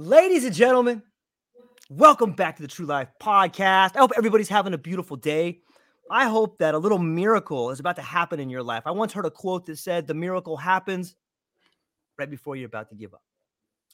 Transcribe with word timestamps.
Ladies 0.00 0.44
and 0.44 0.54
gentlemen, 0.54 1.02
welcome 1.90 2.30
back 2.30 2.54
to 2.54 2.62
the 2.62 2.68
True 2.68 2.86
Life 2.86 3.08
Podcast. 3.20 3.96
I 3.96 3.98
hope 3.98 4.12
everybody's 4.16 4.48
having 4.48 4.72
a 4.72 4.78
beautiful 4.78 5.16
day. 5.16 5.58
I 6.08 6.28
hope 6.28 6.58
that 6.58 6.76
a 6.76 6.78
little 6.78 7.00
miracle 7.00 7.72
is 7.72 7.80
about 7.80 7.96
to 7.96 8.02
happen 8.02 8.38
in 8.38 8.48
your 8.48 8.62
life. 8.62 8.84
I 8.86 8.92
once 8.92 9.12
heard 9.12 9.26
a 9.26 9.30
quote 9.32 9.66
that 9.66 9.76
said, 9.76 10.06
The 10.06 10.14
miracle 10.14 10.56
happens 10.56 11.16
right 12.16 12.30
before 12.30 12.54
you're 12.54 12.68
about 12.68 12.90
to 12.90 12.94
give 12.94 13.12
up. 13.12 13.24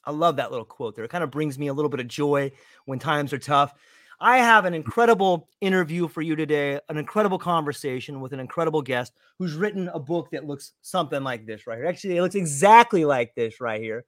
I 0.03 0.11
love 0.11 0.35
that 0.35 0.51
little 0.51 0.63
quote 0.63 0.95
there. 0.95 1.05
It 1.05 1.09
kind 1.09 1.23
of 1.23 1.31
brings 1.31 1.57
me 1.57 1.69
a 1.69 1.73
little 1.73 1.89
bit 1.89 1.99
of 1.99 2.07
joy 2.07 2.51
when 2.85 2.99
times 2.99 3.33
are 3.33 3.39
tough. 3.39 3.73
I 4.19 4.37
have 4.37 4.65
an 4.65 4.75
incredible 4.75 5.49
interview 5.59 6.07
for 6.07 6.21
you 6.21 6.35
today, 6.35 6.79
an 6.87 6.97
incredible 6.97 7.39
conversation 7.39 8.21
with 8.21 8.31
an 8.31 8.39
incredible 8.39 8.83
guest 8.83 9.11
who's 9.39 9.55
written 9.55 9.87
a 9.87 9.99
book 9.99 10.29
that 10.33 10.45
looks 10.45 10.73
something 10.83 11.23
like 11.23 11.47
this 11.47 11.65
right 11.65 11.79
here. 11.79 11.87
Actually, 11.87 12.17
it 12.17 12.21
looks 12.21 12.35
exactly 12.35 13.05
like 13.05 13.33
this 13.33 13.59
right 13.59 13.81
here. 13.81 14.05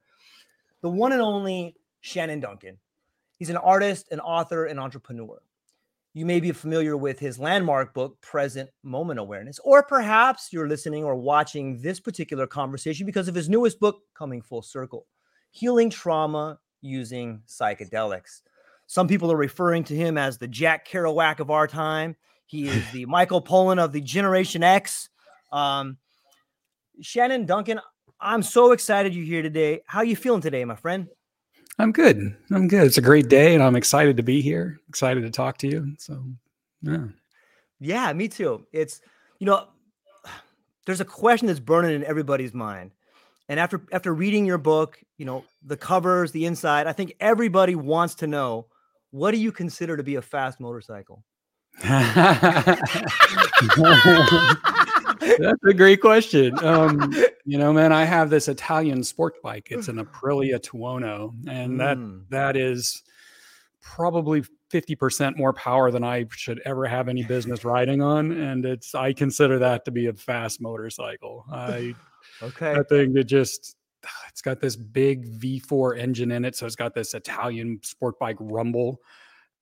The 0.80 0.88
one 0.88 1.10
and 1.10 1.20
only 1.20 1.74
Shannon 2.08 2.40
Duncan. 2.40 2.78
He's 3.36 3.50
an 3.50 3.56
artist, 3.56 4.08
an 4.10 4.20
author, 4.20 4.64
an 4.64 4.78
entrepreneur. 4.78 5.40
You 6.14 6.24
may 6.26 6.40
be 6.40 6.50
familiar 6.50 6.96
with 6.96 7.20
his 7.20 7.38
landmark 7.38 7.94
book, 7.94 8.20
Present 8.22 8.70
Moment 8.82 9.20
Awareness, 9.20 9.60
or 9.62 9.82
perhaps 9.82 10.52
you're 10.52 10.66
listening 10.66 11.04
or 11.04 11.14
watching 11.14 11.80
this 11.80 12.00
particular 12.00 12.46
conversation 12.46 13.06
because 13.06 13.28
of 13.28 13.34
his 13.34 13.48
newest 13.48 13.78
book, 13.78 14.00
Coming 14.14 14.42
Full 14.42 14.62
Circle 14.62 15.06
Healing 15.50 15.90
Trauma 15.90 16.58
Using 16.80 17.42
Psychedelics. 17.46 18.40
Some 18.86 19.06
people 19.06 19.30
are 19.30 19.36
referring 19.36 19.84
to 19.84 19.94
him 19.94 20.16
as 20.16 20.38
the 20.38 20.48
Jack 20.48 20.88
Kerouac 20.88 21.40
of 21.40 21.50
our 21.50 21.66
time. 21.66 22.16
He 22.46 22.66
is 22.68 22.90
the 22.90 23.04
Michael 23.06 23.42
Pollan 23.42 23.78
of 23.78 23.92
the 23.92 24.00
Generation 24.00 24.62
X. 24.62 25.10
Um, 25.52 25.98
Shannon 27.02 27.44
Duncan, 27.44 27.80
I'm 28.18 28.42
so 28.42 28.72
excited 28.72 29.14
you're 29.14 29.24
here 29.26 29.42
today. 29.42 29.82
How 29.86 30.00
you 30.00 30.16
feeling 30.16 30.40
today, 30.40 30.64
my 30.64 30.74
friend? 30.74 31.06
I'm 31.78 31.92
good. 31.92 32.36
I'm 32.50 32.68
good. 32.68 32.86
It's 32.86 32.98
a 32.98 33.02
great 33.02 33.28
day, 33.28 33.54
and 33.54 33.62
I'm 33.62 33.76
excited 33.76 34.16
to 34.16 34.22
be 34.22 34.40
here. 34.40 34.80
Excited 34.88 35.22
to 35.22 35.30
talk 35.30 35.58
to 35.58 35.68
you. 35.68 35.94
So, 35.98 36.22
yeah. 36.82 37.04
Yeah, 37.80 38.12
me 38.12 38.28
too. 38.28 38.66
It's 38.72 39.00
you 39.38 39.46
know, 39.46 39.68
there's 40.86 41.00
a 41.00 41.04
question 41.04 41.46
that's 41.46 41.60
burning 41.60 41.94
in 41.94 42.04
everybody's 42.04 42.52
mind. 42.52 42.90
And 43.48 43.60
after 43.60 43.80
after 43.92 44.12
reading 44.12 44.44
your 44.44 44.58
book, 44.58 45.00
you 45.16 45.24
know, 45.24 45.44
the 45.64 45.76
covers, 45.76 46.32
the 46.32 46.46
inside, 46.46 46.86
I 46.86 46.92
think 46.92 47.14
everybody 47.20 47.74
wants 47.74 48.16
to 48.16 48.26
know 48.26 48.66
what 49.10 49.30
do 49.30 49.38
you 49.38 49.52
consider 49.52 49.96
to 49.96 50.02
be 50.02 50.16
a 50.16 50.22
fast 50.22 50.60
motorcycle? 50.60 51.24
That's 51.82 52.82
a 55.64 55.74
great 55.74 56.00
question. 56.00 56.62
Um, 56.64 57.14
you 57.48 57.56
know, 57.56 57.72
man, 57.72 57.92
I 57.92 58.04
have 58.04 58.28
this 58.28 58.46
Italian 58.48 59.02
sport 59.02 59.42
bike. 59.42 59.68
It's 59.70 59.88
an 59.88 59.96
Aprilia 59.96 60.60
Tuono, 60.60 61.32
and 61.48 61.80
that 61.80 61.96
Mm. 61.96 62.28
that 62.28 62.56
is 62.56 63.02
probably 63.80 64.42
50% 64.70 65.36
more 65.38 65.54
power 65.54 65.90
than 65.90 66.04
I 66.04 66.26
should 66.30 66.60
ever 66.66 66.84
have 66.86 67.08
any 67.08 67.22
business 67.24 67.64
riding 67.64 68.02
on. 68.02 68.32
And 68.32 68.66
it's 68.66 68.94
I 68.94 69.14
consider 69.14 69.58
that 69.60 69.84
to 69.86 69.90
be 69.90 70.06
a 70.08 70.12
fast 70.12 70.60
motorcycle. 70.60 71.46
I 71.50 71.94
Okay. 72.42 72.74
that 72.74 72.88
thing 72.90 73.14
that 73.14 73.24
just 73.24 73.76
it's 74.28 74.42
got 74.42 74.60
this 74.60 74.76
big 74.76 75.26
V4 75.40 75.98
engine 75.98 76.30
in 76.32 76.44
it, 76.44 76.54
so 76.54 76.66
it's 76.66 76.76
got 76.76 76.94
this 76.94 77.14
Italian 77.14 77.80
sport 77.82 78.18
bike 78.18 78.36
rumble, 78.38 79.00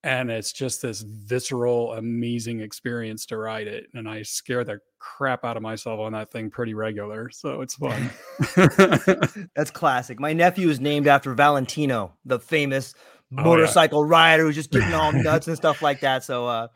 and 0.06 0.30
it's 0.30 0.52
just 0.52 0.82
this 0.82 1.00
visceral, 1.02 1.94
amazing 1.94 2.60
experience 2.60 3.26
to 3.26 3.36
ride 3.36 3.66
it. 3.66 3.86
And 3.94 4.08
I 4.08 4.22
scare 4.22 4.62
the 4.62 4.78
crap 5.00 5.44
out 5.44 5.56
of 5.56 5.62
myself 5.64 5.98
on 5.98 6.12
that 6.12 6.30
thing 6.30 6.48
pretty 6.48 6.74
regular, 6.74 7.28
so 7.30 7.60
it's 7.60 7.74
fun. 7.74 8.10
That's 9.56 9.70
classic. 9.72 10.20
My 10.20 10.32
nephew 10.32 10.68
is 10.68 10.78
named 10.80 11.08
after 11.08 11.34
Valentino, 11.34 12.14
the 12.24 12.38
famous 12.38 12.94
Oh, 13.32 13.38
yeah. 13.38 13.42
motorcycle 13.42 14.04
rider 14.04 14.44
who's 14.44 14.54
just 14.54 14.70
getting 14.70 14.94
all 14.94 15.10
nuts 15.24 15.48
and 15.48 15.56
stuff 15.56 15.82
like 15.82 15.98
that. 16.02 16.22
So 16.22 16.46
uh 16.46 16.68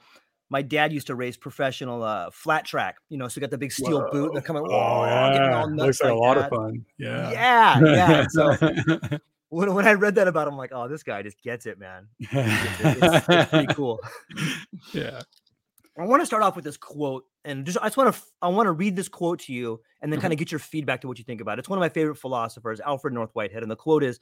my 0.48 0.62
dad 0.62 0.92
used 0.92 1.06
to 1.06 1.14
race 1.14 1.36
professional 1.36 2.02
uh 2.02 2.28
flat 2.32 2.64
track, 2.64 2.97
you 3.08 3.16
know, 3.18 3.28
so 3.28 3.38
you 3.38 3.41
got 3.42 3.52
the 3.52 3.58
big 3.58 3.70
steel 3.70 4.08
boot 4.10 4.26
and 4.26 4.34
they're 4.34 4.42
coming, 4.42 4.64
Oh, 4.66 4.68
whoa, 4.68 5.30
getting 5.32 5.52
all 5.54 5.68
nuts 5.70 6.00
Looks 6.00 6.02
like 6.02 6.10
like 6.10 6.16
a 6.16 6.20
lot 6.20 6.34
that. 6.34 6.52
of 6.52 6.58
fun. 6.58 6.84
Yeah. 6.98 7.30
Yeah, 7.30 7.80
yeah. 7.94 8.26
So 8.30 9.18
when, 9.50 9.72
when 9.75 9.87
I 9.87 9.93
read 9.93 10.15
that 10.16 10.27
about 10.27 10.49
him, 10.49 10.55
I'm 10.55 10.59
like, 10.59 10.72
oh, 10.72 10.88
this 10.88 11.03
guy 11.03 11.22
just 11.22 11.41
gets 11.43 11.66
it, 11.66 11.78
man. 11.78 12.09
It's, 12.19 13.28
it's 13.28 13.50
pretty 13.50 13.66
cool. 13.75 14.00
yeah. 14.93 15.21
I 15.99 16.05
want 16.06 16.22
to 16.22 16.27
start 16.27 16.43
off 16.43 16.56
with 16.56 16.65
this 16.65 16.78
quote, 16.78 17.25
and 17.44 17.66
just 17.66 17.77
I 17.83 17.87
just 17.87 17.97
want 17.99 18.15
to 18.15 18.21
I 18.41 18.49
want 18.49 18.66
to 18.69 18.72
read 18.72 18.97
this 18.97 19.09
quote 19.09 19.41
to 19.41 19.53
you, 19.53 19.81
and 20.00 20.10
then 20.10 20.19
Mhm. 20.19 20.22
kind 20.22 20.33
of 20.33 20.39
get 20.39 20.50
your 20.50 20.59
feedback 20.60 21.03
to 21.03 21.09
what 21.09 21.19
you 21.19 21.25
think 21.25 21.41
about 21.43 21.59
it. 21.59 21.60
It's 21.60 21.69
one 21.69 21.78
of 21.78 21.81
my 21.81 21.89
favorite 21.91 22.16
philosophers, 22.16 22.81
Alfred 22.81 23.12
North 23.12 23.31
Whitehead, 23.34 23.62
and 23.62 23.71
the 23.71 23.77
quote 23.77 24.03
is: 24.03 24.19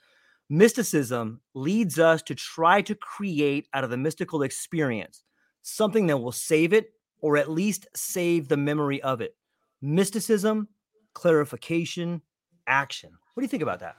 "Mysticism 0.49 1.41
leads 1.55 1.99
us 1.99 2.23
to 2.23 2.35
try 2.35 2.81
to 2.83 2.95
create 2.97 3.69
out 3.75 3.85
of 3.85 3.91
the 3.91 3.97
mystical 3.97 4.43
experience 4.43 5.23
something 5.63 6.07
that 6.09 6.17
will 6.19 6.33
save 6.33 6.73
it, 6.73 6.91
or 7.21 7.37
at 7.37 7.51
least 7.51 7.87
save 7.95 8.49
the 8.49 8.57
memory 8.57 9.01
of 9.03 9.21
it. 9.21 9.37
Mysticism, 9.81 10.69
clarification, 11.13 12.23
action. 12.67 13.11
What 13.35 13.43
do 13.43 13.45
you 13.45 13.49
think 13.49 13.63
about 13.63 13.81
that? 13.81 13.97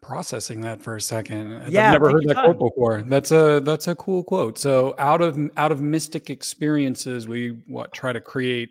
Processing 0.00 0.60
that 0.62 0.80
for 0.82 0.96
a 0.96 1.00
second. 1.00 1.50
Yeah, 1.68 1.86
I've 1.86 1.92
never 1.92 2.10
heard 2.10 2.28
that 2.28 2.36
quote 2.36 2.58
before. 2.58 3.02
That's 3.02 3.30
a 3.32 3.60
that's 3.64 3.88
a 3.88 3.94
cool 3.94 4.22
quote. 4.24 4.58
So 4.58 4.94
out 4.98 5.20
of 5.20 5.38
out 5.56 5.72
of 5.72 5.80
mystic 5.80 6.30
experiences, 6.30 7.28
we 7.28 7.62
what 7.66 7.92
try 7.92 8.12
to 8.12 8.20
create 8.20 8.70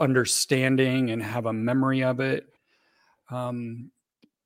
understanding 0.00 1.10
and 1.10 1.22
have 1.22 1.46
a 1.46 1.52
memory 1.52 2.02
of 2.02 2.20
it. 2.20 2.46
Um, 3.30 3.90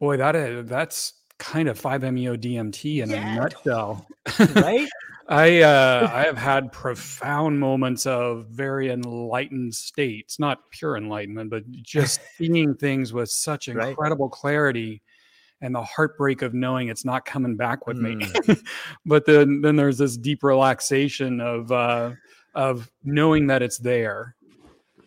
boy, 0.01 0.17
that 0.17 0.35
is 0.37 0.69
that's 0.69 1.15
kind 1.39 1.69
of 1.69 1.81
5-MeO 1.81 2.37
DMT 2.37 3.03
in 3.03 3.11
Yeah, 3.11 3.17
a 3.17 3.35
nutshell. 3.37 4.07
Right? 4.55 4.89
I 5.29 5.63
uh, 5.63 6.11
I 6.13 6.25
have 6.25 6.37
had 6.37 6.73
profound 6.73 7.59
moments 7.59 8.07
of 8.07 8.47
very 8.49 8.91
enlightened 8.91 9.75
states, 9.75 10.39
not 10.39 10.71
pure 10.71 10.97
enlightenment, 10.97 11.49
but 11.49 11.71
just 11.71 12.21
seeing 12.37 12.75
things 12.75 13.13
with 13.13 13.31
such 13.31 13.69
Right. 13.69 13.91
incredible 13.91 14.29
clarity 14.29 15.01
and 15.63 15.75
the 15.75 15.83
heartbreak 15.83 16.43
of 16.43 16.53
knowing 16.53 16.89
it's 16.89 17.05
not 17.05 17.25
coming 17.25 17.57
back 17.57 17.87
with 17.87 17.99
Mm. 17.99 18.37
me. 18.49 18.57
but 19.07 19.25
then 19.25 19.61
then 19.63 19.77
there's 19.77 19.99
this 19.99 20.17
deep 20.17 20.43
relaxation 20.43 21.41
of 21.41 21.73
uh, 21.73 22.11
of 22.55 22.91
knowing 23.05 23.47
that 23.47 23.63
it's 23.63 23.79
there. 23.79 24.37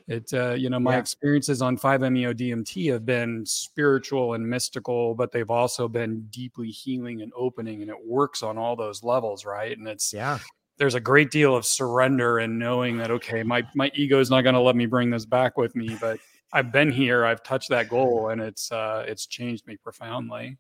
It 0.07 0.31
uh, 0.33 0.53
you 0.53 0.69
know 0.69 0.79
my 0.79 0.93
Yeah. 0.93 0.99
experiences 0.99 1.61
on 1.61 1.77
5-MeO 1.77 2.33
DMT 2.33 2.91
have 2.91 3.05
been 3.05 3.45
spiritual 3.45 4.33
and 4.33 4.47
mystical, 4.47 5.13
but 5.15 5.31
they've 5.31 5.49
also 5.51 5.87
been 5.87 6.27
deeply 6.29 6.69
healing 6.69 7.21
and 7.21 7.31
opening, 7.35 7.81
and 7.81 7.91
it 7.91 8.05
works 8.05 8.41
on 8.41 8.57
all 8.57 8.75
those 8.75 9.03
levels, 9.03 9.45
right? 9.45 9.77
And 9.77 9.87
it's 9.87 10.13
Yeah. 10.13 10.39
there's 10.77 10.95
a 10.95 10.99
great 10.99 11.31
deal 11.31 11.55
of 11.55 11.65
surrender 11.65 12.39
and 12.39 12.59
knowing 12.59 12.97
that 12.97 13.11
okay, 13.11 13.43
my 13.43 13.63
my 13.75 13.91
ego 13.95 14.19
is 14.19 14.29
not 14.29 14.41
going 14.41 14.55
to 14.55 14.61
let 14.61 14.75
me 14.75 14.85
bring 14.85 15.09
this 15.09 15.25
back 15.25 15.57
with 15.57 15.75
me, 15.75 15.97
but 15.99 16.19
I've 16.55 16.71
been 16.71 16.89
here, 16.89 17.25
I've 17.25 17.43
touched 17.43 17.69
that 17.69 17.89
goal, 17.89 18.29
and 18.29 18.39
it's 18.39 18.71
uh, 18.71 19.03
it's 19.05 19.25
changed 19.27 19.67
me 19.67 19.75
profoundly. 19.75 20.57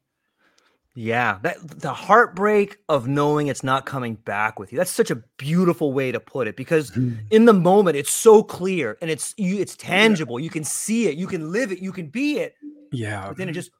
Yeah, 0.93 1.39
that 1.43 1.57
the 1.79 1.93
heartbreak 1.93 2.77
of 2.87 3.07
knowing 3.07 3.47
it's 3.47 3.63
not 3.63 3.85
coming 3.85 4.15
back 4.15 4.59
with 4.59 4.71
you. 4.71 4.77
That's 4.77 4.91
such 4.91 5.09
a 5.11 5.15
beautiful 5.37 5.93
way 5.93 6.11
to 6.11 6.19
put 6.19 6.47
it 6.47 6.55
because 6.55 6.95
in 7.31 7.45
the 7.45 7.53
moment 7.53 7.97
it's 7.97 8.11
so 8.11 8.43
clear 8.43 8.97
and 9.01 9.09
it's 9.09 9.33
you 9.37 9.57
it's 9.57 9.75
tangible. 9.75 10.39
You 10.39 10.49
can 10.49 10.63
see 10.65 11.07
it, 11.07 11.15
you 11.15 11.27
can 11.27 11.51
live 11.51 11.71
it, 11.71 11.79
you 11.79 11.91
can 11.91 12.07
be 12.07 12.39
it. 12.39 12.55
Yeah, 12.91 13.27
But 13.27 13.37
then 13.37 13.49
it 13.49 13.53
just 13.53 13.71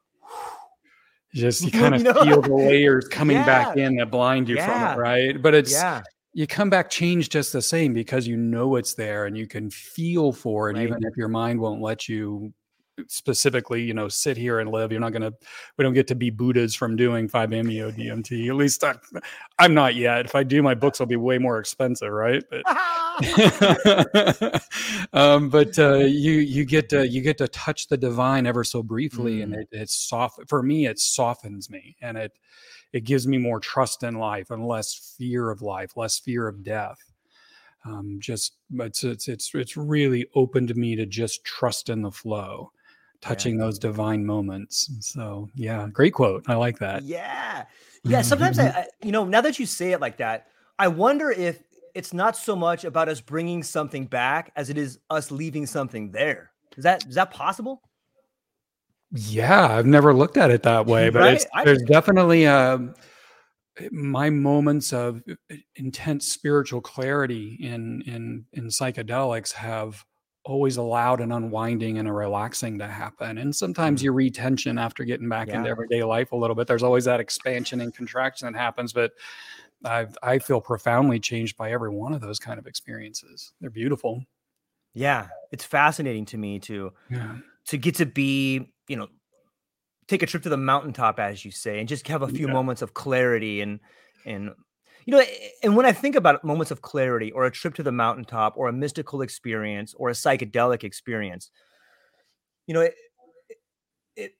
just 1.33 1.61
you 1.61 1.67
You 1.73 1.79
kind 1.79 1.95
of 1.95 2.01
know? 2.01 2.13
feel 2.13 2.41
the 2.41 2.53
layers 2.53 3.07
coming 3.07 3.43
back 3.45 3.77
in 3.77 3.95
that 3.97 4.11
blind 4.11 4.49
you 4.49 4.55
Yeah. 4.55 4.93
from 4.93 4.99
it, 4.99 5.01
right? 5.01 5.41
But 5.41 5.53
it's 5.53 5.71
yeah, 5.71 6.01
you 6.35 6.45
come 6.45 6.69
back 6.69 6.89
changed 6.89 7.31
just 7.31 7.53
the 7.53 7.61
same 7.61 7.93
because 7.93 8.27
you 8.27 8.35
know 8.35 8.75
it's 8.75 8.93
there 8.93 9.25
and 9.25 9.37
you 9.37 9.47
can 9.47 9.69
feel 9.69 10.33
for 10.33 10.69
it 10.69 10.73
Right. 10.75 10.83
even 10.83 10.97
if 11.03 11.15
your 11.15 11.29
mind 11.29 11.59
won't 11.61 11.81
let 11.81 12.09
you 12.09 12.53
specifically 13.07 13.81
you 13.83 13.93
know 13.93 14.07
sit 14.07 14.37
here 14.37 14.59
and 14.59 14.71
live 14.71 14.91
you're 14.91 15.01
not 15.01 15.11
going 15.11 15.21
to 15.21 15.33
we 15.77 15.83
don't 15.83 15.93
get 15.93 16.07
to 16.07 16.15
be 16.15 16.29
buddhas 16.29 16.73
from 16.73 16.95
doing 16.95 17.27
5-meo 17.27 17.91
dmt 17.91 18.47
at 18.47 18.55
least 18.55 18.83
I, 18.83 18.95
i'm 19.59 19.73
not 19.73 19.95
yet 19.95 20.25
if 20.25 20.33
i 20.35 20.43
do 20.43 20.63
my 20.63 20.75
books 20.75 20.99
will 20.99 21.05
be 21.05 21.17
way 21.17 21.37
more 21.37 21.59
expensive 21.59 22.11
right 22.11 22.43
but 22.49 22.63
um, 25.13 25.49
but 25.49 25.77
uh, 25.79 25.99
you 25.99 26.33
you 26.33 26.65
get 26.65 26.89
to 26.89 27.07
you 27.07 27.21
get 27.21 27.37
to 27.37 27.47
touch 27.47 27.87
the 27.87 27.95
divine 27.97 28.45
ever 28.45 28.63
so 28.63 28.83
briefly, 28.83 29.41
and 29.41 29.53
Mm. 29.53 29.61
it 29.61 29.67
it's 29.71 29.95
soft 29.95 30.39
for 30.49 30.61
me. 30.61 30.85
It 30.87 30.99
softens 30.99 31.69
me, 31.69 31.95
and 32.01 32.17
it 32.17 32.33
it 32.91 33.05
gives 33.05 33.25
me 33.27 33.37
more 33.37 33.59
trust 33.61 34.03
in 34.03 34.15
life 34.15 34.51
and 34.51 34.67
less 34.67 35.15
fear 35.17 35.49
of 35.49 35.61
life, 35.61 35.95
less 35.95 36.19
fear 36.19 36.47
of 36.47 36.61
death. 36.63 36.99
Um, 37.85 38.17
just 38.19 38.57
it's 38.73 39.03
it's 39.03 39.27
it's 39.29 39.55
it's 39.55 39.77
really 39.77 40.27
opened 40.35 40.75
me 40.75 40.95
to 40.97 41.05
just 41.05 41.45
trust 41.45 41.89
in 41.89 42.01
the 42.01 42.11
flow, 42.11 42.71
touching 43.25 43.57
those 43.57 43.79
divine 43.79 44.25
moments. 44.25 44.89
So 45.01 45.49
yeah, 45.55 45.87
great 45.91 46.13
quote. 46.13 46.43
I 46.47 46.55
like 46.55 46.77
that. 46.79 47.03
yeah, 47.03 47.65
yeah. 48.03 48.21
Sometimes 48.21 48.59
I, 48.59 48.67
I, 48.67 48.87
you 49.01 49.11
know, 49.11 49.25
now 49.25 49.41
that 49.41 49.57
you 49.59 49.65
say 49.65 49.91
it 49.93 50.01
like 50.01 50.17
that, 50.17 50.47
I 50.77 50.87
wonder 50.87 51.31
if 51.31 51.63
it's 51.95 52.13
not 52.13 52.35
so 52.37 52.55
much 52.55 52.83
about 52.83 53.09
us 53.09 53.21
bringing 53.21 53.63
something 53.63 54.05
back 54.05 54.51
as 54.55 54.69
it 54.69 54.77
is 54.77 54.99
us 55.09 55.31
leaving 55.31 55.65
something 55.65 56.11
there. 56.11 56.51
Is 56.77 56.83
that 56.83 57.05
is 57.07 57.15
that 57.15 57.31
possible? 57.31 57.81
Yeah, 59.11 59.67
I've 59.75 59.85
never 59.85 60.13
looked 60.13 60.37
at 60.37 60.51
it 60.51 60.63
that 60.63 60.85
way, 60.93 61.09
but 61.09 61.19
Right? 61.21 61.45
I- 61.53 61.63
there's 61.63 61.83
definitely 61.83 62.45
a 62.45 62.93
my 63.91 64.29
moments 64.29 64.93
of 64.93 65.21
uh, 65.29 65.55
intense 65.75 66.27
spiritual 66.27 66.79
clarity 66.81 67.57
in 67.61 68.01
in 68.05 68.45
in 68.53 68.67
psychedelics 68.67 69.51
have 69.53 70.05
always 70.45 70.77
allowed 70.77 71.21
an 71.21 71.31
unwinding 71.31 71.97
and 71.97 72.07
a 72.07 72.13
relaxing 72.13 72.77
to 72.77 72.87
happen. 72.87 73.39
And 73.39 73.53
sometimes 73.55 74.03
you 74.03 74.11
retension 74.11 74.77
after 74.77 75.03
getting 75.03 75.27
back 75.27 75.47
into 75.47 75.67
Mm. 75.67 75.71
Everyday 75.71 76.03
life 76.03 76.31
a 76.31 76.35
little 76.35 76.55
bit. 76.55 76.67
There's 76.67 76.83
always 76.83 77.05
that 77.05 77.19
expansion 77.19 77.81
and 77.81 77.93
contraction 77.93 78.51
that 78.51 78.57
happens, 78.57 78.93
but 78.93 79.13
I 79.83 80.07
I 80.23 80.39
feel 80.39 80.61
profoundly 80.61 81.19
changed 81.19 81.57
by 81.57 81.71
every 81.71 81.89
one 81.89 82.13
of 82.13 82.21
those 82.21 82.39
kind 82.39 82.59
of 82.59 82.67
experiences. 82.67 83.53
They're 83.59 83.69
beautiful. 83.71 84.23
Yeah, 84.93 85.27
it's 85.51 85.65
fascinating 85.65 86.25
to 86.27 86.37
me 86.37 86.59
to 86.59 86.93
Yeah. 87.09 87.37
to 87.65 87.77
get 87.77 87.95
to 87.95 88.05
be, 88.05 88.71
you 88.87 88.95
know, 88.97 89.07
take 90.07 90.21
a 90.21 90.27
trip 90.27 90.43
to 90.43 90.49
the 90.49 90.57
mountaintop, 90.57 91.19
as 91.19 91.43
you 91.43 91.49
say, 91.51 91.79
and 91.79 91.89
just 91.89 92.07
have 92.07 92.21
a 92.21 92.27
few 92.27 92.47
Yeah. 92.47 92.53
moments 92.53 92.81
of 92.83 92.93
clarity 92.93 93.61
and 93.61 93.79
and 94.25 94.51
you 95.05 95.11
know, 95.11 95.23
and 95.63 95.75
when 95.75 95.85
I 95.85 95.91
think 95.91 96.15
about 96.15 96.43
moments 96.43 96.71
of 96.71 96.81
clarity 96.81 97.31
or 97.31 97.45
a 97.45 97.51
trip 97.51 97.75
to 97.75 97.83
the 97.83 97.91
mountaintop 97.91 98.57
or 98.57 98.67
a 98.67 98.73
mystical 98.73 99.21
experience 99.21 99.93
or 99.97 100.09
a 100.09 100.13
psychedelic 100.13 100.83
experience, 100.83 101.51
you 102.65 102.73
know, 102.73 102.81
it 102.81 102.95
it, 104.15 104.31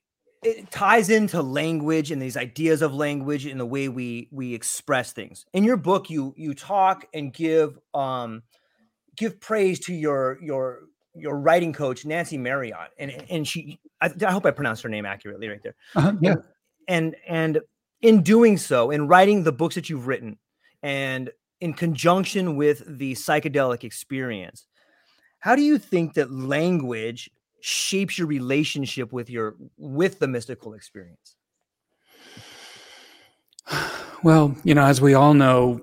it 0.42 0.70
ties 0.72 1.08
into 1.08 1.40
language 1.40 2.10
and 2.10 2.20
these 2.20 2.36
ideas 2.36 2.82
of 2.82 2.92
language 2.92 3.46
and 3.46 3.60
the 3.60 3.66
way 3.66 3.88
we 3.88 4.28
we 4.32 4.54
express 4.54 5.12
things. 5.12 5.46
In 5.52 5.62
your 5.62 5.76
book, 5.76 6.10
you 6.10 6.34
you 6.36 6.52
talk 6.52 7.06
and 7.14 7.32
give 7.32 7.78
um 7.94 8.42
give 9.16 9.40
praise 9.40 9.78
to 9.80 9.94
your 9.94 10.38
your 10.42 10.80
your 11.14 11.38
writing 11.38 11.72
coach 11.72 12.04
Nancy 12.04 12.38
Marriott, 12.38 12.90
and 12.98 13.12
and 13.30 13.46
she 13.46 13.78
I, 14.00 14.10
I 14.26 14.32
hope 14.32 14.44
I 14.44 14.50
pronounced 14.50 14.82
her 14.82 14.88
name 14.88 15.06
accurately 15.06 15.48
right 15.48 15.62
there. 15.62 15.76
Uh-huh, 15.94 16.12
yeah. 16.20 16.34
And 16.88 17.14
and 17.28 17.60
in 18.02 18.22
doing 18.22 18.58
so, 18.58 18.90
in 18.90 19.06
writing 19.06 19.44
the 19.44 19.52
books 19.52 19.76
that 19.76 19.88
you've 19.88 20.08
written, 20.08 20.38
and 20.86 21.30
in 21.60 21.74
conjunction 21.74 22.54
with 22.54 22.84
the 22.86 23.14
psychedelic 23.14 23.82
experience, 23.82 24.68
how 25.40 25.56
do 25.56 25.62
you 25.62 25.78
think 25.78 26.14
that 26.14 26.30
language 26.30 27.28
shapes 27.60 28.16
your 28.18 28.28
relationship 28.28 29.12
with 29.12 29.28
your 29.28 29.56
with 29.76 30.20
the 30.20 30.28
mystical 30.28 30.74
experience? 30.74 31.34
Well, 34.22 34.56
you 34.62 34.74
know, 34.74 34.84
as 34.84 35.00
we 35.00 35.14
all 35.14 35.34
know, 35.34 35.80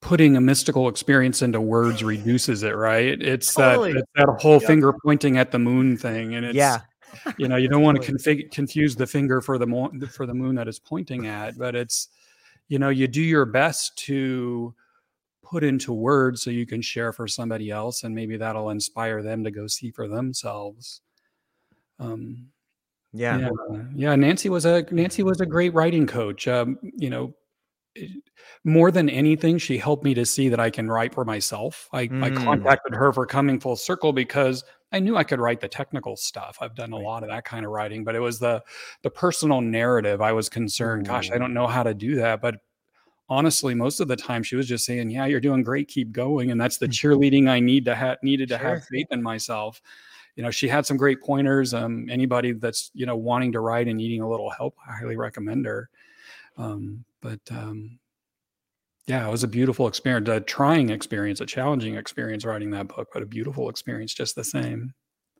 putting 0.00 0.36
a 0.36 0.40
mystical 0.40 0.88
experience 0.88 1.42
into 1.42 1.60
words 1.60 2.02
reduces 2.02 2.62
it, 2.62 2.74
right? 2.74 3.20
It's 3.20 3.54
Totally. 3.54 3.92
that 3.92 3.98
it's 3.98 4.10
that 4.16 4.28
whole 4.40 4.60
Yep. 4.60 4.66
finger 4.66 4.94
pointing 5.04 5.36
at 5.36 5.50
the 5.50 5.58
moon 5.58 5.98
thing, 5.98 6.34
and 6.34 6.46
it's 6.46 6.56
yeah, 6.56 6.80
you 7.36 7.46
know 7.46 7.56
you 7.56 7.68
don't 7.68 7.82
want 7.82 8.02
to 8.02 8.12
config- 8.12 8.50
confuse 8.52 8.96
the 8.96 9.06
finger 9.06 9.42
for 9.42 9.58
the 9.58 9.66
mo- 9.66 9.92
for 10.10 10.24
the 10.24 10.34
moon 10.34 10.54
that 10.54 10.66
it's 10.66 10.78
pointing 10.78 11.26
at, 11.26 11.58
but 11.58 11.74
it's 11.74 12.08
you 12.70 12.78
know 12.78 12.88
you 12.88 13.06
do 13.08 13.20
your 13.20 13.44
best 13.44 13.98
to 14.06 14.74
put 15.42 15.64
into 15.64 15.92
words 15.92 16.40
so 16.40 16.50
you 16.50 16.64
can 16.64 16.80
share 16.80 17.12
for 17.12 17.26
somebody 17.26 17.70
else, 17.70 18.04
and 18.04 18.14
maybe 18.14 18.36
that'll 18.36 18.70
inspire 18.70 19.22
them 19.22 19.42
to 19.44 19.50
go 19.50 19.66
see 19.66 19.90
for 19.90 20.06
themselves. 20.06 21.02
Um, 21.98 22.46
yeah, 23.12 23.38
yeah, 23.40 23.82
yeah. 23.94 24.14
Nancy 24.14 24.48
was 24.48 24.64
a 24.64 24.86
Nancy 24.92 25.24
was 25.24 25.40
a 25.40 25.46
great 25.46 25.74
writing 25.74 26.06
coach. 26.06 26.46
Um, 26.46 26.78
you 26.96 27.10
know, 27.10 27.34
more 28.62 28.92
than 28.92 29.10
anything, 29.10 29.58
she 29.58 29.76
helped 29.76 30.04
me 30.04 30.14
to 30.14 30.24
see 30.24 30.48
that 30.48 30.60
I 30.60 30.70
can 30.70 30.88
write 30.88 31.12
for 31.12 31.24
myself. 31.24 31.88
I, 31.92 32.02
I 32.02 32.06
Mm. 32.30 32.46
contacted 32.46 32.94
her 32.94 33.12
for 33.12 33.26
coming 33.26 33.58
full 33.58 33.74
circle 33.76 34.12
because 34.12 34.62
I 34.92 35.00
knew 35.00 35.16
I 35.16 35.24
could 35.24 35.40
write 35.40 35.60
the 35.60 35.68
technical 35.68 36.16
stuff. 36.16 36.58
I've 36.60 36.74
done 36.74 36.92
a 36.92 36.98
lot 36.98 37.22
of 37.22 37.28
that 37.28 37.44
kind 37.44 37.64
of 37.64 37.72
writing, 37.72 38.04
but 38.04 38.14
it 38.14 38.20
was 38.20 38.38
the 38.38 38.62
the 39.02 39.10
personal 39.10 39.60
narrative. 39.60 40.20
I 40.20 40.32
was 40.32 40.48
concerned. 40.48 41.06
Gosh, 41.06 41.30
I 41.30 41.38
don't 41.38 41.54
know 41.54 41.66
how 41.66 41.82
to 41.82 41.94
do 41.94 42.16
that, 42.16 42.40
but. 42.40 42.56
Honestly, 43.32 43.76
most 43.76 44.00
of 44.00 44.08
the 44.08 44.16
time 44.16 44.42
she 44.42 44.56
was 44.56 44.66
just 44.66 44.84
saying, 44.84 45.08
"Yeah, 45.08 45.24
you're 45.26 45.38
doing 45.38 45.62
great. 45.62 45.86
Keep 45.86 46.10
going." 46.10 46.50
And 46.50 46.60
that's 46.60 46.78
the 46.78 46.88
cheerleading 46.88 47.48
I 47.48 47.60
need 47.60 47.84
to 47.84 47.94
have 47.94 48.18
needed 48.24 48.48
to 48.48 48.58
have 48.58 48.84
faith 48.86 49.06
in 49.12 49.22
myself 49.22 49.80
you 50.36 50.42
know 50.42 50.50
she 50.50 50.68
had 50.68 50.86
some 50.86 50.96
great 50.96 51.20
pointers 51.20 51.74
um, 51.74 52.08
anybody 52.10 52.52
that's 52.52 52.90
you 52.94 53.06
know 53.06 53.16
wanting 53.16 53.52
to 53.52 53.60
write 53.60 53.88
and 53.88 53.98
needing 53.98 54.20
a 54.22 54.28
little 54.28 54.50
help 54.50 54.74
i 54.88 54.96
highly 54.96 55.16
recommend 55.16 55.66
her 55.66 55.90
um, 56.56 57.04
but 57.20 57.40
um, 57.50 57.98
yeah 59.10 59.26
it 59.26 59.30
was 59.30 59.44
a 59.44 59.48
beautiful 59.48 59.86
experience 59.86 60.28
a 60.28 60.40
trying 60.40 60.88
experience 60.88 61.40
a 61.40 61.46
challenging 61.46 61.96
experience 61.96 62.44
writing 62.44 62.70
that 62.70 62.88
book 62.88 63.08
but 63.12 63.22
a 63.22 63.26
beautiful 63.26 63.68
experience 63.68 64.14
just 64.14 64.34
the 64.34 64.44
same 64.44 64.94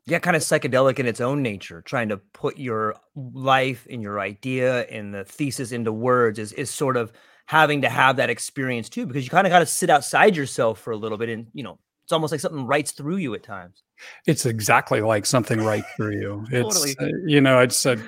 yeah, 0.05 0.19
kind 0.19 0.35
of 0.35 0.41
psychedelic 0.41 0.97
in 0.99 1.05
its 1.05 1.21
own 1.21 1.41
nature. 1.43 1.81
Trying 1.83 2.09
to 2.09 2.17
put 2.17 2.57
your 2.57 2.95
life 3.15 3.87
and 3.89 4.01
your 4.01 4.19
idea 4.19 4.81
and 4.87 5.13
the 5.13 5.23
thesis 5.23 5.71
into 5.71 5.91
words 5.91 6.39
is 6.39 6.53
is 6.53 6.71
sort 6.71 6.97
of 6.97 7.11
having 7.45 7.81
to 7.81 7.89
have 7.89 8.15
that 8.15 8.29
experience 8.29 8.89
too, 8.89 9.05
because 9.05 9.23
you 9.23 9.29
kind 9.29 9.45
of 9.45 9.51
got 9.51 9.59
to 9.59 9.65
sit 9.65 9.89
outside 9.89 10.35
yourself 10.35 10.79
for 10.79 10.91
a 10.91 10.97
little 10.97 11.17
bit, 11.17 11.29
and 11.29 11.47
you 11.53 11.63
know, 11.63 11.77
it's 12.03 12.11
almost 12.11 12.31
like 12.31 12.41
something 12.41 12.65
writes 12.65 12.91
through 12.91 13.17
you 13.17 13.33
at 13.35 13.43
times. 13.43 13.83
it's 14.25 14.45
exactly 14.45 15.01
like 15.01 15.25
something 15.25 15.61
right 15.61 15.83
through 15.95 16.19
you 16.19 16.45
it's 16.51 16.93
Totally. 16.93 16.95
uh, 16.99 17.17
you 17.25 17.39
know 17.39 17.59
it's 17.59 17.85
a, 17.85 18.01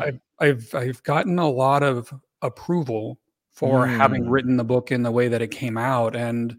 I've, 0.00 0.20
I've 0.40 0.74
i've 0.74 1.02
gotten 1.04 1.38
a 1.38 1.48
lot 1.48 1.82
of 1.82 2.12
approval 2.42 3.18
for 3.52 3.86
having 3.86 4.24
Mm. 4.24 4.30
written 4.30 4.56
the 4.56 4.64
book 4.64 4.90
in 4.90 5.02
the 5.02 5.10
way 5.10 5.28
that 5.28 5.42
it 5.42 5.50
came 5.50 5.76
out 5.78 6.16
and 6.16 6.56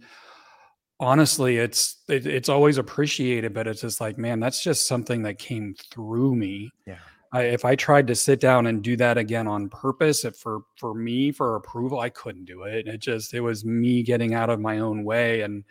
honestly 0.99 1.57
it's 1.57 1.97
it, 2.07 2.25
it's 2.25 2.49
always 2.49 2.77
appreciated 2.77 3.53
but 3.53 3.67
it's 3.67 3.81
just 3.81 3.99
like 3.99 4.17
man 4.17 4.39
that's 4.39 4.63
just 4.63 4.87
something 4.87 5.23
that 5.23 5.37
came 5.39 5.75
through 5.91 6.35
me 6.35 6.69
Yeah. 6.85 6.97
I, 7.33 7.41
if 7.45 7.65
i 7.65 7.75
tried 7.75 8.07
to 8.07 8.15
sit 8.15 8.39
down 8.39 8.67
and 8.67 8.81
do 8.83 8.95
that 8.97 9.17
again 9.17 9.47
on 9.47 9.69
purpose 9.69 10.23
if 10.23 10.35
for 10.35 10.61
for 10.77 10.93
me 10.93 11.31
for 11.31 11.55
approval 11.55 11.99
i 11.99 12.09
couldn't 12.09 12.45
do 12.45 12.63
it 12.63 12.87
it 12.87 12.99
just 12.99 13.33
it 13.33 13.41
was 13.41 13.65
me 13.65 14.03
getting 14.03 14.33
out 14.35 14.49
of 14.51 14.59
my 14.61 14.79
own 14.79 15.03
way 15.03 15.41
and 15.41 15.63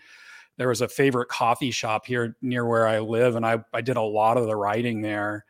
there 0.58 0.68
was 0.68 0.82
a 0.82 0.88
favorite 0.88 1.28
coffee 1.28 1.70
shop 1.70 2.04
here 2.04 2.36
near 2.42 2.66
where 2.66 2.86
i 2.88 2.98
live 2.98 3.36
and 3.36 3.46
i 3.46 3.58
i 3.72 3.80
did 3.80 3.96
a 3.96 4.02
lot 4.02 4.36
of 4.36 4.46
the 4.46 4.56
writing 4.56 5.00
there 5.00 5.44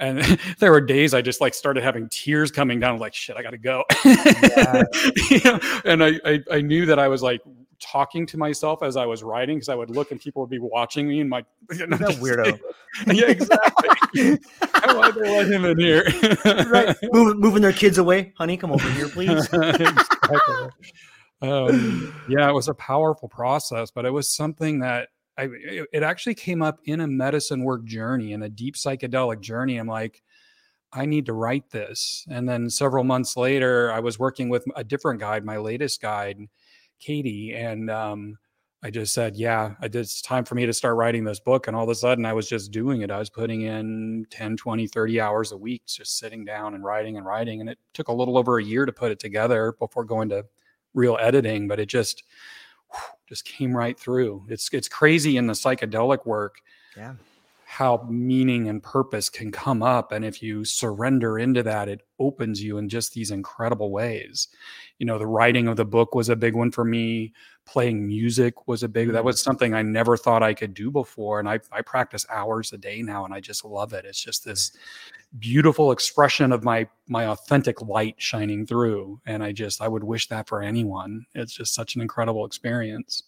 and 0.00 0.18
there 0.58 0.72
were 0.72 0.80
days 0.80 1.14
I 1.14 1.22
just 1.22 1.40
like 1.40 1.54
started 1.54 1.82
having 1.82 2.08
tears 2.08 2.50
coming 2.50 2.80
down. 2.80 2.98
like, 2.98 3.14
shit, 3.14 3.36
I 3.36 3.42
got 3.42 3.50
to 3.50 3.58
go. 3.58 3.84
Yeah. 4.04 4.82
you 5.30 5.40
know? 5.44 5.60
And 5.84 6.02
I, 6.02 6.12
I, 6.24 6.40
I 6.50 6.60
knew 6.60 6.86
that 6.86 6.98
I 6.98 7.08
was 7.08 7.22
like 7.22 7.42
talking 7.78 8.26
to 8.26 8.36
myself 8.36 8.82
as 8.82 8.96
I 8.96 9.06
was 9.06 9.22
writing 9.22 9.56
because 9.56 9.68
I 9.68 9.74
would 9.74 9.90
look 9.90 10.10
and 10.10 10.20
people 10.20 10.42
would 10.42 10.50
be 10.50 10.58
watching 10.58 11.08
me 11.08 11.20
and 11.20 11.30
my 11.30 11.44
you 11.72 11.86
know, 11.86 11.96
that 11.96 12.16
weirdo. 12.16 12.58
yeah, 13.06 13.26
exactly. 13.26 14.38
I 14.74 14.94
wanted 14.94 15.24
to 15.24 15.30
let 15.30 15.50
him 15.50 15.64
in 15.64 15.78
here. 15.78 16.04
right, 16.70 16.96
Move, 17.12 17.38
moving 17.38 17.62
their 17.62 17.72
kids 17.72 17.98
away, 17.98 18.32
honey. 18.36 18.56
Come 18.56 18.72
over 18.72 18.90
here, 18.90 19.08
please. 19.08 19.46
exactly. 19.52 20.70
Um, 21.42 22.14
yeah, 22.28 22.48
it 22.50 22.52
was 22.52 22.68
a 22.68 22.74
powerful 22.74 23.28
process, 23.28 23.90
but 23.90 24.04
it 24.04 24.10
was 24.10 24.28
something 24.28 24.80
that 24.80 25.08
I, 25.40 25.48
it 25.92 26.02
actually 26.02 26.34
came 26.34 26.60
up 26.60 26.80
in 26.84 27.00
a 27.00 27.06
medicine 27.06 27.64
work 27.64 27.84
journey, 27.84 28.32
in 28.32 28.42
a 28.42 28.48
deep 28.48 28.74
psychedelic 28.74 29.40
journey. 29.40 29.78
I'm 29.78 29.86
like, 29.86 30.22
I 30.92 31.06
need 31.06 31.26
to 31.26 31.32
write 31.32 31.70
this. 31.70 32.26
And 32.28 32.48
then 32.48 32.68
several 32.68 33.04
months 33.04 33.36
later, 33.36 33.92
I 33.92 34.00
was 34.00 34.18
working 34.18 34.48
with 34.48 34.64
a 34.76 34.84
different 34.84 35.20
guide, 35.20 35.44
my 35.44 35.56
latest 35.56 36.02
guide, 36.02 36.38
Katie, 36.98 37.54
and 37.54 37.88
um, 37.90 38.38
I 38.82 38.90
just 38.90 39.14
said, 39.14 39.36
yeah, 39.36 39.74
it's 39.82 40.20
time 40.20 40.44
for 40.44 40.56
me 40.56 40.66
to 40.66 40.72
start 40.72 40.96
writing 40.96 41.24
this 41.24 41.40
book. 41.40 41.66
And 41.66 41.76
all 41.76 41.84
of 41.84 41.88
a 41.90 41.94
sudden, 41.94 42.26
I 42.26 42.32
was 42.32 42.48
just 42.48 42.72
doing 42.72 43.02
it. 43.02 43.10
I 43.10 43.18
was 43.18 43.30
putting 43.30 43.62
in 43.62 44.26
10, 44.30 44.56
20, 44.56 44.86
30 44.88 45.20
hours 45.20 45.52
a 45.52 45.56
week, 45.56 45.82
just 45.86 46.18
sitting 46.18 46.44
down 46.44 46.74
and 46.74 46.84
writing 46.84 47.16
and 47.16 47.24
writing. 47.24 47.60
And 47.60 47.70
it 47.70 47.78
took 47.94 48.08
a 48.08 48.12
little 48.12 48.36
over 48.36 48.58
a 48.58 48.64
year 48.64 48.84
to 48.84 48.92
put 48.92 49.12
it 49.12 49.18
together 49.18 49.74
before 49.78 50.04
going 50.04 50.28
to 50.30 50.44
real 50.92 51.16
editing, 51.20 51.68
but 51.68 51.78
it 51.78 51.86
just, 51.86 52.24
just 53.30 53.44
came 53.44 53.74
right 53.74 53.98
through. 53.98 54.42
It's 54.48 54.68
it's 54.72 54.88
crazy 54.88 55.38
in 55.38 55.46
the 55.46 55.54
psychedelic 55.54 56.26
work. 56.26 56.60
Yeah. 56.96 57.14
How 57.70 58.04
meaning 58.10 58.68
and 58.68 58.82
purpose 58.82 59.28
can 59.28 59.52
come 59.52 59.80
up. 59.80 60.10
And 60.10 60.24
if 60.24 60.42
you 60.42 60.64
surrender 60.64 61.38
into 61.38 61.62
that, 61.62 61.88
it 61.88 62.02
opens 62.18 62.60
you 62.60 62.78
in 62.78 62.88
just 62.88 63.14
these 63.14 63.30
incredible 63.30 63.92
ways. 63.92 64.48
You 64.98 65.06
know, 65.06 65.18
the 65.18 65.28
writing 65.28 65.68
of 65.68 65.76
the 65.76 65.84
book 65.84 66.16
was 66.16 66.28
a 66.28 66.34
big 66.34 66.56
one 66.56 66.72
for 66.72 66.84
me. 66.84 67.32
Playing 67.66 68.08
music 68.08 68.66
was 68.66 68.82
a 68.82 68.88
big, 68.88 69.12
that 69.12 69.22
was 69.22 69.36
mm. 69.36 69.44
something 69.44 69.72
I 69.72 69.82
never 69.82 70.16
thought 70.16 70.42
I 70.42 70.52
could 70.52 70.74
do 70.74 70.90
before. 70.90 71.38
And 71.38 71.48
I, 71.48 71.60
I 71.70 71.82
practice 71.82 72.26
hours 72.28 72.72
a 72.72 72.78
day 72.78 73.02
now 73.02 73.24
and 73.24 73.32
I 73.32 73.38
just 73.38 73.64
love 73.64 73.92
it. 73.92 74.04
It's 74.04 74.20
just 74.20 74.44
this 74.44 74.72
beautiful 75.38 75.92
expression 75.92 76.50
of 76.50 76.64
my 76.64 76.88
my 77.06 77.26
authentic 77.26 77.80
light 77.82 78.16
shining 78.18 78.66
through 78.66 79.20
and 79.26 79.44
i 79.44 79.52
just 79.52 79.80
i 79.80 79.86
would 79.86 80.02
wish 80.02 80.26
that 80.26 80.48
for 80.48 80.60
anyone 80.60 81.24
it's 81.36 81.52
just 81.52 81.72
such 81.72 81.94
an 81.94 82.02
incredible 82.02 82.44
experience 82.44 83.22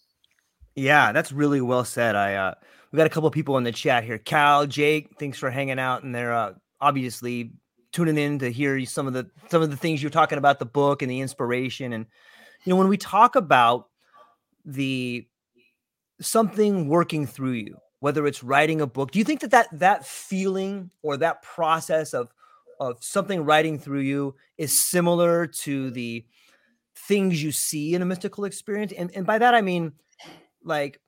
yeah 0.75 1.11
that's 1.11 1.31
really 1.31 1.61
well 1.61 1.85
said 1.85 2.15
i 2.15 2.35
uh 2.35 2.53
we 2.93 2.97
got 2.97 3.07
a 3.07 3.09
couple 3.09 3.29
people 3.31 3.57
in 3.57 3.63
the 3.63 3.71
chat 3.71 4.03
here. 4.03 4.17
Cal 4.19 4.65
jake 4.65 5.19
thanks 5.19 5.37
for 5.37 5.49
hanging 5.49 5.79
out 5.79 6.03
and 6.03 6.13
they're 6.13 6.33
uh, 6.33 6.53
obviously 6.79 7.51
tuning 7.91 8.17
in 8.17 8.39
to 8.39 8.51
hear 8.51 8.83
some 8.85 9.07
of 9.07 9.13
the 9.13 9.29
some 9.49 9.61
of 9.61 9.69
the 9.69 9.77
things 9.77 10.01
you're 10.01 10.09
talking 10.09 10.37
about 10.37 10.59
the 10.59 10.65
book 10.65 11.01
and 11.01 11.11
the 11.11 11.19
inspiration 11.19 11.93
and 11.93 12.05
you 12.63 12.71
know 12.71 12.77
when 12.77 12.87
we 12.87 12.97
talk 12.97 13.35
about 13.35 13.89
the 14.65 15.27
something 16.21 16.87
working 16.87 17.25
through 17.25 17.51
you 17.51 17.77
whether 17.99 18.25
it's 18.27 18.43
writing 18.43 18.81
a 18.81 18.87
book 18.87 19.11
do 19.11 19.19
you 19.19 19.25
think 19.25 19.41
that 19.41 19.51
that, 19.51 19.67
that 19.71 20.05
feeling 20.05 20.89
or 21.01 21.17
that 21.17 21.41
process 21.41 22.13
of 22.13 22.29
of 22.79 23.03
something 23.03 23.45
writing 23.45 23.77
through 23.77 23.99
you 23.99 24.35
is 24.57 24.77
similar 24.77 25.45
to 25.45 25.91
the 25.91 26.25
things 26.95 27.41
you 27.43 27.51
see 27.51 27.95
in 27.95 28.01
a 28.01 28.05
mystical 28.05 28.45
experience? 28.45 28.93
And, 28.97 29.11
and 29.15 29.25
by 29.25 29.37
that 29.37 29.53
i 29.53 29.61
mean 29.61 29.93
like 30.63 30.99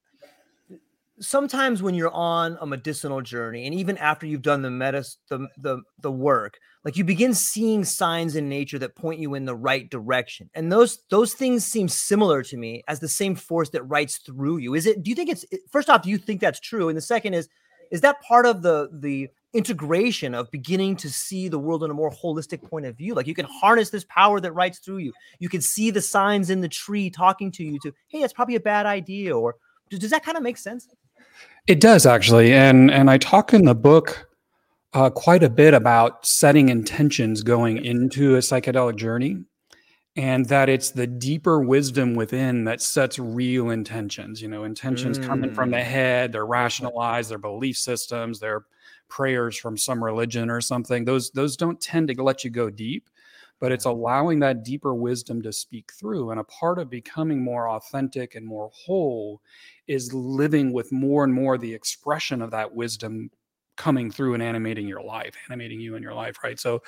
sometimes 1.20 1.82
when 1.82 1.96
you're 1.96 2.14
on 2.14 2.58
a 2.62 2.66
medicinal 2.66 3.22
journey 3.22 3.66
and 3.66 3.74
even 3.74 3.98
after 3.98 4.26
you've 4.26 4.42
done 4.42 4.62
the 4.62 4.70
medis 4.70 5.16
the, 5.30 5.48
the 5.58 5.82
the 6.02 6.12
work 6.12 6.60
like 6.86 6.96
you 6.96 7.04
begin 7.04 7.34
seeing 7.34 7.84
signs 7.84 8.36
in 8.36 8.48
nature 8.48 8.78
that 8.78 8.96
point 8.96 9.20
you 9.20 9.34
in 9.34 9.46
the 9.46 9.56
right 9.56 9.90
direction. 9.90 10.52
And 10.54 10.72
those 10.72 11.00
those 11.10 11.34
things 11.34 11.66
seem 11.66 11.90
similar 11.90 12.44
to 12.44 12.58
me 12.58 12.84
as 12.88 13.00
the 13.00 13.10
same 13.10 13.36
force 13.36 13.72
that 13.72 13.84
writes 13.84 14.20
through 14.20 14.58
you. 14.58 14.76
Is 14.76 14.86
it 14.86 15.02
do 15.02 15.10
you 15.10 15.16
think 15.16 15.32
it's 15.32 15.46
first 15.72 15.90
off 15.90 16.04
do 16.04 16.12
you 16.12 16.20
think 16.20 16.40
that's 16.40 16.60
true? 16.60 16.88
And 16.88 16.96
the 16.96 17.02
second 17.02 17.34
is 17.34 17.50
is 17.92 18.02
that 18.02 18.22
part 18.22 18.46
of 18.46 18.62
the 18.62 18.90
the 18.94 19.30
integration 19.56 20.36
of 20.36 20.50
beginning 20.52 20.96
to 20.96 21.10
see 21.10 21.48
the 21.48 21.60
world 21.60 21.84
in 21.84 21.92
a 21.92 21.94
more 21.94 22.12
holistic 22.12 22.62
point 22.62 22.86
of 22.86 22.98
view 22.98 23.14
like 23.14 23.28
you 23.28 23.34
can 23.34 23.46
harness 23.46 23.90
this 23.90 24.06
power 24.10 24.40
that 24.40 24.52
writes 24.52 24.80
through 24.80 24.98
you 24.98 25.14
you 25.40 25.50
can 25.50 25.62
see 25.62 25.92
the 25.92 26.02
signs 26.02 26.50
in 26.50 26.62
the 26.62 26.70
tree 26.70 27.10
talking 27.10 27.52
to 27.52 27.64
you 27.64 27.80
to 27.82 27.92
hey 28.08 28.22
that's 28.22 28.34
probably 28.34 28.56
a 28.56 28.60
bad 28.60 28.86
idea 28.86 29.36
or 29.36 29.56
does 29.90 30.10
that 30.10 30.24
kind 30.24 30.36
of 30.36 30.44
make 30.44 30.58
sense 30.58 30.88
it 31.68 31.80
does 31.80 32.06
actually, 32.06 32.54
and 32.54 32.92
and 32.92 33.10
I 33.10 33.18
talk 33.18 33.54
in 33.54 33.66
the 33.66 33.76
book 33.76 34.30
uh, 34.94 35.10
quite 35.10 35.44
a 35.44 35.50
bit 35.50 35.74
about 35.74 36.26
setting 36.26 36.70
intentions 36.70 37.42
going 37.42 37.84
into 37.84 38.36
a 38.36 38.40
psychedelic 38.40 38.98
journey, 38.98 39.38
and 40.16 40.46
that 40.48 40.70
it's 40.70 40.92
the 40.92 41.08
deeper 41.08 41.60
wisdom 41.60 42.14
within 42.14 42.66
that 42.66 42.82
sets 42.82 43.18
real 43.18 43.72
intentions. 43.72 44.44
You 44.44 44.48
know, 44.48 44.64
intentions 44.64 45.18
mm. 45.18 45.26
coming 45.26 45.54
from 45.54 45.72
the 45.72 45.78
mm. 45.78 45.84
head, 45.84 46.32
they're 46.34 46.46
rationalized, 46.46 47.32
their 47.32 47.40
belief 47.40 47.78
systems, 47.78 48.40
their 48.40 48.66
prayers 49.16 49.58
from 49.58 49.78
some 49.78 50.04
religion 50.04 50.50
or 50.50 50.62
something. 50.62 51.06
Those 51.06 51.32
those 51.32 51.56
don't 51.56 51.80
tend 51.80 52.08
to 52.10 52.24
let 52.24 52.44
you 52.44 52.50
go 52.50 52.70
deep 52.70 53.10
but 53.60 53.72
it's 53.72 53.86
allowing 53.86 54.40
that 54.40 54.64
deeper 54.64 54.94
wisdom 54.94 55.42
to 55.42 55.52
speak 55.54 55.92
through. 55.94 56.32
And 56.32 56.40
a 56.40 56.44
part 56.46 56.78
of 56.78 56.90
becoming 56.90 57.42
more 57.42 57.70
authentic 57.70 58.36
and 58.36 58.46
more 58.46 58.70
whole 58.74 59.42
is 59.88 60.14
living 60.14 60.74
with 60.74 60.92
more 60.92 61.24
and 61.24 61.34
more 61.34 61.58
the 61.58 61.74
expression 61.74 62.42
of 62.42 62.52
that 62.52 62.76
wisdom 62.76 63.30
coming 63.78 64.10
through 64.12 64.34
and 64.34 64.44
animating 64.44 64.88
your 64.88 65.02
life, 65.02 65.36
animating 65.50 65.80
you 65.80 65.96
in 65.96 66.04
your 66.04 66.14
life, 66.14 66.44
right? 66.44 66.60
So 66.60 66.82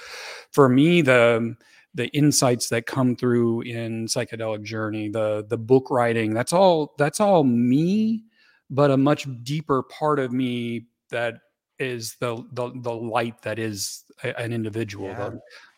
for 0.51 0.69
me, 0.69 1.01
the 1.01 1.55
the 1.93 2.07
insights 2.09 2.69
that 2.69 2.85
come 2.85 3.15
through 3.15 3.61
in 3.61 4.05
psychedelic 4.05 4.63
journey, 4.63 5.09
the 5.09 5.45
the 5.47 5.57
book 5.57 5.89
writing, 5.89 6.33
that's 6.33 6.53
all 6.53 6.93
that's 6.97 7.19
all 7.19 7.43
me, 7.43 8.23
but 8.69 8.91
a 8.91 8.97
much 8.97 9.27
deeper 9.43 9.83
part 9.83 10.19
of 10.19 10.31
me 10.31 10.87
that 11.09 11.39
is 11.79 12.15
the 12.19 12.43
the, 12.53 12.71
the 12.81 12.93
light 12.93 13.41
that 13.41 13.59
is 13.59 14.03
a, 14.23 14.39
an 14.39 14.51
individual 14.51 15.07
yeah. 15.07 15.29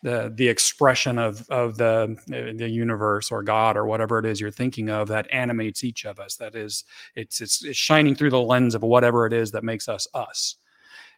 the, 0.02 0.10
the 0.10 0.32
the 0.36 0.48
expression 0.48 1.18
of 1.18 1.46
of 1.50 1.76
the 1.76 2.16
the 2.26 2.68
universe 2.68 3.30
or 3.30 3.42
god 3.42 3.76
or 3.76 3.86
whatever 3.86 4.18
it 4.18 4.26
is 4.26 4.40
you're 4.40 4.50
thinking 4.50 4.88
of 4.88 5.08
that 5.08 5.26
animates 5.32 5.84
each 5.84 6.04
of 6.06 6.18
us 6.18 6.36
that 6.36 6.54
is 6.54 6.84
it's 7.16 7.40
it's, 7.40 7.64
it's 7.64 7.78
shining 7.78 8.14
through 8.14 8.30
the 8.30 8.40
lens 8.40 8.74
of 8.74 8.82
whatever 8.82 9.26
it 9.26 9.32
is 9.32 9.50
that 9.50 9.64
makes 9.64 9.88
us 9.88 10.06
us. 10.14 10.56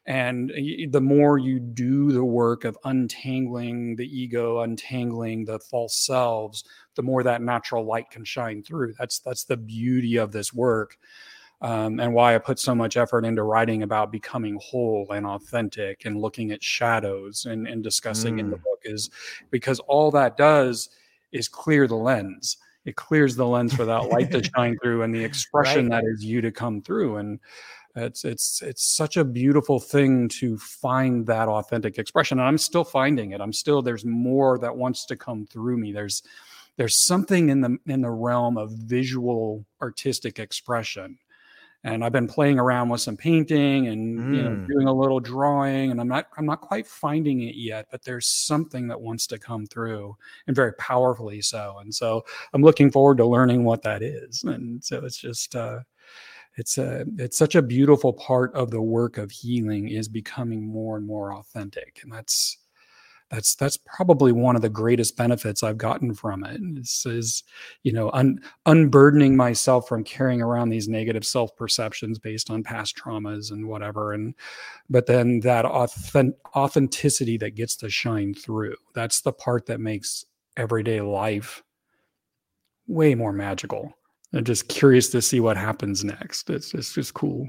And 0.04 0.50
the 0.90 1.00
more 1.00 1.38
you 1.38 1.60
do 1.60 2.10
the 2.10 2.24
work 2.24 2.64
of 2.64 2.76
untangling 2.84 3.94
the 3.94 4.06
ego 4.06 4.60
untangling 4.62 5.44
the 5.44 5.60
false 5.60 5.96
selves 5.96 6.64
the 6.96 7.02
more 7.02 7.22
that 7.22 7.40
natural 7.40 7.84
light 7.84 8.10
can 8.10 8.24
shine 8.24 8.64
through. 8.64 8.94
That's 8.98 9.20
that's 9.20 9.44
the 9.44 9.56
beauty 9.56 10.16
of 10.16 10.32
this 10.32 10.52
work 10.52 10.98
um, 11.62 12.00
and 12.00 12.12
why 12.12 12.34
I 12.34 12.38
put 12.38 12.58
so 12.58 12.74
much 12.74 12.96
effort 12.96 13.24
into 13.24 13.44
writing 13.44 13.84
about 13.84 14.10
becoming 14.10 14.58
whole 14.60 15.06
and 15.12 15.24
authentic 15.24 16.04
and 16.04 16.20
looking 16.20 16.50
at 16.50 16.62
shadows 16.62 17.46
and, 17.46 17.68
and 17.68 17.84
discussing 17.84 18.36
mm. 18.36 18.40
in 18.40 18.50
the 18.50 18.56
mm. 18.56 18.64
book 18.64 18.80
is 18.84 19.10
because 19.50 19.78
all 19.80 20.10
that 20.10 20.36
does 20.36 20.90
is 21.30 21.48
clear 21.48 21.86
the 21.86 21.94
lens. 21.94 22.56
It 22.84 22.96
clears 22.96 23.36
the 23.36 23.46
lens 23.46 23.72
for 23.72 23.84
that 23.84 24.08
light 24.08 24.32
to 24.32 24.42
shine 24.56 24.76
through 24.82 25.02
and 25.02 25.14
the 25.14 25.22
expression 25.22 25.88
right. 25.88 26.02
that 26.02 26.10
is 26.12 26.24
you 26.24 26.40
to 26.40 26.50
come 26.50 26.82
through. 26.82 27.18
And 27.18 27.38
it's 27.94 28.24
it's 28.24 28.60
it's 28.60 28.96
such 28.96 29.16
a 29.16 29.24
beautiful 29.24 29.78
thing 29.78 30.28
to 30.40 30.58
find 30.58 31.24
that 31.26 31.46
authentic 31.46 31.96
expression. 31.96 32.40
And 32.40 32.48
I'm 32.48 32.58
still 32.58 32.82
finding 32.84 33.32
it. 33.32 33.40
I'm 33.40 33.52
still 33.52 33.82
there's 33.82 34.04
more 34.04 34.58
that 34.58 34.76
wants 34.76 35.06
to 35.06 35.16
come 35.16 35.46
through 35.46 35.76
me. 35.76 35.92
There's 35.92 36.24
there's 36.76 37.04
something 37.04 37.50
in 37.50 37.60
the 37.60 37.78
in 37.86 38.00
the 38.00 38.10
realm 38.10 38.56
of 38.56 38.72
visual 38.72 39.64
artistic 39.80 40.40
expression 40.40 41.18
and 41.84 42.04
I've 42.04 42.12
been 42.12 42.28
playing 42.28 42.58
around 42.58 42.88
with 42.88 43.00
some 43.00 43.16
painting 43.16 43.88
and 43.88 44.18
mm. 44.18 44.36
you 44.36 44.42
know 44.42 44.50
mm. 44.50 44.68
doing 44.68 44.86
a 44.86 44.92
little 44.92 45.20
drawing 45.20 45.90
and 45.90 46.00
I'm 46.00 46.08
not 46.08 46.28
I'm 46.36 46.46
not 46.46 46.60
quite 46.60 46.86
finding 46.86 47.42
it 47.42 47.54
yet 47.54 47.88
but 47.90 48.02
there's 48.02 48.26
something 48.26 48.88
that 48.88 49.00
wants 49.00 49.26
to 49.28 49.38
come 49.38 49.66
through 49.66 50.16
and 50.46 50.56
very 50.56 50.72
powerfully 50.74 51.42
so 51.42 51.76
and 51.80 51.94
so 51.94 52.24
I'm 52.52 52.62
looking 52.62 52.90
forward 52.90 53.18
to 53.18 53.26
learning 53.26 53.64
what 53.64 53.82
that 53.82 54.02
is 54.02 54.42
and 54.44 54.82
so 54.82 55.04
it's 55.04 55.18
just 55.18 55.54
uh 55.56 55.80
it's 56.56 56.78
a 56.78 57.04
it's 57.18 57.38
such 57.38 57.54
a 57.54 57.62
beautiful 57.62 58.12
part 58.12 58.54
of 58.54 58.70
the 58.70 58.82
work 58.82 59.18
of 59.18 59.30
healing 59.30 59.88
is 59.88 60.08
becoming 60.08 60.66
more 60.66 60.96
and 60.96 61.06
more 61.06 61.34
authentic 61.34 62.00
and 62.02 62.12
that's 62.12 62.58
that's 63.32 63.54
that's 63.54 63.78
probably 63.78 64.30
one 64.30 64.56
of 64.56 64.62
the 64.62 64.68
greatest 64.68 65.16
benefits 65.16 65.62
I've 65.62 65.78
gotten 65.78 66.12
from 66.12 66.44
it. 66.44 66.60
Is, 66.78 67.06
is 67.06 67.42
you 67.82 67.90
know 67.90 68.10
un, 68.10 68.38
unburdening 68.66 69.34
myself 69.34 69.88
from 69.88 70.04
carrying 70.04 70.42
around 70.42 70.68
these 70.68 70.86
negative 70.86 71.24
self 71.24 71.56
perceptions 71.56 72.18
based 72.18 72.50
on 72.50 72.62
past 72.62 72.94
traumas 72.94 73.50
and 73.50 73.66
whatever, 73.66 74.12
and 74.12 74.34
but 74.90 75.06
then 75.06 75.40
that 75.40 75.64
authentic, 75.64 76.36
authenticity 76.54 77.38
that 77.38 77.54
gets 77.54 77.74
to 77.76 77.88
shine 77.88 78.34
through. 78.34 78.76
That's 78.94 79.22
the 79.22 79.32
part 79.32 79.64
that 79.66 79.80
makes 79.80 80.26
everyday 80.58 81.00
life 81.00 81.62
way 82.86 83.14
more 83.14 83.32
magical. 83.32 83.94
I'm 84.34 84.44
just 84.44 84.68
curious 84.68 85.08
to 85.10 85.22
see 85.22 85.40
what 85.40 85.56
happens 85.56 86.04
next. 86.04 86.50
It's 86.50 86.70
just 86.70 86.94
just 86.94 87.14
cool. 87.14 87.48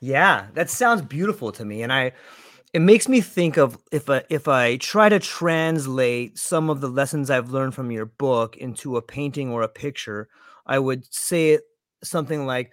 Yeah, 0.00 0.48
that 0.54 0.70
sounds 0.70 1.02
beautiful 1.02 1.52
to 1.52 1.64
me, 1.64 1.82
and 1.82 1.92
I 1.92 2.12
it 2.74 2.80
makes 2.80 3.08
me 3.08 3.20
think 3.20 3.56
of 3.56 3.78
if 3.92 4.10
I 4.10 4.24
if 4.28 4.48
I 4.48 4.76
try 4.78 5.08
to 5.08 5.20
translate 5.20 6.36
some 6.36 6.68
of 6.68 6.80
the 6.80 6.88
lessons 6.88 7.30
I've 7.30 7.50
learned 7.50 7.72
from 7.72 7.92
your 7.92 8.06
book 8.06 8.56
into 8.56 8.96
a 8.96 9.02
painting 9.02 9.50
or 9.50 9.62
a 9.62 9.68
picture, 9.68 10.28
I 10.66 10.80
would 10.80 11.06
say 11.14 11.52
it 11.52 11.62
something 12.02 12.46
like 12.46 12.72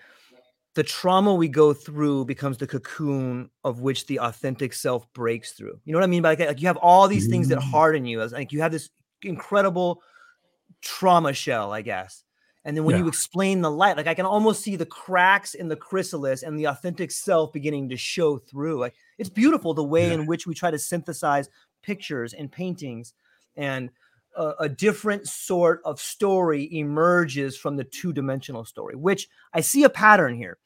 the 0.74 0.82
trauma 0.84 1.36
we 1.36 1.48
go 1.48 1.72
through 1.72 2.26
becomes 2.26 2.58
the 2.58 2.66
cocoon 2.66 3.52
of 3.64 3.82
which 3.82 4.08
the 4.08 4.20
authentic 4.20 4.74
self 4.74 5.06
breaks 5.14 5.52
through. 5.52 5.80
You 5.86 5.94
know 5.94 6.00
what 6.00 6.06
I 6.06 6.08
mean? 6.08 6.24
By 6.24 6.30
like, 6.30 6.40
like 6.40 6.62
you 6.62 6.68
have 6.68 6.78
all 6.78 7.08
these 7.08 7.28
things 7.28 7.48
that 7.50 7.60
mm. 7.60 7.72
harden 7.72 8.06
you. 8.06 8.22
As 8.22 8.32
like 8.32 8.52
you 8.52 8.62
have 8.62 8.72
this 8.72 8.90
incredible 9.22 10.02
trauma 10.82 11.32
shell, 11.34 11.72
I 11.72 11.84
guess. 11.84 12.24
And 12.64 12.78
then 12.78 12.84
when 12.84 12.96
yeah. 12.96 13.04
you 13.04 13.08
explain 13.08 13.62
the 13.62 13.72
light, 13.72 13.98
like 13.98 14.08
I 14.08 14.14
can 14.14 14.26
almost 14.26 14.62
see 14.62 14.76
the 14.76 14.86
cracks 14.86 15.56
in 15.56 15.68
the 15.68 15.76
chrysalis 15.76 16.44
and 16.44 16.58
the 16.58 16.66
authentic 16.66 17.12
self 17.12 17.52
beginning 17.52 17.90
to 17.90 17.98
show 17.98 18.38
through. 18.38 18.80
Like 18.80 18.94
it's 19.18 19.30
beautiful 19.30 19.74
the 19.74 19.84
way 19.84 20.08
yeah. 20.08 20.14
in 20.14 20.26
which 20.28 20.46
we 20.46 20.54
try 20.54 20.70
to 20.70 20.78
synthesize 20.78 21.50
pictures 21.82 22.34
and 22.34 22.52
paintings 22.52 23.14
and 23.56 23.90
a, 24.38 24.54
a 24.60 24.70
different 24.70 25.28
sort 25.28 25.82
of 25.86 26.00
story 26.00 26.70
emerges 26.78 27.58
from 27.58 27.76
the 27.78 27.84
two 27.84 28.14
dimensional 28.14 28.64
story, 28.64 28.96
which 28.96 29.28
I 29.54 29.62
see 29.62 29.84
a 29.84 29.90
pattern 29.90 30.36
here, 30.36 30.58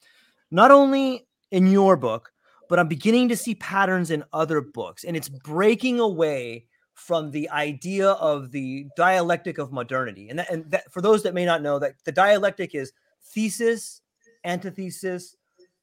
not 0.50 0.70
only 0.70 1.26
in 1.50 1.66
your 1.66 1.96
book, 1.96 2.32
but 2.68 2.78
I'm 2.78 2.88
beginning 2.88 3.28
to 3.28 3.36
see 3.36 3.54
patterns 3.54 4.10
in 4.10 4.24
other 4.32 4.60
books. 4.60 5.04
And 5.04 5.16
it's 5.16 5.28
breaking 5.28 6.00
away 6.00 6.66
from 6.96 7.30
the 7.30 7.48
idea 7.50 8.10
of 8.12 8.50
the 8.50 8.86
dialectic 8.96 9.58
of 9.58 9.70
modernity. 9.70 10.28
And, 10.30 10.38
that, 10.38 10.50
and 10.50 10.70
that, 10.70 10.90
for 10.90 11.02
those 11.02 11.22
that 11.22 11.34
may 11.34 11.44
not 11.44 11.62
know, 11.62 11.78
that 11.78 11.94
the 12.04 12.10
dialectic 12.10 12.74
is 12.74 12.92
thesis, 13.22 14.00
antithesis, 14.44 15.36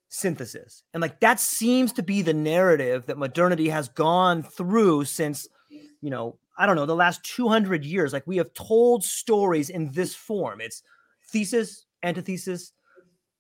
synthesis. 0.10 0.84
And 0.94 1.02
like 1.02 1.20
that 1.20 1.40
seems 1.40 1.94
to 1.94 2.04
be 2.04 2.24
the 2.24 2.34
narrative 2.34 3.06
that 3.06 3.18
modernity 3.20 3.70
has 3.70 3.90
gone 3.90 4.42
through 4.42 5.06
since, 5.06 5.48
you 5.70 6.10
know, 6.10 6.38
I 6.58 6.66
don't 6.66 6.76
know, 6.76 6.88
the 6.88 6.96
last 6.96 7.24
200 7.24 7.86
years. 7.86 8.12
Like 8.12 8.26
we 8.26 8.38
have 8.38 8.54
told 8.54 9.04
stories 9.04 9.70
in 9.70 9.92
this 9.92 10.16
form. 10.16 10.62
It's 10.62 10.82
thesis, 11.28 11.86
antithesis, 12.02 12.74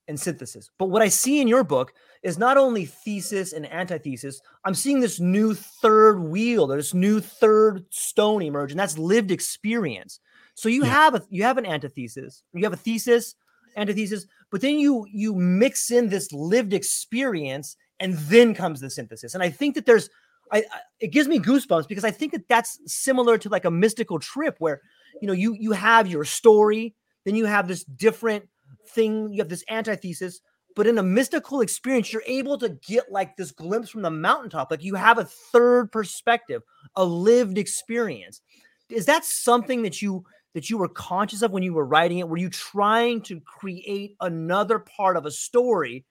and 0.07 0.19
synthesis. 0.19 0.69
But 0.77 0.89
what 0.89 1.01
I 1.01 1.07
see 1.07 1.41
in 1.41 1.47
your 1.47 1.63
book 1.63 1.93
is 2.23 2.37
not 2.37 2.57
only 2.57 2.85
thesis 2.85 3.53
and 3.53 3.71
antithesis, 3.71 4.41
I'm 4.65 4.73
seeing 4.73 4.99
this 4.99 5.19
new 5.19 5.53
third 5.53 6.19
wheel, 6.19 6.71
or 6.71 6.77
this 6.77 6.93
new 6.93 7.19
third 7.19 7.85
stone 7.89 8.41
emerge, 8.41 8.71
and 8.71 8.79
that's 8.79 8.97
lived 8.97 9.31
experience. 9.31 10.19
So 10.55 10.69
you 10.69 10.83
yeah. 10.83 10.91
have 10.91 11.15
a 11.15 11.23
you 11.29 11.43
have 11.43 11.57
an 11.57 11.65
antithesis, 11.65 12.43
you 12.53 12.63
have 12.63 12.73
a 12.73 12.77
thesis, 12.77 13.35
antithesis, 13.75 14.25
but 14.51 14.61
then 14.61 14.77
you 14.77 15.05
you 15.11 15.35
mix 15.35 15.91
in 15.91 16.09
this 16.09 16.31
lived 16.31 16.73
experience, 16.73 17.75
and 17.99 18.15
then 18.15 18.53
comes 18.53 18.79
the 18.79 18.89
synthesis. 18.89 19.33
And 19.33 19.43
I 19.43 19.49
think 19.49 19.75
that 19.75 19.85
there's 19.85 20.09
I, 20.51 20.59
I, 20.59 20.79
it 20.99 21.07
gives 21.07 21.27
me 21.27 21.39
goosebumps 21.39 21.87
because 21.87 22.03
I 22.03 22.11
think 22.11 22.33
that 22.33 22.47
that's 22.47 22.79
similar 22.85 23.37
to 23.39 23.49
like 23.49 23.65
a 23.65 23.71
mystical 23.71 24.19
trip 24.19 24.55
where 24.59 24.81
you 25.21 25.27
know 25.27 25.33
you 25.33 25.55
you 25.59 25.71
have 25.71 26.07
your 26.07 26.25
story, 26.25 26.93
then 27.25 27.35
you 27.35 27.45
have 27.45 27.67
this 27.67 27.83
different 27.83 28.47
thing, 28.87 29.31
you 29.31 29.41
have 29.41 29.49
this 29.49 29.63
antithesis, 29.69 30.41
but 30.75 30.87
in 30.87 30.97
a 30.97 31.03
mystical 31.03 31.61
experience, 31.61 32.11
you're 32.11 32.23
able 32.25 32.57
to 32.57 32.69
get 32.69 33.11
like 33.11 33.37
this 33.37 33.51
glimpse 33.51 33.89
from 33.89 34.01
the 34.01 34.11
mountaintop. 34.11 34.71
Like 34.71 34.83
you 34.83 34.95
have 34.95 35.17
a 35.17 35.25
third 35.25 35.91
perspective, 35.91 36.61
a 36.95 37.05
lived 37.05 37.57
experience. 37.57 38.41
Is 38.89 39.05
that 39.05 39.25
something 39.25 39.83
that 39.83 40.01
you 40.01 40.25
that 40.53 40.69
you 40.69 40.77
were 40.77 40.89
conscious 40.89 41.41
of 41.41 41.51
when 41.51 41.63
you 41.63 41.73
were 41.73 41.85
writing 41.85 42.19
it? 42.19 42.29
Were 42.29 42.37
you 42.37 42.49
trying 42.49 43.21
to 43.23 43.39
create 43.41 44.15
another 44.19 44.77
part 44.77 45.17
of 45.17 45.25
a 45.25 45.31
story 45.31 46.05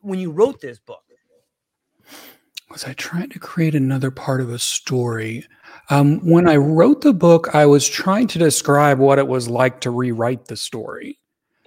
when 0.00 0.18
you 0.18 0.30
wrote 0.30 0.60
this 0.60 0.78
book? 0.78 1.02
was 2.74 2.84
I 2.84 2.92
trying 2.94 3.30
to 3.30 3.38
create 3.38 3.76
another 3.76 4.10
part 4.10 4.40
of 4.40 4.50
a 4.50 4.58
story? 4.58 5.46
Um, 5.90 6.18
when 6.28 6.48
I 6.48 6.56
wrote 6.56 7.02
the 7.02 7.12
book, 7.12 7.54
I 7.54 7.66
was 7.66 7.88
trying 7.88 8.26
to 8.28 8.38
describe 8.40 8.98
what 8.98 9.20
it 9.20 9.28
was 9.28 9.48
like 9.48 9.80
to 9.82 9.90
rewrite 9.90 10.46
the 10.46 10.56
story. 10.56 11.20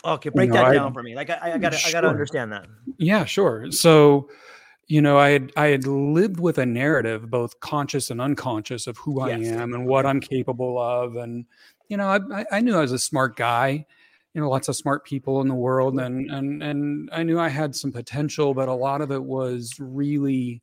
Okay, 0.08 0.30
break 0.30 0.48
you 0.48 0.54
know, 0.54 0.64
that 0.64 0.74
down 0.74 0.92
I, 0.92 0.94
for 0.94 1.04
me. 1.04 1.16
Like 1.16 1.30
I, 1.30 1.54
I 1.54 1.58
gotta, 1.58 1.78
sure. 1.78 1.90
I 1.90 1.92
gotta 1.92 2.08
understand 2.08 2.52
that. 2.54 2.66
Yeah, 2.98 3.26
sure. 3.26 3.70
So, 3.72 4.30
you 4.88 5.02
know, 5.02 5.18
I 5.18 5.30
had, 5.32 5.52
I 5.58 5.68
had 5.68 5.86
lived 5.86 6.40
with 6.40 6.58
a 6.58 6.66
narrative, 6.66 7.30
both 7.30 7.60
conscious 7.60 8.10
and 8.10 8.22
unconscious, 8.22 8.88
of 8.88 8.98
who 8.98 9.20
I 9.20 9.32
am 9.32 9.74
and 9.74 9.86
what 9.86 10.06
I'm 10.06 10.22
capable 10.22 10.82
of, 10.82 11.18
and 11.18 11.46
you 11.90 11.98
know, 11.98 12.08
I, 12.08 12.46
I 12.52 12.62
knew 12.62 12.76
I 12.76 12.82
was 12.82 12.94
a 12.94 13.00
smart 13.00 13.36
guy. 13.36 13.86
You 14.34 14.42
know, 14.42 14.50
lots 14.50 14.68
of 14.68 14.76
smart 14.76 15.04
people 15.04 15.42
in 15.42 15.48
the 15.48 15.56
world, 15.56 16.00
and 16.00 16.30
and 16.30 16.62
and 16.62 17.10
I 17.12 17.24
knew 17.24 17.40
I 17.40 17.50
had 17.50 17.76
some 17.76 17.92
potential, 17.92 18.54
but 18.54 18.70
a 18.70 18.74
lot 18.74 19.02
of 19.02 19.12
it 19.12 19.24
was 19.24 19.74
really 19.80 20.62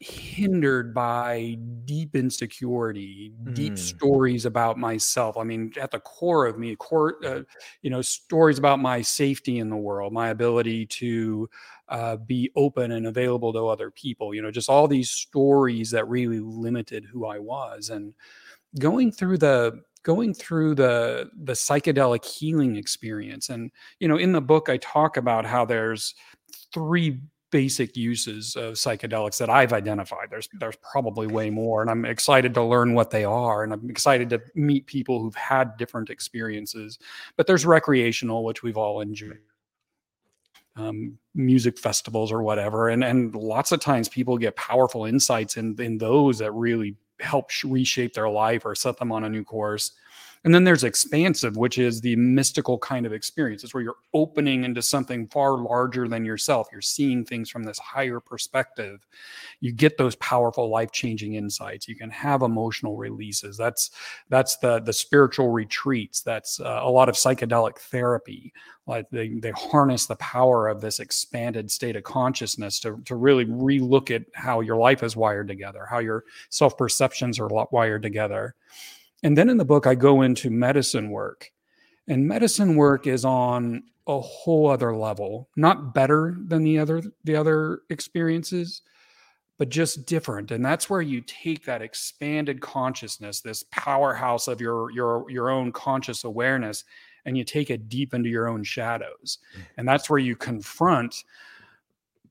hindered 0.00 0.94
by 0.94 1.58
deep 1.84 2.14
insecurity, 2.14 3.32
deep 3.52 3.74
mm. 3.74 3.78
stories 3.78 4.46
about 4.46 4.78
myself. 4.78 5.36
I 5.36 5.44
mean, 5.44 5.72
at 5.80 5.90
the 5.90 6.00
core 6.00 6.46
of 6.46 6.58
me, 6.58 6.76
core, 6.76 7.16
uh, 7.24 7.42
you 7.82 7.90
know, 7.90 8.02
stories 8.02 8.58
about 8.58 8.78
my 8.78 9.02
safety 9.02 9.58
in 9.58 9.70
the 9.70 9.76
world, 9.76 10.12
my 10.12 10.28
ability 10.28 10.86
to 10.86 11.48
uh, 11.88 12.16
be 12.16 12.50
open 12.54 12.92
and 12.92 13.06
available 13.06 13.52
to 13.52 13.66
other 13.66 13.90
people. 13.90 14.34
You 14.34 14.42
know, 14.42 14.50
just 14.50 14.68
all 14.68 14.86
these 14.86 15.10
stories 15.10 15.90
that 15.90 16.08
really 16.08 16.40
limited 16.40 17.04
who 17.04 17.26
I 17.26 17.38
was, 17.38 17.90
and 17.90 18.14
going 18.78 19.10
through 19.10 19.38
the 19.38 19.82
going 20.04 20.32
through 20.32 20.74
the 20.74 21.28
the 21.42 21.52
psychedelic 21.52 22.24
healing 22.24 22.76
experience 22.76 23.48
and 23.48 23.70
you 23.98 24.06
know 24.06 24.16
in 24.16 24.30
the 24.30 24.40
book 24.40 24.68
i 24.68 24.76
talk 24.76 25.16
about 25.16 25.44
how 25.44 25.64
there's 25.64 26.14
three 26.72 27.20
basic 27.50 27.96
uses 27.96 28.56
of 28.56 28.74
psychedelics 28.74 29.38
that 29.38 29.50
I've 29.50 29.72
identified. 29.72 30.28
There's 30.30 30.48
there's 30.54 30.76
probably 30.76 31.26
way 31.26 31.50
more, 31.50 31.82
and 31.82 31.90
I'm 31.90 32.04
excited 32.04 32.54
to 32.54 32.62
learn 32.62 32.94
what 32.94 33.10
they 33.10 33.24
are, 33.24 33.64
and 33.64 33.72
I'm 33.72 33.88
excited 33.90 34.30
to 34.30 34.40
meet 34.54 34.86
people 34.86 35.20
who've 35.20 35.34
had 35.34 35.76
different 35.76 36.10
experiences. 36.10 36.98
But 37.36 37.46
there's 37.46 37.66
recreational, 37.66 38.44
which 38.44 38.62
we've 38.62 38.76
all 38.76 39.00
enjoyed. 39.00 39.40
Um, 40.76 41.18
music 41.34 41.78
festivals 41.78 42.30
or 42.30 42.42
whatever, 42.42 42.88
and 42.88 43.02
and 43.02 43.34
lots 43.34 43.72
of 43.72 43.80
times 43.80 44.08
people 44.08 44.38
get 44.38 44.54
powerful 44.56 45.06
insights 45.06 45.56
in 45.56 45.74
in 45.80 45.98
those 45.98 46.38
that 46.38 46.52
really 46.52 46.96
help 47.20 47.50
reshape 47.64 48.14
their 48.14 48.28
life 48.28 48.64
or 48.64 48.74
set 48.74 48.96
them 48.96 49.10
on 49.10 49.24
a 49.24 49.28
new 49.28 49.42
course. 49.42 49.92
And 50.44 50.54
then 50.54 50.64
there's 50.64 50.84
expansive, 50.84 51.56
which 51.56 51.78
is 51.78 52.00
the 52.00 52.16
mystical 52.16 52.78
kind 52.78 53.06
of 53.06 53.12
experience. 53.12 53.64
It's 53.64 53.74
where 53.74 53.82
you're 53.82 53.96
opening 54.14 54.64
into 54.64 54.82
something 54.82 55.26
far 55.28 55.58
larger 55.58 56.06
than 56.08 56.24
yourself. 56.24 56.68
You're 56.70 56.80
seeing 56.80 57.24
things 57.24 57.50
from 57.50 57.64
this 57.64 57.78
higher 57.78 58.20
perspective. 58.20 59.06
You 59.60 59.72
get 59.72 59.98
those 59.98 60.14
powerful 60.16 60.70
life-changing 60.70 61.34
insights. 61.34 61.88
You 61.88 61.96
can 61.96 62.10
have 62.10 62.42
emotional 62.42 62.96
releases. 62.96 63.56
That's 63.56 63.90
that's 64.28 64.56
the 64.58 64.80
the 64.80 64.92
spiritual 64.92 65.48
retreats. 65.48 66.22
That's 66.22 66.60
uh, 66.60 66.80
a 66.82 66.90
lot 66.90 67.08
of 67.08 67.16
psychedelic 67.16 67.78
therapy. 67.78 68.52
Like 68.86 69.10
they 69.10 69.28
they 69.40 69.50
harness 69.50 70.06
the 70.06 70.16
power 70.16 70.68
of 70.68 70.80
this 70.80 71.00
expanded 71.00 71.70
state 71.70 71.96
of 71.96 72.04
consciousness 72.04 72.80
to 72.80 73.00
to 73.04 73.16
really 73.16 73.44
relook 73.44 74.10
at 74.14 74.22
how 74.34 74.60
your 74.60 74.76
life 74.76 75.02
is 75.02 75.16
wired 75.16 75.48
together, 75.48 75.86
how 75.90 75.98
your 75.98 76.24
self 76.48 76.78
perceptions 76.78 77.38
are 77.40 77.48
wired 77.70 78.02
together 78.02 78.54
and 79.22 79.36
then 79.36 79.48
in 79.48 79.56
the 79.56 79.64
book, 79.64 79.86
I 79.86 79.94
go 79.94 80.22
into 80.22 80.50
medicine 80.50 81.10
work. 81.10 81.50
And 82.06 82.26
medicine 82.26 82.76
work 82.76 83.06
is 83.06 83.24
on 83.24 83.82
a 84.06 84.20
whole 84.20 84.70
other 84.70 84.96
level, 84.96 85.50
not 85.56 85.92
better 85.92 86.36
than 86.46 86.64
the 86.64 86.78
other 86.78 87.02
the 87.24 87.36
other 87.36 87.80
experiences, 87.90 88.80
but 89.58 89.68
just 89.68 90.06
different. 90.06 90.50
And 90.50 90.64
that's 90.64 90.88
where 90.88 91.02
you 91.02 91.20
take 91.20 91.66
that 91.66 91.82
expanded 91.82 92.62
consciousness, 92.62 93.40
this 93.40 93.64
powerhouse 93.70 94.48
of 94.48 94.60
your 94.60 94.90
your 94.92 95.30
your 95.30 95.50
own 95.50 95.72
conscious 95.72 96.24
awareness, 96.24 96.84
and 97.26 97.36
you 97.36 97.44
take 97.44 97.68
it 97.68 97.90
deep 97.90 98.14
into 98.14 98.30
your 98.30 98.48
own 98.48 98.64
shadows. 98.64 99.38
Mm. 99.54 99.62
And 99.76 99.88
that's 99.88 100.08
where 100.08 100.18
you 100.18 100.34
confront 100.34 101.24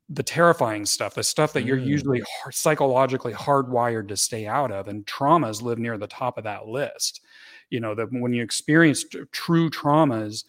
the 0.09 0.23
terrifying 0.23 0.85
stuff, 0.85 1.15
the 1.15 1.23
stuff 1.23 1.53
that 1.53 1.65
you're 1.65 1.77
mm. 1.77 1.85
usually 1.85 2.21
psychologically 2.51 3.33
hardwired 3.33 4.07
to 4.07 4.17
stay 4.17 4.47
out 4.47 4.71
of, 4.71 4.87
and 4.87 5.05
traumas 5.05 5.61
live 5.61 5.79
near 5.79 5.97
the 5.97 6.07
top 6.07 6.37
of 6.37 6.43
that 6.45 6.67
list. 6.67 7.21
You 7.69 7.81
know 7.81 7.93
that 7.95 8.07
when 8.11 8.33
you 8.33 8.41
experience 8.41 9.03
true 9.31 9.69
traumas, 9.69 10.45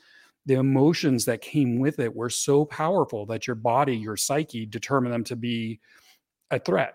the 0.47 0.55
emotions 0.55 1.25
that 1.25 1.41
came 1.41 1.79
with 1.79 1.99
it 1.99 2.15
were 2.15 2.31
so 2.31 2.65
powerful 2.65 3.27
that 3.27 3.47
your 3.47 3.57
body, 3.57 3.97
your 3.97 4.17
psyche, 4.17 4.65
determined 4.65 5.13
them 5.13 5.25
to 5.25 5.37
be 5.37 5.81
a 6.51 6.59
threat. 6.59 6.95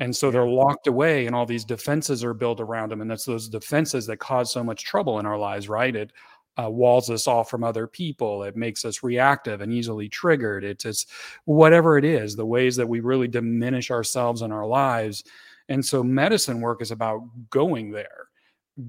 And 0.00 0.14
so 0.14 0.30
they're 0.30 0.46
locked 0.46 0.86
away, 0.86 1.26
and 1.26 1.34
all 1.34 1.44
these 1.44 1.64
defenses 1.64 2.24
are 2.24 2.34
built 2.34 2.60
around 2.60 2.90
them. 2.90 3.00
And 3.00 3.10
that's 3.10 3.24
those 3.24 3.48
defenses 3.48 4.06
that 4.06 4.18
cause 4.18 4.52
so 4.52 4.64
much 4.64 4.84
trouble 4.84 5.18
in 5.18 5.26
our 5.26 5.38
lives, 5.38 5.68
right? 5.68 5.94
It 5.94 6.12
uh, 6.60 6.68
walls 6.68 7.10
us 7.10 7.26
off 7.26 7.48
from 7.48 7.62
other 7.62 7.86
people. 7.86 8.42
It 8.42 8.56
makes 8.56 8.84
us 8.84 9.02
reactive 9.02 9.60
and 9.60 9.72
easily 9.72 10.08
triggered. 10.08 10.64
It's, 10.64 10.84
it's 10.84 11.06
whatever 11.44 11.98
it 11.98 12.04
is, 12.04 12.34
the 12.34 12.46
ways 12.46 12.76
that 12.76 12.88
we 12.88 13.00
really 13.00 13.28
diminish 13.28 13.90
ourselves 13.90 14.42
in 14.42 14.50
our 14.50 14.66
lives. 14.66 15.24
And 15.68 15.84
so 15.84 16.02
medicine 16.02 16.60
work 16.60 16.82
is 16.82 16.90
about 16.90 17.22
going 17.50 17.92
there 17.92 18.28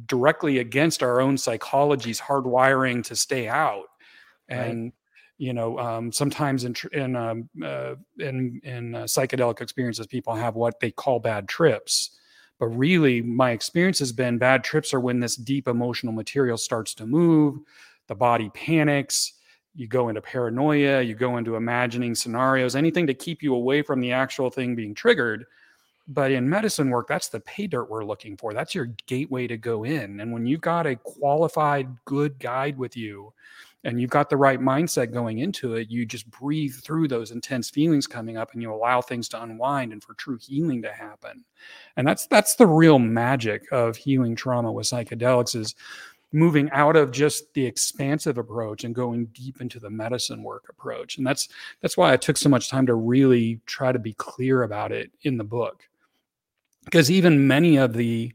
directly 0.06 0.60
against 0.60 1.04
our 1.04 1.20
own 1.20 1.38
psychology's 1.38 2.20
hardwiring 2.20 3.04
to 3.06 3.16
stay 3.16 3.48
out. 3.48 3.86
And 4.48 4.84
right. 4.86 4.94
you 5.38 5.54
know 5.54 5.78
um, 5.78 6.12
sometimes 6.12 6.64
in 6.64 6.76
in 6.92 7.16
um, 7.16 7.50
uh, 7.64 7.96
in 8.18 8.60
in 8.64 8.96
uh, 8.96 9.04
psychedelic 9.04 9.62
experiences 9.62 10.08
people 10.08 10.34
have 10.34 10.56
what 10.56 10.80
they 10.80 10.90
call 10.90 11.20
bad 11.20 11.48
trips 11.48 12.19
but 12.60 12.68
really 12.68 13.22
my 13.22 13.52
experience 13.52 14.00
has 14.00 14.12
been 14.12 14.38
bad 14.38 14.64
trips 14.64 14.94
are 14.94 15.00
when 15.00 15.20
this 15.20 15.36
deep 15.36 15.68
emotional 15.68 16.14
material 16.14 16.58
starts 16.58 16.94
to 16.94 17.06
move 17.06 17.60
the 18.08 18.16
body 18.16 18.50
panics 18.54 19.34
you 19.76 19.88
go 19.88 20.10
into 20.10 20.22
paranoia 20.22 21.02
you 21.02 21.16
go 21.16 21.38
into 21.38 21.56
imagining 21.56 22.14
scenarios 22.14 22.76
anything 22.76 23.08
to 23.08 23.14
keep 23.14 23.42
you 23.42 23.56
away 23.56 23.82
from 23.82 24.00
the 24.02 24.12
actual 24.12 24.50
thing 24.50 24.76
being 24.76 24.94
triggered. 24.94 25.46
But 26.12 26.32
in 26.32 26.50
medicine 26.50 26.90
work 26.90 27.08
that's 27.08 27.30
the 27.30 27.40
pay 27.42 27.68
dirt 27.68 27.90
we're 27.90 28.04
looking 28.04 28.36
for. 28.36 28.54
That's 28.54 28.74
your 28.74 28.88
gateway 29.06 29.48
to 29.48 29.58
go 29.58 29.84
in. 29.84 30.20
And 30.20 30.34
when 30.34 30.46
you've 30.46 30.62
got 30.62 30.88
a 30.88 30.96
qualified 30.96 31.88
good 32.06 32.40
guide 32.40 32.78
with 32.78 32.98
you 32.98 33.32
and 33.84 34.02
you've 34.02 34.10
got 34.10 34.30
the 34.30 34.38
right 34.38 34.60
mindset 34.60 35.12
going 35.12 35.40
into 35.40 35.76
it, 35.76 35.90
you 35.90 36.06
just 36.06 36.30
breathe 36.30 36.76
through 36.76 37.08
those 37.08 37.32
intense 37.32 37.70
feelings 37.70 38.08
coming 38.08 38.38
up 38.38 38.54
and 38.54 38.62
you 38.62 38.74
allow 38.74 39.02
things 39.02 39.30
to 39.30 39.42
unwind 39.42 39.94
and 39.94 40.04
for 40.04 40.14
true 40.16 40.38
healing 40.42 40.82
to 40.82 40.92
happen. 40.92 41.46
And 41.96 42.08
that's 42.08 42.28
that's 42.28 42.56
the 42.56 42.68
real 42.68 43.00
magic 43.00 43.64
of 43.72 43.96
healing 43.96 44.36
trauma 44.36 44.72
with 44.72 44.88
psychedelics 44.88 45.56
is 45.56 45.76
moving 46.32 46.70
out 46.72 46.96
of 46.96 47.12
just 47.12 47.54
the 47.54 47.66
expansive 47.66 48.38
approach 48.38 48.84
and 48.84 48.94
going 48.94 49.26
deep 49.28 49.62
into 49.62 49.80
the 49.80 49.90
medicine 49.90 50.44
work 50.44 50.66
approach. 50.70 51.18
And 51.18 51.26
that's 51.26 51.48
that's 51.82 51.98
why 51.98 52.14
I 52.14 52.18
took 52.18 52.38
so 52.38 52.50
much 52.50 52.70
time 52.70 52.86
to 52.86 52.96
really 52.96 53.62
try 53.66 53.92
to 53.92 54.00
be 54.00 54.14
clear 54.14 54.64
about 54.64 54.92
it 54.92 55.12
in 55.24 55.38
the 55.38 55.44
book. 55.44 55.84
Because 56.86 57.10
even 57.12 57.48
many 57.48 57.78
of 57.78 57.94
the 57.94 58.34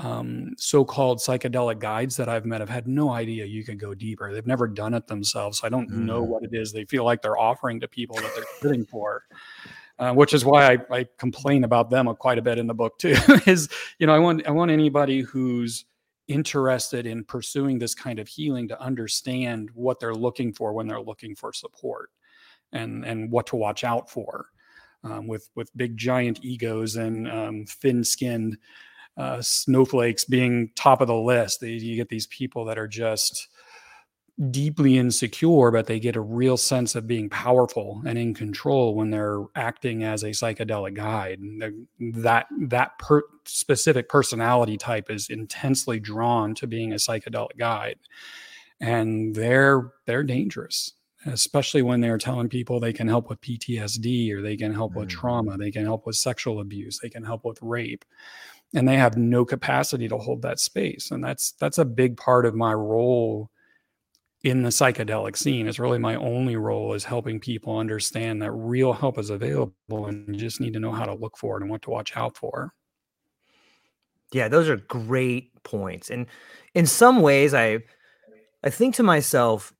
um, 0.00 0.54
so-called 0.56 1.18
psychedelic 1.18 1.78
guides 1.78 2.16
that 2.16 2.28
I've 2.28 2.46
met 2.46 2.60
have 2.60 2.70
had 2.70 2.88
no 2.88 3.10
idea 3.10 3.44
you 3.44 3.64
could 3.64 3.78
go 3.78 3.94
deeper. 3.94 4.32
They've 4.32 4.46
never 4.46 4.66
done 4.66 4.94
it 4.94 5.06
themselves. 5.06 5.58
So 5.58 5.66
I 5.66 5.70
don't 5.70 5.90
mm. 5.90 6.04
know 6.06 6.22
what 6.22 6.42
it 6.42 6.54
is 6.54 6.72
they 6.72 6.86
feel 6.86 7.04
like 7.04 7.20
they're 7.20 7.38
offering 7.38 7.80
to 7.80 7.88
people 7.88 8.16
that 8.16 8.32
they're 8.34 8.44
sitting 8.60 8.86
for. 8.86 9.24
Uh, 9.98 10.14
which 10.14 10.32
is 10.32 10.46
why 10.46 10.72
I, 10.72 10.78
I, 10.90 11.06
complain 11.18 11.64
about 11.64 11.90
them 11.90 12.06
quite 12.14 12.38
a 12.38 12.42
bit 12.42 12.56
in 12.56 12.66
the 12.66 12.72
book 12.72 12.98
too. 12.98 13.14
is 13.46 13.68
you 13.98 14.06
know 14.06 14.14
I 14.14 14.18
want 14.18 14.46
I 14.46 14.50
want 14.50 14.70
anybody 14.70 15.20
who's 15.20 15.84
interested 16.26 17.06
in 17.06 17.22
pursuing 17.22 17.78
this 17.78 17.94
kind 17.94 18.18
of 18.18 18.26
healing 18.26 18.66
to 18.68 18.80
understand 18.80 19.68
what 19.74 20.00
they're 20.00 20.14
looking 20.14 20.54
for 20.54 20.72
when 20.72 20.86
they're 20.86 21.02
looking 21.02 21.36
for 21.36 21.52
support, 21.52 22.08
and 22.72 23.04
and 23.04 23.30
what 23.30 23.46
to 23.48 23.56
watch 23.56 23.84
out 23.84 24.08
for. 24.08 24.46
Um, 25.04 25.26
with 25.26 25.50
with 25.54 25.70
big 25.76 25.98
giant 25.98 26.42
egos 26.42 26.96
and 26.96 27.30
um, 27.30 27.66
thin 27.66 28.02
skinned 28.02 28.56
uh, 29.16 29.42
snowflakes 29.42 30.24
being 30.24 30.70
top 30.76 31.00
of 31.00 31.08
the 31.08 31.16
list. 31.16 31.60
They, 31.60 31.70
you 31.70 31.96
get 31.96 32.08
these 32.08 32.26
people 32.26 32.64
that 32.66 32.78
are 32.78 32.88
just 32.88 33.48
deeply 34.50 34.96
insecure, 34.96 35.70
but 35.70 35.86
they 35.86 36.00
get 36.00 36.16
a 36.16 36.20
real 36.20 36.56
sense 36.56 36.94
of 36.94 37.06
being 37.06 37.28
powerful 37.28 38.00
and 38.06 38.18
in 38.18 38.32
control 38.32 38.94
when 38.94 39.10
they're 39.10 39.44
acting 39.54 40.02
as 40.02 40.22
a 40.22 40.30
psychedelic 40.30 40.94
guide. 40.94 41.38
And 41.40 41.86
that 42.24 42.46
that 42.68 42.98
per- 42.98 43.24
specific 43.44 44.08
personality 44.08 44.78
type 44.78 45.10
is 45.10 45.28
intensely 45.28 46.00
drawn 46.00 46.54
to 46.54 46.66
being 46.66 46.92
a 46.92 46.96
psychedelic 46.96 47.58
guide, 47.58 47.98
and 48.80 49.34
they're 49.34 49.92
they're 50.06 50.24
dangerous. 50.24 50.92
Especially 51.26 51.82
when 51.82 52.00
they're 52.00 52.16
telling 52.16 52.48
people 52.48 52.80
they 52.80 52.94
can 52.94 53.06
help 53.06 53.28
with 53.28 53.42
PTSD 53.42 54.32
or 54.32 54.40
they 54.40 54.56
can 54.56 54.72
help 54.72 54.92
mm-hmm. 54.92 55.00
with 55.00 55.10
trauma, 55.10 55.58
they 55.58 55.70
can 55.70 55.84
help 55.84 56.06
with 56.06 56.16
sexual 56.16 56.60
abuse, 56.60 56.98
they 57.02 57.10
can 57.10 57.22
help 57.22 57.44
with 57.44 57.58
rape 57.60 58.06
and 58.74 58.88
they 58.88 58.96
have 58.96 59.16
no 59.16 59.44
capacity 59.44 60.08
to 60.08 60.18
hold 60.18 60.42
that 60.42 60.60
space. 60.60 61.10
And 61.10 61.22
that's 61.22 61.52
that's 61.52 61.78
a 61.78 61.84
big 61.84 62.16
part 62.16 62.46
of 62.46 62.54
my 62.54 62.72
role 62.72 63.50
in 64.42 64.62
the 64.62 64.70
psychedelic 64.70 65.36
scene. 65.36 65.66
Is 65.66 65.80
really 65.80 65.98
my 65.98 66.14
only 66.16 66.56
role 66.56 66.94
is 66.94 67.04
helping 67.04 67.40
people 67.40 67.78
understand 67.78 68.42
that 68.42 68.52
real 68.52 68.92
help 68.92 69.18
is 69.18 69.30
available 69.30 70.06
and 70.06 70.28
you 70.28 70.40
just 70.40 70.60
need 70.60 70.74
to 70.74 70.80
know 70.80 70.92
how 70.92 71.04
to 71.04 71.14
look 71.14 71.36
for 71.36 71.56
it 71.56 71.62
and 71.62 71.70
what 71.70 71.82
to 71.82 71.90
watch 71.90 72.16
out 72.16 72.36
for. 72.36 72.72
Yeah 74.32 74.48
those 74.48 74.68
are 74.68 74.76
great 74.76 75.62
points. 75.64 76.10
And 76.10 76.26
in 76.74 76.86
some 76.86 77.20
ways 77.20 77.52
i 77.54 77.78
i 78.62 78.70
think 78.70 78.94
to 78.94 79.02
myself 79.02 79.72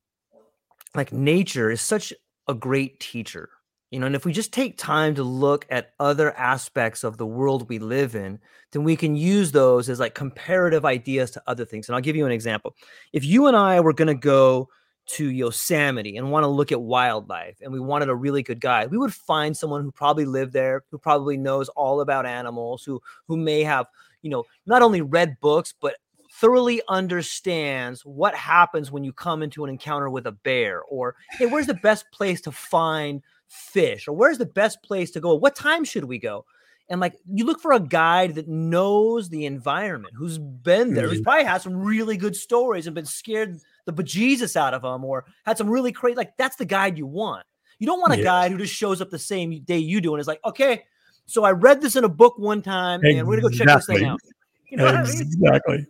like 0.95 1.13
nature 1.13 1.71
is 1.71 1.81
such 1.81 2.13
a 2.47 2.53
great 2.53 2.99
teacher 2.99 3.49
you 3.91 3.99
know, 3.99 4.05
and 4.05 4.15
if 4.15 4.25
we 4.25 4.31
just 4.31 4.53
take 4.53 4.77
time 4.77 5.15
to 5.15 5.23
look 5.23 5.65
at 5.69 5.93
other 5.99 6.35
aspects 6.37 7.03
of 7.03 7.17
the 7.17 7.25
world 7.25 7.67
we 7.67 7.77
live 7.77 8.15
in, 8.15 8.39
then 8.71 8.85
we 8.85 8.95
can 8.95 9.17
use 9.17 9.51
those 9.51 9.89
as 9.89 9.99
like 9.99 10.15
comparative 10.15 10.85
ideas 10.85 11.29
to 11.31 11.43
other 11.45 11.65
things. 11.65 11.87
And 11.87 11.95
I'll 11.95 12.01
give 12.01 12.15
you 12.15 12.25
an 12.25 12.31
example. 12.31 12.73
If 13.11 13.25
you 13.25 13.47
and 13.47 13.57
I 13.57 13.81
were 13.81 13.91
going 13.91 14.07
to 14.07 14.15
go 14.15 14.69
to 15.07 15.29
Yosemite 15.29 16.15
and 16.15 16.31
want 16.31 16.45
to 16.45 16.47
look 16.47 16.71
at 16.71 16.81
wildlife 16.81 17.57
and 17.61 17.73
we 17.73 17.81
wanted 17.81 18.07
a 18.07 18.15
really 18.15 18.41
good 18.41 18.61
guide, 18.61 18.91
we 18.91 18.97
would 18.97 19.13
find 19.13 19.55
someone 19.57 19.83
who 19.83 19.91
probably 19.91 20.23
lived 20.23 20.53
there, 20.53 20.83
who 20.89 20.97
probably 20.97 21.35
knows 21.35 21.67
all 21.69 21.99
about 21.99 22.25
animals, 22.25 22.85
who 22.85 23.01
who 23.27 23.35
may 23.35 23.61
have, 23.61 23.87
you 24.21 24.29
know, 24.29 24.45
not 24.65 24.81
only 24.81 25.01
read 25.01 25.35
books 25.41 25.73
but 25.81 25.97
thoroughly 26.31 26.81
understands 26.87 28.05
what 28.05 28.33
happens 28.33 28.89
when 28.89 29.03
you 29.03 29.11
come 29.11 29.43
into 29.43 29.65
an 29.65 29.69
encounter 29.69 30.09
with 30.09 30.25
a 30.27 30.31
bear 30.31 30.81
or 30.83 31.15
hey, 31.37 31.45
where's 31.45 31.67
the 31.67 31.73
best 31.73 32.05
place 32.13 32.39
to 32.39 32.53
find 32.53 33.21
fish 33.51 34.07
or 34.07 34.13
where's 34.13 34.37
the 34.37 34.45
best 34.45 34.81
place 34.81 35.11
to 35.11 35.19
go 35.19 35.35
what 35.35 35.55
time 35.55 35.83
should 35.83 36.05
we 36.05 36.17
go? 36.17 36.45
And 36.89 36.99
like 36.99 37.15
you 37.31 37.45
look 37.45 37.61
for 37.61 37.73
a 37.73 37.79
guide 37.79 38.35
that 38.35 38.47
knows 38.47 39.29
the 39.29 39.45
environment 39.45 40.13
who's 40.15 40.37
been 40.37 40.93
there 40.93 41.05
mm-hmm. 41.05 41.13
who's 41.13 41.21
probably 41.21 41.45
had 41.45 41.61
some 41.61 41.75
really 41.75 42.17
good 42.17 42.35
stories 42.35 42.87
and 42.87 42.95
been 42.95 43.05
scared 43.05 43.59
the 43.85 43.93
bejesus 43.93 44.55
out 44.55 44.73
of 44.73 44.81
them 44.81 45.03
or 45.03 45.25
had 45.45 45.57
some 45.57 45.69
really 45.69 45.91
crazy 45.91 46.15
like 46.15 46.35
that's 46.37 46.55
the 46.55 46.65
guide 46.65 46.97
you 46.97 47.05
want. 47.05 47.45
You 47.79 47.87
don't 47.87 47.99
want 47.99 48.13
a 48.13 48.23
guide 48.23 48.51
who 48.51 48.57
just 48.57 48.73
shows 48.73 49.01
up 49.01 49.09
the 49.09 49.19
same 49.19 49.61
day 49.63 49.79
you 49.79 50.01
do 50.01 50.13
and 50.13 50.21
is 50.21 50.27
like 50.27 50.39
okay 50.45 50.83
so 51.25 51.43
i 51.43 51.51
read 51.51 51.81
this 51.81 51.95
in 51.95 52.03
a 52.03 52.09
book 52.09 52.37
one 52.37 52.61
time 52.61 53.01
and 53.03 53.27
we're 53.27 53.39
gonna 53.39 53.49
go 53.49 53.57
check 53.57 53.67
this 53.67 53.85
thing 53.85 54.05
out. 54.05 54.19
You 54.69 54.77
know 54.77 54.87
exactly 54.87 55.73
I 55.73 55.77
mean? 55.77 55.87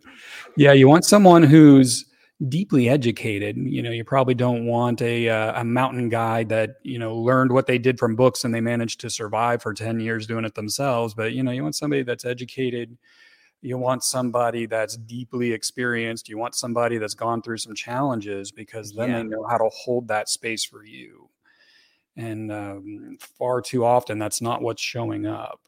yeah 0.56 0.72
you 0.72 0.88
want 0.88 1.06
someone 1.06 1.44
who's 1.44 2.06
deeply 2.48 2.90
educated. 2.90 3.58
You 3.58 3.82
know 3.82 3.92
you 3.92 4.04
probably 4.04 4.34
don't 4.34 4.66
want 4.66 5.02
a 5.02 5.30
uh, 5.30 5.62
a 5.62 5.64
mountain 5.64 6.10
guide 6.10 6.50
that 6.50 6.78
you 6.84 7.00
know 7.00 7.16
learned 7.16 7.52
what 7.52 7.68
they 7.68 7.78
did 7.78 8.00
from 8.00 8.16
books 8.16 8.44
and 8.44 8.54
they 8.54 8.62
managed 8.62 9.00
to 9.02 9.10
survive 9.10 9.62
for 9.62 9.74
10 9.74 10.00
years 10.00 10.28
doing 10.28 10.46
it 10.46 10.56
themselves. 10.56 11.14
But 11.14 11.34
you 11.34 11.44
know 11.44 11.52
you 11.52 11.64
want 11.64 11.76
somebody 11.76 12.04
that's 12.04 12.26
educated. 12.26 12.98
You 13.62 13.78
want 13.78 14.04
somebody 14.04 14.66
that's 14.66 14.98
deeply 14.98 15.54
experienced. 15.54 16.28
You 16.28 16.38
want 16.40 16.56
somebody 16.56 16.98
that's 16.98 17.14
gone 17.14 17.44
through 17.44 17.58
some 17.58 17.76
challenges 17.76 18.52
because 18.52 18.92
then 18.92 19.10
yeah. 19.10 19.18
they 19.18 19.24
know 19.24 19.46
how 19.48 19.60
to 19.60 19.70
hold 19.70 20.08
that 20.08 20.30
space 20.30 20.66
for 20.66 20.84
you. 20.84 21.30
And 22.18 22.52
um, 22.52 23.18
far 23.20 23.62
too 23.62 23.86
often 23.86 24.18
that's 24.18 24.42
not 24.42 24.64
what's 24.64 24.82
showing 24.82 25.28
up. 25.28 25.62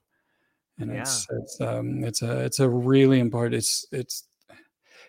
And 0.79 0.91
yeah. 0.91 1.01
it's 1.01 1.27
it's 1.29 1.61
um 1.61 2.03
it's 2.03 2.23
a 2.23 2.39
it's 2.39 2.59
a 2.59 2.67
really 2.67 3.19
important 3.19 3.53
it's 3.55 3.85
it's 3.91 4.23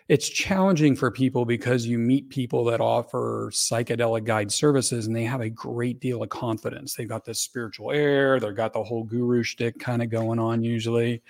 it's 0.07 0.29
challenging 0.29 0.95
for 0.95 1.09
people 1.09 1.45
because 1.45 1.87
you 1.87 1.97
meet 1.97 2.29
people 2.29 2.63
that 2.65 2.79
offer 2.79 3.49
psychedelic 3.51 4.23
guide 4.23 4.51
services 4.51 5.07
and 5.07 5.15
they 5.15 5.23
have 5.23 5.41
a 5.41 5.49
great 5.49 5.99
deal 5.99 6.21
of 6.21 6.29
confidence. 6.29 6.93
They've 6.93 7.09
got 7.09 7.25
this 7.25 7.39
spiritual 7.39 7.91
air, 7.91 8.39
they've 8.39 8.55
got 8.55 8.73
the 8.73 8.83
whole 8.83 9.03
guru 9.03 9.41
shtick 9.41 9.79
kind 9.79 10.03
of 10.03 10.09
going 10.09 10.37
on 10.37 10.63
usually, 10.63 11.23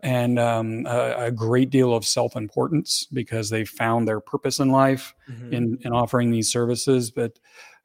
and 0.00 0.38
um, 0.38 0.86
a, 0.86 1.26
a, 1.26 1.30
great 1.32 1.70
deal 1.70 1.94
of 1.94 2.04
self 2.04 2.36
importance 2.36 3.08
because 3.12 3.50
they 3.50 3.64
found 3.64 4.06
their 4.06 4.20
purpose 4.20 4.60
in 4.60 4.70
life 4.70 5.14
mm-hmm. 5.28 5.52
in, 5.52 5.78
in 5.80 5.92
offering 5.92 6.30
these 6.30 6.50
services. 6.50 7.10
But 7.10 7.38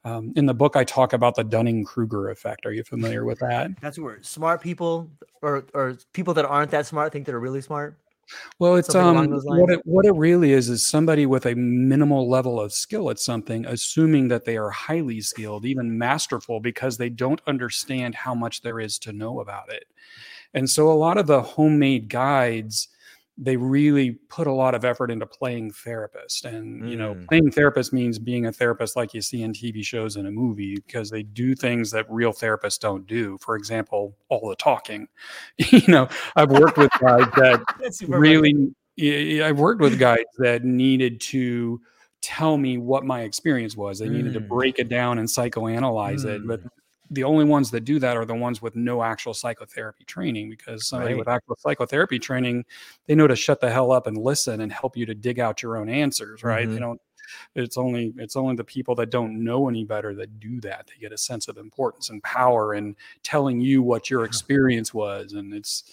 um, 0.04 0.32
in 0.36 0.46
the 0.46 0.54
book, 0.54 0.76
I 0.76 0.84
talk 0.84 1.14
about 1.14 1.34
the 1.34 1.44
Dunning 1.44 1.84
Kruger 1.84 2.30
effect. 2.30 2.66
Are 2.66 2.72
you 2.72 2.84
familiar 2.84 3.24
with 3.24 3.38
that? 3.40 3.70
That's 3.80 3.98
where 3.98 4.22
smart 4.22 4.60
people 4.60 5.10
or, 5.42 5.64
or 5.74 5.96
people 6.12 6.34
that 6.34 6.44
aren't 6.44 6.70
that 6.72 6.86
smart 6.86 7.12
think 7.12 7.26
they're 7.26 7.40
really 7.40 7.62
smart. 7.62 7.96
Well, 8.58 8.76
it's 8.76 8.94
um 8.94 9.30
what 9.30 9.70
it 9.70 9.80
what 9.84 10.06
it 10.06 10.14
really 10.14 10.52
is 10.52 10.68
is 10.68 10.86
somebody 10.86 11.26
with 11.26 11.46
a 11.46 11.54
minimal 11.54 12.28
level 12.28 12.60
of 12.60 12.72
skill 12.72 13.10
at 13.10 13.18
something, 13.18 13.66
assuming 13.66 14.28
that 14.28 14.44
they 14.44 14.56
are 14.56 14.70
highly 14.70 15.20
skilled, 15.20 15.64
even 15.64 15.98
masterful, 15.98 16.60
because 16.60 16.96
they 16.96 17.08
don't 17.08 17.40
understand 17.46 18.14
how 18.14 18.34
much 18.34 18.62
there 18.62 18.80
is 18.80 18.98
to 19.00 19.12
know 19.12 19.40
about 19.40 19.70
it. 19.70 19.84
And 20.54 20.68
so 20.68 20.90
a 20.90 20.94
lot 20.94 21.18
of 21.18 21.26
the 21.26 21.42
homemade 21.42 22.08
guides 22.08 22.88
they 23.42 23.56
really 23.56 24.12
put 24.28 24.46
a 24.46 24.52
lot 24.52 24.74
of 24.74 24.84
effort 24.84 25.10
into 25.10 25.26
playing 25.26 25.72
therapist 25.72 26.44
and 26.44 26.88
you 26.88 26.96
know 26.96 27.14
mm. 27.14 27.26
playing 27.28 27.50
therapist 27.50 27.92
means 27.92 28.18
being 28.18 28.46
a 28.46 28.52
therapist 28.52 28.94
like 28.94 29.12
you 29.12 29.20
see 29.20 29.42
in 29.42 29.52
tv 29.52 29.84
shows 29.84 30.16
and 30.16 30.28
a 30.28 30.30
movie 30.30 30.76
because 30.76 31.10
they 31.10 31.22
do 31.22 31.54
things 31.54 31.90
that 31.90 32.06
real 32.08 32.32
therapists 32.32 32.78
don't 32.78 33.06
do 33.06 33.36
for 33.38 33.56
example 33.56 34.16
all 34.28 34.48
the 34.48 34.56
talking 34.56 35.08
you 35.56 35.82
know 35.88 36.08
i've 36.36 36.50
worked 36.50 36.78
with 36.78 36.90
guys 37.00 37.26
that 37.36 37.60
really 38.08 38.72
i've 39.42 39.58
worked 39.58 39.80
with 39.80 39.98
guys 39.98 40.24
that 40.38 40.64
needed 40.64 41.20
to 41.20 41.80
tell 42.20 42.56
me 42.56 42.78
what 42.78 43.04
my 43.04 43.22
experience 43.22 43.76
was 43.76 43.98
they 43.98 44.06
mm. 44.06 44.12
needed 44.12 44.34
to 44.34 44.40
mm. 44.40 44.48
break 44.48 44.78
it 44.78 44.88
down 44.88 45.18
and 45.18 45.28
psychoanalyze 45.28 46.24
mm. 46.24 46.36
it 46.36 46.46
but 46.46 46.60
mm 46.60 46.68
the 47.12 47.24
only 47.24 47.44
ones 47.44 47.70
that 47.70 47.82
do 47.82 47.98
that 47.98 48.16
are 48.16 48.24
the 48.24 48.34
ones 48.34 48.62
with 48.62 48.74
no 48.74 49.02
actual 49.02 49.34
psychotherapy 49.34 50.04
training 50.04 50.48
because 50.48 50.88
somebody 50.88 51.12
right. 51.12 51.18
with 51.18 51.28
actual 51.28 51.56
psychotherapy 51.58 52.18
training 52.18 52.64
they 53.06 53.14
know 53.14 53.26
to 53.26 53.36
shut 53.36 53.60
the 53.60 53.70
hell 53.70 53.92
up 53.92 54.06
and 54.06 54.16
listen 54.16 54.60
and 54.60 54.72
help 54.72 54.96
you 54.96 55.06
to 55.06 55.14
dig 55.14 55.38
out 55.38 55.62
your 55.62 55.76
own 55.76 55.88
answers 55.88 56.42
right 56.42 56.64
mm-hmm. 56.64 56.74
they 56.74 56.80
don't 56.80 57.00
it's 57.54 57.76
only 57.76 58.12
it's 58.16 58.36
only 58.36 58.56
the 58.56 58.64
people 58.64 58.94
that 58.94 59.10
don't 59.10 59.42
know 59.42 59.68
any 59.68 59.84
better 59.84 60.14
that 60.14 60.40
do 60.40 60.60
that 60.60 60.86
they 60.88 61.00
get 61.00 61.12
a 61.12 61.18
sense 61.18 61.48
of 61.48 61.58
importance 61.58 62.10
and 62.10 62.22
power 62.22 62.72
and 62.72 62.96
telling 63.22 63.60
you 63.60 63.82
what 63.82 64.10
your 64.10 64.24
experience 64.24 64.92
was 64.92 65.32
and 65.32 65.52
it's 65.54 65.84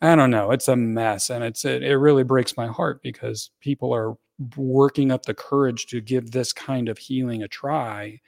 i 0.00 0.14
don't 0.14 0.30
know 0.30 0.50
it's 0.50 0.68
a 0.68 0.76
mess 0.76 1.30
and 1.30 1.44
it's 1.44 1.64
it, 1.64 1.82
it 1.82 1.96
really 1.96 2.24
breaks 2.24 2.56
my 2.56 2.66
heart 2.66 3.02
because 3.02 3.50
people 3.60 3.92
are 3.94 4.16
working 4.56 5.10
up 5.10 5.24
the 5.24 5.34
courage 5.34 5.86
to 5.86 6.00
give 6.00 6.30
this 6.30 6.52
kind 6.52 6.88
of 6.88 6.98
healing 6.98 7.42
a 7.42 7.48
try 7.48 8.20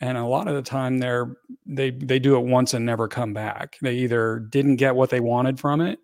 and 0.00 0.18
a 0.18 0.24
lot 0.24 0.48
of 0.48 0.54
the 0.54 0.62
time 0.62 0.98
they're 0.98 1.36
they 1.64 1.90
they 1.90 2.18
do 2.18 2.36
it 2.36 2.44
once 2.44 2.74
and 2.74 2.84
never 2.84 3.08
come 3.08 3.32
back. 3.32 3.78
They 3.80 3.94
either 3.96 4.38
didn't 4.38 4.76
get 4.76 4.94
what 4.94 5.10
they 5.10 5.20
wanted 5.20 5.58
from 5.58 5.80
it 5.80 5.98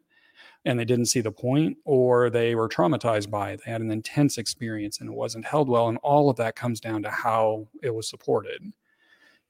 and 0.65 0.79
they 0.79 0.85
didn't 0.85 1.07
see 1.07 1.21
the 1.21 1.33
point 1.33 1.77
or 1.85 2.31
they 2.31 2.55
were 2.55 2.69
traumatized 2.69 3.31
by 3.31 3.51
it. 3.51 3.61
They 3.65 3.73
had 3.73 3.81
an 3.81 3.91
intense 3.91 4.39
experience 4.39 5.01
and 5.01 5.09
it 5.09 5.15
wasn't 5.15 5.45
held 5.45 5.69
well 5.69 5.89
and 5.89 5.99
all 5.99 6.31
of 6.31 6.37
that 6.37 6.57
comes 6.57 6.81
down 6.81 7.03
to 7.03 7.11
how 7.11 7.69
it 7.83 7.95
was 7.95 8.09
supported. 8.09 8.73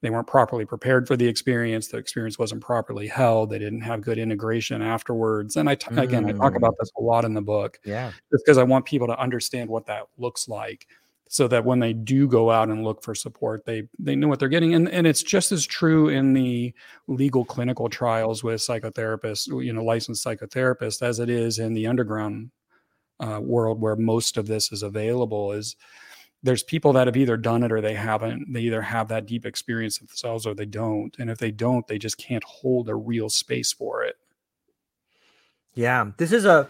They 0.01 0.11
weren't 0.11 0.27
properly 0.27 0.65
prepared 0.65 1.07
for 1.07 1.17
the 1.17 1.29
experience 1.29 1.87
the 1.87 1.99
experience 1.99 2.37
wasn't 2.37 2.61
properly 2.61 3.07
held 3.07 3.51
they 3.51 3.61
didn't 3.61 3.83
have 3.83 4.01
good 4.01 4.19
integration 4.19 4.83
afterwards. 4.83 5.55
And 5.55 5.69
I 5.71 5.77
t- 5.77 5.87
mm. 5.87 6.03
again 6.03 6.25
i 6.25 6.33
talk 6.33 6.57
about 6.57 6.73
mm. 6.73 6.79
this 6.81 6.91
a 6.99 7.01
lot 7.03 7.25
in 7.25 7.35
the 7.35 7.43
book 7.43 7.79
yeah. 7.85 8.11
just 8.33 8.45
because 8.45 8.59
i 8.59 8.65
want 8.65 8.85
people 8.85 9.07
to 9.07 9.17
understand 9.21 9.71
what 9.71 9.87
that 9.87 10.09
looks 10.19 10.49
like 10.49 10.89
so 11.33 11.49
that 11.49 11.65
when 11.65 11.79
they 11.79 11.95
do 11.95 12.29
go 12.29 12.51
out 12.51 12.69
and 12.69 12.85
look 12.85 13.03
for 13.03 13.15
support 13.15 13.65
they 13.65 13.89
they 13.99 14.15
know 14.15 14.29
what 14.29 14.39
they're 14.39 14.51
getting. 14.51 14.75
And, 14.75 14.87
and 14.91 15.07
it's 15.07 15.23
just 15.23 15.51
as 15.51 15.67
true 15.67 16.11
in 16.11 16.35
the 16.35 16.75
legal 17.07 17.43
clinical 17.43 17.89
trials 17.89 18.45
with 18.45 18.61
psychotherapists 18.61 19.47
you 19.65 19.73
know 19.73 19.83
licensed 19.83 20.23
psychotherapists 20.25 21.01
as 21.01 21.21
it 21.21 21.31
is 21.31 21.59
in 21.59 21.73
the 21.73 21.87
underground 21.87 22.51
uh, 23.19 23.41
world 23.43 23.81
where 23.81 23.97
most 23.97 24.37
of 24.37 24.47
this 24.47 24.73
is 24.73 24.83
available 24.83 25.53
is 25.53 25.75
there's 26.43 26.63
people 26.63 26.93
that 26.93 27.07
have 27.07 27.17
either 27.17 27.39
done 27.39 27.63
it 27.63 27.73
or 27.73 27.81
they 27.81 27.95
haven't. 27.95 28.53
They 28.53 28.61
either 28.61 28.83
have 28.83 29.09
that 29.09 29.25
deep 29.25 29.47
experience 29.47 29.97
themselves 29.97 30.45
or 30.45 30.55
they 30.55 30.67
don't. 30.67 31.17
And 31.19 31.31
if 31.31 31.39
they 31.39 31.51
don't 31.51 31.87
they 31.87 31.99
just 31.99 32.19
can't 32.19 32.45
hold 32.45 32.91
a 32.91 32.95
real 32.95 33.31
space 33.31 33.73
for 33.73 34.03
it. 34.03 34.17
Yeah 35.73 36.11
this 36.19 36.31
is 36.31 36.45
a 36.45 36.69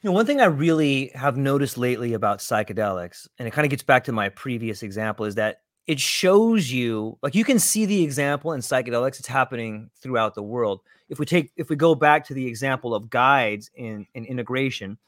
you 0.00 0.08
know, 0.08 0.12
one 0.12 0.26
thing 0.26 0.40
I 0.40 0.46
really 0.46 1.10
have 1.14 1.36
noticed 1.36 1.76
lately 1.76 2.12
about 2.12 2.38
psychedelics, 2.38 3.26
and 3.38 3.48
it 3.48 3.50
kind 3.50 3.66
of 3.66 3.70
gets 3.70 3.82
back 3.82 4.04
to 4.04 4.12
my 4.12 4.28
previous 4.28 4.82
example, 4.82 5.24
is 5.26 5.34
that 5.34 5.62
it 5.88 5.98
shows 5.98 6.70
you 6.70 7.18
like 7.22 7.34
you 7.34 7.44
can 7.44 7.58
see 7.58 7.86
the 7.86 8.02
example 8.04 8.52
in 8.52 8.60
psychedelics, 8.60 9.18
it's 9.18 9.26
happening 9.26 9.90
throughout 10.00 10.34
the 10.34 10.42
world. 10.42 10.80
If 11.08 11.18
we 11.18 11.26
take 11.26 11.50
if 11.56 11.68
we 11.68 11.76
go 11.76 11.94
back 11.94 12.26
to 12.26 12.34
the 12.34 12.46
example 12.46 12.94
of 12.94 13.10
guides 13.10 13.70
in, 13.74 14.06
in 14.14 14.24
integration, 14.24 14.98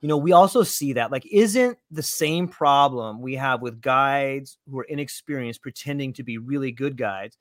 you 0.00 0.08
know, 0.08 0.16
we 0.16 0.32
also 0.32 0.62
see 0.62 0.92
that 0.92 1.10
like 1.10 1.26
isn't 1.32 1.78
the 1.90 2.02
same 2.02 2.46
problem 2.46 3.22
we 3.22 3.34
have 3.34 3.62
with 3.62 3.80
guides 3.80 4.58
who 4.70 4.78
are 4.78 4.84
inexperienced 4.84 5.62
pretending 5.62 6.12
to 6.12 6.22
be 6.22 6.38
really 6.38 6.70
good 6.70 6.96
guides 6.96 7.38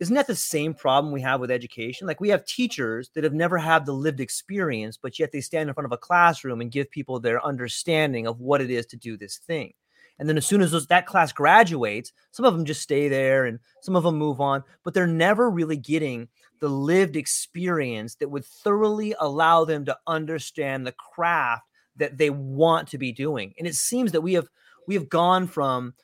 isn't 0.00 0.14
that 0.14 0.26
the 0.26 0.34
same 0.34 0.74
problem 0.74 1.12
we 1.12 1.20
have 1.20 1.40
with 1.40 1.50
education? 1.50 2.06
Like 2.06 2.20
we 2.20 2.30
have 2.30 2.44
teachers 2.44 3.10
that 3.14 3.24
have 3.24 3.32
never 3.32 3.58
had 3.58 3.86
the 3.86 3.92
lived 3.92 4.20
experience, 4.20 4.96
but 4.96 5.18
yet 5.18 5.30
they 5.30 5.40
stand 5.40 5.68
in 5.68 5.74
front 5.74 5.86
of 5.86 5.92
a 5.92 5.98
classroom 5.98 6.60
and 6.60 6.70
give 6.70 6.90
people 6.90 7.20
their 7.20 7.44
understanding 7.44 8.26
of 8.26 8.40
what 8.40 8.60
it 8.60 8.70
is 8.70 8.86
to 8.86 8.96
do 8.96 9.16
this 9.16 9.38
thing. 9.38 9.72
And 10.18 10.28
then 10.28 10.36
as 10.36 10.46
soon 10.46 10.62
as 10.62 10.70
those, 10.70 10.86
that 10.88 11.06
class 11.06 11.32
graduates, 11.32 12.12
some 12.30 12.44
of 12.44 12.54
them 12.54 12.64
just 12.64 12.82
stay 12.82 13.08
there 13.08 13.46
and 13.46 13.58
some 13.82 13.96
of 13.96 14.04
them 14.04 14.16
move 14.16 14.40
on, 14.40 14.62
but 14.84 14.94
they're 14.94 15.06
never 15.06 15.50
really 15.50 15.76
getting 15.76 16.28
the 16.60 16.68
lived 16.68 17.16
experience 17.16 18.14
that 18.16 18.30
would 18.30 18.44
thoroughly 18.44 19.14
allow 19.20 19.64
them 19.64 19.84
to 19.84 19.98
understand 20.06 20.86
the 20.86 20.92
craft 20.92 21.64
that 21.96 22.16
they 22.16 22.30
want 22.30 22.88
to 22.88 22.98
be 22.98 23.12
doing. 23.12 23.54
And 23.58 23.66
it 23.66 23.74
seems 23.74 24.12
that 24.12 24.20
we 24.20 24.34
have 24.34 24.48
we 24.86 24.94
have 24.94 25.08
gone 25.08 25.46
from, 25.46 25.94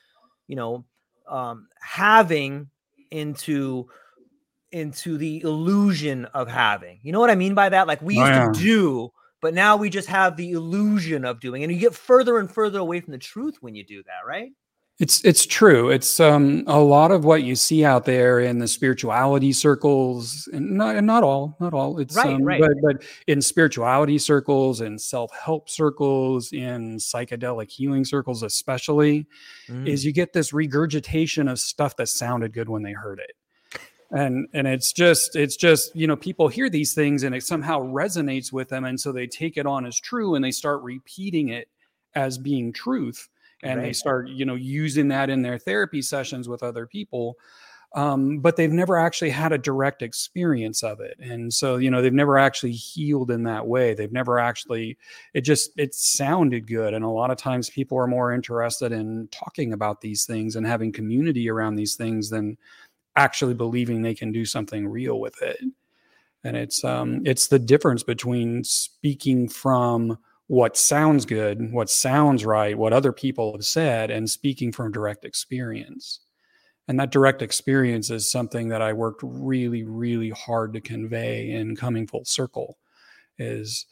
you 0.47 0.55
know, 0.55 0.85
um, 1.27 1.67
having 1.81 2.69
into 3.11 3.87
into 4.71 5.17
the 5.17 5.41
illusion 5.41 6.25
of 6.25 6.47
having. 6.47 6.99
You 7.03 7.11
know 7.11 7.19
what 7.19 7.29
I 7.29 7.35
mean 7.35 7.53
by 7.53 7.69
that? 7.69 7.87
Like 7.87 8.01
we 8.01 8.17
oh, 8.17 8.25
used 8.25 8.31
oh, 8.31 8.35
yeah. 8.35 8.51
to 8.51 8.59
do, 8.59 9.09
but 9.41 9.53
now 9.53 9.75
we 9.75 9.89
just 9.89 10.07
have 10.07 10.37
the 10.37 10.51
illusion 10.51 11.25
of 11.25 11.39
doing. 11.39 11.63
And 11.63 11.71
you 11.71 11.79
get 11.79 11.93
further 11.93 12.39
and 12.39 12.49
further 12.49 12.79
away 12.79 13.01
from 13.01 13.11
the 13.11 13.17
truth 13.17 13.57
when 13.59 13.75
you 13.75 13.83
do 13.83 14.01
that, 14.03 14.25
right? 14.25 14.51
It's 15.01 15.25
it's 15.25 15.47
true. 15.47 15.89
It's 15.89 16.19
um, 16.19 16.63
a 16.67 16.79
lot 16.79 17.09
of 17.09 17.25
what 17.25 17.41
you 17.41 17.55
see 17.55 17.83
out 17.83 18.05
there 18.05 18.39
in 18.39 18.59
the 18.59 18.67
spirituality 18.67 19.51
circles, 19.51 20.47
and 20.53 20.77
not 20.77 21.03
not 21.03 21.23
all, 21.23 21.57
not 21.59 21.73
all. 21.73 21.97
It's 21.97 22.15
right, 22.15 22.35
um, 22.35 22.43
right. 22.43 22.61
But, 22.61 22.73
but 22.83 23.03
in 23.25 23.41
spirituality 23.41 24.19
circles, 24.19 24.79
in 24.79 24.99
self 24.99 25.31
help 25.35 25.69
circles, 25.69 26.53
in 26.53 26.97
psychedelic 26.97 27.71
healing 27.71 28.05
circles, 28.05 28.43
especially, 28.43 29.25
mm. 29.67 29.87
is 29.87 30.05
you 30.05 30.11
get 30.11 30.33
this 30.33 30.53
regurgitation 30.53 31.47
of 31.47 31.57
stuff 31.57 31.95
that 31.95 32.07
sounded 32.07 32.53
good 32.53 32.69
when 32.69 32.83
they 32.83 32.93
heard 32.93 33.17
it 33.17 33.31
and 34.11 34.47
and 34.53 34.67
it's 34.67 34.93
just 34.93 35.35
it's 35.35 35.55
just 35.55 35.95
you 35.95 36.05
know 36.05 36.15
people 36.15 36.47
hear 36.47 36.69
these 36.69 36.93
things 36.93 37.23
and 37.23 37.33
it 37.33 37.43
somehow 37.43 37.79
resonates 37.79 38.51
with 38.51 38.69
them 38.69 38.83
and 38.83 38.99
so 38.99 39.11
they 39.11 39.25
take 39.25 39.57
it 39.57 39.65
on 39.65 39.85
as 39.85 39.99
true 39.99 40.35
and 40.35 40.43
they 40.43 40.51
start 40.51 40.83
repeating 40.83 41.49
it 41.49 41.69
as 42.13 42.37
being 42.37 42.73
truth 42.73 43.29
and 43.63 43.79
right. 43.79 43.87
they 43.87 43.93
start 43.93 44.27
you 44.29 44.45
know 44.45 44.55
using 44.55 45.07
that 45.07 45.29
in 45.29 45.41
their 45.41 45.57
therapy 45.57 46.01
sessions 46.01 46.47
with 46.47 46.63
other 46.63 46.85
people 46.85 47.37
um, 47.93 48.39
but 48.39 48.55
they've 48.55 48.71
never 48.71 48.97
actually 48.97 49.31
had 49.31 49.51
a 49.51 49.57
direct 49.57 50.01
experience 50.01 50.81
of 50.81 51.01
it 51.01 51.17
and 51.19 51.53
so 51.53 51.75
you 51.75 51.91
know 51.91 52.01
they've 52.01 52.13
never 52.13 52.37
actually 52.37 52.71
healed 52.71 53.31
in 53.31 53.43
that 53.43 53.67
way 53.67 53.93
they've 53.93 54.13
never 54.13 54.39
actually 54.39 54.97
it 55.33 55.41
just 55.41 55.71
it 55.77 55.93
sounded 55.93 56.67
good 56.67 56.93
and 56.93 57.03
a 57.03 57.09
lot 57.09 57.31
of 57.31 57.37
times 57.37 57.69
people 57.69 57.97
are 57.97 58.07
more 58.07 58.31
interested 58.31 58.91
in 58.91 59.27
talking 59.31 59.73
about 59.73 59.99
these 59.99 60.25
things 60.25 60.55
and 60.55 60.65
having 60.65 60.91
community 60.91 61.49
around 61.49 61.75
these 61.75 61.95
things 61.95 62.29
than 62.29 62.57
actually 63.17 63.53
believing 63.53 64.01
they 64.01 64.15
can 64.15 64.31
do 64.31 64.45
something 64.45 64.87
real 64.87 65.19
with 65.19 65.41
it 65.41 65.59
and 66.45 66.55
it's 66.55 66.83
um 66.85 67.21
it's 67.25 67.47
the 67.47 67.59
difference 67.59 68.03
between 68.03 68.63
speaking 68.63 69.49
from 69.49 70.17
what 70.51 70.75
sounds 70.75 71.25
good, 71.25 71.71
what 71.71 71.89
sounds 71.89 72.43
right, 72.43 72.77
what 72.77 72.91
other 72.91 73.13
people 73.13 73.53
have 73.53 73.65
said, 73.65 74.11
and 74.11 74.29
speaking 74.29 74.69
from 74.69 74.91
direct 74.91 75.23
experience. 75.23 76.19
And 76.89 76.99
that 76.99 77.09
direct 77.09 77.41
experience 77.41 78.09
is 78.09 78.29
something 78.29 78.67
that 78.67 78.81
I 78.81 78.91
worked 78.91 79.21
really, 79.23 79.83
really 79.83 80.29
hard 80.31 80.73
to 80.73 80.81
convey 80.81 81.51
in 81.51 81.77
coming 81.77 82.05
full 82.05 82.25
circle. 82.25 82.77
Is 83.37 83.85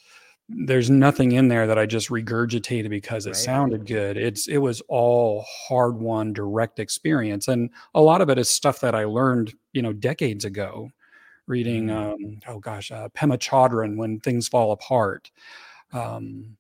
there's 0.49 0.89
nothing 0.89 1.31
in 1.31 1.47
there 1.47 1.65
that 1.65 1.79
I 1.79 1.85
just 1.85 2.09
regurgitated 2.09 2.89
because 2.89 3.25
it 3.25 3.29
right. 3.29 3.37
sounded 3.37 3.87
good. 3.87 4.17
It's 4.17 4.49
it 4.49 4.57
was 4.57 4.81
all 4.89 5.45
hard 5.69 5.95
won 5.95 6.33
direct 6.33 6.77
experience, 6.77 7.47
and 7.47 7.69
a 7.95 8.01
lot 8.01 8.19
of 8.19 8.29
it 8.29 8.37
is 8.37 8.49
stuff 8.49 8.81
that 8.81 8.95
I 8.95 9.05
learned, 9.05 9.53
you 9.71 9.81
know, 9.81 9.93
decades 9.93 10.43
ago, 10.43 10.89
reading. 11.47 11.85
Mm. 11.87 12.13
Um, 12.13 12.39
oh 12.49 12.59
gosh, 12.59 12.91
uh, 12.91 13.07
Pema 13.15 13.37
Chodron, 13.37 13.95
"When 13.95 14.19
Things 14.19 14.49
Fall 14.49 14.73
Apart." 14.73 15.31
Um, 15.93 16.57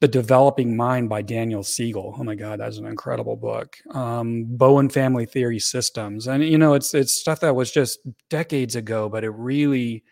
The 0.00 0.08
Developing 0.08 0.76
Mind 0.76 1.08
by 1.08 1.22
Daniel 1.22 1.62
Siegel. 1.62 2.16
Oh 2.18 2.24
my 2.24 2.34
God, 2.34 2.60
that's 2.60 2.78
an 2.78 2.86
incredible 2.86 3.36
book. 3.36 3.76
Um, 3.90 4.44
Bowen 4.44 4.88
Family 4.88 5.26
Theory 5.26 5.58
Systems, 5.58 6.26
and 6.26 6.44
you 6.44 6.58
know, 6.58 6.74
it's 6.74 6.94
it's 6.94 7.14
stuff 7.14 7.40
that 7.40 7.54
was 7.54 7.70
just 7.70 8.00
decades 8.28 8.76
ago, 8.76 9.08
but 9.08 9.24
it 9.24 9.30
really 9.30 10.04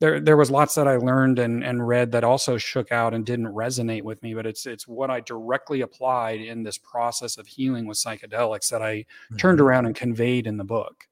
there 0.00 0.20
there 0.20 0.36
was 0.36 0.50
lots 0.50 0.74
that 0.76 0.86
I 0.86 0.96
learned 0.96 1.38
and 1.38 1.64
and 1.64 1.86
read 1.86 2.12
that 2.12 2.24
also 2.24 2.56
shook 2.56 2.92
out 2.92 3.14
and 3.14 3.26
didn't 3.26 3.48
resonate 3.48 4.02
with 4.02 4.22
me. 4.22 4.34
But 4.34 4.46
it's 4.46 4.66
it's 4.66 4.86
what 4.86 5.10
I 5.10 5.20
directly 5.20 5.80
applied 5.80 6.40
in 6.40 6.62
this 6.62 6.78
process 6.78 7.36
of 7.36 7.46
healing 7.46 7.86
with 7.86 7.98
psychedelics 7.98 8.70
that 8.70 8.82
I 8.82 8.98
mm-hmm. 8.98 9.36
turned 9.36 9.60
around 9.60 9.86
and 9.86 9.94
conveyed 9.94 10.46
in 10.46 10.56
the 10.56 10.64
book. 10.64 11.08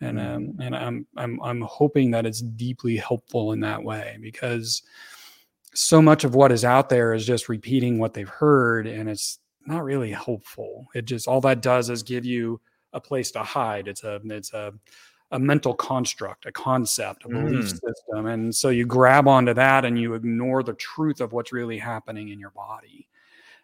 And 0.00 0.18
mm-hmm. 0.18 0.34
um, 0.34 0.56
and 0.60 0.76
I'm 0.76 1.06
I'm 1.16 1.42
I'm 1.42 1.60
hoping 1.62 2.10
that 2.12 2.26
it's 2.26 2.40
deeply 2.40 2.96
helpful 2.96 3.52
in 3.52 3.60
that 3.60 3.82
way 3.82 4.16
because 4.20 4.82
so 5.74 6.00
much 6.00 6.24
of 6.24 6.34
what 6.34 6.52
is 6.52 6.64
out 6.64 6.88
there 6.88 7.14
is 7.14 7.26
just 7.26 7.48
repeating 7.48 7.98
what 7.98 8.14
they've 8.14 8.28
heard 8.28 8.86
and 8.86 9.08
it's 9.08 9.38
not 9.66 9.84
really 9.84 10.10
helpful. 10.10 10.86
It 10.94 11.06
just 11.06 11.26
all 11.26 11.40
that 11.42 11.62
does 11.62 11.90
is 11.90 12.02
give 12.02 12.24
you 12.24 12.60
a 12.92 13.00
place 13.00 13.30
to 13.32 13.42
hide. 13.42 13.88
It's 13.88 14.04
a 14.04 14.20
it's 14.24 14.52
a 14.52 14.72
a 15.30 15.38
mental 15.38 15.74
construct 15.74 16.46
a 16.46 16.52
concept 16.52 17.24
a 17.24 17.28
belief 17.28 17.64
mm. 17.64 17.80
system 17.80 18.26
and 18.26 18.54
so 18.54 18.68
you 18.68 18.86
grab 18.86 19.26
onto 19.26 19.52
that 19.54 19.84
and 19.84 19.98
you 19.98 20.14
ignore 20.14 20.62
the 20.62 20.74
truth 20.74 21.20
of 21.20 21.32
what's 21.32 21.52
really 21.52 21.78
happening 21.78 22.28
in 22.28 22.38
your 22.38 22.50
body. 22.50 23.08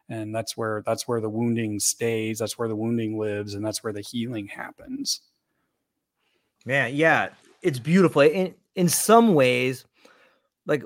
And 0.08 0.34
that's 0.34 0.56
where 0.56 0.82
that's 0.84 1.06
where 1.06 1.20
the 1.20 1.28
wounding 1.28 1.78
stays 1.78 2.38
that's 2.40 2.58
where 2.58 2.68
the 2.68 2.76
wounding 2.76 3.18
lives 3.18 3.54
and 3.54 3.64
that's 3.64 3.84
where 3.84 3.92
the 3.92 4.00
healing 4.00 4.48
happens. 4.48 5.20
Man 6.64 6.94
yeah 6.94 7.28
it's 7.62 7.78
beautiful 7.78 8.22
in 8.22 8.54
in 8.74 8.88
some 8.88 9.34
ways 9.34 9.84
like 10.66 10.82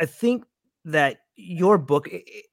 i 0.00 0.06
think 0.06 0.44
that 0.84 1.18
your 1.36 1.78
book 1.78 2.08
it, 2.08 2.46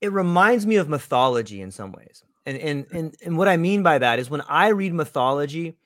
it 0.00 0.12
reminds 0.12 0.66
me 0.66 0.76
of 0.76 0.88
mythology 0.88 1.60
in 1.60 1.70
some 1.70 1.92
ways. 1.92 2.24
And, 2.44 2.58
and 2.58 2.86
and 2.92 3.14
and 3.24 3.38
what 3.38 3.48
I 3.48 3.56
mean 3.56 3.82
by 3.84 3.98
that 3.98 4.18
is 4.18 4.28
when 4.28 4.40
I 4.42 4.68
read 4.68 4.92
mythology, 4.92 5.76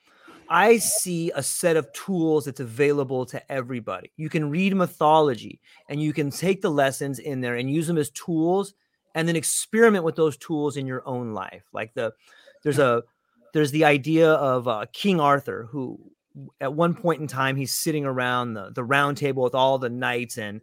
I 0.48 0.78
see 0.78 1.30
a 1.34 1.42
set 1.42 1.76
of 1.76 1.92
tools 1.92 2.46
that's 2.46 2.60
available 2.60 3.26
to 3.26 3.52
everybody. 3.52 4.12
You 4.16 4.30
can 4.30 4.48
read 4.48 4.74
mythology 4.74 5.60
and 5.88 6.00
you 6.00 6.14
can 6.14 6.30
take 6.30 6.62
the 6.62 6.70
lessons 6.70 7.18
in 7.18 7.42
there 7.42 7.56
and 7.56 7.70
use 7.70 7.86
them 7.86 7.98
as 7.98 8.10
tools 8.10 8.72
and 9.14 9.28
then 9.28 9.36
experiment 9.36 10.04
with 10.04 10.16
those 10.16 10.38
tools 10.38 10.78
in 10.78 10.86
your 10.86 11.06
own 11.06 11.34
life. 11.34 11.64
Like 11.74 11.92
the 11.92 12.14
there's 12.62 12.78
a 12.78 13.02
there's 13.52 13.70
the 13.70 13.84
idea 13.84 14.32
of 14.32 14.66
uh, 14.66 14.86
King 14.92 15.20
Arthur 15.20 15.68
who 15.70 15.98
at 16.60 16.72
one 16.72 16.94
point 16.94 17.20
in 17.20 17.26
time 17.26 17.56
he's 17.56 17.74
sitting 17.74 18.04
around 18.04 18.54
the, 18.54 18.70
the 18.74 18.84
round 18.84 19.16
table 19.16 19.42
with 19.42 19.54
all 19.54 19.78
the 19.78 19.88
knights 19.88 20.36
and 20.38 20.60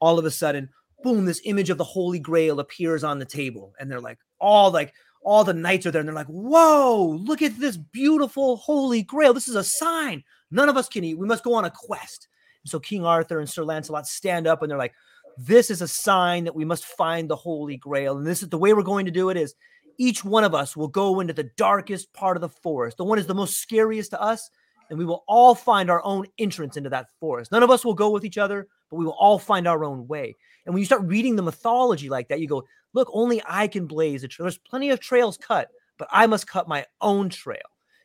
all 0.00 0.18
of 0.18 0.24
a 0.24 0.30
sudden 0.30 0.68
boom 1.02 1.24
this 1.24 1.40
image 1.44 1.70
of 1.70 1.78
the 1.78 1.84
holy 1.84 2.18
grail 2.18 2.60
appears 2.60 3.02
on 3.04 3.18
the 3.18 3.24
table 3.24 3.74
and 3.78 3.90
they're 3.90 4.00
like 4.00 4.18
all 4.40 4.70
like 4.70 4.92
all 5.26 5.42
the 5.42 5.52
knights 5.52 5.84
are 5.84 5.90
there 5.90 5.98
and 5.98 6.08
they're 6.08 6.14
like, 6.14 6.28
whoa, 6.28 7.18
look 7.20 7.42
at 7.42 7.58
this 7.58 7.76
beautiful 7.76 8.58
holy 8.58 9.02
grail. 9.02 9.34
This 9.34 9.48
is 9.48 9.56
a 9.56 9.64
sign. 9.64 10.22
None 10.52 10.68
of 10.68 10.76
us 10.76 10.88
can 10.88 11.02
eat. 11.02 11.18
We 11.18 11.26
must 11.26 11.42
go 11.42 11.54
on 11.54 11.64
a 11.64 11.70
quest. 11.70 12.28
And 12.62 12.70
so 12.70 12.78
King 12.78 13.04
Arthur 13.04 13.40
and 13.40 13.50
Sir 13.50 13.64
Lancelot 13.64 14.06
stand 14.06 14.46
up 14.46 14.62
and 14.62 14.70
they're 14.70 14.78
like, 14.78 14.94
this 15.36 15.68
is 15.68 15.82
a 15.82 15.88
sign 15.88 16.44
that 16.44 16.54
we 16.54 16.64
must 16.64 16.84
find 16.84 17.28
the 17.28 17.34
holy 17.34 17.76
grail. 17.76 18.16
And 18.16 18.24
this 18.24 18.40
is 18.40 18.50
the 18.50 18.56
way 18.56 18.72
we're 18.72 18.82
going 18.82 19.04
to 19.06 19.10
do 19.10 19.28
it 19.30 19.36
is 19.36 19.56
each 19.98 20.24
one 20.24 20.44
of 20.44 20.54
us 20.54 20.76
will 20.76 20.86
go 20.86 21.18
into 21.18 21.32
the 21.32 21.50
darkest 21.56 22.12
part 22.12 22.36
of 22.36 22.40
the 22.40 22.48
forest. 22.48 22.96
The 22.96 23.04
one 23.04 23.18
is 23.18 23.26
the 23.26 23.34
most 23.34 23.58
scariest 23.58 24.12
to 24.12 24.20
us. 24.22 24.48
And 24.88 24.98
we 24.98 25.04
will 25.04 25.24
all 25.26 25.54
find 25.54 25.90
our 25.90 26.04
own 26.04 26.26
entrance 26.38 26.76
into 26.76 26.90
that 26.90 27.08
forest. 27.18 27.52
None 27.52 27.62
of 27.62 27.70
us 27.70 27.84
will 27.84 27.94
go 27.94 28.10
with 28.10 28.24
each 28.24 28.38
other, 28.38 28.68
but 28.90 28.96
we 28.96 29.04
will 29.04 29.16
all 29.18 29.38
find 29.38 29.66
our 29.66 29.84
own 29.84 30.06
way. 30.06 30.36
And 30.64 30.74
when 30.74 30.80
you 30.80 30.86
start 30.86 31.02
reading 31.02 31.36
the 31.36 31.42
mythology 31.42 32.08
like 32.08 32.28
that, 32.28 32.40
you 32.40 32.48
go, 32.48 32.64
look, 32.92 33.08
only 33.12 33.42
I 33.48 33.68
can 33.68 33.86
blaze 33.86 34.24
a 34.24 34.28
trail. 34.28 34.44
There's 34.44 34.58
plenty 34.58 34.90
of 34.90 35.00
trails 35.00 35.36
cut, 35.36 35.70
but 35.98 36.08
I 36.10 36.26
must 36.26 36.46
cut 36.46 36.68
my 36.68 36.86
own 37.00 37.28
trail. 37.28 37.58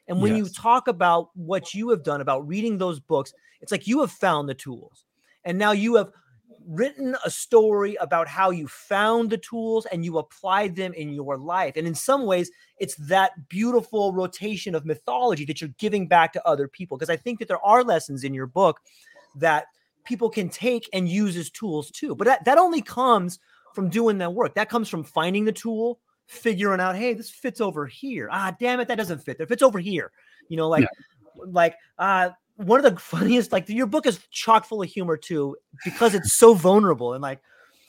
And 0.07 0.21
when 0.21 0.35
yes. 0.35 0.47
you 0.47 0.53
talk 0.53 0.87
about 0.87 1.29
what 1.35 1.73
you 1.73 1.89
have 1.89 2.03
done 2.03 2.21
about 2.21 2.47
reading 2.47 2.77
those 2.77 2.99
books, 2.99 3.33
it's 3.61 3.71
like 3.71 3.87
you 3.87 4.01
have 4.01 4.11
found 4.11 4.49
the 4.49 4.53
tools. 4.53 5.05
And 5.45 5.57
now 5.57 5.71
you 5.71 5.95
have 5.95 6.11
written 6.67 7.15
a 7.25 7.29
story 7.29 7.95
about 7.95 8.27
how 8.27 8.49
you 8.49 8.67
found 8.67 9.29
the 9.29 9.37
tools 9.37 9.85
and 9.87 10.05
you 10.05 10.17
applied 10.17 10.75
them 10.75 10.93
in 10.93 11.11
your 11.11 11.37
life. 11.37 11.75
And 11.75 11.87
in 11.87 11.95
some 11.95 12.25
ways, 12.25 12.51
it's 12.79 12.95
that 12.95 13.49
beautiful 13.49 14.13
rotation 14.13 14.75
of 14.75 14.85
mythology 14.85 15.45
that 15.45 15.61
you're 15.61 15.71
giving 15.77 16.07
back 16.07 16.33
to 16.33 16.47
other 16.47 16.67
people. 16.67 16.97
Because 16.97 17.09
I 17.09 17.17
think 17.17 17.39
that 17.39 17.47
there 17.47 17.65
are 17.65 17.83
lessons 17.83 18.23
in 18.23 18.33
your 18.33 18.47
book 18.47 18.79
that 19.35 19.65
people 20.03 20.29
can 20.29 20.49
take 20.49 20.89
and 20.93 21.07
use 21.07 21.37
as 21.37 21.49
tools 21.49 21.91
too. 21.91 22.15
But 22.15 22.25
that, 22.25 22.45
that 22.45 22.57
only 22.57 22.81
comes 22.81 23.39
from 23.73 23.89
doing 23.89 24.17
that 24.19 24.33
work. 24.33 24.55
That 24.55 24.69
comes 24.69 24.89
from 24.89 25.03
finding 25.03 25.45
the 25.45 25.51
tool, 25.51 25.99
figuring 26.27 26.79
out, 26.79 26.95
hey, 26.95 27.13
this 27.13 27.29
fits 27.29 27.61
over 27.61 27.85
here. 27.85 28.29
Ah, 28.31 28.55
damn 28.59 28.79
it, 28.79 28.87
that 28.87 28.97
doesn't 28.97 29.19
fit. 29.19 29.39
It 29.39 29.47
fits 29.47 29.63
over 29.63 29.79
here. 29.79 30.11
You 30.49 30.57
know, 30.57 30.67
like, 30.67 30.83
yeah. 30.83 31.43
like, 31.47 31.75
uh, 31.97 32.31
one 32.65 32.83
of 32.83 32.93
the 32.93 32.99
funniest, 32.99 33.51
like 33.51 33.69
your 33.69 33.87
book 33.87 34.05
is 34.05 34.19
chock 34.31 34.65
full 34.65 34.81
of 34.81 34.89
humor 34.89 35.17
too, 35.17 35.55
because 35.83 36.15
it's 36.15 36.33
so 36.33 36.53
vulnerable. 36.53 37.13
And 37.13 37.21
like, 37.21 37.39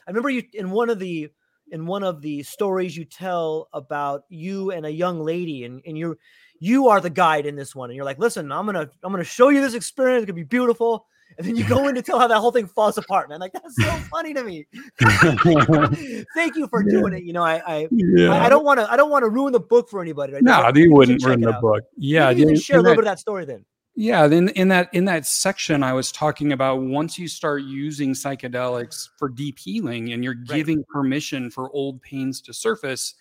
I 0.07 0.11
remember 0.11 0.31
you 0.31 0.43
in 0.55 0.71
one 0.71 0.91
of 0.91 0.99
the 0.99 1.31
in 1.71 1.87
one 1.87 2.03
of 2.03 2.21
the 2.21 2.43
stories 2.43 2.97
you 2.97 3.05
tell 3.05 3.69
about 3.73 4.25
you 4.29 4.73
and 4.73 4.85
a 4.85 4.91
young 4.91 5.21
lady, 5.21 5.65
and 5.65 5.83
and 5.87 5.97
you 5.97 6.19
you 6.59 6.89
are 6.89 7.01
the 7.01 7.11
guide 7.11 7.47
in 7.47 7.57
this 7.57 7.75
one, 7.75 7.91
and 7.91 7.97
you're 7.97 8.05
like, 8.05 8.19
listen, 8.19 8.51
I'm 8.51 8.67
gonna 8.67 8.91
I'm 9.03 9.13
gonna 9.13 9.25
show 9.25 9.49
you 9.49 9.61
this 9.61 9.75
experience. 9.75 10.23
It's 10.23 10.27
gonna 10.27 10.37
be 10.37 10.45
beautiful 10.45 11.07
and 11.39 11.47
then 11.47 11.57
you 11.57 11.67
go 11.67 11.89
in 11.89 11.95
to 11.95 12.03
tell 12.03 12.19
how 12.19 12.27
that 12.27 12.39
whole 12.39 12.51
thing 12.51 12.67
falls 12.67 12.99
apart, 12.99 13.29
man. 13.29 13.41
Like 13.41 13.53
that's 13.53 13.75
so 13.77 13.91
funny 14.11 14.35
to 14.35 14.45
me. 14.45 14.67
Thank 16.35 16.57
you 16.57 16.67
for 16.69 16.83
doing 16.83 17.13
it. 17.15 17.25
You 17.25 17.33
know, 17.33 17.43
I 17.43 17.63
I, 17.67 17.89
yeah. 17.91 18.33
I, 18.33 18.47
I, 18.47 18.49
don't 18.49 18.65
want 18.65 18.81
to 18.81 18.91
I 18.91 18.97
don't 18.97 19.11
want 19.11 19.25
to 19.25 19.31
ruin 19.31 19.53
the 19.53 19.61
book 19.61 19.89
for 19.89 20.03
anybody. 20.03 20.35
Right? 20.35 20.43
No, 20.43 20.71
you 20.75 20.93
wouldn't 20.93 21.25
ruin 21.25 21.41
the 21.41 21.55
out. 21.55 21.61
book. 21.61 21.83
Yeah, 21.97 22.31
you 22.31 22.47
can 22.47 22.57
share 22.57 22.79
a 22.79 22.83
little 22.83 22.93
that, 22.93 22.97
bit 22.97 23.09
of 23.09 23.13
that 23.13 23.19
story 23.19 23.45
then. 23.45 23.65
Yeah, 23.95 24.27
then 24.27 24.49
in 24.51 24.69
that 24.69 24.89
in 24.95 25.05
that 25.05 25.27
section, 25.27 25.83
I 25.83 25.93
was 25.93 26.11
talking 26.11 26.53
about 26.53 26.81
once 26.81 27.19
you 27.19 27.29
start 27.29 27.63
using 27.63 28.15
psychedelics 28.15 29.11
for 29.19 29.29
deep 29.29 29.59
healing, 29.59 30.13
and 30.13 30.25
you're 30.25 30.33
giving 30.33 30.79
right. 30.79 30.89
permission 30.89 31.51
for 31.51 31.71
old 31.73 32.01
pains 32.01 32.41
to 32.43 32.55
surface, 32.55 33.15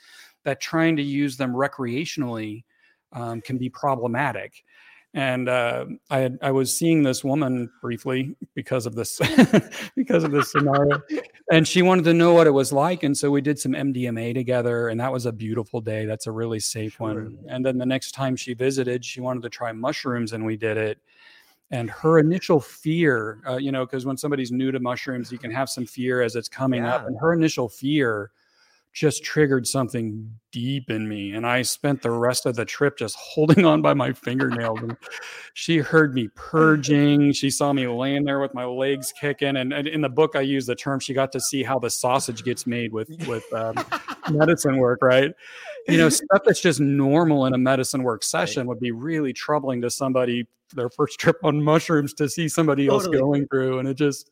that 0.43 0.61
trying 0.61 0.95
to 0.95 1.03
use 1.03 1.35
them 1.35 1.53
recreationally 1.53 2.63
um, 3.11 3.41
can 3.41 3.57
be 3.57 3.69
problematic 3.69 4.63
and 5.13 5.49
uh, 5.49 5.85
I 6.09 6.19
had, 6.19 6.39
I 6.41 6.51
was 6.51 6.75
seeing 6.75 7.03
this 7.03 7.23
woman 7.23 7.69
briefly 7.81 8.35
because 8.55 8.85
of 8.85 8.95
this 8.95 9.19
because 9.95 10.23
of 10.23 10.31
this 10.31 10.51
scenario, 10.51 11.01
and 11.51 11.67
she 11.67 11.81
wanted 11.81 12.05
to 12.05 12.13
know 12.13 12.33
what 12.33 12.47
it 12.47 12.51
was 12.51 12.71
like, 12.71 13.03
and 13.03 13.17
so 13.17 13.29
we 13.29 13.41
did 13.41 13.59
some 13.59 13.73
MDMA 13.73 14.33
together, 14.33 14.87
and 14.87 14.99
that 14.99 15.11
was 15.11 15.25
a 15.25 15.31
beautiful 15.31 15.81
day. 15.81 16.05
That's 16.05 16.27
a 16.27 16.31
really 16.31 16.59
safe 16.59 16.95
sure. 16.95 17.07
one. 17.07 17.37
And 17.49 17.65
then 17.65 17.77
the 17.77 17.85
next 17.85 18.13
time 18.13 18.35
she 18.35 18.53
visited, 18.53 19.03
she 19.03 19.19
wanted 19.19 19.43
to 19.43 19.49
try 19.49 19.71
mushrooms, 19.73 20.31
and 20.31 20.45
we 20.45 20.55
did 20.55 20.77
it. 20.77 20.99
And 21.71 21.89
her 21.89 22.19
initial 22.19 22.59
fear, 22.59 23.39
uh, 23.47 23.55
you 23.55 23.71
know, 23.71 23.85
because 23.85 24.05
when 24.05 24.17
somebody's 24.17 24.51
new 24.51 24.71
to 24.71 24.79
mushrooms, 24.79 25.31
you 25.31 25.37
can 25.37 25.51
have 25.51 25.69
some 25.69 25.85
fear 25.85 26.21
as 26.21 26.35
it's 26.35 26.49
coming 26.49 26.83
yeah. 26.83 26.95
up, 26.95 27.07
and 27.07 27.17
her 27.19 27.33
initial 27.33 27.67
fear 27.67 28.31
just 28.93 29.23
triggered 29.23 29.65
something 29.65 30.29
deep 30.51 30.89
in 30.89 31.07
me. 31.07 31.31
And 31.31 31.45
I 31.45 31.61
spent 31.61 32.01
the 32.01 32.11
rest 32.11 32.45
of 32.45 32.55
the 32.55 32.65
trip 32.65 32.97
just 32.97 33.15
holding 33.15 33.65
on 33.65 33.81
by 33.81 33.93
my 33.93 34.11
fingernails. 34.11 34.79
And 34.81 34.97
she 35.53 35.77
heard 35.77 36.13
me 36.13 36.27
purging. 36.35 37.31
She 37.31 37.49
saw 37.49 37.71
me 37.71 37.87
laying 37.87 38.25
there 38.25 38.41
with 38.41 38.53
my 38.53 38.65
legs 38.65 39.13
kicking. 39.19 39.55
And, 39.55 39.71
and 39.71 39.87
in 39.87 40.01
the 40.01 40.09
book, 40.09 40.35
I 40.35 40.41
use 40.41 40.65
the 40.65 40.75
term 40.75 40.99
she 40.99 41.13
got 41.13 41.31
to 41.31 41.39
see 41.39 41.63
how 41.63 41.79
the 41.79 41.89
sausage 41.89 42.43
gets 42.43 42.67
made 42.67 42.91
with, 42.91 43.09
with 43.27 43.45
um, 43.53 43.75
medicine 44.29 44.77
work, 44.77 44.99
right? 45.01 45.31
You 45.87 45.97
know, 45.97 46.09
stuff 46.09 46.41
that's 46.45 46.61
just 46.61 46.81
normal 46.81 47.45
in 47.45 47.53
a 47.53 47.57
medicine 47.57 48.03
work 48.03 48.23
session 48.23 48.67
would 48.67 48.79
be 48.79 48.91
really 48.91 49.31
troubling 49.31 49.81
to 49.83 49.89
somebody, 49.89 50.47
their 50.75 50.89
first 50.89 51.17
trip 51.17 51.37
on 51.43 51.63
mushrooms, 51.63 52.13
to 52.15 52.27
see 52.27 52.49
somebody 52.49 52.87
else 52.87 53.07
going 53.07 53.47
through. 53.47 53.79
And 53.79 53.87
it 53.87 53.95
just, 53.95 54.31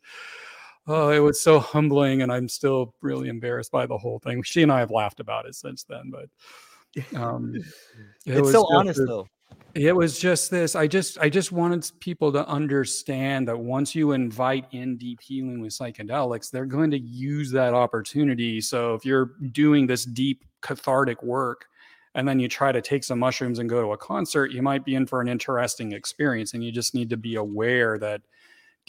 oh, 0.90 1.12
it 1.12 1.20
was 1.20 1.40
so 1.40 1.60
humbling, 1.60 2.24
and 2.24 2.32
I'm 2.32 2.50
still 2.50 2.94
really 3.02 3.30
embarrassed 3.30 3.72
by 3.72 3.86
the 3.86 3.98
whole 3.98 4.20
thing. 4.20 4.44
She 4.50 4.64
and 4.64 4.72
I 4.72 4.80
have 4.80 4.92
laughed 4.92 5.20
about 5.20 5.46
it 5.46 5.56
since 5.56 5.84
then, 5.84 6.12
but 6.12 7.18
um, 7.18 7.54
it 8.26 8.38
it's 8.38 8.52
so 8.52 8.66
honest 8.74 9.00
though. 9.06 9.28
It 9.76 9.96
was 9.96 10.20
just 10.20 10.50
this. 10.50 10.76
I 10.76 10.88
just, 10.88 11.20
I 11.20 11.30
just 11.30 11.52
wanted 11.52 11.90
people 12.00 12.32
to 12.32 12.48
understand 12.48 13.48
that 13.48 13.58
once 13.58 13.94
you 13.94 14.14
invite 14.14 14.66
in 14.72 14.98
deep 14.98 15.22
healing 15.22 15.62
with 15.62 15.72
psychedelics, 15.72 16.50
they're 16.50 16.66
going 16.66 16.90
to 16.92 17.00
use 17.00 17.52
that 17.52 17.76
opportunity. 17.76 18.62
So 18.62 18.96
if 18.96 19.06
you're 19.06 19.34
doing 19.52 19.86
this 19.86 20.06
deep 20.06 20.44
cathartic 20.62 21.22
work, 21.22 21.66
and 22.16 22.28
then 22.28 22.40
you 22.40 22.48
try 22.48 22.72
to 22.72 22.82
take 22.82 23.04
some 23.04 23.20
mushrooms 23.20 23.60
and 23.60 23.70
go 23.70 23.82
to 23.82 23.92
a 23.92 23.98
concert, 23.98 24.52
you 24.52 24.64
might 24.64 24.84
be 24.84 24.96
in 24.96 25.06
for 25.06 25.22
an 25.22 25.28
interesting 25.28 25.92
experience, 25.92 26.54
and 26.56 26.64
you 26.64 26.72
just 26.72 26.96
need 26.96 27.10
to 27.12 27.18
be 27.18 27.36
aware 27.36 28.00
that 28.00 28.22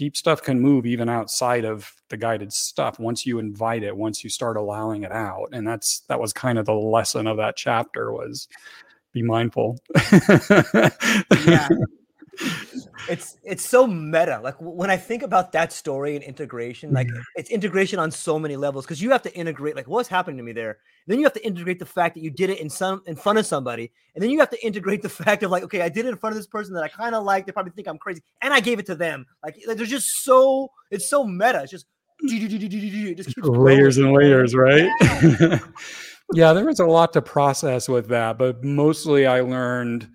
deep 0.00 0.16
stuff 0.16 0.42
can 0.42 0.58
move 0.58 0.86
even 0.86 1.10
outside 1.10 1.62
of 1.62 1.92
the 2.08 2.16
guided 2.16 2.50
stuff 2.50 2.98
once 2.98 3.26
you 3.26 3.38
invite 3.38 3.82
it 3.82 3.94
once 3.94 4.24
you 4.24 4.30
start 4.30 4.56
allowing 4.56 5.02
it 5.02 5.12
out. 5.12 5.50
And 5.52 5.68
that's 5.68 6.00
that 6.08 6.18
was 6.18 6.32
kind 6.32 6.58
of 6.58 6.64
the 6.64 6.72
lesson 6.72 7.26
of 7.26 7.36
that 7.36 7.54
chapter 7.54 8.10
was 8.10 8.48
be 9.12 9.22
mindful. 9.22 9.78
Yeah 11.46 11.68
it's 13.08 13.38
it's 13.44 13.64
so 13.64 13.86
meta 13.86 14.40
like 14.42 14.54
when 14.60 14.90
i 14.90 14.96
think 14.96 15.22
about 15.22 15.52
that 15.52 15.72
story 15.72 16.14
and 16.14 16.24
integration 16.24 16.92
like 16.92 17.06
mm-hmm. 17.06 17.20
it's 17.36 17.50
integration 17.50 17.98
on 17.98 18.10
so 18.10 18.38
many 18.38 18.56
levels 18.56 18.84
because 18.84 19.00
you 19.00 19.10
have 19.10 19.22
to 19.22 19.34
integrate 19.34 19.76
like 19.76 19.88
what's 19.88 20.08
happening 20.08 20.36
to 20.36 20.42
me 20.42 20.52
there? 20.52 20.78
Then 21.06 21.18
you 21.18 21.24
have 21.24 21.32
to 21.34 21.44
integrate 21.44 21.78
the 21.78 21.86
fact 21.86 22.14
that 22.14 22.22
you 22.22 22.30
did 22.30 22.50
it 22.50 22.60
in 22.60 22.70
some 22.70 23.02
in 23.06 23.16
front 23.16 23.38
of 23.38 23.46
somebody 23.46 23.90
and 24.14 24.22
then 24.22 24.30
you 24.30 24.38
have 24.38 24.50
to 24.50 24.64
integrate 24.64 25.02
the 25.02 25.08
fact 25.22 25.42
of 25.42 25.50
like 25.50 25.62
okay 25.64 25.82
i 25.82 25.88
did 25.88 26.06
it 26.06 26.08
in 26.08 26.16
front 26.16 26.32
of 26.32 26.38
this 26.38 26.46
person 26.46 26.74
that 26.74 26.82
i 26.82 26.88
kind 26.88 27.14
of 27.14 27.24
like 27.24 27.46
they 27.46 27.52
probably 27.52 27.72
think 27.72 27.88
i'm 27.88 27.98
crazy 27.98 28.22
and 28.42 28.52
i 28.52 28.60
gave 28.60 28.78
it 28.78 28.86
to 28.86 28.94
them. 28.94 29.26
Like, 29.42 29.58
like 29.66 29.76
there's 29.76 29.90
just 29.90 30.22
so 30.24 30.70
it's 30.90 31.08
so 31.08 31.24
meta 31.24 31.62
it's 31.62 31.70
just 31.70 31.86
just 33.16 33.38
layers 33.38 33.96
and 33.96 34.12
layers 34.12 34.54
right? 34.54 34.90
Yeah. 35.00 35.58
yeah 36.34 36.52
there 36.52 36.66
was 36.66 36.80
a 36.80 36.86
lot 36.86 37.12
to 37.14 37.22
process 37.22 37.88
with 37.88 38.08
that 38.08 38.38
but 38.38 38.62
mostly 38.62 39.26
i 39.26 39.40
learned 39.40 40.08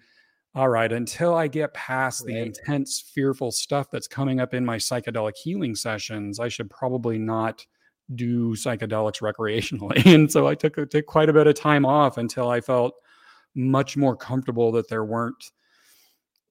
all 0.55 0.69
right, 0.69 0.91
until 0.91 1.35
I 1.35 1.47
get 1.47 1.73
past 1.73 2.21
right. 2.21 2.33
the 2.33 2.39
intense, 2.39 3.01
fearful 3.01 3.51
stuff 3.51 3.91
that's 3.91 4.07
coming 4.07 4.39
up 4.39 4.53
in 4.53 4.65
my 4.65 4.77
psychedelic 4.77 5.35
healing 5.35 5.75
sessions, 5.75 6.39
I 6.39 6.47
should 6.47 6.69
probably 6.69 7.17
not 7.17 7.65
do 8.13 8.51
psychedelics 8.55 9.21
recreationally. 9.21 10.05
And 10.13 10.31
so 10.31 10.47
I 10.47 10.55
took, 10.55 10.75
took 10.89 11.05
quite 11.05 11.27
a 11.27 11.33
bit 11.33 11.47
of 11.47 11.55
time 11.55 11.85
off 11.85 12.17
until 12.17 12.49
I 12.49 12.61
felt 12.61 12.93
much 13.53 13.97
more 13.97 14.15
comfortable 14.15 14.71
that 14.73 14.87
there 14.87 15.03
weren't 15.03 15.51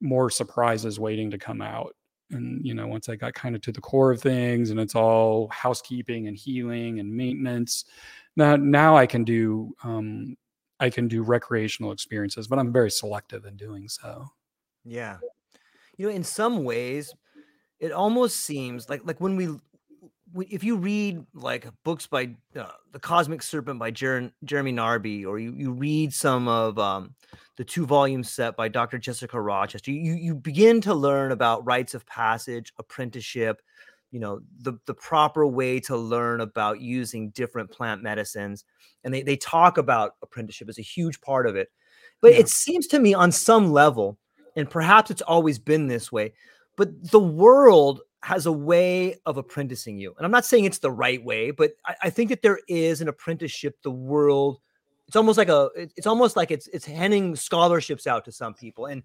more 0.02 0.28
surprises 0.28 1.00
waiting 1.00 1.30
to 1.30 1.38
come 1.38 1.62
out. 1.62 1.94
And, 2.30 2.64
you 2.64 2.74
know, 2.74 2.86
once 2.86 3.08
I 3.08 3.16
got 3.16 3.32
kind 3.32 3.54
of 3.54 3.62
to 3.62 3.72
the 3.72 3.80
core 3.80 4.10
of 4.10 4.20
things 4.20 4.70
and 4.70 4.80
it's 4.80 4.94
all 4.94 5.48
housekeeping 5.48 6.26
and 6.26 6.36
healing 6.36 6.98
and 7.00 7.10
maintenance, 7.10 7.84
now, 8.36 8.56
now 8.56 8.96
I 8.96 9.06
can 9.06 9.24
do 9.24 9.74
um, 9.82 10.36
I 10.80 10.90
can 10.90 11.08
do 11.08 11.22
recreational 11.22 11.92
experiences, 11.92 12.48
but 12.48 12.58
I'm 12.58 12.72
very 12.72 12.90
selective 12.90 13.44
in 13.44 13.56
doing 13.56 13.88
so. 13.88 14.26
Yeah. 14.84 15.18
You 15.96 16.08
know, 16.08 16.14
in 16.14 16.24
some 16.24 16.64
ways, 16.64 17.14
it 17.78 17.92
almost 17.92 18.40
seems 18.40 18.88
like 18.88 19.02
like 19.04 19.20
when 19.20 19.36
we 19.36 19.48
if 20.50 20.64
you 20.64 20.76
read 20.76 21.24
like 21.32 21.66
books 21.84 22.06
by 22.06 22.34
uh, 22.56 22.66
the 22.92 22.98
Cosmic 22.98 23.42
Serpent 23.42 23.78
by 23.78 23.90
Jer- 23.90 24.32
Jeremy 24.44 24.72
Narby, 24.72 25.26
or 25.26 25.38
you 25.38 25.54
you 25.56 25.72
read 25.72 26.12
some 26.12 26.48
of 26.48 26.78
um, 26.78 27.14
the 27.56 27.64
two 27.64 27.86
volume 27.86 28.24
set 28.24 28.56
by 28.56 28.68
Dr. 28.68 28.98
Jessica 28.98 29.40
Rochester, 29.40 29.92
you 29.92 30.14
you 30.14 30.34
begin 30.34 30.80
to 30.82 30.94
learn 30.94 31.30
about 31.30 31.64
rites 31.64 31.94
of 31.94 32.06
passage, 32.06 32.72
apprenticeship, 32.78 33.62
you 34.14 34.20
know 34.20 34.40
the 34.60 34.74
the 34.86 34.94
proper 34.94 35.44
way 35.44 35.80
to 35.80 35.96
learn 35.96 36.40
about 36.40 36.80
using 36.80 37.30
different 37.30 37.68
plant 37.68 38.00
medicines 38.00 38.64
and 39.02 39.12
they, 39.12 39.22
they 39.22 39.36
talk 39.36 39.76
about 39.76 40.14
apprenticeship 40.22 40.68
as 40.68 40.78
a 40.78 40.82
huge 40.82 41.20
part 41.20 41.48
of 41.48 41.56
it 41.56 41.68
but 42.22 42.32
yeah. 42.32 42.38
it 42.38 42.48
seems 42.48 42.86
to 42.86 43.00
me 43.00 43.12
on 43.12 43.32
some 43.32 43.72
level 43.72 44.16
and 44.54 44.70
perhaps 44.70 45.10
it's 45.10 45.20
always 45.22 45.58
been 45.58 45.88
this 45.88 46.12
way 46.12 46.32
but 46.76 47.10
the 47.10 47.18
world 47.18 48.02
has 48.22 48.46
a 48.46 48.52
way 48.52 49.16
of 49.26 49.36
apprenticing 49.36 49.98
you 49.98 50.14
and 50.16 50.24
i'm 50.24 50.30
not 50.30 50.46
saying 50.46 50.64
it's 50.64 50.78
the 50.78 50.92
right 50.92 51.22
way 51.24 51.50
but 51.50 51.72
i, 51.84 51.96
I 52.04 52.10
think 52.10 52.30
that 52.30 52.40
there 52.40 52.60
is 52.68 53.00
an 53.00 53.08
apprenticeship 53.08 53.76
the 53.82 53.90
world 53.90 54.60
it's 55.08 55.16
almost 55.16 55.38
like 55.38 55.48
a 55.48 55.70
it's 55.74 56.06
almost 56.06 56.36
like 56.36 56.52
it's 56.52 56.68
it's 56.68 56.86
handing 56.86 57.34
scholarships 57.34 58.06
out 58.06 58.24
to 58.26 58.32
some 58.32 58.54
people 58.54 58.86
and 58.86 59.02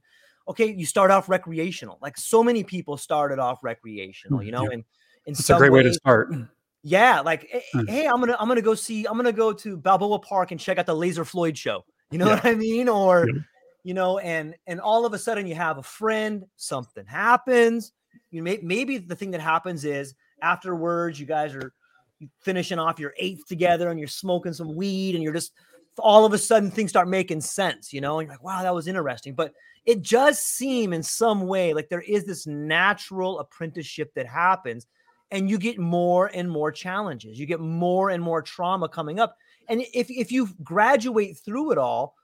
okay 0.47 0.72
you 0.72 0.86
start 0.86 1.10
off 1.10 1.30
recreational 1.30 1.97
like 1.99 2.16
so 2.16 2.43
many 2.43 2.64
people 2.64 2.95
started 2.95 3.39
off 3.39 3.64
recreational 3.64 4.41
mm, 4.41 4.45
you 4.45 4.51
know 4.51 4.66
yeah. 4.66 4.74
and 4.74 4.84
in 5.26 5.34
That's 5.34 5.49
a 5.49 5.57
great 5.57 5.72
way 5.72 5.84
to 5.84 5.93
start. 5.93 6.34
Yeah, 6.82 7.20
like 7.20 7.49
hmm. 7.74 7.88
hey, 7.88 8.07
I'm 8.07 8.22
gonna 8.22 8.38
I'm 8.39 8.47
gonna 8.47 8.61
go 8.61 8.74
see 8.74 9.05
I'm 9.05 9.17
gonna 9.17 9.34
go 9.34 9.51
to 9.51 9.76
Balboa 9.76 10.20
Park 10.20 10.51
and 10.51 10.59
check 10.59 10.78
out 10.78 10.86
the 10.86 10.95
Laser 10.95 11.26
Floyd 11.26 11.57
show. 11.57 11.84
You 12.09 12.20
know 12.20 12.28
yeah. 12.28 12.36
what 12.36 12.45
I 12.45 12.55
mean? 12.55 12.88
Or 12.88 13.28
yeah. 13.28 13.41
you 13.84 13.93
know, 13.93 14.20
and 14.20 14.55
and 14.65 14.80
all 14.80 15.05
of 15.05 15.13
a 15.13 15.20
sudden 15.20 15.45
you 15.45 15.55
have 15.55 15.78
a 15.78 15.84
friend, 15.84 16.45
something 16.55 17.05
happens. 17.05 17.91
You 18.32 18.43
may 18.43 18.59
maybe 18.63 18.97
the 18.97 19.15
thing 19.15 19.32
that 19.32 19.41
happens 19.41 19.84
is 19.84 20.15
afterwards 20.41 21.20
you 21.20 21.26
guys 21.26 21.53
are 21.53 21.74
finishing 22.39 22.80
off 22.80 22.97
your 22.97 23.13
eighth 23.17 23.45
together 23.45 23.89
and 23.89 23.99
you're 23.99 24.07
smoking 24.07 24.53
some 24.53 24.74
weed 24.74 25.15
and 25.15 25.24
you're 25.24 25.34
just 25.34 25.51
all 25.97 26.26
of 26.26 26.32
a 26.32 26.38
sudden 26.38 26.72
things 26.72 26.91
start 26.91 27.09
making 27.09 27.41
sense, 27.41 27.91
you 27.91 27.99
know, 27.99 28.20
and 28.20 28.28
you're 28.28 28.36
like, 28.36 28.43
wow, 28.43 28.61
that 28.61 28.74
was 28.74 28.88
interesting. 28.88 29.34
But 29.34 29.53
it 29.86 30.01
does 30.01 30.39
seem 30.39 30.93
in 30.93 31.03
some 31.03 31.41
way 31.41 31.74
like 31.74 31.89
there 31.89 32.01
is 32.01 32.26
this 32.26 32.47
natural 32.47 33.39
apprenticeship 33.39 34.13
that 34.15 34.28
happens 34.28 34.88
and 35.32 35.49
you 35.49 35.57
get 35.57 35.77
more 35.77 36.27
and 36.34 36.49
more 36.49 36.71
challenges. 36.71 37.39
You 37.39 37.45
get 37.45 37.59
more 37.59 38.09
and 38.09 38.23
more 38.23 38.41
trauma 38.41 38.89
coming 38.89 39.19
up. 39.19 39.38
And 39.67 39.84
if 39.93 40.09
if 40.09 40.32
you 40.32 40.49
graduate 40.63 41.38
through 41.38 41.71
it 41.71 41.77
all, 41.77 42.15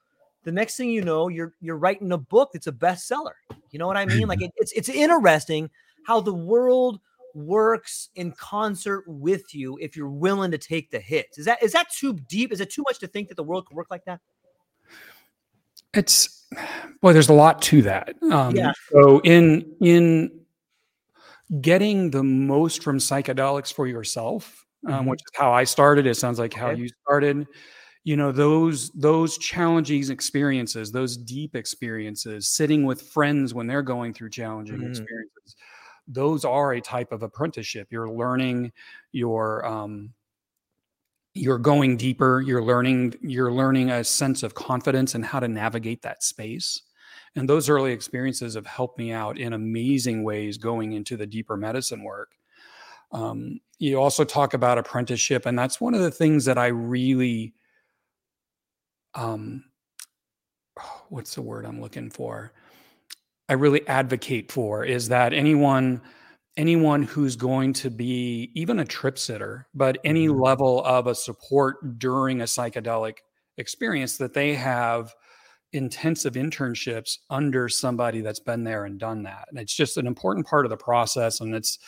the 0.43 0.51
next 0.51 0.77
thing 0.77 0.89
you 0.89 1.01
know, 1.01 1.27
you're 1.27 1.53
you're 1.61 1.77
writing 1.77 2.11
a 2.11 2.17
book 2.17 2.51
that's 2.53 2.67
a 2.67 2.71
bestseller. 2.71 3.33
You 3.71 3.79
know 3.79 3.87
what 3.87 3.97
I 3.97 4.05
mean? 4.05 4.27
Like 4.27 4.41
it, 4.41 4.51
it's 4.57 4.71
it's 4.71 4.89
interesting 4.89 5.69
how 6.05 6.21
the 6.21 6.33
world 6.33 6.99
works 7.33 8.09
in 8.15 8.31
concert 8.31 9.03
with 9.07 9.53
you 9.53 9.77
if 9.81 9.97
you're 9.97 10.09
willing 10.09 10.51
to 10.51 10.57
take 10.57 10.89
the 10.89 10.99
hits. 10.99 11.37
Is 11.37 11.45
that 11.45 11.61
is 11.61 11.73
that 11.73 11.91
too 11.91 12.13
deep? 12.13 12.51
Is 12.51 12.61
it 12.61 12.71
too 12.71 12.83
much 12.87 12.99
to 12.99 13.07
think 13.07 13.27
that 13.27 13.35
the 13.35 13.43
world 13.43 13.67
could 13.67 13.75
work 13.75 13.91
like 13.91 14.05
that? 14.05 14.21
It's 15.93 16.47
boy, 17.01 17.13
there's 17.13 17.29
a 17.29 17.33
lot 17.33 17.61
to 17.63 17.81
that. 17.83 18.15
Um, 18.31 18.55
yeah. 18.55 18.73
So 18.91 19.19
in 19.19 19.65
in 19.81 20.31
getting 21.61 22.11
the 22.11 22.23
most 22.23 22.83
from 22.83 22.97
psychedelics 22.97 23.73
for 23.73 23.87
yourself, 23.87 24.65
um, 24.87 24.93
mm-hmm. 24.93 25.09
which 25.09 25.21
is 25.21 25.31
how 25.35 25.51
I 25.51 25.63
started. 25.63 26.07
It 26.07 26.15
sounds 26.15 26.39
like 26.39 26.53
how 26.53 26.69
okay. 26.69 26.81
you 26.81 26.89
started. 27.03 27.47
You 28.03 28.15
know 28.15 28.31
those 28.31 28.91
those 28.91 29.37
challenging 29.37 30.11
experiences, 30.11 30.91
those 30.91 31.17
deep 31.17 31.55
experiences, 31.55 32.47
sitting 32.47 32.85
with 32.85 33.01
friends 33.01 33.53
when 33.53 33.65
they're 33.65 33.81
going 33.81 34.13
through 34.13 34.29
challenging 34.29 34.77
mm-hmm. 34.77 34.89
experiences. 34.89 35.55
Those 36.07 36.45
are 36.45 36.73
a 36.73 36.81
type 36.81 37.11
of 37.11 37.23
apprenticeship. 37.23 37.87
You're 37.89 38.09
learning. 38.09 38.73
You're 39.11 39.65
um, 39.65 40.13
you're 41.33 41.57
going 41.57 41.97
deeper. 41.97 42.41
You're 42.41 42.63
learning. 42.63 43.15
You're 43.21 43.51
learning 43.51 43.89
a 43.89 44.03
sense 44.03 44.43
of 44.43 44.53
confidence 44.53 45.15
and 45.15 45.25
how 45.25 45.39
to 45.39 45.47
navigate 45.47 46.03
that 46.03 46.21
space. 46.21 46.81
And 47.36 47.49
those 47.49 47.69
early 47.69 47.91
experiences 47.91 48.55
have 48.55 48.65
helped 48.65 48.97
me 48.97 49.11
out 49.11 49.38
in 49.38 49.53
amazing 49.53 50.23
ways 50.23 50.57
going 50.57 50.93
into 50.93 51.17
the 51.17 51.27
deeper 51.27 51.57
medicine 51.57 52.03
work. 52.03 52.31
Um, 53.11 53.59
you 53.77 53.99
also 53.99 54.23
talk 54.23 54.53
about 54.53 54.77
apprenticeship, 54.77 55.45
and 55.45 55.57
that's 55.57 55.81
one 55.81 55.93
of 55.93 56.01
the 56.01 56.11
things 56.11 56.45
that 56.45 56.57
I 56.57 56.67
really, 56.67 57.53
um, 59.13 59.65
what's 61.09 61.36
the 61.36 61.41
word 61.41 61.65
I'm 61.65 61.81
looking 61.81 62.09
for? 62.09 62.53
I 63.47 63.53
really 63.53 63.88
advocate 63.88 64.51
for 64.51 64.83
is 64.83 65.09
that 65.09 65.33
anyone 65.33 66.01
anyone 66.57 67.03
who's 67.03 67.36
going 67.36 67.73
to 67.73 67.89
be 67.89 68.49
even 68.53 68.79
a 68.79 68.86
trip 68.86 69.19
sitter, 69.19 69.67
but 69.73 69.97
any 70.03 70.27
mm-hmm. 70.27 70.41
level 70.41 70.83
of 70.86 71.07
a 71.07 71.15
support 71.15 71.99
during 71.99 72.41
a 72.41 72.45
psychedelic 72.45 73.17
experience 73.57 74.17
that 74.17 74.33
they 74.33 74.53
have 74.53 75.13
intensive 75.74 76.34
internships 76.34 77.18
under 77.30 77.68
somebody 77.68 78.22
that's 78.22 78.39
been 78.39 78.63
there 78.63 78.86
and 78.86 78.99
done 78.99 79.24
that. 79.24 79.47
And 79.49 79.59
it's 79.59 79.74
just 79.74 79.97
an 79.97 80.07
important 80.07 80.47
part 80.47 80.66
of 80.66 80.70
the 80.70 80.78
process. 80.78 81.41
And 81.41 81.53
it's 81.53 81.80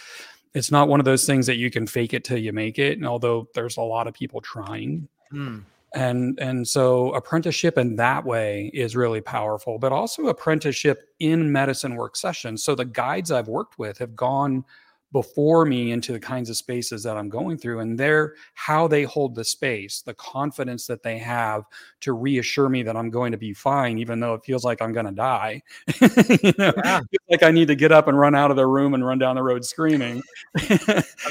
it's 0.54 0.72
not 0.72 0.88
one 0.88 1.00
of 1.00 1.06
those 1.06 1.26
things 1.26 1.46
that 1.46 1.58
you 1.58 1.70
can 1.70 1.86
fake 1.88 2.14
it 2.14 2.24
till 2.24 2.38
you 2.38 2.52
make 2.52 2.80
it. 2.80 2.98
And 2.98 3.08
although 3.08 3.48
there's 3.54 3.78
a 3.78 3.82
lot 3.82 4.08
of 4.08 4.14
people 4.14 4.42
trying. 4.42 5.08
Mm. 5.32 5.64
And 5.94 6.38
and 6.40 6.68
so 6.68 7.14
apprenticeship 7.14 7.78
in 7.78 7.96
that 7.96 8.26
way 8.26 8.70
is 8.74 8.96
really 8.96 9.22
powerful, 9.22 9.80
but 9.80 9.92
also 9.92 10.28
apprenticeship 10.28 11.10
in 11.20 11.52
medicine 11.52 11.96
work 11.96 12.16
sessions. 12.16 12.64
So 12.64 12.76
the 12.76 12.86
guides 12.86 13.32
I've 13.32 13.48
worked 13.48 13.80
with 13.80 13.98
have 14.00 14.16
gone 14.16 14.66
before 15.14 15.66
me 15.66 15.92
into 15.92 16.12
the 16.12 16.20
kinds 16.20 16.50
of 16.50 16.58
spaces 16.58 17.02
that 17.04 17.16
I'm 17.16 17.30
going 17.30 17.58
through 17.58 17.80
and 17.80 17.98
they're 17.98 18.36
how 18.54 18.88
they 18.88 19.04
hold 19.04 19.36
the 19.36 19.44
space, 19.44 20.02
the 20.02 20.14
confidence 20.16 20.86
that 20.88 21.02
they 21.02 21.18
have 21.18 21.64
to 22.02 22.14
reassure 22.14 22.68
me 22.68 22.84
that 22.84 22.98
I'm 22.98 23.10
going 23.10 23.32
to 23.32 23.38
be 23.38 23.54
fine, 23.54 24.00
even 24.00 24.20
though 24.20 24.34
it 24.34 24.44
feels 24.44 24.66
like 24.66 24.82
I'm 24.82 24.92
going 24.92 25.06
to 25.06 25.14
die. 25.14 25.62
you 26.02 26.54
know, 26.58 26.74
yeah. 26.84 27.00
like 27.30 27.44
I 27.44 27.52
need 27.52 27.70
to 27.70 27.76
get 27.76 27.92
up 27.92 28.08
and 28.08 28.20
run 28.20 28.36
out 28.36 28.52
of 28.52 28.58
the 28.58 28.68
room 28.68 28.94
and 28.94 29.06
run 29.06 29.18
down 29.18 29.38
the 29.38 29.44
road 29.44 29.64
screaming. 29.64 30.22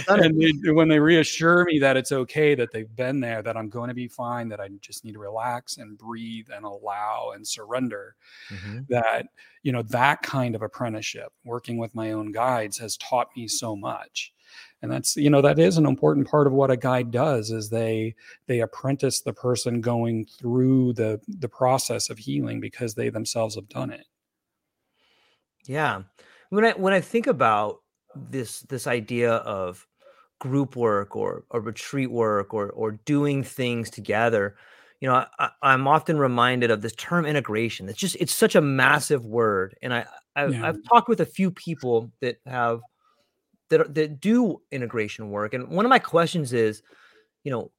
and 0.09 0.41
they, 0.41 0.73
when 0.73 0.89
they 0.89 0.99
reassure 0.99 1.65
me 1.65 1.79
that 1.81 1.99
it's 1.99 2.13
okay, 2.13 2.55
that 2.55 2.73
they've 2.73 2.95
been 2.97 3.21
there, 3.21 3.43
that 3.43 3.57
I'm 3.57 3.69
going 3.69 3.89
to 3.89 3.95
be 3.95 4.09
fine, 4.09 4.49
that 4.49 4.61
I 4.61 4.69
just 4.81 5.05
need 5.05 5.13
to 5.13 5.19
relax 5.19 5.77
and 5.77 5.99
breathe 5.99 6.49
and 6.55 6.65
allow 6.65 7.33
and 7.35 7.47
surrender, 7.47 8.17
mm-hmm. 8.51 8.81
that 8.89 9.27
you 9.67 9.73
know 9.73 9.83
that 9.83 10.23
kind 10.23 10.55
of 10.55 10.63
apprenticeship 10.63 11.33
working 11.45 11.77
with 11.77 11.93
my 11.93 12.13
own 12.13 12.31
guides 12.31 12.79
has 12.79 12.97
taught 12.99 13.27
me 13.37 13.49
so 13.49 13.75
much. 13.75 14.33
And 14.81 14.93
that's 14.93 15.17
you 15.17 15.29
know 15.29 15.43
that 15.43 15.59
is 15.59 15.77
an 15.77 15.87
important 15.87 16.29
part 16.29 16.47
of 16.47 16.53
what 16.53 16.71
a 16.71 16.77
guide 16.77 17.11
does 17.11 17.51
is 17.51 17.69
they 17.69 18.15
they 18.47 18.61
apprentice 18.61 19.23
the 19.23 19.33
person 19.33 19.81
going 19.81 20.25
through 20.39 20.93
the 20.93 21.21
the 21.27 21.49
process 21.49 22.11
of 22.11 22.17
healing 22.17 22.61
because 22.61 22.95
they 22.95 23.09
themselves 23.09 23.57
have 23.57 23.69
done 23.69 23.91
it. 23.91 24.07
Yeah. 25.67 26.03
When 26.51 26.65
i 26.65 26.71
when 26.71 26.93
i 26.93 27.01
think 27.01 27.27
about 27.27 27.81
this 28.15 28.61
this 28.61 28.87
idea 28.87 29.33
of 29.33 29.85
group 30.39 30.77
work 30.77 31.17
or 31.17 31.43
or 31.51 31.61
retreat 31.61 32.13
work 32.13 32.55
or 32.55 32.71
or 32.71 32.93
doing 32.93 33.43
things 33.43 33.91
together 33.91 34.55
you 35.01 35.09
know 35.09 35.25
I, 35.39 35.51
am 35.63 35.87
often 35.87 36.19
reminded 36.19 36.71
of 36.71 36.83
this 36.83 36.95
term 36.95 37.27
integration 37.27 37.89
it's 37.89 37.99
just 37.99 38.17
it's 38.19 38.35
such 38.35 38.55
a 38.55 38.61
massive 38.61 39.25
word 39.25 39.77
and 39.83 39.93
i, 39.93 40.07
I 40.35 40.47
yeah. 40.47 40.69
i've 40.69 40.79
talked 40.85 41.09
with 41.09 41.21
a 41.21 41.27
few 41.27 41.51
people 41.51 42.11
that 42.21 42.37
have 42.47 42.81
that, 43.69 43.95
that 43.95 44.21
do 44.21 44.61
integration 44.71 45.31
work 45.31 45.55
and 45.55 45.69
one 45.69 45.85
of 45.85 45.91
my 45.91 45.99
questions 45.99 46.53
is 46.53 46.83
you 47.45 47.51
know 47.51 47.71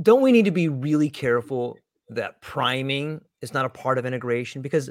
don't 0.00 0.22
we 0.22 0.32
need 0.32 0.44
to 0.44 0.50
be 0.50 0.68
really 0.68 1.10
careful 1.10 1.78
that 2.08 2.40
priming 2.40 3.20
is 3.40 3.52
not 3.52 3.64
a 3.64 3.70
part 3.70 3.98
of 3.98 4.06
integration 4.06 4.62
because 4.62 4.90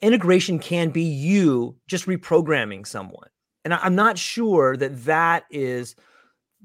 integration 0.00 0.58
can 0.58 0.90
be 0.90 1.02
you 1.02 1.76
just 1.88 2.06
reprogramming 2.06 2.86
someone 2.86 3.28
and 3.64 3.74
I, 3.74 3.78
i'm 3.82 3.96
not 3.96 4.16
sure 4.16 4.76
that 4.76 5.04
that 5.04 5.44
is 5.50 5.96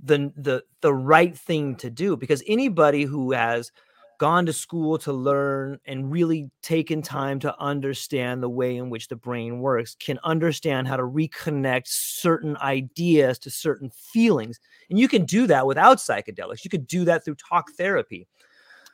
the 0.04 0.32
the 0.36 0.64
the 0.82 0.94
right 0.94 1.38
thing 1.38 1.76
to 1.76 1.90
do 1.90 2.16
because 2.16 2.44
anybody 2.48 3.04
who 3.04 3.32
has 3.32 3.72
gone 4.20 4.46
to 4.46 4.54
school 4.54 4.98
to 4.98 5.14
learn 5.14 5.80
and 5.86 6.12
really 6.12 6.52
taken 6.62 7.02
time 7.02 7.40
to 7.40 7.58
understand 7.58 8.44
the 8.44 8.50
way 8.50 8.76
in 8.76 8.90
which 8.90 9.08
the 9.08 9.16
brain 9.16 9.60
works 9.60 9.96
can 9.96 10.20
understand 10.26 10.88
how 10.88 10.98
to 10.98 11.04
reconnect 11.04 11.88
certain 11.88 12.58
ideas 12.58 13.40
to 13.40 13.50
certain 13.50 13.90
feelings. 13.90 14.60
And 14.90 15.00
you 15.00 15.08
can 15.08 15.24
do 15.24 15.48
that 15.48 15.66
without 15.66 16.00
psychedelics. 16.00 16.66
You 16.66 16.70
could 16.70 16.86
do 16.86 17.06
that 17.06 17.24
through 17.24 17.36
talk 17.36 17.72
therapy. 17.78 18.28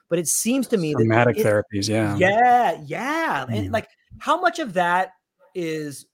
But 0.09 0.19
it 0.19 0.27
seems 0.27 0.67
to 0.67 0.77
me 0.77 0.93
somatic 0.93 1.37
that 1.37 1.41
it, 1.41 1.47
therapies 1.47 1.89
yeah. 1.89 2.15
Yeah 2.17 2.79
yeah. 2.85 3.45
Mm. 3.49 3.57
and 3.57 3.71
like 3.71 3.89
how 4.19 4.39
much 4.39 4.59
of 4.59 4.73
that 4.73 5.13
is 5.55 6.05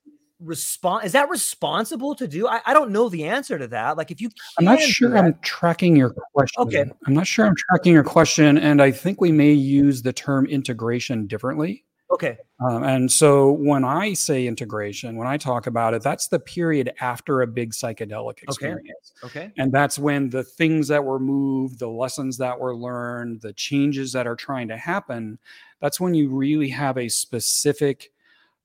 respond 0.44 1.06
is 1.06 1.12
that 1.12 1.30
responsible 1.30 2.16
to 2.16 2.28
do 2.28 2.48
I, 2.48 2.62
I 2.66 2.74
don't 2.74 2.92
know 2.92 3.10
the 3.10 3.26
answer 3.26 3.60
to 3.60 3.68
that 3.68 3.98
like 3.98 4.12
if 4.12 4.20
you 4.20 4.30
i'm 4.58 4.66
not 4.66 4.80
sure 4.80 5.18
i'm 5.18 5.38
tracking 5.42 5.96
your 5.96 6.16
question 6.34 6.62
okay 6.64 6.86
i'm 7.06 7.14
not 7.14 7.28
sure 7.28 7.46
i'm 7.46 7.56
tracking 7.56 7.94
your 7.94 8.04
question 8.04 8.58
and 8.58 8.82
i 8.82 8.92
think 8.92 9.22
we 9.22 9.32
may 9.32 9.52
use 9.52 10.02
the 10.02 10.14
term 10.14 10.46
integration 10.48 11.28
differently 11.28 11.72
okay 11.74 11.92
Okay. 12.12 12.38
Um, 12.60 12.84
and 12.84 13.12
so 13.12 13.54
when 13.54 13.84
I 13.84 14.14
say 14.14 14.46
integration, 14.46 15.16
when 15.16 15.28
I 15.28 15.38
talk 15.38 15.66
about 15.66 15.94
it, 15.94 16.04
that's 16.04 16.28
the 16.28 16.40
period 16.40 16.94
after 17.00 17.42
a 17.42 17.48
big 17.48 17.72
psychedelic 17.72 18.44
experience. 18.44 19.14
Okay. 19.24 19.46
okay. 19.46 19.54
And 19.58 19.72
that's 19.72 19.98
when 19.98 20.30
the 20.30 20.44
things 20.44 20.88
that 20.90 21.04
were 21.04 21.20
moved, 21.20 21.80
the 21.80 21.88
lessons 21.88 22.38
that 22.38 22.60
were 22.60 22.76
learned, 22.76 23.42
the 23.42 23.54
changes 23.54 24.12
that 24.12 24.28
are 24.28 24.36
trying 24.36 24.68
to 24.68 24.78
happen, 24.78 25.40
that's 25.80 26.00
when 26.00 26.14
you 26.14 26.30
really 26.30 26.70
have 26.70 26.98
a 26.98 27.10
specific 27.10 28.11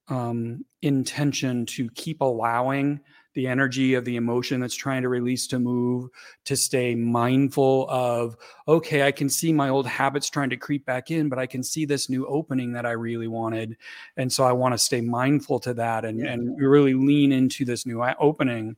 um, 0.09 0.65
intention 0.83 1.67
to 1.67 1.91
keep 1.91 2.21
allowing 2.21 3.01
the 3.37 3.47
energy 3.47 3.93
of 3.93 4.07
the 4.07 4.17
emotion 4.17 4.61
that's 4.61 4.75
trying 4.75 5.03
to 5.03 5.11
release 5.11 5.47
to 5.47 5.59
move, 5.59 6.09
to 6.47 6.57
stay 6.57 6.95
mindful 6.95 7.87
of, 7.91 8.35
okay, 8.67 9.03
I 9.03 9.13
can 9.13 9.29
see 9.29 9.53
my 9.53 9.69
old 9.69 9.87
habits 9.87 10.31
trying 10.31 10.49
to 10.51 10.57
creep 10.57 10.87
back 10.87 11.11
in, 11.11 11.29
but 11.29 11.39
I 11.39 11.45
can 11.45 11.63
see 11.63 11.85
this 11.85 12.09
new 12.09 12.27
opening 12.27 12.73
that 12.73 12.87
I 12.87 12.93
really 12.93 13.29
wanted. 13.29 13.77
And 14.17 14.33
so 14.33 14.45
I 14.45 14.53
want 14.53 14.73
to 14.73 14.79
stay 14.79 15.03
mindful 15.03 15.61
to 15.61 15.75
that 15.75 16.07
and, 16.07 16.21
yeah. 16.21 16.33
and 16.33 16.59
really 16.59 16.95
lean 16.95 17.31
into 17.31 17.67
this 17.67 17.85
new 17.85 18.03
opening. 18.19 18.77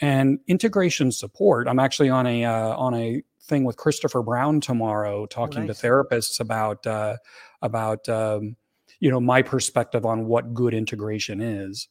And 0.00 0.40
integration 0.48 1.12
support, 1.12 1.68
I'm 1.68 1.78
actually 1.78 2.10
on 2.10 2.26
a 2.26 2.44
uh, 2.44 2.76
on 2.76 2.94
a 2.94 3.22
thing 3.44 3.62
with 3.62 3.76
Christopher 3.76 4.22
Brown 4.22 4.60
tomorrow, 4.60 5.26
talking 5.26 5.62
oh, 5.62 5.66
nice. 5.66 5.78
to 5.78 5.86
therapists 5.86 6.40
about 6.40 6.84
uh, 6.88 7.18
about 7.60 8.08
um, 8.08 8.56
you 9.02 9.10
know 9.10 9.20
my 9.20 9.42
perspective 9.42 10.06
on 10.06 10.26
what 10.26 10.54
good 10.54 10.72
integration 10.72 11.40
is. 11.40 11.88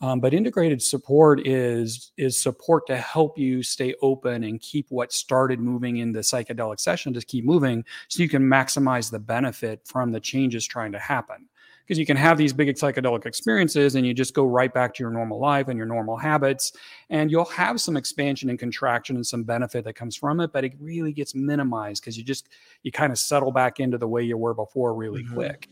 Um, 0.00 0.20
but 0.20 0.32
integrated 0.32 0.82
support 0.82 1.46
is 1.46 2.12
is 2.16 2.40
support 2.40 2.86
to 2.86 2.96
help 2.96 3.38
you 3.38 3.62
stay 3.62 3.94
open 4.00 4.42
and 4.42 4.58
keep 4.60 4.86
what 4.88 5.12
started 5.12 5.60
moving 5.60 5.98
in 5.98 6.12
the 6.12 6.20
psychedelic 6.20 6.80
session 6.80 7.12
to 7.12 7.20
keep 7.20 7.44
moving, 7.44 7.84
so 8.08 8.22
you 8.22 8.28
can 8.30 8.42
maximize 8.42 9.10
the 9.10 9.18
benefit 9.18 9.82
from 9.84 10.12
the 10.12 10.20
changes 10.20 10.66
trying 10.66 10.92
to 10.92 10.98
happen. 10.98 11.46
Because 11.84 11.98
you 11.98 12.06
can 12.06 12.16
have 12.16 12.36
these 12.36 12.52
big 12.52 12.68
psychedelic 12.70 13.26
experiences 13.26 13.94
and 13.94 14.04
you 14.04 14.12
just 14.12 14.34
go 14.34 14.44
right 14.44 14.74
back 14.74 14.92
to 14.94 15.04
your 15.04 15.12
normal 15.12 15.38
life 15.38 15.68
and 15.68 15.76
your 15.76 15.86
normal 15.86 16.16
habits, 16.16 16.72
and 17.10 17.30
you'll 17.30 17.44
have 17.44 17.80
some 17.80 17.96
expansion 17.96 18.50
and 18.50 18.58
contraction 18.58 19.14
and 19.14 19.26
some 19.26 19.44
benefit 19.44 19.84
that 19.84 19.92
comes 19.92 20.16
from 20.16 20.40
it, 20.40 20.52
but 20.52 20.64
it 20.64 20.72
really 20.80 21.12
gets 21.12 21.34
minimized 21.34 22.02
because 22.02 22.16
you 22.18 22.24
just 22.24 22.48
you 22.82 22.90
kind 22.90 23.12
of 23.12 23.18
settle 23.18 23.52
back 23.52 23.78
into 23.78 23.98
the 23.98 24.08
way 24.08 24.22
you 24.22 24.38
were 24.38 24.54
before 24.54 24.94
really 24.94 25.22
mm-hmm. 25.22 25.34
quick. 25.34 25.68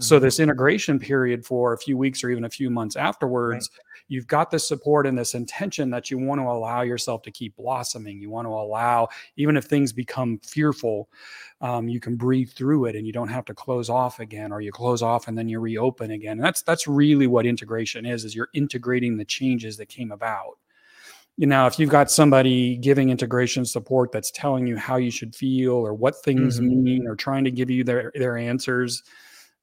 So 0.00 0.16
mm-hmm. 0.16 0.24
this 0.24 0.40
integration 0.40 0.98
period 0.98 1.46
for 1.46 1.72
a 1.72 1.78
few 1.78 1.96
weeks 1.96 2.24
or 2.24 2.30
even 2.30 2.44
a 2.44 2.50
few 2.50 2.68
months 2.68 2.96
afterwards, 2.96 3.70
right. 3.72 4.02
you've 4.08 4.26
got 4.26 4.50
this 4.50 4.66
support 4.66 5.06
and 5.06 5.16
this 5.16 5.34
intention 5.34 5.88
that 5.90 6.10
you 6.10 6.18
want 6.18 6.40
to 6.40 6.44
allow 6.44 6.82
yourself 6.82 7.22
to 7.22 7.30
keep 7.30 7.54
blossoming. 7.54 8.20
You 8.20 8.28
want 8.28 8.46
to 8.46 8.50
allow, 8.50 9.08
even 9.36 9.56
if 9.56 9.66
things 9.66 9.92
become 9.92 10.38
fearful, 10.38 11.08
um, 11.60 11.86
you 11.86 12.00
can 12.00 12.16
breathe 12.16 12.50
through 12.50 12.86
it 12.86 12.96
and 12.96 13.06
you 13.06 13.12
don't 13.12 13.28
have 13.28 13.44
to 13.44 13.54
close 13.54 13.88
off 13.88 14.18
again, 14.18 14.50
or 14.50 14.60
you 14.60 14.72
close 14.72 15.00
off 15.00 15.28
and 15.28 15.38
then 15.38 15.48
you 15.48 15.60
reopen 15.60 16.10
again. 16.10 16.38
And 16.38 16.44
that's 16.44 16.62
that's 16.62 16.88
really 16.88 17.28
what 17.28 17.46
integration 17.46 18.04
is: 18.04 18.24
is 18.24 18.34
you're 18.34 18.48
integrating 18.52 19.16
the 19.16 19.24
changes 19.24 19.76
that 19.76 19.88
came 19.88 20.10
about 20.10 20.58
you 21.36 21.46
know, 21.48 21.66
if 21.66 21.78
you've 21.78 21.90
got 21.90 22.10
somebody 22.10 22.76
giving 22.76 23.10
integration 23.10 23.64
support 23.64 24.12
that's 24.12 24.30
telling 24.30 24.66
you 24.66 24.76
how 24.76 24.96
you 24.96 25.10
should 25.10 25.34
feel 25.34 25.72
or 25.72 25.92
what 25.92 26.22
things 26.22 26.60
mm-hmm. 26.60 26.84
mean 26.84 27.06
or 27.08 27.16
trying 27.16 27.44
to 27.44 27.50
give 27.50 27.70
you 27.70 27.82
their 27.82 28.12
their 28.14 28.36
answers, 28.36 29.02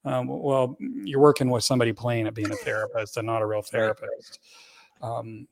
um, 0.04 0.26
well, 0.26 0.76
you're 0.80 1.20
working 1.20 1.50
with 1.50 1.64
somebody 1.64 1.92
playing 1.92 2.26
at 2.26 2.34
being 2.34 2.50
a 2.50 2.56
therapist 2.56 3.16
and 3.16 3.26
not 3.26 3.42
a 3.42 3.46
real 3.46 3.62
therapist. 3.62 4.40
Um, 5.00 5.46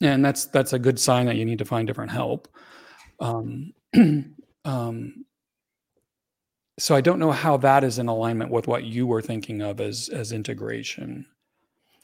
and 0.00 0.24
that's 0.24 0.46
that's 0.46 0.72
a 0.72 0.78
good 0.78 0.98
sign 0.98 1.26
that 1.26 1.36
you 1.36 1.44
need 1.44 1.58
to 1.58 1.64
find 1.64 1.86
different 1.86 2.10
help. 2.10 2.48
Um, 3.20 3.72
um, 4.64 5.24
so 6.78 6.94
I 6.94 7.00
don't 7.00 7.18
know 7.18 7.30
how 7.30 7.56
that 7.58 7.84
is 7.84 7.98
in 7.98 8.08
alignment 8.08 8.50
with 8.50 8.66
what 8.66 8.84
you 8.84 9.06
were 9.06 9.22
thinking 9.22 9.62
of 9.62 9.80
as 9.80 10.08
as 10.08 10.32
integration. 10.32 11.26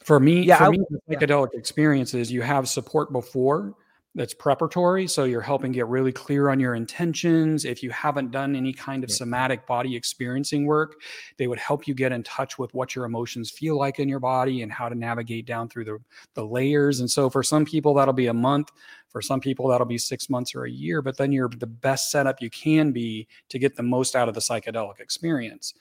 For 0.03 0.19
me, 0.19 0.43
yeah, 0.43 0.57
for 0.57 0.63
I, 0.65 0.69
me, 0.69 0.79
psychedelic 1.09 1.53
experiences, 1.53 2.31
you 2.31 2.41
have 2.41 2.69
support 2.69 3.11
before 3.11 3.75
that's 4.19 4.33
preparatory. 4.33 5.07
So 5.07 5.23
you're 5.23 5.39
helping 5.39 5.71
get 5.71 5.87
really 5.87 6.11
clear 6.11 6.49
on 6.49 6.59
your 6.59 6.75
intentions. 6.75 7.63
If 7.63 7.81
you 7.81 7.89
haven't 7.91 8.31
done 8.31 8.53
any 8.53 8.73
kind 8.73 9.05
of 9.05 9.09
somatic 9.09 9.65
body 9.65 9.95
experiencing 9.95 10.65
work, 10.65 10.99
they 11.37 11.47
would 11.47 11.57
help 11.57 11.87
you 11.87 11.93
get 11.93 12.11
in 12.11 12.23
touch 12.23 12.59
with 12.59 12.73
what 12.73 12.97
your 12.97 13.05
emotions 13.05 13.49
feel 13.49 13.77
like 13.77 13.97
in 13.97 14.09
your 14.09 14.19
body 14.19 14.61
and 14.61 14.73
how 14.73 14.89
to 14.89 14.95
navigate 14.95 15.45
down 15.45 15.69
through 15.69 15.85
the, 15.85 15.99
the 16.33 16.45
layers. 16.45 16.99
And 16.99 17.09
so 17.09 17.29
for 17.29 17.41
some 17.43 17.63
people, 17.63 17.93
that'll 17.93 18.13
be 18.13 18.27
a 18.27 18.33
month. 18.33 18.73
For 19.07 19.21
some 19.21 19.39
people, 19.39 19.69
that'll 19.69 19.87
be 19.87 19.97
six 19.97 20.29
months 20.29 20.53
or 20.53 20.65
a 20.65 20.69
year. 20.69 21.01
But 21.01 21.15
then 21.15 21.31
you're 21.31 21.47
the 21.47 21.65
best 21.65 22.11
setup 22.11 22.41
you 22.41 22.49
can 22.49 22.91
be 22.91 23.25
to 23.47 23.57
get 23.57 23.77
the 23.77 23.83
most 23.83 24.17
out 24.17 24.27
of 24.27 24.33
the 24.33 24.41
psychedelic 24.41 24.99
experience. 24.99 25.75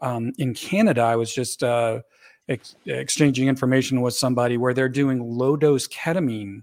Um, 0.00 0.32
in 0.38 0.54
Canada, 0.54 1.02
I 1.02 1.16
was 1.16 1.34
just 1.34 1.62
uh, 1.62 2.00
ex- 2.48 2.74
exchanging 2.86 3.48
information 3.48 4.00
with 4.00 4.14
somebody 4.14 4.56
where 4.56 4.72
they're 4.72 4.88
doing 4.88 5.20
low 5.20 5.58
dose 5.58 5.86
ketamine 5.88 6.62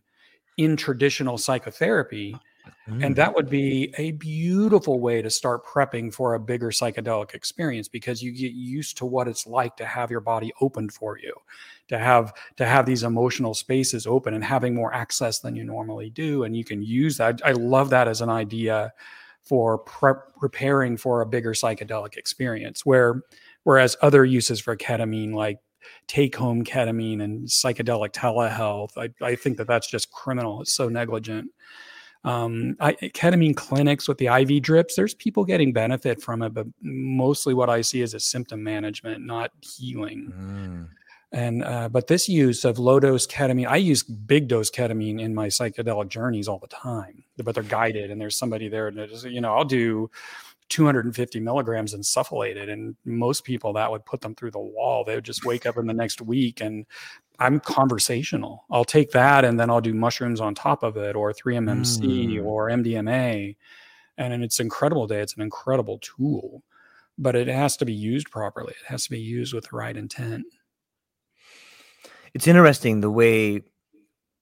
in 0.60 0.76
traditional 0.76 1.38
psychotherapy. 1.38 2.36
Mm. 2.88 3.06
And 3.06 3.16
that 3.16 3.34
would 3.34 3.50
be 3.50 3.94
a 3.98 4.12
beautiful 4.12 5.00
way 5.00 5.22
to 5.22 5.30
start 5.30 5.66
prepping 5.66 6.14
for 6.14 6.34
a 6.34 6.40
bigger 6.40 6.68
psychedelic 6.68 7.34
experience 7.34 7.88
because 7.88 8.22
you 8.22 8.34
get 8.34 8.52
used 8.52 8.98
to 8.98 9.06
what 9.06 9.30
it's 9.30 9.48
like 9.48 9.78
to 9.78 9.86
have 9.86 10.12
your 10.12 10.20
body 10.20 10.52
opened 10.60 10.92
for 10.92 11.18
you, 11.18 11.34
to 11.88 11.98
have 11.98 12.34
to 12.58 12.66
have 12.66 12.86
these 12.86 13.04
emotional 13.04 13.54
spaces 13.54 14.06
open 14.06 14.34
and 14.34 14.44
having 14.44 14.76
more 14.76 14.94
access 14.94 15.40
than 15.40 15.56
you 15.56 15.64
normally 15.64 16.10
do. 16.10 16.44
And 16.44 16.58
you 16.58 16.66
can 16.66 16.82
use 16.82 17.16
that. 17.18 17.42
I 17.46 17.54
love 17.54 17.90
that 17.92 18.10
as 18.10 18.20
an 18.20 18.30
idea 18.30 18.92
for 19.42 19.78
prep, 19.78 20.36
preparing 20.38 20.98
for 20.98 21.22
a 21.22 21.26
bigger 21.26 21.54
psychedelic 21.54 22.18
experience 22.18 22.86
where 22.86 23.22
whereas 23.64 23.96
other 24.02 24.26
uses 24.26 24.60
for 24.60 24.76
ketamine 24.76 25.34
like 25.34 25.60
take 26.08 26.36
home 26.36 26.64
ketamine 26.64 27.22
and 27.22 27.48
psychedelic 27.48 28.12
telehealth. 28.12 28.98
I, 28.98 29.10
I 29.24 29.36
think 29.36 29.58
that 29.58 29.68
that's 29.68 29.90
just 29.90 30.12
criminal. 30.12 30.62
It's 30.62 30.74
so 30.74 30.90
negligent. 30.90 31.52
Um, 32.26 32.76
I, 32.80 32.94
ketamine 32.94 33.56
clinics 33.56 34.08
with 34.08 34.18
the 34.18 34.28
IV 34.28 34.62
drips, 34.62 34.96
there's 34.96 35.14
people 35.14 35.46
getting 35.46 35.72
benefit 35.72 36.22
from 36.22 36.42
it, 36.42 36.54
but 36.54 36.68
mostly 36.82 37.54
what 37.54 37.70
I 37.70 37.82
see 37.82 38.02
is 38.02 38.14
a 38.14 38.20
symptom 38.20 38.62
management, 38.62 39.26
not 39.26 39.52
healing. 39.62 40.34
Mm. 40.36 40.96
And 41.32 41.64
uh, 41.64 41.90
but 41.90 42.08
this 42.08 42.28
use 42.28 42.66
of 42.66 42.80
low 42.80 43.00
dose 43.00 43.28
ketamine, 43.28 43.68
I 43.68 43.78
use 43.78 44.02
big 44.02 44.48
dose 44.48 44.72
ketamine 44.72 45.22
in 45.22 45.36
my 45.36 45.48
psychedelic 45.48 46.10
journeys 46.10 46.48
all 46.48 46.58
the 46.58 46.68
time, 46.68 47.24
but 47.38 47.54
they're 47.54 47.64
guided 47.64 48.10
and 48.10 48.20
there's 48.20 48.36
somebody 48.36 48.68
there. 48.68 48.88
And 48.88 49.24
you 49.26 49.40
know, 49.40 49.56
I'll 49.56 49.64
do 49.64 50.10
250 50.70 51.40
milligrams 51.40 51.94
insufflated. 51.94 52.70
And 52.70 52.96
most 53.06 53.44
people 53.44 53.74
that 53.74 53.92
would 53.92 54.06
put 54.06 54.22
them 54.22 54.36
through 54.36 54.52
the 54.52 54.60
wall. 54.60 55.04
They 55.04 55.16
would 55.16 55.26
just 55.26 55.46
wake 55.46 55.66
up 55.66 55.78
in 55.78 55.88
the 55.88 55.94
next 55.94 56.22
week 56.22 56.62
and 56.62 56.86
I'm 57.40 57.60
conversational. 57.60 58.66
I'll 58.70 58.86
take 58.86 59.12
that 59.12 59.46
and 59.46 59.60
then 59.60 59.70
I'll 59.70 59.82
do 59.82 59.94
mushrooms 59.94 60.42
on 60.42 60.56
top 60.56 60.84
of 60.84 60.98
it 60.98 61.16
or 61.16 61.34
3MMC 61.34 62.02
mm. 62.02 62.46
or 62.46 62.70
MDMA. 62.70 63.56
And 64.18 64.44
it's 64.44 64.60
incredible 64.60 65.08
day. 65.08 65.22
It's 65.22 65.36
an 65.36 65.42
incredible 65.42 66.00
tool, 66.00 66.64
but 67.18 67.36
it 67.36 67.48
has 67.48 67.78
to 67.78 67.86
be 67.86 67.94
used 67.94 68.30
properly. 68.30 68.74
It 68.82 68.88
has 68.88 69.06
to 69.06 69.12
be 69.12 69.20
used 69.20 69.54
with 69.54 69.70
the 69.70 69.78
right 69.78 69.96
intent. 69.96 70.46
It's 72.34 72.48
interesting 72.48 73.00
the 73.00 73.10
way 73.10 73.62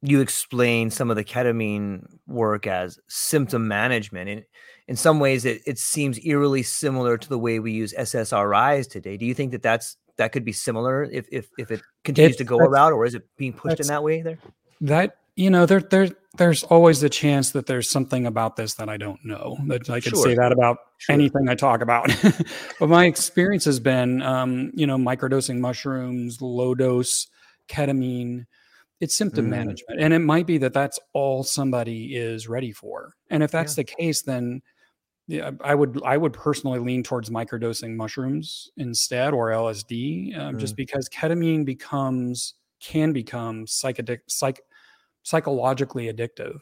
you 0.02 0.22
explain 0.22 0.90
some 0.90 1.10
of 1.10 1.16
the 1.16 1.24
ketamine 1.24 2.06
work 2.26 2.68
as 2.68 3.00
symptom 3.08 3.68
management. 3.68 4.30
And 4.30 4.44
in 4.88 4.96
some 4.96 5.20
ways, 5.20 5.46
it, 5.46 5.62
it 5.66 5.78
seems 5.78 6.20
eerily 6.26 6.64
similar 6.64 7.18
to 7.18 7.30
the 7.30 7.38
way 7.38 7.60
we 7.60 7.72
use 7.72 7.94
SSRIs 7.94 8.90
today. 8.90 9.18
Do 9.18 9.26
you 9.26 9.34
think 9.34 9.52
that 9.52 9.62
that's 9.62 9.98
that 10.18 10.32
could 10.32 10.46
be 10.46 10.54
similar 10.54 11.04
if 11.04 11.28
if, 11.32 11.50
if 11.58 11.72
it 11.72 11.82
continues 12.04 12.38
to 12.38 12.44
go 12.44 12.58
around, 12.58 12.94
or 12.94 13.06
is 13.06 13.14
it 13.14 13.24
being 13.38 13.54
pushed 13.54 13.80
in 13.80 13.88
that 13.88 14.04
way 14.04 14.22
there? 14.22 14.40
That 14.82 15.18
you 15.36 15.50
know, 15.50 15.66
there 15.66 15.82
there 15.82 16.10
there's 16.38 16.64
always 16.64 17.02
the 17.02 17.10
chance 17.10 17.52
that 17.52 17.66
there's 17.66 17.90
something 17.90 18.26
about 18.26 18.56
this 18.56 18.76
that 18.76 18.90
I 18.90 18.98
don't 18.98 19.24
know. 19.26 19.58
That 19.68 19.90
I 19.90 20.00
could 20.00 20.16
sure. 20.16 20.24
say 20.24 20.36
that 20.36 20.52
about 20.52 20.78
sure. 20.98 21.14
anything 21.14 21.50
I 21.50 21.56
talk 21.56 21.82
about. 21.82 22.10
but 22.80 22.90
my 22.90 23.06
experience 23.06 23.66
has 23.66 23.80
been, 23.80 24.22
um, 24.22 24.72
you 24.74 24.88
know, 24.88 24.98
microdosing 24.98 25.60
mushrooms, 25.60 26.42
low 26.42 26.76
dose 26.76 27.28
ketamine 27.68 28.46
it's 29.00 29.16
symptom 29.16 29.46
mm. 29.46 29.50
management 29.50 30.00
and 30.00 30.14
it 30.14 30.20
might 30.20 30.48
be 30.48 30.58
that 30.58 30.74
that's 30.74 31.00
all 31.14 31.44
somebody 31.44 32.16
is 32.16 32.48
ready 32.48 32.72
for 32.72 33.14
and 33.30 33.44
if 33.44 33.52
that's 33.52 33.78
yeah. 33.78 33.84
the 33.84 33.96
case 33.96 34.22
then 34.24 34.62
yeah, 35.28 35.52
I 35.62 35.76
would 35.76 36.02
I 36.06 36.18
would 36.18 36.34
personally 36.34 36.80
lean 36.80 37.04
towards 37.04 37.30
microdosing 37.30 37.96
mushrooms 37.96 38.72
instead 38.78 39.34
or 39.34 39.50
LSD, 39.50 40.38
um, 40.38 40.56
mm. 40.56 40.60
just 40.60 40.76
because 40.76 41.10
ketamine 41.10 41.66
becomes 41.66 42.54
can 42.80 43.12
become 43.12 43.66
psychedic 43.66 44.20
psych 44.28 44.62
psychologically 45.24 46.12
addictive, 46.12 46.60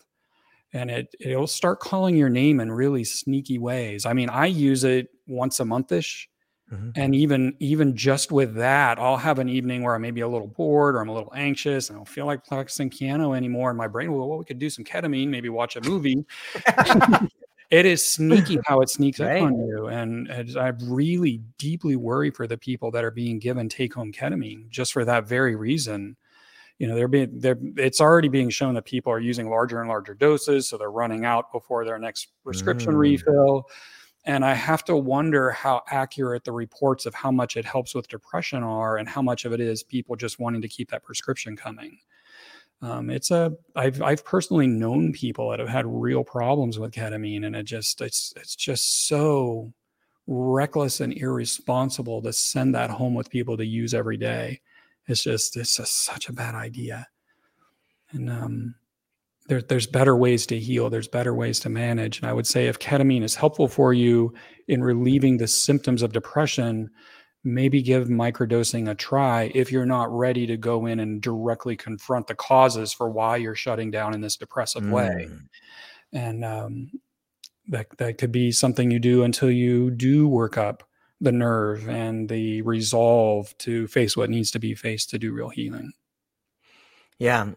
and 0.73 0.89
it 0.89 1.15
it'll 1.19 1.45
start 1.45 1.79
calling 1.79 2.17
your 2.17 2.29
name 2.29 2.59
in 2.59 2.71
really 2.71 3.03
sneaky 3.03 3.59
ways. 3.59 4.05
I 4.05 4.13
mean, 4.13 4.29
I 4.29 4.47
use 4.47 4.83
it 4.83 5.09
once 5.27 5.59
a 5.59 5.65
monthish, 5.65 6.27
Mm-hmm. 6.73 6.89
And 6.95 7.13
even 7.13 7.53
even 7.59 7.95
just 7.95 8.31
with 8.31 8.55
that, 8.55 8.97
I'll 8.97 9.17
have 9.17 9.37
an 9.37 9.49
evening 9.49 9.83
where 9.83 9.93
I 9.93 9.99
may 9.99 10.09
be 10.09 10.21
a 10.21 10.27
little 10.27 10.47
bored 10.47 10.95
or 10.95 10.99
I'm 10.99 11.09
a 11.09 11.13
little 11.13 11.31
anxious 11.35 11.89
and 11.89 11.97
I 11.97 11.99
don't 11.99 12.09
feel 12.09 12.25
like 12.25 12.43
practicing 12.43 12.89
piano 12.89 13.33
anymore. 13.33 13.69
And 13.69 13.77
my 13.77 13.87
brain 13.87 14.11
will, 14.11 14.21
go, 14.21 14.25
well, 14.25 14.39
we 14.39 14.45
could 14.45 14.57
do 14.57 14.71
some 14.71 14.83
ketamine, 14.83 15.27
maybe 15.27 15.49
watch 15.49 15.75
a 15.75 15.81
movie. 15.81 16.25
It 17.71 17.85
is 17.85 18.07
sneaky 18.07 18.59
how 18.65 18.81
it 18.81 18.89
sneaks 18.89 19.19
right. 19.19 19.37
up 19.37 19.43
on 19.43 19.67
you, 19.67 19.87
and, 19.87 20.27
and 20.27 20.57
I 20.57 20.73
really 20.83 21.41
deeply 21.57 21.95
worry 21.95 22.29
for 22.29 22.47
the 22.47 22.57
people 22.57 22.91
that 22.91 23.03
are 23.03 23.11
being 23.11 23.39
given 23.39 23.69
take-home 23.69 24.11
ketamine 24.11 24.69
just 24.69 24.93
for 24.93 25.05
that 25.05 25.27
very 25.27 25.55
reason. 25.55 26.15
You 26.77 26.87
know, 26.87 26.95
they're 26.95 27.07
being 27.07 27.39
they're 27.39 27.57
it's 27.77 28.01
already 28.01 28.27
being 28.27 28.49
shown 28.49 28.73
that 28.75 28.85
people 28.85 29.11
are 29.11 29.19
using 29.19 29.49
larger 29.49 29.79
and 29.79 29.89
larger 29.89 30.13
doses, 30.13 30.67
so 30.67 30.77
they're 30.77 30.91
running 30.91 31.25
out 31.25 31.51
before 31.51 31.85
their 31.85 31.97
next 31.97 32.27
prescription 32.43 32.93
mm. 32.93 32.99
refill. 32.99 33.69
And 34.27 34.43
I 34.43 34.55
have 34.55 34.83
to 34.85 34.97
wonder 34.97 35.51
how 35.51 35.83
accurate 35.89 36.43
the 36.43 36.51
reports 36.51 37.05
of 37.05 37.13
how 37.13 37.31
much 37.31 37.57
it 37.57 37.65
helps 37.65 37.93
with 37.93 38.07
depression 38.07 38.63
are, 38.63 38.97
and 38.97 39.07
how 39.07 39.21
much 39.21 39.45
of 39.45 39.53
it 39.53 39.59
is 39.59 39.83
people 39.83 40.15
just 40.15 40.39
wanting 40.39 40.61
to 40.61 40.67
keep 40.67 40.89
that 40.91 41.03
prescription 41.03 41.55
coming. 41.55 41.99
Um, 42.81 43.09
it's 43.09 43.31
a 43.31 43.53
I've 43.75 44.01
I've 44.01 44.25
personally 44.25 44.67
known 44.67 45.13
people 45.13 45.49
that 45.49 45.59
have 45.59 45.69
had 45.69 45.85
real 45.87 46.23
problems 46.23 46.77
with 46.77 46.91
ketamine, 46.91 47.45
and 47.45 47.55
it 47.55 47.63
just 47.63 48.01
it's 48.01 48.33
it's 48.35 48.55
just 48.55 49.07
so 49.07 49.73
reckless 50.27 50.99
and 50.99 51.13
irresponsible 51.13 52.21
to 52.21 52.33
send 52.33 52.75
that 52.75 52.89
home 52.89 53.13
with 53.13 53.29
people 53.29 53.57
to 53.57 53.65
use 53.65 53.93
every 53.93 54.17
day. 54.17 54.61
It's 55.07 55.23
just 55.23 55.55
it's 55.57 55.77
just 55.77 56.03
such 56.03 56.29
a 56.29 56.33
bad 56.33 56.55
idea, 56.55 57.07
and 58.11 58.29
um, 58.29 58.75
there, 59.47 59.61
there's 59.61 59.87
better 59.87 60.15
ways 60.15 60.45
to 60.47 60.59
heal. 60.59 60.89
There's 60.89 61.07
better 61.07 61.33
ways 61.33 61.59
to 61.61 61.69
manage, 61.69 62.19
and 62.19 62.29
I 62.29 62.33
would 62.33 62.47
say 62.47 62.67
if 62.67 62.79
ketamine 62.79 63.23
is 63.23 63.35
helpful 63.35 63.67
for 63.67 63.93
you 63.93 64.33
in 64.67 64.83
relieving 64.83 65.37
the 65.37 65.47
symptoms 65.47 66.01
of 66.01 66.11
depression, 66.11 66.89
maybe 67.45 67.81
give 67.81 68.07
microdosing 68.07 68.89
a 68.89 68.95
try 68.95 69.51
if 69.53 69.71
you're 69.71 69.85
not 69.85 70.11
ready 70.11 70.47
to 70.47 70.57
go 70.57 70.87
in 70.87 70.99
and 70.99 71.21
directly 71.21 71.77
confront 71.77 72.27
the 72.27 72.35
causes 72.35 72.91
for 72.91 73.09
why 73.09 73.37
you're 73.37 73.55
shutting 73.55 73.91
down 73.91 74.13
in 74.13 74.21
this 74.21 74.35
depressive 74.35 74.83
mm. 74.83 74.91
way. 74.91 75.29
And 76.11 76.43
um, 76.43 76.91
that 77.67 77.87
that 77.97 78.17
could 78.17 78.31
be 78.31 78.51
something 78.51 78.91
you 78.91 78.99
do 78.99 79.23
until 79.23 79.51
you 79.51 79.91
do 79.91 80.27
work 80.27 80.57
up 80.57 80.83
the 81.21 81.31
nerve 81.31 81.87
and 81.87 82.27
the 82.27 82.61
resolve 82.63 83.57
to 83.59 83.87
face 83.87 84.17
what 84.17 84.29
needs 84.29 84.51
to 84.51 84.59
be 84.59 84.75
faced 84.75 85.09
to 85.11 85.19
do 85.19 85.31
real 85.31 85.49
healing. 85.49 85.93
Yeah. 87.19 87.51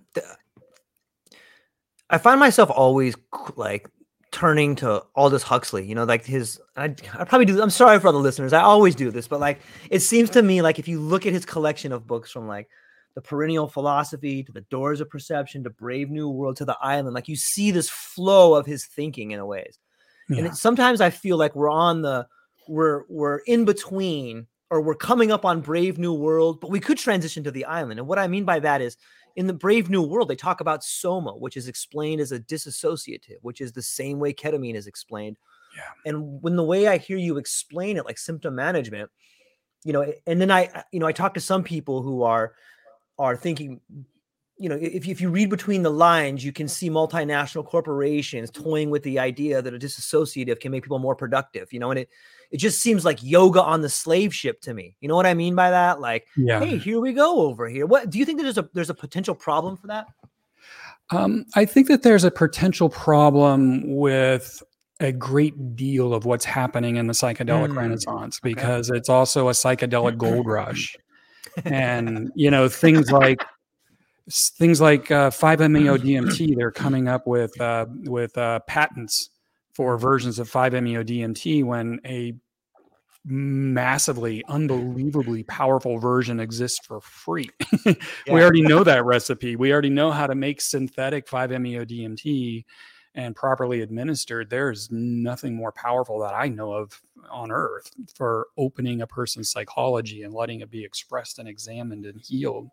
I 2.11 2.19
find 2.19 2.39
myself 2.39 2.71
always 2.71 3.17
like 3.57 3.89
turning 4.31 4.75
to 4.77 5.03
Aldous 5.15 5.43
Huxley, 5.43 5.87
you 5.87 5.95
know, 5.95 6.05
like 6.05 6.25
his, 6.25 6.61
I, 6.77 6.85
I 6.85 7.25
probably 7.25 7.47
do, 7.47 7.61
I'm 7.63 7.71
sorry 7.71 7.99
for 7.99 8.09
all 8.09 8.13
the 8.13 8.19
listeners. 8.19 8.53
I 8.53 8.61
always 8.61 8.95
do 8.95 9.11
this, 9.11 9.27
but 9.27 9.41
like, 9.41 9.61
it 9.91 10.01
seems 10.01 10.31
to 10.31 10.43
me 10.43 10.63
like 10.63 10.79
if 10.79 10.87
you 10.87 11.01
look 11.01 11.27
at 11.27 11.33
his 11.33 11.47
collection 11.47 11.93
of 11.93 12.07
books 12.07 12.31
from 12.31 12.47
like 12.47 12.69
the 13.15 13.21
perennial 13.23 13.69
philosophy 13.69 14.43
to 14.45 14.53
the 14.53 14.61
doors 14.63 15.01
of 15.01 15.09
perception 15.09 15.65
to 15.65 15.71
brave 15.71 16.11
new 16.11 16.29
world 16.29 16.57
to 16.57 16.65
the 16.65 16.77
island, 16.81 17.15
like 17.15 17.29
you 17.29 17.37
see 17.37 17.71
this 17.71 17.89
flow 17.89 18.55
of 18.55 18.67
his 18.67 18.85
thinking 18.87 19.31
in 19.31 19.41
a 19.41 19.47
ways. 19.47 19.79
Yeah. 20.29 20.39
And 20.39 20.47
it, 20.49 20.55
sometimes 20.55 21.01
I 21.01 21.11
feel 21.11 21.39
like 21.39 21.57
we're 21.57 21.71
on 21.71 22.03
the, 22.03 22.27
we're, 22.69 23.05
we're 23.09 23.39
in 23.39 23.65
between 23.65 24.47
or 24.71 24.83
we're 24.83 24.95
coming 24.95 25.33
up 25.33 25.47
on 25.47 25.63
brave 25.63 25.99
new 25.99 26.13
world, 26.13 26.61
but 26.61 26.71
we 26.71 26.81
could 26.81 26.99
transition 26.99 27.43
to 27.45 27.51
the 27.51 27.65
island. 27.65 27.99
And 27.99 28.07
what 28.07 28.19
I 28.19 28.29
mean 28.29 28.45
by 28.45 28.61
that 28.61 28.83
is 28.83 28.99
in 29.39 29.47
the 29.47 29.53
Brave 29.53 29.89
New 29.89 30.03
World, 30.03 30.29
they 30.29 30.35
talk 30.35 30.61
about 30.61 30.83
soma, 30.83 31.31
which 31.31 31.57
is 31.57 31.69
explained 31.69 32.21
as 32.21 32.33
a 32.33 32.41
dissociative, 32.41 33.37
which 33.43 33.61
is 33.61 33.71
the 33.71 33.83
same 33.83 34.19
way 34.19 34.33
ketamine 34.33 34.75
is 34.75 34.89
explained. 34.89 35.37
Yeah. 35.77 36.11
And 36.11 36.43
when 36.43 36.57
the 36.57 36.65
way 36.65 36.89
I 36.89 36.97
hear 36.97 37.19
you 37.19 37.39
explain 37.39 37.97
it, 37.99 38.05
like 38.05 38.19
symptom 38.19 38.57
management, 38.57 39.13
you 39.85 39.93
know, 39.93 40.13
and 40.27 40.41
then 40.41 40.51
I, 40.51 40.83
you 40.91 40.99
know, 40.99 41.07
I 41.07 41.13
talk 41.13 41.35
to 41.35 41.41
some 41.41 41.63
people 41.63 42.03
who 42.03 42.25
are 42.25 42.55
are 43.17 43.37
thinking, 43.37 43.81
you 44.59 44.69
know, 44.69 44.75
if 44.75 45.07
you, 45.07 45.13
if 45.13 45.21
you 45.21 45.31
read 45.31 45.51
between 45.51 45.85
the 45.85 45.91
lines, 45.91 46.45
you 46.45 46.53
can 46.53 46.67
see 46.67 46.91
multinational 46.91 47.65
corporations 47.65 48.51
toying 48.51 48.91
with 48.91 49.05
the 49.05 49.21
idea 49.21 49.63
that 49.63 49.73
a 49.73 49.79
disassociative 49.79 50.59
can 50.59 50.73
make 50.73 50.83
people 50.83 50.99
more 50.99 51.15
productive, 51.15 51.73
you 51.73 51.79
know, 51.79 51.91
and 51.91 52.01
it 52.01 52.09
it 52.51 52.57
just 52.59 52.81
seems 52.81 53.05
like 53.05 53.23
yoga 53.23 53.63
on 53.63 53.83
the 53.83 53.89
slave 53.89 54.35
ship 54.35 54.61
to 54.63 54.75
me. 54.75 54.97
You 55.01 55.09
know 55.09 55.17
what 55.17 55.27
I 55.27 55.35
mean 55.35 55.55
by 55.55 55.71
that? 55.71 56.01
Like, 56.01 56.27
yeah. 56.37 56.61
hey, 56.61 56.79
here 56.79 57.01
we 57.01 57.13
go 57.13 57.43
over 57.43 57.69
here. 57.69 57.87
What 57.87 58.11
do 58.11 58.19
you 58.19 58.25
think 58.25 58.39
that 58.39 58.45
there's 58.45 58.59
a 58.59 58.69
there's 58.73 58.91
a 58.91 58.95
potential 58.95 59.35
problem 59.35 59.77
for 59.77 59.89
that? 59.89 60.07
Um, 61.11 61.47
I 61.55 61.65
think 61.65 61.89
that 61.89 62.03
there's 62.03 62.25
a 62.25 62.31
potential 62.31 62.89
problem 62.89 63.97
with 63.97 64.63
a 65.01 65.13
great 65.13 65.77
deal 65.77 66.13
of 66.13 66.25
what's 66.25 66.45
happening 66.45 66.97
in 66.97 67.07
the 67.07 67.13
psychedelic 67.13 67.71
mm, 67.71 67.77
renaissance 67.77 68.41
because 68.41 68.91
okay. 68.91 68.99
it's 68.99 69.09
also 69.09 69.49
a 69.49 69.53
psychedelic 69.53 70.19
gold 70.19 70.47
rush 70.47 70.97
and 71.65 72.31
you 72.35 72.51
know 72.51 72.69
things 72.69 73.11
like 73.11 73.41
things 74.31 74.81
like 74.81 75.11
uh, 75.11 75.31
5-meo 75.31 75.97
DMT 75.97 76.57
they're 76.57 76.71
coming 76.71 77.09
up 77.09 77.27
with 77.27 77.59
uh, 77.61 77.87
with 78.05 78.37
uh, 78.37 78.61
patents 78.67 79.31
for 79.79 79.97
versions 79.97 80.41
of 80.41 80.51
5-MeO-DMT 80.51 81.63
when 81.63 82.01
a 82.05 82.35
massively, 83.25 84.43
unbelievably 84.49 85.45
powerful 85.45 85.99
version 85.99 86.41
exists 86.41 86.85
for 86.85 87.01
free. 87.01 87.49
yeah. 87.87 87.95
We 88.27 88.43
already 88.43 88.63
know 88.63 88.83
that 88.93 89.05
recipe. 89.05 89.55
We 89.55 89.73
already 89.73 89.91
know 89.91 90.11
how 90.11 90.27
to 90.27 90.35
make 90.35 90.61
synthetic 90.61 91.29
5-MeO-DMT 91.29 92.65
and 93.15 93.37
properly 93.37 93.83
administered. 93.83 94.51
There's 94.51 94.91
nothing 94.91 95.55
more 95.55 95.71
powerful 95.71 96.19
that 96.23 96.35
I 96.35 96.49
know 96.49 96.73
of 96.73 97.01
on 97.31 97.53
earth 97.53 97.93
for 98.17 98.49
opening 98.57 99.03
a 99.03 99.07
person's 99.07 99.49
psychology 99.49 100.25
and 100.25 100.35
letting 100.35 100.61
it 100.61 100.73
be 100.73 100.85
expressed 100.85 101.39
and 101.39 101.49
examined 101.49 102.05
and 102.05 102.21
healed. 102.21 102.69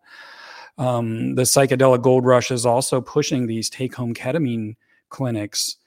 Um, 0.80 1.36
the 1.36 1.44
psychedelic 1.44 2.02
gold 2.02 2.26
rush 2.26 2.50
is 2.50 2.66
also 2.66 3.00
pushing 3.00 3.46
these 3.46 3.70
take 3.70 3.94
home 3.94 4.16
ketamine 4.16 4.74
clinics 5.10 5.78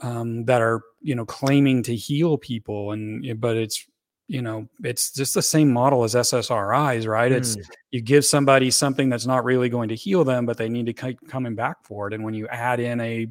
um, 0.00 0.44
that 0.44 0.60
are 0.60 0.82
you 1.00 1.14
know 1.14 1.24
claiming 1.24 1.82
to 1.82 1.94
heal 1.94 2.36
people 2.36 2.92
and 2.92 3.40
but 3.40 3.56
it's 3.56 3.86
you 4.28 4.42
know 4.42 4.68
it's 4.82 5.12
just 5.12 5.34
the 5.34 5.42
same 5.42 5.72
model 5.72 6.04
as 6.04 6.14
ssris 6.14 7.06
right 7.06 7.32
mm. 7.32 7.36
it's 7.36 7.56
you 7.90 8.00
give 8.00 8.24
somebody 8.24 8.70
something 8.70 9.08
that's 9.08 9.26
not 9.26 9.44
really 9.44 9.68
going 9.68 9.88
to 9.88 9.94
heal 9.94 10.24
them 10.24 10.44
but 10.44 10.56
they 10.56 10.68
need 10.68 10.86
to 10.86 10.92
keep 10.92 11.16
coming 11.28 11.54
back 11.54 11.76
for 11.84 12.08
it 12.08 12.14
and 12.14 12.24
when 12.24 12.34
you 12.34 12.46
add 12.48 12.80
in 12.80 13.00
a 13.00 13.26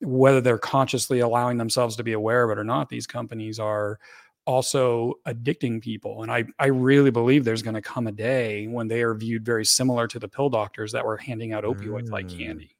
whether 0.00 0.40
they're 0.40 0.58
consciously 0.58 1.20
allowing 1.20 1.56
themselves 1.56 1.96
to 1.96 2.04
be 2.04 2.12
aware 2.12 2.44
of 2.44 2.50
it 2.50 2.60
or 2.60 2.64
not 2.64 2.88
these 2.88 3.06
companies 3.06 3.58
are 3.58 3.98
also 4.46 5.14
addicting 5.26 5.82
people 5.82 6.22
and 6.22 6.32
i 6.32 6.44
i 6.58 6.66
really 6.66 7.10
believe 7.10 7.44
there's 7.44 7.62
going 7.62 7.74
to 7.74 7.82
come 7.82 8.06
a 8.06 8.12
day 8.12 8.66
when 8.66 8.88
they 8.88 9.02
are 9.02 9.14
viewed 9.14 9.44
very 9.44 9.64
similar 9.64 10.06
to 10.06 10.18
the 10.18 10.28
pill 10.28 10.48
doctors 10.48 10.92
that 10.92 11.04
were 11.04 11.16
handing 11.16 11.52
out 11.52 11.64
opioids 11.64 12.08
mm. 12.08 12.12
like 12.12 12.28
candy 12.28 12.75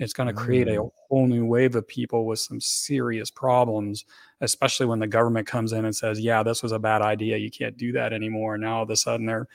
it's 0.00 0.14
going 0.14 0.28
to 0.28 0.32
create 0.32 0.66
a 0.66 0.76
mm. 0.76 0.90
whole 1.08 1.26
new 1.26 1.44
wave 1.44 1.76
of 1.76 1.86
people 1.86 2.24
with 2.24 2.38
some 2.38 2.58
serious 2.58 3.30
problems, 3.30 4.06
especially 4.40 4.86
when 4.86 4.98
the 4.98 5.06
government 5.06 5.46
comes 5.46 5.72
in 5.72 5.84
and 5.84 5.94
says, 5.94 6.18
"Yeah, 6.18 6.42
this 6.42 6.62
was 6.62 6.72
a 6.72 6.78
bad 6.78 7.02
idea. 7.02 7.36
You 7.36 7.50
can't 7.50 7.76
do 7.76 7.92
that 7.92 8.14
anymore." 8.14 8.56
Now 8.56 8.78
all 8.78 8.82
of 8.84 8.90
a 8.90 8.96
sudden 8.96 9.26
they're, 9.26 9.46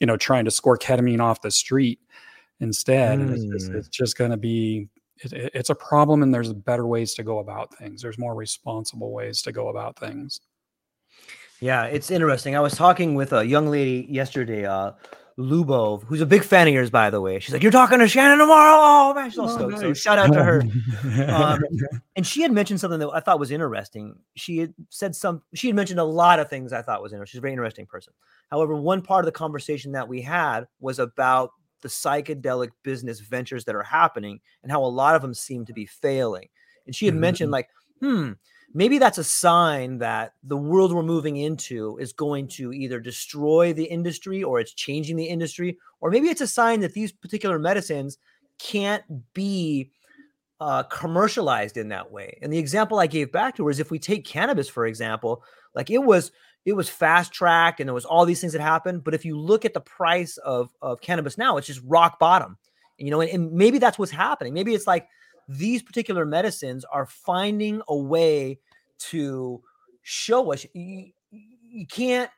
you 0.00 0.06
know, 0.06 0.18
trying 0.18 0.44
to 0.44 0.50
score 0.50 0.76
ketamine 0.76 1.20
off 1.20 1.40
the 1.40 1.50
street 1.50 2.00
instead. 2.60 3.18
Mm. 3.18 3.32
It's, 3.32 3.44
just, 3.44 3.72
it's, 3.72 3.88
just 3.88 4.18
going 4.18 4.30
to 4.30 4.36
be. 4.36 4.88
It, 5.22 5.32
it's 5.54 5.70
a 5.70 5.74
problem, 5.74 6.22
and 6.22 6.34
there's 6.34 6.52
better 6.52 6.86
ways 6.86 7.14
to 7.14 7.22
go 7.22 7.38
about 7.38 7.74
things. 7.74 8.02
There's 8.02 8.18
more 8.18 8.34
responsible 8.34 9.10
ways 9.10 9.40
to 9.42 9.52
go 9.52 9.68
about 9.68 9.98
things. 9.98 10.40
Yeah, 11.60 11.84
it's 11.84 12.10
interesting. 12.10 12.56
I 12.56 12.60
was 12.60 12.74
talking 12.74 13.14
with 13.14 13.32
a 13.32 13.42
young 13.42 13.68
lady 13.68 14.06
yesterday. 14.10 14.66
Uh, 14.66 14.92
Lubov, 15.38 16.04
who's 16.04 16.20
a 16.20 16.26
big 16.26 16.44
fan 16.44 16.68
of 16.68 16.74
yours, 16.74 16.90
by 16.90 17.10
the 17.10 17.20
way. 17.20 17.40
She's 17.40 17.52
like, 17.52 17.62
"You're 17.62 17.72
talking 17.72 17.98
to 17.98 18.06
Shannon 18.06 18.38
tomorrow." 18.38 18.76
Oh 18.78 19.14
man, 19.14 19.30
she's 19.30 19.38
all 19.38 19.50
oh, 19.50 19.54
stoked. 19.54 19.72
Nice. 19.72 19.80
So 19.80 19.92
shout 19.92 20.18
out 20.18 20.32
to 20.32 20.42
her. 20.42 20.62
Um, 21.34 21.60
and 22.16 22.26
she 22.26 22.42
had 22.42 22.52
mentioned 22.52 22.80
something 22.80 23.00
that 23.00 23.10
I 23.12 23.20
thought 23.20 23.40
was 23.40 23.50
interesting. 23.50 24.16
She 24.36 24.58
had 24.58 24.74
said 24.90 25.16
some. 25.16 25.42
She 25.54 25.66
had 25.66 25.76
mentioned 25.76 25.98
a 25.98 26.04
lot 26.04 26.38
of 26.38 26.48
things 26.48 26.72
I 26.72 26.82
thought 26.82 27.02
was 27.02 27.12
interesting. 27.12 27.32
She's 27.32 27.38
a 27.38 27.42
very 27.42 27.52
interesting 27.52 27.86
person. 27.86 28.12
However, 28.50 28.74
one 28.76 29.02
part 29.02 29.24
of 29.24 29.26
the 29.26 29.32
conversation 29.32 29.92
that 29.92 30.08
we 30.08 30.20
had 30.22 30.66
was 30.80 30.98
about 30.98 31.50
the 31.80 31.88
psychedelic 31.88 32.70
business 32.82 33.20
ventures 33.20 33.64
that 33.64 33.74
are 33.74 33.82
happening 33.82 34.40
and 34.62 34.70
how 34.70 34.84
a 34.84 34.86
lot 34.86 35.14
of 35.14 35.22
them 35.22 35.34
seem 35.34 35.64
to 35.66 35.72
be 35.72 35.86
failing. 35.86 36.48
And 36.86 36.94
she 36.94 37.06
had 37.06 37.14
mm-hmm. 37.14 37.20
mentioned 37.20 37.50
like, 37.50 37.68
hmm 38.00 38.32
maybe 38.74 38.98
that's 38.98 39.18
a 39.18 39.24
sign 39.24 39.98
that 39.98 40.34
the 40.42 40.56
world 40.56 40.92
we're 40.92 41.02
moving 41.02 41.36
into 41.36 41.96
is 41.98 42.12
going 42.12 42.48
to 42.48 42.72
either 42.72 43.00
destroy 43.00 43.72
the 43.72 43.84
industry 43.84 44.42
or 44.42 44.60
it's 44.60 44.74
changing 44.74 45.16
the 45.16 45.24
industry 45.24 45.78
or 46.00 46.10
maybe 46.10 46.28
it's 46.28 46.40
a 46.40 46.46
sign 46.46 46.80
that 46.80 46.92
these 46.92 47.12
particular 47.12 47.58
medicines 47.58 48.18
can't 48.58 49.04
be 49.32 49.90
uh, 50.60 50.82
commercialized 50.84 51.76
in 51.76 51.88
that 51.88 52.10
way. 52.10 52.38
And 52.42 52.52
the 52.52 52.58
example 52.58 52.98
i 52.98 53.06
gave 53.06 53.32
back 53.32 53.56
to 53.56 53.64
her 53.66 53.70
if 53.70 53.90
we 53.90 53.98
take 53.98 54.24
cannabis 54.24 54.68
for 54.68 54.86
example 54.86 55.42
like 55.74 55.90
it 55.90 55.98
was 55.98 56.32
it 56.64 56.74
was 56.74 56.88
fast 56.88 57.32
tracked 57.32 57.80
and 57.80 57.88
there 57.88 57.94
was 57.94 58.04
all 58.04 58.24
these 58.24 58.40
things 58.40 58.52
that 58.52 58.62
happened 58.62 59.04
but 59.04 59.14
if 59.14 59.24
you 59.24 59.38
look 59.38 59.64
at 59.64 59.74
the 59.74 59.80
price 59.80 60.36
of 60.38 60.70
of 60.82 61.00
cannabis 61.00 61.38
now 61.38 61.56
it's 61.56 61.66
just 61.66 61.82
rock 61.84 62.18
bottom 62.18 62.56
you 62.98 63.10
know 63.10 63.20
and, 63.20 63.30
and 63.30 63.52
maybe 63.52 63.78
that's 63.78 63.98
what's 63.98 64.12
happening. 64.12 64.54
Maybe 64.54 64.74
it's 64.74 64.86
like 64.86 65.08
these 65.48 65.82
particular 65.82 66.24
medicines 66.24 66.84
are 66.84 67.06
finding 67.06 67.82
a 67.88 67.96
way 67.96 68.58
to 68.98 69.62
show 70.02 70.52
us 70.52 70.66
you, 70.74 71.10
you 71.30 71.86
can't 71.86 72.30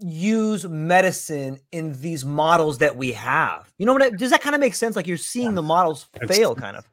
use 0.00 0.66
medicine 0.66 1.60
in 1.72 2.00
these 2.00 2.24
models 2.24 2.78
that 2.78 2.96
we 2.96 3.12
have. 3.12 3.70
You 3.78 3.86
know 3.86 3.92
what? 3.92 4.02
I, 4.02 4.10
does 4.10 4.30
that 4.30 4.40
kind 4.40 4.54
of 4.54 4.60
make 4.60 4.74
sense? 4.74 4.96
Like 4.96 5.06
you're 5.06 5.16
seeing 5.16 5.54
the 5.54 5.62
models 5.62 6.08
fail, 6.26 6.54
kind 6.54 6.76
of. 6.76 6.88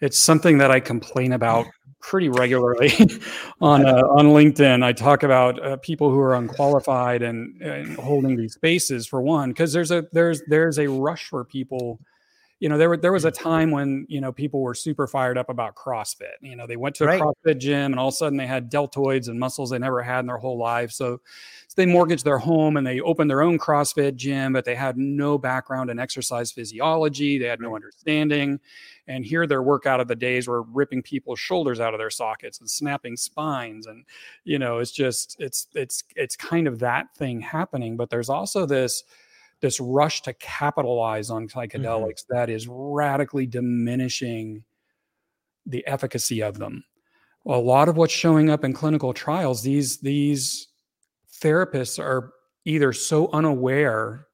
It's 0.00 0.18
something 0.18 0.58
that 0.58 0.70
I 0.70 0.80
complain 0.80 1.32
about 1.32 1.66
pretty 2.00 2.28
regularly 2.28 2.92
on 3.60 3.86
uh, 3.86 4.02
on 4.02 4.26
LinkedIn. 4.26 4.84
I 4.84 4.92
talk 4.92 5.22
about 5.22 5.62
uh, 5.64 5.76
people 5.78 6.10
who 6.10 6.20
are 6.20 6.34
unqualified 6.34 7.22
and, 7.22 7.60
and 7.60 7.96
holding 7.96 8.36
these 8.36 8.54
spaces 8.54 9.06
for 9.06 9.20
one, 9.20 9.50
because 9.50 9.72
there's 9.72 9.90
a 9.90 10.04
there's 10.12 10.42
there's 10.46 10.78
a 10.78 10.88
rush 10.88 11.28
for 11.28 11.44
people 11.44 11.98
you 12.64 12.70
know, 12.70 12.78
there 12.78 12.88
were 12.88 12.96
there 12.96 13.12
was 13.12 13.26
a 13.26 13.30
mm. 13.30 13.38
time 13.38 13.70
when 13.70 14.06
you 14.08 14.22
know 14.22 14.32
people 14.32 14.62
were 14.62 14.74
super 14.74 15.06
fired 15.06 15.36
up 15.36 15.50
about 15.50 15.74
CrossFit. 15.74 16.36
You 16.40 16.56
know, 16.56 16.66
they 16.66 16.78
went 16.78 16.96
to 16.96 17.04
a 17.04 17.08
right. 17.08 17.20
CrossFit 17.20 17.58
gym 17.58 17.92
and 17.92 18.00
all 18.00 18.08
of 18.08 18.14
a 18.14 18.16
sudden 18.16 18.38
they 18.38 18.46
had 18.46 18.70
deltoids 18.70 19.28
and 19.28 19.38
muscles 19.38 19.68
they 19.68 19.78
never 19.78 20.00
had 20.00 20.20
in 20.20 20.28
their 20.28 20.38
whole 20.38 20.56
life. 20.56 20.90
So, 20.90 21.20
so 21.68 21.74
they 21.76 21.84
mortgaged 21.84 22.24
their 22.24 22.38
home 22.38 22.78
and 22.78 22.86
they 22.86 23.00
opened 23.00 23.28
their 23.28 23.42
own 23.42 23.58
CrossFit 23.58 24.16
gym, 24.16 24.54
but 24.54 24.64
they 24.64 24.74
had 24.74 24.96
no 24.96 25.36
background 25.36 25.90
in 25.90 25.98
exercise 25.98 26.52
physiology. 26.52 27.36
They 27.36 27.48
had 27.48 27.60
no 27.60 27.74
understanding. 27.74 28.58
And 29.08 29.26
here 29.26 29.46
their 29.46 29.62
workout 29.62 30.00
of 30.00 30.08
the 30.08 30.16
days 30.16 30.48
were 30.48 30.62
ripping 30.62 31.02
people's 31.02 31.40
shoulders 31.40 31.80
out 31.80 31.92
of 31.92 31.98
their 32.00 32.08
sockets 32.08 32.60
and 32.60 32.70
snapping 32.70 33.18
spines. 33.18 33.86
And, 33.86 34.06
you 34.44 34.58
know, 34.58 34.78
it's 34.78 34.90
just 34.90 35.36
it's 35.38 35.66
it's 35.74 36.02
it's 36.16 36.34
kind 36.34 36.66
of 36.66 36.78
that 36.78 37.14
thing 37.14 37.42
happening. 37.42 37.98
But 37.98 38.08
there's 38.08 38.30
also 38.30 38.64
this 38.64 39.04
this 39.64 39.80
rush 39.80 40.20
to 40.20 40.34
capitalize 40.34 41.30
on 41.30 41.48
psychedelics 41.48 42.24
mm-hmm. 42.24 42.36
that 42.36 42.50
is 42.50 42.68
radically 42.68 43.46
diminishing 43.46 44.62
the 45.64 45.84
efficacy 45.86 46.42
of 46.42 46.58
them. 46.58 46.84
a 47.46 47.56
lot 47.56 47.88
of 47.88 47.96
what's 47.96 48.12
showing 48.12 48.50
up 48.50 48.62
in 48.62 48.74
clinical 48.74 49.14
trials, 49.14 49.62
these 49.62 49.98
these 50.00 50.68
therapists 51.40 51.98
are 51.98 52.34
either 52.66 52.92
so 52.92 53.30
unaware 53.32 54.26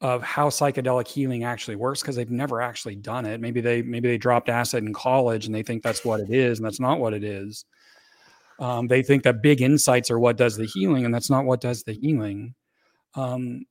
of 0.00 0.22
how 0.22 0.48
psychedelic 0.48 1.08
healing 1.08 1.42
actually 1.42 1.74
works 1.74 2.00
because 2.00 2.14
they've 2.14 2.30
never 2.30 2.60
actually 2.60 2.94
done 2.94 3.26
it. 3.26 3.40
Maybe 3.40 3.60
they 3.60 3.82
maybe 3.82 4.06
they 4.08 4.18
dropped 4.18 4.48
acid 4.48 4.84
in 4.84 4.94
college 4.94 5.46
and 5.46 5.54
they 5.54 5.64
think 5.64 5.82
that's 5.82 6.04
what 6.04 6.20
it 6.20 6.30
is, 6.30 6.60
and 6.60 6.66
that's 6.66 6.80
not 6.80 7.00
what 7.00 7.12
it 7.12 7.24
is. 7.24 7.64
Um, 8.60 8.86
they 8.86 9.02
think 9.02 9.24
that 9.24 9.42
big 9.42 9.62
insights 9.62 10.12
are 10.12 10.20
what 10.20 10.36
does 10.36 10.56
the 10.56 10.66
healing, 10.66 11.04
and 11.04 11.12
that's 11.12 11.28
not 11.28 11.44
what 11.44 11.60
does 11.60 11.82
the 11.82 11.92
healing. 11.92 12.54
Um, 13.16 13.64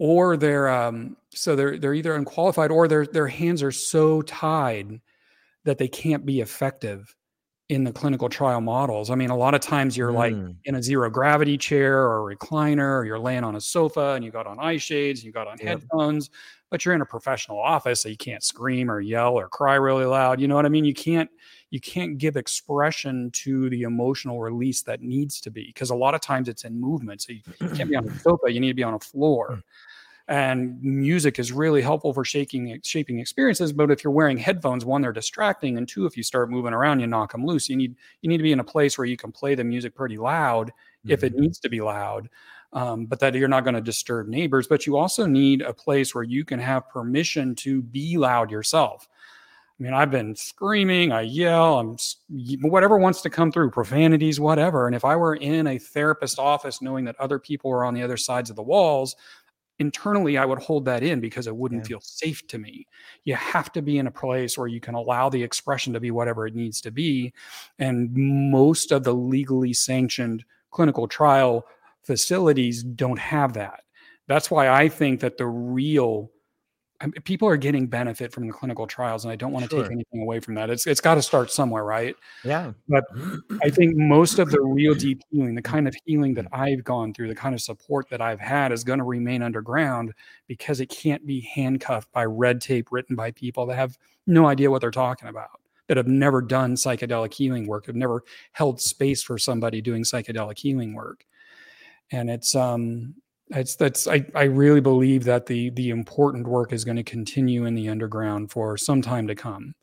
or 0.00 0.38
they're 0.38 0.68
um, 0.68 1.14
so 1.28 1.54
they're 1.54 1.78
they're 1.78 1.94
either 1.94 2.14
unqualified 2.14 2.70
or 2.70 2.88
their 2.88 3.06
their 3.06 3.28
hands 3.28 3.62
are 3.62 3.70
so 3.70 4.22
tied 4.22 5.00
that 5.64 5.76
they 5.76 5.88
can't 5.88 6.24
be 6.24 6.40
effective 6.40 7.14
in 7.68 7.84
the 7.84 7.92
clinical 7.92 8.30
trial 8.30 8.62
models. 8.62 9.10
I 9.10 9.14
mean, 9.14 9.28
a 9.28 9.36
lot 9.36 9.54
of 9.54 9.60
times 9.60 9.96
you're 9.96 10.10
mm. 10.10 10.14
like 10.14 10.34
in 10.64 10.74
a 10.74 10.82
zero 10.82 11.10
gravity 11.10 11.58
chair 11.58 12.02
or 12.02 12.32
a 12.32 12.34
recliner, 12.34 12.98
or 12.98 13.04
you're 13.04 13.18
laying 13.18 13.44
on 13.44 13.56
a 13.56 13.60
sofa 13.60 14.14
and 14.14 14.24
you 14.24 14.30
got 14.30 14.46
on 14.46 14.58
eye 14.58 14.78
shades, 14.78 15.22
you 15.22 15.32
got 15.32 15.46
on 15.46 15.58
yep. 15.58 15.68
headphones, 15.68 16.30
but 16.70 16.82
you're 16.84 16.94
in 16.94 17.02
a 17.02 17.06
professional 17.06 17.58
office, 17.58 18.00
so 18.00 18.08
you 18.08 18.16
can't 18.16 18.42
scream 18.42 18.90
or 18.90 19.00
yell 19.00 19.34
or 19.34 19.48
cry 19.50 19.74
really 19.74 20.06
loud. 20.06 20.40
You 20.40 20.48
know 20.48 20.56
what 20.56 20.64
I 20.64 20.70
mean? 20.70 20.86
You 20.86 20.94
can't 20.94 21.30
you 21.68 21.78
can't 21.78 22.16
give 22.16 22.36
expression 22.38 23.30
to 23.32 23.68
the 23.68 23.82
emotional 23.82 24.40
release 24.40 24.80
that 24.82 25.02
needs 25.02 25.42
to 25.42 25.50
be 25.50 25.66
because 25.66 25.90
a 25.90 25.94
lot 25.94 26.14
of 26.14 26.22
times 26.22 26.48
it's 26.48 26.64
in 26.64 26.80
movement. 26.80 27.20
So 27.20 27.34
you, 27.34 27.40
you 27.60 27.68
can't 27.68 27.90
be 27.90 27.96
on 27.96 28.08
a 28.08 28.18
sofa, 28.20 28.50
you 28.50 28.60
need 28.60 28.68
to 28.68 28.74
be 28.74 28.82
on 28.82 28.94
a 28.94 28.98
floor. 28.98 29.62
And 30.30 30.80
music 30.80 31.40
is 31.40 31.50
really 31.50 31.82
helpful 31.82 32.14
for 32.14 32.24
shaking 32.24 32.80
shaping 32.84 33.18
experiences 33.18 33.72
but 33.72 33.90
if 33.90 34.04
you're 34.04 34.12
wearing 34.12 34.38
headphones 34.38 34.84
one 34.84 35.02
they're 35.02 35.12
distracting 35.12 35.76
and 35.76 35.88
two 35.88 36.06
if 36.06 36.16
you 36.16 36.22
start 36.22 36.52
moving 36.52 36.72
around 36.72 37.00
you 37.00 37.08
knock 37.08 37.32
them 37.32 37.44
loose 37.44 37.68
you 37.68 37.74
need 37.74 37.96
you 38.22 38.28
need 38.28 38.36
to 38.36 38.44
be 38.44 38.52
in 38.52 38.60
a 38.60 38.64
place 38.64 38.96
where 38.96 39.06
you 39.06 39.16
can 39.16 39.32
play 39.32 39.56
the 39.56 39.64
music 39.64 39.92
pretty 39.92 40.16
loud 40.16 40.68
mm-hmm. 40.68 41.10
if 41.10 41.24
it 41.24 41.32
mm-hmm. 41.32 41.42
needs 41.42 41.58
to 41.58 41.68
be 41.68 41.80
loud 41.80 42.28
um, 42.72 43.06
but 43.06 43.18
that 43.18 43.34
you're 43.34 43.48
not 43.48 43.64
going 43.64 43.74
to 43.74 43.80
disturb 43.80 44.28
neighbors 44.28 44.68
but 44.68 44.86
you 44.86 44.96
also 44.96 45.26
need 45.26 45.62
a 45.62 45.74
place 45.74 46.14
where 46.14 46.22
you 46.22 46.44
can 46.44 46.60
have 46.60 46.88
permission 46.88 47.56
to 47.56 47.82
be 47.82 48.16
loud 48.16 48.52
yourself 48.52 49.08
I 49.80 49.82
mean, 49.82 49.94
I've 49.94 50.10
been 50.10 50.36
screaming, 50.36 51.10
I 51.10 51.22
yell, 51.22 51.78
I'm 51.78 51.96
whatever 52.60 52.98
wants 52.98 53.22
to 53.22 53.30
come 53.30 53.50
through, 53.50 53.70
profanities, 53.70 54.38
whatever. 54.38 54.86
And 54.86 54.94
if 54.94 55.06
I 55.06 55.16
were 55.16 55.36
in 55.36 55.66
a 55.66 55.78
therapist 55.78 56.38
office 56.38 56.82
knowing 56.82 57.06
that 57.06 57.18
other 57.18 57.38
people 57.38 57.70
are 57.70 57.86
on 57.86 57.94
the 57.94 58.02
other 58.02 58.18
sides 58.18 58.50
of 58.50 58.56
the 58.56 58.62
walls, 58.62 59.16
internally 59.80 60.36
I 60.38 60.44
would 60.44 60.58
hold 60.58 60.84
that 60.84 61.02
in 61.02 61.20
because 61.20 61.46
it 61.46 61.56
wouldn't 61.56 61.84
yeah. 61.84 61.88
feel 61.88 62.00
safe 62.00 62.46
to 62.48 62.58
me. 62.58 62.86
You 63.24 63.34
have 63.34 63.72
to 63.72 63.82
be 63.82 63.98
in 63.98 64.06
a 64.06 64.12
place 64.12 64.56
where 64.56 64.68
you 64.68 64.78
can 64.78 64.94
allow 64.94 65.28
the 65.28 65.42
expression 65.42 65.92
to 65.94 66.00
be 66.00 66.10
whatever 66.10 66.46
it 66.46 66.54
needs 66.54 66.80
to 66.82 66.92
be. 66.92 67.32
And 67.78 68.10
most 68.14 68.92
of 68.92 69.02
the 69.02 69.14
legally 69.14 69.72
sanctioned 69.72 70.44
clinical 70.70 71.08
trial 71.08 71.64
facilities 72.04 72.82
don't 72.82 73.18
have 73.18 73.54
that. 73.54 73.80
That's 74.28 74.50
why 74.50 74.68
I 74.68 74.88
think 74.88 75.20
that 75.20 75.38
the 75.38 75.46
real 75.46 76.30
people 77.24 77.48
are 77.48 77.56
getting 77.56 77.86
benefit 77.86 78.32
from 78.32 78.46
the 78.46 78.52
clinical 78.52 78.86
trials, 78.86 79.24
and 79.24 79.32
I 79.32 79.36
don't 79.36 79.52
want 79.52 79.64
to 79.64 79.70
sure. 79.70 79.82
take 79.82 79.92
anything 79.92 80.20
away 80.20 80.38
from 80.40 80.54
that. 80.54 80.68
It's 80.68 80.86
it's 80.86 81.00
got 81.00 81.14
to 81.14 81.22
start 81.22 81.50
somewhere, 81.50 81.84
right? 81.84 82.14
Yeah. 82.44 82.72
But 82.88 83.04
I 83.62 83.70
think 83.70 83.96
most 83.96 84.38
of 84.38 84.50
the 84.50 84.60
real 84.60 84.94
deep 84.94 85.22
healing, 85.30 85.54
the 85.54 85.62
kind 85.62 85.88
of 85.88 85.96
healing 86.04 86.34
that 86.34 86.46
I've 86.52 86.84
gone 86.84 87.14
through, 87.14 87.28
the 87.28 87.34
kind 87.34 87.54
of 87.54 87.62
support 87.62 88.08
that 88.10 88.20
I've 88.20 88.40
had, 88.40 88.70
is 88.70 88.84
going 88.84 88.98
to 88.98 89.04
remain 89.04 89.42
underground 89.42 90.12
because 90.46 90.80
it 90.80 90.86
can't 90.86 91.26
be 91.26 91.40
handcuffed 91.40 92.12
by 92.12 92.26
red 92.26 92.60
tape 92.60 92.88
written 92.90 93.16
by 93.16 93.30
people 93.30 93.64
that 93.66 93.76
have 93.76 93.96
no 94.26 94.46
idea 94.46 94.70
what 94.70 94.82
they're 94.82 94.90
talking 94.90 95.28
about, 95.28 95.60
that 95.88 95.96
have 95.96 96.08
never 96.08 96.42
done 96.42 96.74
psychedelic 96.74 97.32
healing 97.32 97.66
work, 97.66 97.86
have 97.86 97.96
never 97.96 98.22
held 98.52 98.78
space 98.80 99.22
for 99.22 99.38
somebody 99.38 99.80
doing 99.80 100.02
psychedelic 100.02 100.58
healing 100.58 100.94
work, 100.94 101.24
and 102.12 102.28
it's 102.28 102.54
um 102.54 103.14
that's 103.50 103.76
that's 103.76 104.06
I, 104.06 104.24
I 104.34 104.44
really 104.44 104.80
believe 104.80 105.24
that 105.24 105.46
the 105.46 105.70
the 105.70 105.90
important 105.90 106.46
work 106.46 106.72
is 106.72 106.84
going 106.84 106.96
to 106.96 107.02
continue 107.02 107.66
in 107.66 107.74
the 107.74 107.88
underground 107.88 108.50
for 108.50 108.76
some 108.76 109.02
time 109.02 109.26
to 109.26 109.34
come. 109.34 109.74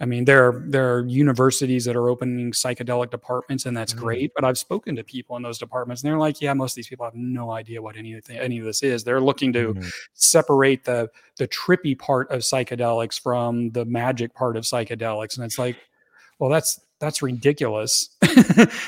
I 0.00 0.04
mean, 0.04 0.24
there 0.24 0.48
are, 0.48 0.64
there 0.66 0.96
are 0.96 1.06
universities 1.06 1.84
that 1.84 1.94
are 1.94 2.08
opening 2.08 2.50
psychedelic 2.50 3.10
departments, 3.10 3.66
and 3.66 3.76
that's 3.76 3.92
mm-hmm. 3.92 4.02
great. 4.02 4.32
But 4.34 4.44
I've 4.44 4.58
spoken 4.58 4.96
to 4.96 5.04
people 5.04 5.36
in 5.36 5.42
those 5.42 5.58
departments, 5.58 6.02
and 6.02 6.10
they're 6.10 6.18
like, 6.18 6.40
"Yeah, 6.40 6.54
most 6.54 6.72
of 6.72 6.76
these 6.76 6.88
people 6.88 7.04
have 7.04 7.14
no 7.14 7.52
idea 7.52 7.80
what 7.80 7.96
anything 7.96 8.36
any 8.36 8.58
of 8.58 8.64
this 8.64 8.82
is. 8.82 9.04
They're 9.04 9.20
looking 9.20 9.52
to 9.52 9.74
mm-hmm. 9.74 9.88
separate 10.14 10.84
the 10.84 11.08
the 11.36 11.46
trippy 11.46 11.96
part 11.96 12.30
of 12.30 12.40
psychedelics 12.40 13.20
from 13.20 13.70
the 13.70 13.84
magic 13.84 14.34
part 14.34 14.56
of 14.56 14.64
psychedelics." 14.64 15.36
And 15.36 15.44
it's 15.44 15.58
like, 15.58 15.76
well, 16.40 16.50
that's 16.50 16.80
that's 16.98 17.22
ridiculous. 17.22 18.16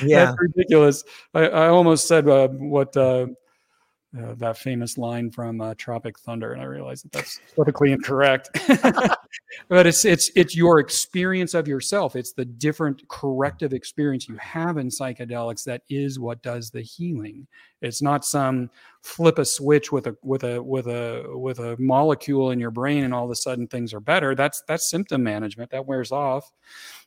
yeah, 0.02 0.26
that's 0.26 0.36
ridiculous. 0.40 1.04
I, 1.34 1.46
I 1.46 1.68
almost 1.68 2.08
said 2.08 2.28
uh, 2.28 2.48
what 2.48 2.96
uh, 2.96 3.26
uh, 4.18 4.34
that 4.36 4.56
famous 4.56 4.96
line 4.96 5.30
from 5.30 5.60
uh, 5.60 5.74
Tropic 5.76 6.18
Thunder, 6.18 6.52
and 6.52 6.62
I 6.62 6.66
realize 6.66 7.02
that 7.02 7.12
that's 7.12 7.40
politically 7.54 7.92
incorrect. 7.92 8.50
but 9.68 9.86
it's 9.86 10.04
it's 10.04 10.30
it's 10.36 10.56
your 10.56 10.78
experience 10.78 11.54
of 11.54 11.66
yourself. 11.66 12.14
It's 12.14 12.32
the 12.32 12.44
different 12.44 13.06
corrective 13.08 13.72
experience 13.72 14.28
you 14.28 14.36
have 14.36 14.76
in 14.76 14.88
psychedelics 14.88 15.64
that 15.64 15.82
is 15.88 16.18
what 16.18 16.42
does 16.42 16.70
the 16.70 16.82
healing. 16.82 17.46
It's 17.82 18.02
not 18.02 18.24
some 18.24 18.70
flip 19.02 19.38
a 19.38 19.44
switch 19.44 19.90
with 19.90 20.06
a 20.06 20.16
with 20.22 20.44
a 20.44 20.62
with 20.62 20.86
a 20.86 21.26
with 21.36 21.58
a 21.58 21.76
molecule 21.78 22.50
in 22.52 22.60
your 22.60 22.70
brain, 22.70 23.04
and 23.04 23.12
all 23.12 23.24
of 23.24 23.30
a 23.30 23.36
sudden 23.36 23.66
things 23.66 23.92
are 23.92 24.00
better. 24.00 24.34
That's 24.34 24.62
that's 24.68 24.88
symptom 24.88 25.22
management 25.22 25.70
that 25.70 25.86
wears 25.86 26.12
off 26.12 26.52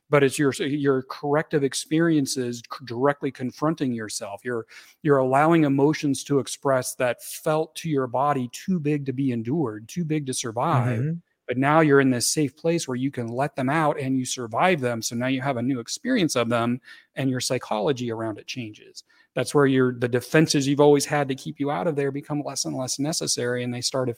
but 0.10 0.24
it's 0.24 0.40
your 0.40 0.54
your 0.54 1.04
corrective 1.04 1.64
experiences 1.64 2.62
directly 2.86 3.32
confronting 3.32 3.94
yourself 3.94 4.42
you're 4.44 4.66
you're 5.04 5.18
allowing 5.18 5.64
emotions 5.64 6.24
to 6.24 6.40
express 6.40 6.96
that 6.96 7.24
felt 7.24 7.76
to 7.76 7.90
your 7.90 8.08
body 8.08 8.50
too 8.52 8.80
big 8.80 9.06
to 9.06 9.14
be 9.14 9.32
endured 9.32 9.88
too 9.88 10.06
big 10.06 10.26
to 10.26 10.34
survive 10.34 11.00
mm-hmm. 11.00 11.18
But 11.48 11.58
now 11.58 11.80
you're 11.80 12.02
in 12.02 12.10
this 12.10 12.28
safe 12.28 12.56
place 12.58 12.88
where 12.88 12.96
you 12.96 13.10
can 13.10 13.28
let 13.28 13.56
them 13.56 13.70
out 13.70 14.00
and 14.00 14.18
you 14.18 14.26
survive 14.26 14.82
them. 14.82 15.02
So 15.02 15.16
now 15.16 15.28
you 15.28 15.42
have 15.42 15.58
a 15.58 15.62
new 15.62 15.80
experience 15.80 16.36
of 16.36 16.50
them 16.50 16.82
and 17.16 17.30
your 17.30 17.40
psychology 17.40 18.12
around 18.12 18.38
it 18.38 18.48
changes. 18.48 19.04
That's 19.34 19.56
where 19.56 19.66
your 19.66 19.94
the 19.94 20.10
defenses 20.10 20.68
you've 20.68 20.82
always 20.82 21.06
had 21.06 21.30
to 21.30 21.36
keep 21.36 21.60
you 21.60 21.72
out 21.72 21.88
of 21.88 21.96
there 21.96 22.12
become 22.12 22.44
less 22.44 22.66
and 22.66 22.76
less 22.76 23.00
necessary 23.00 23.64
and 23.64 23.74
they 23.74 23.82
start 23.82 24.10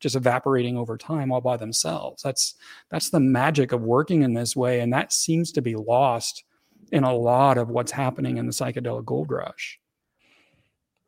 just 0.00 0.16
evaporating 0.16 0.76
over 0.76 0.96
time 0.96 1.30
all 1.30 1.40
by 1.40 1.56
themselves. 1.56 2.22
That's 2.22 2.54
that's 2.88 3.10
the 3.10 3.20
magic 3.20 3.72
of 3.72 3.82
working 3.82 4.22
in 4.22 4.32
this 4.32 4.56
way 4.56 4.80
and 4.80 4.92
that 4.92 5.12
seems 5.12 5.52
to 5.52 5.62
be 5.62 5.74
lost 5.74 6.44
in 6.90 7.04
a 7.04 7.14
lot 7.14 7.58
of 7.58 7.68
what's 7.68 7.92
happening 7.92 8.38
in 8.38 8.46
the 8.46 8.52
psychedelic 8.52 9.04
gold 9.04 9.30
rush. 9.30 9.78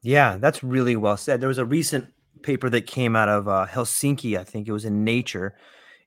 Yeah 0.03 0.37
that's 0.37 0.63
really 0.63 0.97
well 0.97 1.17
said. 1.17 1.41
There 1.41 1.49
was 1.49 1.59
a 1.59 1.65
recent 1.65 2.09
paper 2.43 2.71
that 2.71 2.87
came 2.87 3.17
out 3.17 3.29
of 3.29 3.49
uh, 3.49 3.67
helsinki 3.71 4.39
i 4.39 4.45
think 4.45 4.69
it 4.69 4.73
was 4.73 4.85
in 4.85 5.05
nature 5.05 5.55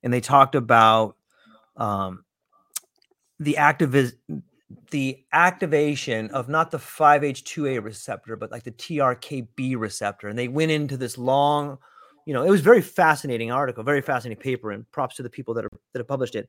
and 0.03 0.13
they 0.13 0.21
talked 0.21 0.55
about 0.55 1.15
um, 1.77 2.23
the 3.39 3.57
activism 3.57 4.43
the 4.91 5.23
activation 5.31 6.29
of 6.31 6.49
not 6.49 6.71
the 6.71 6.77
5-HT2A 6.77 7.83
receptor, 7.83 8.35
but 8.35 8.51
like 8.51 8.63
the 8.63 8.71
TRKB 8.71 9.77
receptor. 9.77 10.27
And 10.27 10.37
they 10.37 10.47
went 10.47 10.71
into 10.71 10.97
this 10.97 11.17
long, 11.17 11.77
you 12.25 12.33
know, 12.33 12.43
it 12.43 12.49
was 12.49 12.61
very 12.61 12.81
fascinating 12.81 13.51
article, 13.51 13.83
very 13.83 14.01
fascinating 14.01 14.41
paper, 14.41 14.71
and 14.71 14.89
props 14.91 15.15
to 15.17 15.23
the 15.23 15.29
people 15.29 15.53
that 15.55 15.65
are 15.65 15.69
that 15.93 15.99
have 15.99 16.07
published 16.07 16.35
it. 16.35 16.47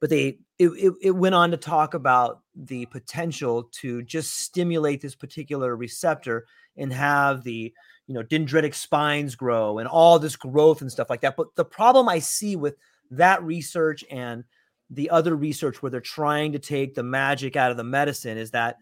But 0.00 0.10
they 0.10 0.38
it, 0.58 0.68
it, 0.68 0.92
it 1.02 1.10
went 1.12 1.34
on 1.34 1.50
to 1.50 1.56
talk 1.56 1.94
about 1.94 2.42
the 2.54 2.86
potential 2.86 3.64
to 3.80 4.02
just 4.02 4.38
stimulate 4.40 5.00
this 5.00 5.14
particular 5.14 5.74
receptor 5.74 6.46
and 6.76 6.92
have 6.92 7.44
the 7.44 7.72
you 8.06 8.14
know 8.14 8.22
dendritic 8.22 8.74
spines 8.74 9.34
grow 9.34 9.78
and 9.78 9.88
all 9.88 10.18
this 10.18 10.36
growth 10.36 10.80
and 10.80 10.90
stuff 10.90 11.10
like 11.10 11.20
that. 11.22 11.36
But 11.36 11.54
the 11.56 11.64
problem 11.64 12.08
I 12.08 12.18
see 12.18 12.56
with 12.56 12.76
that 13.10 13.42
research 13.42 14.04
and 14.10 14.44
the 14.90 15.10
other 15.10 15.34
research 15.34 15.82
where 15.82 15.90
they're 15.90 16.00
trying 16.00 16.52
to 16.52 16.58
take 16.58 16.94
the 16.94 17.02
magic 17.02 17.56
out 17.56 17.70
of 17.70 17.76
the 17.76 17.84
medicine 17.84 18.38
is 18.38 18.52
that 18.52 18.76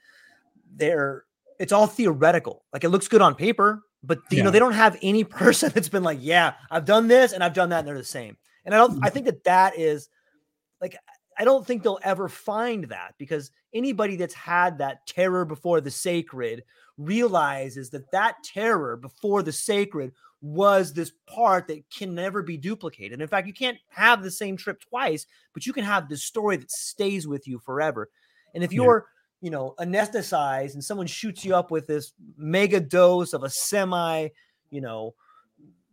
they're 0.75 1.25
it's 1.59 1.73
all 1.73 1.87
theoretical. 1.87 2.65
Like 2.73 2.85
it 2.85 2.91
looks 2.91 3.09
good 3.09 3.23
on 3.23 3.35
paper, 3.35 3.83
but 4.03 4.19
you 4.31 4.39
yeah. 4.39 4.45
know 4.45 4.51
they 4.51 4.59
don't 4.59 4.73
have 4.73 4.99
any 5.03 5.25
person 5.25 5.71
that's 5.75 5.89
been 5.89 6.03
like, 6.03 6.19
yeah, 6.21 6.55
I've 6.71 6.85
done 6.85 7.09
this 7.09 7.33
and 7.33 7.43
I've 7.43 7.55
done 7.55 7.71
that, 7.71 7.81
and 7.81 7.89
they're 7.89 7.97
the 7.97 8.05
same. 8.05 8.37
And 8.65 8.75
I 8.75 8.79
don't. 8.79 8.93
I 8.93 8.95
mm-hmm. 8.95 9.15
think 9.15 9.27
that 9.27 9.45
that 9.45 9.79
is 9.79 10.09
like 10.81 10.97
I 11.39 11.45
don't 11.45 11.67
think 11.67 11.83
they'll 11.83 12.01
ever 12.03 12.29
find 12.29 12.85
that 12.85 13.15
because 13.19 13.51
anybody 13.75 14.17
that's 14.17 14.35
had 14.35 14.79
that 14.79 15.07
terror 15.07 15.45
before 15.45 15.81
the 15.81 15.91
sacred 15.91 16.63
realizes 16.97 17.91
that 17.91 18.11
that 18.13 18.37
terror 18.45 18.97
before 18.97 19.43
the 19.43 19.53
sacred 19.53 20.13
was 20.41 20.93
this 20.93 21.11
part 21.27 21.67
that 21.69 21.83
can 21.91 22.15
never 22.15 22.43
be 22.43 22.57
duplicated. 22.57 23.21
In 23.21 23.29
fact, 23.29 23.47
you 23.47 23.55
can't 23.55 23.79
have 23.89 24.23
the 24.23 24.31
same 24.31 24.57
trip 24.57 24.81
twice, 24.81 25.27
but 25.55 25.65
you 25.65 25.73
can 25.73 25.85
have 25.85 26.09
this 26.09 26.23
story 26.23 26.57
that 26.59 26.71
stays 26.71 27.27
with 27.27 27.49
you 27.49 27.59
forever. 27.59 28.11
And 28.55 28.63
if 28.63 28.73
you're, 28.73 29.07
yeah. 29.41 29.47
you 29.47 29.51
know, 29.51 29.75
anesthetized 29.81 30.75
and 30.75 30.85
someone 30.85 31.07
shoots 31.07 31.45
you 31.45 31.57
up 31.57 31.71
with 31.71 31.87
this 31.87 32.13
mega 32.37 32.79
dose 32.79 33.33
of 33.33 33.43
a 33.43 33.51
semi, 33.51 34.29
you 34.71 34.81
know, 34.83 35.15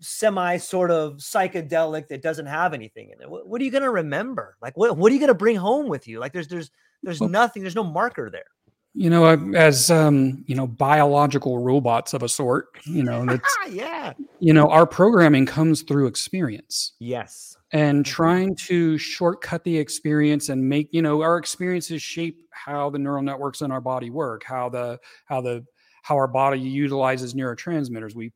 semi 0.01 0.57
sort 0.57 0.91
of 0.91 1.13
psychedelic 1.17 2.09
that 2.09 2.21
doesn't 2.21 2.47
have 2.47 2.73
anything 2.73 3.09
in 3.09 3.21
it, 3.21 3.29
what, 3.29 3.47
what 3.47 3.61
are 3.61 3.63
you 3.63 3.71
going 3.71 3.83
to 3.83 3.89
remember? 3.89 4.57
Like, 4.61 4.75
what, 4.75 4.97
what 4.97 5.11
are 5.11 5.13
you 5.13 5.19
going 5.19 5.29
to 5.29 5.33
bring 5.33 5.55
home 5.55 5.87
with 5.87 6.09
you? 6.09 6.19
Like, 6.19 6.33
there's, 6.33 6.49
there's, 6.49 6.71
there's 7.03 7.19
well, 7.19 7.29
nothing, 7.29 7.61
there's 7.61 7.75
no 7.75 7.83
marker 7.83 8.29
there 8.29 8.45
you 8.93 9.09
know, 9.09 9.25
as 9.55 9.89
um, 9.89 10.43
you 10.47 10.55
know, 10.55 10.67
biological 10.67 11.59
robots 11.59 12.13
of 12.13 12.23
a 12.23 12.29
sort. 12.29 12.67
You 12.83 13.03
know, 13.03 13.25
that's 13.25 13.57
yeah. 13.69 14.13
You 14.39 14.53
know, 14.53 14.69
our 14.69 14.85
programming 14.85 15.45
comes 15.45 15.83
through 15.83 16.07
experience. 16.07 16.93
Yes. 16.99 17.55
And 17.73 18.05
trying 18.05 18.55
to 18.67 18.97
shortcut 18.97 19.63
the 19.63 19.77
experience 19.77 20.49
and 20.49 20.67
make 20.67 20.89
you 20.91 21.01
know 21.01 21.21
our 21.21 21.37
experiences 21.37 22.01
shape 22.01 22.39
how 22.51 22.89
the 22.89 22.99
neural 22.99 23.23
networks 23.23 23.61
in 23.61 23.71
our 23.71 23.81
body 23.81 24.09
work, 24.09 24.43
how 24.43 24.67
the 24.67 24.99
how 25.25 25.39
the 25.39 25.65
how 26.03 26.15
our 26.15 26.27
body 26.27 26.59
utilizes 26.59 27.33
neurotransmitters. 27.33 28.13
We 28.13 28.33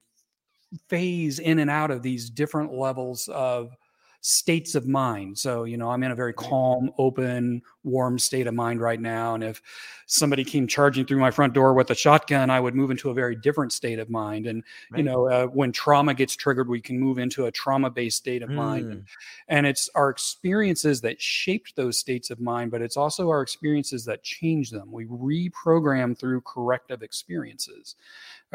phase 0.89 1.39
in 1.39 1.59
and 1.59 1.69
out 1.69 1.91
of 1.91 2.01
these 2.01 2.29
different 2.29 2.73
levels 2.73 3.27
of 3.27 3.75
states 4.21 4.73
of 4.73 4.87
mind. 4.87 5.37
So, 5.37 5.65
you 5.65 5.77
know, 5.77 5.91
I'm 5.91 6.01
in 6.01 6.11
a 6.11 6.15
very 6.15 6.33
calm, 6.33 6.89
open, 6.97 7.61
warm 7.85 8.19
state 8.19 8.47
of 8.47 8.53
mind 8.53 8.81
right 8.81 8.99
now. 8.99 9.35
And 9.35 9.43
if 9.43 9.61
somebody 10.07 10.43
came 10.43 10.67
charging 10.67 11.05
through 11.05 11.19
my 11.19 11.31
front 11.31 11.53
door 11.53 11.73
with 11.73 11.89
a 11.91 11.95
shotgun, 11.95 12.49
I 12.49 12.59
would 12.59 12.75
move 12.75 12.91
into 12.91 13.09
a 13.09 13.13
very 13.13 13.35
different 13.35 13.71
state 13.71 13.99
of 13.99 14.09
mind. 14.09 14.47
And, 14.47 14.63
right. 14.91 14.97
you 14.97 15.03
know, 15.03 15.27
uh, 15.27 15.45
when 15.47 15.71
trauma 15.71 16.13
gets 16.13 16.35
triggered, 16.35 16.67
we 16.67 16.81
can 16.81 16.99
move 16.99 17.17
into 17.17 17.45
a 17.45 17.51
trauma 17.51 17.89
based 17.89 18.17
state 18.17 18.43
of 18.43 18.49
mm. 18.49 18.55
mind. 18.55 19.05
And 19.47 19.65
it's 19.65 19.89
our 19.95 20.09
experiences 20.09 21.01
that 21.01 21.21
shaped 21.21 21.75
those 21.75 21.97
states 21.97 22.29
of 22.29 22.39
mind, 22.39 22.71
but 22.71 22.81
it's 22.81 22.97
also 22.97 23.29
our 23.29 23.41
experiences 23.41 24.05
that 24.05 24.23
change 24.23 24.71
them. 24.71 24.91
We 24.91 25.05
reprogram 25.05 26.17
through 26.17 26.41
corrective 26.41 27.01
experiences 27.01 27.95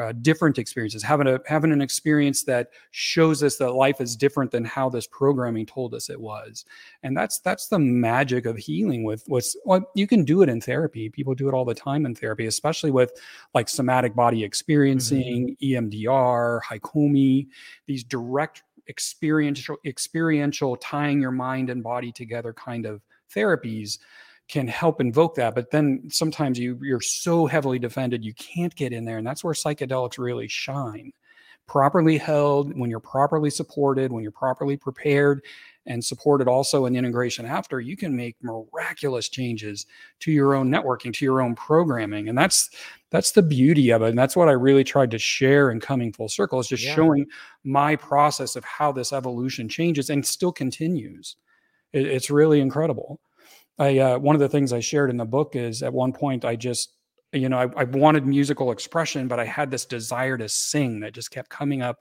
uh, 0.01 0.13
different 0.13 0.57
experiences, 0.57 1.03
having 1.03 1.27
a 1.27 1.39
having 1.45 1.71
an 1.71 1.81
experience 1.81 2.43
that 2.43 2.69
shows 2.91 3.43
us 3.43 3.57
that 3.57 3.73
life 3.73 4.01
is 4.01 4.15
different 4.15 4.49
than 4.49 4.65
how 4.65 4.89
this 4.89 5.05
programming 5.07 5.65
told 5.65 5.93
us 5.93 6.09
it 6.09 6.19
was, 6.19 6.65
and 7.03 7.15
that's 7.15 7.39
that's 7.39 7.67
the 7.67 7.77
magic 7.77 8.45
of 8.45 8.57
healing. 8.57 9.03
With 9.03 9.20
what's 9.27 9.55
well, 9.65 9.89
you 9.95 10.07
can 10.07 10.23
do 10.23 10.41
it 10.41 10.49
in 10.49 10.61
therapy. 10.61 11.09
People 11.09 11.33
do 11.33 11.47
it 11.47 11.53
all 11.53 11.65
the 11.65 11.75
time 11.75 12.05
in 12.05 12.15
therapy, 12.15 12.45
especially 12.45 12.91
with 12.91 13.11
like 13.53 13.69
somatic 13.69 14.15
body 14.15 14.43
experiencing, 14.43 15.55
mm-hmm. 15.61 15.85
EMDR, 15.85 16.61
Hakomi, 16.63 17.47
these 17.85 18.03
direct 18.03 18.63
experiential 18.89 19.77
experiential 19.85 20.75
tying 20.75 21.21
your 21.21 21.31
mind 21.31 21.69
and 21.69 21.83
body 21.83 22.11
together 22.11 22.53
kind 22.53 22.85
of 22.85 23.01
therapies 23.33 23.99
can 24.49 24.67
help 24.67 24.99
invoke 24.99 25.35
that 25.35 25.55
but 25.55 25.71
then 25.71 26.03
sometimes 26.09 26.59
you 26.59 26.77
you're 26.81 26.99
so 26.99 27.45
heavily 27.45 27.79
defended 27.79 28.25
you 28.25 28.33
can't 28.33 28.75
get 28.75 28.91
in 28.91 29.05
there 29.05 29.17
and 29.17 29.25
that's 29.25 29.43
where 29.43 29.53
psychedelics 29.53 30.17
really 30.17 30.47
shine 30.47 31.13
properly 31.67 32.17
held 32.17 32.77
when 32.77 32.89
you're 32.89 32.99
properly 32.99 33.49
supported 33.49 34.11
when 34.11 34.23
you're 34.23 34.31
properly 34.31 34.75
prepared 34.75 35.41
and 35.85 36.03
supported 36.03 36.47
also 36.47 36.85
in 36.85 36.95
integration 36.95 37.45
after 37.45 37.79
you 37.79 37.97
can 37.97 38.15
make 38.15 38.35
miraculous 38.41 39.29
changes 39.29 39.85
to 40.19 40.31
your 40.31 40.53
own 40.53 40.69
networking 40.69 41.13
to 41.13 41.25
your 41.25 41.41
own 41.41 41.55
programming 41.55 42.29
and 42.29 42.37
that's 42.37 42.69
that's 43.09 43.31
the 43.31 43.41
beauty 43.41 43.89
of 43.89 44.01
it 44.01 44.09
and 44.09 44.17
that's 44.17 44.35
what 44.35 44.47
i 44.47 44.51
really 44.51 44.83
tried 44.83 45.09
to 45.09 45.17
share 45.17 45.71
in 45.71 45.79
coming 45.79 46.13
full 46.13 46.29
circle 46.29 46.59
is 46.59 46.67
just 46.67 46.83
yeah. 46.83 46.93
showing 46.93 47.25
my 47.63 47.95
process 47.95 48.55
of 48.55 48.63
how 48.63 48.91
this 48.91 49.11
evolution 49.11 49.67
changes 49.67 50.09
and 50.09 50.25
still 50.25 50.51
continues 50.51 51.35
it, 51.93 52.05
it's 52.05 52.29
really 52.29 52.61
incredible 52.61 53.19
I 53.81 53.97
uh, 53.97 54.19
one 54.19 54.35
of 54.35 54.39
the 54.39 54.49
things 54.49 54.73
I 54.73 54.79
shared 54.79 55.09
in 55.09 55.17
the 55.17 55.25
book 55.25 55.55
is 55.55 55.81
at 55.81 55.91
one 55.91 56.13
point 56.13 56.45
I 56.45 56.55
just 56.55 56.93
you 57.33 57.49
know 57.49 57.57
I, 57.57 57.81
I, 57.81 57.83
wanted 57.85 58.27
musical 58.27 58.71
expression, 58.71 59.27
but 59.27 59.39
I 59.39 59.45
had 59.45 59.71
this 59.71 59.85
desire 59.85 60.37
to 60.37 60.47
sing 60.47 60.99
that 60.99 61.13
just 61.13 61.31
kept 61.31 61.49
coming 61.49 61.81
up 61.81 61.99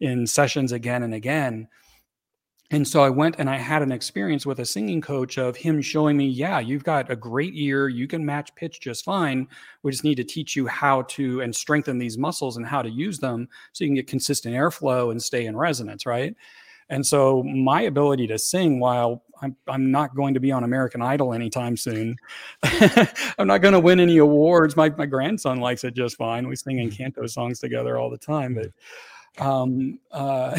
in 0.00 0.26
sessions 0.26 0.72
again 0.72 1.02
and 1.02 1.12
again. 1.12 1.68
And 2.70 2.86
so 2.86 3.02
I 3.02 3.08
went 3.08 3.36
and 3.38 3.48
I 3.48 3.56
had 3.56 3.80
an 3.80 3.92
experience 3.92 4.44
with 4.44 4.58
a 4.58 4.64
singing 4.66 5.00
coach 5.00 5.38
of 5.38 5.56
him 5.56 5.80
showing 5.80 6.18
me, 6.18 6.26
yeah, 6.26 6.60
you've 6.60 6.84
got 6.84 7.10
a 7.10 7.16
great 7.16 7.54
ear. 7.54 7.88
You 7.88 8.06
can 8.06 8.24
match 8.24 8.54
pitch 8.54 8.80
just 8.80 9.06
fine. 9.06 9.48
We 9.82 9.90
just 9.90 10.04
need 10.04 10.16
to 10.16 10.24
teach 10.24 10.54
you 10.54 10.66
how 10.66 11.02
to 11.02 11.40
and 11.40 11.54
strengthen 11.56 11.98
these 11.98 12.18
muscles 12.18 12.58
and 12.58 12.66
how 12.66 12.82
to 12.82 12.90
use 12.90 13.18
them 13.18 13.48
so 13.72 13.84
you 13.84 13.88
can 13.88 13.94
get 13.94 14.06
consistent 14.06 14.54
airflow 14.54 15.10
and 15.10 15.22
stay 15.22 15.46
in 15.46 15.56
resonance, 15.56 16.04
right? 16.04 16.36
And 16.90 17.06
so 17.06 17.42
my 17.42 17.82
ability 17.82 18.26
to 18.28 18.38
sing 18.38 18.80
while 18.80 19.22
I'm, 19.40 19.56
I'm 19.66 19.90
not 19.90 20.14
going 20.14 20.34
to 20.34 20.40
be 20.40 20.52
on 20.52 20.64
American 20.64 21.00
Idol 21.00 21.32
anytime 21.32 21.76
soon. 21.76 22.16
I'm 22.62 23.46
not 23.46 23.62
going 23.62 23.74
to 23.74 23.80
win 23.80 24.00
any 24.00 24.18
awards. 24.18 24.76
My, 24.76 24.90
my 24.90 25.06
grandson 25.06 25.60
likes 25.60 25.84
it 25.84 25.94
just 25.94 26.16
fine. 26.16 26.48
We 26.48 26.56
sing 26.56 26.78
Encanto 26.78 27.18
mm. 27.18 27.30
songs 27.30 27.60
together 27.60 27.98
all 27.98 28.10
the 28.10 28.18
time, 28.18 28.54
but 28.54 28.72
um, 29.38 29.98
uh, 30.10 30.58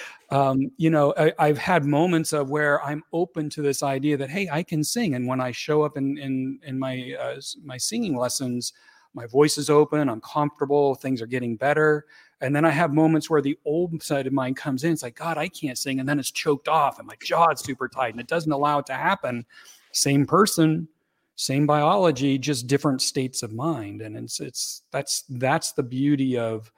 um, 0.30 0.70
you 0.76 0.90
know, 0.90 1.14
I, 1.38 1.48
have 1.48 1.58
had 1.58 1.84
moments 1.84 2.32
of 2.32 2.50
where 2.50 2.82
I'm 2.82 3.02
open 3.12 3.50
to 3.50 3.62
this 3.62 3.82
idea 3.82 4.16
that 4.16 4.30
hey, 4.30 4.48
I 4.50 4.62
can 4.62 4.84
sing, 4.84 5.14
and 5.14 5.26
when 5.26 5.40
I 5.40 5.52
show 5.52 5.82
up 5.82 5.96
in 5.96 6.18
in 6.18 6.60
in 6.64 6.78
my 6.78 7.14
uh, 7.18 7.40
my 7.62 7.76
singing 7.76 8.16
lessons, 8.16 8.72
my 9.14 9.26
voice 9.26 9.58
is 9.58 9.70
open, 9.70 10.08
I'm 10.08 10.20
comfortable, 10.20 10.94
things 10.94 11.20
are 11.22 11.26
getting 11.26 11.56
better. 11.56 12.06
And 12.40 12.54
then 12.54 12.64
I 12.64 12.70
have 12.70 12.94
moments 12.94 13.28
where 13.28 13.42
the 13.42 13.58
old 13.64 14.00
side 14.02 14.26
of 14.26 14.32
mine 14.32 14.54
comes 14.54 14.84
in. 14.84 14.92
It's 14.92 15.02
like, 15.02 15.16
God, 15.16 15.36
I 15.36 15.48
can't 15.48 15.76
sing. 15.76 15.98
And 15.98 16.08
then 16.08 16.20
it's 16.20 16.30
choked 16.30 16.68
off 16.68 16.98
and 16.98 17.08
my 17.08 17.16
jaw's 17.20 17.64
super 17.64 17.88
tight 17.88 18.14
and 18.14 18.20
it 18.20 18.28
doesn't 18.28 18.52
allow 18.52 18.78
it 18.78 18.86
to 18.86 18.94
happen. 18.94 19.44
Same 19.92 20.24
person, 20.24 20.86
same 21.34 21.66
biology, 21.66 22.38
just 22.38 22.68
different 22.68 23.02
states 23.02 23.42
of 23.42 23.52
mind. 23.52 24.02
And 24.02 24.16
it's, 24.16 24.38
it's, 24.38 24.82
that's, 24.92 25.24
that's 25.30 25.72
the 25.72 25.82
beauty 25.82 26.38
of, 26.38 26.70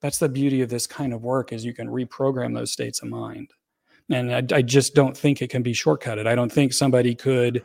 that's 0.00 0.18
the 0.18 0.28
beauty 0.28 0.62
of 0.62 0.68
this 0.68 0.86
kind 0.86 1.12
of 1.12 1.22
work 1.22 1.52
is 1.52 1.64
you 1.64 1.74
can 1.74 1.88
reprogram 1.88 2.54
those 2.54 2.72
states 2.72 3.02
of 3.02 3.08
mind. 3.08 3.50
And 4.10 4.34
I, 4.34 4.56
I 4.56 4.62
just 4.62 4.94
don't 4.94 5.16
think 5.16 5.42
it 5.42 5.50
can 5.50 5.62
be 5.62 5.74
shortcutted. 5.74 6.26
I 6.26 6.34
don't 6.34 6.50
think 6.50 6.72
somebody 6.72 7.14
could, 7.14 7.62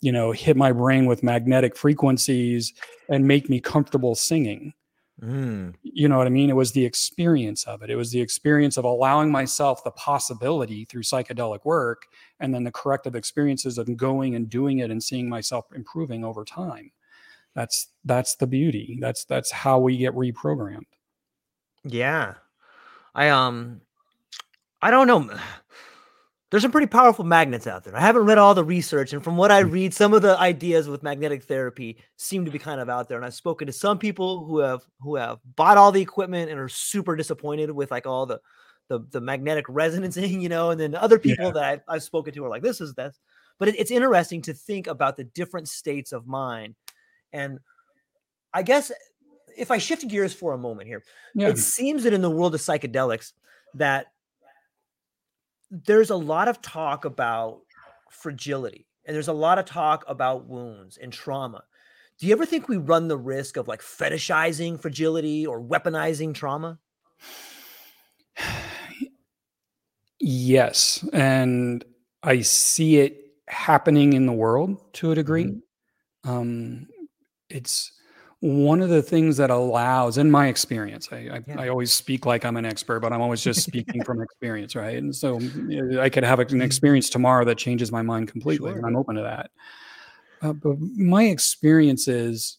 you 0.00 0.10
know, 0.10 0.32
hit 0.32 0.56
my 0.56 0.72
brain 0.72 1.04
with 1.04 1.22
magnetic 1.22 1.76
frequencies 1.76 2.72
and 3.10 3.26
make 3.26 3.50
me 3.50 3.60
comfortable 3.60 4.14
singing 4.14 4.72
Mm. 5.22 5.74
You 5.82 6.08
know 6.08 6.18
what 6.18 6.26
I 6.26 6.30
mean? 6.30 6.50
It 6.50 6.56
was 6.56 6.72
the 6.72 6.84
experience 6.84 7.64
of 7.64 7.82
it. 7.82 7.90
It 7.90 7.96
was 7.96 8.10
the 8.10 8.20
experience 8.20 8.76
of 8.76 8.84
allowing 8.84 9.30
myself 9.30 9.84
the 9.84 9.92
possibility 9.92 10.84
through 10.84 11.02
psychedelic 11.02 11.64
work 11.64 12.06
and 12.40 12.52
then 12.52 12.64
the 12.64 12.72
corrective 12.72 13.14
experiences 13.14 13.78
of 13.78 13.96
going 13.96 14.34
and 14.34 14.50
doing 14.50 14.78
it 14.78 14.90
and 14.90 15.02
seeing 15.02 15.28
myself 15.28 15.66
improving 15.74 16.24
over 16.24 16.44
time. 16.44 16.90
That's 17.54 17.88
that's 18.04 18.34
the 18.36 18.46
beauty. 18.46 18.98
That's 19.00 19.24
that's 19.24 19.50
how 19.50 19.78
we 19.78 19.96
get 19.96 20.14
reprogrammed. 20.14 20.86
Yeah. 21.84 22.34
I 23.14 23.28
um 23.28 23.80
I 24.80 24.90
don't 24.90 25.06
know 25.06 25.28
there's 26.50 26.62
some 26.62 26.70
pretty 26.70 26.86
powerful 26.86 27.24
magnets 27.24 27.66
out 27.66 27.82
there. 27.82 27.96
I 27.96 28.00
haven't 28.00 28.26
read 28.26 28.36
all 28.36 28.54
the 28.54 28.62
research, 28.62 29.14
and 29.14 29.24
from 29.24 29.38
what 29.38 29.50
I 29.50 29.62
hmm. 29.62 29.70
read, 29.70 29.94
some 29.94 30.12
of 30.12 30.20
the 30.20 30.38
ideas 30.38 30.86
with 30.86 31.02
magnetic 31.02 31.44
therapy 31.44 31.96
seem 32.16 32.44
to 32.44 32.50
be 32.50 32.58
kind 32.58 32.78
of 32.78 32.90
out 32.90 33.08
there. 33.08 33.16
And 33.16 33.24
I've 33.24 33.34
spoken 33.34 33.66
to 33.66 33.72
some 33.72 33.98
people 33.98 34.44
who 34.44 34.58
have 34.58 34.82
who 35.00 35.16
have 35.16 35.38
bought 35.56 35.78
all 35.78 35.92
the 35.92 36.02
equipment 36.02 36.50
and 36.50 36.60
are 36.60 36.68
super 36.68 37.16
disappointed 37.16 37.70
with 37.70 37.90
like 37.90 38.06
all 38.06 38.26
the 38.26 38.38
the, 38.88 39.00
the 39.10 39.20
magnetic 39.20 39.66
resonancing, 39.66 40.40
you 40.42 40.50
know. 40.50 40.70
And 40.70 40.78
then 40.80 40.94
other 40.94 41.18
people 41.18 41.46
yeah. 41.46 41.52
that 41.52 41.64
I've, 41.64 41.80
I've, 41.88 42.02
spoken 42.02 42.34
to 42.34 42.44
are 42.44 42.50
like, 42.50 42.62
"This 42.62 42.82
is 42.82 42.92
this. 42.94 43.18
But 43.58 43.68
it, 43.68 43.76
it's 43.78 43.90
interesting 43.90 44.42
to 44.42 44.52
think 44.52 44.86
about 44.86 45.16
the 45.16 45.24
different 45.24 45.68
states 45.68 46.12
of 46.12 46.26
mind, 46.26 46.74
and 47.32 47.60
I 48.52 48.62
guess 48.62 48.92
if 49.56 49.70
I 49.70 49.78
shift 49.78 50.06
gears 50.08 50.32
for 50.34 50.52
a 50.52 50.58
moment 50.58 50.88
here, 50.88 51.02
yeah. 51.34 51.48
it 51.48 51.58
seems 51.58 52.04
that 52.04 52.12
in 52.12 52.22
the 52.22 52.30
world 52.30 52.54
of 52.54 52.60
psychedelics 52.60 53.32
that 53.74 54.06
there's 55.70 56.10
a 56.10 56.16
lot 56.16 56.48
of 56.48 56.60
talk 56.60 57.04
about 57.04 57.60
fragility 58.10 58.86
and 59.04 59.14
there's 59.14 59.28
a 59.28 59.32
lot 59.32 59.58
of 59.58 59.64
talk 59.64 60.04
about 60.06 60.46
wounds 60.46 60.98
and 60.98 61.12
trauma. 61.12 61.64
Do 62.18 62.26
you 62.26 62.32
ever 62.32 62.46
think 62.46 62.68
we 62.68 62.76
run 62.76 63.08
the 63.08 63.16
risk 63.16 63.56
of 63.56 63.68
like 63.68 63.80
fetishizing 63.80 64.80
fragility 64.80 65.46
or 65.46 65.60
weaponizing 65.60 66.34
trauma? 66.34 66.78
Yes. 70.24 71.04
And 71.12 71.84
I 72.22 72.42
see 72.42 72.98
it 72.98 73.34
happening 73.48 74.12
in 74.12 74.26
the 74.26 74.32
world 74.32 74.80
to 74.94 75.10
a 75.10 75.16
degree. 75.16 75.46
Mm-hmm. 75.46 76.30
Um, 76.30 76.86
it's 77.48 77.90
one 78.42 78.80
of 78.80 78.88
the 78.88 79.02
things 79.02 79.36
that 79.36 79.50
allows, 79.50 80.18
in 80.18 80.28
my 80.28 80.48
experience, 80.48 81.08
I, 81.12 81.16
I, 81.16 81.40
yeah. 81.46 81.60
I, 81.60 81.68
always 81.68 81.94
speak 81.94 82.26
like 82.26 82.44
I'm 82.44 82.56
an 82.56 82.64
expert, 82.64 82.98
but 82.98 83.12
I'm 83.12 83.20
always 83.20 83.40
just 83.40 83.62
speaking 83.62 84.02
from 84.02 84.20
experience, 84.22 84.74
right? 84.74 84.96
And 84.96 85.14
so 85.14 85.36
I 86.00 86.08
could 86.08 86.24
have 86.24 86.40
an 86.40 86.48
mm-hmm. 86.48 86.60
experience 86.60 87.08
tomorrow 87.08 87.44
that 87.44 87.56
changes 87.56 87.92
my 87.92 88.02
mind 88.02 88.26
completely, 88.26 88.70
sure. 88.70 88.78
and 88.78 88.84
I'm 88.84 88.96
open 88.96 89.14
to 89.14 89.22
that. 89.22 89.52
Uh, 90.42 90.54
but 90.54 90.76
my 90.80 91.26
experience 91.26 92.08
is 92.08 92.58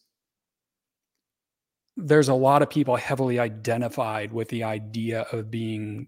there's 1.97 2.29
a 2.29 2.33
lot 2.33 2.61
of 2.61 2.69
people 2.69 2.95
heavily 2.95 3.37
identified 3.37 4.31
with 4.31 4.47
the 4.47 4.63
idea 4.63 5.23
of 5.33 5.51
being 5.51 6.07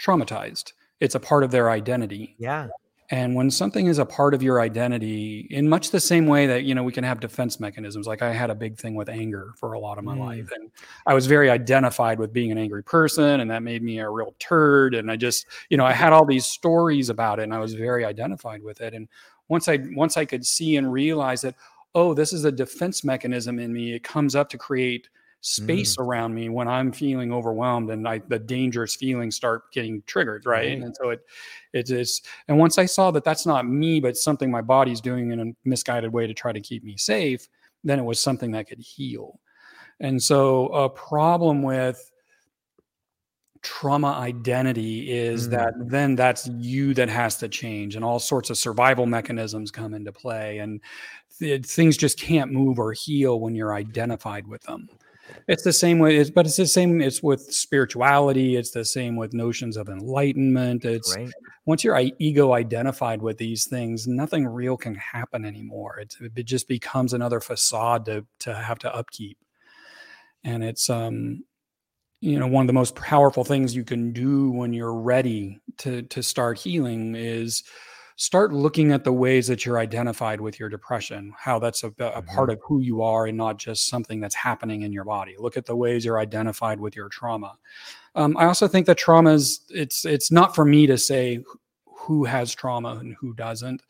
traumatized. 0.00 0.72
It's 1.00 1.16
a 1.16 1.20
part 1.20 1.42
of 1.42 1.50
their 1.50 1.68
identity. 1.68 2.36
Yeah. 2.38 2.68
And 3.10 3.34
when 3.36 3.50
something 3.50 3.86
is 3.86 3.98
a 3.98 4.04
part 4.04 4.34
of 4.34 4.42
your 4.42 4.60
identity, 4.60 5.46
in 5.50 5.68
much 5.68 5.90
the 5.90 6.00
same 6.00 6.26
way 6.26 6.46
that 6.46 6.64
you 6.64 6.74
know 6.74 6.82
we 6.82 6.92
can 6.92 7.04
have 7.04 7.20
defense 7.20 7.60
mechanisms, 7.60 8.06
like 8.06 8.20
I 8.20 8.32
had 8.32 8.50
a 8.50 8.54
big 8.54 8.76
thing 8.76 8.94
with 8.94 9.08
anger 9.08 9.52
for 9.56 9.74
a 9.74 9.78
lot 9.78 9.98
of 9.98 10.04
my 10.04 10.16
mm. 10.16 10.20
life, 10.20 10.50
and 10.54 10.70
I 11.06 11.14
was 11.14 11.26
very 11.26 11.48
identified 11.48 12.18
with 12.18 12.32
being 12.32 12.50
an 12.50 12.58
angry 12.58 12.82
person, 12.82 13.40
and 13.40 13.50
that 13.50 13.62
made 13.62 13.82
me 13.82 14.00
a 14.00 14.10
real 14.10 14.34
turd. 14.38 14.94
And 14.94 15.10
I 15.10 15.16
just, 15.16 15.46
you 15.70 15.76
know, 15.76 15.86
I 15.86 15.92
had 15.92 16.12
all 16.12 16.24
these 16.24 16.46
stories 16.46 17.08
about 17.08 17.38
it, 17.38 17.44
and 17.44 17.54
I 17.54 17.58
was 17.60 17.74
very 17.74 18.04
identified 18.04 18.62
with 18.62 18.80
it. 18.80 18.92
And 18.92 19.08
once 19.48 19.68
I 19.68 19.78
once 19.92 20.16
I 20.16 20.24
could 20.24 20.44
see 20.44 20.76
and 20.76 20.92
realize 20.92 21.42
that, 21.42 21.54
oh, 21.94 22.12
this 22.12 22.32
is 22.32 22.44
a 22.44 22.52
defense 22.52 23.04
mechanism 23.04 23.60
in 23.60 23.72
me, 23.72 23.94
it 23.94 24.02
comes 24.02 24.34
up 24.34 24.48
to 24.50 24.58
create 24.58 25.08
space 25.46 25.96
mm. 25.96 26.02
around 26.02 26.34
me 26.34 26.48
when 26.48 26.66
I'm 26.66 26.90
feeling 26.90 27.32
overwhelmed 27.32 27.90
and 27.90 28.06
I, 28.08 28.18
the 28.18 28.38
dangerous 28.38 28.96
feelings 28.96 29.36
start 29.36 29.70
getting 29.70 30.02
triggered, 30.04 30.44
right? 30.44 30.76
Mm. 30.80 30.86
And 30.86 30.96
so 30.96 31.10
it, 31.10 31.24
it 31.72 31.88
is. 31.88 32.20
And 32.48 32.58
once 32.58 32.78
I 32.78 32.86
saw 32.86 33.12
that 33.12 33.22
that's 33.22 33.46
not 33.46 33.64
me, 33.64 34.00
but 34.00 34.16
something 34.16 34.50
my 34.50 34.60
body's 34.60 35.00
doing 35.00 35.30
in 35.30 35.40
a 35.40 35.68
misguided 35.68 36.12
way 36.12 36.26
to 36.26 36.34
try 36.34 36.50
to 36.50 36.60
keep 36.60 36.82
me 36.82 36.96
safe, 36.96 37.46
then 37.84 38.00
it 38.00 38.04
was 38.04 38.20
something 38.20 38.50
that 38.52 38.66
could 38.66 38.80
heal. 38.80 39.38
And 40.00 40.20
so 40.20 40.66
a 40.68 40.90
problem 40.90 41.62
with 41.62 42.10
trauma 43.62 44.14
identity 44.18 45.12
is 45.12 45.46
mm. 45.46 45.52
that 45.52 45.74
then 45.76 46.16
that's 46.16 46.48
you 46.58 46.92
that 46.94 47.08
has 47.08 47.36
to 47.36 47.48
change 47.48 47.94
and 47.94 48.04
all 48.04 48.18
sorts 48.18 48.50
of 48.50 48.58
survival 48.58 49.06
mechanisms 49.06 49.70
come 49.70 49.94
into 49.94 50.12
play 50.12 50.58
and 50.58 50.80
th- 51.38 51.64
things 51.64 51.96
just 51.96 52.18
can't 52.18 52.52
move 52.52 52.78
or 52.78 52.92
heal 52.92 53.40
when 53.40 53.56
you're 53.56 53.74
identified 53.74 54.46
with 54.46 54.62
them 54.62 54.88
it's 55.48 55.62
the 55.62 55.72
same 55.72 55.98
way, 55.98 56.16
it's, 56.16 56.30
but 56.30 56.46
it's 56.46 56.56
the 56.56 56.66
same. 56.66 57.00
It's 57.00 57.22
with 57.22 57.40
spirituality. 57.52 58.56
It's 58.56 58.72
the 58.72 58.84
same 58.84 59.16
with 59.16 59.32
notions 59.32 59.76
of 59.76 59.88
enlightenment. 59.88 60.84
It's 60.84 61.16
right. 61.16 61.30
once 61.66 61.84
your 61.84 61.98
ego 62.18 62.52
identified 62.52 63.22
with 63.22 63.38
these 63.38 63.66
things, 63.66 64.06
nothing 64.06 64.46
real 64.46 64.76
can 64.76 64.94
happen 64.96 65.44
anymore. 65.44 65.98
It's, 66.00 66.16
it 66.20 66.44
just 66.44 66.68
becomes 66.68 67.12
another 67.12 67.40
facade 67.40 68.04
to 68.06 68.26
to 68.40 68.54
have 68.54 68.78
to 68.80 68.94
upkeep. 68.94 69.38
And 70.44 70.64
it's 70.64 70.90
um, 70.90 71.44
you 72.20 72.38
know, 72.38 72.46
one 72.46 72.62
of 72.62 72.66
the 72.66 72.72
most 72.72 72.94
powerful 72.96 73.44
things 73.44 73.74
you 73.74 73.84
can 73.84 74.12
do 74.12 74.50
when 74.50 74.72
you're 74.72 74.94
ready 74.94 75.60
to 75.78 76.02
to 76.02 76.22
start 76.22 76.58
healing 76.58 77.14
is 77.14 77.62
start 78.16 78.52
looking 78.52 78.92
at 78.92 79.04
the 79.04 79.12
ways 79.12 79.46
that 79.46 79.64
you're 79.64 79.78
identified 79.78 80.40
with 80.40 80.58
your 80.58 80.70
depression, 80.70 81.32
how 81.38 81.58
that's 81.58 81.84
a, 81.84 81.88
a 81.88 81.90
mm-hmm. 81.90 82.34
part 82.34 82.50
of 82.50 82.58
who 82.62 82.80
you 82.80 83.02
are 83.02 83.26
and 83.26 83.36
not 83.36 83.58
just 83.58 83.88
something 83.88 84.20
that's 84.20 84.34
happening 84.34 84.82
in 84.82 84.92
your 84.92 85.04
body. 85.04 85.36
Look 85.38 85.56
at 85.56 85.66
the 85.66 85.76
ways 85.76 86.04
you're 86.04 86.18
identified 86.18 86.80
with 86.80 86.96
your 86.96 87.10
trauma. 87.10 87.56
Um, 88.14 88.36
I 88.38 88.46
also 88.46 88.66
think 88.66 88.86
that 88.86 88.96
trauma 88.96 89.34
is 89.34 89.60
it's 89.68 90.06
it's 90.06 90.32
not 90.32 90.54
for 90.54 90.64
me 90.64 90.86
to 90.86 90.96
say 90.96 91.44
who 91.84 92.24
has 92.24 92.54
trauma 92.54 92.96
and 92.96 93.14
who 93.20 93.34
doesn't, 93.34 93.82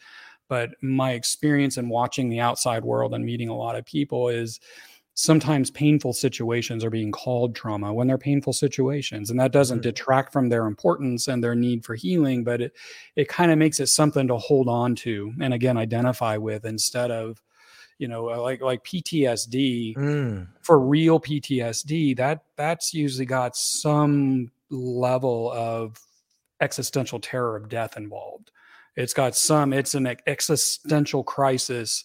but 0.49 0.71
my 0.83 1.13
experience 1.13 1.77
in 1.77 1.89
watching 1.89 2.29
the 2.29 2.41
outside 2.41 2.85
world 2.85 3.15
and 3.15 3.25
meeting 3.25 3.49
a 3.49 3.57
lot 3.57 3.77
of 3.77 3.85
people 3.85 4.29
is 4.29 4.59
sometimes 5.17 5.71
painful 5.71 6.13
situations 6.13 6.85
are 6.85 6.91
being 6.91 7.11
called 7.11 7.55
trauma 7.57 7.93
when 7.93 8.07
they're 8.07 8.19
painful 8.19 8.53
situations 8.53 9.31
and 9.31 9.41
that 9.41 9.51
doesn't 9.51 9.79
mm-hmm. 9.79 9.89
detract 9.89 10.31
from 10.31 10.51
their 10.51 10.67
importance 10.67 11.27
and 11.27 11.43
their 11.43 11.55
need 11.55 11.83
for 11.85 11.95
healing 11.95 12.45
but 12.45 12.61
it 12.61 12.77
it 13.17 13.27
kind 13.27 13.51
of 13.51 13.57
makes 13.57 13.81
it 13.81 13.87
something 13.87 14.29
to 14.29 14.37
hold 14.37 14.69
on 14.69 14.95
to 14.95 15.33
and 15.41 15.55
again 15.55 15.79
identify 15.79 16.37
with 16.37 16.67
instead 16.67 17.11
of 17.11 17.43
you 17.99 18.07
know 18.07 18.29
uh, 18.29 18.39
like 18.39 18.61
like 18.61 18.85
PTSD 18.85 19.97
mm. 19.97 20.47
for 20.61 20.79
real 20.79 21.19
PTSD 21.19 22.15
that 22.19 22.45
that's 22.57 22.93
usually 22.93 23.27
got 23.27 23.57
some 23.57 24.51
level 24.69 25.51
of 25.53 25.99
existential 26.61 27.21
terror 27.21 27.57
of 27.57 27.71
death 27.71 27.97
involved 27.97 28.51
it's 28.97 29.15
got 29.15 29.35
some 29.35 29.73
it's 29.73 29.95
an 29.95 30.15
existential 30.27 31.25
crisis 31.25 32.05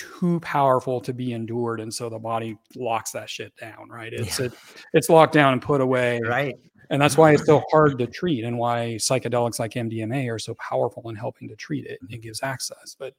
too 0.00 0.40
powerful 0.40 1.00
to 1.00 1.12
be 1.12 1.32
endured 1.32 1.80
and 1.80 1.92
so 1.92 2.08
the 2.08 2.18
body 2.18 2.56
locks 2.76 3.10
that 3.12 3.28
shit 3.28 3.54
down 3.56 3.88
right 3.88 4.12
it's 4.12 4.38
yeah. 4.38 4.46
it, 4.46 4.52
it's 4.92 5.08
locked 5.08 5.32
down 5.32 5.52
and 5.52 5.62
put 5.62 5.80
away 5.80 6.20
right 6.26 6.54
and 6.90 7.00
that's 7.00 7.16
why 7.16 7.32
it's 7.32 7.46
so 7.46 7.62
hard 7.70 7.98
to 7.98 8.06
treat 8.06 8.44
and 8.44 8.56
why 8.56 8.96
psychedelics 8.98 9.58
like 9.58 9.72
mdma 9.72 10.32
are 10.32 10.38
so 10.38 10.54
powerful 10.54 11.08
in 11.08 11.16
helping 11.16 11.48
to 11.48 11.56
treat 11.56 11.86
it 11.86 11.98
it 12.08 12.20
gives 12.20 12.42
access 12.42 12.96
but 12.98 13.14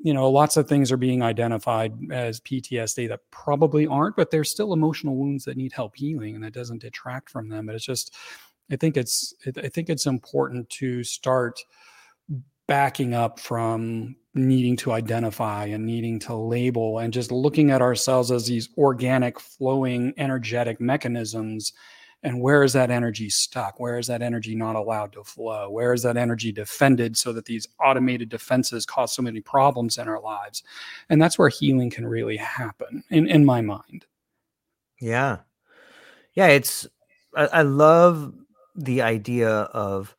you 0.00 0.12
know 0.12 0.30
lots 0.30 0.56
of 0.56 0.68
things 0.68 0.90
are 0.90 0.96
being 0.96 1.22
identified 1.22 1.92
as 2.10 2.40
ptsd 2.40 3.08
that 3.08 3.20
probably 3.30 3.86
aren't 3.86 4.16
but 4.16 4.30
there's 4.30 4.50
still 4.50 4.72
emotional 4.72 5.16
wounds 5.16 5.44
that 5.44 5.56
need 5.56 5.72
help 5.72 5.94
healing 5.96 6.34
and 6.34 6.44
that 6.44 6.52
doesn't 6.52 6.82
detract 6.82 7.30
from 7.30 7.48
them 7.48 7.66
but 7.66 7.74
it's 7.74 7.84
just 7.84 8.14
i 8.70 8.76
think 8.76 8.96
it's 8.96 9.34
i 9.62 9.68
think 9.68 9.88
it's 9.88 10.06
important 10.06 10.68
to 10.70 11.04
start 11.04 11.60
backing 12.66 13.14
up 13.14 13.38
from 13.38 14.16
needing 14.34 14.76
to 14.76 14.92
identify 14.92 15.66
and 15.66 15.86
needing 15.86 16.18
to 16.18 16.34
label 16.34 16.98
and 16.98 17.12
just 17.12 17.30
looking 17.30 17.70
at 17.70 17.80
ourselves 17.80 18.30
as 18.30 18.46
these 18.46 18.68
organic 18.76 19.38
flowing 19.38 20.12
energetic 20.16 20.80
mechanisms. 20.80 21.72
And 22.24 22.40
where 22.40 22.64
is 22.64 22.72
that 22.72 22.90
energy 22.90 23.30
stuck? 23.30 23.78
Where 23.78 23.98
is 23.98 24.06
that 24.08 24.22
energy 24.22 24.54
not 24.54 24.76
allowed 24.76 25.12
to 25.12 25.22
flow? 25.22 25.70
Where 25.70 25.92
is 25.92 26.02
that 26.02 26.16
energy 26.16 26.50
defended 26.50 27.16
so 27.16 27.32
that 27.32 27.44
these 27.44 27.68
automated 27.78 28.28
defenses 28.28 28.86
cause 28.86 29.14
so 29.14 29.22
many 29.22 29.40
problems 29.40 29.98
in 29.98 30.08
our 30.08 30.20
lives? 30.20 30.62
And 31.10 31.22
that's 31.22 31.38
where 31.38 31.50
healing 31.50 31.90
can 31.90 32.06
really 32.06 32.38
happen 32.38 33.04
in, 33.10 33.28
in 33.28 33.44
my 33.44 33.60
mind. 33.60 34.06
Yeah. 35.00 35.38
Yeah 36.32 36.48
it's 36.48 36.88
I, 37.36 37.46
I 37.46 37.62
love 37.62 38.34
the 38.74 39.02
idea 39.02 39.50
of 39.50 40.16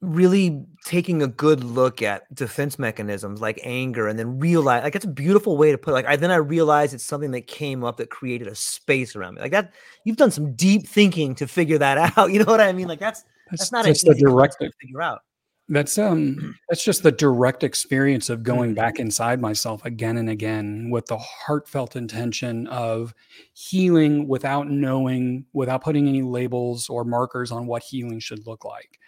really 0.00 0.64
taking 0.84 1.22
a 1.22 1.26
good 1.26 1.64
look 1.64 2.02
at 2.02 2.32
defense 2.32 2.78
mechanisms 2.78 3.40
like 3.40 3.58
anger 3.64 4.06
and 4.06 4.16
then 4.16 4.38
realize 4.38 4.84
like 4.84 4.92
that's 4.92 5.04
a 5.04 5.08
beautiful 5.08 5.56
way 5.56 5.72
to 5.72 5.78
put 5.78 5.90
it. 5.90 5.94
like 5.94 6.06
I 6.06 6.14
then 6.14 6.30
I 6.30 6.36
realized 6.36 6.94
it's 6.94 7.02
something 7.02 7.32
that 7.32 7.48
came 7.48 7.82
up 7.82 7.96
that 7.96 8.08
created 8.08 8.46
a 8.46 8.54
space 8.54 9.16
around 9.16 9.34
me 9.34 9.42
like 9.42 9.50
that 9.50 9.72
you've 10.04 10.16
done 10.16 10.30
some 10.30 10.54
deep 10.54 10.86
thinking 10.86 11.34
to 11.34 11.48
figure 11.48 11.78
that 11.78 12.12
out 12.16 12.30
you 12.32 12.38
know 12.38 12.50
what 12.50 12.60
I 12.60 12.72
mean 12.72 12.86
like 12.86 13.00
that's 13.00 13.24
that's, 13.50 13.62
that's 13.62 13.72
not 13.72 13.84
just 13.86 14.06
a 14.06 14.14
direct 14.14 14.58
to 14.60 14.70
figure 14.80 15.02
out 15.02 15.22
that's 15.68 15.98
um 15.98 16.54
that's 16.68 16.84
just 16.84 17.02
the 17.02 17.12
direct 17.12 17.62
experience 17.64 18.30
of 18.30 18.42
going 18.42 18.74
back 18.74 18.94
mm-hmm. 18.94 19.02
inside 19.02 19.40
myself 19.40 19.84
again 19.84 20.16
and 20.16 20.30
again 20.30 20.90
with 20.90 21.06
the 21.06 21.18
heartfelt 21.18 21.96
intention 21.96 22.66
of 22.68 23.12
healing 23.52 24.28
without 24.28 24.70
knowing 24.70 25.44
without 25.52 25.82
putting 25.82 26.08
any 26.08 26.22
labels 26.22 26.88
or 26.88 27.04
markers 27.04 27.50
on 27.50 27.66
what 27.66 27.82
healing 27.82 28.20
should 28.20 28.46
look 28.46 28.64
like 28.64 28.98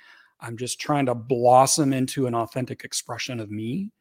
I'm 0.40 0.56
just 0.56 0.80
trying 0.80 1.06
to 1.06 1.14
blossom 1.14 1.92
into 1.92 2.26
an 2.26 2.34
authentic 2.34 2.84
expression 2.84 3.40
of 3.40 3.50
me. 3.50 3.92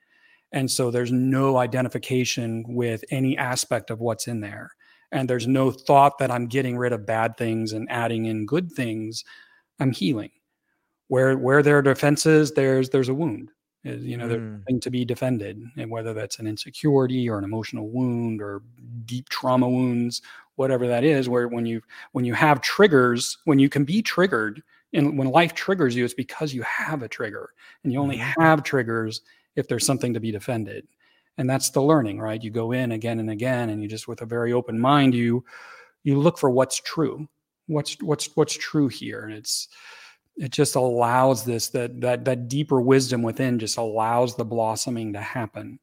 And 0.52 0.70
so 0.70 0.90
there's 0.90 1.12
no 1.12 1.58
identification 1.58 2.66
with 2.68 3.04
any 3.12 3.38
aspect 3.38 3.92
of 3.92 4.00
what's 4.00 4.28
in 4.28 4.42
there. 4.42 4.72
And 5.12 5.30
there's 5.30 5.48
no 5.48 5.72
thought 5.72 6.18
that 6.20 6.32
I'm 6.32 6.48
getting 6.48 6.78
rid 6.78 6.94
of 6.94 7.06
bad 7.06 7.38
things 7.38 7.74
and 7.74 7.90
adding 7.90 8.26
in 8.26 8.46
good 8.46 8.72
things. 8.72 9.24
I'm 9.80 9.92
healing. 9.92 10.32
Where 11.08 11.38
where 11.38 11.64
there 11.64 11.80
are 11.80 11.82
defenses, 11.82 12.52
there's 12.52 12.90
there's 12.90 13.10
a 13.10 13.14
wound. 13.14 13.50
Uh, 13.86 13.92
you 13.92 14.18
know, 14.18 14.26
mm. 14.26 14.30
there's 14.30 14.42
something 14.42 14.80
to 14.82 14.92
be 14.92 15.06
defended. 15.06 15.64
And 15.78 15.90
whether 15.90 16.14
that's 16.14 16.38
an 16.40 16.48
insecurity 16.48 17.30
or 17.30 17.38
an 17.38 17.44
emotional 17.44 17.90
wound 17.90 18.42
or 18.42 18.62
deep 19.06 19.30
trauma 19.30 19.68
wounds, 19.68 20.22
whatever 20.56 20.88
that 20.88 21.04
is, 21.04 21.30
where 21.30 21.48
when 21.48 21.66
you 21.66 21.82
when 22.12 22.26
you 22.26 22.34
have 22.34 22.62
triggers, 22.62 23.38
when 23.46 23.58
you 23.58 23.70
can 23.70 23.86
be 23.86 24.02
triggered, 24.02 24.62
and 24.94 25.18
when 25.18 25.30
life 25.30 25.54
triggers 25.54 25.96
you, 25.96 26.04
it's 26.04 26.14
because 26.14 26.54
you 26.54 26.64
have 26.64 27.04
a 27.04 27.08
trigger, 27.08 27.54
and 27.84 27.94
you 27.94 28.00
only 28.00 28.18
mm-hmm. 28.18 28.42
have 28.42 28.64
triggers 28.64 29.22
if 29.56 29.68
there's 29.68 29.86
something 29.86 30.14
to 30.14 30.20
be 30.20 30.32
defended. 30.32 30.88
And 31.38 31.50
that's 31.50 31.70
the 31.70 31.82
learning, 31.82 32.20
right? 32.20 32.44
You 32.44 32.50
go 32.50 32.72
in 32.72 32.92
again 32.92 33.20
and 33.20 33.30
again, 33.30 33.70
and 33.70 33.82
you 33.82 33.88
just 33.88 34.08
with 34.08 34.22
a 34.22 34.26
very 34.26 34.52
open 34.52 34.80
mind, 34.80 35.14
you 35.14 35.44
you 36.04 36.18
look 36.20 36.38
for 36.38 36.50
what's 36.50 36.80
true, 36.80 37.28
what's 37.68 37.96
what's 38.02 38.30
what's 38.36 38.58
true 38.58 38.88
here, 38.88 39.24
and 39.24 39.34
it's 39.34 39.68
it 40.40 40.52
just 40.52 40.76
allows 40.76 41.44
this 41.44 41.70
that 41.70 42.02
that 42.02 42.26
that 42.26 42.48
deeper 42.48 42.82
wisdom 42.82 43.22
within 43.22 43.60
just 43.60 43.78
allows 43.78 44.36
the 44.36 44.46
blossoming 44.46 45.14
to 45.14 45.22
happen 45.22 45.80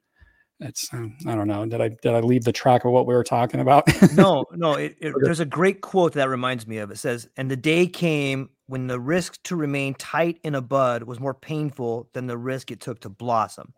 it's 0.61 0.93
um, 0.95 1.15
i 1.27 1.35
don't 1.35 1.47
know 1.47 1.67
did 1.67 1.81
i 1.81 1.89
did 1.89 2.15
i 2.15 2.21
leave 2.21 2.43
the 2.43 2.53
track 2.53 2.85
of 2.85 2.91
what 2.91 3.07
we 3.07 3.15
were 3.15 3.23
talking 3.23 3.61
about 3.61 3.87
no 4.15 4.45
no 4.53 4.73
it, 4.75 4.97
it, 5.01 5.15
there's 5.21 5.41
a 5.41 5.45
great 5.45 5.83
quote 5.83 6.15
that 6.15 6.29
reminds 6.31 6.67
me 6.67 6.79
of 6.79 6.91
it 6.91 6.97
says 6.97 7.29
and 7.37 7.51
the 7.51 7.57
day 7.57 7.87
came 7.87 8.49
when 8.67 8.87
the 8.87 8.99
risk 9.01 9.43
to 9.45 9.57
remain 9.57 9.95
tight 9.95 10.39
in 10.43 10.55
a 10.55 10.61
bud 10.61 11.03
was 11.05 11.21
more 11.21 11.35
painful 11.35 12.09
than 12.13 12.27
the 12.27 12.37
risk 12.39 12.71
it 12.71 12.81
took 12.81 13.01
to 13.01 13.09
blossom. 13.09 13.73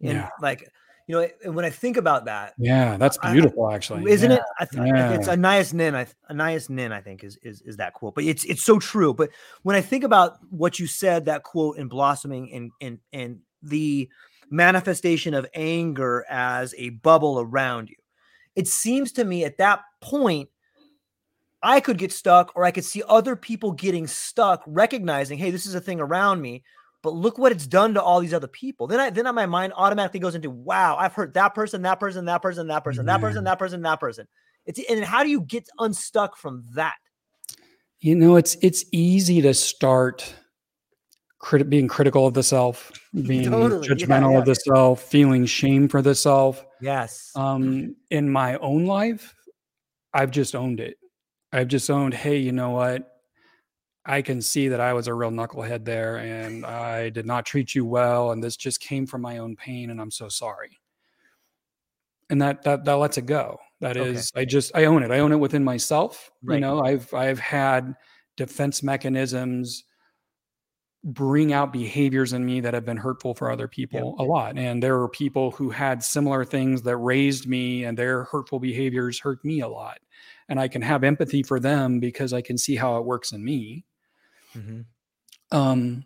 And 0.00 0.12
Yeah. 0.18 0.28
like, 0.40 0.68
you 1.08 1.16
know, 1.16 1.28
and 1.44 1.56
when 1.56 1.64
I 1.64 1.70
think 1.70 1.96
about 1.96 2.26
that, 2.26 2.54
Yeah, 2.56 2.96
that's 2.96 3.18
I- 3.22 3.30
I- 3.30 3.32
beautiful, 3.32 3.70
actually. 3.72 4.10
isn't 4.12 4.30
Yeah. 4.30 4.36
it? 4.36 4.42
I 4.60 4.64
th- 4.66 4.86
Yeah. 4.86 5.12
It's 5.14 5.26
Anais 5.28 5.72
Nin. 5.72 5.96
I, 5.96 6.06
Anais 6.28 6.60
Nin, 6.68 6.92
I 6.92 7.00
think, 7.00 7.24
is, 7.24 7.36
is 7.42 7.60
is 7.62 7.76
that 7.78 7.94
quote. 7.94 8.14
But 8.14 8.24
it's 8.24 8.44
it's 8.44 8.62
so 8.62 8.78
true. 8.78 9.12
But 9.12 9.30
when 9.62 9.74
I 9.74 9.80
think 9.80 10.04
about 10.04 10.38
what 10.50 10.78
you 10.78 10.86
said, 10.86 11.24
that 11.24 11.42
quote 11.42 11.78
in 11.78 11.88
blossoming 11.88 12.52
and 12.52 12.70
and 12.80 12.98
and 13.12 13.40
the 13.62 14.08
manifestation 14.50 15.34
of 15.34 15.46
anger 15.54 16.24
as 16.28 16.74
a 16.78 16.90
bubble 16.90 17.40
around 17.40 17.88
you, 17.90 17.96
it 18.54 18.68
seems 18.68 19.10
to 19.12 19.24
me 19.24 19.44
at 19.44 19.58
that 19.58 19.80
point. 20.00 20.48
I 21.62 21.80
could 21.80 21.98
get 21.98 22.12
stuck, 22.12 22.52
or 22.54 22.64
I 22.64 22.70
could 22.70 22.84
see 22.84 23.02
other 23.08 23.36
people 23.36 23.72
getting 23.72 24.06
stuck, 24.06 24.62
recognizing, 24.66 25.38
hey, 25.38 25.50
this 25.50 25.66
is 25.66 25.74
a 25.74 25.80
thing 25.80 26.00
around 26.00 26.40
me. 26.40 26.62
But 27.02 27.14
look 27.14 27.38
what 27.38 27.52
it's 27.52 27.66
done 27.66 27.94
to 27.94 28.02
all 28.02 28.20
these 28.20 28.34
other 28.34 28.46
people. 28.46 28.86
Then 28.86 29.00
I 29.00 29.08
then 29.08 29.34
my 29.34 29.46
mind 29.46 29.72
automatically 29.74 30.20
goes 30.20 30.34
into, 30.34 30.50
wow, 30.50 30.96
I've 30.98 31.14
hurt 31.14 31.32
that 31.34 31.54
person, 31.54 31.82
that 31.82 31.98
person, 31.98 32.26
that 32.26 32.42
person, 32.42 32.66
that 32.66 32.84
person, 32.84 33.06
that 33.06 33.20
person, 33.20 33.44
that 33.44 33.58
person, 33.58 33.82
that 33.82 34.00
person. 34.00 34.28
It's 34.66 34.80
and 34.90 35.02
how 35.02 35.22
do 35.22 35.30
you 35.30 35.40
get 35.40 35.66
unstuck 35.78 36.36
from 36.36 36.64
that? 36.74 36.96
You 38.00 38.14
know, 38.14 38.36
it's 38.36 38.56
it's 38.60 38.84
easy 38.92 39.40
to 39.40 39.54
start 39.54 40.34
crit- 41.38 41.70
being 41.70 41.88
critical 41.88 42.26
of 42.26 42.34
the 42.34 42.42
self, 42.42 42.92
being 43.14 43.50
Totally, 43.50 43.88
yeah, 43.88 43.94
judgmental 43.94 44.32
yeah. 44.32 44.38
of 44.38 44.44
the 44.44 44.54
self, 44.54 45.02
feeling 45.02 45.46
shame 45.46 45.88
for 45.88 46.02
the 46.02 46.14
self. 46.14 46.64
Yes. 46.80 47.32
Um, 47.34 47.96
in 48.10 48.30
my 48.30 48.56
own 48.58 48.86
life, 48.86 49.34
I've 50.14 50.30
just 50.30 50.54
owned 50.54 50.80
it. 50.80 50.98
I've 51.52 51.68
just 51.68 51.90
owned, 51.90 52.14
hey, 52.14 52.38
you 52.38 52.52
know 52.52 52.70
what? 52.70 53.06
I 54.04 54.22
can 54.22 54.40
see 54.40 54.68
that 54.68 54.80
I 54.80 54.92
was 54.94 55.08
a 55.08 55.14
real 55.14 55.30
knucklehead 55.30 55.84
there 55.84 56.16
and 56.16 56.64
I 56.64 57.10
did 57.10 57.26
not 57.26 57.44
treat 57.46 57.74
you 57.74 57.84
well. 57.84 58.32
And 58.32 58.42
this 58.42 58.56
just 58.56 58.80
came 58.80 59.06
from 59.06 59.20
my 59.22 59.38
own 59.38 59.56
pain, 59.56 59.90
and 59.90 60.00
I'm 60.00 60.10
so 60.10 60.28
sorry. 60.28 60.78
And 62.30 62.40
that 62.42 62.62
that 62.62 62.84
that 62.84 62.94
lets 62.94 63.18
it 63.18 63.26
go. 63.26 63.58
That 63.80 63.96
is, 63.96 64.30
Okay. 64.34 64.42
I 64.42 64.44
just 64.44 64.72
I 64.74 64.84
own 64.84 65.02
it. 65.02 65.10
I 65.10 65.18
own 65.18 65.32
it 65.32 65.36
within 65.36 65.64
myself. 65.64 66.30
You 66.42 66.60
know, 66.60 66.80
I've 66.82 67.12
I've 67.12 67.40
had 67.40 67.94
defense 68.36 68.82
mechanisms 68.82 69.84
bring 71.02 71.52
out 71.52 71.72
behaviors 71.72 72.32
in 72.34 72.44
me 72.44 72.60
that 72.60 72.74
have 72.74 72.84
been 72.84 72.96
hurtful 72.98 73.34
for 73.34 73.50
other 73.50 73.66
people 73.66 74.16
a 74.18 74.22
lot. 74.22 74.58
And 74.58 74.82
there 74.82 75.00
are 75.00 75.08
people 75.08 75.50
who 75.52 75.70
had 75.70 76.02
similar 76.02 76.44
things 76.44 76.82
that 76.82 76.96
raised 76.98 77.46
me 77.48 77.84
and 77.84 77.96
their 77.96 78.24
hurtful 78.24 78.60
behaviors 78.60 79.18
hurt 79.18 79.42
me 79.44 79.60
a 79.60 79.68
lot. 79.68 79.98
And 80.50 80.58
I 80.60 80.68
can 80.68 80.82
have 80.82 81.04
empathy 81.04 81.42
for 81.44 81.60
them 81.60 82.00
because 82.00 82.32
I 82.32 82.42
can 82.42 82.58
see 82.58 82.74
how 82.76 82.98
it 82.98 83.04
works 83.04 83.32
in 83.32 83.42
me. 83.44 83.84
Mhm. 84.54 84.84
Um 85.52 86.04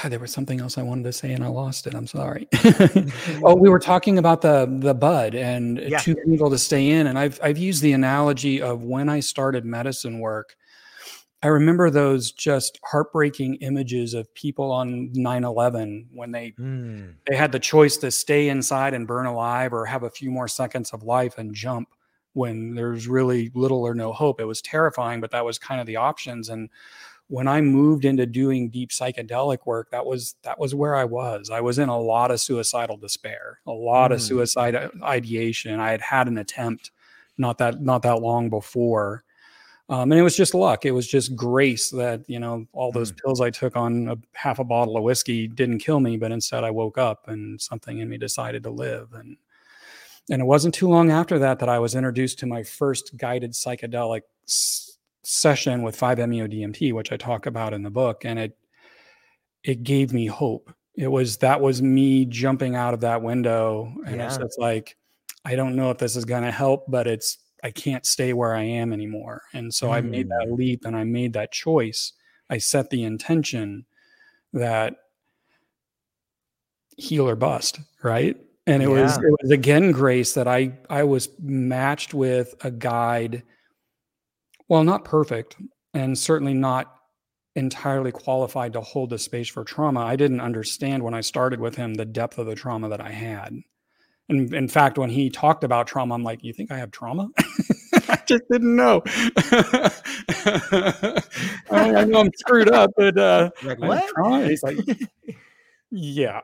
God, 0.00 0.12
there 0.12 0.20
was 0.20 0.32
something 0.32 0.60
else 0.60 0.78
I 0.78 0.82
wanted 0.82 1.02
to 1.02 1.12
say 1.12 1.32
and 1.32 1.42
I 1.42 1.48
lost 1.48 1.88
it. 1.88 1.94
I'm 1.96 2.06
sorry. 2.06 2.46
oh, 3.42 3.56
we 3.56 3.68
were 3.68 3.80
talking 3.80 4.18
about 4.18 4.40
the 4.40 4.66
the 4.80 4.94
bud 4.94 5.34
and 5.34 5.78
Yeah. 5.80 5.98
too 5.98 6.14
painful 6.14 6.48
to 6.50 6.58
stay 6.58 6.90
in. 6.90 7.08
And 7.08 7.18
I've 7.18 7.40
I've 7.42 7.58
used 7.58 7.82
the 7.82 7.92
analogy 7.92 8.62
of 8.62 8.84
when 8.84 9.08
I 9.08 9.18
started 9.20 9.64
medicine 9.64 10.20
work. 10.20 10.54
I 11.42 11.48
remember 11.48 11.90
those 11.90 12.30
just 12.32 12.78
heartbreaking 12.84 13.56
images 13.56 14.14
of 14.14 14.32
people 14.34 14.70
on 14.70 15.10
9/11 15.14 16.06
when 16.12 16.30
they 16.30 16.52
Mm. 16.52 17.14
they 17.28 17.34
had 17.34 17.50
the 17.50 17.58
choice 17.58 17.96
to 17.96 18.12
stay 18.12 18.48
inside 18.48 18.94
and 18.94 19.08
burn 19.08 19.26
alive 19.26 19.72
or 19.72 19.86
have 19.86 20.04
a 20.04 20.10
few 20.10 20.30
more 20.30 20.46
seconds 20.46 20.92
of 20.92 21.02
life 21.02 21.36
and 21.38 21.52
jump 21.54 21.88
when 22.34 22.74
there's 22.74 23.08
really 23.08 23.50
little 23.54 23.82
or 23.82 23.94
no 23.94 24.12
hope. 24.12 24.40
It 24.40 24.44
was 24.44 24.62
terrifying, 24.62 25.20
but 25.20 25.30
that 25.32 25.44
was 25.44 25.58
kind 25.58 25.80
of 25.80 25.86
the 25.86 25.96
options. 25.96 26.48
And 26.48 26.68
when 27.28 27.46
I 27.46 27.60
moved 27.60 28.04
into 28.04 28.26
doing 28.26 28.70
deep 28.70 28.90
psychedelic 28.90 29.58
work, 29.66 29.90
that 29.90 30.04
was 30.04 30.34
that 30.42 30.58
was 30.58 30.74
where 30.74 30.96
I 30.96 31.04
was. 31.04 31.50
I 31.50 31.60
was 31.60 31.78
in 31.78 31.88
a 31.88 31.98
lot 32.00 32.30
of 32.30 32.40
suicidal 32.40 32.96
despair, 32.96 33.60
a 33.66 33.72
lot 33.72 34.10
of 34.12 34.18
Mm. 34.18 34.22
suicide 34.22 34.74
uh, 34.74 34.88
ideation. 35.02 35.78
I 35.80 35.90
had 35.92 36.00
had 36.00 36.28
an 36.28 36.38
attempt 36.38 36.90
not 37.38 37.58
that 37.58 37.80
not 37.82 38.02
that 38.02 38.20
long 38.20 38.50
before. 38.50 39.24
Um, 39.88 40.12
and 40.12 40.20
it 40.20 40.22
was 40.22 40.36
just 40.36 40.54
luck. 40.54 40.84
It 40.84 40.92
was 40.92 41.06
just 41.08 41.34
grace 41.34 41.90
that 41.90 42.22
you 42.28 42.38
know 42.38 42.66
all 42.72 42.92
those 42.92 43.10
pills 43.12 43.40
I 43.40 43.50
took 43.50 43.76
on 43.76 44.08
a 44.08 44.16
half 44.34 44.58
a 44.60 44.64
bottle 44.64 44.96
of 44.96 45.02
whiskey 45.02 45.48
didn't 45.48 45.78
kill 45.80 45.98
me, 46.00 46.16
but 46.16 46.30
instead 46.32 46.62
I 46.64 46.70
woke 46.70 46.98
up 46.98 47.28
and 47.28 47.60
something 47.60 47.98
in 47.98 48.08
me 48.08 48.18
decided 48.18 48.62
to 48.64 48.70
live. 48.70 49.12
And 49.14 49.36
and 50.28 50.40
it 50.42 50.44
wasn't 50.44 50.74
too 50.74 50.88
long 50.88 51.10
after 51.10 51.38
that 51.38 51.58
that 51.60 51.68
I 51.68 51.78
was 51.78 51.94
introduced 51.94 52.38
to 52.40 52.46
my 52.46 52.62
first 52.62 53.16
guided 53.16 53.52
psychedelic 53.52 54.22
s- 54.46 54.98
session 55.22 55.82
with 55.82 55.98
5-MeO 55.98 56.46
DMT, 56.46 56.92
which 56.92 57.12
I 57.12 57.16
talk 57.16 57.46
about 57.46 57.72
in 57.72 57.82
the 57.82 57.90
book, 57.90 58.24
and 58.24 58.38
it 58.38 58.56
it 59.62 59.82
gave 59.82 60.12
me 60.12 60.26
hope. 60.26 60.72
It 60.96 61.08
was 61.08 61.36
that 61.38 61.60
was 61.60 61.82
me 61.82 62.24
jumping 62.24 62.76
out 62.76 62.94
of 62.94 63.00
that 63.00 63.22
window, 63.22 63.92
and 64.06 64.20
it's 64.20 64.36
Yeah. 64.36 64.42
just 64.42 64.58
like 64.58 64.96
I 65.44 65.54
don't 65.54 65.76
know 65.76 65.90
if 65.90 65.98
this 65.98 66.16
is 66.16 66.24
going 66.24 66.42
to 66.42 66.50
help, 66.50 66.84
but 66.88 67.06
it's 67.06 67.38
I 67.62 67.70
can't 67.70 68.06
stay 68.06 68.32
where 68.32 68.54
I 68.54 68.62
am 68.62 68.92
anymore. 68.92 69.42
And 69.52 69.72
so 69.72 69.90
I 69.90 70.00
made 70.00 70.28
that 70.28 70.46
mm. 70.48 70.56
leap 70.56 70.84
and 70.84 70.96
I 70.96 71.04
made 71.04 71.34
that 71.34 71.52
choice. 71.52 72.12
I 72.48 72.58
set 72.58 72.90
the 72.90 73.04
intention 73.04 73.84
that 74.52 74.96
heal 76.96 77.28
or 77.28 77.36
bust, 77.36 77.80
right? 78.02 78.36
And 78.70 78.82
it 78.82 78.88
was 78.88 79.18
it 79.18 79.36
was 79.42 79.50
again 79.50 79.92
grace 79.92 80.34
that 80.34 80.46
I 80.46 80.72
I 80.88 81.04
was 81.04 81.28
matched 81.40 82.14
with 82.14 82.54
a 82.64 82.70
guide 82.70 83.42
well 84.68 84.84
not 84.84 85.04
perfect 85.04 85.56
and 85.92 86.16
certainly 86.16 86.54
not 86.54 86.94
entirely 87.56 88.12
qualified 88.12 88.72
to 88.74 88.80
hold 88.80 89.10
the 89.10 89.18
space 89.18 89.48
for 89.48 89.64
trauma. 89.64 90.00
I 90.00 90.16
didn't 90.16 90.40
understand 90.40 91.02
when 91.02 91.14
I 91.14 91.20
started 91.20 91.60
with 91.60 91.74
him 91.74 91.94
the 91.94 92.04
depth 92.04 92.38
of 92.38 92.46
the 92.46 92.54
trauma 92.54 92.88
that 92.88 93.00
I 93.00 93.10
had. 93.10 93.60
And 94.28 94.54
in 94.54 94.68
fact, 94.68 94.96
when 94.96 95.10
he 95.10 95.28
talked 95.28 95.64
about 95.64 95.88
trauma, 95.88 96.14
I'm 96.14 96.22
like, 96.22 96.44
"You 96.44 96.52
think 96.52 96.70
I 96.70 96.78
have 96.78 96.92
trauma?" 96.92 97.28
I 98.08 98.18
just 98.26 98.44
didn't 98.48 98.76
know. 98.76 99.02
I, 99.06 99.90
I 101.70 102.04
know 102.04 102.20
I'm 102.20 102.30
screwed 102.36 102.70
up, 102.70 102.92
but 102.96 103.18
uh, 103.18 103.50
Like 103.64 103.80
what? 103.80 104.48
He's 104.48 104.62
like, 104.62 104.78
yeah. 105.90 106.42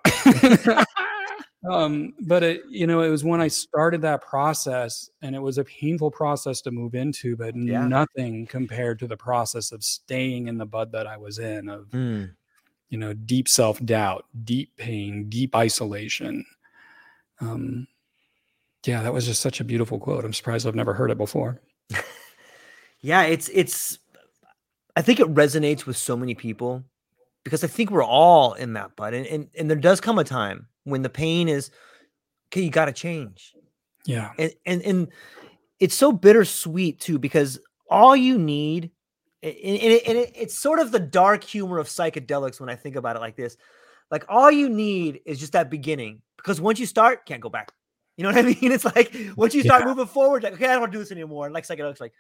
Um, 1.71 2.15
but 2.21 2.43
it, 2.43 2.63
you 2.69 2.87
know, 2.87 3.03
it 3.03 3.09
was 3.09 3.25
when 3.25 3.41
I 3.41 3.49
started 3.49 4.03
that 4.03 4.23
process, 4.23 5.11
and 5.23 5.35
it 5.35 5.41
was 5.41 5.59
a 5.59 5.65
painful 5.65 6.11
process 6.11 6.61
to 6.63 6.71
move 6.71 6.95
into, 6.95 7.37
but 7.37 7.55
Yeah. 7.57 7.87
nothing 7.87 8.47
compared 8.47 8.99
to 9.01 9.07
the 9.07 9.17
process 9.17 9.73
of 9.73 9.83
staying 9.83 10.49
in 10.49 10.59
the 10.59 10.67
bud 10.67 10.93
that 10.93 11.07
I 11.07 11.17
was 11.17 11.39
in 11.39 11.69
of 11.69 11.89
Mm. 11.91 12.35
you 12.89 12.99
know 12.99 13.13
deep 13.15 13.49
self 13.49 13.85
doubt, 13.85 14.27
deep 14.45 14.77
pain, 14.77 15.29
deep 15.29 15.55
isolation. 15.57 16.45
Um, 17.41 17.87
yeah, 18.87 19.03
that 19.03 19.13
was 19.13 19.27
just 19.27 19.41
such 19.43 19.61
a 19.61 19.65
beautiful 19.65 19.99
quote. 19.99 20.25
I'm 20.25 20.33
surprised 20.33 20.67
I've 20.67 20.75
never 20.77 20.95
heard 20.95 21.11
it 21.11 21.19
before. 21.19 21.61
Yeah, 23.01 23.23
it's 23.23 23.49
it's 23.53 23.99
I 24.97 25.03
think 25.03 25.21
it 25.21 25.33
resonates 25.35 25.85
with 25.87 25.97
so 25.97 26.17
many 26.17 26.35
people 26.35 26.83
because 27.45 27.63
I 27.63 27.67
think 27.67 27.91
we're 27.91 28.03
all 28.03 28.55
in 28.55 28.73
that 28.73 28.97
bud. 28.97 29.15
And 29.15 29.27
and, 29.27 29.49
and 29.57 29.71
there 29.71 29.77
does 29.79 30.01
come 30.01 30.19
a 30.19 30.25
time 30.25 30.69
when 30.87 31.03
the 31.03 31.11
pain 31.11 31.49
is 31.49 31.71
okay, 32.49 32.63
you 32.63 32.71
gotta 32.71 32.93
change. 32.93 33.55
Yeah, 34.05 34.33
And 34.39 34.53
and 34.65 34.83
and 34.83 35.09
it's 35.81 35.95
so 35.95 36.13
bittersweet 36.13 37.01
too, 37.01 37.19
because 37.19 37.59
all 37.91 38.15
you 38.17 38.39
need 38.39 38.93
and, 39.43 39.53
it, 39.55 40.03
and 40.07 40.17
it, 40.19 40.33
it's 40.35 40.57
sort 40.59 40.79
of 40.79 40.91
the 40.93 40.99
dark 41.01 41.45
humor 41.45 41.79
of 41.79 41.89
psychedelics 41.89 42.59
when 42.61 42.69
I 42.69 42.77
think 42.77 42.97
about 42.97 43.17
it 43.17 43.21
like 43.21 43.37
this. 43.37 43.57
Like 44.11 44.25
all 44.29 44.51
you 44.51 44.69
need 44.69 45.21
is 45.27 45.39
just 45.39 45.53
that 45.53 45.71
beginning. 45.71 46.23
Because 46.37 46.61
once 46.61 46.79
you 46.79 46.87
start, 46.87 47.27
can't 47.27 47.41
go 47.41 47.49
back. 47.49 47.73
You 48.17 48.23
know 48.23 48.31
what 48.31 48.39
I 48.39 48.43
mean? 48.61 48.73
It's 48.73 48.85
like 48.85 49.15
once 49.37 49.55
you 49.55 49.63
start 49.63 49.83
Yeah. 49.83 49.89
moving 49.89 50.07
forward, 50.07 50.43
like, 50.45 50.55
okay, 50.55 50.67
I 50.67 50.73
don't 50.73 50.81
want 50.83 50.93
to 50.93 50.99
do 50.99 51.03
this 51.03 51.13
anymore. 51.13 51.47
And 51.47 51.55
like 51.55 51.67
psychedelics, 51.67 52.01
like, 52.01 52.13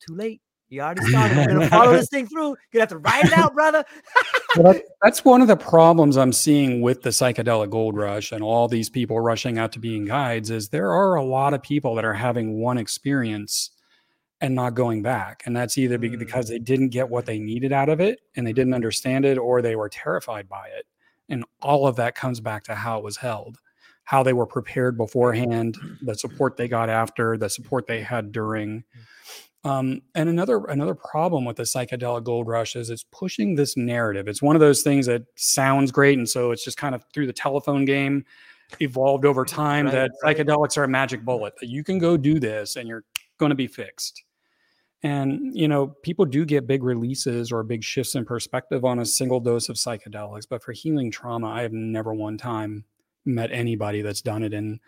too 0.00 0.14
late. 0.14 0.40
You 0.68 0.80
already 0.80 1.04
started. 1.08 1.36
You're 1.36 1.46
gonna 1.46 1.68
follow 1.68 1.92
this 1.92 2.08
thing 2.08 2.26
through. 2.26 2.48
You're 2.48 2.56
gonna 2.72 2.82
have 2.82 2.88
to 2.90 2.98
ride 2.98 3.24
it 3.26 3.32
out, 3.32 3.54
brother. 3.54 3.84
Well, 4.56 4.72
that- 4.72 4.84
that's 5.02 5.24
one 5.24 5.42
of 5.42 5.48
the 5.48 5.56
problems 5.56 6.16
I'm 6.16 6.32
seeing 6.32 6.80
with 6.80 7.02
the 7.02 7.10
psychedelic 7.10 7.70
gold 7.70 7.96
rush 7.96 8.30
and 8.30 8.40
all 8.40 8.68
these 8.68 8.88
people 8.88 9.18
rushing 9.18 9.58
out 9.58 9.72
to 9.72 9.80
being 9.80 10.04
guides 10.04 10.48
is 10.48 10.68
there 10.68 10.92
are 10.92 11.16
a 11.16 11.24
lot 11.24 11.54
of 11.54 11.62
people 11.62 11.96
that 11.96 12.04
are 12.04 12.14
having 12.14 12.60
one 12.60 12.78
experience 12.78 13.72
and 14.40 14.54
not 14.54 14.74
going 14.74 15.02
back. 15.02 15.42
And 15.44 15.56
that's 15.56 15.76
either 15.76 15.98
Mm. 15.98 16.20
because 16.20 16.48
they 16.48 16.60
didn't 16.60 16.90
get 16.90 17.08
what 17.10 17.26
they 17.26 17.40
needed 17.40 17.72
out 17.72 17.88
of 17.88 18.00
it 18.00 18.20
and 18.36 18.46
they 18.46 18.52
didn't 18.52 18.74
understand 18.74 19.24
it 19.24 19.38
or 19.38 19.60
they 19.60 19.74
were 19.74 19.88
terrified 19.88 20.48
by 20.48 20.68
it. 20.68 20.86
And 21.28 21.44
all 21.60 21.88
of 21.88 21.96
that 21.96 22.14
comes 22.14 22.38
back 22.38 22.62
to 22.64 22.76
how 22.76 22.98
it 22.98 23.02
was 23.04 23.16
held, 23.16 23.58
how 24.04 24.22
they 24.22 24.32
were 24.34 24.46
prepared 24.46 24.96
beforehand, 24.96 25.76
the 26.00 26.14
support 26.14 26.56
they 26.56 26.68
got 26.68 26.88
after, 26.88 27.36
the 27.36 27.50
support 27.50 27.88
they 27.88 28.02
had 28.02 28.30
during. 28.30 28.84
Um, 29.64 30.02
and 30.14 30.28
another 30.28 30.64
another 30.66 30.94
problem 30.94 31.46
with 31.46 31.56
the 31.56 31.62
psychedelic 31.62 32.24
gold 32.24 32.46
rush 32.46 32.76
is 32.76 32.90
it's 32.90 33.06
pushing 33.10 33.54
this 33.54 33.76
narrative. 33.76 34.28
It's 34.28 34.42
one 34.42 34.56
of 34.56 34.60
those 34.60 34.82
things 34.82 35.06
that 35.06 35.22
sounds 35.36 35.90
great, 35.90 36.18
and 36.18 36.28
so 36.28 36.50
it's 36.50 36.62
just 36.62 36.76
kind 36.76 36.94
of 36.94 37.04
through 37.14 37.26
the 37.26 37.32
telephone 37.32 37.86
game 37.86 38.24
evolved 38.80 39.24
over 39.24 39.44
time 39.44 39.86
Right, 39.86 39.92
that 39.92 40.10
right. 40.22 40.36
psychedelics 40.36 40.76
are 40.76 40.84
a 40.84 40.88
magic 40.88 41.24
bullet 41.24 41.54
that 41.60 41.68
you 41.68 41.84
can 41.84 41.98
go 41.98 42.16
do 42.16 42.40
this 42.40 42.76
and 42.76 42.88
you're 42.88 43.04
going 43.38 43.50
to 43.50 43.56
be 43.56 43.66
fixed. 43.66 44.24
And 45.02 45.54
you 45.54 45.68
know, 45.68 45.88
people 46.02 46.24
do 46.24 46.44
get 46.44 46.66
big 46.66 46.82
releases 46.82 47.52
or 47.52 47.62
big 47.62 47.84
shifts 47.84 48.14
in 48.14 48.24
perspective 48.24 48.84
on 48.84 48.98
a 48.98 49.06
single 49.06 49.40
dose 49.40 49.68
of 49.68 49.76
psychedelics, 49.76 50.46
but 50.48 50.62
for 50.62 50.72
healing 50.72 51.10
trauma, 51.10 51.48
I 51.48 51.62
have 51.62 51.72
never 51.72 52.14
one 52.14 52.36
time 52.38 52.84
met 53.24 53.50
anybody 53.50 54.02
that's 54.02 54.22
done 54.22 54.42
it 54.42 54.52
in 54.52 54.80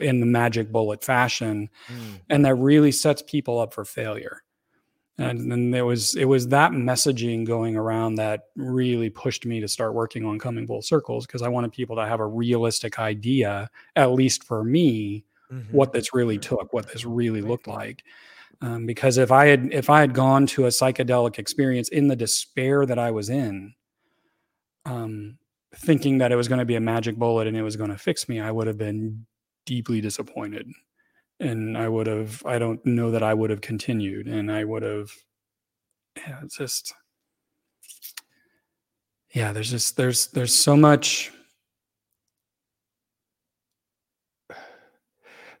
in 0.00 0.20
the 0.20 0.26
magic 0.26 0.72
bullet 0.72 1.04
fashion 1.04 1.68
mm. 1.88 2.20
and 2.30 2.44
that 2.44 2.54
really 2.54 2.92
sets 2.92 3.22
people 3.22 3.58
up 3.58 3.74
for 3.74 3.84
failure 3.84 4.42
and 5.18 5.50
then 5.50 5.70
there 5.70 5.84
was 5.84 6.14
it 6.16 6.24
was 6.24 6.48
that 6.48 6.72
messaging 6.72 7.46
going 7.46 7.76
around 7.76 8.16
that 8.16 8.48
really 8.56 9.10
pushed 9.10 9.46
me 9.46 9.60
to 9.60 9.68
start 9.68 9.94
working 9.94 10.24
on 10.24 10.38
coming 10.38 10.66
full 10.66 10.82
circles 10.82 11.26
because 11.26 11.42
i 11.42 11.48
wanted 11.48 11.70
people 11.72 11.96
to 11.96 12.06
have 12.06 12.20
a 12.20 12.26
realistic 12.26 12.98
idea 12.98 13.68
at 13.96 14.12
least 14.12 14.44
for 14.44 14.64
me 14.64 15.24
mm-hmm. 15.52 15.76
what 15.76 15.92
this 15.92 16.12
really 16.14 16.38
took 16.38 16.72
what 16.72 16.90
this 16.92 17.04
really 17.04 17.42
looked 17.42 17.68
like 17.68 18.02
um, 18.60 18.86
because 18.86 19.16
if 19.16 19.30
i 19.30 19.46
had 19.46 19.68
if 19.72 19.88
i 19.88 20.00
had 20.00 20.14
gone 20.14 20.46
to 20.46 20.64
a 20.64 20.70
psychedelic 20.70 21.38
experience 21.38 21.88
in 21.90 22.08
the 22.08 22.16
despair 22.16 22.84
that 22.84 22.98
i 22.98 23.10
was 23.10 23.30
in 23.30 23.72
um, 24.86 25.38
thinking 25.76 26.18
that 26.18 26.30
it 26.32 26.36
was 26.36 26.48
going 26.48 26.58
to 26.58 26.64
be 26.64 26.74
a 26.74 26.80
magic 26.80 27.16
bullet 27.16 27.46
and 27.46 27.56
it 27.56 27.62
was 27.62 27.76
going 27.76 27.90
to 27.90 27.98
fix 27.98 28.28
me 28.28 28.40
i 28.40 28.50
would 28.50 28.66
have 28.66 28.78
been 28.78 29.24
deeply 29.66 30.00
disappointed 30.00 30.68
and 31.40 31.76
I 31.76 31.88
would 31.88 32.06
have 32.06 32.44
I 32.46 32.58
don't 32.58 32.84
know 32.86 33.10
that 33.10 33.22
I 33.22 33.34
would 33.34 33.50
have 33.50 33.60
continued 33.60 34.26
and 34.26 34.50
I 34.50 34.64
would 34.64 34.82
have 34.82 35.10
yeah, 36.16 36.40
it's 36.42 36.56
just 36.56 36.94
yeah, 39.34 39.52
there's 39.52 39.70
just 39.70 39.96
there's 39.96 40.28
there's 40.28 40.56
so 40.56 40.76
much 40.76 41.32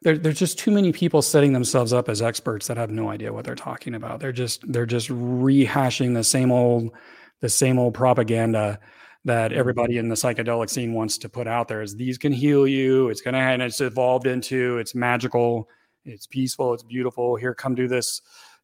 there, 0.02 0.16
there's 0.16 0.38
just 0.38 0.58
too 0.58 0.70
many 0.70 0.92
people 0.92 1.22
setting 1.22 1.52
themselves 1.52 1.92
up 1.92 2.08
as 2.08 2.22
experts 2.22 2.68
that 2.68 2.76
have 2.76 2.90
no 2.90 3.08
idea 3.08 3.32
what 3.32 3.44
they're 3.44 3.54
talking 3.54 3.94
about. 3.94 4.20
They're 4.20 4.32
just 4.32 4.70
they're 4.70 4.86
just 4.86 5.08
rehashing 5.08 6.14
the 6.14 6.24
same 6.24 6.52
old 6.52 6.92
the 7.40 7.48
same 7.48 7.78
old 7.78 7.94
propaganda 7.94 8.78
that 9.24 9.52
everybody 9.52 9.98
in 9.98 10.08
the 10.08 10.14
psychedelic 10.14 10.68
scene 10.68 10.92
wants 10.92 11.16
to 11.18 11.28
put 11.28 11.46
out 11.46 11.66
there 11.66 11.80
is 11.80 11.96
these 11.96 12.18
can 12.18 12.32
heal 12.32 12.66
you. 12.66 13.08
It's 13.08 13.20
gonna 13.20 13.38
and 13.38 13.62
it's 13.62 13.80
evolved 13.80 14.26
into 14.26 14.78
it's 14.78 14.94
magical, 14.94 15.68
it's 16.04 16.26
peaceful, 16.26 16.74
it's 16.74 16.82
beautiful. 16.82 17.36
Here, 17.36 17.54
come 17.54 17.74
do 17.74 17.88
this, 17.88 18.20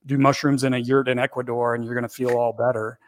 do 0.06 0.18
mushrooms 0.18 0.64
in 0.64 0.74
a 0.74 0.78
yurt 0.78 1.08
in 1.08 1.18
Ecuador, 1.18 1.74
and 1.74 1.84
you're 1.84 1.94
gonna 1.94 2.08
feel 2.08 2.36
all 2.36 2.52
better. 2.52 2.98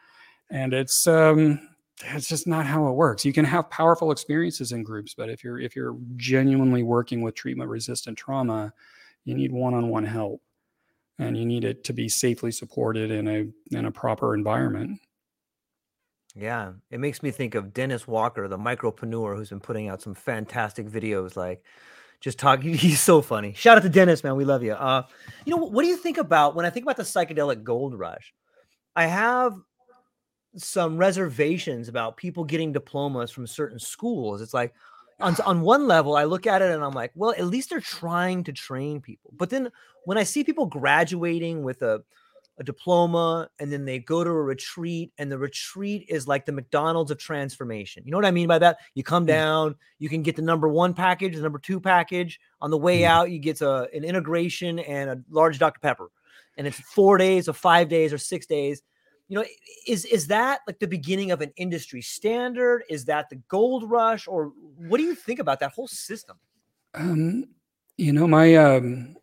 And 0.51 0.73
it's 0.73 1.07
um 1.07 1.69
it's 2.05 2.29
just 2.29 2.47
not 2.47 2.67
how 2.67 2.89
it 2.89 2.93
works. 2.93 3.25
You 3.25 3.33
can 3.33 3.45
have 3.45 3.71
powerful 3.71 4.11
experiences 4.11 4.73
in 4.73 4.83
groups, 4.83 5.15
but 5.15 5.29
if 5.29 5.45
you're 5.45 5.61
if 5.61 5.77
you're 5.77 5.97
genuinely 6.17 6.83
working 6.83 7.21
with 7.21 7.35
treatment 7.35 7.69
resistant 7.69 8.17
trauma, 8.17 8.73
you 9.25 9.35
need 9.35 9.53
one-on-one 9.53 10.05
help. 10.05 10.41
And 11.19 11.37
you 11.37 11.45
need 11.45 11.65
it 11.65 11.85
to 11.85 11.93
be 11.93 12.09
safely 12.09 12.51
supported 12.51 13.11
in 13.11 13.29
a 13.29 13.77
in 13.77 13.85
a 13.85 13.93
proper 13.93 14.35
environment. 14.35 14.99
Yeah, 16.35 16.73
it 16.91 16.99
makes 16.99 17.23
me 17.23 17.31
think 17.31 17.55
of 17.55 17.75
Dennis 17.75 18.07
Walker, 18.07 18.49
the 18.49 18.59
micropreneur 18.59 19.37
who's 19.37 19.51
been 19.51 19.61
putting 19.61 19.89
out 19.89 20.01
some 20.01 20.15
fantastic 20.15 20.89
videos 20.89 21.37
like 21.37 21.63
just 22.21 22.39
talking 22.39 22.75
he's 22.75 23.01
so 23.01 23.21
funny. 23.21 23.53
Shout 23.53 23.77
out 23.77 23.83
to 23.83 23.89
Dennis, 23.89 24.25
man. 24.25 24.37
We 24.37 24.45
love 24.45 24.63
you. 24.63 24.73
Uh 24.73 25.03
you 25.45 25.55
know 25.55 25.63
what 25.63 25.83
do 25.83 25.89
you 25.89 25.97
think 25.97 26.19
about 26.19 26.55
when 26.55 26.65
I 26.65 26.71
think 26.71 26.85
about 26.85 26.97
the 26.97 27.03
psychedelic 27.03 27.63
gold 27.63 27.99
rush? 27.99 28.33
I 28.97 29.07
have 29.07 29.55
some 30.57 30.99
reservations 30.99 31.89
about 31.89 32.17
people 32.17 32.45
getting 32.45 32.73
diplomas 32.73 33.31
from 33.31 33.47
certain 33.47 33.79
schools. 33.79 34.41
It's 34.43 34.55
like 34.55 34.75
on, 35.21 35.37
on 35.47 35.61
one 35.63 35.87
level, 35.87 36.17
I 36.17 36.25
look 36.25 36.47
at 36.47 36.63
it 36.63 36.71
and 36.71 36.85
I'm 36.85 36.93
like, 36.93 37.13
well, 37.15 37.31
at 37.31 37.47
least 37.47 37.71
they're 37.71 37.81
trying 37.81 38.45
to 38.45 38.53
train 38.53 39.01
people. 39.01 39.33
But 39.37 39.51
then 39.51 39.71
when 40.05 40.19
I 40.19 40.25
see 40.25 40.45
people 40.45 40.67
graduating 40.67 41.63
with 41.63 41.83
a 41.83 42.03
a 42.63 42.65
diploma 42.65 43.49
and 43.59 43.71
then 43.71 43.85
they 43.85 43.99
go 43.99 44.25
to 44.25 44.31
a 44.31 44.43
retreat 44.43 45.13
and 45.19 45.31
the 45.31 45.37
retreat 45.37 46.07
is 46.09 46.27
like 46.27 46.47
the 46.47 46.53
McDonald's 46.53 47.11
of 47.11 47.19
transformation. 47.19 48.03
You 48.07 48.13
know 48.13 48.19
what 48.19 48.25
I 48.25 48.31
mean 48.31 48.49
by 48.49 48.59
that? 48.61 48.79
You 48.95 49.03
come 49.03 49.25
mm. 49.25 49.29
down, 49.29 49.75
you 49.99 50.09
can 50.09 50.23
get 50.23 50.37
the 50.37 50.43
number 50.43 50.69
1 50.69 50.95
package, 50.95 51.35
the 51.35 51.43
number 51.43 51.59
2 51.59 51.81
package. 51.81 52.41
On 52.61 52.71
the 52.71 52.79
way 52.79 53.01
mm. 53.01 53.07
out, 53.07 53.31
you 53.31 53.39
get 53.39 53.61
a, 53.61 53.89
an 53.93 54.05
integration 54.05 54.79
and 54.79 55.11
a 55.11 55.21
large 55.29 55.59
Dr 55.59 55.81
Pepper. 55.81 56.09
And 56.57 56.67
it's 56.67 56.81
4 56.81 57.19
days 57.19 57.49
or 57.49 57.53
5 57.53 57.89
days 57.89 58.13
or 58.13 58.19
6 58.19 58.47
days. 58.47 58.83
You 59.29 59.39
know, 59.39 59.45
is 59.87 60.05
is 60.05 60.27
that 60.27 60.61
like 60.67 60.79
the 60.79 60.87
beginning 60.87 61.31
of 61.31 61.41
an 61.41 61.53
industry 61.57 62.03
standard? 62.03 62.83
Is 62.91 63.07
that 63.07 63.31
the 63.31 63.37
gold 63.49 63.91
rush 63.91 64.29
or 64.29 64.53
what 64.77 64.99
do 64.99 65.05
you 65.05 65.15
think 65.15 65.39
about 65.39 65.61
that 65.61 65.73
whole 65.73 65.89
system? 65.89 66.37
Um 66.95 67.47
you 67.97 68.13
know, 68.13 68.27
my 68.27 68.55
um 68.57 69.17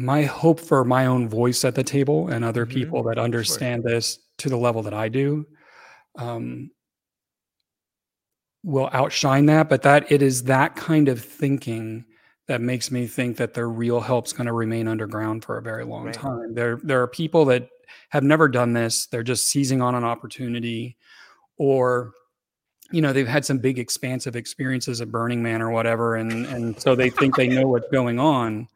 my 0.00 0.22
hope 0.22 0.58
for 0.58 0.84
my 0.84 1.06
own 1.06 1.28
voice 1.28 1.64
at 1.64 1.74
the 1.74 1.84
table 1.84 2.28
and 2.28 2.44
other 2.44 2.64
mm-hmm. 2.64 2.74
people 2.74 3.02
that 3.04 3.18
understand 3.18 3.82
sure. 3.82 3.92
this 3.92 4.18
to 4.38 4.48
the 4.48 4.56
level 4.56 4.82
that 4.82 4.94
I 4.94 5.08
do 5.08 5.46
um, 6.16 6.70
will 8.64 8.88
outshine 8.92 9.46
that. 9.46 9.68
But 9.68 9.82
that 9.82 10.10
it 10.10 10.22
is 10.22 10.44
that 10.44 10.74
kind 10.74 11.08
of 11.08 11.22
thinking 11.22 12.06
that 12.48 12.60
makes 12.60 12.90
me 12.90 13.06
think 13.06 13.36
that 13.36 13.54
the 13.54 13.66
real 13.66 14.00
help's 14.00 14.32
going 14.32 14.46
to 14.46 14.52
remain 14.52 14.88
underground 14.88 15.44
for 15.44 15.58
a 15.58 15.62
very 15.62 15.84
long 15.84 16.06
right. 16.06 16.14
time. 16.14 16.54
There, 16.54 16.80
there 16.82 17.02
are 17.02 17.06
people 17.06 17.44
that 17.46 17.68
have 18.08 18.24
never 18.24 18.48
done 18.48 18.72
this. 18.72 19.06
They're 19.06 19.22
just 19.22 19.48
seizing 19.48 19.82
on 19.82 19.94
an 19.94 20.04
opportunity, 20.04 20.96
or 21.58 22.12
you 22.90 23.02
know 23.02 23.12
they've 23.12 23.28
had 23.28 23.44
some 23.44 23.58
big 23.58 23.78
expansive 23.78 24.34
experiences 24.34 25.00
at 25.00 25.12
Burning 25.12 25.42
Man 25.42 25.60
or 25.60 25.70
whatever, 25.70 26.16
and 26.16 26.46
and 26.46 26.80
so 26.80 26.94
they 26.94 27.10
think 27.10 27.36
they 27.36 27.48
know 27.56 27.68
what's 27.68 27.88
going 27.90 28.18
on 28.18 28.66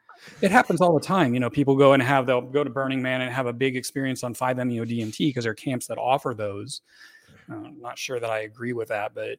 it 0.40 0.50
happens 0.50 0.80
all 0.80 0.94
the 0.94 1.04
time. 1.04 1.34
You 1.34 1.40
know, 1.40 1.50
people 1.50 1.76
go 1.76 1.92
and 1.92 2.02
have 2.02 2.26
they'll 2.26 2.40
go 2.40 2.64
to 2.64 2.70
Burning 2.70 3.02
Man 3.02 3.20
and 3.20 3.32
have 3.32 3.46
a 3.46 3.52
big 3.52 3.76
experience 3.76 4.24
on 4.24 4.34
5-MeO 4.34 4.84
DMT 4.84 5.18
because 5.18 5.44
there 5.44 5.52
are 5.52 5.54
camps 5.54 5.86
that 5.86 5.98
offer 5.98 6.34
those. 6.34 6.82
Uh, 7.50 7.56
I'm 7.56 7.80
not 7.80 7.98
sure 7.98 8.20
that 8.20 8.30
I 8.30 8.40
agree 8.40 8.72
with 8.72 8.88
that, 8.88 9.14
but 9.14 9.38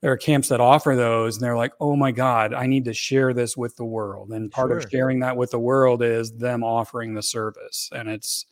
there 0.00 0.12
are 0.12 0.16
camps 0.16 0.48
that 0.48 0.60
offer 0.60 0.94
those, 0.96 1.36
and 1.36 1.44
they're 1.44 1.56
like, 1.56 1.72
"Oh 1.80 1.96
my 1.96 2.12
God, 2.12 2.52
I 2.52 2.66
need 2.66 2.84
to 2.86 2.92
share 2.92 3.32
this 3.32 3.56
with 3.56 3.76
the 3.76 3.84
world." 3.84 4.30
And 4.32 4.50
part 4.50 4.70
sure. 4.70 4.78
of 4.78 4.90
sharing 4.90 5.20
that 5.20 5.36
with 5.36 5.50
the 5.50 5.58
world 5.58 6.02
is 6.02 6.32
them 6.32 6.62
offering 6.62 7.14
the 7.14 7.22
service, 7.22 7.88
and 7.94 8.08
it's 8.08 8.46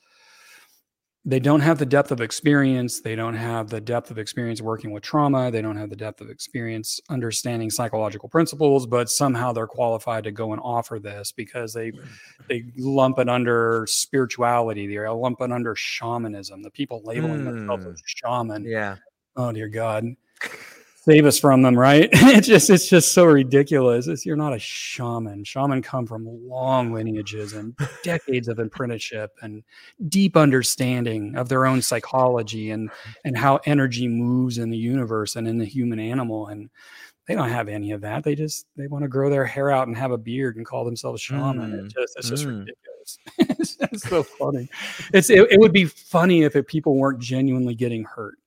they 1.24 1.38
don't 1.38 1.60
have 1.60 1.78
the 1.78 1.86
depth 1.86 2.10
of 2.10 2.20
experience 2.20 3.00
they 3.00 3.14
don't 3.14 3.34
have 3.34 3.68
the 3.68 3.80
depth 3.80 4.10
of 4.10 4.18
experience 4.18 4.60
working 4.60 4.90
with 4.90 5.02
trauma 5.02 5.50
they 5.50 5.62
don't 5.62 5.76
have 5.76 5.90
the 5.90 5.96
depth 5.96 6.20
of 6.20 6.28
experience 6.28 7.00
understanding 7.10 7.70
psychological 7.70 8.28
principles 8.28 8.86
but 8.86 9.08
somehow 9.08 9.52
they're 9.52 9.66
qualified 9.66 10.24
to 10.24 10.32
go 10.32 10.52
and 10.52 10.60
offer 10.64 10.98
this 10.98 11.30
because 11.30 11.72
they 11.72 11.92
they 12.48 12.64
lump 12.76 13.18
it 13.18 13.28
under 13.28 13.86
spirituality 13.88 14.86
they 14.86 15.08
lump 15.08 15.40
it 15.40 15.52
under 15.52 15.76
shamanism 15.76 16.62
the 16.62 16.70
people 16.70 17.00
labeling 17.04 17.42
mm. 17.42 17.44
themselves 17.44 17.86
as 17.86 18.02
shaman. 18.04 18.64
Yeah. 18.64 18.96
Oh 19.36 19.52
dear 19.52 19.68
god 19.68 20.04
save 21.04 21.26
us 21.26 21.38
from 21.38 21.62
them, 21.62 21.76
right? 21.76 22.08
it's 22.12 22.46
just 22.46 22.70
it's 22.70 22.88
just 22.88 23.12
so 23.12 23.24
ridiculous. 23.24 24.06
It's, 24.06 24.24
you're 24.24 24.36
not 24.36 24.54
a 24.54 24.58
shaman. 24.58 25.44
Shaman 25.44 25.82
come 25.82 26.06
from 26.06 26.26
long 26.26 26.92
lineages 26.92 27.52
and 27.54 27.76
decades 28.02 28.48
of 28.48 28.58
apprenticeship 28.58 29.32
and 29.42 29.62
deep 30.08 30.36
understanding 30.36 31.34
of 31.36 31.48
their 31.48 31.66
own 31.66 31.82
psychology 31.82 32.70
and 32.70 32.90
and 33.24 33.36
how 33.36 33.60
energy 33.66 34.08
moves 34.08 34.58
in 34.58 34.70
the 34.70 34.78
universe 34.78 35.36
and 35.36 35.48
in 35.48 35.58
the 35.58 35.64
human 35.64 35.98
animal. 35.98 36.46
And 36.46 36.70
they 37.26 37.34
don't 37.34 37.50
have 37.50 37.68
any 37.68 37.92
of 37.92 38.00
that. 38.02 38.24
They 38.24 38.34
just 38.34 38.66
they 38.76 38.86
want 38.86 39.02
to 39.02 39.08
grow 39.08 39.28
their 39.28 39.46
hair 39.46 39.70
out 39.70 39.88
and 39.88 39.96
have 39.96 40.12
a 40.12 40.18
beard 40.18 40.56
and 40.56 40.66
call 40.66 40.84
themselves 40.84 41.20
shaman. 41.20 41.72
Mm. 41.72 41.86
It 41.86 41.92
just 41.92 42.16
it's 42.16 42.28
just 42.28 42.46
mm. 42.46 42.60
ridiculous. 42.60 43.18
it's, 43.38 43.76
it's 43.80 44.08
so 44.08 44.22
funny. 44.22 44.68
It's 45.12 45.30
it, 45.30 45.50
it 45.50 45.58
would 45.58 45.72
be 45.72 45.86
funny 45.86 46.42
if 46.42 46.54
it, 46.54 46.68
people 46.68 46.96
weren't 46.96 47.20
genuinely 47.20 47.74
getting 47.74 48.04
hurt 48.04 48.38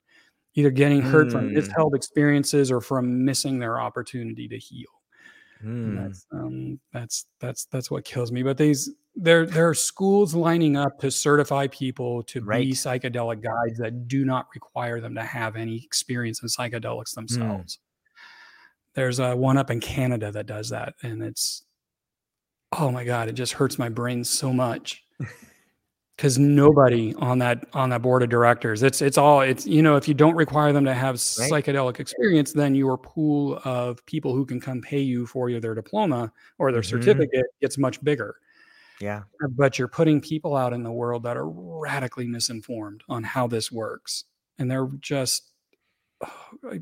either 0.56 0.72
getting 0.72 1.02
hurt 1.02 1.27
mm. 1.27 1.32
from 1.32 1.53
withheld 1.53 1.94
experiences 1.94 2.72
or 2.72 2.82
from 2.82 3.23
missing 3.23 3.60
their 3.60 3.80
opportunity 3.80 4.48
to 4.48 4.57
heal. 4.57 4.88
Mm. 5.64 6.03
That's, 6.03 6.26
um, 6.32 6.80
that's 6.94 7.26
that's 7.40 7.65
that's 7.65 7.91
what 7.91 8.06
kills 8.06 8.32
me. 8.32 8.44
But 8.44 8.57
these 8.57 8.90
there 9.15 9.45
there 9.45 9.69
are 9.69 9.73
schools 9.73 10.36
lining 10.36 10.76
up 10.76 10.99
to 10.99 11.11
certify 11.11 11.68
people 11.68 12.23
to 12.23 12.41
right. 12.41 12.65
be 12.65 12.73
psychedelic 12.73 13.41
guides 13.41 13.77
that 13.80 14.07
do 14.07 14.26
not 14.26 14.48
require 14.53 14.99
them 14.99 15.15
to 15.15 15.23
have 15.23 15.56
any 15.56 15.84
experience 15.84 16.41
in 16.41 16.49
psychedelics 16.49 17.11
mm. 17.11 17.15
themselves. 17.15 17.76
Mm. 17.76 17.80
There's 18.95 19.19
a 19.19 19.36
one 19.36 19.57
up 19.57 19.72
in 19.72 19.80
Canada 19.80 20.32
that 20.32 20.45
does 20.45 20.69
that, 20.69 20.94
and 21.03 21.22
it's 21.22 21.64
oh 22.77 22.91
my 22.91 23.03
god, 23.03 23.30
it 23.30 23.34
just 23.34 23.53
hurts 23.53 23.80
my 23.80 23.90
brain 23.90 24.23
so 24.23 24.53
much. 24.53 25.03
because 26.16 26.40
nobody 26.40 27.14
on 27.16 27.40
that 27.40 27.66
on 27.74 27.90
that 27.90 28.02
board 28.02 28.24
of 28.24 28.30
directors 28.30 28.84
it's 28.84 29.02
it's 29.02 29.18
all 29.18 29.42
it's 29.42 29.66
you 29.66 29.82
know 29.82 29.96
if 29.96 30.08
you 30.08 30.14
don't 30.14 30.36
require 30.36 30.72
them 30.72 30.86
to 30.86 30.94
have 30.94 31.16
right. 31.16 31.52
psychedelic 31.52 32.00
experience 32.00 32.54
then 32.54 32.76
your 32.76 32.98
pool 32.98 33.60
of 33.66 34.06
people 34.06 34.34
who 34.34 34.46
can 34.46 34.60
come 34.60 34.82
pay 34.82 35.00
you 35.00 35.26
for 35.26 35.50
your, 35.50 35.60
their 35.60 35.76
diploma 35.76 36.32
or 36.58 36.72
their 36.72 36.82
mm-hmm. 36.82 36.90
certificate 36.90 37.46
gets 37.62 37.78
much 37.78 38.04
bigger 38.04 38.36
yeah 39.02 39.24
but 39.52 39.78
you're 39.78 39.88
putting 39.88 40.22
people 40.22 40.56
out 40.56 40.74
in 40.74 40.84
the 40.84 40.92
world 40.92 41.24
that 41.24 41.38
are 41.38 41.50
radically 41.50 42.28
misinformed 42.28 43.02
on 43.10 43.24
how 43.24 43.46
this 43.48 43.72
works 43.72 44.24
and 44.58 44.72
they're 44.72 44.90
just 45.00 45.52
oh, 46.24 46.48
I, 46.72 46.82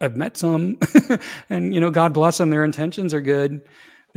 i've 0.00 0.16
met 0.16 0.36
some 0.36 0.78
and 1.50 1.72
you 1.74 1.80
know 1.80 1.90
god 1.90 2.12
bless 2.12 2.38
them 2.38 2.50
their 2.50 2.64
intentions 2.64 3.14
are 3.14 3.20
good 3.20 3.62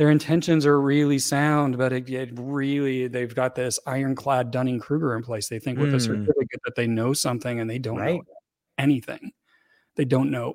their 0.00 0.10
intentions 0.10 0.64
are 0.64 0.80
really 0.80 1.18
sound, 1.18 1.76
but 1.76 1.92
it, 1.92 2.08
it 2.08 2.30
really 2.32 3.06
they've 3.06 3.34
got 3.34 3.54
this 3.54 3.78
ironclad 3.86 4.50
Dunning 4.50 4.80
Kruger 4.80 5.14
in 5.14 5.22
place. 5.22 5.46
They 5.46 5.58
think 5.58 5.78
with 5.78 5.92
a 5.92 5.98
Mm. 5.98 6.00
certificate 6.00 6.60
that 6.64 6.74
they 6.74 6.86
know 6.86 7.12
something 7.12 7.60
and 7.60 7.68
they 7.68 7.78
don't 7.78 7.98
know 7.98 8.22
anything. 8.78 9.32
They 9.96 10.06
don't 10.06 10.30
know 10.30 10.54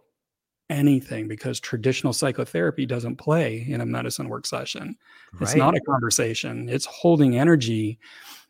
anything 0.71 1.27
because 1.27 1.59
traditional 1.59 2.11
psychotherapy 2.11 2.87
doesn't 2.87 3.17
play 3.17 3.63
in 3.69 3.81
a 3.81 3.85
medicine 3.85 4.29
work 4.29 4.47
session. 4.47 4.97
It's 5.39 5.53
not 5.55 5.77
a 5.77 5.81
conversation, 5.81 6.67
it's 6.67 6.87
holding 6.87 7.37
energy. 7.37 7.99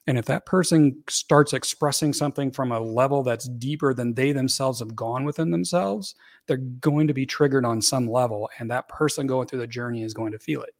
And 0.08 0.18
if 0.18 0.24
that 0.28 0.46
person 0.46 1.04
starts 1.10 1.52
expressing 1.52 2.14
something 2.14 2.52
from 2.52 2.72
a 2.72 2.80
level 2.80 3.22
that's 3.22 3.50
deeper 3.50 3.94
than 3.94 4.14
they 4.14 4.32
themselves 4.32 4.80
have 4.80 4.96
gone 4.96 5.26
within 5.26 5.52
themselves, 5.52 6.16
they're 6.48 6.56
going 6.56 7.08
to 7.08 7.14
be 7.14 7.26
triggered 7.26 7.66
on 7.66 7.82
some 7.82 8.10
level. 8.10 8.50
And 8.60 8.72
that 8.72 8.88
person 8.88 9.28
going 9.28 9.48
through 9.48 9.60
the 9.60 9.68
journey 9.68 10.04
is 10.04 10.14
going 10.14 10.32
to 10.32 10.40
feel 10.40 10.62
it. 10.62 10.74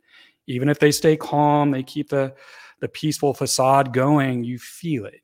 Even 0.48 0.70
if 0.70 0.80
they 0.80 0.92
stay 0.92 1.16
calm, 1.18 1.72
they 1.72 1.84
keep 1.84 2.10
the, 2.10 2.34
the 2.80 2.88
peaceful 2.88 3.34
facade 3.34 3.94
going, 3.94 4.44
you 4.44 4.60
feel 4.60 5.06
it. 5.06 5.22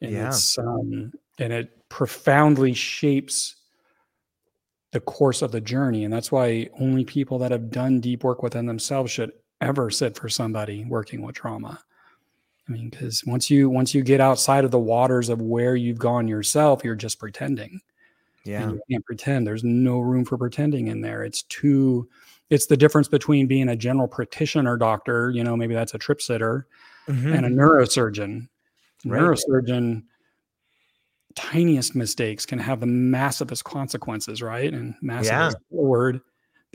And 0.00 0.12
Yeah. 0.12 0.28
it's 0.28 0.58
um, 0.58 1.12
and 1.38 1.52
it 1.52 1.88
profoundly 1.88 2.72
shapes 2.72 3.56
the 4.92 5.00
course 5.00 5.42
of 5.42 5.52
the 5.52 5.60
journey. 5.60 6.04
And 6.04 6.12
that's 6.12 6.32
why 6.32 6.68
only 6.80 7.04
people 7.04 7.38
that 7.40 7.50
have 7.50 7.70
done 7.70 8.00
deep 8.00 8.24
work 8.24 8.42
within 8.42 8.66
themselves 8.66 9.10
should 9.10 9.32
ever 9.60 9.90
sit 9.90 10.16
for 10.16 10.28
somebody 10.28 10.84
working 10.84 11.22
with 11.22 11.34
trauma. 11.34 11.80
I 12.68 12.72
mean, 12.72 12.88
because 12.88 13.22
once 13.26 13.50
you 13.50 13.68
once 13.70 13.94
you 13.94 14.02
get 14.02 14.20
outside 14.20 14.64
of 14.64 14.70
the 14.70 14.78
waters 14.78 15.28
of 15.28 15.40
where 15.40 15.76
you've 15.76 15.98
gone 15.98 16.26
yourself, 16.26 16.84
you're 16.84 16.94
just 16.94 17.18
pretending. 17.18 17.80
Yeah. 18.44 18.62
And 18.62 18.72
you 18.72 18.80
can't 18.90 19.04
pretend. 19.04 19.46
There's 19.46 19.64
no 19.64 20.00
room 20.00 20.24
for 20.24 20.38
pretending 20.38 20.86
in 20.88 21.00
there. 21.00 21.24
It's 21.24 21.42
too 21.44 22.08
it's 22.50 22.66
the 22.66 22.76
difference 22.76 23.08
between 23.08 23.46
being 23.46 23.68
a 23.68 23.76
general 23.76 24.08
practitioner 24.08 24.76
doctor, 24.76 25.30
you 25.30 25.42
know, 25.42 25.56
maybe 25.56 25.74
that's 25.74 25.94
a 25.94 25.98
trip 25.98 26.20
sitter, 26.22 26.66
Mhm. 27.08 27.36
and 27.36 27.46
a 27.46 27.48
neurosurgeon. 27.48 28.48
Right. 29.04 29.20
Neurosurgeon, 29.20 30.04
tiniest 31.34 31.94
mistakes 31.94 32.46
can 32.46 32.58
have 32.58 32.80
the 32.80 32.86
massivest 32.86 33.64
consequences, 33.64 34.40
right? 34.42 34.72
And 34.72 34.94
massive 35.02 35.32
Yeah. 35.32 35.52
word, 35.70 36.20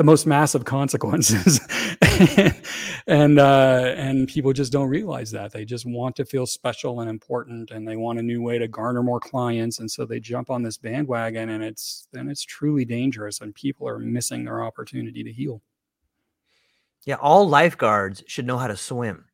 the 0.01 0.05
most 0.05 0.25
massive 0.25 0.65
consequences. 0.65 1.61
and 3.07 3.37
uh, 3.37 3.93
and 3.95 4.27
people 4.27 4.51
just 4.51 4.71
don't 4.71 4.89
realize 4.89 5.29
that. 5.29 5.51
They 5.51 5.63
just 5.63 5.85
want 5.85 6.15
to 6.15 6.25
feel 6.25 6.47
special 6.47 7.01
and 7.01 7.09
important, 7.09 7.69
and 7.69 7.87
they 7.87 7.95
want 7.95 8.17
a 8.17 8.23
new 8.23 8.41
way 8.41 8.57
to 8.57 8.67
garner 8.67 9.03
more 9.03 9.19
clients, 9.19 9.77
and 9.77 9.91
so 9.91 10.05
they 10.05 10.19
jump 10.19 10.49
on 10.49 10.63
this 10.63 10.79
bandwagon, 10.79 11.49
and 11.49 11.63
it's 11.63 12.07
then 12.11 12.29
it's 12.29 12.43
truly 12.43 12.83
dangerous, 12.83 13.41
and 13.41 13.53
people 13.53 13.87
are 13.87 13.99
missing 13.99 14.43
their 14.43 14.63
opportunity 14.63 15.23
to 15.23 15.31
heal. 15.31 15.61
Yeah, 17.05 17.17
all 17.21 17.47
lifeguards 17.47 18.23
should 18.25 18.47
know 18.47 18.57
how 18.57 18.67
to 18.67 18.77
swim. 18.77 19.25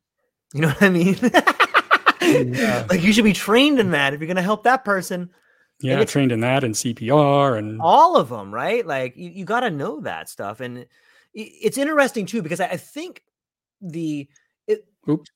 You 0.52 0.62
know 0.62 0.68
what 0.68 0.82
I 0.82 0.90
mean? 0.90 1.16
Yeah. 2.20 2.86
Like 2.90 3.02
you 3.02 3.14
should 3.14 3.24
be 3.24 3.32
trained 3.32 3.80
in 3.80 3.92
that 3.92 4.12
if 4.12 4.20
you're 4.20 4.26
going 4.26 4.36
to 4.36 4.42
help 4.42 4.64
that 4.64 4.84
person. 4.84 5.30
Yeah, 5.80 6.04
trained 6.04 6.32
in 6.32 6.40
that 6.40 6.64
and 6.64 6.74
CPR 6.74 7.58
and 7.58 7.80
All 7.80 8.16
of 8.16 8.28
them, 8.28 8.52
right? 8.52 8.84
Like 8.86 9.16
you, 9.16 9.30
you 9.30 9.44
got 9.44 9.60
to 9.60 9.70
know 9.70 10.00
that 10.00 10.28
stuff. 10.28 10.60
And 10.60 10.86
it's 11.34 11.78
interesting 11.78 12.26
too 12.26 12.42
because 12.42 12.60
I, 12.60 12.66
I 12.66 12.76
think 12.76 13.22
the 13.80 14.28
it, 14.66 14.84
Oops. 15.08 15.30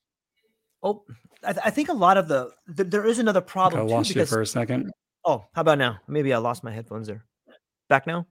oh 0.83 1.05
I, 1.45 1.53
th- 1.53 1.65
I 1.65 1.71
think 1.71 1.89
a 1.91 1.93
lot 1.95 2.17
of 2.17 2.27
the, 2.27 2.51
th- 2.77 2.89
there 2.91 3.07
is 3.07 3.19
another 3.21 3.41
I 3.41 3.45
problem 3.45 3.87
too 3.87 3.95
lost 3.95 4.15
you 4.15 4.27
for 4.27 4.41
a 4.41 4.47
second. 4.47 4.91
oh 5.25 5.45
how 5.53 5.61
about 5.61 5.79
now 5.79 5.99
maybe 6.09 6.33
I 6.35 6.39
lost 6.39 6.65
my 6.65 6.73
headphones 6.73 7.07
there 7.07 7.25
back 7.89 8.07
now 8.07 8.27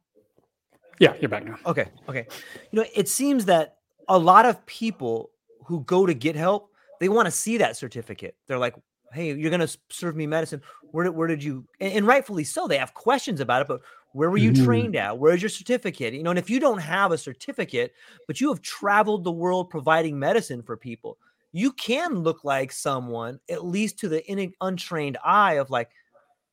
Yeah, 1.00 1.14
you're 1.20 1.30
back 1.30 1.46
now. 1.46 1.58
Okay. 1.66 1.88
Okay. 2.10 2.28
You 2.72 2.80
know, 2.80 2.86
it 2.94 3.08
seems 3.08 3.46
that 3.46 3.78
a 4.08 4.18
lot 4.18 4.46
of 4.46 4.64
people 4.66 5.32
who 5.66 5.84
go 5.86 6.06
to 6.06 6.14
get 6.14 6.36
help, 6.36 6.70
they 7.00 7.10
want 7.10 7.26
to 7.26 7.32
see 7.32 7.58
that 7.58 7.78
certificate. 7.78 8.36
They're 8.48 8.60
like, 8.60 8.76
"Hey, 9.14 9.34
you're 9.36 9.50
going 9.50 9.66
to 9.66 9.78
serve 9.90 10.16
me 10.16 10.28
medicine. 10.28 10.62
Where 10.92 11.06
did 11.06 11.12
where 11.12 11.28
did 11.28 11.44
you?" 11.44 11.68
And, 11.80 11.94
and 11.94 12.08
rightfully 12.08 12.44
so. 12.44 12.68
They 12.68 12.78
have 12.78 12.94
questions 12.94 13.40
about 13.40 13.62
it, 13.62 13.68
but 13.68 13.82
where 14.14 14.30
were 14.30 14.38
you 14.38 14.52
Mhm. 14.52 14.56
trained 14.66 14.96
at? 14.96 15.18
Where's 15.20 15.42
your 15.42 15.50
certificate? 15.50 16.14
You 16.14 16.24
know, 16.24 16.32
and 16.32 16.40
if 16.40 16.50
you 16.50 16.60
don't 16.60 16.80
have 16.80 17.12
a 17.12 17.18
certificate, 17.18 17.94
but 18.28 18.42
you 18.42 18.50
have 18.50 18.62
traveled 18.62 19.24
the 19.24 19.32
world 19.32 19.70
providing 19.70 20.20
medicine 20.20 20.62
for 20.64 20.76
people, 20.78 21.18
you 21.54 21.72
can 21.74 22.16
look 22.20 22.44
like 22.44 22.72
someone, 22.72 23.40
at 23.50 23.66
least 23.66 24.00
to 24.00 24.10
the 24.10 24.26
in, 24.30 24.54
untrained 24.62 25.18
eye, 25.24 25.54
of 25.56 25.70
like, 25.70 25.92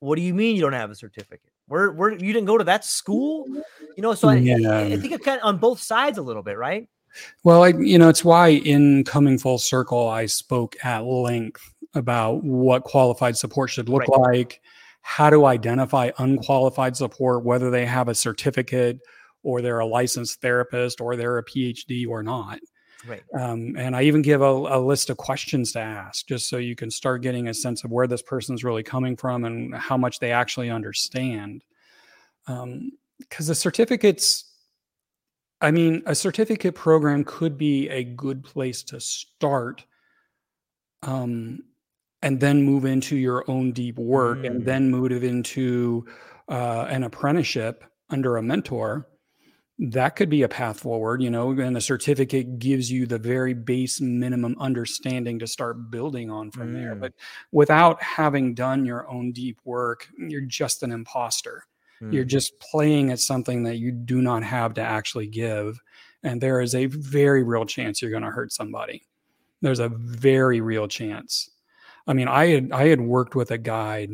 "What 0.01 0.17
do 0.17 0.23
you 0.23 0.35
mean 0.35 0.57
you 0.57 0.63
don't 0.63 0.73
have 0.73 0.91
a 0.91 0.95
certificate? 0.95 1.51
Where 1.67 1.93
where 1.93 2.11
you 2.13 2.33
didn't 2.33 2.47
go 2.47 2.59
to 2.59 2.65
that 2.65 2.85
school?" 2.85 3.51
You 3.97 4.03
know, 4.03 4.15
so 4.15 4.29
I, 4.29 4.37
I- 4.71 4.93
I 4.93 4.97
think 4.97 5.13
it 5.15 5.23
kind 5.25 5.41
of 5.41 5.47
on 5.47 5.59
both 5.59 5.81
sides 5.81 6.19
a 6.19 6.23
little 6.23 6.43
bit, 6.43 6.57
right? 6.59 6.89
Well, 7.45 7.63
I, 7.63 7.69
you 7.69 7.99
know, 7.99 8.09
it's 8.09 8.25
why 8.25 8.49
in 8.49 9.05
coming 9.05 9.39
full 9.39 9.59
circle, 9.59 10.09
I 10.09 10.27
spoke 10.27 10.77
at 10.85 11.05
length 11.05 11.63
about 11.95 12.45
what 12.45 12.85
qualified 12.85 13.37
support 13.37 13.71
should 13.71 13.89
look 13.89 14.07
Right. 14.09 14.21
like, 14.21 14.61
how 15.03 15.31
to 15.31 15.47
identify 15.47 16.11
unqualified 16.19 16.97
support, 16.97 17.45
whether 17.45 17.71
they 17.71 17.87
have 17.87 18.09
a 18.09 18.15
certificate 18.15 18.99
or 19.43 19.63
they're 19.63 19.79
a 19.79 19.87
licensed 19.87 20.41
therapist 20.41 21.01
or 21.01 21.17
they're 21.17 21.39
a 21.39 21.45
PhD 21.45 22.07
or 22.07 22.23
not. 22.23 22.59
Right. 23.07 23.23
Um, 23.39 23.77
and 23.79 23.95
I 23.97 24.03
even 24.03 24.23
give 24.23 24.43
a, 24.43 24.45
a 24.45 24.79
list 24.79 25.09
of 25.09 25.17
questions 25.17 25.73
to 25.73 25.79
ask 25.79 26.27
just 26.27 26.49
so 26.49 26.59
you 26.59 26.75
can 26.75 26.91
start 26.91 27.23
getting 27.23 27.49
a 27.49 27.55
sense 27.55 27.85
of 27.85 27.91
where 27.91 28.09
this 28.09 28.23
person's 28.23 28.65
really 28.65 28.83
coming 28.83 29.17
from 29.17 29.45
and 29.45 29.75
how 29.75 29.97
much 29.97 30.19
they 30.19 30.33
actually 30.33 30.69
understand. 30.69 31.65
Because 32.47 33.47
the 33.47 33.55
certificates, 33.55 34.48
I 35.61 35.71
mean, 35.71 36.03
a 36.07 36.15
certificate 36.15 36.75
program 36.75 37.25
could 37.25 37.59
be 37.59 37.89
a 37.89 38.05
good 38.05 38.45
place 38.45 38.83
to 38.85 39.01
start 39.01 39.85
um, 41.03 41.61
and 42.23 42.41
then 42.41 42.63
move 42.63 42.85
into 42.85 43.17
your 43.17 43.45
own 43.51 43.73
deep 43.73 43.99
work 43.99 44.39
Mm. 44.39 44.47
and 44.47 44.65
then 44.65 44.91
move 44.91 45.25
into 45.25 46.07
uh, 46.49 46.87
an 46.89 47.03
apprenticeship 47.05 47.85
under 48.11 48.37
a 48.37 48.43
mentor 48.43 49.09
that 49.79 50.17
could 50.17 50.29
be 50.29 50.43
a 50.43 50.49
path 50.49 50.81
forward, 50.81 51.23
you 51.23 51.31
know, 51.31 51.53
and 51.53 51.77
the 51.77 51.81
certificate 51.81 52.59
gives 52.59 52.91
you 52.91 53.07
the 53.07 53.19
very 53.19 53.55
base 53.55 54.01
minimum 54.01 54.57
understanding 54.59 55.39
to 55.39 55.47
start 55.47 55.89
building 55.91 56.31
on 56.31 56.51
from 56.51 56.75
there. 56.75 56.97
Mm. 56.97 57.01
But 57.01 57.13
without 57.53 58.03
having 58.03 58.55
done 58.55 58.85
your 58.85 59.09
own 59.09 59.31
deep 59.31 59.61
work, 59.65 60.09
you're 60.19 60.41
just 60.41 60.83
an 60.83 60.91
imposter. 60.91 61.65
You're 62.01 62.25
Mm. 62.25 62.29
just 62.29 62.59
playing 62.61 63.11
at 63.11 63.21
something 63.21 63.63
that 63.65 63.77
you 63.77 63.93
do 63.93 64.23
not 64.23 64.43
have 64.43 64.75
to 64.75 64.81
actually 64.83 65.27
give. 65.29 65.79
And 66.23 66.41
there 66.41 66.61
is 66.61 66.75
a 66.75 66.87
very 66.87 67.43
real 67.43 67.65
chance 67.67 68.01
you're 68.03 68.11
going 68.11 68.23
to 68.23 68.31
hurt 68.31 68.53
somebody. 68.53 69.05
There's 69.63 69.79
a 69.81 69.89
very 69.89 70.61
real 70.61 70.89
chance. 70.89 71.51
I 72.07 72.13
mean, 72.15 72.29
I 72.29 72.47
had 72.47 72.73
I 72.73 72.89
had 72.89 73.01
worked 73.01 73.35
with 73.35 73.51
a 73.51 73.59
guide 73.59 74.11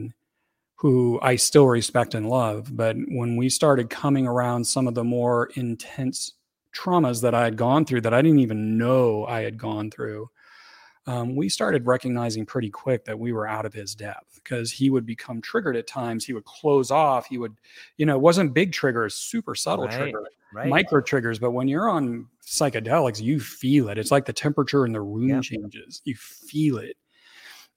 who 0.76 1.18
I 1.22 1.36
still 1.36 1.66
respect 1.66 2.14
and 2.14 2.28
love. 2.28 2.76
But 2.76 2.96
when 3.08 3.36
we 3.36 3.48
started 3.48 3.90
coming 3.90 4.26
around 4.26 4.64
some 4.66 4.86
of 4.88 4.94
the 4.94 5.04
more 5.04 5.50
intense 5.54 6.34
traumas 6.74 7.22
that 7.22 7.34
I 7.34 7.44
had 7.44 7.56
gone 7.56 7.84
through 7.84 8.02
that 8.02 8.14
I 8.14 8.22
didn't 8.22 8.40
even 8.40 8.76
know 8.78 9.24
I 9.26 9.42
had 9.42 9.58
gone 9.58 9.90
through, 9.90 10.28
um, 11.06 11.36
we 11.36 11.48
started 11.48 11.86
recognizing 11.86 12.46
pretty 12.46 12.70
quick 12.70 13.04
that 13.04 13.18
we 13.18 13.32
were 13.32 13.46
out 13.46 13.66
of 13.66 13.74
his 13.74 13.94
depth 13.94 14.40
because 14.42 14.72
he 14.72 14.90
would 14.90 15.04
become 15.04 15.40
triggered 15.42 15.76
at 15.76 15.86
times. 15.86 16.24
He 16.24 16.32
would 16.32 16.44
close 16.44 16.90
off. 16.90 17.26
He 17.26 17.38
would, 17.38 17.56
you 17.96 18.06
know, 18.06 18.14
it 18.14 18.20
wasn't 18.22 18.54
big 18.54 18.72
triggers, 18.72 19.14
super 19.14 19.54
subtle 19.54 19.86
Right, 19.86 19.98
trigger, 19.98 20.24
right. 20.52 20.68
micro 20.68 21.00
triggers. 21.00 21.38
But 21.38 21.50
when 21.50 21.68
you're 21.68 21.88
on 21.88 22.26
psychedelics, 22.46 23.20
you 23.20 23.38
feel 23.38 23.88
it. 23.88 23.98
It's 23.98 24.10
like 24.10 24.24
the 24.24 24.32
temperature 24.32 24.86
in 24.86 24.92
the 24.92 25.02
room 25.02 25.42
changes. 25.42 26.00
You 26.04 26.14
feel 26.16 26.78
it 26.78 26.96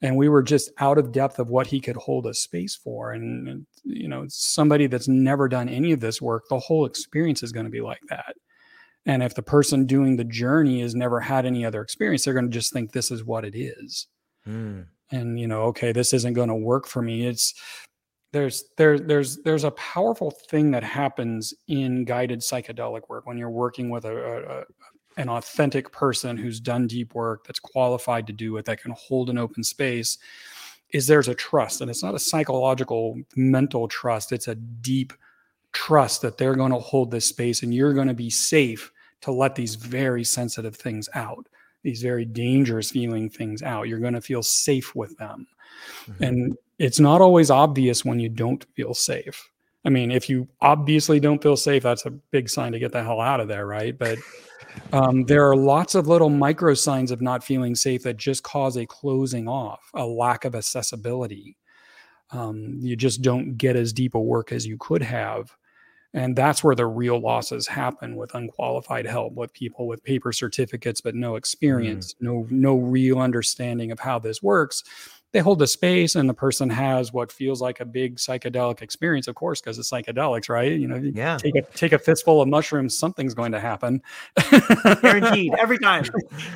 and 0.02 0.16
we 0.16 0.30
were 0.30 0.44
just 0.44 0.72
out 0.78 0.98
of 0.98 1.12
depth 1.12 1.40
of 1.40 1.50
what 1.50 1.68
he 1.68 1.80
could 1.80 1.96
hold 1.96 2.28
a 2.28 2.34
space 2.34 2.76
for 2.76 3.14
and, 3.14 3.66
you 3.84 4.08
know 4.08 4.26
somebody 4.28 4.88
that's 4.88 5.08
never 5.08 5.48
done 5.48 5.70
any 5.70 5.92
of 5.92 6.00
this 6.00 6.22
work 6.22 6.44
the 6.50 6.60
whole 6.60 6.86
experience 6.86 7.42
is 7.42 7.52
going 7.52 7.66
to 7.66 7.70
be 7.70 7.82
like 7.82 8.02
that 8.10 8.36
and 9.08 9.24
if 9.24 9.34
the 9.34 9.42
person 9.42 9.88
doing 9.88 10.18
the 10.18 10.24
journey 10.24 10.82
has 10.82 10.94
never 10.94 11.20
had 11.20 11.46
any 11.46 11.66
other 11.66 11.82
experience 11.82 12.24
they're 12.26 12.36
going 12.36 12.46
to 12.46 12.52
just 12.52 12.72
think 12.72 12.92
this 12.92 13.10
is 13.10 13.24
what 13.24 13.44
it 13.44 13.56
is. 13.58 14.08
Mm. 14.48 14.86
and 15.12 15.38
you 15.38 15.46
know 15.46 15.64
okay 15.64 15.92
this 15.92 16.14
isn't 16.14 16.34
going 16.34 16.50
to 16.50 16.56
work 16.56 16.88
for 16.88 17.02
me. 17.02 17.26
It's 17.26 17.54
there's 18.34 18.66
there 18.78 19.00
there's 19.00 19.38
there's 19.44 19.64
a 19.64 19.72
powerful 19.72 20.32
thing 20.32 20.72
that 20.72 20.84
happens 20.84 21.54
in 21.68 22.06
guided 22.06 22.42
psychedelic 22.42 23.10
work 23.10 23.26
when 23.26 23.38
you're 23.38 23.50
working 23.50 23.90
with 23.90 24.06
a, 24.06 24.16
a, 24.16 24.60
a 24.60 24.64
an 25.18 25.30
authentic 25.30 25.92
person 25.92 26.38
who's 26.38 26.60
done 26.60 26.88
deep 26.88 27.16
work 27.16 27.46
that's 27.46 27.60
qualified 27.60 28.28
to 28.28 28.34
do 28.34 28.56
it 28.58 28.66
that 28.66 28.82
can 28.82 28.92
hold 28.92 29.30
an 29.30 29.38
open 29.38 29.64
space 29.64 30.18
is 30.92 31.08
there's 31.08 31.28
a 31.28 31.36
trust. 31.36 31.82
And 31.82 31.90
it's 31.90 32.04
not 32.04 32.16
a 32.16 32.20
psychological 32.20 33.20
mental 33.36 33.88
trust. 33.88 34.32
It's 34.32 34.48
a 34.48 34.56
deep 34.56 35.14
trust 35.74 36.22
that 36.22 36.38
they're 36.38 36.56
going 36.56 36.72
to 36.72 36.80
hold 36.80 37.12
this 37.12 37.26
space 37.26 37.64
and 37.64 37.74
you're 37.74 37.94
going 37.94 38.08
to 38.08 38.14
be 38.14 38.30
safe 38.30 38.92
to 39.22 39.32
let 39.32 39.56
these 39.56 39.76
very 39.76 40.24
sensitive 40.24 40.76
things 40.76 41.10
out 41.14 41.48
these 41.84 42.02
very 42.02 42.26
dangerous 42.26 42.92
feeling 42.92 43.30
things 43.30 43.62
out 43.64 43.88
you're 43.88 44.00
going 44.00 44.14
to 44.14 44.22
feel 44.22 44.44
safe 44.44 44.96
with 44.96 45.16
them 45.18 45.48
Mhm. 46.08 46.28
and 46.28 46.58
it's 46.80 47.00
not 47.00 47.22
always 47.22 47.50
obvious 47.52 48.04
when 48.06 48.20
you 48.20 48.30
don't 48.30 48.66
feel 48.76 48.94
safe 48.94 49.50
i 49.86 49.90
mean 49.90 50.12
if 50.12 50.30
you 50.30 50.48
obviously 50.62 51.20
don't 51.20 51.42
feel 51.42 51.56
safe 51.58 51.84
that's 51.84 52.06
a 52.06 52.12
big 52.32 52.50
sign 52.50 52.72
to 52.72 52.80
get 52.80 52.92
the 52.92 53.04
hell 53.04 53.22
out 53.22 53.40
of 53.40 53.48
there 53.48 53.66
right 53.68 53.98
but 53.98 54.18
Um, 54.94 55.24
there 55.24 55.48
are 55.50 55.56
lots 55.56 55.96
of 55.96 56.08
little 56.08 56.30
micro 56.30 56.74
signs 56.74 57.10
of 57.12 57.22
not 57.22 57.44
feeling 57.44 57.74
safe 57.74 58.04
that 58.04 58.18
just 58.18 58.44
cause 58.44 58.76
a 58.78 58.86
closing 58.86 59.48
off, 59.48 59.80
a 59.96 60.06
lack 60.06 60.46
of 60.46 60.54
accessibility. 60.56 61.58
Um, 62.32 62.78
you 62.80 62.96
just 62.96 63.22
don't 63.22 63.56
get 63.58 63.76
as 63.76 63.94
deep 63.94 64.14
a 64.14 64.20
work 64.20 64.52
as 64.52 64.68
you 64.68 64.78
could 64.78 65.02
have. 65.02 65.56
And 66.18 66.36
that's 66.36 66.64
where 66.64 66.74
the 66.74 66.88
real 66.88 67.20
losses 67.20 67.68
happen 67.68 68.16
with 68.16 68.34
unqualified 68.34 69.06
help, 69.06 69.34
with 69.34 69.54
people 69.54 69.86
with 69.86 70.04
paper 70.04 70.34
certificates 70.34 71.00
but 71.00 71.14
no 71.14 71.36
experience, 71.36 72.16
mm. 72.16 72.22
no 72.22 72.48
no 72.50 72.76
real 72.76 73.20
understanding 73.20 73.92
of 73.92 74.00
how 74.00 74.18
this 74.18 74.42
works. 74.42 74.84
They 75.34 75.40
hold 75.40 75.60
the 75.60 75.68
space 75.68 76.16
and 76.16 76.28
the 76.28 76.34
person 76.34 76.70
has 76.72 77.14
what 77.14 77.32
feels 77.32 77.62
like 77.62 77.82
a 77.82 77.86
big 77.86 78.16
psychedelic 78.16 78.82
experience 78.82 79.28
of 79.28 79.36
course 79.36 79.62
because 79.62 79.78
it's 79.78 79.92
psychedelics 79.92 80.50
right? 80.50 80.72
You 80.72 80.88
know 80.88 80.96
yeah. 80.96 81.38
take 81.38 81.56
a 81.56 81.62
take 81.62 81.92
a 81.92 82.00
fistful 82.00 82.42
of 82.42 82.48
mushrooms 82.48 82.98
something's 82.98 83.36
going 83.36 83.52
to 83.52 83.60
happen. 83.60 84.02
Guaranteed 85.02 85.54
every 85.60 85.78
time. 85.78 86.06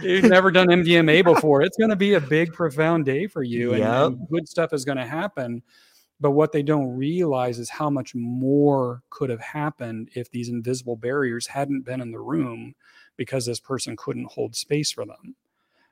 You've 0.02 0.24
never 0.24 0.50
done 0.50 0.70
mdma 0.70 1.24
before. 1.24 1.62
It's 1.62 1.78
going 1.78 1.92
to 1.92 1.96
be 1.96 2.16
a 2.16 2.22
big 2.22 2.52
profound 2.52 3.06
day 3.06 3.28
for 3.28 3.44
you 3.44 3.76
yep. 3.76 3.82
and, 3.82 4.18
and 4.18 4.30
good 4.30 4.48
stuff 4.48 4.74
is 4.74 4.86
going 4.86 4.98
to 4.98 5.06
happen 5.06 5.62
but 6.22 6.32
what 6.32 6.52
they 6.52 6.62
don't 6.62 6.96
realize 6.96 7.58
is 7.58 7.70
how 7.70 7.90
much 7.90 8.14
more 8.14 9.02
could 9.10 9.32
have 9.32 9.42
happened 9.42 10.10
if 10.14 10.30
these 10.30 10.50
invisible 10.50 10.96
barriers 10.96 11.48
hadn't 11.48 11.82
been 11.82 12.00
in 12.00 12.12
the 12.12 12.20
room 12.20 12.76
because 13.18 13.46
this 13.46 13.60
person 13.60 13.98
couldn't 13.98 14.32
hold 14.32 14.56
space 14.56 14.92
for 14.92 15.04
them. 15.04 15.36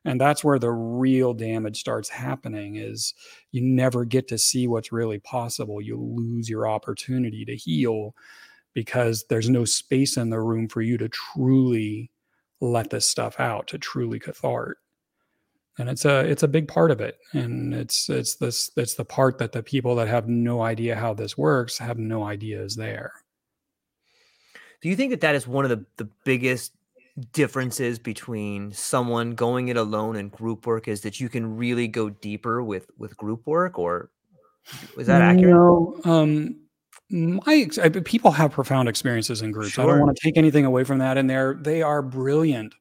And 0.06 0.22
that's 0.22 0.44
where 0.44 0.60
the 0.60 0.72
real 0.72 1.34
damage 1.34 1.80
starts 1.80 2.10
happening 2.10 2.76
is 2.76 3.14
you 3.52 3.62
never 3.62 4.06
get 4.06 4.28
to 4.30 4.38
see 4.38 4.68
what's 4.68 4.92
really 4.92 5.20
possible. 5.20 5.82
You 5.82 5.98
lose 5.98 6.48
your 6.48 6.68
opportunity 6.68 7.44
to 7.46 7.56
heal 7.56 8.16
because 8.74 9.26
there's 9.30 9.50
no 9.50 9.66
space 9.66 10.16
in 10.16 10.30
the 10.30 10.40
room 10.40 10.70
for 10.70 10.82
you 10.82 10.98
to 11.00 11.10
truly 11.10 12.12
let 12.62 12.92
this 12.92 13.08
stuff 13.08 13.40
out 13.40 13.68
to 13.68 13.78
truly 13.78 14.20
cathart 14.20 14.78
and 15.78 15.90
it's 15.90 16.06
a 16.06 16.20
it's 16.20 16.44
a 16.44 16.48
big 16.48 16.68
part 16.68 16.92
of 16.92 17.00
it. 17.02 17.18
And 17.34 17.74
it's 17.74 18.10
it's 18.10 18.36
this 18.36 18.72
it's 18.76 18.96
the 18.96 19.06
part 19.06 19.38
that 19.38 19.52
the 19.52 19.64
people 19.64 19.96
that 19.96 20.08
have 20.08 20.28
no 20.28 20.62
idea 20.62 20.96
how 20.96 21.14
this 21.14 21.38
works 21.38 21.78
have 21.78 21.98
no 21.98 22.24
idea 22.24 22.62
is 22.62 22.76
there. 22.76 23.14
Do 24.82 24.90
you 24.90 24.96
think 24.96 25.12
that 25.12 25.22
that 25.22 25.36
is 25.36 25.48
one 25.48 25.66
of 25.66 25.70
the 25.70 25.86
the 25.98 26.10
biggest 26.26 26.74
differences 27.34 28.00
between 28.00 28.72
someone 28.72 29.36
going 29.36 29.68
it 29.68 29.78
alone 29.78 30.16
and 30.16 30.32
group 30.32 30.66
work 30.66 30.88
is 30.88 31.02
that 31.02 31.20
you 31.20 31.30
can 31.30 31.58
really 31.58 31.88
go 31.88 32.10
deeper 32.10 32.64
with 32.64 32.88
with 32.98 33.18
group 33.18 33.46
work 33.46 33.78
or 33.78 34.10
is 34.98 35.08
that 35.08 35.22
accurate? 35.22 35.54
No, 35.54 36.00
um 36.06 36.56
my 37.10 37.68
people 38.06 38.32
have 38.32 38.52
profound 38.52 38.88
experiences 38.88 39.42
in 39.42 39.52
groups. 39.52 39.72
Sure. 39.72 39.84
i 39.84 39.88
don't 39.88 40.00
want 40.00 40.16
to 40.16 40.22
take 40.22 40.38
anything 40.38 40.66
away 40.66 40.84
from 40.84 41.00
that 41.00 41.18
and 41.18 41.30
they're 41.30 41.56
they 41.56 41.82
are 41.82 42.02
brilliant 42.02 42.74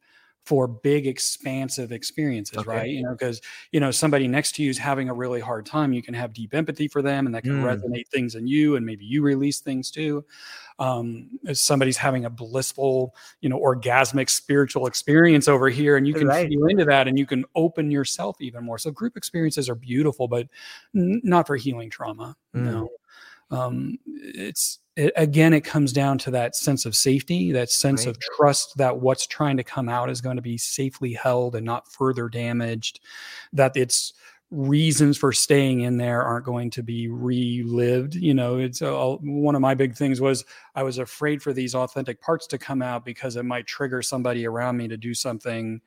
for 0.48 0.66
big 0.66 1.06
expansive 1.06 1.92
experiences 1.92 2.56
okay. 2.56 2.70
right 2.70 2.88
you 2.88 3.02
know 3.02 3.12
because 3.12 3.42
you 3.70 3.80
know 3.80 3.90
somebody 3.90 4.26
next 4.26 4.54
to 4.54 4.62
you 4.62 4.70
is 4.70 4.78
having 4.78 5.10
a 5.10 5.12
really 5.12 5.40
hard 5.40 5.66
time 5.66 5.92
you 5.92 6.00
can 6.00 6.14
have 6.14 6.32
deep 6.32 6.54
empathy 6.54 6.88
for 6.88 7.02
them 7.02 7.26
and 7.26 7.34
that 7.34 7.42
can 7.42 7.60
mm. 7.60 7.64
resonate 7.64 8.08
things 8.08 8.34
in 8.34 8.46
you 8.46 8.74
and 8.76 8.86
maybe 8.86 9.04
you 9.04 9.20
release 9.20 9.60
things 9.60 9.90
too 9.90 10.24
um, 10.78 11.28
if 11.42 11.58
somebody's 11.58 11.98
having 11.98 12.24
a 12.24 12.30
blissful 12.30 13.14
you 13.42 13.50
know 13.50 13.58
orgasmic 13.58 14.30
spiritual 14.30 14.86
experience 14.86 15.48
over 15.48 15.68
here 15.68 15.98
and 15.98 16.08
you 16.08 16.14
can 16.14 16.28
right. 16.28 16.48
feel 16.48 16.64
into 16.64 16.86
that 16.86 17.06
and 17.06 17.18
you 17.18 17.26
can 17.26 17.44
open 17.54 17.90
yourself 17.90 18.40
even 18.40 18.64
more 18.64 18.78
so 18.78 18.90
group 18.90 19.18
experiences 19.18 19.68
are 19.68 19.74
beautiful 19.74 20.28
but 20.28 20.48
n- 20.96 21.20
not 21.24 21.46
for 21.46 21.56
healing 21.56 21.90
trauma 21.90 22.34
mm. 22.56 22.62
no 22.62 22.88
um, 23.50 23.98
it's 24.06 24.78
it, 24.98 25.12
again 25.16 25.52
it 25.52 25.62
comes 25.62 25.92
down 25.92 26.18
to 26.18 26.30
that 26.32 26.56
sense 26.56 26.84
of 26.84 26.94
safety 26.94 27.52
that 27.52 27.70
sense 27.70 28.04
right. 28.04 28.10
of 28.10 28.20
trust 28.36 28.76
that 28.76 28.98
what's 28.98 29.26
trying 29.26 29.56
to 29.56 29.64
come 29.64 29.88
out 29.88 30.10
is 30.10 30.20
going 30.20 30.36
to 30.36 30.42
be 30.42 30.58
safely 30.58 31.12
held 31.12 31.54
and 31.54 31.64
not 31.64 31.90
further 31.90 32.28
damaged 32.28 33.00
that 33.52 33.76
its 33.76 34.12
reasons 34.50 35.16
for 35.16 35.32
staying 35.32 35.82
in 35.82 35.98
there 35.98 36.22
aren't 36.22 36.44
going 36.44 36.68
to 36.68 36.82
be 36.82 37.06
relived 37.08 38.14
you 38.14 38.34
know 38.34 38.58
it's 38.58 38.82
uh, 38.82 38.86
a, 38.86 39.16
one 39.16 39.54
of 39.54 39.60
my 39.60 39.74
big 39.74 39.94
things 39.94 40.20
was 40.20 40.44
i 40.74 40.82
was 40.82 40.98
afraid 40.98 41.40
for 41.40 41.52
these 41.52 41.74
authentic 41.74 42.20
parts 42.20 42.46
to 42.46 42.58
come 42.58 42.82
out 42.82 43.04
because 43.04 43.36
it 43.36 43.44
might 43.44 43.66
trigger 43.66 44.02
somebody 44.02 44.46
around 44.46 44.76
me 44.76 44.88
to 44.88 44.96
do 44.96 45.14
something 45.14 45.80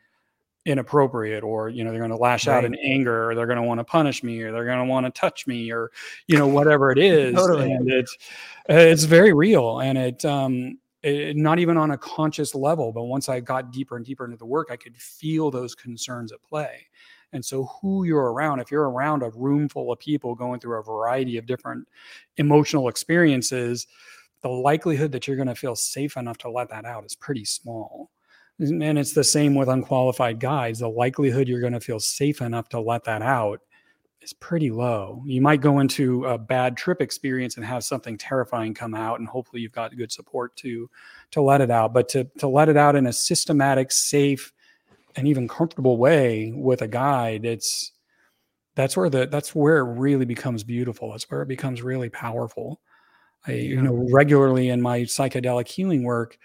inappropriate 0.66 1.44
or 1.44 1.70
you 1.70 1.84
know 1.84 1.90
they're 1.90 2.00
going 2.00 2.12
to 2.12 2.18
lash 2.18 2.46
right. 2.46 2.58
out 2.58 2.66
in 2.66 2.76
anger 2.76 3.30
or 3.30 3.36
they're 3.36 3.48
going 3.48 3.58
to 3.58 3.64
want 3.64 3.80
to 3.80 3.84
punish 3.84 4.24
me 4.24 4.42
or 4.42 4.52
they're 4.52 4.66
going 4.66 4.78
to 4.78 4.86
want 4.86 5.06
to 5.06 5.12
touch 5.20 5.48
me 5.48 5.72
or 5.72 5.90
you 6.28 6.38
know 6.38 6.48
whatever 6.48 6.92
it 6.92 6.98
is 7.00 7.34
totally. 7.34 7.72
and 7.72 7.90
it's 7.90 8.16
it's 8.70 9.04
very 9.06 9.34
real 9.34 9.80
and 9.80 9.98
it 9.98 10.24
um 10.24 10.78
it, 11.02 11.36
not 11.36 11.58
even 11.58 11.78
on 11.78 11.92
a 11.92 11.98
conscious 11.98 12.54
level 12.54 12.92
but 12.92 13.04
once 13.04 13.28
i 13.28 13.40
got 13.40 13.72
deeper 13.72 13.98
and 13.98 14.06
deeper 14.06 14.24
into 14.24 14.38
the 14.38 14.46
work 14.46 14.68
i 14.70 14.76
could 14.76 14.96
feel 14.96 15.50
those 15.50 15.74
concerns 15.74 16.32
at 16.32 16.42
play 16.44 16.86
and 17.34 17.44
so 17.44 17.64
who 17.82 18.04
you're 18.04 18.32
around 18.32 18.60
if 18.60 18.70
you're 18.70 18.90
around 18.90 19.24
a 19.24 19.32
room 19.32 19.68
full 19.68 19.92
of 19.92 19.98
people 19.98 20.36
going 20.36 20.60
through 20.60 20.80
a 20.80 20.84
variety 20.84 21.38
of 21.38 21.48
different 21.48 21.88
emotional 22.38 22.88
experiences 22.88 23.88
the 24.44 24.50
likelihood 24.50 25.12
that 25.12 25.26
you're 25.26 25.36
going 25.36 25.48
to 25.48 25.56
feel 25.56 25.76
safe 25.76 26.18
enough 26.18 26.38
to 26.38 26.52
let 26.52 26.70
that 26.70 26.86
out 26.86 27.04
is 27.04 27.16
pretty 27.16 27.46
small 27.46 28.12
and 28.62 29.00
it's 29.00 29.14
the 29.14 29.24
same 29.24 29.56
with 29.56 29.70
unqualified 29.70 30.40
guides. 30.40 30.80
The 30.80 30.88
likelihood 30.88 31.48
you're 31.48 31.62
going 31.62 31.74
to 31.74 31.80
feel 31.80 32.00
safe 32.00 32.42
enough 32.42 32.70
to 32.70 32.80
let 32.80 33.04
that 33.06 33.22
out 33.22 33.62
is 34.22 34.34
pretty 34.34 34.70
low. 34.70 35.24
You 35.26 35.42
might 35.42 35.62
go 35.62 35.80
into 35.80 36.26
a 36.26 36.38
bad 36.38 36.78
trip 36.78 37.02
experience 37.02 37.58
and 37.58 37.66
have 37.66 37.84
something 37.84 38.18
terrifying 38.18 38.74
come 38.74 38.94
out 38.94 39.20
and 39.20 39.28
hopefully 39.28 39.62
you've 39.62 39.72
got 39.72 39.96
good 39.98 40.12
support 40.12 40.56
to 40.58 40.90
to 41.32 41.42
let 41.42 41.62
it 41.62 41.72
out. 41.72 41.94
But 41.94 42.08
to 42.10 42.26
to 42.38 42.48
let 42.48 42.70
it 42.70 42.78
out 42.78 42.96
in 42.96 43.08
a 43.08 43.14
systematic 43.14 43.92
safe 43.92 44.54
and 45.16 45.28
even 45.28 45.48
comfortable 45.48 45.98
way 45.98 46.54
with 46.56 46.82
a 46.82 46.88
guide 46.88 47.44
it's 47.46 47.92
that's 48.76 48.96
where 48.96 49.10
the 49.10 49.26
that's 49.28 49.54
where 49.54 49.80
it 49.80 50.00
really 50.00 50.26
becomes 50.26 50.64
beautiful. 50.64 51.12
That's 51.12 51.30
where 51.30 51.42
it 51.42 51.48
becomes 51.48 51.82
really 51.82 52.10
powerful. 52.10 52.80
I 53.48 53.54
you 53.54 53.82
know 53.82 54.08
regularly 54.12 54.70
in 54.70 54.82
my 54.82 55.02
psychedelic 55.02 55.68
healing 55.68 56.04
work 56.04 56.38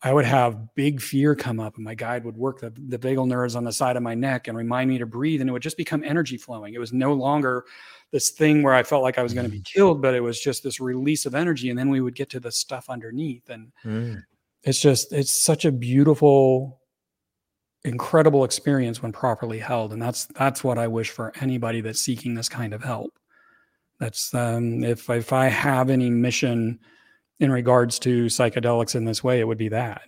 I 0.00 0.12
would 0.12 0.26
have 0.26 0.74
big 0.76 1.00
fear 1.00 1.34
come 1.34 1.58
up, 1.58 1.74
and 1.74 1.84
my 1.84 1.94
guide 1.94 2.24
would 2.24 2.36
work 2.36 2.60
the, 2.60 2.70
the 2.70 2.98
vagal 2.98 3.26
nerves 3.26 3.56
on 3.56 3.64
the 3.64 3.72
side 3.72 3.96
of 3.96 4.02
my 4.02 4.14
neck 4.14 4.46
and 4.46 4.56
remind 4.56 4.88
me 4.88 4.98
to 4.98 5.06
breathe. 5.06 5.40
And 5.40 5.50
it 5.50 5.52
would 5.52 5.62
just 5.62 5.76
become 5.76 6.04
energy 6.04 6.36
flowing. 6.36 6.72
It 6.72 6.78
was 6.78 6.92
no 6.92 7.14
longer 7.14 7.64
this 8.12 8.30
thing 8.30 8.62
where 8.62 8.74
I 8.74 8.84
felt 8.84 9.02
like 9.02 9.18
I 9.18 9.24
was 9.24 9.34
going 9.34 9.46
to 9.46 9.50
be 9.50 9.60
killed, 9.60 10.00
but 10.00 10.14
it 10.14 10.20
was 10.20 10.40
just 10.40 10.62
this 10.62 10.78
release 10.78 11.26
of 11.26 11.34
energy. 11.34 11.68
And 11.68 11.78
then 11.78 11.90
we 11.90 12.00
would 12.00 12.14
get 12.14 12.30
to 12.30 12.40
the 12.40 12.52
stuff 12.52 12.88
underneath. 12.88 13.50
And 13.50 13.72
mm. 13.84 14.22
it's 14.62 14.80
just, 14.80 15.12
it's 15.12 15.32
such 15.32 15.64
a 15.64 15.72
beautiful, 15.72 16.80
incredible 17.84 18.44
experience 18.44 19.02
when 19.02 19.10
properly 19.10 19.58
held. 19.58 19.92
And 19.92 20.00
that's, 20.00 20.26
that's 20.26 20.62
what 20.62 20.78
I 20.78 20.86
wish 20.86 21.10
for 21.10 21.32
anybody 21.40 21.80
that's 21.80 22.00
seeking 22.00 22.34
this 22.34 22.48
kind 22.48 22.72
of 22.72 22.84
help. 22.84 23.18
That's, 23.98 24.32
um, 24.32 24.84
if, 24.84 25.10
if 25.10 25.32
I 25.32 25.46
have 25.46 25.90
any 25.90 26.08
mission, 26.08 26.78
in 27.40 27.52
regards 27.52 27.98
to 28.00 28.26
psychedelics 28.26 28.94
in 28.94 29.04
this 29.04 29.22
way, 29.22 29.40
it 29.40 29.46
would 29.46 29.58
be 29.58 29.68
that. 29.68 30.02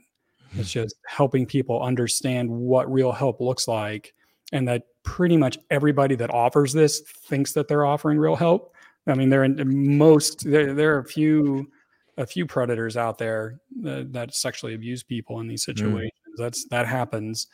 Mm-hmm. 0.49 0.61
It's 0.61 0.71
just 0.71 0.97
helping 1.07 1.47
people 1.47 1.83
understand 1.83 2.51
what 2.51 2.91
real 2.93 3.13
help 3.13 3.41
looks 3.41 3.69
like 3.69 4.15
and 4.53 4.67
that 4.69 4.83
pretty 5.03 5.37
much 5.37 5.59
everybody 5.71 6.15
that 6.17 6.33
offers 6.33 6.73
this 6.73 7.01
thinks 7.01 7.53
that 7.53 7.69
they're 7.69 7.87
offering 7.87 8.19
real 8.19 8.37
help. 8.37 8.75
I 9.07 9.15
mean, 9.15 9.31
there 9.31 9.45
are 9.45 9.49
most 9.65 10.45
there, 10.49 10.75
there 10.75 10.95
are 10.97 11.01
a 11.01 11.05
few 11.05 11.71
a 12.17 12.27
few 12.27 12.45
predators 12.45 12.97
out 12.97 13.17
there 13.17 13.61
that, 13.81 14.13
that 14.13 14.35
sexually 14.35 14.75
abuse 14.75 15.03
people 15.03 15.41
in 15.41 15.49
these 15.49 15.63
mm. 15.63 15.67
situations. 15.67 16.13
Mm. 16.29 16.43
That's 16.43 16.65
that 16.67 16.87
happens, 16.87 17.47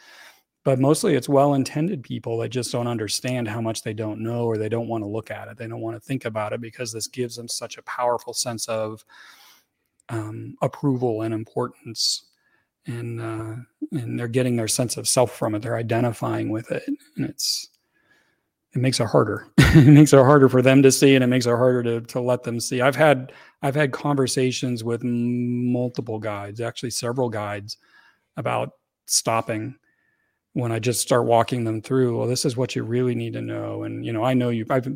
but 0.64 0.80
mostly 0.80 1.14
it's 1.14 1.28
well-intended 1.28 2.02
people 2.02 2.38
that 2.38 2.48
just 2.48 2.72
don't 2.72 2.88
understand 2.88 3.48
how 3.48 3.60
much 3.60 3.82
they 3.82 3.94
don't 3.94 4.20
know 4.20 4.44
or 4.44 4.58
they 4.58 4.68
don't 4.68 4.88
want 4.88 5.02
to 5.02 5.08
look 5.08 5.30
at 5.30 5.48
it. 5.48 5.56
They 5.56 5.68
don't 5.68 5.80
want 5.80 5.96
to 5.96 6.00
think 6.00 6.24
about 6.24 6.52
it 6.52 6.60
because 6.60 6.92
this 6.92 7.06
gives 7.06 7.36
them 7.36 7.48
such 7.48 7.78
a 7.78 7.82
powerful 7.82 8.34
sense 8.34 8.66
of 8.68 9.04
um, 10.08 10.56
approval 10.62 11.22
and 11.22 11.34
importance 11.34 12.26
and 12.86 13.20
uh, 13.20 13.56
and 13.92 14.18
they're 14.18 14.28
getting 14.28 14.56
their 14.56 14.68
sense 14.68 14.96
of 14.96 15.08
self 15.08 15.36
from 15.36 15.54
it. 15.54 15.62
They're 15.62 15.76
identifying 15.76 16.50
with 16.50 16.70
it 16.70 16.84
and 16.86 17.26
it's 17.26 17.68
it 18.74 18.78
makes 18.80 19.00
it 19.00 19.06
harder. 19.06 19.46
It 19.76 19.88
makes 19.88 20.14
it 20.14 20.16
harder 20.16 20.48
for 20.48 20.62
them 20.62 20.82
to 20.84 20.90
see 20.90 21.16
and 21.16 21.22
it 21.22 21.26
makes 21.26 21.44
it 21.44 21.50
harder 21.50 21.82
to, 21.82 22.00
to 22.00 22.20
let 22.20 22.42
them 22.44 22.58
see. 22.60 22.80
I've 22.80 22.96
had 22.96 23.32
i've 23.62 23.74
had 23.74 23.92
conversations 23.92 24.84
with 24.84 25.02
multiple 25.04 26.18
guides 26.18 26.60
actually 26.60 26.90
several 26.90 27.28
guides 27.28 27.76
about 28.36 28.70
stopping 29.06 29.74
when 30.54 30.72
i 30.72 30.78
just 30.78 31.00
start 31.00 31.26
walking 31.26 31.64
them 31.64 31.82
through 31.82 32.16
well 32.16 32.26
this 32.26 32.44
is 32.44 32.56
what 32.56 32.74
you 32.76 32.84
really 32.84 33.14
need 33.14 33.32
to 33.34 33.42
know. 33.42 33.82
And 33.82 34.04
you 34.04 34.12
know 34.12 34.24
i 34.24 34.34
know 34.34 34.50
you 34.50 34.64
i've 34.70 34.88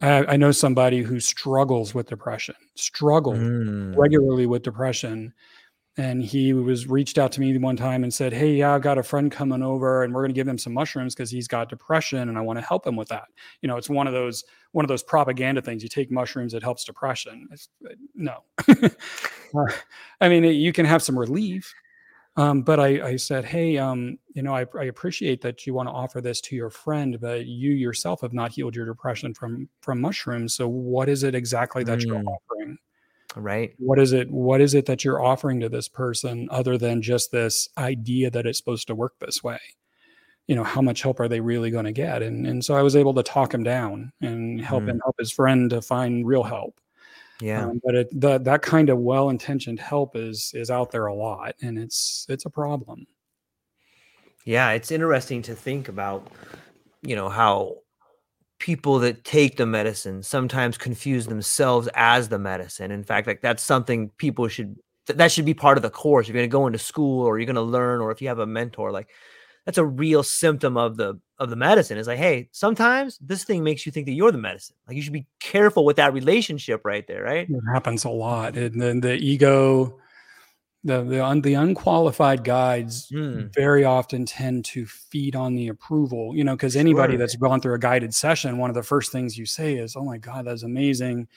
I, 0.00 0.24
I 0.26 0.36
know 0.36 0.52
somebody 0.52 1.02
who 1.02 1.20
struggles 1.20 1.94
with 1.94 2.08
depression, 2.08 2.54
struggled 2.74 3.36
mm. 3.36 3.96
regularly 3.96 4.46
with 4.46 4.62
depression. 4.62 5.32
And 5.96 6.22
he 6.22 6.52
was 6.52 6.86
reached 6.86 7.18
out 7.18 7.32
to 7.32 7.40
me 7.40 7.58
one 7.58 7.76
time 7.76 8.04
and 8.04 8.14
said, 8.14 8.32
Hey, 8.32 8.54
yeah, 8.54 8.72
I've 8.72 8.82
got 8.82 8.98
a 8.98 9.02
friend 9.02 9.32
coming 9.32 9.64
over 9.64 10.04
and 10.04 10.14
we're 10.14 10.22
going 10.22 10.30
to 10.30 10.34
give 10.34 10.46
him 10.46 10.56
some 10.56 10.72
mushrooms 10.72 11.12
because 11.12 11.28
he's 11.28 11.48
got 11.48 11.68
depression 11.68 12.28
and 12.28 12.38
I 12.38 12.40
want 12.40 12.56
to 12.60 12.64
help 12.64 12.86
him 12.86 12.94
with 12.94 13.08
that. 13.08 13.24
You 13.62 13.68
know, 13.68 13.76
it's 13.76 13.90
one 13.90 14.06
of 14.06 14.12
those, 14.12 14.44
one 14.70 14.84
of 14.84 14.88
those 14.88 15.02
propaganda 15.02 15.60
things. 15.60 15.82
You 15.82 15.88
take 15.88 16.12
mushrooms, 16.12 16.54
it 16.54 16.62
helps 16.62 16.84
depression. 16.84 17.48
It's, 17.50 17.68
uh, 17.84 17.94
no. 18.14 18.44
I 20.20 20.28
mean, 20.28 20.44
you 20.44 20.72
can 20.72 20.86
have 20.86 21.02
some 21.02 21.18
relief, 21.18 21.74
Um, 22.38 22.62
but 22.62 22.78
I, 22.78 23.02
I, 23.04 23.16
said, 23.16 23.44
hey, 23.44 23.78
um, 23.78 24.16
you 24.32 24.42
know, 24.42 24.54
I, 24.54 24.64
I, 24.78 24.84
appreciate 24.84 25.40
that 25.40 25.66
you 25.66 25.74
want 25.74 25.88
to 25.88 25.92
offer 25.92 26.20
this 26.20 26.40
to 26.42 26.54
your 26.54 26.70
friend, 26.70 27.20
but 27.20 27.46
you 27.46 27.72
yourself 27.72 28.20
have 28.20 28.32
not 28.32 28.52
healed 28.52 28.76
your 28.76 28.86
depression 28.86 29.34
from 29.34 29.68
from 29.80 30.00
mushrooms. 30.00 30.54
So 30.54 30.68
what 30.68 31.08
is 31.08 31.24
it 31.24 31.34
exactly 31.34 31.82
that 31.82 31.98
mm. 31.98 32.06
you're 32.06 32.22
offering? 32.22 32.78
Right. 33.34 33.74
What 33.78 33.98
is 33.98 34.12
it? 34.12 34.30
What 34.30 34.60
is 34.60 34.74
it 34.74 34.86
that 34.86 35.04
you're 35.04 35.20
offering 35.20 35.58
to 35.60 35.68
this 35.68 35.88
person 35.88 36.46
other 36.52 36.78
than 36.78 37.02
just 37.02 37.32
this 37.32 37.68
idea 37.76 38.30
that 38.30 38.46
it's 38.46 38.58
supposed 38.58 38.86
to 38.86 38.94
work 38.94 39.14
this 39.18 39.42
way? 39.42 39.58
You 40.46 40.54
know, 40.54 40.64
how 40.64 40.80
much 40.80 41.02
help 41.02 41.18
are 41.18 41.28
they 41.28 41.40
really 41.40 41.72
going 41.72 41.86
to 41.86 41.92
get? 41.92 42.22
And 42.22 42.46
and 42.46 42.64
so 42.64 42.76
I 42.76 42.82
was 42.82 42.94
able 42.94 43.14
to 43.14 43.24
talk 43.24 43.52
him 43.52 43.64
down 43.64 44.12
and 44.20 44.60
help 44.60 44.84
mm. 44.84 44.90
him 44.90 45.00
help 45.04 45.16
his 45.18 45.32
friend 45.32 45.70
to 45.70 45.82
find 45.82 46.24
real 46.24 46.44
help. 46.44 46.80
Yeah. 47.40 47.66
Um, 47.66 47.80
but 47.84 47.94
it, 47.94 48.20
the, 48.20 48.38
that 48.38 48.62
kind 48.62 48.90
of 48.90 48.98
well-intentioned 48.98 49.78
help 49.78 50.16
is 50.16 50.50
is 50.54 50.70
out 50.70 50.90
there 50.90 51.06
a 51.06 51.14
lot, 51.14 51.54
and 51.62 51.78
it's 51.78 52.26
it's 52.28 52.46
a 52.46 52.50
problem. 52.50 53.06
Yeah, 54.44 54.70
it's 54.70 54.90
interesting 54.90 55.42
to 55.42 55.54
think 55.54 55.88
about, 55.88 56.26
you 57.02 57.14
know, 57.14 57.28
how 57.28 57.76
people 58.58 58.98
that 58.98 59.22
take 59.22 59.56
the 59.56 59.66
medicine 59.66 60.22
sometimes 60.22 60.76
confuse 60.76 61.26
themselves 61.26 61.88
as 61.94 62.28
the 62.28 62.38
medicine. 62.38 62.90
In 62.90 63.04
fact, 63.04 63.26
like 63.26 63.40
that's 63.40 63.62
something 63.62 64.10
people 64.18 64.48
should 64.48 64.76
that 65.06 65.30
should 65.30 65.44
be 65.44 65.54
part 65.54 65.78
of 65.78 65.82
the 65.82 65.90
course. 65.90 66.28
If 66.28 66.34
you're 66.34 66.40
going 66.40 66.50
to 66.50 66.52
go 66.52 66.66
into 66.66 66.78
school 66.78 67.24
or 67.24 67.38
you're 67.38 67.46
going 67.46 67.56
to 67.56 67.62
learn, 67.62 68.00
or 68.00 68.10
if 68.10 68.20
you 68.20 68.28
have 68.28 68.40
a 68.40 68.46
mentor, 68.46 68.90
like 68.90 69.10
that's 69.64 69.78
a 69.78 69.84
real 69.84 70.22
symptom 70.22 70.76
of 70.76 70.96
the 70.96 71.20
of 71.38 71.50
the 71.50 71.56
medicine 71.56 71.98
is 71.98 72.06
like 72.06 72.18
hey 72.18 72.48
sometimes 72.52 73.18
this 73.18 73.44
thing 73.44 73.62
makes 73.62 73.86
you 73.86 73.92
think 73.92 74.06
that 74.06 74.12
you're 74.12 74.32
the 74.32 74.38
medicine 74.38 74.76
like 74.86 74.96
you 74.96 75.02
should 75.02 75.12
be 75.12 75.26
careful 75.40 75.84
with 75.84 75.96
that 75.96 76.12
relationship 76.12 76.80
right 76.84 77.06
there 77.06 77.22
right 77.22 77.48
it 77.48 77.62
happens 77.72 78.04
a 78.04 78.10
lot 78.10 78.56
and 78.56 78.80
then 78.80 79.00
the 79.00 79.14
ego 79.14 79.98
the 80.84 81.02
the, 81.02 81.24
un, 81.24 81.40
the 81.42 81.54
unqualified 81.54 82.44
guides 82.44 83.08
mm. 83.10 83.52
very 83.54 83.84
often 83.84 84.24
tend 84.26 84.64
to 84.64 84.86
feed 84.86 85.36
on 85.36 85.54
the 85.54 85.68
approval 85.68 86.34
you 86.34 86.42
know 86.42 86.54
because 86.54 86.76
anybody 86.76 87.12
sure. 87.12 87.18
that's 87.18 87.36
gone 87.36 87.60
through 87.60 87.74
a 87.74 87.78
guided 87.78 88.14
session 88.14 88.58
one 88.58 88.70
of 88.70 88.74
the 88.74 88.82
first 88.82 89.12
things 89.12 89.38
you 89.38 89.46
say 89.46 89.74
is 89.74 89.96
oh 89.96 90.04
my 90.04 90.18
god 90.18 90.44
that's 90.46 90.62
amazing 90.62 91.28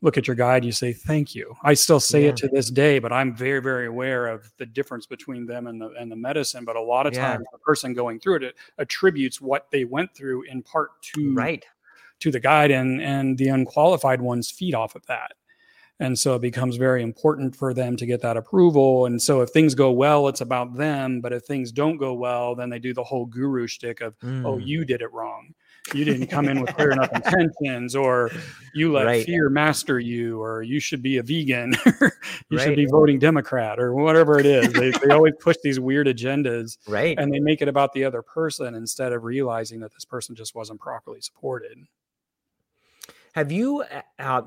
look 0.00 0.16
at 0.16 0.26
your 0.26 0.36
guide 0.36 0.64
you 0.64 0.72
say 0.72 0.92
thank 0.92 1.34
you 1.34 1.54
i 1.62 1.74
still 1.74 2.00
say 2.00 2.24
yeah. 2.24 2.28
it 2.28 2.36
to 2.36 2.48
this 2.48 2.70
day 2.70 2.98
but 2.98 3.12
i'm 3.12 3.34
very 3.34 3.60
very 3.60 3.86
aware 3.86 4.26
of 4.26 4.50
the 4.58 4.66
difference 4.66 5.06
between 5.06 5.46
them 5.46 5.66
and 5.66 5.80
the 5.80 5.90
and 5.98 6.10
the 6.10 6.16
medicine 6.16 6.64
but 6.64 6.76
a 6.76 6.80
lot 6.80 7.06
of 7.06 7.14
yeah. 7.14 7.32
times 7.32 7.44
the 7.52 7.58
person 7.58 7.92
going 7.92 8.18
through 8.20 8.36
it, 8.36 8.42
it 8.42 8.54
attributes 8.78 9.40
what 9.40 9.66
they 9.70 9.84
went 9.84 10.14
through 10.14 10.42
in 10.42 10.62
part 10.62 10.90
to 11.02 11.34
right 11.34 11.64
to 12.20 12.30
the 12.30 12.40
guide 12.40 12.70
and 12.70 13.00
and 13.02 13.38
the 13.38 13.48
unqualified 13.48 14.20
ones 14.20 14.50
feed 14.50 14.74
off 14.74 14.94
of 14.94 15.04
that 15.06 15.32
and 16.00 16.16
so 16.16 16.36
it 16.36 16.42
becomes 16.42 16.76
very 16.76 17.02
important 17.02 17.56
for 17.56 17.74
them 17.74 17.96
to 17.96 18.06
get 18.06 18.22
that 18.22 18.36
approval 18.36 19.06
and 19.06 19.20
so 19.20 19.40
if 19.40 19.50
things 19.50 19.74
go 19.74 19.90
well 19.90 20.28
it's 20.28 20.40
about 20.40 20.76
them 20.76 21.20
but 21.20 21.32
if 21.32 21.42
things 21.44 21.72
don't 21.72 21.96
go 21.96 22.14
well 22.14 22.54
then 22.54 22.70
they 22.70 22.78
do 22.78 22.94
the 22.94 23.02
whole 23.02 23.26
guru 23.26 23.66
shtick 23.66 24.00
of 24.00 24.14
oh, 24.22 24.26
mm. 24.26 24.46
oh 24.46 24.58
you 24.58 24.84
did 24.84 25.02
it 25.02 25.12
wrong 25.12 25.52
you 25.94 26.04
didn't 26.04 26.26
come 26.28 26.48
in 26.48 26.60
with 26.60 26.74
clear 26.74 26.90
enough 26.90 27.10
intentions 27.12 27.94
or 27.94 28.30
you 28.74 28.92
let 28.92 29.06
right. 29.06 29.24
fear 29.24 29.48
master 29.48 29.98
you 29.98 30.40
or 30.42 30.62
you 30.62 30.80
should 30.80 31.02
be 31.02 31.18
a 31.18 31.22
vegan 31.22 31.74
you 31.86 32.10
right. 32.52 32.60
should 32.60 32.76
be 32.76 32.86
voting 32.86 33.18
democrat 33.18 33.78
or 33.78 33.94
whatever 33.94 34.38
it 34.38 34.46
is. 34.46 34.72
They, 34.72 34.90
they 34.90 35.10
always 35.12 35.34
push 35.40 35.56
these 35.62 35.80
weird 35.80 36.06
agendas 36.06 36.78
right. 36.86 37.18
and 37.18 37.32
they 37.32 37.40
make 37.40 37.62
it 37.62 37.68
about 37.68 37.92
the 37.92 38.04
other 38.04 38.22
person 38.22 38.74
instead 38.74 39.12
of 39.12 39.24
realizing 39.24 39.80
that 39.80 39.92
this 39.92 40.04
person 40.04 40.34
just 40.34 40.54
wasn't 40.54 40.80
properly 40.80 41.20
supported. 41.20 41.78
Have 43.34 43.52
you 43.52 43.84
uh, 44.18 44.42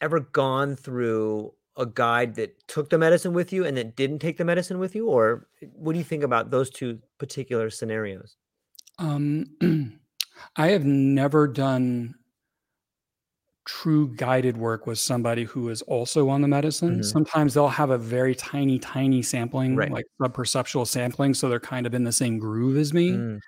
ever 0.00 0.20
gone 0.20 0.76
through 0.76 1.52
a 1.76 1.86
guide 1.86 2.34
that 2.34 2.66
took 2.68 2.90
the 2.90 2.98
medicine 2.98 3.32
with 3.32 3.52
you 3.52 3.64
and 3.64 3.76
that 3.76 3.96
didn't 3.96 4.18
take 4.18 4.36
the 4.36 4.44
medicine 4.44 4.78
with 4.78 4.94
you? 4.94 5.08
Or 5.08 5.48
what 5.60 5.92
do 5.92 5.98
you 5.98 6.04
think 6.04 6.22
about 6.22 6.50
those 6.50 6.70
two 6.70 6.98
particular 7.18 7.70
scenarios? 7.70 8.36
Um 8.98 9.46
I 10.56 10.68
have 10.68 10.84
never 10.84 11.46
done 11.48 12.14
true 13.64 14.08
guided 14.16 14.56
work 14.56 14.86
with 14.88 14.98
somebody 14.98 15.44
who 15.44 15.68
is 15.68 15.82
also 15.82 16.28
on 16.28 16.40
the 16.42 16.48
medicine. 16.48 16.98
Mhm. 16.98 17.04
Sometimes 17.04 17.54
they'll 17.54 17.68
have 17.68 17.90
a 17.90 17.98
very 17.98 18.34
tiny, 18.34 18.78
tiny 18.78 19.22
sampling, 19.22 19.76
Right. 19.76 19.90
like 19.92 20.06
subperceptual 20.20 20.86
sampling, 20.86 21.32
so 21.32 21.48
they're 21.48 21.60
kind 21.60 21.86
of 21.86 21.94
in 21.94 22.02
the 22.02 22.10
same 22.12 22.38
groove 22.38 22.76
as 22.76 22.92
me. 22.92 23.12
Mm. 23.12 23.40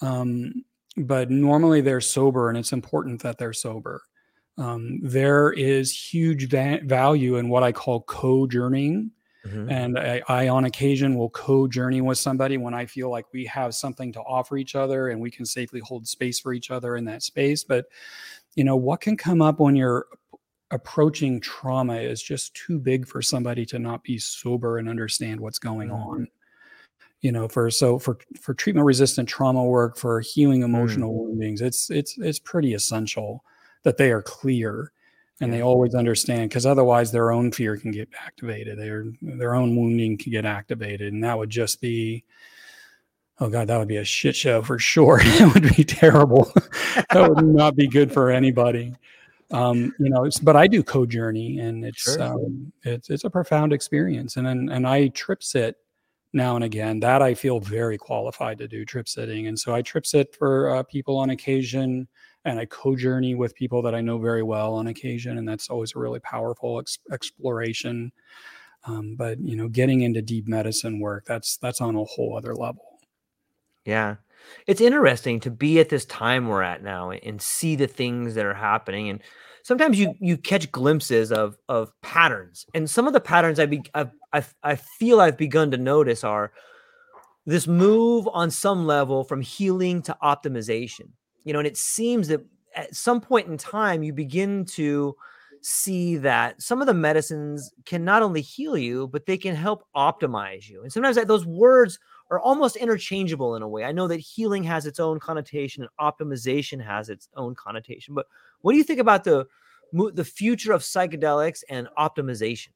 Um, 0.00 0.64
but 0.96 1.30
normally 1.30 1.80
they're 1.80 2.00
sober, 2.00 2.48
and 2.48 2.58
it's 2.58 2.72
important 2.72 3.22
that 3.22 3.38
they're 3.38 3.52
sober. 3.52 4.02
Um, 4.58 5.00
there 5.02 5.52
is 5.52 5.92
huge 5.92 6.48
va- 6.50 6.80
value 6.84 7.36
in 7.36 7.48
what 7.48 7.62
I 7.62 7.72
call 7.72 8.02
co-journeying. 8.02 9.10
Mm-hmm. 9.46 9.70
And 9.70 9.98
I, 9.98 10.22
I, 10.28 10.48
on 10.48 10.64
occasion, 10.64 11.16
will 11.16 11.30
co 11.30 11.68
journey 11.68 12.00
with 12.00 12.18
somebody 12.18 12.56
when 12.56 12.74
I 12.74 12.86
feel 12.86 13.10
like 13.10 13.26
we 13.32 13.44
have 13.46 13.74
something 13.74 14.12
to 14.12 14.20
offer 14.20 14.56
each 14.56 14.74
other 14.74 15.08
and 15.08 15.20
we 15.20 15.30
can 15.30 15.44
safely 15.44 15.80
hold 15.80 16.06
space 16.06 16.40
for 16.40 16.52
each 16.52 16.70
other 16.70 16.96
in 16.96 17.04
that 17.04 17.22
space. 17.22 17.62
But, 17.62 17.86
you 18.54 18.64
know, 18.64 18.76
what 18.76 19.00
can 19.00 19.16
come 19.16 19.42
up 19.42 19.60
when 19.60 19.76
you're 19.76 20.06
approaching 20.70 21.40
trauma 21.40 21.96
is 21.96 22.22
just 22.22 22.54
too 22.54 22.78
big 22.78 23.06
for 23.06 23.20
somebody 23.20 23.66
to 23.66 23.78
not 23.78 24.02
be 24.02 24.18
sober 24.18 24.78
and 24.78 24.88
understand 24.88 25.40
what's 25.40 25.58
going 25.58 25.88
mm-hmm. 25.88 26.08
on 26.08 26.28
you 27.20 27.30
know 27.30 27.48
for 27.48 27.70
so 27.70 27.98
for 27.98 28.18
for 28.40 28.54
treatment 28.54 28.84
resistant 28.84 29.28
trauma 29.28 29.62
work 29.64 29.96
for 29.96 30.20
healing 30.20 30.62
emotional 30.62 31.12
mm. 31.12 31.28
woundings 31.28 31.60
it's 31.60 31.90
it's 31.90 32.18
it's 32.18 32.38
pretty 32.38 32.74
essential 32.74 33.44
that 33.84 33.96
they 33.96 34.10
are 34.10 34.22
clear 34.22 34.92
and 35.40 35.50
yeah. 35.50 35.58
they 35.58 35.62
always 35.62 35.94
understand 35.94 36.48
because 36.48 36.66
otherwise 36.66 37.10
their 37.10 37.32
own 37.32 37.50
fear 37.50 37.76
can 37.76 37.90
get 37.90 38.08
activated. 38.24 38.78
Their 38.78 39.06
their 39.20 39.54
own 39.54 39.76
wounding 39.76 40.16
can 40.16 40.32
get 40.32 40.44
activated 40.44 41.12
and 41.12 41.24
that 41.24 41.36
would 41.36 41.50
just 41.50 41.80
be 41.80 42.24
oh 43.40 43.48
god 43.48 43.66
that 43.66 43.78
would 43.78 43.88
be 43.88 43.96
a 43.96 44.04
shit 44.04 44.36
show 44.36 44.62
for 44.62 44.78
sure. 44.78 45.20
It 45.24 45.54
would 45.54 45.76
be 45.76 45.84
terrible. 45.84 46.52
That 47.12 47.28
would 47.28 47.44
not 47.44 47.74
be 47.76 47.88
good 47.88 48.12
for 48.12 48.30
anybody. 48.30 48.94
Um, 49.50 49.92
you 49.98 50.08
know 50.08 50.28
but 50.42 50.56
i 50.56 50.66
do 50.66 50.82
co-journey 50.82 51.58
and 51.58 51.84
it's 51.84 52.14
sure. 52.14 52.22
um, 52.22 52.72
it's 52.82 53.10
it's 53.10 53.24
a 53.24 53.30
profound 53.30 53.72
experience 53.72 54.36
and 54.36 54.46
and, 54.46 54.70
and 54.70 54.86
i 54.86 55.08
trip 55.08 55.42
sit 55.42 55.76
now 56.32 56.56
and 56.56 56.64
again. 56.64 56.98
That 57.00 57.22
i 57.22 57.34
feel 57.34 57.60
very 57.60 57.98
qualified 57.98 58.58
to 58.58 58.68
do 58.68 58.84
trip 58.84 59.08
sitting 59.08 59.46
and 59.46 59.58
so 59.58 59.74
i 59.74 59.82
trip 59.82 60.06
sit 60.06 60.34
for 60.34 60.70
uh, 60.70 60.82
people 60.84 61.18
on 61.18 61.30
occasion 61.30 62.08
and 62.44 62.58
I 62.58 62.66
co-journey 62.66 63.34
with 63.34 63.54
people 63.54 63.82
that 63.82 63.94
I 63.94 64.00
know 64.00 64.18
very 64.18 64.42
well 64.42 64.74
on 64.74 64.86
occasion, 64.88 65.38
and 65.38 65.48
that's 65.48 65.70
always 65.70 65.94
a 65.94 65.98
really 65.98 66.20
powerful 66.20 66.78
ex- 66.78 66.98
exploration. 67.10 68.12
Um, 68.86 69.16
but 69.16 69.40
you 69.40 69.56
know, 69.56 69.68
getting 69.68 70.02
into 70.02 70.20
deep 70.20 70.46
medicine 70.46 71.00
work 71.00 71.24
that's 71.26 71.56
that's 71.56 71.80
on 71.80 71.96
a 71.96 72.04
whole 72.04 72.36
other 72.36 72.54
level. 72.54 72.98
Yeah, 73.84 74.16
it's 74.66 74.80
interesting 74.80 75.40
to 75.40 75.50
be 75.50 75.80
at 75.80 75.88
this 75.88 76.04
time 76.04 76.48
we're 76.48 76.62
at 76.62 76.82
now 76.82 77.10
and 77.10 77.40
see 77.40 77.76
the 77.76 77.86
things 77.86 78.34
that 78.34 78.44
are 78.44 78.54
happening, 78.54 79.08
and 79.08 79.22
sometimes 79.62 79.98
you 79.98 80.14
you 80.20 80.36
catch 80.36 80.70
glimpses 80.70 81.32
of 81.32 81.56
of 81.68 81.92
patterns, 82.02 82.66
and 82.74 82.88
some 82.90 83.06
of 83.06 83.14
the 83.14 83.20
patterns 83.20 83.58
I 83.58 83.66
be 83.66 83.82
I've, 83.94 84.12
I 84.32 84.44
I 84.62 84.76
feel 84.76 85.20
I've 85.20 85.38
begun 85.38 85.70
to 85.70 85.78
notice 85.78 86.22
are 86.22 86.52
this 87.46 87.66
move 87.66 88.28
on 88.32 88.50
some 88.50 88.86
level 88.86 89.24
from 89.24 89.40
healing 89.40 90.02
to 90.02 90.16
optimization 90.22 91.10
you 91.44 91.52
know, 91.52 91.58
and 91.58 91.68
it 91.68 91.76
seems 91.76 92.28
that 92.28 92.40
at 92.74 92.94
some 92.94 93.20
point 93.20 93.48
in 93.48 93.56
time 93.56 94.02
you 94.02 94.12
begin 94.12 94.64
to 94.64 95.14
see 95.60 96.16
that 96.16 96.60
some 96.60 96.80
of 96.80 96.86
the 96.86 96.94
medicines 96.94 97.72
can 97.86 98.04
not 98.04 98.22
only 98.22 98.40
heal 98.40 98.76
you, 98.76 99.08
but 99.08 99.24
they 99.24 99.38
can 99.38 99.54
help 99.54 99.86
optimize 99.96 100.68
you. 100.68 100.82
And 100.82 100.92
sometimes 100.92 101.16
that, 101.16 101.28
those 101.28 101.46
words 101.46 101.98
are 102.30 102.38
almost 102.38 102.76
interchangeable 102.76 103.56
in 103.56 103.62
a 103.62 103.68
way. 103.68 103.84
I 103.84 103.92
know 103.92 104.08
that 104.08 104.20
healing 104.20 104.64
has 104.64 104.86
its 104.86 105.00
own 105.00 105.20
connotation 105.20 105.82
and 105.82 105.90
optimization 106.00 106.84
has 106.84 107.08
its 107.08 107.28
own 107.36 107.54
connotation. 107.54 108.14
But 108.14 108.26
what 108.60 108.72
do 108.72 108.78
you 108.78 108.84
think 108.84 109.00
about 109.00 109.24
the 109.24 109.46
the 109.92 110.24
future 110.24 110.72
of 110.72 110.82
psychedelics 110.82 111.62
and 111.68 111.86
optimization? 111.96 112.70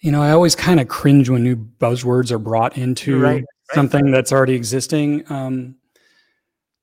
You 0.00 0.12
know, 0.12 0.22
I 0.22 0.30
always 0.30 0.54
kind 0.54 0.80
of 0.80 0.88
cringe 0.88 1.28
when 1.28 1.44
new 1.44 1.56
buzzwords 1.56 2.30
are 2.30 2.38
brought 2.38 2.78
into 2.78 3.20
right, 3.20 3.34
right. 3.34 3.44
something 3.72 4.10
that's 4.10 4.32
already 4.32 4.54
existing. 4.54 5.30
Um, 5.30 5.76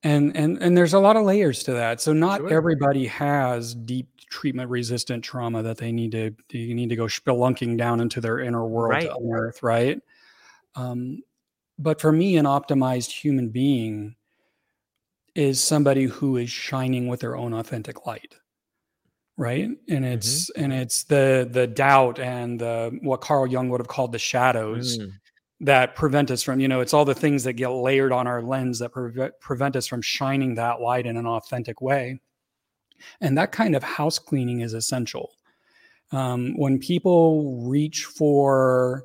and 0.04 0.36
and 0.38 0.62
and 0.62 0.78
there's 0.78 0.94
a 0.94 1.00
lot 1.00 1.18
of 1.18 1.26
layers 1.26 1.64
to 1.64 1.74
that. 1.74 2.00
So 2.00 2.14
not 2.14 2.40
sure. 2.40 2.54
everybody 2.54 3.08
has 3.08 3.74
deep 3.74 4.08
treatment 4.30 4.70
resistant 4.70 5.24
trauma 5.24 5.64
that 5.64 5.78
they 5.78 5.92
need 5.92 6.12
to 6.12 6.32
you 6.58 6.76
need 6.76 6.90
to 6.90 6.96
go 6.96 7.06
spelunking 7.06 7.78
down 7.78 8.00
into 8.00 8.22
their 8.22 8.40
inner 8.40 8.66
world 8.66 8.92
right. 8.92 9.04
to 9.04 9.16
unearth, 9.16 9.64
right? 9.64 10.00
Um, 10.76 11.22
but 11.80 12.00
for 12.00 12.12
me, 12.12 12.38
an 12.38 12.46
optimized 12.46 13.12
human 13.12 13.50
being 13.50 14.16
is 15.36 15.64
somebody 15.64 16.06
who 16.06 16.38
is 16.38 16.50
shining 16.50 17.08
with 17.08 17.20
their 17.20 17.36
own 17.36 17.54
authentic 17.54 18.06
light 18.06 18.36
right 19.38 19.70
and 19.88 20.06
it's 20.06 20.50
mm-hmm. 20.52 20.64
and 20.64 20.74
it's 20.74 21.04
the 21.04 21.48
the 21.52 21.68
doubt 21.68 22.20
and 22.20 22.60
the 22.60 22.98
what 23.04 23.22
carl 23.22 23.48
jung 23.48 23.70
would 23.70 23.80
have 23.80 23.88
called 23.88 24.12
the 24.12 24.20
shadows 24.20 24.98
mm. 24.98 25.12
that 25.60 25.96
prevent 25.96 26.32
us 26.32 26.42
from 26.42 26.60
you 26.60 26.68
know 26.68 26.82
it's 26.82 26.94
all 26.94 27.06
the 27.06 27.16
things 27.16 27.44
that 27.44 27.54
get 27.54 27.70
layered 27.70 28.12
on 28.12 28.26
our 28.28 28.42
lens 28.42 28.80
that 28.80 28.92
pre- 28.92 29.30
prevent 29.40 29.76
us 29.76 29.86
from 29.86 30.02
shining 30.02 30.56
that 30.56 30.82
light 30.82 31.06
in 31.06 31.18
an 31.18 31.28
authentic 31.28 31.82
way 31.82 32.20
and 33.22 33.38
that 33.38 33.52
kind 33.52 33.76
of 33.76 33.84
house 33.84 34.18
cleaning 34.20 34.62
is 34.62 34.74
essential 34.74 35.32
Um, 36.12 36.58
when 36.58 36.80
people 36.80 37.62
reach 37.68 38.06
for 38.06 39.04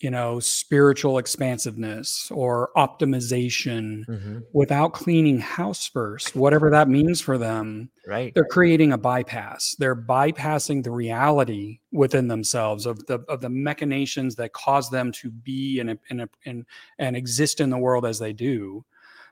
you 0.00 0.10
know, 0.10 0.40
spiritual 0.40 1.18
expansiveness 1.18 2.30
or 2.30 2.70
optimization 2.76 4.04
mm-hmm. 4.06 4.38
without 4.52 4.92
cleaning 4.92 5.38
house 5.38 5.86
first, 5.86 6.34
whatever 6.34 6.68
that 6.70 6.88
means 6.88 7.20
for 7.20 7.38
them. 7.38 7.90
Right. 8.06 8.34
They're 8.34 8.44
creating 8.44 8.92
a 8.92 8.98
bypass. 8.98 9.76
They're 9.78 9.96
bypassing 9.96 10.82
the 10.82 10.90
reality 10.90 11.78
within 11.92 12.28
themselves 12.28 12.86
of 12.86 13.06
the 13.06 13.20
of 13.28 13.40
the 13.40 13.48
machinations 13.48 14.34
that 14.36 14.52
cause 14.52 14.90
them 14.90 15.12
to 15.12 15.30
be 15.30 15.80
and 15.80 15.98
and 16.10 16.28
and, 16.44 16.66
and 16.98 17.16
exist 17.16 17.60
in 17.60 17.70
the 17.70 17.78
world 17.78 18.04
as 18.04 18.18
they 18.18 18.32
do 18.32 18.84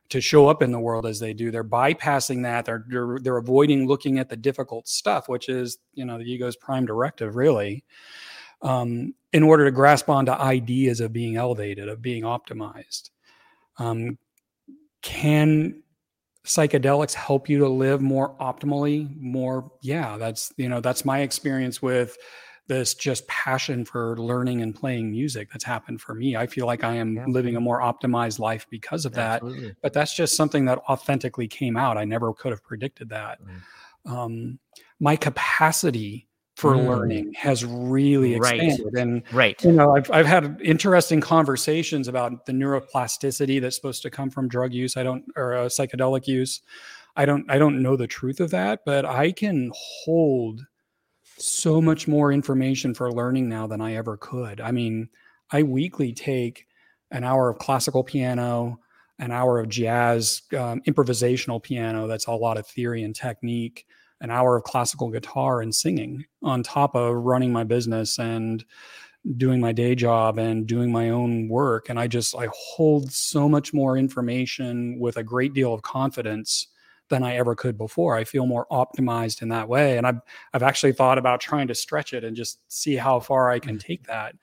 to 0.08 0.20
show 0.20 0.46
up 0.46 0.62
in 0.62 0.72
the 0.72 0.80
world 0.80 1.06
as 1.06 1.18
they 1.18 1.32
do. 1.32 1.50
They're 1.50 1.64
bypassing 1.64 2.42
that. 2.42 2.66
They're, 2.66 2.84
they're, 2.86 3.18
they're 3.18 3.36
avoiding 3.38 3.86
looking 3.86 4.18
at 4.18 4.28
the 4.28 4.36
difficult 4.36 4.86
stuff, 4.86 5.26
which 5.26 5.48
is, 5.48 5.78
you 5.94 6.04
know, 6.04 6.18
the 6.18 6.24
ego's 6.24 6.54
prime 6.54 6.84
directive, 6.84 7.34
really 7.34 7.82
um, 8.62 9.14
in 9.32 9.42
order 9.42 9.64
to 9.64 9.70
grasp 9.70 10.08
onto 10.08 10.32
ideas 10.32 11.00
of 11.00 11.12
being 11.12 11.36
elevated, 11.36 11.88
of 11.88 12.00
being 12.00 12.22
optimized. 12.22 13.10
Um, 13.78 14.18
can 15.02 15.82
psychedelics 16.44 17.14
help 17.14 17.48
you 17.48 17.58
to 17.58 17.68
live 17.68 18.00
more 18.00 18.36
optimally? 18.38 19.14
More, 19.20 19.70
yeah, 19.82 20.16
that's 20.16 20.52
you 20.56 20.68
know 20.68 20.80
that's 20.80 21.04
my 21.04 21.20
experience 21.20 21.82
with 21.82 22.16
this 22.68 22.94
just 22.94 23.26
passion 23.26 23.84
for 23.84 24.16
learning 24.16 24.62
and 24.62 24.74
playing 24.74 25.10
music 25.10 25.50
that's 25.50 25.64
happened 25.64 26.00
for 26.00 26.14
me. 26.14 26.36
I 26.36 26.46
feel 26.46 26.66
like 26.66 26.84
I 26.84 26.94
am 26.94 27.16
yeah. 27.16 27.26
living 27.26 27.56
a 27.56 27.60
more 27.60 27.80
optimized 27.80 28.38
life 28.38 28.66
because 28.70 29.04
of 29.04 29.14
that. 29.14 29.42
Absolutely. 29.42 29.74
But 29.82 29.92
that's 29.92 30.14
just 30.14 30.36
something 30.36 30.64
that 30.66 30.78
authentically 30.88 31.48
came 31.48 31.76
out. 31.76 31.98
I 31.98 32.04
never 32.04 32.32
could 32.32 32.52
have 32.52 32.62
predicted 32.62 33.08
that. 33.08 33.40
Mm. 33.42 34.10
Um, 34.10 34.58
my 35.00 35.16
capacity 35.16 36.28
for 36.62 36.74
mm. 36.74 36.86
learning 36.86 37.34
has 37.34 37.64
really 37.64 38.36
expanded. 38.36 38.80
Right. 38.84 39.02
And 39.02 39.22
right. 39.32 39.64
you 39.64 39.72
know, 39.72 39.96
I've 39.96 40.08
I've 40.12 40.26
had 40.26 40.60
interesting 40.62 41.20
conversations 41.20 42.06
about 42.06 42.46
the 42.46 42.52
neuroplasticity 42.52 43.60
that's 43.60 43.74
supposed 43.74 44.00
to 44.02 44.10
come 44.10 44.30
from 44.30 44.46
drug 44.46 44.72
use. 44.72 44.96
I 44.96 45.02
don't 45.02 45.24
or 45.34 45.56
uh, 45.56 45.64
psychedelic 45.64 46.28
use. 46.28 46.62
I 47.16 47.24
don't 47.24 47.50
I 47.50 47.58
don't 47.58 47.82
know 47.82 47.96
the 47.96 48.06
truth 48.06 48.38
of 48.38 48.52
that, 48.52 48.84
but 48.86 49.04
I 49.04 49.32
can 49.32 49.72
hold 49.74 50.64
so 51.36 51.82
much 51.82 52.06
more 52.06 52.30
information 52.30 52.94
for 52.94 53.10
learning 53.10 53.48
now 53.48 53.66
than 53.66 53.80
I 53.80 53.96
ever 53.96 54.16
could. 54.16 54.60
I 54.60 54.70
mean, 54.70 55.08
I 55.50 55.64
weekly 55.64 56.12
take 56.12 56.68
an 57.10 57.24
hour 57.24 57.48
of 57.48 57.58
classical 57.58 58.04
piano, 58.04 58.78
an 59.18 59.32
hour 59.32 59.58
of 59.58 59.68
jazz 59.68 60.42
um, 60.56 60.80
improvisational 60.82 61.60
piano. 61.60 62.06
That's 62.06 62.28
a 62.28 62.32
lot 62.32 62.56
of 62.56 62.68
theory 62.68 63.02
and 63.02 63.16
technique 63.16 63.84
an 64.22 64.30
hour 64.30 64.56
of 64.56 64.62
classical 64.62 65.10
guitar 65.10 65.60
and 65.60 65.74
singing 65.74 66.24
on 66.42 66.62
top 66.62 66.94
of 66.94 67.14
running 67.14 67.52
my 67.52 67.64
business 67.64 68.18
and 68.18 68.64
doing 69.36 69.60
my 69.60 69.72
day 69.72 69.94
job 69.94 70.38
and 70.38 70.66
doing 70.66 70.90
my 70.90 71.10
own 71.10 71.48
work. 71.48 71.88
And 71.88 71.98
i 71.98 72.06
just 72.06 72.34
i 72.36 72.48
hold 72.54 73.12
so 73.12 73.48
much 73.48 73.74
more 73.74 73.98
information 73.98 74.98
with 74.98 75.16
a 75.16 75.22
great 75.22 75.52
deal 75.52 75.74
of 75.74 75.82
confidence 75.82 76.68
than 77.08 77.22
i 77.22 77.36
ever 77.36 77.54
could 77.54 77.76
before. 77.76 78.16
I 78.16 78.24
feel 78.24 78.46
more 78.46 78.66
optimized 78.70 79.42
in 79.42 79.48
that 79.50 79.68
way. 79.68 79.98
And 79.98 80.06
i've 80.06 80.20
i've 80.54 80.62
actually 80.62 80.92
thought 80.92 81.18
about 81.18 81.40
trying 81.40 81.68
to 81.68 81.74
stretch 81.74 82.12
it 82.12 82.24
and 82.24 82.36
just 82.36 82.60
see 82.72 82.96
how 82.96 83.20
far 83.20 83.50
i 83.50 83.58
can 83.58 83.78
take 83.78 84.06
that. 84.06 84.34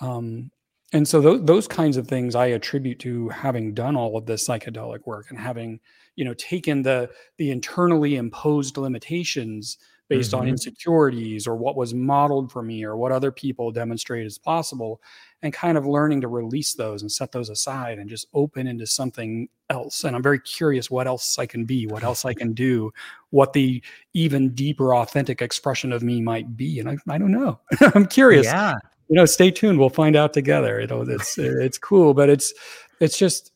Um, 0.00 0.50
and 0.92 1.06
so 1.06 1.20
th- 1.20 1.44
those 1.44 1.66
kinds 1.66 1.96
of 1.96 2.06
things 2.06 2.34
i 2.34 2.46
attribute 2.46 2.98
to 3.00 3.28
having 3.28 3.74
done 3.74 3.96
all 3.96 4.16
of 4.16 4.26
this 4.26 4.46
psychedelic 4.48 5.06
work 5.06 5.26
and 5.30 5.38
having 5.38 5.80
you 6.18 6.24
know 6.24 6.34
taken 6.34 6.82
the 6.82 7.08
the 7.36 7.50
internally 7.52 8.16
imposed 8.16 8.76
limitations 8.76 9.78
based 10.08 10.32
mm-hmm. 10.32 10.40
on 10.40 10.48
insecurities 10.48 11.46
or 11.46 11.54
what 11.54 11.76
was 11.76 11.94
modeled 11.94 12.50
for 12.50 12.62
me 12.62 12.82
or 12.82 12.96
what 12.96 13.12
other 13.12 13.30
people 13.30 13.70
demonstrate 13.70 14.26
as 14.26 14.36
possible 14.36 15.00
and 15.42 15.52
kind 15.52 15.78
of 15.78 15.86
learning 15.86 16.20
to 16.20 16.26
release 16.26 16.74
those 16.74 17.02
and 17.02 17.12
set 17.12 17.30
those 17.30 17.50
aside 17.50 17.98
and 17.98 18.10
just 18.10 18.26
open 18.34 18.66
into 18.66 18.84
something 18.84 19.48
else. 19.70 20.02
And 20.02 20.16
i'm 20.16 20.22
very 20.22 20.40
curious 20.40 20.90
what 20.90 21.06
else 21.06 21.38
i 21.38 21.46
can 21.46 21.64
be 21.64 21.86
what 21.86 22.02
else 22.02 22.24
i 22.24 22.34
can 22.34 22.52
do 22.52 22.90
what 23.30 23.52
the 23.52 23.80
even 24.12 24.50
deeper 24.54 24.96
authentic 24.96 25.40
expression 25.40 25.92
of 25.92 26.02
me 26.02 26.20
might 26.20 26.56
be. 26.56 26.80
And 26.80 26.88
i, 26.90 26.96
I 27.08 27.18
don't 27.18 27.32
know. 27.32 27.60
I'm 27.94 28.06
curious. 28.06 28.46
Yeah. 28.46 28.74
You 29.08 29.14
know 29.14 29.24
stay 29.24 29.52
tuned. 29.52 29.78
We'll 29.78 29.88
find 29.88 30.16
out 30.16 30.32
together. 30.32 30.80
You 30.80 30.88
know 30.88 31.02
it's 31.02 31.38
it's 31.38 31.78
cool 31.78 32.12
but 32.12 32.28
it's 32.28 32.52
it's 32.98 33.16
just 33.16 33.52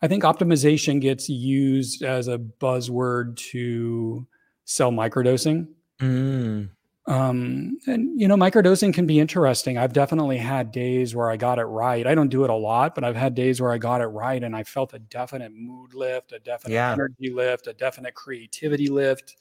I 0.00 0.08
think 0.08 0.22
optimization 0.22 1.00
gets 1.00 1.28
used 1.28 2.02
as 2.02 2.28
a 2.28 2.38
buzzword 2.38 3.36
to 3.50 4.26
sell 4.64 4.92
microdosing. 4.92 5.68
Mm. 6.00 6.70
Um, 7.06 7.78
and 7.86 8.20
you 8.20 8.28
know, 8.28 8.36
microdosing 8.36 8.92
can 8.92 9.06
be 9.06 9.18
interesting. 9.18 9.78
I've 9.78 9.94
definitely 9.94 10.36
had 10.36 10.70
days 10.70 11.16
where 11.16 11.30
I 11.30 11.38
got 11.38 11.58
it 11.58 11.64
right. 11.64 12.06
I 12.06 12.14
don't 12.14 12.28
do 12.28 12.44
it 12.44 12.50
a 12.50 12.54
lot, 12.54 12.94
but 12.94 13.02
I've 13.02 13.16
had 13.16 13.34
days 13.34 13.62
where 13.62 13.72
I 13.72 13.78
got 13.78 14.02
it 14.02 14.06
right 14.06 14.44
and 14.44 14.54
I 14.54 14.62
felt 14.62 14.92
a 14.92 14.98
definite 14.98 15.52
mood 15.54 15.94
lift, 15.94 16.32
a 16.32 16.38
definite 16.38 16.74
yeah. 16.74 16.92
energy 16.92 17.30
lift, 17.32 17.66
a 17.66 17.72
definite 17.72 18.14
creativity 18.14 18.88
lift. 18.88 19.36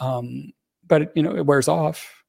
Um, 0.00 0.52
but 0.86 1.16
you 1.16 1.22
know, 1.22 1.34
it 1.34 1.46
wears 1.46 1.66
off. 1.66 2.24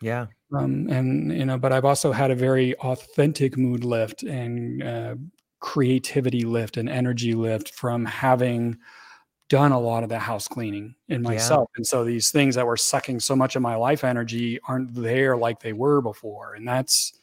Yeah. 0.00 0.26
Um, 0.56 0.88
and 0.88 1.32
you 1.32 1.44
know, 1.44 1.58
but 1.58 1.72
I've 1.72 1.84
also 1.84 2.12
had 2.12 2.30
a 2.30 2.36
very 2.36 2.76
authentic 2.76 3.56
mood 3.56 3.82
lift 3.84 4.22
and 4.22 4.82
uh, 4.82 5.14
creativity 5.64 6.42
lift 6.42 6.76
and 6.76 6.90
energy 6.90 7.32
lift 7.32 7.74
from 7.74 8.04
having 8.04 8.76
done 9.48 9.72
a 9.72 9.80
lot 9.80 10.02
of 10.02 10.10
the 10.10 10.18
house 10.18 10.46
cleaning 10.46 10.94
in 11.08 11.22
myself. 11.22 11.70
Yeah. 11.72 11.78
And 11.78 11.86
so 11.86 12.04
these 12.04 12.30
things 12.30 12.54
that 12.56 12.66
were 12.66 12.76
sucking 12.76 13.18
so 13.20 13.34
much 13.34 13.56
of 13.56 13.62
my 13.62 13.74
life 13.74 14.04
energy 14.04 14.60
aren't 14.68 14.92
there 14.92 15.38
like 15.38 15.60
they 15.60 15.72
were 15.72 16.02
before. 16.02 16.52
And 16.52 16.68
that's 16.68 17.14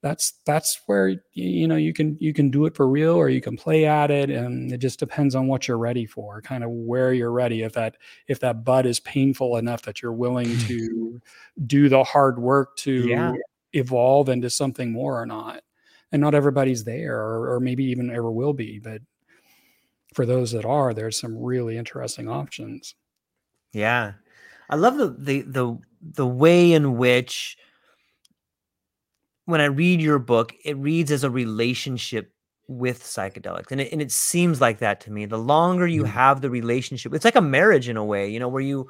that's 0.00 0.34
that's 0.46 0.80
where 0.86 1.16
you 1.32 1.66
know 1.66 1.74
you 1.74 1.92
can 1.92 2.16
you 2.20 2.32
can 2.32 2.50
do 2.50 2.66
it 2.66 2.76
for 2.76 2.88
real 2.88 3.16
or 3.16 3.28
you 3.28 3.40
can 3.40 3.56
play 3.56 3.84
at 3.84 4.12
it 4.12 4.30
and 4.30 4.70
it 4.70 4.78
just 4.78 5.00
depends 5.00 5.34
on 5.34 5.48
what 5.48 5.66
you're 5.66 5.78
ready 5.78 6.06
for 6.06 6.40
kind 6.42 6.62
of 6.62 6.70
where 6.70 7.12
you're 7.12 7.32
ready 7.32 7.62
if 7.62 7.72
that 7.72 7.96
if 8.28 8.38
that 8.38 8.62
bud 8.62 8.86
is 8.86 9.00
painful 9.00 9.56
enough 9.56 9.82
that 9.82 10.02
you're 10.02 10.12
willing 10.12 10.56
to 10.68 11.20
do 11.66 11.88
the 11.88 12.04
hard 12.04 12.38
work 12.38 12.76
to 12.76 13.08
yeah. 13.08 13.32
evolve 13.72 14.28
into 14.28 14.50
something 14.50 14.92
more 14.92 15.20
or 15.20 15.26
not 15.26 15.62
and 16.12 16.20
not 16.20 16.34
everybody's 16.34 16.84
there 16.84 17.16
or, 17.16 17.54
or 17.54 17.60
maybe 17.60 17.84
even 17.84 18.10
ever 18.10 18.30
will 18.30 18.52
be 18.52 18.78
but 18.78 19.00
for 20.14 20.24
those 20.24 20.52
that 20.52 20.64
are 20.64 20.94
there's 20.94 21.20
some 21.20 21.36
really 21.36 21.76
interesting 21.76 22.26
options. 22.26 22.94
Yeah. 23.72 24.14
I 24.70 24.76
love 24.76 24.96
the 24.96 25.08
the 25.08 25.42
the, 25.42 25.78
the 26.00 26.26
way 26.26 26.72
in 26.72 26.96
which 26.96 27.56
when 29.44 29.60
i 29.60 29.66
read 29.66 30.00
your 30.00 30.18
book 30.18 30.54
it 30.64 30.76
reads 30.78 31.12
as 31.12 31.22
a 31.22 31.30
relationship 31.30 32.32
with 32.66 33.02
psychedelics 33.02 33.70
and 33.70 33.80
it, 33.80 33.92
and 33.92 34.02
it 34.02 34.10
seems 34.10 34.60
like 34.60 34.78
that 34.78 35.00
to 35.02 35.12
me. 35.12 35.24
The 35.26 35.38
longer 35.38 35.86
you 35.86 36.04
have 36.04 36.40
the 36.40 36.50
relationship 36.50 37.12
it's 37.14 37.24
like 37.24 37.36
a 37.36 37.40
marriage 37.40 37.88
in 37.88 37.96
a 37.96 38.04
way 38.04 38.28
you 38.30 38.40
know 38.40 38.48
where 38.48 38.62
you 38.62 38.88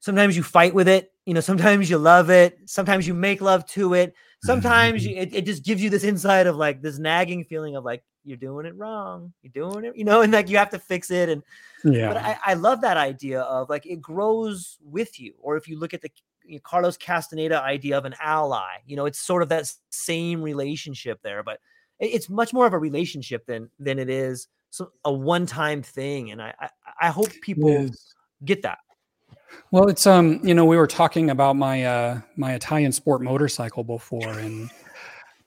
sometimes 0.00 0.36
you 0.36 0.42
fight 0.42 0.74
with 0.74 0.88
it 0.88 1.12
you 1.26 1.34
know 1.34 1.40
sometimes 1.40 1.88
you 1.88 1.98
love 1.98 2.30
it 2.30 2.58
sometimes 2.66 3.06
you 3.06 3.14
make 3.14 3.40
love 3.40 3.64
to 3.66 3.94
it 3.94 4.10
mm-hmm, 4.12 4.46
sometimes 4.46 5.04
you, 5.06 5.14
it, 5.16 5.34
it 5.34 5.46
just 5.46 5.64
gives 5.64 5.82
you 5.82 5.90
this 5.90 6.04
insight 6.04 6.46
of 6.46 6.56
like 6.56 6.82
this 6.82 6.98
nagging 6.98 7.44
feeling 7.44 7.76
of 7.76 7.84
like 7.84 8.02
you're 8.24 8.36
doing 8.36 8.66
it 8.66 8.76
wrong 8.76 9.32
you're 9.42 9.52
doing 9.52 9.84
it 9.84 9.96
you 9.96 10.04
know 10.04 10.20
and 10.20 10.32
like 10.32 10.48
you 10.48 10.56
have 10.56 10.70
to 10.70 10.78
fix 10.78 11.10
it 11.10 11.28
and 11.28 11.42
yeah. 11.84 12.08
But 12.08 12.16
I, 12.18 12.38
I 12.44 12.54
love 12.54 12.82
that 12.82 12.96
idea 12.96 13.40
of 13.40 13.70
like 13.70 13.86
it 13.86 14.02
grows 14.02 14.78
with 14.82 15.18
you 15.18 15.34
or 15.40 15.56
if 15.56 15.66
you 15.68 15.78
look 15.78 15.94
at 15.94 16.02
the 16.02 16.10
you 16.44 16.54
know, 16.54 16.60
carlos 16.62 16.96
castaneda 16.96 17.62
idea 17.62 17.96
of 17.96 18.04
an 18.04 18.14
ally 18.20 18.78
you 18.86 18.96
know 18.96 19.06
it's 19.06 19.18
sort 19.18 19.42
of 19.42 19.48
that 19.50 19.72
same 19.90 20.42
relationship 20.42 21.20
there 21.22 21.42
but 21.42 21.58
it, 21.98 22.06
it's 22.06 22.28
much 22.28 22.52
more 22.52 22.66
of 22.66 22.72
a 22.72 22.78
relationship 22.78 23.46
than 23.46 23.70
than 23.78 23.98
it 23.98 24.10
is 24.10 24.48
so 24.70 24.90
a 25.04 25.12
one-time 25.12 25.82
thing 25.82 26.30
and 26.30 26.42
i 26.42 26.52
i, 26.60 26.68
I 27.02 27.08
hope 27.08 27.30
people 27.40 27.70
yes. 27.70 28.14
get 28.44 28.62
that 28.62 28.78
well, 29.70 29.88
it's 29.88 30.06
um, 30.06 30.40
you 30.42 30.54
know, 30.54 30.64
we 30.64 30.76
were 30.76 30.86
talking 30.86 31.30
about 31.30 31.56
my 31.56 31.84
uh 31.84 32.20
my 32.36 32.54
Italian 32.54 32.92
sport 32.92 33.22
motorcycle 33.22 33.84
before 33.84 34.28
and 34.28 34.70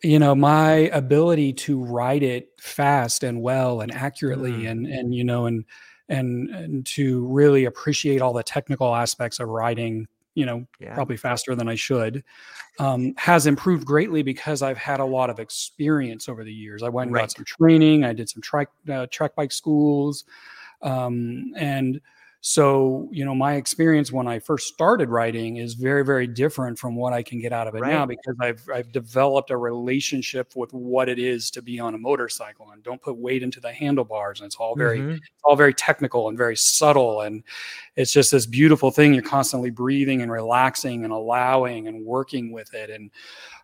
you 0.03 0.19
know, 0.19 0.35
my 0.35 0.89
ability 0.91 1.53
to 1.53 1.81
ride 1.81 2.23
it 2.23 2.49
fast 2.59 3.23
and 3.23 3.41
well 3.41 3.79
and 3.81 3.91
accurately 3.93 4.51
mm. 4.51 4.69
and 4.71 4.85
and 4.85 5.15
you 5.15 5.23
know 5.23 5.45
and 5.45 5.63
and 6.09 6.49
and 6.49 6.85
to 6.85 7.25
really 7.27 7.65
appreciate 7.65 8.21
all 8.21 8.33
the 8.33 8.43
technical 8.43 8.93
aspects 8.93 9.39
of 9.39 9.47
riding, 9.47 10.05
you 10.35 10.45
know, 10.45 10.65
yeah. 10.79 10.93
probably 10.93 11.15
faster 11.15 11.55
than 11.55 11.69
I 11.69 11.75
should, 11.75 12.23
um, 12.79 13.13
has 13.17 13.47
improved 13.47 13.85
greatly 13.85 14.23
because 14.23 14.61
I've 14.61 14.77
had 14.77 14.99
a 14.99 15.05
lot 15.05 15.29
of 15.29 15.39
experience 15.39 16.27
over 16.27 16.43
the 16.43 16.53
years. 16.53 16.83
I 16.83 16.89
went 16.89 17.07
and 17.07 17.15
right. 17.15 17.21
got 17.21 17.31
some 17.31 17.45
training. 17.45 18.03
I 18.03 18.11
did 18.11 18.29
some 18.29 18.41
track 18.41 18.67
uh, 18.89 19.07
track 19.09 19.35
bike 19.35 19.53
schools, 19.53 20.25
um, 20.81 21.53
and 21.55 22.01
So, 22.45 23.07
you 23.09 23.23
know, 23.23 23.33
my 23.33 23.53
experience 23.53 24.11
when 24.11 24.27
I 24.27 24.37
first 24.37 24.67
started 24.67 25.07
riding 25.07 25.55
is 25.55 25.75
very, 25.75 26.03
very 26.03 26.27
different 26.27 26.77
from 26.77 26.93
what 26.93 27.13
I 27.13 27.23
can 27.23 27.39
get 27.39 27.53
out 27.53 27.67
of 27.69 27.75
it 27.75 27.79
right. 27.79 27.93
now 27.93 28.05
because 28.05 28.35
I've 28.41 28.61
I've 28.69 28.91
developed 28.91 29.49
a 29.49 29.55
relationship 29.55 30.51
with 30.53 30.73
what 30.73 31.07
it 31.07 31.19
is 31.19 31.49
to 31.51 31.61
be 31.61 31.79
on 31.79 31.95
a 31.95 31.97
motorcycle 31.97 32.71
and 32.71 32.83
don't 32.83 33.01
put 33.01 33.15
weight 33.15 33.43
into 33.43 33.61
the 33.61 33.71
handlebars. 33.71 34.41
And 34.41 34.47
it's 34.47 34.57
all 34.57 34.75
very 34.75 34.99
mm-hmm. 34.99 35.11
it's 35.11 35.41
all 35.45 35.55
very 35.55 35.73
technical 35.73 36.27
and 36.27 36.37
very 36.37 36.57
subtle. 36.57 37.21
And 37.21 37.43
it's 37.95 38.11
just 38.11 38.31
this 38.31 38.45
beautiful 38.45 38.91
thing. 38.91 39.13
You're 39.13 39.23
constantly 39.23 39.69
breathing 39.69 40.21
and 40.21 40.29
relaxing 40.29 41.05
and 41.05 41.13
allowing 41.13 41.87
and 41.87 42.05
working 42.05 42.51
with 42.51 42.73
it. 42.73 42.89
And 42.89 43.09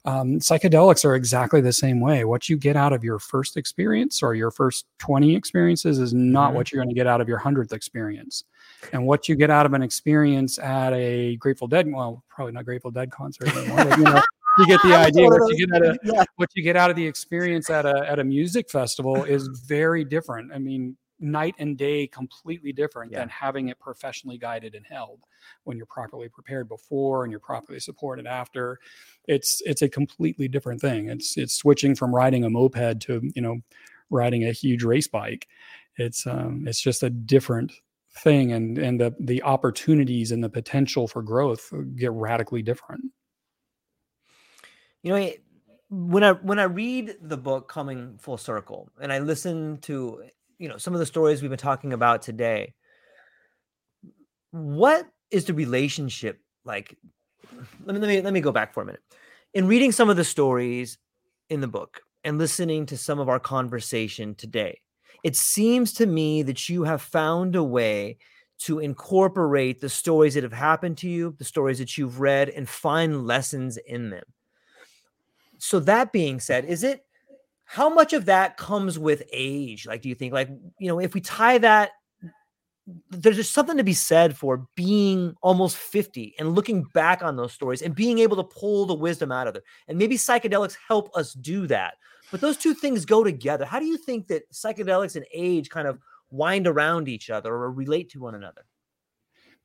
um, 0.05 0.39
psychedelics 0.39 1.03
are 1.03 1.15
exactly 1.15 1.59
the 1.59 1.73
same 1.73 1.99
way. 1.99 2.23
What 2.23 2.47
you 2.47 2.55
get 2.55 2.77
out 2.77 2.93
of 2.93 3.03
your 3.03 3.19
first 3.19 3.57
experience 3.57 4.23
or 4.23 4.35
your 4.35 4.51
first 4.51 4.85
20 4.99 5.35
experiences 5.35 5.99
is 5.99 6.13
not 6.13 6.47
mm-hmm. 6.47 6.55
what 6.55 6.71
you're 6.71 6.81
going 6.81 6.95
to 6.95 6.97
get 6.97 7.07
out 7.07 7.19
of 7.19 7.27
your 7.27 7.41
100th 7.41 7.73
experience 7.73 8.45
and 8.93 9.05
what 9.05 9.27
you 9.27 9.35
get 9.35 9.49
out 9.49 9.65
of 9.65 9.73
an 9.73 9.81
experience 9.81 10.59
at 10.59 10.93
a 10.93 11.35
Grateful 11.37 11.67
Dead, 11.67 11.91
well, 11.91 12.23
probably 12.29 12.53
not 12.53 12.65
Grateful 12.65 12.91
Dead 12.91 13.11
concert 13.11 13.55
anymore, 13.55 13.85
but, 13.85 13.97
you 13.97 14.03
know, 14.03 14.21
you 14.57 14.67
get 14.67 14.81
the 14.83 14.95
idea. 14.95 15.27
What 15.27 15.49
you 15.49 15.67
get 15.67 15.75
out 15.75 15.85
of 15.85 15.97
yeah. 16.03 16.23
what 16.35 16.49
you 16.55 16.63
get 16.63 16.75
out 16.75 16.89
of 16.89 16.95
the 16.95 17.05
experience 17.05 17.69
at 17.69 17.85
a 17.85 18.05
at 18.09 18.19
a 18.19 18.23
music 18.23 18.69
festival 18.69 19.23
is 19.23 19.47
very 19.47 20.03
different. 20.03 20.51
I 20.53 20.59
mean, 20.59 20.97
night 21.19 21.55
and 21.59 21.77
day, 21.77 22.07
completely 22.07 22.71
different 22.71 23.11
yeah. 23.11 23.19
than 23.19 23.29
having 23.29 23.69
it 23.69 23.79
professionally 23.79 24.37
guided 24.37 24.75
and 24.75 24.85
held. 24.85 25.19
When 25.63 25.77
you're 25.77 25.85
properly 25.85 26.29
prepared 26.29 26.69
before 26.69 27.23
and 27.23 27.31
you're 27.31 27.39
properly 27.39 27.79
supported 27.79 28.27
after, 28.27 28.79
it's 29.27 29.61
it's 29.65 29.81
a 29.81 29.89
completely 29.89 30.47
different 30.47 30.81
thing. 30.81 31.09
It's 31.09 31.37
it's 31.37 31.55
switching 31.55 31.95
from 31.95 32.13
riding 32.13 32.43
a 32.43 32.49
moped 32.49 33.01
to 33.01 33.21
you 33.35 33.41
know 33.41 33.59
riding 34.09 34.45
a 34.45 34.51
huge 34.51 34.83
race 34.83 35.07
bike. 35.07 35.47
It's 35.97 36.25
um 36.25 36.65
it's 36.67 36.81
just 36.81 37.03
a 37.03 37.09
different 37.09 37.71
thing 38.19 38.51
and 38.51 38.77
and 38.77 38.99
the 38.99 39.15
the 39.19 39.43
opportunities 39.43 40.31
and 40.31 40.43
the 40.43 40.49
potential 40.49 41.07
for 41.07 41.21
growth 41.21 41.71
get 41.95 42.11
radically 42.11 42.61
different. 42.61 43.05
You 45.03 45.13
know 45.13 45.31
when 45.91 46.23
i 46.23 46.33
when 46.33 46.59
i 46.59 46.63
read 46.63 47.15
the 47.19 47.37
book 47.37 47.67
coming 47.67 48.15
full 48.19 48.37
circle 48.37 48.87
and 49.01 49.11
i 49.11 49.17
listen 49.17 49.79
to 49.81 50.21
you 50.59 50.69
know 50.69 50.77
some 50.77 50.93
of 50.93 50.99
the 50.99 51.05
stories 51.05 51.41
we've 51.41 51.49
been 51.49 51.57
talking 51.57 51.93
about 51.93 52.21
today 52.21 52.75
what 54.51 55.07
is 55.31 55.45
the 55.45 55.53
relationship 55.53 56.39
like? 56.65 56.97
Let 57.85 57.95
me 57.95 57.99
let 57.99 58.07
me 58.07 58.21
let 58.21 58.33
me 58.33 58.41
go 58.41 58.51
back 58.51 58.73
for 58.73 58.83
a 58.83 58.85
minute. 58.85 59.01
In 59.53 59.67
reading 59.67 59.91
some 59.91 60.09
of 60.09 60.17
the 60.17 60.23
stories 60.23 60.97
in 61.49 61.61
the 61.61 61.67
book 61.67 62.01
and 62.23 62.37
listening 62.37 62.85
to 62.87 62.97
some 62.97 63.19
of 63.19 63.29
our 63.29 63.39
conversation 63.39 64.35
today 64.35 64.81
it 65.23 65.35
seems 65.35 65.93
to 65.93 66.05
me 66.05 66.43
that 66.43 66.69
you 66.69 66.83
have 66.83 67.01
found 67.01 67.55
a 67.55 67.63
way 67.63 68.17
to 68.59 68.79
incorporate 68.79 69.79
the 69.79 69.89
stories 69.89 70.33
that 70.33 70.43
have 70.43 70.53
happened 70.53 70.97
to 70.97 71.09
you, 71.09 71.33
the 71.37 71.45
stories 71.45 71.79
that 71.79 71.97
you've 71.97 72.19
read, 72.19 72.49
and 72.49 72.67
find 72.67 73.25
lessons 73.25 73.77
in 73.77 74.09
them. 74.09 74.25
So, 75.57 75.79
that 75.81 76.11
being 76.11 76.39
said, 76.39 76.65
is 76.65 76.83
it 76.83 77.05
how 77.65 77.89
much 77.89 78.13
of 78.13 78.25
that 78.25 78.57
comes 78.57 78.97
with 78.97 79.23
age? 79.31 79.85
Like, 79.85 80.01
do 80.01 80.09
you 80.09 80.15
think, 80.15 80.33
like, 80.33 80.49
you 80.79 80.87
know, 80.87 80.99
if 80.99 81.13
we 81.13 81.21
tie 81.21 81.57
that, 81.59 81.91
there's 83.11 83.35
just 83.35 83.53
something 83.53 83.77
to 83.77 83.83
be 83.83 83.93
said 83.93 84.35
for 84.35 84.67
being 84.75 85.35
almost 85.41 85.77
50 85.77 86.35
and 86.39 86.55
looking 86.55 86.83
back 86.93 87.23
on 87.23 87.35
those 87.35 87.53
stories 87.53 87.81
and 87.81 87.93
being 87.93 88.19
able 88.19 88.37
to 88.37 88.43
pull 88.43 88.85
the 88.85 88.95
wisdom 88.95 89.31
out 89.31 89.47
of 89.47 89.55
it. 89.55 89.63
And 89.87 89.97
maybe 89.97 90.15
psychedelics 90.15 90.77
help 90.87 91.15
us 91.15 91.33
do 91.33 91.67
that 91.67 91.95
but 92.31 92.41
those 92.41 92.57
two 92.57 92.73
things 92.73 93.05
go 93.05 93.23
together. 93.23 93.65
How 93.65 93.79
do 93.79 93.85
you 93.85 93.97
think 93.97 94.27
that 94.27 94.51
psychedelics 94.51 95.15
and 95.15 95.25
age 95.33 95.69
kind 95.69 95.87
of 95.87 95.99
wind 96.29 96.67
around 96.67 97.07
each 97.07 97.29
other 97.29 97.53
or 97.53 97.71
relate 97.71 98.09
to 98.11 98.19
one 98.19 98.35
another? 98.35 98.65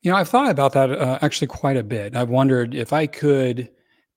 You 0.02 0.10
know, 0.10 0.18
I've 0.18 0.28
thought 0.28 0.50
about 0.50 0.72
that 0.72 0.90
uh, 0.90 1.18
actually 1.22 1.46
quite 1.46 1.76
a 1.76 1.82
bit. 1.82 2.14
I've 2.14 2.28
wondered 2.28 2.74
if 2.74 2.92
I 2.92 3.06
could 3.06 3.70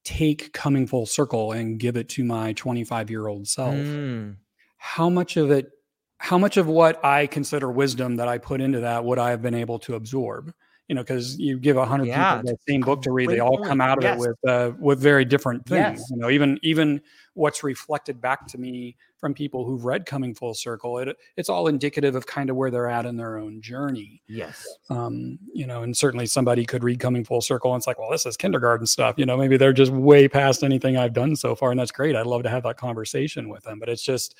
take 0.04 0.54
coming 0.54 0.88
full 0.88 1.06
circle 1.06 1.52
and 1.52 1.80
give 1.80 1.98
it 1.98 2.10
to 2.10 2.24
my 2.24 2.54
25 2.54 3.10
year 3.10 3.28
old 3.28 3.48
self, 3.48 3.76
mm. 3.76 4.36
how 4.78 5.10
much 5.10 5.38
of 5.38 5.52
it, 5.52 5.70
how 6.18 6.38
much 6.38 6.58
of 6.58 6.68
what 6.68 7.04
I 7.06 7.28
consider 7.28 7.72
wisdom 7.72 8.16
that 8.18 8.28
I 8.28 8.38
put 8.38 8.62
into 8.62 8.82
that 8.82 9.06
would 9.06 9.20
I 9.20 9.32
have 9.32 9.42
been 9.42 9.54
able 9.54 9.80
to 9.80 9.96
absorb? 9.96 10.54
You 10.88 10.96
know, 10.96 11.02
because 11.02 11.38
you 11.38 11.60
give 11.60 11.76
a 11.76 11.86
hundred 11.86 12.08
yeah, 12.08 12.38
people 12.38 12.52
the 12.54 12.72
same 12.72 12.82
book 12.82 13.02
to 13.02 13.12
read, 13.12 13.30
they 13.30 13.40
all 13.40 13.62
come 13.62 13.82
out 13.82 13.98
of 13.98 14.04
yes. 14.04 14.16
it 14.16 14.20
with 14.20 14.50
uh, 14.50 14.72
with 14.80 15.00
very 15.00 15.26
different 15.26 15.66
things. 15.66 16.00
Yes. 16.00 16.10
You 16.10 16.18
know, 16.18 16.30
even 16.30 16.60
even 16.64 17.02
what's 17.34 17.62
reflected 17.62 18.22
back 18.22 18.48
to 18.48 18.58
me 18.58 18.96
from 19.18 19.34
people 19.34 19.66
who've 19.66 19.84
read 19.84 20.06
Coming 20.06 20.34
Full 20.34 20.54
Circle, 20.54 21.00
it 21.00 21.18
it's 21.36 21.50
all 21.50 21.68
indicative 21.68 22.16
of 22.16 22.26
kind 22.26 22.50
of 22.50 22.56
where 22.56 22.72
they're 22.72 22.88
at 22.88 23.06
in 23.06 23.18
their 23.18 23.38
own 23.38 23.62
journey. 23.62 24.22
Yes. 24.28 24.66
Um, 24.90 25.38
you 25.54 25.68
know, 25.68 25.84
and 25.84 25.96
certainly 25.96 26.26
somebody 26.26 26.66
could 26.66 26.86
read 26.86 27.00
Coming 27.00 27.26
Full 27.26 27.42
Circle 27.42 27.74
and 27.74 27.82
it's 27.82 27.88
like, 27.88 28.00
well, 28.00 28.10
this 28.10 28.26
is 28.26 28.38
kindergarten 28.38 28.86
stuff. 28.86 29.16
You 29.18 29.26
know, 29.26 29.36
maybe 29.36 29.58
they're 29.58 29.74
just 29.74 29.92
way 29.92 30.30
past 30.30 30.64
anything 30.64 30.96
I've 30.96 31.14
done 31.14 31.36
so 31.36 31.54
far, 31.54 31.72
and 31.72 31.80
that's 31.80 31.92
great. 31.92 32.16
I'd 32.16 32.28
love 32.28 32.44
to 32.44 32.50
have 32.50 32.64
that 32.64 32.78
conversation 32.78 33.50
with 33.50 33.64
them, 33.64 33.78
but 33.78 33.90
it's 33.90 34.04
just, 34.04 34.36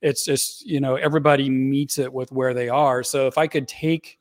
it's 0.00 0.24
just 0.24 0.64
you 0.64 0.80
know, 0.80 0.96
everybody 0.96 1.50
meets 1.50 1.98
it 1.98 2.10
with 2.10 2.32
where 2.32 2.54
they 2.54 2.70
are. 2.70 3.02
So 3.02 3.26
if 3.26 3.36
I 3.36 3.46
could 3.46 3.68
take 3.68 4.19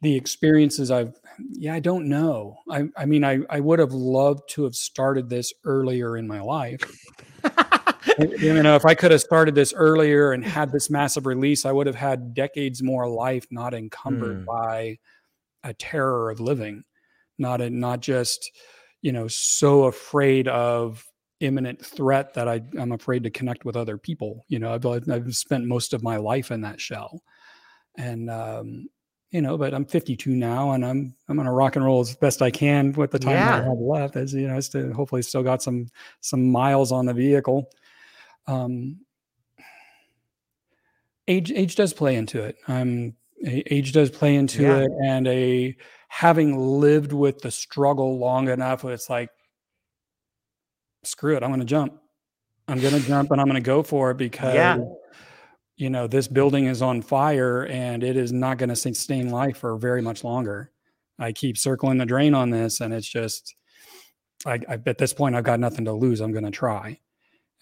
the 0.00 0.16
experiences 0.16 0.90
I've 0.90 1.14
yeah, 1.52 1.74
I 1.74 1.80
don't 1.80 2.08
know. 2.08 2.58
I 2.70 2.88
I 2.96 3.06
mean 3.06 3.24
I 3.24 3.40
I 3.50 3.60
would 3.60 3.78
have 3.78 3.92
loved 3.92 4.48
to 4.50 4.64
have 4.64 4.74
started 4.74 5.28
this 5.28 5.52
earlier 5.64 6.16
in 6.16 6.26
my 6.26 6.40
life. 6.40 6.80
you 8.18 8.62
know, 8.62 8.74
if 8.74 8.84
I 8.84 8.94
could 8.94 9.10
have 9.10 9.20
started 9.20 9.54
this 9.54 9.72
earlier 9.72 10.32
and 10.32 10.44
had 10.44 10.72
this 10.72 10.90
massive 10.90 11.26
release, 11.26 11.64
I 11.64 11.72
would 11.72 11.86
have 11.86 11.96
had 11.96 12.34
decades 12.34 12.82
more 12.82 13.08
life 13.08 13.46
not 13.50 13.74
encumbered 13.74 14.44
mm. 14.44 14.46
by 14.46 14.98
a 15.64 15.74
terror 15.74 16.30
of 16.30 16.40
living, 16.40 16.84
not 17.38 17.60
a, 17.60 17.70
not 17.70 18.00
just, 18.00 18.50
you 19.02 19.12
know, 19.12 19.28
so 19.28 19.84
afraid 19.84 20.48
of 20.48 21.04
imminent 21.40 21.84
threat 21.84 22.34
that 22.34 22.48
I, 22.48 22.62
I'm 22.78 22.92
afraid 22.92 23.22
to 23.24 23.30
connect 23.30 23.64
with 23.64 23.76
other 23.76 23.98
people. 23.98 24.44
You 24.48 24.58
know, 24.58 24.74
I've, 24.74 25.08
I've 25.08 25.34
spent 25.36 25.66
most 25.66 25.94
of 25.94 26.02
my 26.02 26.16
life 26.16 26.50
in 26.50 26.62
that 26.62 26.80
shell. 26.80 27.22
And, 27.96 28.30
um, 28.30 28.88
you 29.30 29.42
know, 29.42 29.58
but 29.58 29.74
I'm 29.74 29.84
52 29.84 30.30
now, 30.30 30.72
and 30.72 30.84
I'm 30.84 31.14
I'm 31.28 31.36
gonna 31.36 31.52
rock 31.52 31.76
and 31.76 31.84
roll 31.84 32.00
as 32.00 32.14
best 32.16 32.40
I 32.40 32.50
can 32.50 32.92
with 32.92 33.10
the 33.10 33.18
time 33.18 33.32
yeah. 33.32 33.60
that 33.60 33.64
I 33.64 33.68
have 33.68 33.78
left. 33.78 34.16
As 34.16 34.32
you 34.32 34.48
know, 34.48 34.56
I 34.56 34.60
still 34.60 34.92
hopefully 34.92 35.22
still 35.22 35.42
got 35.42 35.62
some 35.62 35.88
some 36.20 36.50
miles 36.50 36.92
on 36.92 37.06
the 37.06 37.12
vehicle. 37.12 37.70
Um, 38.46 39.00
age 41.26 41.52
age 41.52 41.74
does 41.74 41.92
play 41.92 42.16
into 42.16 42.42
it. 42.42 42.56
Um, 42.68 43.14
age 43.44 43.92
does 43.92 44.10
play 44.10 44.34
into 44.34 44.62
yeah. 44.62 44.78
it, 44.78 44.90
and 45.04 45.28
a 45.28 45.76
having 46.08 46.58
lived 46.58 47.12
with 47.12 47.40
the 47.40 47.50
struggle 47.50 48.18
long 48.18 48.48
enough, 48.48 48.82
it's 48.86 49.10
like, 49.10 49.28
screw 51.04 51.36
it, 51.36 51.42
I'm 51.42 51.50
gonna 51.50 51.66
jump. 51.66 52.00
I'm 52.66 52.80
gonna 52.80 53.00
jump, 53.00 53.30
and 53.30 53.40
I'm 53.42 53.46
gonna 53.46 53.60
go 53.60 53.82
for 53.82 54.10
it 54.10 54.16
because. 54.16 54.54
Yeah 54.54 54.78
you 55.78 55.88
know, 55.88 56.08
this 56.08 56.26
building 56.26 56.66
is 56.66 56.82
on 56.82 57.00
fire 57.00 57.64
and 57.66 58.02
it 58.02 58.16
is 58.16 58.32
not 58.32 58.58
going 58.58 58.68
to 58.68 58.76
sustain 58.76 59.30
life 59.30 59.58
for 59.58 59.78
very 59.78 60.02
much 60.02 60.24
longer. 60.24 60.72
I 61.20 61.30
keep 61.32 61.56
circling 61.56 61.98
the 61.98 62.06
drain 62.06 62.34
on 62.34 62.50
this, 62.50 62.80
and 62.80 62.92
it's 62.92 63.08
just, 63.08 63.54
I, 64.44 64.60
I 64.68 64.78
at 64.86 64.98
this 64.98 65.12
point, 65.12 65.34
I've 65.34 65.44
got 65.44 65.60
nothing 65.60 65.84
to 65.84 65.92
lose. 65.92 66.20
I'm 66.20 66.32
going 66.32 66.44
to 66.44 66.50
try. 66.50 66.98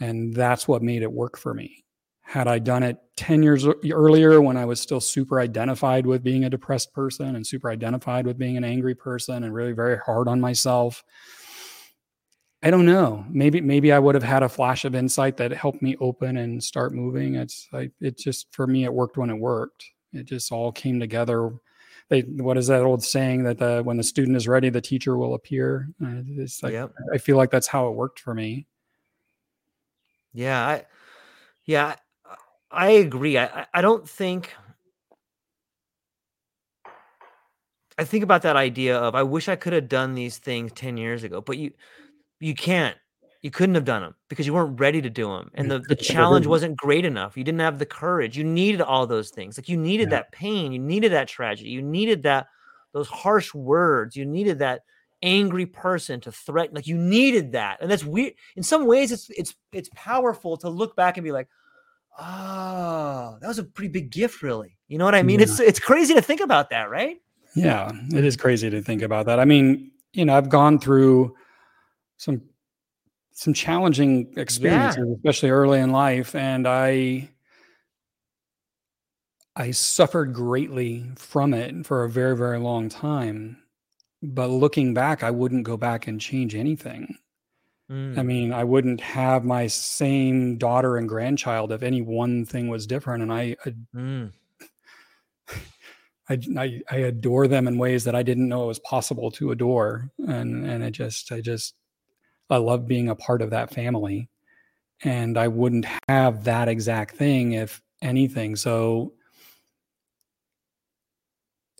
And 0.01 0.35
that's 0.35 0.67
what 0.67 0.83
made 0.83 1.03
it 1.03 1.13
work 1.13 1.39
for 1.39 1.55
me. 1.55 1.85
Had 2.23 2.49
I 2.49 2.59
done 2.59 2.83
it 2.83 2.99
10 3.19 3.43
years 3.43 3.67
earlier 3.67 4.41
when 4.41 4.57
I 4.57 4.65
was 4.65 4.81
still 4.81 5.01
super 5.01 5.39
identified 5.39 6.07
with 6.07 6.23
being 6.23 6.45
a 6.45 6.51
depressed 6.51 6.93
person 6.93 7.37
and 7.37 7.47
super 7.47 7.71
identified 7.71 8.27
with 8.27 8.37
being 8.37 8.57
an 8.57 8.65
angry 8.65 8.95
person 8.95 9.45
and 9.45 9.55
really 9.55 9.73
very 9.73 9.99
hard 9.99 10.27
on 10.27 10.41
myself, 10.41 11.05
I 12.63 12.71
don't 12.71 12.87
know. 12.87 13.25
Maybe 13.29 13.61
maybe 13.61 13.93
I 13.93 13.99
would 13.99 14.15
have 14.15 14.25
had 14.25 14.43
a 14.43 14.49
flash 14.49 14.85
of 14.85 14.95
insight 14.95 15.37
that 15.37 15.53
helped 15.53 15.83
me 15.83 15.97
open 16.01 16.39
and 16.39 16.63
start 16.63 16.95
moving. 16.95 17.35
It's 17.35 17.69
like 17.73 17.93
it 18.01 18.19
just 18.19 18.49
for 18.53 18.67
me 18.67 18.85
it 18.85 18.93
worked 18.93 19.17
when 19.17 19.31
it 19.31 19.39
worked. 19.39 19.85
It 20.13 20.25
just 20.25 20.51
all 20.51 20.73
came 20.73 20.99
together. 20.99 21.53
They, 22.09 22.21
what 22.23 22.57
is 22.57 22.69
that 22.69 22.83
old 22.83 23.03
saying 23.03 23.43
that 23.45 23.59
the, 23.59 23.83
when 23.83 23.97
the 23.97 24.05
student 24.05 24.37
is 24.37 24.47
ready, 24.47 24.71
the 24.71 24.81
teacher 24.81 25.17
will 25.17 25.35
appear? 25.35 25.89
Uh, 26.01 26.23
it's 26.39 26.63
like 26.63 26.73
yep. 26.73 26.93
I 27.13 27.19
feel 27.19 27.37
like 27.37 27.51
that's 27.51 27.67
how 27.67 27.89
it 27.89 27.95
worked 27.95 28.21
for 28.21 28.33
me. 28.33 28.67
Yeah, 30.33 30.65
I, 30.67 30.85
yeah, 31.65 31.97
I 32.71 32.91
agree. 32.91 33.39
I 33.39 33.67
I 33.73 33.81
don't 33.81 34.09
think. 34.09 34.55
I 37.99 38.05
think 38.05 38.23
about 38.23 38.43
that 38.43 38.57
idea 38.57 38.99
of 38.99 39.15
I 39.15 39.23
wish 39.23 39.49
I 39.49 39.57
could 39.57 39.73
have 39.73 39.89
done 39.89 40.15
these 40.15 40.37
things 40.37 40.71
10 40.73 40.99
years 40.99 41.25
ago, 41.25 41.41
but 41.41 41.57
you 41.57 41.73
you 42.41 42.55
can't 42.55 42.97
you 43.43 43.51
couldn't 43.51 43.75
have 43.75 43.85
done 43.85 44.03
them 44.03 44.15
because 44.29 44.47
you 44.47 44.55
weren't 44.55 44.81
ready 44.81 45.01
to 45.01 45.11
do 45.11 45.29
them 45.29 45.51
and 45.55 45.71
the, 45.71 45.79
the 45.79 45.95
challenge 45.95 46.47
wasn't 46.47 46.77
great 46.77 47.05
enough 47.05 47.37
you 47.37 47.45
didn't 47.45 47.61
have 47.61 47.79
the 47.79 47.87
courage 47.87 48.37
you 48.37 48.45
needed 48.45 48.81
all 48.81 49.07
those 49.07 49.31
things 49.31 49.57
like 49.57 49.69
you 49.69 49.77
needed 49.77 50.11
yeah. 50.11 50.17
that 50.17 50.33
pain 50.33 50.73
you 50.73 50.79
needed 50.79 51.13
that 51.13 51.29
tragedy 51.29 51.71
you 51.71 51.83
needed 51.83 52.23
that 52.23 52.47
those 52.93 53.09
harsh 53.09 53.55
words 53.55 54.17
you 54.17 54.25
needed 54.25 54.59
that 54.59 54.83
angry 55.23 55.67
person 55.67 56.21
to 56.21 56.31
threaten 56.31 56.75
like 56.75 56.87
you 56.87 56.97
needed 56.97 57.53
that 57.53 57.79
and 57.81 57.91
that's 57.91 58.05
weird 58.05 58.35
in 58.57 58.63
some 58.63 58.87
ways 58.87 59.13
it's 59.13 59.31
it's 59.31 59.55
it's 59.73 59.91
powerful 59.95 60.57
to 60.57 60.69
look 60.69 60.95
back 60.97 61.17
and 61.17 61.25
be 61.25 61.33
like 61.33 61.49
oh 62.19 63.37
that 63.41 63.49
was 63.49 63.59
a 63.59 63.65
pretty 63.65 63.89
big 63.89 64.11
gift 64.11 64.43
really 64.43 64.77
you 64.89 64.99
know 64.99 65.05
what 65.05 65.15
i 65.15 65.23
mean 65.23 65.39
yeah. 65.39 65.45
it's 65.45 65.61
it's 65.61 65.81
crazy 65.81 66.15
to 66.15 66.23
think 66.23 66.41
about 66.41 66.71
that 66.71 66.91
right 66.91 67.21
Yeah, 67.57 67.91
it 68.13 68.25
is 68.25 68.37
crazy 68.37 68.69
to 68.69 68.83
think 68.83 69.03
about 69.03 69.27
that. 69.27 69.41
I 69.41 69.47
mean, 69.47 69.91
you 70.13 70.25
know, 70.27 70.37
I've 70.37 70.51
gone 70.51 70.79
through 70.79 71.35
some 72.17 72.43
some 73.33 73.53
challenging 73.53 74.33
experiences, 74.37 75.05
yeah. 75.07 75.15
especially 75.15 75.51
early 75.51 75.81
in 75.81 75.91
life, 75.91 76.35
and 76.35 76.67
I 76.67 77.31
I 79.57 79.71
suffered 79.71 80.35
greatly 80.35 81.05
from 81.17 81.55
it 81.55 81.87
for 81.87 82.05
a 82.05 82.11
very, 82.11 82.37
very 82.37 82.59
long 82.59 82.91
time. 82.91 83.57
But 84.23 84.49
looking 84.49 84.93
back, 84.93 85.23
I 85.23 85.31
wouldn't 85.31 85.65
go 85.65 85.79
back 85.79 86.07
and 86.07 86.21
change 86.21 86.55
anything. 86.55 87.17
Mm. 87.91 88.19
I 88.19 88.23
mean, 88.23 88.53
I 88.53 88.65
wouldn't 88.65 89.01
have 89.01 89.45
my 89.45 89.67
same 89.67 90.59
daughter 90.59 90.99
and 90.99 91.09
grandchild 91.09 91.73
if 91.73 91.83
any 91.83 92.03
one 92.03 92.45
thing 92.45 92.69
was 92.69 92.87
different. 92.87 93.23
And 93.23 93.33
I, 93.33 93.57
I, 93.65 93.75
mm. 93.95 94.33
I, 96.29 96.39
I, 96.59 96.81
I, 96.91 96.97
adore 96.97 97.47
them 97.47 97.69
in 97.69 97.79
ways 97.79 98.03
that 98.05 98.17
I 98.17 98.25
didn't 98.25 98.49
know 98.49 98.65
it 98.65 98.69
was 98.69 98.81
possible 98.81 99.31
to 99.33 99.53
adore. 99.53 100.11
And, 100.19 100.67
and 100.67 100.83
it 100.83 100.91
just, 100.91 101.31
I 101.31 101.41
just, 101.41 101.75
I 102.51 102.59
love 102.59 102.87
being 102.87 103.09
a 103.09 103.17
part 103.17 103.43
of 103.43 103.51
that 103.51 103.73
family. 103.73 104.29
And 105.03 105.37
I 105.37 105.49
wouldn't 105.49 105.87
have 106.09 106.45
that 106.45 106.69
exact 106.69 107.17
thing 107.17 107.53
if 107.53 107.83
anything. 108.01 108.57
So 108.57 109.13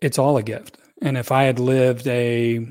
it's 0.03 0.19
all 0.19 0.37
a 0.37 0.43
gift. 0.43 0.79
And 1.03 1.17
if 1.17 1.33
I 1.33 1.45
had 1.45 1.59
lived 1.59 2.07
a 2.07 2.67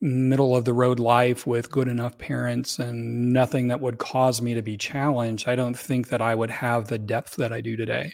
middle 0.00 0.54
of 0.54 0.64
the 0.64 0.72
road 0.72 1.00
life 1.00 1.46
with 1.46 1.70
good 1.70 1.88
enough 1.88 2.18
parents 2.18 2.78
and 2.78 3.32
nothing 3.32 3.68
that 3.68 3.80
would 3.80 3.98
cause 3.98 4.42
me 4.42 4.54
to 4.54 4.62
be 4.62 4.76
challenged, 4.76 5.48
I 5.48 5.56
don't 5.56 5.78
think 5.78 6.08
that 6.08 6.20
I 6.20 6.34
would 6.34 6.50
have 6.50 6.88
the 6.88 6.98
depth 6.98 7.36
that 7.36 7.52
I 7.52 7.60
do 7.60 7.76
today. 7.76 8.12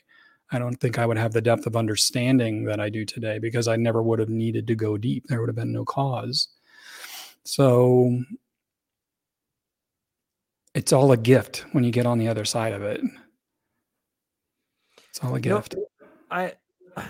I 0.53 0.59
don't 0.59 0.77
think 0.77 0.99
I 0.99 1.07
would 1.07 1.19
have 1.19 1.33
the 1.33 1.41
depth 1.41 1.67
of 1.67 1.77
understanding 1.77 2.65
that 2.65 2.81
I 2.81 2.91
do 2.91 3.05
today 3.05 3.39
because 3.39 3.69
I 3.69 3.77
never 3.77 4.03
would 4.03 4.19
have 4.19 4.29
needed 4.29 4.67
to 4.69 4.75
go 4.75 4.97
deep. 4.97 5.27
There 5.27 5.41
would 5.41 5.49
have 5.49 5.57
been 5.57 5.73
no 5.73 5.85
cause. 5.85 6.49
So 7.45 8.23
it's 10.75 10.93
all 10.93 11.13
a 11.13 11.17
gift 11.17 11.65
when 11.73 11.85
you 11.85 11.91
get 11.91 12.07
on 12.07 12.19
the 12.19 12.29
other 12.29 12.45
side 12.45 12.73
of 12.73 12.83
it. 12.83 13.01
It's 15.09 15.23
all 15.23 15.35
a 15.35 15.41
gift. 15.41 15.75
You 15.75 15.81
know, 15.81 16.07
I 16.31 16.53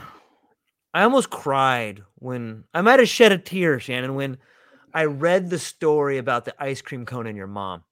I 0.94 1.02
almost 1.04 1.30
cried 1.30 2.02
when 2.16 2.64
I 2.74 2.80
might 2.80 2.98
have 2.98 3.08
shed 3.08 3.32
a 3.32 3.38
tear, 3.38 3.78
Shannon, 3.78 4.14
when 4.14 4.38
I 4.92 5.04
read 5.04 5.50
the 5.50 5.58
story 5.58 6.18
about 6.18 6.44
the 6.44 6.62
ice 6.62 6.82
cream 6.82 7.06
cone 7.06 7.26
and 7.26 7.36
your 7.36 7.46
mom. 7.46 7.84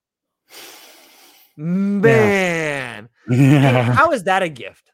Man, 1.57 3.09
yeah. 3.29 3.35
yeah. 3.37 3.81
how 3.93 4.11
is 4.11 4.23
that 4.23 4.43
a 4.43 4.49
gift? 4.49 4.91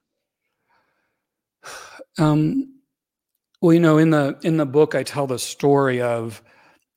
Um, 2.17 2.75
well, 3.59 3.73
you 3.73 3.81
know, 3.81 3.97
in 3.97 4.11
the 4.11 4.39
in 4.41 4.55
the 4.55 4.65
book, 4.65 4.95
I 4.95 5.03
tell 5.03 5.27
the 5.27 5.37
story 5.37 5.99
of 6.01 6.41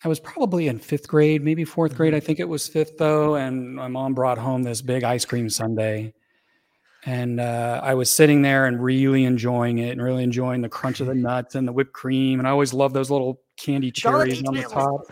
I 0.05 0.09
was 0.09 0.21
probably 0.21 0.69
in 0.69 0.79
fifth 0.79 1.09
grade, 1.09 1.43
maybe 1.43 1.65
fourth 1.65 1.97
grade. 1.97 2.15
I 2.15 2.19
mm-hmm. 2.19 2.27
think 2.27 2.41
it 2.41 2.49
was 2.49 2.69
fifth 2.69 2.99
though, 2.99 3.35
and 3.35 3.75
my 3.75 3.89
mom 3.89 4.15
brought 4.15 4.39
home 4.39 4.63
this 4.63 4.83
big 4.83 5.05
ice 5.05 5.25
cream 5.25 5.49
sundae 5.49 6.13
and 7.05 7.41
uh, 7.41 7.81
I 7.83 7.95
was 7.95 8.11
sitting 8.11 8.43
there 8.43 8.67
and 8.67 8.83
really 8.83 9.25
enjoying 9.25 9.79
it 9.79 9.93
and 9.93 10.03
really 10.03 10.25
enjoying 10.25 10.63
the 10.63 10.69
crunch 10.69 11.01
of 11.01 11.07
the 11.07 11.15
nuts 11.29 11.55
and 11.55 11.67
the 11.67 11.73
whipped 11.73 11.93
cream. 11.93 12.39
And 12.39 12.49
I 12.49 12.51
always 12.51 12.75
love 12.75 12.93
those 12.93 13.11
little 13.11 13.41
candy 13.57 13.91
cherries 13.91 14.43
on 14.45 14.55
the 14.55 14.63
top. 14.63 15.03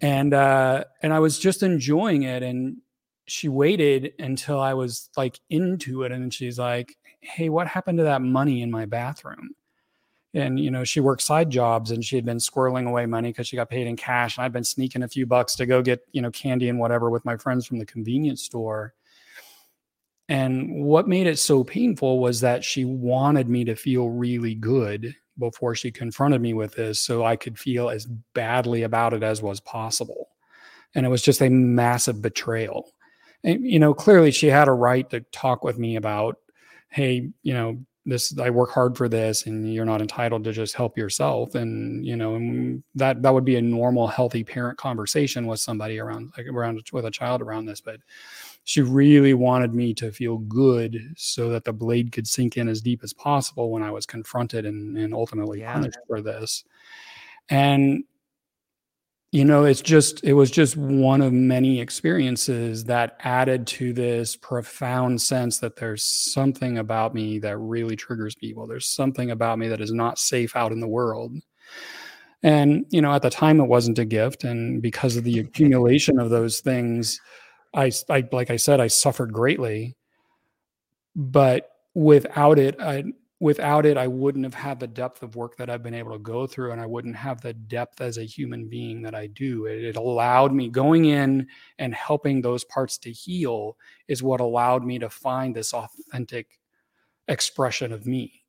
And 0.00 0.34
uh, 0.34 0.84
and 1.02 1.12
I 1.12 1.18
was 1.20 1.38
just 1.38 1.62
enjoying 1.62 2.22
it. 2.24 2.42
And 2.42 2.78
she 3.26 3.48
waited 3.48 4.12
until 4.18 4.60
I 4.60 4.74
was 4.74 5.08
like 5.16 5.38
into 5.48 6.02
it, 6.02 6.10
and 6.10 6.34
she's 6.34 6.58
like, 6.58 6.96
"Hey, 7.20 7.48
what 7.48 7.68
happened 7.68 7.98
to 7.98 8.04
that 8.04 8.22
money 8.22 8.60
in 8.60 8.70
my 8.70 8.86
bathroom?" 8.86 9.50
And 10.32 10.60
you 10.60 10.70
know, 10.70 10.84
she 10.84 11.00
worked 11.00 11.22
side 11.22 11.50
jobs, 11.50 11.90
and 11.90 12.04
she 12.04 12.16
had 12.16 12.24
been 12.24 12.38
squirreling 12.38 12.88
away 12.88 13.06
money 13.06 13.30
because 13.30 13.48
she 13.48 13.56
got 13.56 13.68
paid 13.68 13.86
in 13.86 13.96
cash. 13.96 14.36
And 14.36 14.44
I'd 14.44 14.52
been 14.52 14.64
sneaking 14.64 15.02
a 15.02 15.08
few 15.08 15.26
bucks 15.26 15.56
to 15.56 15.66
go 15.66 15.82
get 15.82 16.00
you 16.12 16.22
know 16.22 16.30
candy 16.30 16.68
and 16.68 16.78
whatever 16.78 17.10
with 17.10 17.24
my 17.24 17.36
friends 17.36 17.66
from 17.66 17.78
the 17.78 17.86
convenience 17.86 18.42
store 18.42 18.94
and 20.30 20.84
what 20.84 21.08
made 21.08 21.26
it 21.26 21.40
so 21.40 21.64
painful 21.64 22.20
was 22.20 22.40
that 22.40 22.64
she 22.64 22.84
wanted 22.84 23.48
me 23.48 23.64
to 23.64 23.74
feel 23.74 24.10
really 24.10 24.54
good 24.54 25.16
before 25.36 25.74
she 25.74 25.90
confronted 25.90 26.40
me 26.40 26.54
with 26.54 26.74
this 26.74 27.00
so 27.00 27.24
I 27.24 27.34
could 27.34 27.58
feel 27.58 27.90
as 27.90 28.06
badly 28.32 28.84
about 28.84 29.12
it 29.12 29.24
as 29.24 29.42
was 29.42 29.58
possible. 29.58 30.28
And 30.94 31.04
it 31.04 31.08
was 31.08 31.22
just 31.22 31.42
a 31.42 31.50
massive 31.50 32.22
betrayal. 32.22 32.92
And, 33.42 33.66
you 33.66 33.80
know, 33.80 33.92
clearly 33.92 34.30
she 34.30 34.46
had 34.46 34.68
a 34.68 34.72
right 34.72 35.10
to 35.10 35.22
talk 35.32 35.64
with 35.64 35.78
me 35.78 35.96
about, 35.96 36.36
hey, 36.90 37.30
you 37.42 37.52
know, 37.52 37.84
this 38.06 38.36
I 38.38 38.50
work 38.50 38.70
hard 38.70 38.96
for 38.96 39.08
this 39.08 39.46
and 39.46 39.72
you're 39.72 39.84
not 39.84 40.00
entitled 40.00 40.44
to 40.44 40.52
just 40.52 40.74
help 40.74 40.96
yourself 40.96 41.54
and 41.54 42.04
you 42.04 42.16
know 42.16 42.34
and 42.34 42.82
that 42.94 43.22
that 43.22 43.34
would 43.34 43.44
be 43.44 43.56
a 43.56 43.62
normal 43.62 44.06
healthy 44.06 44.42
parent 44.42 44.78
conversation 44.78 45.46
with 45.46 45.60
somebody 45.60 45.98
around 45.98 46.32
like 46.36 46.46
around 46.46 46.82
with 46.92 47.04
a 47.04 47.10
child 47.10 47.42
around 47.42 47.66
this 47.66 47.80
but 47.82 48.00
she 48.64 48.82
really 48.82 49.34
wanted 49.34 49.74
me 49.74 49.94
to 49.94 50.12
feel 50.12 50.38
good 50.38 51.14
so 51.16 51.48
that 51.48 51.64
the 51.64 51.72
blade 51.72 52.12
could 52.12 52.26
sink 52.26 52.56
in 52.56 52.68
as 52.68 52.80
deep 52.80 53.02
as 53.02 53.12
possible 53.12 53.70
when 53.70 53.82
I 53.82 53.90
was 53.90 54.06
confronted 54.06 54.66
and, 54.66 54.96
and 54.96 55.14
ultimately 55.14 55.60
yeah. 55.60 55.72
punished 55.72 55.98
for 56.06 56.20
this. 56.20 56.64
And 57.48 58.04
you 59.32 59.44
know 59.44 59.64
it's 59.64 59.80
just 59.80 60.24
it 60.24 60.32
was 60.32 60.50
just 60.50 60.76
one 60.76 61.20
of 61.20 61.32
many 61.32 61.80
experiences 61.80 62.84
that 62.84 63.16
added 63.20 63.66
to 63.66 63.92
this 63.92 64.34
profound 64.36 65.22
sense 65.22 65.58
that 65.58 65.76
there's 65.76 66.04
something 66.32 66.78
about 66.78 67.14
me 67.14 67.38
that 67.38 67.56
really 67.58 67.94
triggers 67.96 68.34
people. 68.34 68.66
There's 68.66 68.88
something 68.88 69.30
about 69.30 69.58
me 69.58 69.68
that 69.68 69.80
is 69.80 69.92
not 69.92 70.18
safe 70.18 70.56
out 70.56 70.72
in 70.72 70.80
the 70.80 70.88
world. 70.88 71.36
And 72.42 72.86
you 72.90 73.00
know 73.02 73.12
at 73.12 73.22
the 73.22 73.30
time 73.30 73.60
it 73.60 73.68
wasn't 73.68 73.98
a 73.98 74.04
gift. 74.04 74.44
And 74.44 74.82
because 74.82 75.16
of 75.16 75.24
the 75.24 75.38
accumulation 75.40 76.18
of 76.18 76.30
those 76.30 76.60
things 76.60 77.20
I, 77.74 77.92
I 78.08 78.28
like 78.32 78.50
I 78.50 78.56
said, 78.56 78.80
I 78.80 78.88
suffered 78.88 79.32
greatly, 79.32 79.96
but 81.14 81.70
without 81.94 82.58
it, 82.58 82.80
I, 82.80 83.04
without 83.40 83.86
it, 83.86 83.96
I 83.96 84.06
wouldn't 84.06 84.44
have 84.44 84.54
had 84.54 84.78
the 84.78 84.86
depth 84.86 85.22
of 85.22 85.34
work 85.34 85.56
that 85.56 85.70
I've 85.70 85.82
been 85.82 85.94
able 85.94 86.12
to 86.12 86.18
go 86.18 86.46
through, 86.46 86.72
and 86.72 86.80
I 86.80 86.86
wouldn't 86.86 87.16
have 87.16 87.40
the 87.40 87.54
depth 87.54 88.02
as 88.02 88.18
a 88.18 88.24
human 88.24 88.68
being 88.68 89.00
that 89.02 89.14
I 89.14 89.26
do. 89.28 89.66
It, 89.66 89.82
it 89.82 89.96
allowed 89.96 90.52
me 90.52 90.68
going 90.68 91.06
in 91.06 91.48
and 91.78 91.94
helping 91.94 92.42
those 92.42 92.64
parts 92.64 92.98
to 92.98 93.10
heal 93.10 93.78
is 94.08 94.22
what 94.22 94.40
allowed 94.40 94.84
me 94.84 94.98
to 94.98 95.08
find 95.08 95.56
this 95.56 95.72
authentic 95.72 96.58
expression 97.28 97.92
of 97.92 98.06
me. 98.06 98.44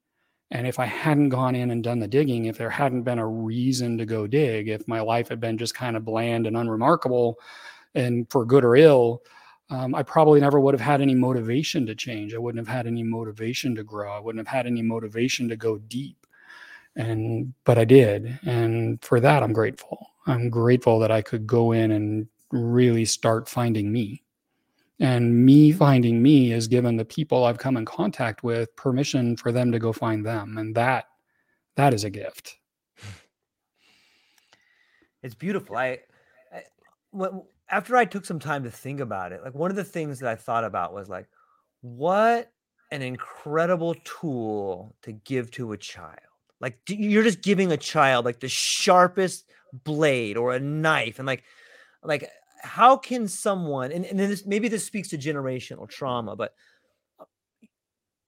And 0.52 0.68
if 0.68 0.78
I 0.78 0.86
hadn't 0.86 1.30
gone 1.30 1.56
in 1.56 1.72
and 1.72 1.82
done 1.82 2.00
the 2.00 2.08
digging, 2.08 2.46
if 2.46 2.58
there 2.58 2.70
hadn't 2.70 3.04
been 3.04 3.20
a 3.20 3.28
reason 3.28 3.98
to 3.98 4.06
go 4.06 4.28
dig, 4.28 4.68
if 4.68 4.86
my 4.90 5.00
life 5.00 5.30
had 5.30 5.40
been 5.40 5.58
just 5.58 5.74
kind 5.74 5.96
of 5.96 6.04
bland 6.04 6.46
and 6.46 6.58
unremarkable, 6.58 7.40
and 7.96 8.30
for 8.30 8.46
good 8.46 8.66
or 8.66 8.76
ill, 8.76 9.24
um, 9.72 9.96
I 9.96 10.04
probably 10.04 10.42
never 10.42 10.60
would 10.60 10.74
have 10.74 10.82
had 10.82 11.02
any 11.02 11.16
motivation 11.16 11.86
to 11.86 11.96
change. 11.96 12.34
I 12.34 12.38
wouldn't 12.38 12.68
have 12.68 12.76
had 12.76 12.88
any 12.88 13.04
motivation 13.04 13.74
to 13.76 13.84
grow. 13.84 14.12
I 14.12 14.20
wouldn't 14.20 14.46
have 14.46 14.54
had 14.54 14.68
any 14.68 14.82
motivation 14.82 15.48
to 15.48 15.56
go 15.56 15.78
deep. 15.78 16.28
And, 16.98 17.54
but 17.64 17.78
I 17.78 17.86
did. 17.86 18.38
And 18.46 19.02
for 19.02 19.22
that, 19.22 19.42
I'm 19.42 19.54
grateful. 19.54 20.08
I'm 20.28 20.50
grateful 20.50 21.00
that 21.00 21.10
I 21.10 21.22
could 21.22 21.48
go 21.48 21.72
in 21.72 21.92
and 21.92 22.28
really 22.52 23.06
start 23.06 23.48
finding 23.48 23.94
me. 23.94 24.24
And 25.00 25.46
me 25.46 25.72
finding 25.72 26.22
me 26.22 26.50
has 26.50 26.68
given 26.68 26.98
the 26.98 27.06
people 27.06 27.46
I've 27.46 27.58
come 27.58 27.78
in 27.78 27.86
contact 27.86 28.44
with 28.44 28.76
permission 28.76 29.38
for 29.38 29.54
them 29.54 29.72
to 29.72 29.80
go 29.80 29.94
find 29.94 30.26
them. 30.26 30.58
And 30.58 30.76
that, 30.76 31.06
that 31.78 31.94
is 31.94 32.04
a 32.04 32.10
gift. 32.10 32.58
It's 35.24 35.36
beautiful. 35.36 35.78
I, 35.78 36.00
I 36.52 36.64
after 37.72 37.96
I 37.96 38.06
took 38.06 38.26
some 38.26 38.40
time 38.40 38.64
to 38.64 38.72
think 38.72 39.00
about 39.00 39.32
it, 39.32 39.42
like 39.44 39.56
one 39.56 39.72
of 39.72 39.78
the 39.78 39.84
things 39.84 40.20
that 40.20 40.30
I 40.30 40.36
thought 40.36 40.64
about 40.64 40.94
was 40.94 41.10
like, 41.10 41.28
what 41.82 42.52
an 42.92 43.02
incredible 43.02 43.96
tool 44.04 44.96
to 45.04 45.14
give 45.14 45.50
to 45.52 45.72
a 45.72 45.78
child. 45.78 46.20
Like 46.60 46.78
you're 46.88 47.24
just 47.24 47.42
giving 47.42 47.72
a 47.72 47.78
child 47.78 48.26
like 48.26 48.42
the 48.42 48.50
sharpest 48.50 49.46
blade 49.74 50.38
or 50.38 50.54
a 50.54 50.60
knife, 50.60 51.18
and 51.18 51.26
like, 51.26 51.44
like 52.04 52.30
how 52.62 52.98
can 52.98 53.28
someone 53.28 53.92
and, 53.92 54.06
and 54.06 54.20
this 54.20 54.46
maybe 54.46 54.68
this 54.68 54.86
speaks 54.86 55.10
to 55.10 55.18
generational 55.18 55.90
trauma, 55.90 56.36
but 56.36 56.54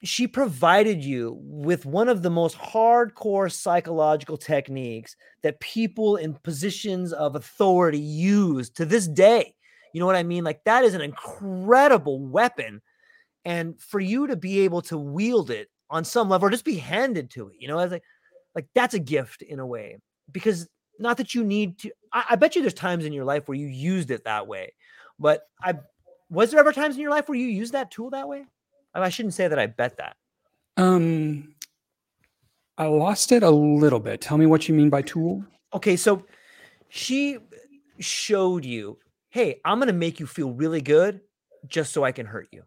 she 0.04 0.28
provided 0.28 1.04
you 1.04 1.38
with 1.42 1.86
one 1.86 2.10
of 2.10 2.22
the 2.22 2.30
most 2.30 2.58
hardcore 2.58 3.52
psychological 3.52 4.38
techniques 4.38 5.16
that 5.44 5.62
people 5.62 6.18
in 6.18 6.34
positions 6.34 7.14
of 7.14 7.36
authority 7.36 8.00
use 8.00 8.70
to 8.72 8.86
this 8.86 9.08
day. 9.08 9.56
You 9.94 10.02
know 10.02 10.06
what 10.06 10.18
I 10.18 10.24
mean? 10.24 10.44
Like 10.44 10.64
that 10.66 10.84
is 10.84 10.94
an 10.94 11.02
incredible 11.02 12.20
weapon. 12.20 12.82
And 13.46 13.80
for 13.80 14.00
you 14.00 14.28
to 14.28 14.36
be 14.36 14.62
able 14.62 14.82
to 14.84 14.98
wield 14.98 15.50
it 15.50 15.70
on 15.90 16.04
some 16.04 16.30
level 16.30 16.48
or 16.48 16.52
just 16.52 16.66
be 16.66 16.78
handed 16.78 17.30
to 17.32 17.48
it, 17.48 17.56
you 17.60 17.68
know, 17.70 17.78
like 17.78 18.04
like 18.56 18.68
that's 18.76 18.94
a 18.94 19.00
gift 19.00 19.42
in 19.42 19.60
a 19.60 19.66
way. 19.66 19.98
Because 20.32 20.68
not 21.00 21.18
that 21.18 21.34
you 21.34 21.46
need 21.46 21.80
to 21.80 21.92
I, 22.12 22.26
I 22.32 22.36
bet 22.36 22.56
you 22.56 22.62
there's 22.62 22.74
times 22.74 23.06
in 23.06 23.14
your 23.14 23.26
life 23.26 23.48
where 23.48 23.58
you 23.58 23.68
used 23.68 24.12
it 24.12 24.26
that 24.26 24.48
way. 24.48 24.74
But 25.18 25.44
I 25.62 25.76
was 26.30 26.52
there 26.52 26.60
ever 26.60 26.74
times 26.74 26.96
in 26.96 27.02
your 27.02 27.12
life 27.12 27.30
where 27.30 27.38
you 27.38 27.48
used 27.48 27.74
that 27.74 27.92
tool 27.92 28.10
that 28.10 28.28
way? 28.28 28.46
I 29.02 29.10
shouldn't 29.10 29.34
say 29.34 29.48
that 29.48 29.58
I 29.58 29.66
bet 29.66 29.98
that. 29.98 30.16
Um, 30.78 31.56
I 32.78 32.86
lost 32.86 33.32
it 33.32 33.42
a 33.44 33.50
little 33.50 34.00
bit. 34.00 34.22
Tell 34.22 34.38
me 34.38 34.46
what 34.46 34.68
you 34.68 34.76
mean 34.76 34.90
by 34.90 35.02
tool. 35.02 35.44
Okay, 35.74 35.96
so 35.96 36.26
she 36.90 37.38
showed 38.00 38.66
you, 38.66 39.00
hey, 39.30 39.62
I'm 39.66 39.80
gonna 39.80 39.94
make 39.94 40.20
you 40.20 40.28
feel 40.28 40.52
really 40.52 40.82
good 40.82 41.22
just 41.68 41.94
so 41.94 42.04
I 42.04 42.12
can 42.12 42.26
hurt 42.26 42.50
you. 42.52 42.64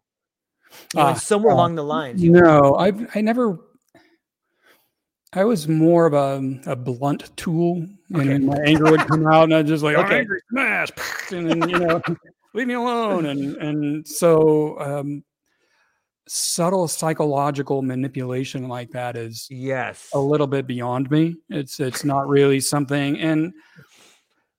you 0.94 1.00
know, 1.00 1.10
Ah, 1.10 1.14
somewhere 1.14 1.52
uh, 1.52 1.56
along 1.56 1.74
the 1.76 1.84
lines. 1.84 2.22
you- 2.22 2.32
No, 2.32 2.74
I 2.76 2.92
I 3.14 3.20
never. 3.20 3.58
I 5.32 5.44
was 5.44 5.68
more 5.68 6.06
of 6.06 6.14
a, 6.14 6.60
a 6.70 6.76
blunt 6.76 7.36
tool, 7.36 7.76
and 7.76 8.16
Okay. 8.16 8.28
then 8.28 8.46
my 8.46 8.56
anger 8.64 8.84
would 8.90 9.06
come 9.06 9.26
out, 9.26 9.44
and 9.44 9.54
I 9.54 9.62
just 9.62 9.82
like, 9.84 9.96
Okay. 9.96 10.20
angry 10.20 10.40
smash, 10.50 10.88
and 11.30 11.46
then 11.48 11.68
you 11.68 11.78
know, 11.78 12.00
leave 12.54 12.66
me 12.66 12.74
alone, 12.74 13.26
and 13.26 13.56
and 13.56 14.08
so 14.08 14.78
um, 14.80 15.24
subtle 16.28 16.88
psychological 16.88 17.82
manipulation 17.82 18.68
like 18.68 18.90
that 18.90 19.16
is 19.16 19.46
Yes. 19.50 20.10
a 20.14 20.18
little 20.18 20.46
bit 20.46 20.66
beyond 20.66 21.10
me. 21.10 21.36
It's 21.50 21.78
it's 21.80 22.04
not 22.04 22.28
really 22.28 22.60
something, 22.60 23.18
and 23.18 23.52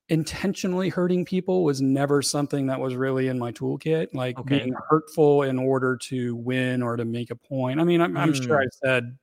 intentionally 0.09 0.87
hurting 0.87 1.25
people 1.25 1.63
was 1.65 1.81
never 1.81 2.21
something 2.21 2.67
that 2.67 2.79
was 2.79 2.95
really 2.95 3.27
in 3.27 3.37
my 3.37 3.51
toolkit. 3.51 4.07
Like 4.13 4.39
Okay. 4.39 4.59
being 4.59 4.73
hurtful 4.89 5.43
in 5.43 5.59
order 5.59 5.97
to 6.03 6.35
win 6.37 6.81
or 6.81 6.95
to 6.95 7.03
make 7.03 7.29
a 7.29 7.35
point. 7.35 7.81
I 7.81 7.83
mean, 7.83 7.99
I'm, 8.01 8.15
I'm 8.15 8.33
sure 8.33 8.57
Mm. 8.59 8.63
I 8.63 8.67
said 8.85 9.17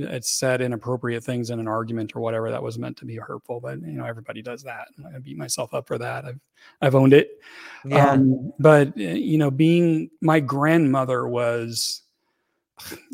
it 0.00 0.24
said 0.24 0.60
inappropriate 0.60 1.22
things 1.24 1.50
in 1.50 1.60
an 1.60 1.68
argument 1.68 2.14
or 2.16 2.20
whatever 2.20 2.50
that 2.50 2.62
was 2.62 2.78
meant 2.78 2.96
to 2.98 3.04
be 3.04 3.16
hurtful, 3.16 3.60
but 3.60 3.80
you 3.80 3.92
know 3.92 4.04
everybody 4.04 4.42
does 4.42 4.62
that. 4.64 4.88
I 5.14 5.18
beat 5.18 5.36
myself 5.38 5.74
up 5.74 5.86
for 5.86 5.98
that. 5.98 6.24
I've 6.24 6.40
I've 6.80 6.94
owned 6.94 7.12
it. 7.12 7.40
yeah. 7.84 8.10
Um, 8.10 8.52
but 8.58 8.88
uh, 8.88 9.02
you 9.02 9.38
know, 9.38 9.50
being 9.50 10.10
my 10.20 10.40
grandmother 10.40 11.26
was, 11.28 12.02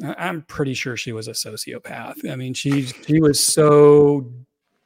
I'm 0.02 0.42
pretty 0.42 0.74
sure 0.74 0.96
she 0.96 1.12
was 1.12 1.28
a 1.28 1.32
sociopath. 1.32 2.28
I 2.30 2.36
mean, 2.36 2.54
she 2.54 2.82
she 2.86 3.20
was 3.20 3.44
so 3.44 4.32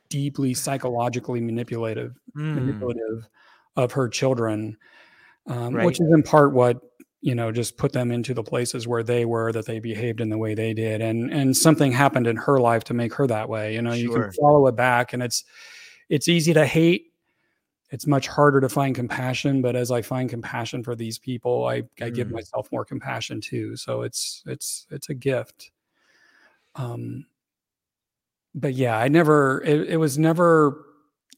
deeply 0.09 0.55
psychologically 0.55 1.41
manipulative 1.41 2.15
Mm. 2.37 2.55
manipulative 2.55 3.29
of 3.77 3.93
her 3.93 4.09
children, 4.09 4.77
um, 5.47 5.75
Right. 5.75 5.85
which 5.87 6.01
is 6.01 6.09
in 6.13 6.23
part 6.23 6.53
what 6.53 6.81
you 7.23 7.35
know 7.35 7.53
just 7.53 7.77
put 7.77 7.93
them 7.93 8.11
into 8.11 8.33
the 8.35 8.43
places 8.43 8.87
where 8.89 9.03
they 9.03 9.25
were 9.25 9.53
that 9.53 9.67
they 9.67 9.79
behaved 9.79 10.21
in 10.21 10.31
the 10.31 10.39
way 10.39 10.55
they 10.55 10.73
did. 10.75 11.01
And 11.03 11.31
and 11.33 11.57
something 11.57 11.93
happened 11.93 12.27
in 12.27 12.37
her 12.37 12.59
life 12.59 12.85
to 12.85 12.95
make 12.95 13.13
her 13.15 13.27
that 13.27 13.49
way. 13.49 13.75
You 13.75 13.83
know 13.83 13.93
you 13.93 14.11
can 14.13 14.33
follow 14.33 14.67
it 14.69 14.77
back 14.77 15.13
and 15.13 15.23
it's 15.23 15.45
it's 16.09 16.29
easy 16.29 16.53
to 16.55 16.65
hate. 16.67 17.07
It's 17.93 18.07
much 18.07 18.29
harder 18.29 18.61
to 18.61 18.69
find 18.69 18.95
compassion 18.95 19.63
but 19.63 19.75
as 19.77 19.91
i 19.91 20.01
find 20.01 20.31
compassion 20.31 20.83
for 20.85 20.95
these 20.95 21.19
people 21.19 21.67
i 21.67 21.83
i 22.01 22.09
give 22.09 22.29
Mm. 22.29 22.33
myself 22.33 22.71
more 22.73 22.85
compassion 22.85 23.41
too. 23.41 23.77
So 23.77 24.03
it's 24.03 24.43
it's 24.47 24.87
it's 24.91 25.09
a 25.09 25.15
gift. 25.15 25.73
Um 26.77 27.27
but 28.55 28.75
yeah 28.75 28.97
i 28.99 29.09
never 29.09 29.63
it, 29.65 29.91
it 29.91 29.97
was 29.97 30.19
never 30.19 30.85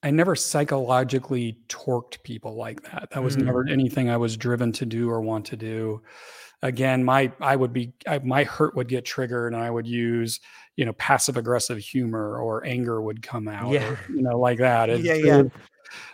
i 0.02 0.10
never 0.10 0.34
psychologically 0.36 1.56
torqued 1.68 2.22
people 2.22 2.54
like 2.54 2.82
that 2.82 3.08
that 3.10 3.22
was 3.22 3.36
Mm. 3.36 3.44
never 3.44 3.66
anything 3.68 4.10
i 4.10 4.16
was 4.16 4.36
driven 4.36 4.72
to 4.72 4.86
do 4.86 5.08
or 5.10 5.20
want 5.20 5.44
to 5.46 5.56
do 5.56 6.02
again 6.62 7.02
my 7.04 7.30
i 7.40 7.54
would 7.56 7.72
be 7.72 7.92
I, 8.06 8.18
my 8.20 8.44
hurt 8.44 8.74
would 8.76 8.88
get 8.88 9.04
triggered 9.04 9.52
and 9.52 9.62
i 9.62 9.70
would 9.70 9.86
use 9.86 10.40
you 10.76 10.84
know 10.84 10.92
passive 10.94 11.36
aggressive 11.36 11.78
humor 11.78 12.38
or 12.38 12.64
anger 12.64 13.02
would 13.02 13.22
come 13.22 13.48
out 13.48 13.74
or, 13.74 13.98
you 14.08 14.22
know 14.22 14.38
like 14.38 14.58
that 14.58 14.90
It's 14.90 15.04
Yeah, 15.04 15.14
really- 15.14 15.50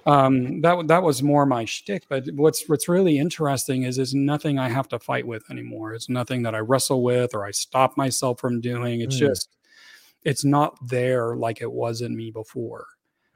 um 0.06 0.60
that 0.62 0.88
that 0.88 1.02
was 1.04 1.22
more 1.22 1.46
my 1.46 1.64
shtick. 1.64 2.02
But 2.08 2.24
what's 2.34 2.68
what's 2.68 2.88
really 2.88 3.16
interesting 3.18 3.84
is 3.84 3.96
is 3.98 4.12
nothing 4.12 4.58
I 4.58 4.68
have 4.68 4.88
to 4.88 4.98
fight 4.98 5.24
with 5.24 5.48
anymore. 5.52 5.94
It's 5.94 6.08
nothing 6.08 6.42
that 6.42 6.54
I 6.54 6.58
wrestle 6.58 7.02
with 7.04 7.32
or 7.32 7.46
I 7.46 7.52
stop 7.52 7.96
myself 7.96 8.40
from 8.40 8.60
doing. 8.60 9.02
It's 9.02 9.14
Mm. 9.16 9.20
just 9.28 9.56
it's 10.24 10.44
not 10.44 10.76
there 10.88 11.36
like 11.36 11.60
it 11.60 11.70
was 11.70 12.00
in 12.00 12.16
me 12.16 12.32
before. 12.32 12.86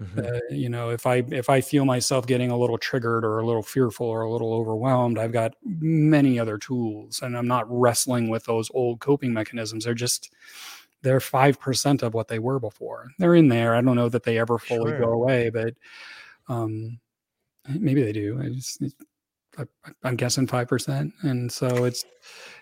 Mhm. 0.03 0.19
Uh, 0.37 0.41
you 0.55 0.69
know, 0.69 0.91
if 0.91 1.07
I 1.07 1.17
if 1.31 1.49
I 1.51 1.61
feel 1.61 1.85
myself 1.85 2.27
getting 2.27 2.51
a 2.51 2.59
little 2.59 2.79
triggered 2.79 3.25
or 3.25 3.39
a 3.39 3.47
little 3.47 3.63
fearful 3.63 4.07
or 4.07 4.23
a 4.23 4.31
little 4.31 4.53
overwhelmed, 4.55 5.19
I've 5.19 5.33
got 5.33 5.55
many 5.65 6.39
other 6.39 6.59
tools, 6.59 7.21
and 7.23 7.37
I'm 7.37 7.47
not 7.47 7.67
wrestling 7.71 8.29
with 8.29 8.45
those 8.45 8.71
old 8.75 9.01
coping 9.01 9.33
mechanisms. 9.33 9.85
They're 9.85 9.95
just 9.95 10.31
they're 11.03 11.21
five 11.21 11.61
percent 11.61 12.03
of 12.03 12.15
what 12.15 12.29
they 12.29 12.39
were 12.39 12.59
before. 12.61 13.09
They're 13.19 13.35
in 13.37 13.49
there. 13.49 13.75
I 13.75 13.81
don't 13.83 13.97
know 13.97 14.09
that 14.09 14.25
they 14.25 14.39
ever 14.39 14.59
fully 14.59 14.93
Sure. 14.93 15.01
go 15.01 15.13
away, 15.13 15.51
but 15.51 15.75
um, 16.49 16.99
maybe 17.69 18.03
they 18.03 18.13
do. 18.13 18.41
I 18.43 18.49
just, 18.51 18.83
I'm 20.03 20.17
guessing 20.17 20.47
five 20.47 20.67
percent, 20.69 21.13
and 21.23 21.53
so 21.53 21.85
it's 21.85 22.05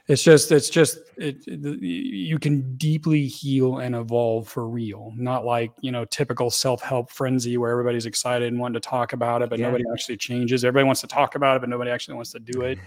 it's 0.09 0.25
just 0.25 0.51
it's 0.51 0.69
just 0.69 0.99
it, 1.17 1.37
it- 1.47 1.81
you 1.81 2.39
can 2.39 2.77
deeply 2.77 3.27
heal 3.27 3.79
and 3.79 3.95
evolve 3.95 4.49
for 4.49 4.69
real. 4.69 5.13
Not 5.17 5.45
like 5.45 5.71
you 5.83 5.93
know 5.93 6.05
typical 6.07 6.51
self-help 6.51 7.11
frenzy 7.13 7.57
where 7.59 7.71
everybody's 7.71 8.07
excited 8.07 8.49
and 8.49 8.59
wanting 8.61 8.81
to 8.81 8.89
talk 8.89 9.13
about 9.13 9.41
it 9.43 9.51
but 9.51 9.59
Yeah. 9.61 9.67
nobody 9.67 9.85
actually 9.93 10.17
changes. 10.17 10.65
Everybody 10.65 10.85
wants 10.87 11.01
to 11.03 11.07
talk 11.07 11.37
about 11.37 11.57
it 11.57 11.61
but 11.61 11.69
nobody 11.69 11.91
actually 11.93 12.15
wants 12.15 12.33
to 12.33 12.41
do 12.41 12.63
it. 12.63 12.79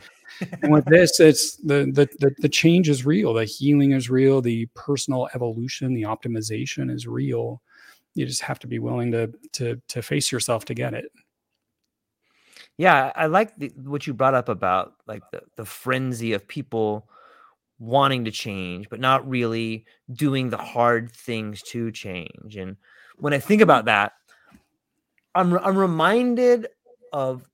And 0.62 0.74
with 0.74 0.84
this 0.86 1.22
it's 1.22 1.56
the, 1.58 1.86
the 1.94 2.10
the 2.20 2.36
the 2.40 2.50
change 2.50 2.90
is 2.90 3.06
real. 3.06 3.34
The 3.34 3.46
healing 3.46 3.94
is 3.94 4.10
real. 4.10 4.42
The 4.42 4.66
personal 4.76 5.30
evolution 5.34 5.94
the 5.94 6.04
optimization 6.04 6.92
is 6.92 7.08
real. 7.08 7.62
You 8.16 8.26
just 8.26 8.42
have 8.42 8.60
to 8.60 8.68
be 8.68 8.80
willing 8.80 9.12
to 9.14 9.32
to 9.54 9.82
to 9.88 10.02
face 10.02 10.30
yourself 10.30 10.66
to 10.66 10.74
get 10.74 10.94
it 10.94 11.06
Yeah, 12.78 13.12
I 13.16 13.28
like 13.28 13.56
the, 13.58 13.72
what 13.78 14.08
you 14.08 14.14
brought 14.14 14.34
up 14.34 14.50
about 14.50 14.94
like 15.08 15.22
the, 15.32 15.42
the 15.58 15.66
frenzy 15.66 16.34
of 16.34 16.48
people 16.48 17.08
wanting 17.80 18.26
to 18.26 18.32
change, 18.32 18.90
but 18.90 19.00
not 19.00 19.28
really 19.28 19.86
doing 20.12 20.50
the 20.50 20.58
hard 20.58 21.12
things 21.12 21.62
to 21.64 21.92
change. 21.92 22.56
And 22.56 22.78
when 23.18 23.34
I 23.34 23.40
think 23.40 23.62
about 23.62 23.86
that, 23.86 24.14
I'm 25.36 25.58
I'm 25.58 25.78
reminded 25.78 26.68
of 27.12 27.48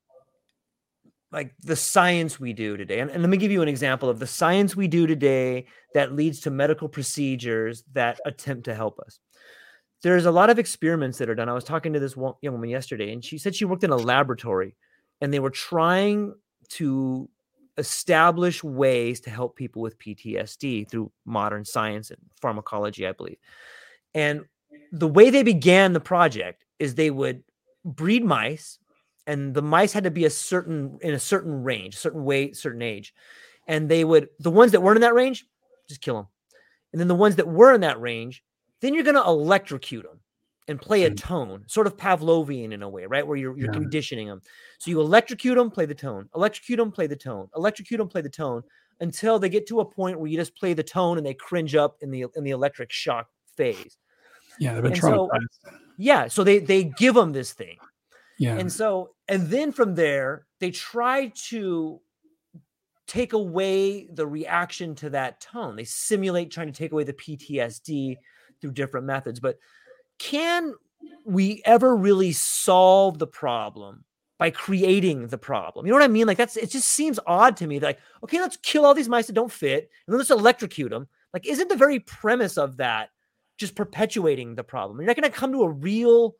like 1.31 1.53
the 1.61 1.75
science 1.75 2.39
we 2.39 2.53
do 2.53 2.75
today. 2.75 2.99
And, 2.99 3.11
and 3.11 3.21
let 3.21 3.29
me 3.29 3.37
give 3.37 3.51
you 3.51 3.61
an 3.61 3.67
example 3.67 4.09
of 4.09 4.19
the 4.19 4.27
science 4.27 4.75
we 4.75 4.87
do 4.87 5.05
today 5.05 5.67
that 5.93 6.13
leads 6.13 6.39
to 6.41 6.49
medical 6.49 6.89
procedures 6.89 7.83
that 7.93 8.19
attempt 8.25 8.65
to 8.65 8.73
help 8.73 8.99
us. 8.99 9.19
There's 10.01 10.25
a 10.25 10.31
lot 10.31 10.49
of 10.49 10.57
experiments 10.57 11.17
that 11.17 11.29
are 11.29 11.35
done. 11.35 11.49
I 11.49 11.53
was 11.53 11.65
talking 11.65 11.93
to 11.93 11.99
this 11.99 12.15
young 12.15 12.53
woman 12.53 12.69
yesterday, 12.69 13.11
and 13.11 13.23
she 13.23 13.37
said 13.37 13.53
she 13.53 13.65
worked 13.65 13.83
in 13.83 13.91
a 13.91 13.97
laboratory 13.97 14.75
and 15.21 15.33
they 15.33 15.39
were 15.39 15.49
trying 15.49 16.33
to 16.69 17.29
establish 17.77 18.63
ways 18.63 19.21
to 19.21 19.29
help 19.29 19.55
people 19.55 19.81
with 19.81 19.97
PTSD 19.97 20.89
through 20.89 21.11
modern 21.25 21.63
science 21.65 22.11
and 22.11 22.19
pharmacology, 22.41 23.07
I 23.07 23.13
believe. 23.13 23.37
And 24.13 24.45
the 24.91 25.07
way 25.07 25.29
they 25.29 25.43
began 25.43 25.93
the 25.93 25.99
project 25.99 26.65
is 26.77 26.95
they 26.95 27.11
would 27.11 27.43
breed 27.85 28.23
mice, 28.23 28.79
and 29.27 29.53
the 29.53 29.61
mice 29.61 29.93
had 29.93 30.03
to 30.03 30.11
be 30.11 30.25
a 30.25 30.29
certain 30.29 30.97
in 31.01 31.13
a 31.13 31.19
certain 31.19 31.63
range, 31.63 31.95
a 31.95 31.99
certain 31.99 32.23
weight, 32.23 32.57
certain 32.57 32.81
age. 32.81 33.13
And 33.67 33.89
they 33.89 34.03
would 34.03 34.29
the 34.39 34.51
ones 34.51 34.71
that 34.71 34.81
weren't 34.81 34.97
in 34.97 35.01
that 35.01 35.13
range, 35.13 35.45
just 35.87 36.01
kill 36.01 36.15
them. 36.15 36.27
And 36.91 36.99
then 36.99 37.07
the 37.07 37.15
ones 37.15 37.35
that 37.35 37.47
were 37.47 37.73
in 37.73 37.81
that 37.81 38.01
range, 38.01 38.43
then 38.81 38.93
you're 38.93 39.03
gonna 39.03 39.25
electrocute 39.25 40.03
them 40.03 40.19
and 40.69 40.79
play 40.79 41.03
a 41.03 41.11
Mm. 41.11 41.17
tone, 41.17 41.63
sort 41.67 41.87
of 41.87 41.97
Pavlovian 41.97 42.71
in 42.73 42.83
a 42.83 42.89
way, 42.89 43.05
right? 43.05 43.25
Where 43.27 43.35
you're 43.37 43.57
you're 43.57 43.73
Yeah. 43.73 43.79
conditioning 43.79 44.27
them. 44.27 44.41
So 44.79 44.91
you 44.91 45.01
electrocute 45.01 45.57
them, 45.57 45.69
play 45.71 45.85
the 45.85 45.95
tone, 45.95 46.29
electrocute 46.35 46.77
them, 46.77 46.91
play 46.91 47.07
the 47.07 47.15
tone, 47.15 47.49
electrocute 47.55 47.97
them, 47.97 48.07
play 48.07 48.21
the 48.21 48.29
tone, 48.29 48.63
until 49.01 49.39
they 49.39 49.49
get 49.49 49.67
to 49.67 49.79
a 49.81 49.85
point 49.85 50.19
where 50.19 50.29
you 50.29 50.37
just 50.37 50.55
play 50.55 50.73
the 50.73 50.83
tone 50.83 51.17
and 51.17 51.25
they 51.25 51.33
cringe 51.33 51.75
up 51.75 51.97
in 52.01 52.11
the 52.11 52.25
in 52.35 52.43
the 52.43 52.51
electric 52.51 52.91
shock 52.91 53.27
phase. 53.57 53.97
yeah 54.59 54.73
they've 54.73 54.83
been 54.83 54.91
And 54.93 55.01
so- 55.01 55.27
traumatized 55.27 55.79
Yeah, 55.97 56.27
so 56.27 56.43
they 56.43 56.59
they 56.59 56.83
give 56.85 57.15
them 57.15 57.31
this 57.33 57.51
thing, 57.53 57.77
yeah 58.37 58.57
and 58.57 58.71
so 58.71 59.15
and 59.27 59.47
then 59.49 59.71
from 59.71 59.95
there 59.95 60.45
they 60.59 60.71
try 60.71 61.31
to 61.49 61.99
take 63.07 63.33
away 63.33 64.07
the 64.13 64.27
reaction 64.27 64.93
to 64.95 65.09
that 65.09 65.41
tone. 65.41 65.75
They 65.75 65.83
simulate 65.83 66.51
trying 66.51 66.67
to 66.71 66.73
take 66.77 66.91
away 66.91 67.03
the 67.05 67.13
PTSD 67.13 68.17
through 68.61 68.71
different 68.73 69.05
methods, 69.07 69.39
but 69.39 69.57
can 70.19 70.75
we 71.25 71.61
ever 71.65 71.95
really 71.95 72.31
solve 72.31 73.17
the 73.17 73.27
problem 73.27 74.03
by 74.37 74.51
creating 74.51 75.27
the 75.27 75.37
problem? 75.37 75.85
You 75.85 75.91
know 75.91 75.97
what 75.97 76.05
I 76.05 76.09
mean? 76.09 76.27
Like 76.27 76.37
that's 76.37 76.57
it 76.57 76.69
just 76.69 76.87
seems 76.89 77.19
odd 77.25 77.57
to 77.57 77.67
me. 77.67 77.79
Like, 77.79 77.99
okay, 78.23 78.39
let's 78.39 78.57
kill 78.57 78.85
all 78.85 78.93
these 78.93 79.09
mice 79.09 79.27
that 79.27 79.33
don't 79.33 79.51
fit 79.51 79.89
and 80.05 80.13
then 80.13 80.17
let's 80.17 80.29
electrocute 80.29 80.91
them. 80.91 81.07
Like, 81.33 81.47
isn't 81.47 81.69
the 81.69 81.75
very 81.75 81.99
premise 81.99 82.57
of 82.57 82.77
that 82.77 83.09
just 83.57 83.75
perpetuating 83.75 84.55
the 84.55 84.63
problem? 84.63 84.99
You're 84.99 85.07
not 85.07 85.15
gonna 85.15 85.29
come 85.29 85.51
to 85.53 85.63
a 85.63 85.69
real 85.69 86.35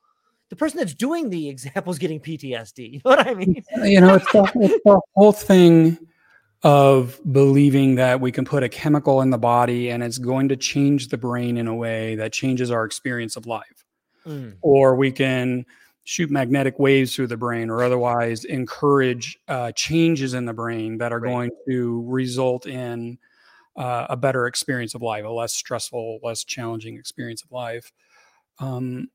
the 0.50 0.56
person 0.56 0.80
that's 0.80 0.96
doing 0.96 1.30
the 1.30 1.48
example 1.50 1.92
is 1.92 2.00
getting 2.00 2.20
PTSD. 2.20 2.94
You 2.94 3.02
know 3.06 3.12
what 3.12 3.28
I 3.28 3.34
mean? 3.34 3.64
you 3.84 4.02
know 4.02 4.16
it's 4.16 4.32
the, 4.32 4.52
it's 4.56 4.84
the 4.84 5.00
whole 5.16 5.32
thing 5.32 5.98
of 6.64 7.20
believing 7.32 7.96
that 7.96 8.20
we 8.20 8.32
can 8.32 8.44
put 8.46 8.64
a 8.64 8.70
chemical 8.70 9.22
in 9.22 9.30
the 9.30 9.38
body 9.38 9.90
and 9.90 10.04
it's 10.04 10.18
going 10.18 10.50
to 10.50 10.58
change 10.58 11.08
the 11.08 11.18
brain 11.18 11.58
in 11.58 11.68
a 11.68 11.76
way 11.76 12.16
that 12.16 12.34
changes 12.34 12.70
our 12.70 12.84
experience 12.84 13.36
of 13.36 13.46
life 13.46 13.86
Mm, 14.26 14.58
or 14.62 14.96
we 14.96 15.12
can 15.12 15.66
shoot 16.04 16.30
magnetic 16.30 16.78
waves 16.80 17.16
through 17.16 17.28
the 17.28 17.38
brain 17.38 17.70
or 17.70 17.84
otherwise 17.84 18.44
encourage 18.46 19.38
uh, 19.48 19.72
changes 19.72 20.34
in 20.34 20.46
the 20.46 20.54
brain 20.54 20.98
that 20.98 21.14
are 21.14 21.20
Right. 21.20 21.30
going 21.30 21.52
to 21.70 22.04
result 22.08 22.66
in 22.66 23.18
uh, 23.78 24.08
a 24.10 24.18
better 24.18 24.48
experience 24.48 24.96
of 24.96 25.02
life, 25.02 25.24
a 25.24 25.30
less 25.30 25.54
stressful, 25.54 26.20
less 26.24 26.44
challenging 26.44 26.98
experience 26.98 27.44
of 27.44 27.52
life. 27.52 27.92
Um, 28.60 29.10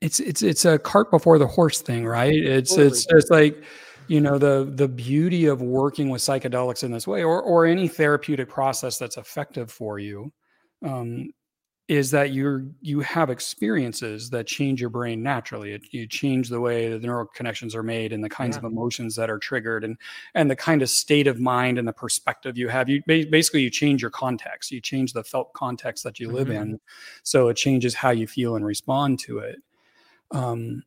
it's 0.00 0.20
it's 0.20 0.42
it's 0.42 0.64
a 0.64 0.78
cart 0.78 1.10
before 1.10 1.38
the 1.38 1.46
horse 1.46 1.80
thing, 1.80 2.04
right? 2.04 2.34
It's 2.34 2.70
totally. 2.70 2.88
it's 2.88 3.06
just 3.06 3.30
like 3.30 3.64
you 4.06 4.20
know 4.20 4.38
the 4.38 4.70
the 4.74 4.88
beauty 4.88 5.46
of 5.46 5.62
working 5.62 6.08
with 6.08 6.22
psychedelics 6.22 6.84
in 6.84 6.92
this 6.92 7.06
way, 7.06 7.22
or 7.22 7.42
or 7.42 7.66
any 7.66 7.88
therapeutic 7.88 8.48
process 8.48 8.98
that's 8.98 9.16
effective 9.16 9.70
for 9.70 9.98
you. 9.98 10.32
Um, 10.84 11.30
is 11.86 12.10
that 12.10 12.32
you're 12.32 12.64
you 12.80 13.00
have 13.00 13.28
experiences 13.28 14.30
that 14.30 14.46
change 14.46 14.80
your 14.80 14.88
brain 14.88 15.22
naturally 15.22 15.72
it, 15.72 15.82
you 15.92 16.06
change 16.06 16.48
the 16.48 16.58
way 16.58 16.88
the 16.88 16.98
neural 16.98 17.26
connections 17.26 17.74
are 17.74 17.82
made 17.82 18.12
and 18.12 18.24
the 18.24 18.28
kinds 18.28 18.56
yeah. 18.56 18.60
of 18.60 18.64
emotions 18.64 19.14
that 19.14 19.28
are 19.28 19.38
triggered 19.38 19.84
and 19.84 19.98
and 20.34 20.50
the 20.50 20.56
kind 20.56 20.80
of 20.80 20.88
state 20.88 21.26
of 21.26 21.38
mind 21.38 21.78
and 21.78 21.86
the 21.86 21.92
perspective 21.92 22.56
you 22.56 22.68
have 22.68 22.88
you 22.88 23.02
basically 23.06 23.60
you 23.60 23.68
change 23.68 24.00
your 24.00 24.10
context 24.10 24.70
you 24.70 24.80
change 24.80 25.12
the 25.12 25.22
felt 25.22 25.52
context 25.52 26.02
that 26.04 26.18
you 26.18 26.30
live 26.30 26.48
mm-hmm. 26.48 26.62
in 26.62 26.80
so 27.22 27.48
it 27.48 27.54
changes 27.54 27.94
how 27.94 28.10
you 28.10 28.26
feel 28.26 28.56
and 28.56 28.64
respond 28.64 29.18
to 29.18 29.40
it 29.40 29.56
um 30.30 30.82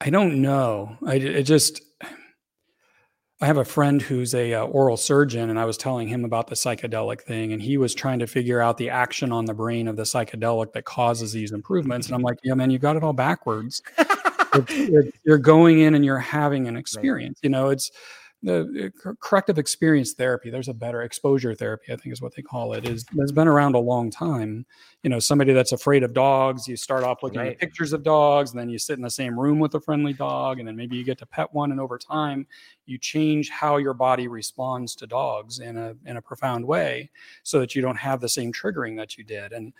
i 0.00 0.10
don't 0.10 0.40
know 0.40 0.96
i 1.06 1.14
it 1.14 1.44
just 1.44 1.80
I 3.44 3.46
have 3.46 3.58
a 3.58 3.64
friend 3.66 4.00
who's 4.00 4.34
a 4.34 4.54
uh, 4.54 4.64
oral 4.64 4.96
surgeon, 4.96 5.50
and 5.50 5.58
I 5.58 5.66
was 5.66 5.76
telling 5.76 6.08
him 6.08 6.24
about 6.24 6.46
the 6.46 6.54
psychedelic 6.54 7.20
thing, 7.20 7.52
and 7.52 7.60
he 7.60 7.76
was 7.76 7.94
trying 7.94 8.18
to 8.20 8.26
figure 8.26 8.58
out 8.58 8.78
the 8.78 8.88
action 8.88 9.32
on 9.32 9.44
the 9.44 9.52
brain 9.52 9.86
of 9.86 9.96
the 9.96 10.04
psychedelic 10.04 10.72
that 10.72 10.86
causes 10.86 11.34
these 11.34 11.52
improvements. 11.52 12.06
And 12.06 12.14
I'm 12.14 12.22
like, 12.22 12.38
yeah, 12.42 12.54
man, 12.54 12.70
you 12.70 12.78
got 12.78 12.96
it 12.96 13.02
all 13.02 13.12
backwards. 13.12 13.82
you're 15.24 15.36
going 15.36 15.80
in 15.80 15.94
and 15.94 16.02
you're 16.06 16.16
having 16.16 16.68
an 16.68 16.78
experience. 16.78 17.40
Right. 17.40 17.44
You 17.44 17.50
know, 17.50 17.68
it's 17.68 17.90
the 18.44 18.92
corrective 19.20 19.58
experience 19.58 20.12
therapy 20.12 20.50
there's 20.50 20.68
a 20.68 20.74
better 20.74 21.02
exposure 21.02 21.54
therapy 21.54 21.92
i 21.92 21.96
think 21.96 22.12
is 22.12 22.20
what 22.20 22.34
they 22.36 22.42
call 22.42 22.74
it 22.74 22.86
is 22.86 23.06
has 23.18 23.32
been 23.32 23.48
around 23.48 23.74
a 23.74 23.78
long 23.78 24.10
time 24.10 24.66
you 25.02 25.08
know 25.08 25.18
somebody 25.18 25.52
that's 25.52 25.72
afraid 25.72 26.02
of 26.02 26.12
dogs 26.12 26.68
you 26.68 26.76
start 26.76 27.02
off 27.02 27.22
looking 27.22 27.40
right. 27.40 27.52
at 27.52 27.58
pictures 27.58 27.94
of 27.94 28.02
dogs 28.02 28.50
and 28.50 28.60
then 28.60 28.68
you 28.68 28.78
sit 28.78 28.96
in 28.96 29.02
the 29.02 29.10
same 29.10 29.38
room 29.38 29.58
with 29.58 29.74
a 29.74 29.80
friendly 29.80 30.12
dog 30.12 30.58
and 30.58 30.68
then 30.68 30.76
maybe 30.76 30.94
you 30.94 31.04
get 31.04 31.16
to 31.16 31.26
pet 31.26 31.52
one 31.54 31.72
and 31.72 31.80
over 31.80 31.96
time 31.96 32.46
you 32.84 32.98
change 32.98 33.48
how 33.48 33.78
your 33.78 33.94
body 33.94 34.28
responds 34.28 34.94
to 34.94 35.06
dogs 35.06 35.60
in 35.60 35.78
a 35.78 35.94
in 36.04 36.18
a 36.18 36.22
profound 36.22 36.64
way 36.64 37.10
so 37.42 37.58
that 37.58 37.74
you 37.74 37.80
don't 37.80 37.96
have 37.96 38.20
the 38.20 38.28
same 38.28 38.52
triggering 38.52 38.94
that 38.94 39.16
you 39.16 39.24
did 39.24 39.52
and 39.52 39.72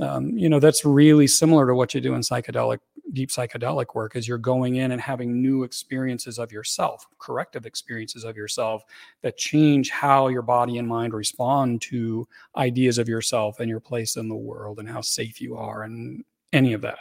um, 0.00 0.36
you 0.36 0.48
know 0.48 0.60
that's 0.60 0.84
really 0.84 1.26
similar 1.26 1.66
to 1.66 1.74
what 1.74 1.94
you 1.94 2.00
do 2.00 2.14
in 2.14 2.20
psychedelic 2.20 2.78
deep 3.12 3.30
psychedelic 3.30 3.94
work 3.94 4.16
is 4.16 4.26
you're 4.26 4.38
going 4.38 4.76
in 4.76 4.92
and 4.92 5.00
having 5.00 5.40
new 5.40 5.62
experiences 5.62 6.38
of 6.38 6.50
yourself 6.50 7.06
corrective 7.18 7.66
experiences 7.66 8.24
of 8.24 8.36
yourself 8.36 8.82
that 9.22 9.36
change 9.36 9.90
how 9.90 10.28
your 10.28 10.42
body 10.42 10.78
and 10.78 10.88
mind 10.88 11.12
respond 11.12 11.82
to 11.82 12.26
ideas 12.56 12.98
of 12.98 13.08
yourself 13.08 13.60
and 13.60 13.68
your 13.68 13.80
place 13.80 14.16
in 14.16 14.28
the 14.28 14.34
world 14.34 14.78
and 14.78 14.88
how 14.88 15.00
safe 15.00 15.40
you 15.40 15.56
are 15.56 15.82
and 15.82 16.24
any 16.52 16.72
of 16.72 16.80
that. 16.80 16.98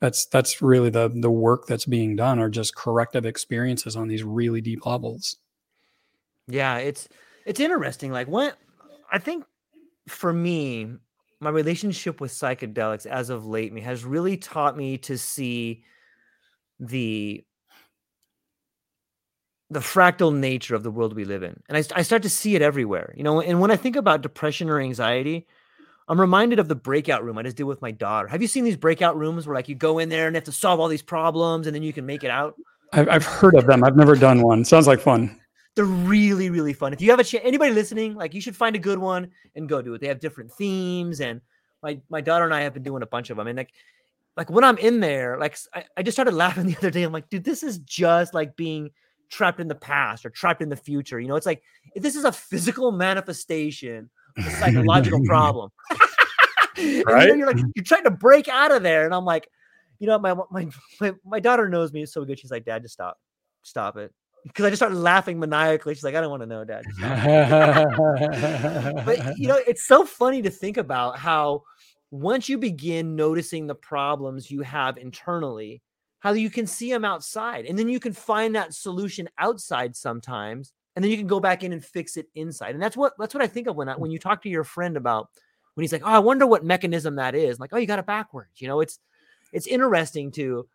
That's 0.00 0.26
that's 0.26 0.62
really 0.62 0.90
the 0.90 1.08
the 1.08 1.30
work 1.30 1.66
that's 1.66 1.86
being 1.86 2.16
done 2.16 2.38
are 2.38 2.50
just 2.50 2.74
corrective 2.74 3.26
experiences 3.26 3.96
on 3.96 4.08
these 4.08 4.24
really 4.24 4.60
deep 4.60 4.86
levels. 4.86 5.36
Yeah 6.46 6.78
it's 6.78 7.08
it's 7.48 7.60
interesting 7.60 8.12
like 8.12 8.28
when 8.28 8.52
i 9.10 9.18
think 9.18 9.44
for 10.06 10.32
me 10.32 10.86
my 11.40 11.50
relationship 11.50 12.20
with 12.20 12.32
psychedelics 12.32 13.06
as 13.06 13.30
of 13.30 13.46
late 13.46 13.72
me 13.72 13.80
has 13.80 14.04
really 14.04 14.36
taught 14.36 14.76
me 14.76 14.98
to 14.98 15.16
see 15.16 15.84
the 16.80 17.44
the 19.70 19.80
fractal 19.80 20.34
nature 20.34 20.74
of 20.74 20.82
the 20.82 20.90
world 20.90 21.14
we 21.14 21.26
live 21.26 21.42
in. 21.42 21.60
And 21.68 21.76
I, 21.76 21.98
I 21.98 22.02
start 22.02 22.22
to 22.22 22.30
see 22.30 22.56
it 22.56 22.62
everywhere 22.62 23.14
you 23.16 23.22
know 23.22 23.40
and 23.40 23.60
when 23.60 23.70
i 23.70 23.76
think 23.76 23.96
about 23.96 24.22
depression 24.22 24.70
or 24.70 24.80
anxiety 24.80 25.46
i'm 26.08 26.20
reminded 26.20 26.58
of 26.58 26.68
the 26.68 26.74
breakout 26.74 27.22
room 27.24 27.38
i 27.38 27.42
just 27.42 27.56
did 27.56 27.64
with 27.64 27.82
my 27.82 27.90
daughter. 27.90 28.28
Have 28.28 28.42
you 28.42 28.48
seen 28.48 28.64
these 28.64 28.76
breakout 28.76 29.16
rooms 29.16 29.46
where 29.46 29.54
like 29.54 29.68
you 29.68 29.74
go 29.74 29.98
in 29.98 30.08
there 30.08 30.26
and 30.26 30.36
have 30.36 30.44
to 30.44 30.52
solve 30.52 30.80
all 30.80 30.88
these 30.88 31.02
problems 31.02 31.66
and 31.66 31.74
then 31.74 31.82
you 31.82 31.92
can 31.92 32.06
make 32.06 32.24
it 32.24 32.30
out? 32.30 32.54
I've, 32.92 33.08
I've 33.08 33.24
heard 33.24 33.54
of 33.54 33.66
them. 33.66 33.84
I've 33.84 33.96
never 33.96 34.16
done 34.16 34.40
one. 34.40 34.64
Sounds 34.64 34.86
like 34.86 35.00
fun 35.00 35.38
they're 35.78 35.84
really, 35.84 36.50
really 36.50 36.72
fun. 36.72 36.92
If 36.92 37.00
you 37.00 37.10
have 37.10 37.20
a 37.20 37.24
chance, 37.24 37.44
anybody 37.46 37.70
listening, 37.70 38.16
like 38.16 38.34
you 38.34 38.40
should 38.40 38.56
find 38.56 38.74
a 38.74 38.80
good 38.80 38.98
one 38.98 39.30
and 39.54 39.68
go 39.68 39.80
do 39.80 39.94
it. 39.94 40.00
They 40.00 40.08
have 40.08 40.18
different 40.18 40.50
themes, 40.50 41.20
and 41.20 41.40
my 41.84 42.00
my 42.10 42.20
daughter 42.20 42.44
and 42.44 42.52
I 42.52 42.62
have 42.62 42.74
been 42.74 42.82
doing 42.82 43.04
a 43.04 43.06
bunch 43.06 43.30
of 43.30 43.36
them. 43.36 43.46
And 43.46 43.56
like, 43.56 43.70
like 44.36 44.50
when 44.50 44.64
I'm 44.64 44.76
in 44.78 44.98
there, 44.98 45.38
like 45.38 45.56
I, 45.72 45.84
I 45.96 46.02
just 46.02 46.16
started 46.16 46.34
laughing 46.34 46.66
the 46.66 46.76
other 46.76 46.90
day. 46.90 47.04
I'm 47.04 47.12
like, 47.12 47.28
dude, 47.30 47.44
this 47.44 47.62
is 47.62 47.78
just 47.78 48.34
like 48.34 48.56
being 48.56 48.90
trapped 49.30 49.60
in 49.60 49.68
the 49.68 49.76
past 49.76 50.26
or 50.26 50.30
trapped 50.30 50.62
in 50.62 50.68
the 50.68 50.74
future. 50.74 51.20
You 51.20 51.28
know, 51.28 51.36
it's 51.36 51.46
like 51.46 51.62
this 51.94 52.16
is 52.16 52.24
a 52.24 52.32
physical 52.32 52.90
manifestation 52.90 54.10
of 54.36 54.46
a 54.48 54.50
psychological 54.50 55.22
problem. 55.26 55.70
right? 57.06 57.36
You're 57.36 57.46
like 57.46 57.62
you're 57.76 57.84
trying 57.84 58.02
to 58.02 58.10
break 58.10 58.48
out 58.48 58.72
of 58.72 58.82
there, 58.82 59.04
and 59.04 59.14
I'm 59.14 59.24
like, 59.24 59.48
you 60.00 60.08
know, 60.08 60.18
my 60.18 60.34
my 60.50 60.66
my, 61.00 61.14
my 61.24 61.38
daughter 61.38 61.68
knows 61.68 61.92
me 61.92 62.04
so 62.04 62.24
good. 62.24 62.40
She's 62.40 62.50
like, 62.50 62.64
Dad, 62.64 62.82
just 62.82 62.94
stop, 62.94 63.20
stop 63.62 63.96
it 63.96 64.12
because 64.48 64.64
I 64.64 64.70
just 64.70 64.80
started 64.80 64.98
laughing 64.98 65.38
maniacally. 65.38 65.94
She's 65.94 66.02
like, 66.02 66.14
I 66.14 66.20
don't 66.20 66.30
want 66.30 66.42
to 66.42 66.46
know, 66.46 66.64
Dad. 66.64 66.84
but 69.04 69.38
you 69.38 69.48
know, 69.48 69.60
it's 69.66 69.86
so 69.86 70.04
funny 70.04 70.42
to 70.42 70.50
think 70.50 70.76
about 70.76 71.18
how 71.18 71.62
once 72.10 72.48
you 72.48 72.58
begin 72.58 73.14
noticing 73.14 73.66
the 73.66 73.74
problems 73.74 74.50
you 74.50 74.62
have 74.62 74.96
internally, 74.96 75.82
how 76.20 76.32
you 76.32 76.50
can 76.50 76.66
see 76.66 76.90
them 76.90 77.04
outside, 77.04 77.66
and 77.66 77.78
then 77.78 77.88
you 77.88 78.00
can 78.00 78.12
find 78.12 78.54
that 78.54 78.74
solution 78.74 79.28
outside 79.38 79.94
sometimes, 79.94 80.72
and 80.96 81.04
then 81.04 81.10
you 81.10 81.18
can 81.18 81.26
go 81.26 81.40
back 81.40 81.62
in 81.62 81.72
and 81.72 81.84
fix 81.84 82.16
it 82.16 82.26
inside. 82.34 82.74
And 82.74 82.82
that's 82.82 82.96
what 82.96 83.12
that's 83.18 83.34
what 83.34 83.42
I 83.42 83.46
think 83.46 83.68
of 83.68 83.76
when 83.76 83.88
I, 83.88 83.94
when 83.94 84.10
you 84.10 84.18
talk 84.18 84.42
to 84.42 84.48
your 84.48 84.64
friend 84.64 84.96
about 84.96 85.28
when 85.74 85.82
he's 85.82 85.92
like, 85.92 86.02
"Oh, 86.04 86.10
I 86.10 86.18
wonder 86.18 86.46
what 86.46 86.64
mechanism 86.64 87.16
that 87.16 87.34
is." 87.34 87.56
I'm 87.56 87.60
like, 87.60 87.72
"Oh, 87.72 87.78
you 87.78 87.86
got 87.86 87.98
it 87.98 88.06
backwards." 88.06 88.60
You 88.60 88.68
know, 88.68 88.80
it's 88.80 88.98
it's 89.52 89.66
interesting 89.66 90.30
to 90.32 90.66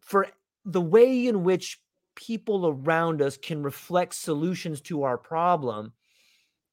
for 0.00 0.28
the 0.64 0.80
way 0.80 1.26
in 1.26 1.44
which 1.44 1.80
people 2.14 2.66
around 2.66 3.22
us 3.22 3.36
can 3.36 3.62
reflect 3.62 4.14
solutions 4.14 4.80
to 4.82 5.02
our 5.04 5.18
problem 5.18 5.92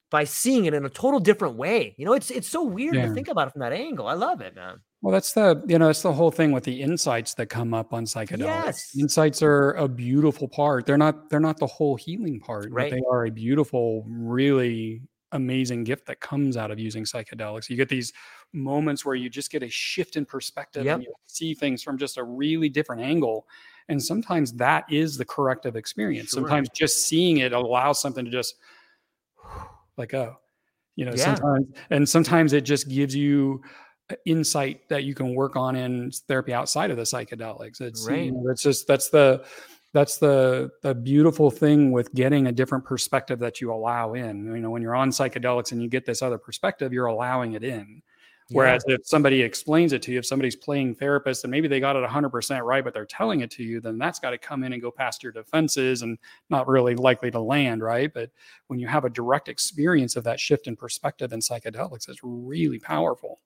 by 0.09 0.23
seeing 0.23 0.65
it 0.65 0.73
in 0.73 0.85
a 0.85 0.89
total 0.89 1.19
different 1.19 1.55
way. 1.55 1.93
You 1.97 2.05
know, 2.05 2.13
it's 2.13 2.31
it's 2.31 2.47
so 2.47 2.63
weird 2.63 2.95
yeah. 2.95 3.07
to 3.07 3.13
think 3.13 3.27
about 3.27 3.47
it 3.47 3.51
from 3.51 3.61
that 3.61 3.73
angle. 3.73 4.07
I 4.07 4.13
love 4.13 4.41
it, 4.41 4.55
man. 4.55 4.79
Well, 5.01 5.13
that's 5.13 5.33
the 5.33 5.63
you 5.67 5.79
know 5.79 5.89
it's 5.89 6.01
the 6.01 6.13
whole 6.13 6.31
thing 6.31 6.51
with 6.51 6.63
the 6.63 6.81
insights 6.81 7.33
that 7.35 7.47
come 7.47 7.73
up 7.73 7.93
on 7.93 8.05
psychedelics. 8.05 8.65
Yes. 8.65 8.91
Insights 8.99 9.41
are 9.41 9.71
a 9.73 9.87
beautiful 9.87 10.47
part. 10.47 10.85
They're 10.85 10.97
not 10.97 11.29
they're 11.29 11.39
not 11.39 11.57
the 11.57 11.67
whole 11.67 11.95
healing 11.95 12.39
part, 12.39 12.67
right. 12.71 12.89
but 12.89 12.95
they 12.95 13.01
are 13.09 13.25
a 13.25 13.31
beautiful, 13.31 14.05
really 14.07 15.01
amazing 15.31 15.83
gift 15.83 16.07
that 16.07 16.19
comes 16.19 16.57
out 16.57 16.71
of 16.71 16.79
using 16.79 17.03
psychedelics. 17.03 17.69
You 17.69 17.77
get 17.77 17.87
these 17.87 18.11
moments 18.51 19.05
where 19.05 19.15
you 19.15 19.29
just 19.29 19.51
get 19.51 19.61
a 19.61 19.69
shift 19.69 20.15
in 20.15 20.25
perspective 20.25 20.85
yep. 20.85 20.95
and 20.95 21.03
you 21.03 21.13
see 21.27 21.53
things 21.53 21.83
from 21.83 21.97
just 21.97 22.17
a 22.17 22.23
really 22.23 22.67
different 22.67 23.03
angle 23.03 23.47
and 23.89 24.01
sometimes 24.01 24.53
that 24.53 24.85
is 24.89 25.17
the 25.17 25.25
corrective 25.25 25.75
experience. 25.75 26.29
Sure. 26.29 26.41
Sometimes 26.41 26.69
just 26.69 27.07
seeing 27.07 27.37
it 27.37 27.51
allows 27.51 27.99
something 27.99 28.23
to 28.25 28.31
just 28.31 28.55
like, 29.97 30.13
oh, 30.13 30.35
you 30.95 31.05
know, 31.05 31.13
yeah. 31.15 31.35
sometimes, 31.35 31.67
and 31.89 32.07
sometimes 32.07 32.53
it 32.53 32.61
just 32.61 32.87
gives 32.87 33.15
you 33.15 33.61
uh, 34.09 34.15
insight 34.25 34.87
that 34.89 35.03
you 35.03 35.13
can 35.13 35.35
work 35.35 35.55
on 35.55 35.75
in 35.75 36.11
therapy 36.27 36.53
outside 36.53 36.91
of 36.91 36.97
the 36.97 37.03
psychedelics. 37.03 37.81
It's, 37.81 38.07
right. 38.07 38.25
you 38.25 38.31
know, 38.31 38.49
it's 38.49 38.63
just, 38.63 38.87
that's 38.87 39.09
the, 39.09 39.43
that's 39.93 40.17
the 40.17 40.69
the 40.83 40.93
beautiful 40.93 41.49
thing 41.49 41.91
with 41.91 42.13
getting 42.13 42.47
a 42.47 42.51
different 42.51 42.85
perspective 42.85 43.39
that 43.39 43.59
you 43.59 43.73
allow 43.73 44.13
in 44.13 44.45
you 44.45 44.61
know 44.61 44.69
when 44.69 44.81
you're 44.83 44.95
on 44.95 45.09
psychedelics 45.09 45.71
and 45.71 45.81
you 45.81 45.89
get 45.89 46.05
this 46.05 46.21
other 46.21 46.37
perspective 46.37 46.93
you're 46.93 47.07
allowing 47.07 47.53
it 47.53 47.63
in 47.63 47.99
Whereas 48.51 48.83
yeah. 48.87 48.95
if 48.95 49.05
somebody 49.05 49.41
explains 49.41 49.93
it 49.93 50.01
to 50.03 50.11
you, 50.11 50.19
if 50.19 50.25
somebody's 50.25 50.55
playing 50.55 50.95
therapist 50.95 51.43
and 51.43 51.51
maybe 51.51 51.67
they 51.67 51.79
got 51.79 51.95
it 51.95 52.07
100% 52.07 52.63
right, 52.63 52.83
but 52.83 52.93
they're 52.93 53.05
telling 53.05 53.41
it 53.41 53.51
to 53.51 53.63
you, 53.63 53.79
then 53.79 53.99
that's 53.99 54.19
got 54.19 54.31
to 54.31 54.37
come 54.39 54.63
in 54.63 54.73
and 54.73 54.81
go 54.81 54.89
past 54.89 55.21
your 55.21 55.31
defenses 55.31 56.01
and 56.01 56.17
not 56.49 56.67
really 56.67 56.95
likely 56.95 57.29
to 57.31 57.39
land, 57.39 57.83
right? 57.83 58.11
But 58.11 58.31
when 58.67 58.79
you 58.79 58.87
have 58.87 59.05
a 59.05 59.09
direct 59.09 59.49
experience 59.49 60.15
of 60.15 60.23
that 60.23 60.39
shift 60.39 60.67
in 60.67 60.75
perspective 60.75 61.31
in 61.31 61.39
psychedelics, 61.39 62.09
it's 62.09 62.21
really 62.23 62.79
powerful. 62.79 63.39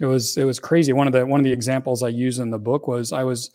It 0.00 0.06
was 0.06 0.36
it 0.36 0.44
was 0.44 0.58
crazy. 0.58 0.92
One 0.92 1.06
of 1.06 1.12
the 1.12 1.24
one 1.24 1.38
of 1.38 1.44
the 1.44 1.52
examples 1.52 2.02
I 2.02 2.08
use 2.08 2.38
in 2.38 2.50
the 2.50 2.58
book 2.58 2.88
was 2.88 3.12
I 3.12 3.22
was 3.22 3.50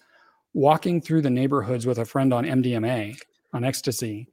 walking 0.53 1.01
through 1.01 1.23
the 1.23 1.29
neighborhoods 1.29 1.85
with 1.85 1.97
a 1.97 2.05
friend 2.05 2.33
on 2.33 2.45
MDMA 2.45 3.17
on 3.53 3.63
ecstasy, 3.65 4.27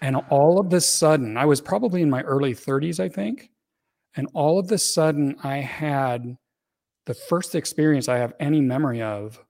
and 0.00 0.16
all 0.30 0.60
of 0.60 0.72
a 0.72 0.80
sudden, 0.80 1.36
I 1.36 1.44
was 1.44 1.60
probably 1.60 2.00
in 2.02 2.08
my 2.08 2.22
early 2.22 2.54
30s, 2.54 3.00
I 3.00 3.08
think 3.08 3.50
and 4.16 4.28
all 4.34 4.58
of 4.58 4.70
a 4.72 4.78
sudden, 4.78 5.36
I 5.42 5.58
had 5.58 6.36
the 7.06 7.14
first 7.14 7.54
experience 7.54 8.08
I 8.08 8.18
have 8.18 8.34
any 8.40 8.60
memory 8.60 9.02
of 9.02 9.42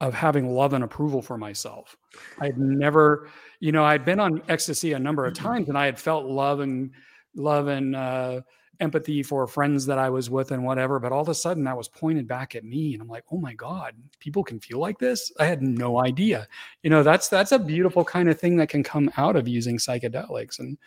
of 0.00 0.14
having 0.14 0.48
love 0.48 0.72
and 0.72 0.82
approval 0.82 1.20
for 1.20 1.36
myself. 1.36 1.94
I'd 2.40 2.56
never, 2.56 3.28
you 3.60 3.70
know, 3.70 3.84
I'd 3.84 4.04
been 4.04 4.18
on 4.18 4.40
ecstasy 4.48 4.94
a 4.94 4.98
number 4.98 5.26
of 5.26 5.34
times 5.34 5.68
and 5.68 5.76
I 5.76 5.84
had 5.84 5.98
felt 5.98 6.24
love 6.24 6.60
and 6.60 6.92
love 7.36 7.68
and 7.68 7.94
uh, 7.94 8.40
empathy 8.80 9.22
for 9.22 9.46
friends 9.46 9.86
that 9.86 9.98
I 9.98 10.10
was 10.10 10.30
with 10.30 10.50
and 10.50 10.64
whatever. 10.64 10.98
But 10.98 11.12
all 11.12 11.22
of 11.22 11.28
a 11.28 11.34
sudden 11.34 11.64
that 11.64 11.76
was 11.76 11.88
pointed 11.88 12.26
back 12.26 12.54
at 12.54 12.64
me. 12.64 12.92
And 12.92 13.02
I'm 13.02 13.08
like, 13.08 13.24
oh 13.30 13.38
my 13.38 13.54
God, 13.54 13.94
people 14.18 14.42
can 14.42 14.60
feel 14.60 14.78
like 14.78 14.98
this. 14.98 15.30
I 15.38 15.46
had 15.46 15.62
no 15.62 16.02
idea. 16.02 16.48
You 16.82 16.90
know, 16.90 17.02
that's 17.02 17.28
that's 17.28 17.52
a 17.52 17.58
beautiful 17.58 18.04
kind 18.04 18.28
of 18.28 18.40
thing 18.40 18.56
that 18.56 18.68
can 18.68 18.82
come 18.82 19.10
out 19.16 19.36
of 19.36 19.46
using 19.46 19.78
psychedelics. 19.78 20.58
And, 20.58 20.78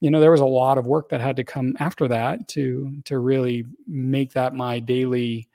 you 0.00 0.10
know, 0.10 0.20
there 0.20 0.30
was 0.30 0.40
a 0.40 0.46
lot 0.46 0.78
of 0.78 0.86
work 0.86 1.08
that 1.08 1.20
had 1.20 1.36
to 1.36 1.44
come 1.44 1.76
after 1.78 2.08
that 2.08 2.48
to 2.48 3.00
to 3.04 3.18
really 3.18 3.64
make 3.86 4.32
that 4.32 4.54
my 4.54 4.78
daily 4.78 5.48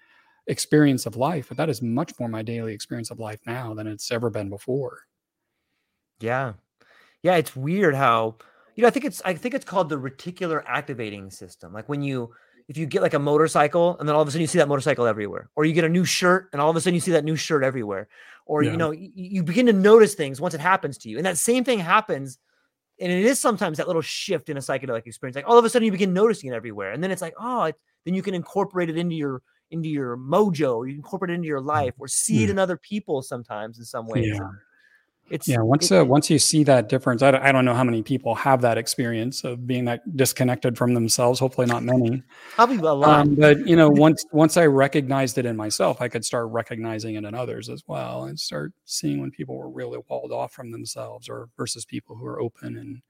experience 0.48 1.06
of 1.06 1.16
life. 1.16 1.48
But 1.48 1.58
that 1.58 1.70
is 1.70 1.82
much 1.82 2.20
more 2.20 2.30
my 2.30 2.42
daily 2.42 2.74
experience 2.74 3.12
of 3.12 3.20
life 3.20 3.40
now 3.46 3.74
than 3.74 3.88
it's 3.88 4.12
ever 4.12 4.30
been 4.30 4.50
before. 4.50 5.00
Yeah. 6.20 6.54
Yeah, 7.24 7.36
it's 7.36 7.56
weird 7.56 7.96
how 7.96 8.36
you 8.76 8.82
know, 8.82 8.88
I 8.88 8.92
think 8.92 9.06
it's 9.06 9.22
I 9.24 9.34
think 9.34 9.54
it's 9.54 9.66
called 9.66 9.90
the 9.90 9.98
reticular 9.98 10.64
activating 10.68 11.30
system. 11.30 11.74
Like 11.74 11.90
when 11.90 12.02
you 12.02 12.34
if 12.68 12.78
you 12.78 12.86
get 12.86 13.02
like 13.02 13.14
a 13.14 13.20
motorcycle 13.20 13.98
and 13.98 14.08
then 14.08 14.16
all 14.16 14.22
of 14.22 14.28
a 14.28 14.32
sudden 14.32 14.42
you 14.42 14.48
see 14.48 14.60
that 14.60 14.68
motorcycle 14.68 15.06
everywhere, 15.06 15.50
or 15.56 15.66
you 15.66 15.74
get 15.74 15.84
a 15.84 15.90
new 15.90 16.06
shirt 16.06 16.50
and 16.54 16.62
all 16.62 16.70
of 16.70 16.76
a 16.76 16.82
sudden 16.82 16.96
you 16.96 17.02
see 17.02 17.12
that 17.12 17.26
new 17.26 17.36
shirt 17.36 17.64
everywhere, 17.64 18.08
or 18.46 18.64
yeah. 18.64 18.72
you 18.72 18.78
know, 18.78 18.92
you, 18.92 19.12
you 19.14 19.44
begin 19.44 19.66
to 19.66 19.74
notice 19.74 20.14
things 20.14 20.40
once 20.40 20.54
it 20.54 20.62
happens 20.62 20.98
to 21.00 21.10
you. 21.10 21.18
And 21.18 21.26
that 21.26 21.38
same 21.38 21.64
thing 21.64 21.80
happens 21.80 22.38
and 23.00 23.12
it 23.12 23.26
is 23.26 23.40
sometimes 23.40 23.78
that 23.78 23.88
little 23.88 24.02
shift 24.02 24.50
in 24.50 24.58
a 24.58 24.60
psychedelic 24.60 25.08
experience. 25.08 25.36
Like 25.36 25.48
all 25.48 25.58
of 25.58 25.66
a 25.66 25.70
sudden 25.70 25.86
you 25.86 25.92
begin 25.92 26.14
noticing 26.14 26.52
it 26.52 26.56
everywhere. 26.56 26.92
And 26.92 27.04
then 27.04 27.10
it's 27.10 27.22
like, 27.22 27.34
oh, 27.40 27.64
it, 27.64 27.76
then 28.06 28.14
you 28.14 28.22
can 28.22 28.36
incorporate 28.36 28.90
it 28.90 28.98
into 28.98 29.16
your 29.16 29.42
into 29.72 29.88
your 29.88 30.18
mojo, 30.18 30.76
or 30.76 30.88
you 30.88 30.96
incorporate 30.96 31.32
it 31.32 31.36
into 31.36 31.48
your 31.48 31.62
life, 31.62 31.94
or 31.98 32.06
see 32.06 32.44
it 32.44 32.48
mm. 32.48 32.52
in 32.52 32.60
other 32.60 32.76
people 32.76 33.22
sometimes 33.22 33.80
in 33.80 33.86
some 33.86 34.06
ways. 34.06 34.28
Yeah 34.28 34.50
it's 35.32 35.48
yeah 35.48 35.62
once 35.62 35.92
uh, 35.92 36.04
once 36.06 36.30
you 36.30 36.38
see 36.38 36.64
that 36.64 36.90
difference 36.90 37.22
I 37.22 37.32
don't, 37.32 37.44
I 37.44 37.52
don't 37.52 37.66
know 37.66 37.74
how 37.74 37.84
many 37.84 38.04
people 38.04 38.36
have 38.36 38.62
that 38.62 38.78
experience 38.78 39.44
of 39.44 39.66
being 39.66 39.86
that 39.86 40.02
disconnected 40.16 40.78
from 40.78 40.94
themselves 40.94 41.40
hopefully 41.40 41.68
not 41.68 41.84
many. 41.84 42.22
Probably 42.56 42.78
a 42.78 42.94
lot. 42.94 43.22
Um, 43.22 43.36
but 43.36 43.68
you 43.68 43.76
know 43.76 43.90
once 43.90 44.26
once 44.32 44.58
i 44.58 44.66
recognized 44.66 45.38
it 45.38 45.46
in 45.46 45.56
myself 45.56 46.02
i 46.02 46.08
could 46.08 46.26
start 46.26 46.50
recognizing 46.52 47.16
it 47.16 47.24
in 47.24 47.34
others 47.34 47.70
as 47.70 47.84
well 47.88 48.26
and 48.26 48.40
start 48.40 48.74
seeing 48.86 49.22
when 49.22 49.32
people 49.32 49.58
were 49.58 49.70
really 49.70 50.00
walled 50.10 50.32
off 50.32 50.52
from 50.52 50.72
themselves 50.72 51.30
or 51.30 51.50
versus 51.58 51.86
people 51.86 52.16
who 52.16 52.26
are 52.26 52.42
open 52.42 52.78
and 52.78 53.02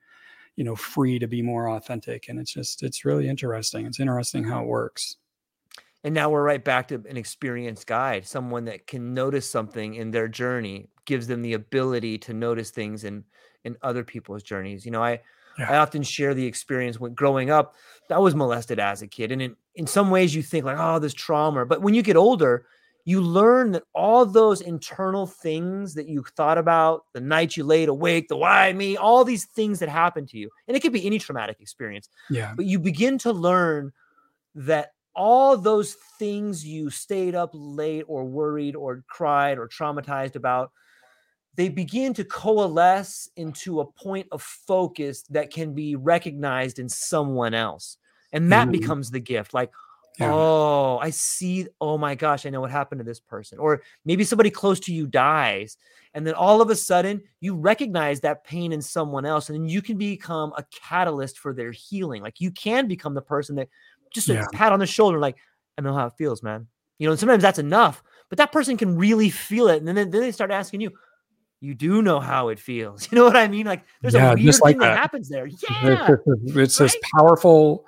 you 0.56 0.64
know 0.64 0.76
free 0.76 1.18
to 1.18 1.26
be 1.26 1.42
more 1.42 1.70
authentic. 1.70 2.30
And 2.30 2.40
it's 2.40 2.54
just 2.54 2.84
it's 2.84 3.04
really 3.04 3.28
interesting. 3.28 3.88
It's 3.88 4.00
interesting 4.00 4.44
how 4.44 4.62
it 4.62 4.68
works. 4.68 5.18
And 6.04 6.14
now 6.14 6.30
we're 6.30 6.44
right 6.44 6.64
back 6.64 6.90
to 6.90 6.96
an 7.10 7.18
experienced 7.18 7.88
guide, 7.88 8.28
someone 8.28 8.66
that 8.66 8.86
can 8.86 9.16
notice 9.16 9.50
something 9.50 9.96
in 9.96 10.12
their 10.12 10.28
journey, 10.28 10.91
gives 11.06 11.28
them 11.28 11.42
the 11.42 11.54
ability 11.54 12.18
to 12.20 12.34
notice 12.34 12.72
things 12.72 13.04
in 13.04 13.24
in 13.64 13.78
other 13.82 14.04
people's 14.04 14.44
journeys. 14.44 14.86
You 14.86 14.92
know, 14.92 15.04
I 15.04 15.22
yeah. 15.58 15.72
I 15.72 15.78
often 15.78 16.04
share 16.04 16.34
the 16.34 16.46
experience 16.46 17.00
when 17.00 17.14
growing 17.14 17.50
up, 17.50 17.76
I 18.10 18.20
was 18.20 18.36
molested 18.36 18.80
as 18.80 19.02
a 19.02 19.08
kid. 19.08 19.32
And 19.32 19.42
in, 19.42 19.56
in 19.76 19.88
some 19.88 20.10
ways 20.10 20.34
you 20.34 20.42
think 20.42 20.66
like, 20.66 20.78
oh, 20.80 21.00
this 21.00 21.14
trauma. 21.14 21.66
But 21.66 21.82
when 21.82 21.94
you 21.94 22.02
get 22.02 22.16
older, 22.16 22.66
you 23.04 23.22
learn 23.22 23.72
that 23.72 23.84
all 23.94 24.26
those 24.26 24.62
internal 24.62 25.26
things 25.26 25.96
that 25.96 26.08
you 26.08 26.24
thought 26.36 26.58
about, 26.58 27.06
the 27.14 27.22
night 27.22 27.58
you 27.58 27.64
laid 27.64 27.90
awake, 27.90 28.28
the 28.28 28.38
why 28.38 28.72
me, 28.74 28.96
all 28.96 29.24
these 29.24 29.46
things 29.46 29.80
that 29.80 29.90
happen 29.90 30.26
to 30.28 30.38
you, 30.38 30.50
and 30.68 30.78
it 30.78 30.82
could 30.82 30.94
be 30.94 31.06
any 31.06 31.18
traumatic 31.18 31.58
experience. 31.60 32.10
Yeah. 32.30 32.54
But 32.56 32.66
you 32.66 32.80
begin 32.80 33.18
to 33.20 33.34
learn 33.34 33.92
that 34.54 34.92
all 35.16 35.58
those 35.58 35.96
things 36.20 36.66
you 36.66 36.90
stayed 36.90 37.36
up 37.36 37.50
late 37.54 38.06
or 38.08 38.24
worried 38.24 38.76
or 38.76 39.04
cried 39.08 39.58
or 39.58 39.68
traumatized 39.68 40.36
about 40.36 40.72
they 41.56 41.70
begin 41.70 42.14
to 42.14 42.24
coalesce 42.24 43.30
into 43.36 43.82
a 43.82 43.86
point 43.86 44.28
of 44.32 44.42
focus 44.42 45.24
that 45.24 45.52
can 45.52 45.74
be 45.74 45.96
recognized 45.96 46.80
in 46.80 46.88
someone 46.88 47.54
else 47.54 47.98
and 48.32 48.52
that 48.52 48.64
mm-hmm. 48.64 48.80
becomes 48.80 49.12
the 49.12 49.20
gift 49.20 49.54
like 49.54 49.72
yeah. 50.20 50.32
oh 50.34 51.00
i 51.02 51.10
see 51.10 51.68
oh 51.80 51.98
my 51.98 52.16
gosh 52.16 52.46
i 52.46 52.50
know 52.50 52.62
what 52.62 52.72
happened 52.72 53.00
to 53.00 53.06
this 53.06 53.20
person 53.20 53.58
or 53.60 53.82
maybe 54.06 54.24
somebody 54.24 54.50
close 54.50 54.80
to 54.80 54.94
you 54.94 55.08
dies 55.08 55.78
and 56.14 56.28
then 56.28 56.34
all 56.34 56.62
of 56.62 56.70
a 56.70 56.76
sudden 56.76 57.22
you 57.40 57.56
recognize 57.56 58.20
that 58.20 58.44
pain 58.44 58.74
in 58.74 58.82
someone 58.82 59.26
else 59.26 59.50
and 59.50 59.58
then 59.58 59.70
you 59.70 59.82
can 59.82 59.98
become 59.98 60.52
a 60.58 60.66
catalyst 60.72 61.40
for 61.40 61.54
their 61.54 61.72
healing 61.72 62.22
like 62.22 62.42
you 62.42 62.52
can 62.52 62.88
become 62.88 63.14
the 63.14 63.22
person 63.22 63.56
that 63.56 63.70
just 64.12 64.30
a 64.30 64.48
pat 64.52 64.72
on 64.72 64.80
the 64.80 64.86
shoulder, 64.86 65.20
like, 65.20 65.38
I 65.78 65.82
know 65.82 65.94
how 65.94 66.08
it 66.08 66.14
feels, 66.18 66.44
man. 66.44 66.68
You 67.00 67.08
know, 67.08 67.12
and 67.12 67.20
sometimes 67.20 67.42
that's 67.42 67.60
enough, 67.60 68.04
but 68.30 68.38
that 68.38 68.52
person 68.52 68.78
can 68.78 68.96
really 68.96 69.30
feel 69.30 69.68
it. 69.68 69.78
And 69.78 69.88
then, 69.88 69.96
then 69.96 70.12
they 70.12 70.32
start 70.32 70.52
asking 70.52 70.82
you, 70.82 70.92
you 71.62 71.76
do 71.76 72.02
know 72.02 72.20
how 72.20 72.50
it 72.50 72.60
feels. 72.60 73.08
You 73.12 73.18
know 73.18 73.26
what 73.26 73.38
I 73.38 73.48
mean? 73.48 73.66
Like 73.66 73.84
there's 74.02 74.14
yeah, 74.14 74.32
a 74.32 74.36
weird 74.36 74.60
like 74.62 74.74
thing 74.74 74.80
that. 74.80 74.90
that. 74.90 74.98
happens 74.98 75.30
there. 75.30 75.48
Yeah. 75.84 76.16
It's, 76.46 76.80
right? 76.80 76.86
this 76.86 76.98
powerful, 77.16 77.86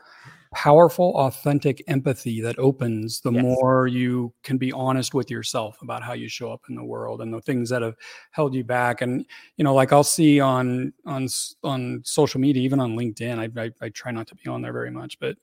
powerful, 0.53 1.13
authentic 1.15 1.83
empathy 1.87 2.41
that 2.41 2.59
opens 2.59 3.21
the 3.21 3.31
yes. 3.31 3.41
more 3.41 3.87
you 3.87 4.33
can 4.43 4.57
be 4.57 4.71
honest 4.71 5.13
with 5.13 5.31
yourself 5.31 5.81
about 5.81 6.03
how 6.03 6.13
you 6.13 6.29
show 6.29 6.51
up 6.51 6.61
in 6.69 6.75
the 6.75 6.83
world 6.83 7.21
and 7.21 7.33
the 7.33 7.41
things 7.41 7.69
that 7.69 7.81
have 7.81 7.95
held 8.31 8.53
you 8.53 8.63
back. 8.63 9.01
And, 9.01 9.25
you 9.57 9.63
know, 9.63 9.73
like 9.73 9.91
I'll 9.91 10.03
see 10.03 10.39
on, 10.39 10.93
on, 11.05 11.27
on 11.63 12.01
social 12.03 12.39
media, 12.39 12.61
even 12.61 12.79
on 12.79 12.95
LinkedIn, 12.95 13.39
I, 13.39 13.61
I, 13.61 13.71
I 13.81 13.89
try 13.89 14.11
not 14.11 14.27
to 14.27 14.35
be 14.35 14.49
on 14.49 14.61
there 14.61 14.73
very 14.73 14.91
much, 14.91 15.19
but 15.19 15.35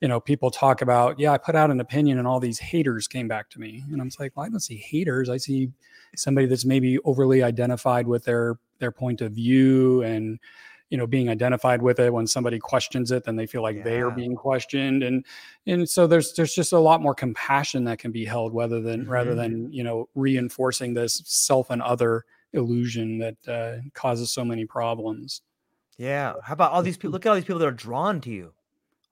you 0.00 0.08
know, 0.08 0.20
people 0.20 0.50
talk 0.50 0.82
about, 0.82 1.18
yeah, 1.18 1.32
I 1.32 1.38
put 1.38 1.54
out 1.54 1.70
an 1.70 1.80
opinion 1.80 2.18
and 2.18 2.26
all 2.26 2.40
these 2.40 2.58
haters 2.58 3.06
came 3.06 3.28
back 3.28 3.48
to 3.50 3.60
me. 3.60 3.84
And 3.90 4.00
I'm 4.00 4.10
like, 4.18 4.36
well, 4.36 4.46
I 4.46 4.48
don't 4.48 4.60
see 4.60 4.76
haters. 4.76 5.30
I 5.30 5.36
see 5.38 5.70
somebody 6.16 6.46
that's 6.46 6.64
maybe 6.64 6.98
overly 7.04 7.42
identified 7.42 8.06
with 8.06 8.24
their 8.24 8.56
their 8.78 8.90
point 8.90 9.20
of 9.20 9.32
view 9.32 10.02
and 10.02 10.38
you 10.90 10.98
know 10.98 11.06
being 11.06 11.28
identified 11.28 11.82
with 11.82 11.98
it 11.98 12.12
when 12.12 12.26
somebody 12.26 12.58
questions 12.58 13.10
it 13.10 13.24
then 13.24 13.36
they 13.36 13.46
feel 13.46 13.62
like 13.62 13.76
yeah. 13.76 13.82
they 13.82 14.00
are 14.00 14.10
being 14.10 14.34
questioned 14.34 15.02
and 15.02 15.24
and 15.66 15.88
so 15.88 16.06
there's 16.06 16.34
there's 16.34 16.54
just 16.54 16.72
a 16.72 16.78
lot 16.78 17.00
more 17.00 17.14
compassion 17.14 17.84
that 17.84 17.98
can 17.98 18.12
be 18.12 18.24
held 18.24 18.54
rather 18.54 18.80
than 18.80 19.02
mm-hmm. 19.02 19.10
rather 19.10 19.34
than 19.34 19.72
you 19.72 19.82
know 19.82 20.08
reinforcing 20.14 20.94
this 20.94 21.22
self 21.24 21.70
and 21.70 21.82
other 21.82 22.24
illusion 22.52 23.18
that 23.18 23.48
uh, 23.48 23.80
causes 23.94 24.30
so 24.30 24.44
many 24.44 24.64
problems 24.64 25.42
yeah 25.96 26.34
how 26.42 26.52
about 26.52 26.72
all 26.72 26.82
these 26.82 26.96
people 26.96 27.10
look 27.10 27.24
at 27.24 27.30
all 27.30 27.34
these 27.34 27.44
people 27.44 27.58
that 27.58 27.68
are 27.68 27.72
drawn 27.72 28.20
to 28.20 28.30
you 28.30 28.52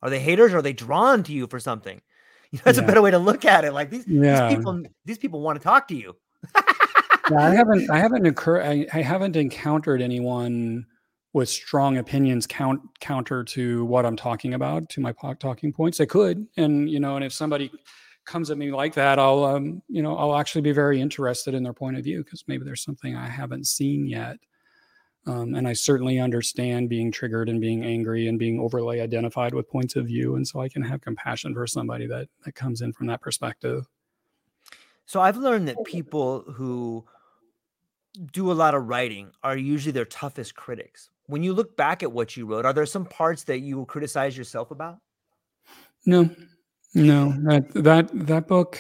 are 0.03 0.11
they 0.11 0.21
haters 0.21 0.53
or 0.53 0.59
are 0.59 0.63
they 0.63 0.73
drawn 0.73 1.23
to 1.25 1.33
you 1.33 1.47
for 1.47 1.61
something? 1.61 2.01
You 2.53 2.59
know, 2.59 2.65
that's 2.67 2.77
yeah. 2.77 2.85
a 2.85 2.87
better 2.87 3.01
way 3.01 3.11
to 3.11 3.19
look 3.19 3.47
at 3.47 3.65
it. 3.65 3.73
Like 3.73 3.89
these, 3.89 4.07
yeah. 4.07 4.49
these 4.49 4.59
people, 4.59 4.83
these 5.07 5.17
people 5.17 5.41
want 5.41 5.59
to 5.59 5.65
talk 5.65 5.89
to 5.89 5.95
you. 5.95 6.15
yeah, 6.55 7.39
I 7.39 7.55
haven't, 7.55 7.91
I 7.91 7.99
haven't 7.99 8.27
occur, 8.27 8.61
I, 8.61 8.87
I, 8.93 9.01
haven't 9.01 9.37
encountered 9.37 10.03
anyone 10.03 10.85
with 11.33 11.49
strong 11.49 11.97
opinions 11.97 12.47
count 12.47 12.83
counter 13.01 13.43
to 13.43 13.87
what 13.87 14.05
I'm 14.05 14.17
talking 14.17 14.53
about, 14.53 14.91
to 14.91 15.01
my 15.01 15.15
talking 15.41 15.73
points. 15.73 15.97
They 15.97 16.05
could, 16.05 16.47
and 16.59 16.91
you 16.91 17.01
know, 17.01 17.17
and 17.17 17.25
if 17.25 17.33
somebody 17.33 17.71
comes 18.27 18.51
at 18.51 18.59
me 18.59 18.71
like 18.71 18.93
that, 18.95 19.19
I'll, 19.19 19.45
um, 19.45 19.83
you 19.89 20.03
know, 20.03 20.17
I'll 20.17 20.37
actually 20.37 20.61
be 20.61 20.73
very 20.73 21.01
interested 21.01 21.55
in 21.55 21.63
their 21.63 21.73
point 21.73 21.97
of 21.97 22.05
view 22.05 22.23
because 22.23 22.45
maybe 22.47 22.65
there's 22.65 22.85
something 22.85 23.17
I 23.17 23.29
haven't 23.29 23.67
seen 23.67 24.07
yet. 24.07 24.37
Um, 25.27 25.55
and 25.55 25.69
I 25.69 25.73
certainly 25.73 26.19
understand 26.19 26.89
being 26.89 27.13
triggered 27.13 27.49
and 27.49 27.61
being 27.61 27.85
angry 27.85 28.27
and 28.27 28.39
being 28.39 28.59
overly 28.59 29.01
identified 29.01 29.55
with 29.55 29.71
points 29.71 29.95
of 29.95 30.07
view. 30.07 30.35
And 30.35 30.47
so 30.47 30.61
I 30.61 30.69
can 30.69 30.83
have 30.83 31.01
compassion 31.01 31.55
for 31.55 31.67
somebody 31.67 32.07
that, 32.09 32.29
that 32.45 32.57
comes 32.57 32.83
in 32.83 32.93
from 32.93 33.07
that 33.07 33.21
perspective. 33.21 33.89
So 35.07 35.21
I've 35.21 35.37
learned 35.37 35.69
that 35.69 35.77
people 35.85 36.41
who 36.41 37.05
do 38.33 38.51
a 38.51 38.55
lot 38.55 38.75
of 38.75 38.89
writing 38.89 39.31
are 39.43 39.57
usually 39.57 39.93
their 39.93 40.05
toughest 40.05 40.55
critics. 40.55 41.11
When 41.27 41.43
you 41.43 41.53
look 41.53 41.77
back 41.77 42.03
at 42.03 42.11
what 42.11 42.37
you 42.37 42.47
wrote, 42.47 42.65
are 42.65 42.73
there 42.73 42.85
some 42.85 43.07
parts 43.07 43.45
that 43.45 43.61
you 43.61 43.77
will 43.77 43.87
criticize 43.87 44.37
yourself 44.37 44.71
about? 44.71 44.99
No, 46.05 46.29
no, 46.95 47.33
that, 47.45 47.73
that, 47.75 48.09
that 48.27 48.49
book, 48.49 48.79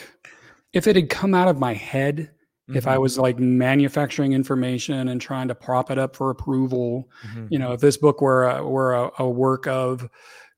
if 0.73 0.87
it 0.87 0.97
had 0.97 1.09
come 1.09 1.35
out 1.35 1.49
of 1.49 1.59
my 1.59 1.73
head, 1.73 2.31
Mm-hmm. 2.73 2.79
If 2.79 2.87
I 2.87 2.95
mm-hmm. 2.95 3.03
was 3.03 3.19
like 3.19 3.39
manufacturing 3.39 4.33
information 4.33 5.09
and 5.09 5.21
trying 5.21 5.49
to 5.49 5.55
prop 5.55 5.91
it 5.91 5.99
up 5.99 6.17
for 6.17 6.31
approval, 6.31 7.09
mm-hmm. 7.27 7.47
you 7.51 7.59
know, 7.59 7.73
if 7.73 7.81
this 7.81 7.99
book 7.99 8.23
were 8.23 8.49
a, 8.49 8.67
were 8.67 8.95
a, 8.95 9.11
a, 9.19 9.29
work 9.29 9.67
of 9.67 10.09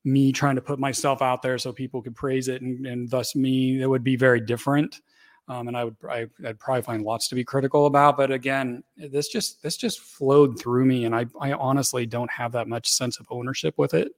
me 0.04 0.30
trying 0.30 0.54
to 0.54 0.60
put 0.60 0.78
myself 0.78 1.22
out 1.22 1.42
there 1.42 1.58
so 1.58 1.72
people 1.72 2.00
could 2.02 2.14
praise 2.14 2.46
it 2.46 2.62
and, 2.62 2.86
and 2.86 3.10
thus 3.10 3.34
me, 3.34 3.82
it 3.82 3.86
would 3.86 4.04
be 4.04 4.14
very 4.14 4.40
different. 4.40 5.00
Um, 5.48 5.68
and 5.68 5.76
I 5.76 5.84
would 5.84 5.96
I, 6.08 6.26
would 6.38 6.58
probably 6.60 6.82
find 6.82 7.02
lots 7.02 7.28
to 7.28 7.34
be 7.34 7.44
critical 7.44 7.86
about. 7.86 8.16
But 8.16 8.30
again, 8.30 8.82
this 8.96 9.28
just 9.28 9.62
this 9.62 9.76
just 9.76 10.00
flowed 10.00 10.58
through 10.58 10.86
me, 10.86 11.04
and 11.04 11.14
I 11.14 11.26
I 11.38 11.52
honestly 11.52 12.06
don't 12.06 12.30
have 12.30 12.52
that 12.52 12.66
much 12.66 12.88
sense 12.90 13.20
of 13.20 13.26
ownership 13.28 13.74
with 13.76 13.92
it. 13.92 14.12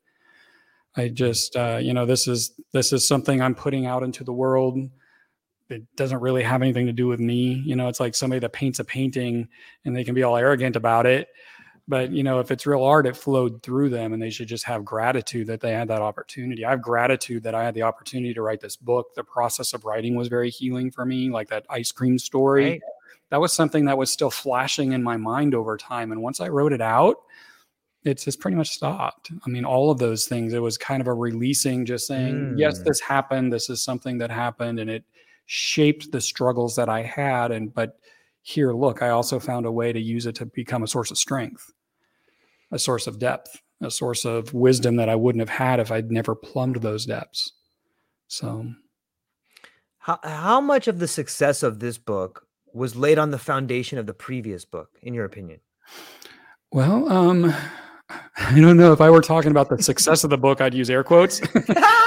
I 0.96 1.08
just 1.08 1.56
uh, 1.56 1.78
you 1.82 1.94
know 1.94 2.06
this 2.06 2.28
is 2.28 2.52
this 2.72 2.92
is 2.92 3.08
something 3.08 3.42
I'm 3.42 3.56
putting 3.56 3.86
out 3.86 4.04
into 4.04 4.22
the 4.22 4.32
world 4.32 4.78
it 5.68 5.82
doesn't 5.96 6.20
really 6.20 6.42
have 6.42 6.62
anything 6.62 6.86
to 6.86 6.92
do 6.92 7.06
with 7.06 7.20
me. 7.20 7.62
You 7.64 7.76
know, 7.76 7.88
it's 7.88 8.00
like 8.00 8.14
somebody 8.14 8.40
that 8.40 8.52
paints 8.52 8.78
a 8.78 8.84
painting 8.84 9.48
and 9.84 9.96
they 9.96 10.04
can 10.04 10.14
be 10.14 10.22
all 10.22 10.36
arrogant 10.36 10.76
about 10.76 11.06
it. 11.06 11.28
But, 11.88 12.10
you 12.10 12.24
know, 12.24 12.40
if 12.40 12.50
it's 12.50 12.66
real 12.66 12.82
art, 12.82 13.06
it 13.06 13.16
flowed 13.16 13.62
through 13.62 13.90
them 13.90 14.12
and 14.12 14.20
they 14.20 14.30
should 14.30 14.48
just 14.48 14.64
have 14.64 14.84
gratitude 14.84 15.46
that 15.46 15.60
they 15.60 15.72
had 15.72 15.86
that 15.88 16.02
opportunity. 16.02 16.64
I 16.64 16.70
have 16.70 16.82
gratitude 16.82 17.44
that 17.44 17.54
I 17.54 17.62
had 17.62 17.74
the 17.74 17.82
opportunity 17.82 18.34
to 18.34 18.42
write 18.42 18.60
this 18.60 18.76
book. 18.76 19.14
The 19.14 19.22
process 19.22 19.72
of 19.72 19.84
writing 19.84 20.16
was 20.16 20.26
very 20.26 20.50
healing 20.50 20.90
for 20.90 21.06
me, 21.06 21.30
like 21.30 21.48
that 21.50 21.64
ice 21.70 21.92
cream 21.92 22.18
story. 22.18 22.64
Right. 22.64 22.80
That 23.30 23.40
was 23.40 23.52
something 23.52 23.84
that 23.84 23.98
was 23.98 24.10
still 24.10 24.30
flashing 24.30 24.92
in 24.92 25.02
my 25.02 25.16
mind 25.16 25.54
over 25.54 25.76
time. 25.76 26.10
And 26.10 26.22
once 26.22 26.40
I 26.40 26.48
wrote 26.48 26.72
it 26.72 26.80
out, 26.80 27.18
it's 28.04 28.24
just 28.24 28.40
pretty 28.40 28.56
much 28.56 28.70
stopped. 28.70 29.32
I 29.44 29.48
mean, 29.48 29.64
all 29.64 29.90
of 29.90 29.98
those 29.98 30.26
things, 30.26 30.52
it 30.52 30.62
was 30.62 30.78
kind 30.78 31.00
of 31.00 31.08
a 31.08 31.14
releasing, 31.14 31.84
just 31.84 32.06
saying, 32.06 32.34
mm. 32.34 32.54
yes, 32.56 32.80
this 32.80 33.00
happened. 33.00 33.52
This 33.52 33.68
is 33.68 33.82
something 33.82 34.18
that 34.18 34.30
happened. 34.30 34.78
And 34.78 34.90
it 34.90 35.04
shaped 35.46 36.12
the 36.12 36.20
struggles 36.20 36.76
that 36.76 36.88
I 36.88 37.02
had. 37.02 37.52
And, 37.52 37.72
but 37.72 37.98
here, 38.42 38.72
look, 38.72 39.02
I 39.02 39.10
also 39.10 39.38
found 39.38 39.66
a 39.66 39.72
way 39.72 39.92
to 39.92 40.00
use 40.00 40.26
it 40.26 40.34
to 40.36 40.46
become 40.46 40.82
a 40.82 40.88
source 40.88 41.10
of 41.10 41.18
strength, 41.18 41.72
a 42.70 42.78
source 42.78 43.06
of 43.06 43.18
depth, 43.18 43.60
a 43.80 43.90
source 43.90 44.24
of 44.24 44.52
wisdom 44.52 44.96
that 44.96 45.08
I 45.08 45.14
wouldn't 45.14 45.40
have 45.40 45.56
had 45.56 45.80
if 45.80 45.90
I'd 45.90 46.10
never 46.10 46.34
plumbed 46.34 46.76
those 46.76 47.06
depths. 47.06 47.52
So, 48.28 48.72
how, 49.98 50.18
how 50.22 50.60
much 50.60 50.88
of 50.88 50.98
the 50.98 51.08
success 51.08 51.62
of 51.62 51.78
this 51.78 51.98
book 51.98 52.46
was 52.72 52.96
laid 52.96 53.18
on 53.18 53.30
the 53.30 53.38
foundation 53.38 53.98
of 53.98 54.06
the 54.06 54.14
previous 54.14 54.64
book, 54.64 54.90
in 55.02 55.14
your 55.14 55.24
opinion? 55.24 55.60
Well, 56.72 57.10
um, 57.10 57.54
I 58.36 58.60
don't 58.60 58.76
know 58.76 58.92
if 58.92 59.00
I 59.00 59.10
were 59.10 59.22
talking 59.22 59.50
about 59.50 59.68
the 59.68 59.82
success 59.82 60.24
of 60.24 60.30
the 60.30 60.38
book, 60.38 60.60
I'd 60.60 60.74
use 60.74 60.90
air 60.90 61.04
quotes. 61.04 61.40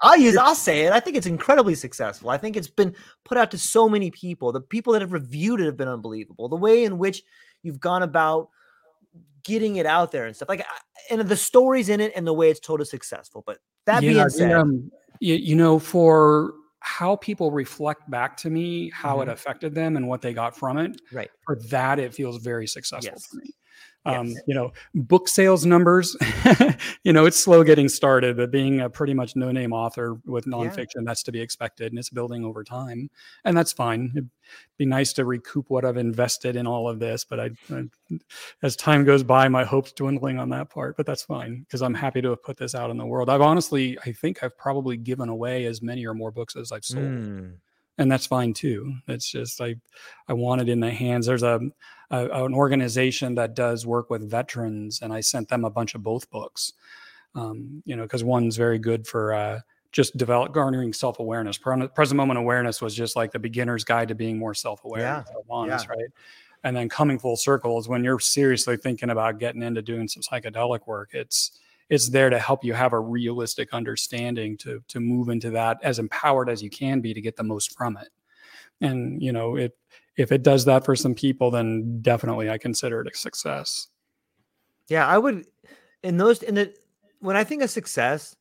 I'll 0.00 0.16
use, 0.16 0.36
I'll 0.36 0.54
say 0.54 0.82
it. 0.82 0.92
I 0.92 1.00
think 1.00 1.16
it's 1.16 1.26
incredibly 1.26 1.74
successful. 1.74 2.30
I 2.30 2.38
think 2.38 2.56
it's 2.56 2.68
been 2.68 2.94
put 3.24 3.36
out 3.36 3.50
to 3.50 3.58
so 3.58 3.88
many 3.88 4.10
people. 4.10 4.52
The 4.52 4.60
people 4.60 4.92
that 4.92 5.02
have 5.02 5.12
reviewed 5.12 5.60
it 5.60 5.66
have 5.66 5.76
been 5.76 5.88
unbelievable. 5.88 6.48
The 6.48 6.56
way 6.56 6.84
in 6.84 6.98
which 6.98 7.22
you've 7.62 7.80
gone 7.80 8.02
about 8.02 8.48
getting 9.44 9.76
it 9.76 9.86
out 9.86 10.12
there 10.12 10.26
and 10.26 10.36
stuff 10.36 10.48
like, 10.48 10.64
and 11.10 11.20
the 11.20 11.36
stories 11.36 11.88
in 11.88 12.00
it 12.00 12.12
and 12.14 12.26
the 12.26 12.32
way 12.32 12.50
it's 12.50 12.60
told 12.60 12.80
is 12.80 12.90
successful. 12.90 13.42
But 13.46 13.58
that 13.86 14.02
yeah, 14.02 14.12
being 14.12 14.28
said, 14.28 14.52
um, 14.52 14.90
you, 15.20 15.34
you 15.34 15.56
know, 15.56 15.78
for 15.78 16.52
how 16.80 17.16
people 17.16 17.50
reflect 17.50 18.08
back 18.08 18.36
to 18.36 18.50
me 18.50 18.90
how 18.90 19.14
mm-hmm. 19.14 19.28
it 19.28 19.32
affected 19.32 19.74
them 19.74 19.96
and 19.96 20.06
what 20.06 20.22
they 20.22 20.32
got 20.32 20.56
from 20.56 20.78
it. 20.78 21.00
Right. 21.12 21.30
For 21.44 21.58
that, 21.70 21.98
it 21.98 22.14
feels 22.14 22.42
very 22.42 22.66
successful 22.66 23.12
yes. 23.12 23.26
for 23.26 23.36
me. 23.38 23.54
Um, 24.08 24.28
yes. 24.28 24.40
You 24.46 24.54
know, 24.54 24.72
book 24.94 25.28
sales 25.28 25.66
numbers, 25.66 26.16
you 27.04 27.12
know, 27.12 27.26
it's 27.26 27.38
slow 27.38 27.62
getting 27.62 27.88
started, 27.88 28.36
but 28.38 28.50
being 28.50 28.80
a 28.80 28.88
pretty 28.88 29.12
much 29.12 29.36
no 29.36 29.52
name 29.52 29.72
author 29.72 30.18
with 30.24 30.46
nonfiction, 30.46 30.96
yeah. 30.96 31.02
that's 31.04 31.22
to 31.24 31.32
be 31.32 31.40
expected 31.40 31.92
and 31.92 31.98
it's 31.98 32.08
building 32.08 32.44
over 32.44 32.64
time. 32.64 33.10
And 33.44 33.56
that's 33.56 33.72
fine. 33.72 34.10
It'd 34.14 34.30
be 34.78 34.86
nice 34.86 35.12
to 35.14 35.26
recoup 35.26 35.66
what 35.68 35.84
I've 35.84 35.98
invested 35.98 36.56
in 36.56 36.66
all 36.66 36.88
of 36.88 37.00
this, 37.00 37.24
but 37.24 37.38
I, 37.38 37.50
I 37.70 37.84
as 38.62 38.76
time 38.76 39.04
goes 39.04 39.22
by, 39.22 39.48
my 39.48 39.64
hopes 39.64 39.92
dwindling 39.92 40.38
on 40.38 40.48
that 40.50 40.70
part, 40.70 40.96
but 40.96 41.04
that's 41.04 41.22
fine 41.22 41.60
because 41.60 41.82
I'm 41.82 41.94
happy 41.94 42.22
to 42.22 42.30
have 42.30 42.42
put 42.42 42.56
this 42.56 42.74
out 42.74 42.90
in 42.90 42.96
the 42.96 43.06
world. 43.06 43.28
I've 43.28 43.42
honestly, 43.42 43.98
I 44.06 44.12
think 44.12 44.42
I've 44.42 44.56
probably 44.56 44.96
given 44.96 45.28
away 45.28 45.66
as 45.66 45.82
many 45.82 46.06
or 46.06 46.14
more 46.14 46.30
books 46.30 46.56
as 46.56 46.72
I've 46.72 46.84
sold. 46.84 47.04
Mm 47.04 47.52
and 47.98 48.10
that's 48.10 48.26
fine 48.26 48.54
too. 48.54 48.94
It's 49.08 49.30
just 49.30 49.60
I 49.60 49.76
I 50.28 50.32
want 50.32 50.60
it 50.60 50.68
in 50.68 50.80
the 50.80 50.90
hands. 50.90 51.26
There's 51.26 51.42
a, 51.42 51.60
a, 52.10 52.44
an 52.44 52.54
organization 52.54 53.34
that 53.34 53.54
does 53.54 53.86
work 53.86 54.08
with 54.08 54.28
veterans, 54.30 55.02
and 55.02 55.12
I 55.12 55.20
sent 55.20 55.48
them 55.48 55.64
a 55.64 55.70
bunch 55.70 55.94
of 55.94 56.02
both 56.02 56.30
books. 56.30 56.72
Um, 57.34 57.82
you 57.84 57.94
know, 57.94 58.04
because 58.04 58.24
one's 58.24 58.56
very 58.56 58.78
good 58.78 59.06
for 59.06 59.34
uh, 59.34 59.60
just 59.92 60.16
develop 60.16 60.52
garnering 60.52 60.92
self 60.92 61.18
awareness. 61.18 61.58
Present 61.58 62.16
moment 62.16 62.38
awareness 62.38 62.80
was 62.80 62.94
just 62.94 63.16
like 63.16 63.32
the 63.32 63.38
beginner's 63.38 63.84
guide 63.84 64.08
to 64.08 64.14
being 64.14 64.38
more 64.38 64.54
self 64.54 64.84
aware, 64.84 65.00
yeah. 65.00 65.24
honest, 65.50 65.86
yeah. 65.86 65.96
right? 65.96 66.08
And 66.64 66.76
then 66.76 66.88
coming 66.88 67.18
full 67.18 67.36
circle 67.36 67.78
is 67.78 67.88
when 67.88 68.02
you're 68.02 68.18
seriously 68.18 68.76
thinking 68.76 69.10
about 69.10 69.38
getting 69.38 69.62
into 69.62 69.82
doing 69.82 70.08
some 70.08 70.22
psychedelic 70.22 70.86
work. 70.86 71.10
It's 71.12 71.60
it's 71.88 72.08
there 72.10 72.30
to 72.30 72.38
help 72.38 72.64
you 72.64 72.74
have 72.74 72.92
a 72.92 73.00
realistic 73.00 73.72
understanding 73.72 74.56
to 74.58 74.82
to 74.88 75.00
move 75.00 75.28
into 75.28 75.50
that 75.50 75.78
as 75.82 75.98
empowered 75.98 76.50
as 76.50 76.62
you 76.62 76.70
can 76.70 77.00
be 77.00 77.14
to 77.14 77.20
get 77.20 77.36
the 77.36 77.42
most 77.42 77.76
from 77.76 77.96
it. 77.96 78.08
And 78.80 79.22
you 79.22 79.32
know 79.32 79.56
if 79.56 79.72
if 80.16 80.32
it 80.32 80.42
does 80.42 80.64
that 80.64 80.84
for 80.84 80.96
some 80.96 81.14
people 81.14 81.50
then 81.50 82.00
definitely 82.02 82.50
i 82.50 82.58
consider 82.58 83.00
it 83.00 83.12
a 83.12 83.16
success. 83.16 83.88
Yeah 84.88 85.06
i 85.06 85.18
would 85.18 85.46
in 86.02 86.16
those 86.16 86.42
in 86.42 86.54
the 86.54 86.74
when 87.20 87.36
i 87.36 87.44
think 87.44 87.62
of 87.62 87.70
success 87.70 88.36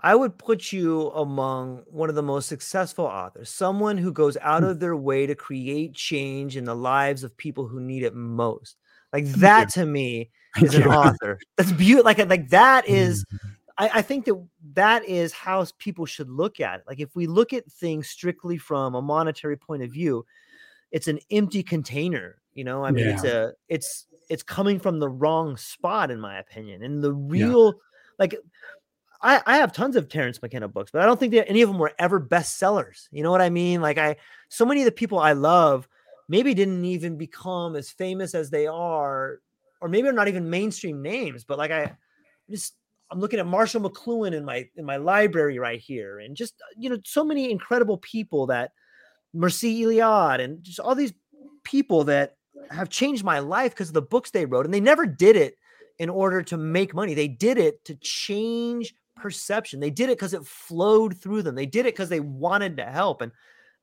i 0.00 0.14
would 0.14 0.38
put 0.38 0.72
you 0.72 1.10
among 1.10 1.82
one 1.86 2.08
of 2.08 2.14
the 2.14 2.22
most 2.22 2.48
successful 2.48 3.04
authors 3.04 3.50
someone 3.50 3.98
who 3.98 4.12
goes 4.12 4.36
out 4.42 4.62
hmm. 4.62 4.68
of 4.68 4.80
their 4.80 4.96
way 4.96 5.26
to 5.26 5.34
create 5.34 5.94
change 5.94 6.56
in 6.56 6.64
the 6.64 6.74
lives 6.74 7.24
of 7.24 7.36
people 7.36 7.66
who 7.66 7.80
need 7.80 8.02
it 8.02 8.14
most. 8.14 8.76
Like 9.12 9.26
that 9.26 9.68
to 9.70 9.84
me 9.84 10.30
is 10.60 10.74
an 10.74 10.82
author. 10.88 11.38
That's 11.56 11.72
beautiful. 11.72 12.04
Like 12.04 12.18
like 12.18 12.48
that 12.50 12.88
is. 12.88 13.24
Mm-hmm. 13.24 13.48
I, 13.78 13.90
I 13.94 14.02
think 14.02 14.26
that 14.26 14.46
that 14.74 15.04
is 15.06 15.32
how 15.32 15.64
people 15.78 16.04
should 16.04 16.28
look 16.28 16.60
at 16.60 16.80
it. 16.80 16.84
Like 16.86 17.00
if 17.00 17.16
we 17.16 17.26
look 17.26 17.54
at 17.54 17.64
things 17.72 18.06
strictly 18.06 18.58
from 18.58 18.94
a 18.94 19.00
monetary 19.00 19.56
point 19.56 19.82
of 19.82 19.90
view, 19.90 20.26
it's 20.90 21.08
an 21.08 21.18
empty 21.30 21.62
container. 21.62 22.36
You 22.52 22.64
know, 22.64 22.84
I 22.84 22.90
mean, 22.90 23.06
yeah. 23.06 23.14
it's 23.14 23.24
a 23.24 23.52
it's 23.68 24.06
it's 24.28 24.42
coming 24.42 24.78
from 24.78 24.98
the 24.98 25.08
wrong 25.08 25.56
spot, 25.56 26.10
in 26.10 26.20
my 26.20 26.38
opinion. 26.38 26.82
And 26.82 27.02
the 27.02 27.12
real, 27.12 27.66
yeah. 27.66 27.72
like, 28.18 28.36
I, 29.20 29.42
I 29.46 29.56
have 29.56 29.72
tons 29.72 29.96
of 29.96 30.08
Terence 30.08 30.40
McKenna 30.40 30.68
books, 30.68 30.90
but 30.90 31.02
I 31.02 31.06
don't 31.06 31.20
think 31.20 31.32
that 31.32 31.48
any 31.48 31.62
of 31.62 31.68
them 31.68 31.78
were 31.78 31.92
ever 31.98 32.20
bestsellers. 32.20 33.08
You 33.10 33.22
know 33.22 33.30
what 33.30 33.40
I 33.40 33.50
mean? 33.50 33.80
Like, 33.80 33.98
I 33.98 34.16
so 34.48 34.64
many 34.64 34.80
of 34.80 34.86
the 34.86 34.92
people 34.92 35.18
I 35.18 35.32
love 35.32 35.88
maybe 36.28 36.54
didn't 36.54 36.84
even 36.84 37.16
become 37.16 37.76
as 37.76 37.90
famous 37.90 38.34
as 38.34 38.50
they 38.50 38.66
are 38.66 39.40
or 39.82 39.88
maybe 39.88 40.04
they're 40.04 40.12
not 40.12 40.28
even 40.28 40.48
mainstream 40.48 41.02
names, 41.02 41.44
but 41.44 41.58
like 41.58 41.72
I 41.72 41.92
just 42.48 42.74
I'm 43.10 43.18
looking 43.18 43.40
at 43.40 43.46
Marshall 43.46 43.82
McLuhan 43.82 44.32
in 44.32 44.44
my 44.44 44.66
in 44.76 44.86
my 44.86 44.96
library 44.96 45.58
right 45.58 45.80
here, 45.80 46.20
and 46.20 46.36
just 46.36 46.54
uh, 46.62 46.72
you 46.78 46.88
know 46.88 46.98
so 47.04 47.24
many 47.24 47.50
incredible 47.50 47.98
people 47.98 48.46
that 48.46 48.70
Mircea 49.36 49.82
Eliade 49.82 50.40
and 50.40 50.62
just 50.62 50.78
all 50.78 50.94
these 50.94 51.12
people 51.64 52.04
that 52.04 52.36
have 52.70 52.88
changed 52.88 53.24
my 53.24 53.40
life 53.40 53.72
because 53.72 53.88
of 53.88 53.94
the 53.94 54.00
books 54.00 54.30
they 54.30 54.46
wrote, 54.46 54.64
and 54.64 54.72
they 54.72 54.80
never 54.80 55.04
did 55.04 55.34
it 55.34 55.56
in 55.98 56.08
order 56.08 56.42
to 56.42 56.56
make 56.56 56.94
money. 56.94 57.12
They 57.12 57.28
did 57.28 57.58
it 57.58 57.84
to 57.86 57.96
change 57.96 58.94
perception. 59.16 59.80
They 59.80 59.90
did 59.90 60.08
it 60.08 60.16
because 60.16 60.32
it 60.32 60.46
flowed 60.46 61.18
through 61.18 61.42
them. 61.42 61.56
They 61.56 61.66
did 61.66 61.86
it 61.86 61.94
because 61.94 62.08
they 62.08 62.20
wanted 62.20 62.76
to 62.76 62.84
help, 62.84 63.20
and 63.20 63.32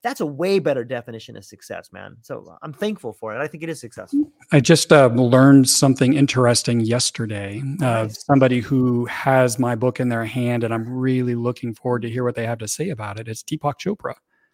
that's 0.01 0.21
a 0.21 0.25
way 0.25 0.59
better 0.59 0.83
definition 0.83 1.35
of 1.35 1.43
success, 1.43 1.91
man. 1.91 2.15
So 2.21 2.45
uh, 2.49 2.55
I'm 2.61 2.73
thankful 2.73 3.13
for 3.13 3.35
it. 3.35 3.41
I 3.41 3.47
think 3.47 3.63
it 3.63 3.69
is 3.69 3.79
successful. 3.79 4.31
I 4.51 4.59
just 4.59 4.93
uh, 4.93 5.07
learned 5.07 5.69
something 5.69 6.13
interesting 6.13 6.79
yesterday. 6.79 7.61
Uh, 7.81 8.07
somebody 8.07 8.61
who 8.61 9.05
has 9.05 9.59
my 9.59 9.75
book 9.75 9.99
in 9.99 10.09
their 10.09 10.25
hand, 10.25 10.63
and 10.63 10.73
I'm 10.73 10.89
really 10.89 11.35
looking 11.35 11.73
forward 11.73 12.01
to 12.03 12.09
hear 12.09 12.23
what 12.23 12.35
they 12.35 12.45
have 12.45 12.59
to 12.59 12.67
say 12.67 12.89
about 12.89 13.19
it. 13.19 13.27
It's 13.27 13.43
Deepak 13.43 13.75
Chopra. 13.79 14.13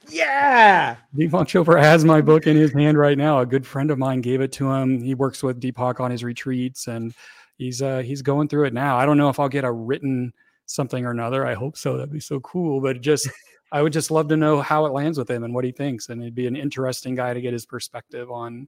Yeah. 0.09 0.95
Deepak 1.15 1.45
Chopra 1.45 1.79
has 1.79 2.03
my 2.03 2.21
book 2.21 2.47
in 2.47 2.55
his 2.55 2.73
hand 2.73 2.97
right 2.97 3.17
now. 3.17 3.39
A 3.39 3.45
good 3.45 3.65
friend 3.65 3.91
of 3.91 3.97
mine 3.97 4.21
gave 4.21 4.41
it 4.41 4.51
to 4.53 4.71
him. 4.71 5.01
He 5.01 5.15
works 5.15 5.43
with 5.43 5.59
Deepak 5.59 5.99
on 5.99 6.11
his 6.11 6.23
retreats, 6.23 6.87
and 6.87 7.13
he's 7.57 7.81
uh, 7.81 7.99
he's 7.99 8.21
going 8.21 8.47
through 8.47 8.65
it 8.65 8.73
now. 8.73 8.97
I 8.97 9.05
don't 9.05 9.17
know 9.17 9.29
if 9.29 9.39
I'll 9.39 9.49
get 9.49 9.63
a 9.63 9.71
written 9.71 10.33
something 10.65 11.05
or 11.05 11.11
another. 11.11 11.45
I 11.45 11.53
hope 11.53 11.77
so. 11.77 11.97
That'd 11.97 12.11
be 12.11 12.19
so 12.19 12.39
cool. 12.39 12.81
But 12.81 13.01
just 13.01 13.29
I 13.71 13.81
would 13.81 13.93
just 13.93 14.11
love 14.11 14.27
to 14.29 14.37
know 14.37 14.61
how 14.61 14.85
it 14.85 14.93
lands 14.93 15.17
with 15.17 15.29
him 15.29 15.43
and 15.43 15.53
what 15.53 15.65
he 15.65 15.71
thinks. 15.71 16.09
And 16.09 16.21
it'd 16.21 16.35
be 16.35 16.47
an 16.47 16.55
interesting 16.55 17.15
guy 17.15 17.33
to 17.33 17.41
get 17.41 17.53
his 17.53 17.65
perspective 17.65 18.31
on 18.31 18.67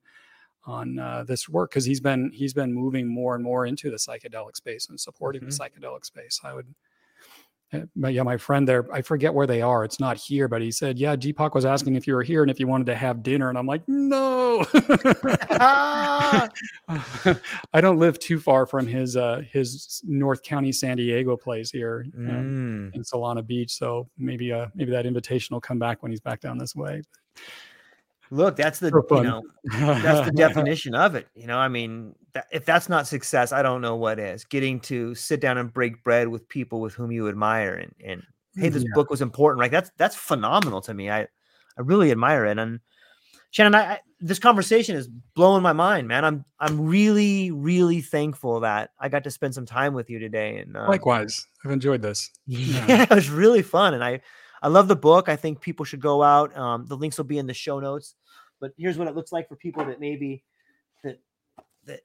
on 0.65 0.99
uh, 0.99 1.23
this 1.23 1.47
work 1.47 1.71
because 1.71 1.85
he's 1.85 2.01
been 2.01 2.29
he's 2.33 2.53
been 2.53 2.73
moving 2.73 3.07
more 3.07 3.35
and 3.35 3.43
more 3.43 3.65
into 3.65 3.89
the 3.89 3.97
psychedelic 3.97 4.55
space 4.57 4.89
and 4.89 4.99
supporting 4.99 5.41
mm-hmm. 5.41 5.49
the 5.49 5.55
psychedelic 5.55 6.05
space. 6.05 6.41
I 6.43 6.53
would 6.53 6.73
Eh, 7.73 7.81
but 7.95 8.14
yeah, 8.14 8.23
my 8.23 8.38
friend 8.38 8.68
there, 8.68 8.91
I 8.94 9.02
forget 9.02 9.34
where 9.34 9.48
they 9.48 9.61
are. 9.61 9.84
It's 9.84 9.99
not 9.99 10.15
here, 10.15 10.48
but 10.48 10.61
he 10.61 10.72
said, 10.72 10.98
yeah, 10.98 11.15
Deepak 11.15 11.53
was 11.53 11.65
asking 11.65 11.95
if 11.95 12.07
you 12.07 12.15
were 12.15 12.23
here 12.23 12.41
and 12.41 12.49
if 12.49 12.60
you 12.60 12.68
wanted 12.68 12.85
to 12.88 12.95
have 12.95 13.22
dinner. 13.23 13.49
And 13.49 13.57
I'm 13.57 13.68
like, 13.68 13.84
no, 13.88 14.65
I 14.73 16.49
don't 17.81 17.99
live 17.99 18.19
too 18.19 18.39
far 18.39 18.65
from 18.65 18.88
his, 18.88 19.18
uh, 19.18 19.44
his 19.52 20.02
North 20.06 20.44
County, 20.44 20.72
San 20.72 20.98
Diego 20.98 21.35
place 21.35 21.69
here 21.69 22.06
mm. 22.18 22.95
in 22.95 23.02
Solana 23.03 23.45
Beach. 23.45 23.73
So 23.73 24.07
maybe, 24.18 24.53
uh, 24.53 24.68
maybe 24.73 24.91
that 24.91 25.06
invitation 25.06 25.53
will 25.53 25.61
come 25.61 25.80
back 25.80 26.02
when 26.02 26.11
he's 26.11 26.22
back 26.22 26.39
down 26.39 26.57
this 26.57 26.76
way. 26.76 27.02
Look, 28.29 28.55
that's 28.55 28.79
the 28.79 28.87
you 28.87 29.23
know 29.23 29.43
that's 29.63 30.29
the 30.29 30.31
definition 30.35 30.95
of 30.95 31.15
it. 31.15 31.27
You 31.35 31.47
know, 31.47 31.57
I 31.57 31.67
mean, 31.67 32.15
that, 32.33 32.47
if 32.51 32.65
that's 32.65 32.89
not 32.89 33.07
success, 33.07 33.51
I 33.51 33.61
don't 33.61 33.81
know 33.81 33.95
what 33.95 34.19
is. 34.19 34.43
Getting 34.43 34.79
to 34.81 35.15
sit 35.15 35.39
down 35.39 35.57
and 35.57 35.73
break 35.73 36.03
bread 36.03 36.27
with 36.27 36.47
people 36.49 36.81
with 36.81 36.93
whom 36.93 37.11
you 37.11 37.29
admire, 37.29 37.75
and 37.75 37.95
and 38.03 38.23
hey, 38.55 38.69
this 38.69 38.83
yeah. 38.83 38.89
book 38.93 39.09
was 39.09 39.21
important. 39.21 39.61
Right? 39.61 39.71
That's 39.71 39.91
that's 39.97 40.15
phenomenal 40.15 40.81
to 40.81 40.93
me. 40.93 41.09
I 41.09 41.21
I 41.21 41.81
really 41.81 42.11
admire 42.11 42.45
it. 42.45 42.57
And 42.57 42.79
Shannon, 43.51 43.75
I, 43.75 43.93
I 43.93 43.99
this 44.19 44.39
conversation 44.39 44.95
is 44.95 45.07
blowing 45.35 45.63
my 45.63 45.73
mind, 45.73 46.07
man. 46.07 46.25
I'm 46.25 46.43
I'm 46.59 46.81
really 46.87 47.51
really 47.51 48.01
thankful 48.01 48.59
that 48.61 48.91
I 48.99 49.09
got 49.09 49.23
to 49.23 49.31
spend 49.31 49.53
some 49.53 49.65
time 49.65 49.93
with 49.93 50.09
you 50.09 50.19
today. 50.19 50.57
And 50.57 50.75
uh, 50.75 50.87
likewise, 50.87 51.45
I've 51.63 51.71
enjoyed 51.71 52.01
this. 52.01 52.29
Yeah, 52.45 52.85
yeah, 52.87 53.03
it 53.03 53.09
was 53.09 53.29
really 53.29 53.61
fun, 53.61 53.93
and 53.93 54.03
I 54.03 54.21
I 54.61 54.67
love 54.67 54.88
the 54.88 54.95
book. 54.95 55.29
I 55.29 55.35
think 55.35 55.61
people 55.61 55.85
should 55.85 56.01
go 56.01 56.23
out. 56.23 56.55
Um, 56.57 56.85
the 56.85 56.97
links 56.97 57.17
will 57.17 57.25
be 57.25 57.38
in 57.38 57.47
the 57.47 57.53
show 57.53 57.79
notes. 57.79 58.15
But 58.59 58.73
here's 58.77 58.97
what 58.97 59.07
it 59.07 59.15
looks 59.15 59.31
like 59.31 59.47
for 59.47 59.55
people 59.55 59.85
that 59.85 59.99
maybe 59.99 60.43
that 61.03 61.19
that 61.85 62.01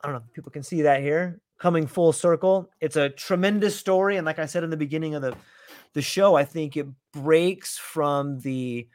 I 0.00 0.08
don't 0.08 0.14
know. 0.14 0.22
People 0.32 0.50
can 0.50 0.62
see 0.62 0.82
that 0.82 1.00
here 1.00 1.40
coming 1.58 1.86
full 1.86 2.12
circle. 2.12 2.70
It's 2.80 2.96
a 2.96 3.08
tremendous 3.08 3.76
story, 3.76 4.16
and 4.16 4.26
like 4.26 4.38
I 4.38 4.46
said 4.46 4.64
in 4.64 4.70
the 4.70 4.76
beginning 4.76 5.14
of 5.14 5.22
the 5.22 5.36
the 5.92 6.02
show, 6.02 6.34
I 6.34 6.44
think 6.44 6.76
it 6.76 6.86
breaks 7.12 7.78
from 7.78 8.40
the 8.40 8.88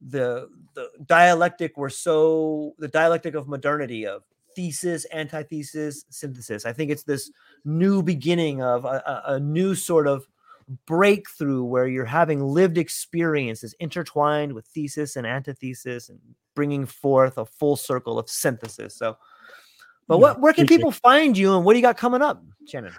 the 0.00 0.48
the 0.74 0.90
dialectic 1.06 1.76
we're 1.76 1.88
so 1.88 2.74
the 2.78 2.88
dialectic 2.88 3.34
of 3.34 3.48
modernity 3.48 4.06
of 4.06 4.22
thesis, 4.54 5.06
antithesis, 5.12 6.04
synthesis. 6.10 6.64
I 6.64 6.72
think 6.72 6.90
it's 6.90 7.02
this 7.02 7.30
new 7.64 8.02
beginning 8.02 8.62
of 8.62 8.84
a, 8.84 9.02
a, 9.06 9.34
a 9.34 9.40
new 9.40 9.74
sort 9.74 10.06
of 10.06 10.26
breakthrough 10.86 11.62
where 11.62 11.86
you're 11.86 12.04
having 12.04 12.42
lived 12.42 12.78
experiences 12.78 13.74
intertwined 13.78 14.52
with 14.52 14.66
thesis 14.66 15.16
and 15.16 15.26
antithesis 15.26 16.08
and 16.08 16.18
bringing 16.54 16.86
forth 16.86 17.38
a 17.38 17.46
full 17.46 17.76
circle 17.76 18.18
of 18.18 18.28
synthesis. 18.28 18.96
So, 18.96 19.16
but 20.08 20.18
what 20.18 20.40
where 20.40 20.52
can 20.52 20.66
people 20.66 20.90
find 20.90 21.36
you 21.36 21.54
and 21.54 21.64
what 21.64 21.72
do 21.72 21.78
you 21.78 21.82
got 21.82 21.96
coming 21.96 22.22
up, 22.22 22.42
Shannon? 22.68 22.92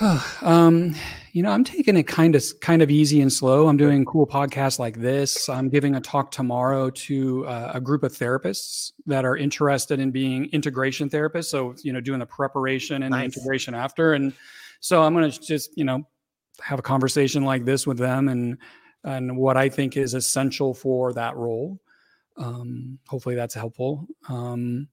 um, 0.42 0.94
you 1.32 1.42
know, 1.42 1.50
I'm 1.50 1.64
taking 1.64 1.96
it 1.96 2.04
kind 2.04 2.34
of 2.34 2.44
kind 2.60 2.82
of 2.82 2.90
easy 2.90 3.20
and 3.20 3.32
slow. 3.32 3.68
I'm 3.68 3.76
doing 3.76 4.04
cool 4.04 4.26
podcasts 4.26 4.78
like 4.78 4.98
this. 4.98 5.48
I'm 5.48 5.68
giving 5.68 5.94
a 5.94 6.00
talk 6.00 6.30
tomorrow 6.30 6.90
to 6.90 7.46
uh, 7.46 7.72
a 7.74 7.80
group 7.80 8.02
of 8.02 8.12
therapists 8.12 8.92
that 9.06 9.24
are 9.24 9.36
interested 9.36 10.00
in 10.00 10.10
being 10.10 10.46
integration 10.52 11.08
therapists. 11.08 11.46
So, 11.46 11.74
you 11.82 11.92
know, 11.92 12.00
doing 12.00 12.20
the 12.20 12.26
preparation 12.26 13.02
and 13.02 13.10
nice. 13.10 13.20
the 13.20 13.40
integration 13.40 13.74
after. 13.74 14.14
And 14.14 14.32
so 14.80 15.02
I'm 15.02 15.14
going 15.14 15.30
to 15.30 15.40
just, 15.40 15.76
you 15.76 15.84
know, 15.84 16.06
have 16.60 16.78
a 16.78 16.82
conversation 16.82 17.44
like 17.44 17.64
this 17.64 17.86
with 17.86 17.98
them 17.98 18.28
and 18.28 18.58
and 19.04 19.36
what 19.36 19.56
I 19.56 19.68
think 19.68 19.96
is 19.96 20.14
essential 20.14 20.74
for 20.74 21.12
that 21.14 21.36
role. 21.36 21.80
Um, 22.36 22.98
hopefully 23.08 23.34
that's 23.34 23.54
helpful. 23.54 24.06
Um, 24.28 24.88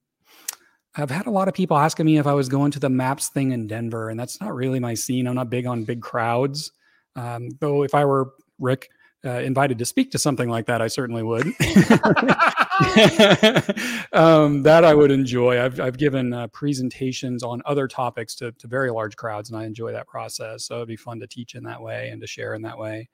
I've 0.95 1.11
had 1.11 1.27
a 1.27 1.31
lot 1.31 1.47
of 1.47 1.53
people 1.53 1.77
asking 1.77 2.07
me 2.07 2.17
if 2.17 2.25
I 2.25 2.33
was 2.33 2.49
going 2.49 2.71
to 2.71 2.79
the 2.79 2.89
MAPS 2.89 3.29
thing 3.29 3.51
in 3.51 3.67
Denver, 3.67 4.09
and 4.09 4.19
that's 4.19 4.41
not 4.41 4.55
really 4.55 4.79
my 4.79 4.95
scene. 4.95 5.27
I'm 5.27 5.35
not 5.35 5.51
big 5.51 5.67
on 5.67 5.83
big 5.83 6.01
crowds. 6.01 6.71
Um, 7.15 7.49
though 7.59 7.83
if 7.83 7.93
I 7.93 8.03
were 8.05 8.33
Rick 8.57 8.89
uh, 9.23 9.39
invited 9.39 9.77
to 9.77 9.85
speak 9.85 10.11
to 10.11 10.17
something 10.17 10.49
like 10.49 10.65
that, 10.65 10.81
I 10.81 10.87
certainly 10.87 11.23
would. 11.23 11.45
um, 14.13 14.63
that 14.63 14.83
I 14.85 14.93
would 14.93 15.11
enjoy. 15.11 15.63
I've, 15.63 15.79
I've 15.79 15.97
given 15.97 16.33
uh, 16.33 16.47
presentations 16.47 17.43
on 17.43 17.61
other 17.65 17.87
topics 17.87 18.35
to, 18.35 18.51
to 18.53 18.67
very 18.67 18.91
large 18.91 19.15
crowds, 19.15 19.49
and 19.49 19.59
I 19.59 19.65
enjoy 19.65 19.91
that 19.91 20.07
process. 20.07 20.65
So 20.65 20.75
it'd 20.77 20.87
be 20.87 20.95
fun 20.95 21.19
to 21.19 21.27
teach 21.27 21.55
in 21.55 21.63
that 21.63 21.81
way 21.81 22.09
and 22.09 22.21
to 22.21 22.27
share 22.27 22.53
in 22.53 22.61
that 22.63 22.77
way. 22.77 23.09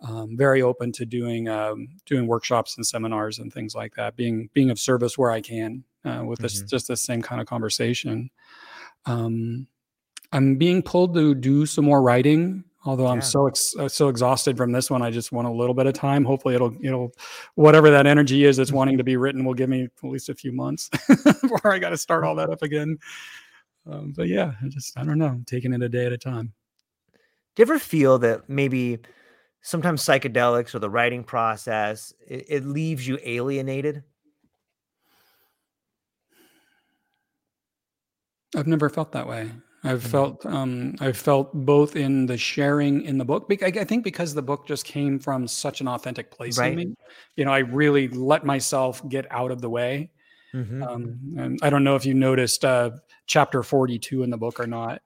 Um, 0.00 0.36
very 0.36 0.62
open 0.62 0.92
to 0.92 1.06
doing 1.06 1.48
um, 1.48 1.88
doing 2.06 2.26
workshops 2.26 2.76
and 2.76 2.86
seminars 2.86 3.38
and 3.38 3.52
things 3.52 3.74
like 3.74 3.94
that. 3.94 4.16
Being 4.16 4.48
being 4.52 4.70
of 4.70 4.78
service 4.78 5.18
where 5.18 5.30
I 5.30 5.40
can 5.40 5.84
uh, 6.04 6.22
with 6.24 6.38
this 6.38 6.58
mm-hmm. 6.58 6.68
just 6.68 6.88
the 6.88 6.96
same 6.96 7.22
kind 7.22 7.40
of 7.40 7.46
conversation. 7.46 8.30
Um, 9.06 9.66
I'm 10.32 10.56
being 10.56 10.82
pulled 10.82 11.14
to 11.14 11.34
do 11.34 11.66
some 11.66 11.84
more 11.84 12.02
writing, 12.02 12.64
although 12.84 13.06
I'm 13.06 13.20
so 13.20 13.46
ex- 13.46 13.76
uh, 13.76 13.88
so 13.88 14.08
exhausted 14.08 14.56
from 14.56 14.72
this 14.72 14.90
one. 14.90 15.02
I 15.02 15.10
just 15.10 15.32
want 15.32 15.48
a 15.48 15.52
little 15.52 15.74
bit 15.74 15.86
of 15.86 15.94
time. 15.94 16.24
Hopefully, 16.24 16.54
it'll 16.54 16.74
it'll 16.82 17.12
whatever 17.54 17.90
that 17.90 18.06
energy 18.06 18.44
is 18.44 18.56
that's 18.56 18.72
wanting 18.72 18.98
to 18.98 19.04
be 19.04 19.16
written 19.16 19.44
will 19.44 19.54
give 19.54 19.68
me 19.68 19.84
at 19.84 20.08
least 20.08 20.28
a 20.28 20.34
few 20.34 20.52
months 20.52 20.88
before 21.08 21.72
I 21.72 21.78
got 21.78 21.90
to 21.90 21.98
start 21.98 22.24
all 22.24 22.34
that 22.36 22.50
up 22.50 22.62
again. 22.62 22.98
Um, 23.86 24.12
but 24.16 24.28
yeah, 24.28 24.52
I 24.62 24.68
just 24.68 24.98
I 24.98 25.04
don't 25.04 25.18
know, 25.18 25.40
taking 25.46 25.72
it 25.72 25.82
a 25.82 25.88
day 25.88 26.06
at 26.06 26.12
a 26.12 26.18
time. 26.18 26.52
Do 27.54 27.62
you 27.62 27.64
ever 27.64 27.78
feel 27.78 28.18
that 28.20 28.48
maybe 28.48 28.98
sometimes 29.62 30.04
psychedelics 30.04 30.74
or 30.74 30.78
the 30.78 30.90
writing 30.90 31.24
process 31.24 32.12
it, 32.26 32.46
it 32.48 32.64
leaves 32.64 33.06
you 33.06 33.18
alienated? 33.24 34.04
I've 38.56 38.66
never 38.66 38.88
felt 38.88 39.12
that 39.12 39.28
way. 39.28 39.50
I've 39.84 40.00
mm-hmm. 40.00 40.08
felt 40.08 40.46
um, 40.46 40.96
I've 41.00 41.16
felt 41.16 41.54
both 41.54 41.94
in 41.94 42.26
the 42.26 42.36
sharing 42.36 43.02
in 43.02 43.16
the 43.16 43.24
book. 43.24 43.50
I 43.62 43.70
think 43.70 44.02
because 44.02 44.34
the 44.34 44.42
book 44.42 44.66
just 44.66 44.84
came 44.84 45.18
from 45.18 45.46
such 45.46 45.80
an 45.80 45.88
authentic 45.88 46.30
place 46.30 46.58
right. 46.58 46.72
in 46.72 46.76
me. 46.76 46.94
You 47.36 47.44
know, 47.44 47.52
I 47.52 47.58
really 47.60 48.08
let 48.08 48.44
myself 48.44 49.06
get 49.08 49.30
out 49.30 49.50
of 49.50 49.60
the 49.60 49.70
way. 49.70 50.10
Mm-hmm. 50.52 50.82
Um, 50.82 51.20
and 51.36 51.58
I 51.62 51.70
don't 51.70 51.84
know 51.84 51.94
if 51.94 52.04
you 52.04 52.14
noticed 52.14 52.64
uh, 52.64 52.90
chapter 53.26 53.62
forty-two 53.62 54.22
in 54.22 54.30
the 54.30 54.38
book 54.38 54.58
or 54.58 54.66
not. 54.66 55.00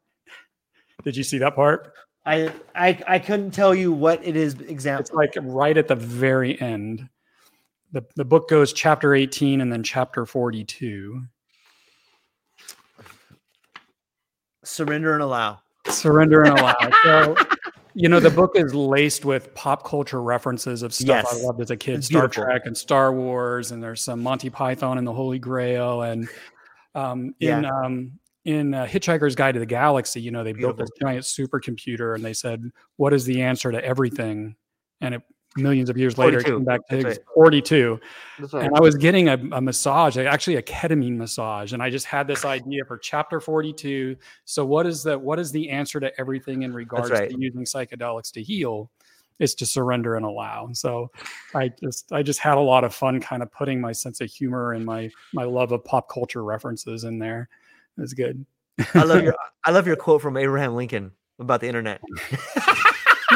Did 1.04 1.16
you 1.16 1.24
see 1.24 1.38
that 1.38 1.54
part? 1.54 1.92
I 2.24 2.52
I 2.74 2.98
I 3.06 3.18
couldn't 3.18 3.50
tell 3.50 3.74
you 3.74 3.92
what 3.92 4.24
it 4.24 4.36
is 4.36 4.54
exactly. 4.54 5.02
It's 5.02 5.12
like 5.12 5.34
right 5.42 5.76
at 5.76 5.88
the 5.88 5.96
very 5.96 6.58
end. 6.60 7.08
The 7.90 8.04
the 8.16 8.24
book 8.24 8.48
goes 8.48 8.72
chapter 8.72 9.14
eighteen 9.14 9.60
and 9.60 9.70
then 9.70 9.82
chapter 9.82 10.24
forty-two. 10.24 11.24
Surrender 14.64 15.14
and 15.14 15.22
allow. 15.22 15.60
Surrender 15.88 16.42
and 16.42 16.58
allow. 16.58 16.74
so, 17.02 17.36
you 17.94 18.08
know, 18.08 18.20
the 18.20 18.30
book 18.30 18.52
is 18.54 18.74
laced 18.74 19.24
with 19.24 19.54
pop 19.54 19.84
culture 19.84 20.22
references 20.22 20.82
of 20.82 20.94
stuff 20.94 21.24
yes. 21.24 21.40
I 21.40 21.44
loved 21.44 21.60
as 21.60 21.70
a 21.70 21.76
kid, 21.76 21.96
it's 21.96 22.06
Star 22.06 22.22
beautiful. 22.22 22.44
Trek 22.44 22.62
and 22.66 22.76
Star 22.76 23.12
Wars, 23.12 23.72
and 23.72 23.82
there's 23.82 24.02
some 24.02 24.22
Monty 24.22 24.50
Python 24.50 24.98
and 24.98 25.06
the 25.06 25.12
Holy 25.12 25.38
Grail, 25.38 26.02
and 26.02 26.28
um, 26.94 27.34
in 27.40 27.64
yeah. 27.64 27.70
um, 27.70 28.12
in 28.44 28.74
uh, 28.74 28.86
Hitchhiker's 28.86 29.34
Guide 29.34 29.52
to 29.52 29.60
the 29.60 29.66
Galaxy, 29.66 30.20
you 30.20 30.30
know, 30.30 30.42
they 30.42 30.52
beautiful. 30.52 30.76
built 30.76 30.90
this 30.90 31.00
giant 31.00 31.24
supercomputer, 31.24 32.14
and 32.14 32.24
they 32.24 32.32
said, 32.32 32.70
"What 32.96 33.12
is 33.12 33.24
the 33.24 33.42
answer 33.42 33.70
to 33.70 33.84
everything?" 33.84 34.56
And 35.00 35.16
it 35.16 35.22
millions 35.56 35.90
of 35.90 35.96
years 35.96 36.18
later, 36.18 36.42
came 36.42 36.64
back 36.64 36.86
to 36.88 37.02
right. 37.02 37.18
42. 37.34 38.00
Right. 38.52 38.64
And 38.64 38.76
I 38.76 38.80
was 38.80 38.96
getting 38.96 39.28
a, 39.28 39.34
a, 39.52 39.60
massage, 39.60 40.16
actually 40.16 40.56
a 40.56 40.62
ketamine 40.62 41.16
massage. 41.16 41.72
And 41.72 41.82
I 41.82 41.90
just 41.90 42.06
had 42.06 42.26
this 42.26 42.44
idea 42.44 42.84
for 42.84 42.98
chapter 42.98 43.40
42. 43.40 44.16
So 44.44 44.64
what 44.64 44.86
is 44.86 45.02
the 45.02 45.18
what 45.18 45.38
is 45.38 45.52
the 45.52 45.70
answer 45.70 46.00
to 46.00 46.12
everything 46.18 46.62
in 46.62 46.72
regards 46.72 47.10
right. 47.10 47.30
to 47.30 47.36
using 47.38 47.64
psychedelics 47.64 48.32
to 48.32 48.42
heal? 48.42 48.90
Is 49.38 49.54
to 49.56 49.66
surrender 49.66 50.14
and 50.14 50.24
allow. 50.24 50.68
So 50.72 51.10
I 51.52 51.68
just 51.68 52.12
I 52.12 52.22
just 52.22 52.38
had 52.38 52.58
a 52.58 52.60
lot 52.60 52.84
of 52.84 52.94
fun 52.94 53.18
kind 53.18 53.42
of 53.42 53.50
putting 53.50 53.80
my 53.80 53.90
sense 53.90 54.20
of 54.20 54.30
humor 54.30 54.74
and 54.74 54.84
my 54.84 55.10
my 55.32 55.42
love 55.42 55.72
of 55.72 55.84
pop 55.84 56.08
culture 56.08 56.44
references 56.44 57.02
in 57.02 57.18
there. 57.18 57.48
It 57.98 58.02
was 58.02 58.14
good. 58.14 58.44
I 58.94 59.02
love 59.02 59.24
your 59.24 59.34
I 59.64 59.72
love 59.72 59.86
your 59.86 59.96
quote 59.96 60.22
from 60.22 60.36
Abraham 60.36 60.76
Lincoln 60.76 61.12
about 61.40 61.60
the 61.60 61.66
internet. 61.66 62.00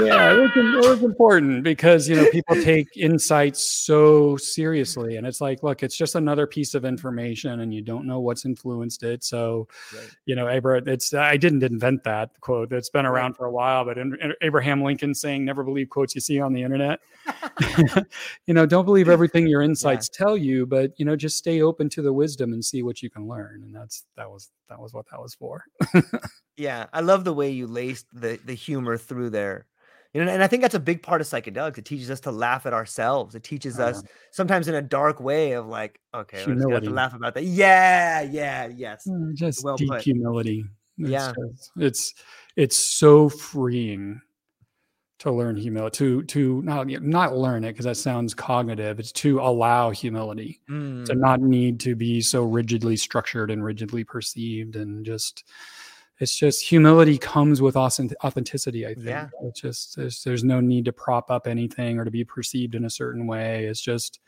yeah, 0.02 0.32
it 0.32 0.40
was, 0.40 0.51
it 0.55 0.90
was, 0.90 1.02
important 1.02 1.62
because 1.62 2.09
you 2.09 2.16
know 2.16 2.28
people 2.31 2.56
take 2.62 2.89
insights 2.97 3.70
so 3.70 4.36
seriously, 4.36 5.16
and 5.16 5.27
it's 5.27 5.40
like, 5.40 5.62
look, 5.62 5.82
it's 5.82 5.97
just 5.97 6.14
another 6.14 6.47
piece 6.47 6.74
of 6.74 6.85
information, 6.85 7.60
and 7.60 7.73
you 7.73 7.82
don't 7.82 8.06
know 8.06 8.20
what's 8.20 8.44
influenced 8.44 9.02
it. 9.02 9.24
So, 9.24 9.68
right. 9.94 10.09
you 10.27 10.35
know, 10.35 10.48
Abraham, 10.48 10.89
it's 10.89 11.14
I 11.14 11.36
didn't 11.36 11.62
invent 11.62 12.05
that 12.05 12.31
quote; 12.40 12.73
it's 12.73 12.90
been 12.90 13.06
around 13.06 13.35
for 13.35 13.47
a 13.47 13.51
while. 13.51 13.85
But 13.85 13.98
Abraham 14.43 14.82
Lincoln 14.82 15.14
saying, 15.14 15.44
"Never 15.44 15.62
believe 15.62 15.89
quotes 15.89 16.14
you 16.14 16.20
see 16.20 16.40
on 16.40 16.52
the 16.52 16.62
internet." 16.62 17.01
you 18.47 18.55
know, 18.55 18.66
don't 18.66 18.85
believe 18.85 19.09
everything 19.09 19.47
your 19.47 19.62
insights 19.62 20.10
yeah. 20.12 20.24
tell 20.24 20.36
you, 20.36 20.66
but 20.66 20.93
you 20.98 21.05
know, 21.05 21.16
just 21.16 21.39
stay 21.39 21.62
open 21.62 21.89
to 21.90 22.02
the 22.02 22.12
wisdom 22.12 22.52
and 22.52 22.64
see 22.64 22.82
what 22.82 23.02
you 23.02 23.10
can 23.10 23.27
learn. 23.28 23.62
And 23.64 23.74
that's 23.74 24.05
that 24.16 24.31
was 24.31 24.51
that 24.68 24.81
was 24.81 24.93
what 24.93 25.06
that 25.10 25.20
was 25.20 25.35
for. 25.35 25.64
yeah, 26.56 26.86
I 26.93 27.01
love 27.01 27.24
the 27.24 27.32
way 27.35 27.51
you 27.51 27.66
laced 27.66 28.06
the 28.12 28.39
the 28.44 28.55
humor 28.55 28.97
through 28.97 29.31
there 29.31 29.66
you 30.12 30.24
know, 30.24 30.30
and 30.30 30.42
I 30.42 30.46
think 30.46 30.62
that's 30.62 30.74
a 30.74 30.80
big 30.80 31.02
part 31.02 31.20
of 31.20 31.26
psychedelics. 31.26 31.78
It 31.78 31.84
teaches 31.84 32.10
us 32.10 32.20
to 32.20 32.30
laugh 32.30 32.66
at 32.66 32.72
ourselves. 32.72 33.34
It 33.34 33.42
teaches 33.42 33.78
us 33.78 34.02
sometimes 34.30 34.68
in 34.68 34.74
a 34.74 34.82
dark 34.82 35.20
way 35.20 35.52
of 35.52 35.66
like, 35.66 36.00
okay, 36.14 36.44
we 36.46 36.54
just 36.54 36.70
have 36.70 36.82
to 36.82 36.90
laugh 36.90 37.14
about 37.14 37.34
that. 37.34 37.44
Yeah, 37.44 38.22
yeah, 38.22 38.66
yes. 38.66 39.06
Mm, 39.06 39.34
just 39.34 39.64
well 39.64 39.76
deep 39.76 39.90
put. 39.90 40.02
humility. 40.02 40.64
It's 40.98 41.10
yeah, 41.10 41.32
just, 41.38 41.70
it's 41.76 42.14
it's 42.56 42.76
so 42.76 43.28
freeing 43.28 44.20
to 45.18 45.32
learn 45.32 45.56
humility 45.56 45.96
to 45.98 46.22
to 46.24 46.62
not 46.62 46.86
not 46.88 47.36
learn 47.36 47.64
it 47.64 47.72
because 47.72 47.86
that 47.86 47.96
sounds 47.96 48.34
cognitive 48.34 48.98
it's 48.98 49.12
to 49.12 49.40
allow 49.40 49.90
humility 49.90 50.60
mm. 50.68 51.04
to 51.06 51.14
not 51.14 51.40
need 51.40 51.80
to 51.80 51.96
be 51.96 52.20
so 52.20 52.42
rigidly 52.42 52.96
structured 52.96 53.50
and 53.50 53.64
rigidly 53.64 54.04
perceived 54.04 54.76
and 54.76 55.06
just 55.06 55.44
it's 56.18 56.34
just 56.34 56.62
humility 56.62 57.18
comes 57.18 57.60
with 57.60 57.76
authenticity 57.76 58.86
i 58.86 58.94
think. 58.94 59.06
Yeah. 59.06 59.28
it's 59.43 59.60
just 59.60 59.97
there's, 59.97 60.22
there's 60.22 60.44
no 60.44 60.60
need 60.60 60.84
to 60.86 60.93
prop 60.93 61.30
up 61.30 61.47
anything 61.47 61.98
or 61.98 62.05
to 62.05 62.10
be 62.10 62.24
perceived 62.24 62.74
in 62.74 62.84
a 62.84 62.90
certain 62.90 63.26
way. 63.26 63.66
It's 63.66 63.80
just 63.80 64.20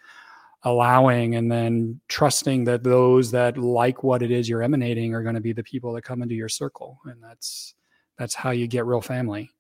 allowing 0.65 1.36
and 1.36 1.51
then 1.51 2.01
trusting 2.09 2.65
that 2.65 2.82
those 2.82 3.31
that 3.31 3.56
like 3.56 4.02
what 4.02 4.23
it 4.23 4.31
is 4.32 4.48
you're 4.48 4.62
emanating 4.62 5.15
are 5.15 5.23
going 5.23 5.36
to 5.36 5.40
be 5.40 5.52
the 5.52 5.62
people 5.62 5.93
that 5.93 6.02
come 6.02 6.20
into 6.20 6.35
your 6.35 6.48
circle 6.48 6.98
and 7.05 7.23
that's 7.23 7.74
that's 8.19 8.35
how 8.35 8.51
you 8.51 8.66
get 8.66 8.85
real 8.85 9.01
family. 9.01 9.51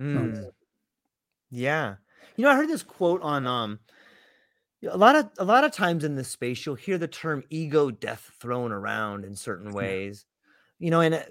Mm. 0.00 0.50
yeah. 1.50 1.96
You 2.36 2.44
know 2.44 2.50
i 2.50 2.54
heard 2.54 2.68
this 2.68 2.82
quote 2.82 3.22
on 3.22 3.46
um 3.46 3.80
a 4.88 4.96
lot 4.96 5.16
of 5.16 5.28
a 5.38 5.44
lot 5.44 5.64
of 5.64 5.72
times 5.72 6.04
in 6.04 6.14
this 6.16 6.28
space 6.28 6.64
you'll 6.64 6.74
hear 6.74 6.96
the 6.96 7.08
term 7.08 7.44
ego 7.50 7.90
death 7.90 8.30
thrown 8.40 8.72
around 8.72 9.24
in 9.24 9.34
certain 9.36 9.72
ways. 9.72 10.24
You 10.78 10.90
know 10.90 11.00
and 11.00 11.16
uh, 11.16 11.22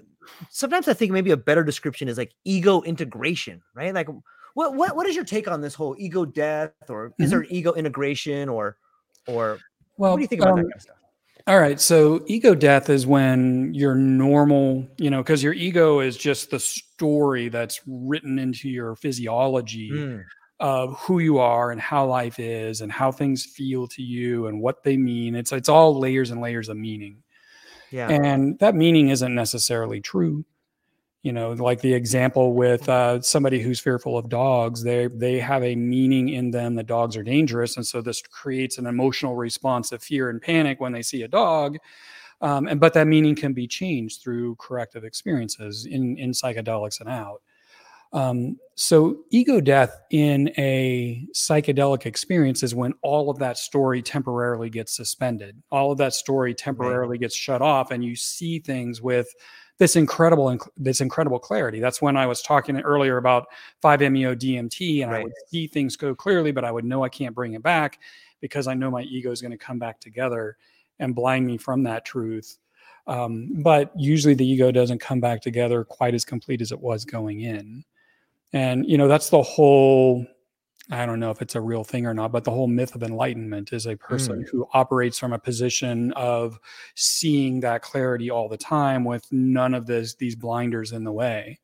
sometimes 0.50 0.88
I 0.88 0.94
think 0.94 1.12
maybe 1.12 1.30
a 1.30 1.36
better 1.36 1.64
description 1.64 2.08
is 2.08 2.18
like 2.18 2.32
ego 2.44 2.82
integration, 2.82 3.62
right? 3.74 3.94
Like 3.94 4.08
what 4.54 4.74
what 4.74 4.96
what 4.96 5.06
is 5.06 5.14
your 5.14 5.24
take 5.24 5.48
on 5.48 5.60
this 5.60 5.74
whole 5.74 5.94
ego 5.98 6.24
death 6.24 6.72
or 6.88 7.10
mm-hmm. 7.10 7.22
is 7.22 7.30
there 7.30 7.44
ego 7.44 7.72
integration 7.74 8.48
or 8.48 8.76
or 9.26 9.58
well, 9.96 10.12
what 10.12 10.16
do 10.16 10.22
you 10.22 10.28
think 10.28 10.42
about 10.42 10.52
um, 10.52 10.56
that 10.58 10.62
kind 10.62 10.74
of 10.74 10.82
stuff? 10.82 10.96
All 11.46 11.58
right. 11.58 11.80
So 11.80 12.22
ego 12.26 12.54
death 12.54 12.90
is 12.90 13.06
when 13.06 13.74
your 13.74 13.94
normal, 13.94 14.86
you 14.98 15.10
know, 15.10 15.22
because 15.22 15.42
your 15.42 15.52
ego 15.52 16.00
is 16.00 16.16
just 16.16 16.50
the 16.50 16.60
story 16.60 17.48
that's 17.48 17.80
written 17.86 18.38
into 18.38 18.68
your 18.68 18.94
physiology 18.94 19.90
mm. 19.90 20.22
of 20.60 20.98
who 21.00 21.18
you 21.18 21.38
are 21.38 21.70
and 21.70 21.80
how 21.80 22.06
life 22.06 22.38
is 22.38 22.82
and 22.82 22.92
how 22.92 23.10
things 23.10 23.44
feel 23.44 23.88
to 23.88 24.02
you 24.02 24.46
and 24.46 24.60
what 24.60 24.82
they 24.84 24.96
mean. 24.96 25.34
It's 25.34 25.52
it's 25.52 25.68
all 25.68 25.98
layers 25.98 26.30
and 26.30 26.40
layers 26.40 26.68
of 26.68 26.76
meaning. 26.76 27.22
Yeah. 27.90 28.08
And 28.08 28.58
that 28.60 28.74
meaning 28.74 29.08
isn't 29.08 29.34
necessarily 29.34 30.00
true. 30.00 30.44
You 31.22 31.32
know, 31.34 31.52
like 31.52 31.82
the 31.82 31.92
example 31.92 32.54
with 32.54 32.88
uh, 32.88 33.20
somebody 33.20 33.60
who's 33.60 33.78
fearful 33.78 34.16
of 34.16 34.30
dogs, 34.30 34.82
they 34.82 35.06
they 35.08 35.38
have 35.38 35.62
a 35.62 35.76
meaning 35.76 36.30
in 36.30 36.50
them 36.50 36.76
that 36.76 36.86
dogs 36.86 37.14
are 37.14 37.22
dangerous, 37.22 37.76
and 37.76 37.86
so 37.86 38.00
this 38.00 38.22
creates 38.22 38.78
an 38.78 38.86
emotional 38.86 39.36
response 39.36 39.92
of 39.92 40.02
fear 40.02 40.30
and 40.30 40.40
panic 40.40 40.80
when 40.80 40.92
they 40.92 41.02
see 41.02 41.22
a 41.22 41.28
dog. 41.28 41.76
Um, 42.40 42.68
and 42.68 42.80
but 42.80 42.94
that 42.94 43.06
meaning 43.06 43.34
can 43.34 43.52
be 43.52 43.66
changed 43.66 44.22
through 44.22 44.56
corrective 44.56 45.04
experiences 45.04 45.84
in 45.84 46.16
in 46.16 46.30
psychedelics 46.30 47.00
and 47.00 47.08
out. 47.10 47.42
Um, 48.12 48.58
so 48.74 49.18
ego 49.30 49.60
death 49.60 49.94
in 50.10 50.52
a 50.56 51.26
psychedelic 51.34 52.06
experience 52.06 52.62
is 52.62 52.74
when 52.74 52.94
all 53.02 53.30
of 53.30 53.38
that 53.38 53.58
story 53.58 54.02
temporarily 54.02 54.70
gets 54.70 54.96
suspended. 54.96 55.62
All 55.70 55.92
of 55.92 55.98
that 55.98 56.14
story 56.14 56.54
temporarily 56.54 57.12
right. 57.12 57.20
gets 57.20 57.36
shut 57.36 57.62
off, 57.62 57.90
and 57.90 58.04
you 58.04 58.16
see 58.16 58.58
things 58.58 59.00
with 59.00 59.28
this 59.78 59.96
incredible 59.96 60.58
this 60.76 61.00
incredible 61.00 61.38
clarity. 61.38 61.80
That's 61.80 62.02
when 62.02 62.16
I 62.16 62.26
was 62.26 62.42
talking 62.42 62.80
earlier 62.80 63.16
about 63.16 63.46
5-MeO 63.82 64.34
DMT, 64.34 65.02
and 65.02 65.12
right. 65.12 65.20
I 65.20 65.24
would 65.24 65.32
see 65.48 65.66
things 65.66 65.96
go 65.96 66.14
clearly, 66.14 66.52
but 66.52 66.64
I 66.64 66.72
would 66.72 66.84
know 66.84 67.04
I 67.04 67.08
can't 67.08 67.34
bring 67.34 67.54
it 67.54 67.62
back 67.62 68.00
because 68.40 68.66
I 68.66 68.74
know 68.74 68.90
my 68.90 69.02
ego 69.02 69.30
is 69.30 69.40
going 69.40 69.52
to 69.52 69.58
come 69.58 69.78
back 69.78 70.00
together 70.00 70.56
and 70.98 71.14
blind 71.14 71.46
me 71.46 71.56
from 71.56 71.82
that 71.84 72.04
truth. 72.04 72.58
Um, 73.06 73.62
but 73.62 73.92
usually 73.96 74.34
the 74.34 74.46
ego 74.46 74.70
doesn't 74.70 75.00
come 75.00 75.20
back 75.20 75.40
together 75.40 75.84
quite 75.84 76.14
as 76.14 76.24
complete 76.24 76.60
as 76.60 76.72
it 76.72 76.80
was 76.80 77.04
going 77.04 77.40
in. 77.40 77.84
And, 78.52 78.86
you 78.86 78.98
know, 78.98 79.08
that's 79.08 79.30
the 79.30 79.42
whole, 79.42 80.26
I 80.90 81.06
don't 81.06 81.20
know 81.20 81.30
if 81.30 81.40
it's 81.40 81.54
a 81.54 81.60
real 81.60 81.84
thing 81.84 82.06
or 82.06 82.14
not, 82.14 82.32
but 82.32 82.44
the 82.44 82.50
whole 82.50 82.66
myth 82.66 82.94
of 82.94 83.02
enlightenment 83.02 83.72
is 83.72 83.86
a 83.86 83.96
person 83.96 84.42
mm. 84.42 84.48
who 84.48 84.66
operates 84.72 85.18
from 85.18 85.32
a 85.32 85.38
position 85.38 86.12
of 86.12 86.58
seeing 86.96 87.60
that 87.60 87.82
clarity 87.82 88.30
all 88.30 88.48
the 88.48 88.56
time 88.56 89.04
with 89.04 89.24
none 89.30 89.74
of 89.74 89.86
this, 89.86 90.14
these 90.16 90.34
blinders 90.34 90.92
in 90.92 91.04
the 91.04 91.12
way. 91.12 91.60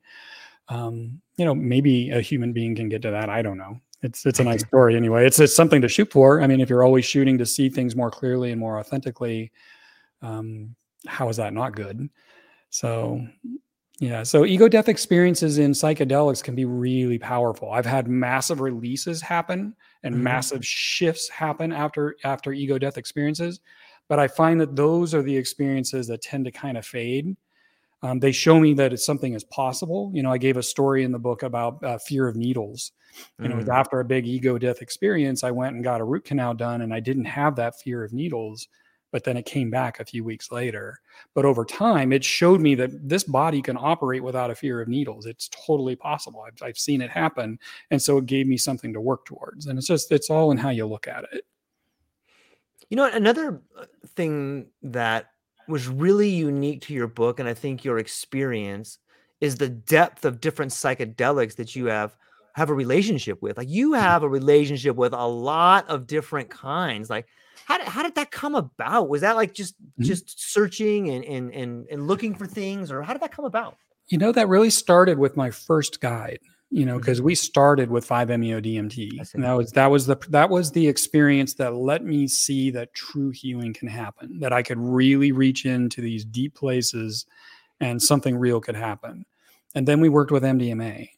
Um, 0.68 1.20
you 1.36 1.44
know, 1.44 1.54
maybe 1.54 2.10
a 2.10 2.20
human 2.20 2.52
being 2.52 2.74
can 2.74 2.88
get 2.88 3.02
to 3.02 3.10
that. 3.10 3.28
I 3.28 3.42
don't 3.42 3.58
know. 3.58 3.80
It's 4.02 4.26
it's 4.26 4.40
a 4.40 4.44
nice 4.44 4.62
story 4.66 4.96
anyway. 4.96 5.26
It's 5.26 5.38
it's 5.38 5.54
something 5.54 5.80
to 5.82 5.88
shoot 5.88 6.10
for. 6.10 6.40
I 6.40 6.46
mean, 6.46 6.60
if 6.60 6.68
you're 6.68 6.84
always 6.84 7.04
shooting 7.04 7.38
to 7.38 7.46
see 7.46 7.68
things 7.68 7.96
more 7.96 8.10
clearly 8.10 8.50
and 8.50 8.60
more 8.60 8.78
authentically, 8.78 9.52
um, 10.22 10.74
how 11.06 11.28
is 11.28 11.36
that 11.36 11.52
not 11.52 11.74
good? 11.74 12.08
So 12.70 13.26
yeah, 13.98 14.24
so 14.24 14.44
ego 14.44 14.68
death 14.68 14.90
experiences 14.90 15.56
in 15.56 15.70
psychedelics 15.70 16.44
can 16.44 16.55
be 16.55 16.66
really 16.66 17.18
powerful. 17.18 17.70
I've 17.70 17.86
had 17.86 18.09
massive 18.09 18.60
releases 18.60 19.23
happen 19.23 19.74
and 20.02 20.14
mm-hmm. 20.14 20.24
massive 20.24 20.66
shifts 20.66 21.31
happen 21.31 21.73
after 21.73 22.16
after 22.23 22.52
ego 22.52 22.78
death 22.78 22.98
experiences, 22.98 23.60
but 24.09 24.18
I 24.18 24.28
find 24.28 24.60
that 24.60 24.77
those 24.77 25.14
are 25.14 25.23
the 25.23 25.36
experiences 25.36 26.06
that 26.09 26.20
tend 26.20 26.44
to 26.44 26.51
kind 26.51 26.77
of 26.77 26.85
fade. 26.85 27.36
Um, 28.02 28.20
they 28.20 28.32
show 28.32 28.60
me 28.60 28.74
that 28.74 28.93
it's 28.93 29.06
something 29.06 29.32
is 29.32 29.44
possible. 29.44 30.10
You 30.12 30.23
know, 30.23 30.31
I 30.31 30.36
gave 30.36 30.59
a 30.59 30.62
story 30.62 31.02
in 31.02 31.10
the 31.10 31.18
book 31.18 31.43
about 31.43 31.82
uh, 31.82 31.97
fear 31.98 32.28
of 32.28 32.36
needles. 32.36 32.93
You 33.40 33.48
know, 33.48 33.56
mm. 33.56 33.68
after 33.68 34.01
a 34.01 34.05
big 34.05 34.27
ego 34.27 34.59
death 34.59 34.82
experience, 34.82 35.43
I 35.43 35.51
went 35.51 35.74
and 35.74 35.82
got 35.82 36.02
a 36.02 36.05
root 36.05 36.24
canal 36.24 36.52
done, 36.52 36.82
and 36.82 36.93
I 36.93 37.01
didn't 37.01 37.24
have 37.24 37.56
that 37.56 37.81
fear 37.81 38.05
of 38.05 38.12
needles 38.12 38.68
but 39.12 39.24
then 39.24 39.36
it 39.36 39.46
came 39.46 39.70
back 39.70 40.00
a 40.00 40.04
few 40.04 40.24
weeks 40.24 40.50
later. 40.50 41.00
But 41.34 41.44
over 41.44 41.64
time, 41.64 42.12
it 42.12 42.24
showed 42.24 42.60
me 42.60 42.74
that 42.76 43.08
this 43.08 43.24
body 43.24 43.62
can 43.62 43.76
operate 43.76 44.22
without 44.22 44.50
a 44.50 44.54
fear 44.54 44.80
of 44.80 44.88
needles. 44.88 45.26
It's 45.26 45.48
totally 45.66 45.96
possible. 45.96 46.44
I've, 46.46 46.62
I've 46.62 46.78
seen 46.78 47.00
it 47.00 47.10
happen. 47.10 47.58
And 47.90 48.00
so 48.00 48.18
it 48.18 48.26
gave 48.26 48.46
me 48.46 48.56
something 48.56 48.92
to 48.92 49.00
work 49.00 49.24
towards. 49.24 49.66
And 49.66 49.78
it's 49.78 49.88
just, 49.88 50.10
it's 50.12 50.30
all 50.30 50.50
in 50.50 50.58
how 50.58 50.70
you 50.70 50.86
look 50.86 51.08
at 51.08 51.24
it. 51.32 51.46
You 52.90 52.96
know, 52.96 53.10
another 53.10 53.62
uh, 53.78 53.86
thing 54.14 54.66
that 54.82 55.30
was 55.68 55.88
really 55.88 56.28
unique 56.28 56.82
to 56.82 56.94
your 56.94 57.08
book, 57.08 57.40
and 57.40 57.48
I 57.48 57.54
think 57.54 57.84
your 57.84 57.98
experience, 57.98 58.98
is 59.40 59.56
the 59.56 59.68
depth 59.68 60.24
of 60.24 60.40
different 60.40 60.72
psychedelics 60.72 61.56
that 61.56 61.76
you 61.76 61.86
have 61.86 62.16
have 62.54 62.70
a 62.70 62.74
relationship 62.74 63.42
with. 63.42 63.58
Like 63.58 63.68
you 63.68 63.90
mm-hmm. 63.90 64.00
have 64.00 64.22
a 64.22 64.28
relationship 64.28 64.96
with 64.96 65.12
a 65.12 65.26
lot 65.26 65.88
of 65.90 66.06
different 66.06 66.48
kinds. 66.48 67.10
Like 67.10 67.26
how 67.64 67.78
did, 67.78 67.88
how 67.88 68.02
did 68.02 68.14
that 68.16 68.30
come 68.30 68.54
about? 68.54 69.08
Was 69.08 69.22
that 69.22 69.36
like 69.36 69.54
just 69.54 69.74
mm-hmm. 69.82 70.04
just 70.04 70.52
searching 70.52 71.10
and, 71.10 71.24
and 71.24 71.52
and 71.52 71.86
and 71.90 72.06
looking 72.06 72.34
for 72.34 72.46
things, 72.46 72.92
or 72.92 73.02
how 73.02 73.12
did 73.12 73.22
that 73.22 73.32
come 73.32 73.44
about? 73.44 73.76
You 74.08 74.18
know, 74.18 74.32
that 74.32 74.48
really 74.48 74.70
started 74.70 75.18
with 75.18 75.36
my 75.36 75.50
first 75.50 76.00
guide. 76.00 76.40
You 76.70 76.84
know, 76.84 76.98
because 76.98 77.18
mm-hmm. 77.18 77.26
we 77.26 77.34
started 77.36 77.90
with 77.90 78.08
5-MeO 78.08 78.60
DMT. 78.60 79.34
And 79.34 79.44
that 79.44 79.52
was 79.52 79.70
that 79.72 79.86
was 79.86 80.06
the 80.06 80.16
that 80.30 80.50
was 80.50 80.72
the 80.72 80.88
experience 80.88 81.54
that 81.54 81.74
let 81.74 82.04
me 82.04 82.26
see 82.26 82.70
that 82.72 82.92
true 82.92 83.30
healing 83.30 83.72
can 83.72 83.86
happen. 83.86 84.40
That 84.40 84.52
I 84.52 84.64
could 84.64 84.78
really 84.78 85.30
reach 85.30 85.64
into 85.64 86.00
these 86.00 86.24
deep 86.24 86.56
places, 86.56 87.24
and 87.80 88.02
something 88.02 88.36
real 88.36 88.60
could 88.60 88.74
happen. 88.74 89.26
And 89.76 89.86
then 89.86 90.00
we 90.00 90.08
worked 90.08 90.32
with 90.32 90.42
MDMA, 90.42 91.08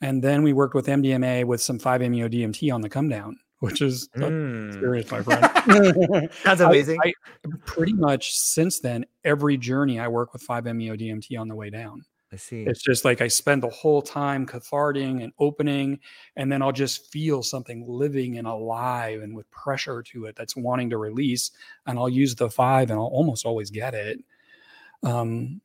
and 0.00 0.22
then 0.22 0.42
we 0.42 0.54
worked 0.54 0.74
with 0.74 0.86
MDMA 0.86 1.44
with 1.44 1.60
some 1.60 1.78
5-MeO 1.78 2.28
DMT 2.28 2.72
on 2.72 2.80
the 2.80 2.88
come 2.88 3.08
down 3.10 3.38
which 3.60 3.82
is 3.82 4.08
mm. 4.16 4.68
experience, 4.68 5.10
my 5.10 5.22
friend. 5.22 6.30
That's 6.44 6.60
amazing. 6.60 6.98
I, 7.04 7.08
I, 7.08 7.50
pretty 7.64 7.92
much 7.92 8.36
since 8.36 8.80
then, 8.80 9.04
every 9.24 9.56
journey 9.56 9.98
I 9.98 10.08
work 10.08 10.32
with 10.32 10.46
5-MeO 10.46 10.96
DMT 10.96 11.38
on 11.38 11.48
the 11.48 11.54
way 11.54 11.70
down. 11.70 12.04
I 12.32 12.36
see. 12.36 12.62
It's 12.64 12.82
just 12.82 13.04
like 13.04 13.20
I 13.20 13.28
spend 13.28 13.62
the 13.62 13.70
whole 13.70 14.02
time 14.02 14.44
catharting 14.44 15.22
and 15.22 15.32
opening, 15.38 15.98
and 16.36 16.52
then 16.52 16.60
I'll 16.60 16.72
just 16.72 17.10
feel 17.10 17.42
something 17.42 17.84
living 17.88 18.38
and 18.38 18.46
alive 18.46 19.22
and 19.22 19.34
with 19.34 19.50
pressure 19.50 20.02
to 20.02 20.26
it 20.26 20.36
that's 20.36 20.54
wanting 20.54 20.90
to 20.90 20.98
release. 20.98 21.52
And 21.86 21.98
I'll 21.98 22.08
use 22.08 22.34
the 22.34 22.50
five, 22.50 22.90
and 22.90 23.00
I'll 23.00 23.06
almost 23.06 23.46
always 23.46 23.70
get 23.70 23.94
it. 23.94 24.22
Um, 25.02 25.62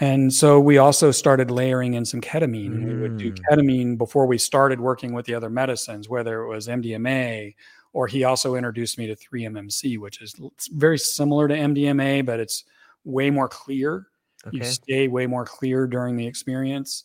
and 0.00 0.32
so 0.32 0.58
we 0.58 0.78
also 0.78 1.10
started 1.10 1.50
layering 1.50 1.94
in 1.94 2.04
some 2.04 2.20
ketamine. 2.20 2.70
Mm. 2.70 2.84
We 2.84 3.00
would 3.00 3.16
do 3.16 3.32
mm. 3.32 3.38
ketamine 3.48 3.96
before 3.96 4.26
we 4.26 4.38
started 4.38 4.80
working 4.80 5.12
with 5.12 5.26
the 5.26 5.34
other 5.34 5.50
medicines, 5.50 6.08
whether 6.08 6.42
it 6.42 6.48
was 6.48 6.66
MDMA 6.66 7.54
or 7.94 8.08
he 8.08 8.24
also 8.24 8.56
introduced 8.56 8.98
me 8.98 9.06
to 9.06 9.14
3MMC, 9.14 9.98
which 9.98 10.20
is 10.20 10.34
very 10.72 10.98
similar 10.98 11.46
to 11.46 11.54
MDMA, 11.54 12.26
but 12.26 12.40
it's 12.40 12.64
way 13.04 13.30
more 13.30 13.48
clear. 13.48 14.08
Okay. 14.46 14.58
You 14.58 14.64
stay 14.64 15.08
way 15.08 15.26
more 15.26 15.46
clear 15.46 15.86
during 15.86 16.16
the 16.16 16.26
experience. 16.26 17.04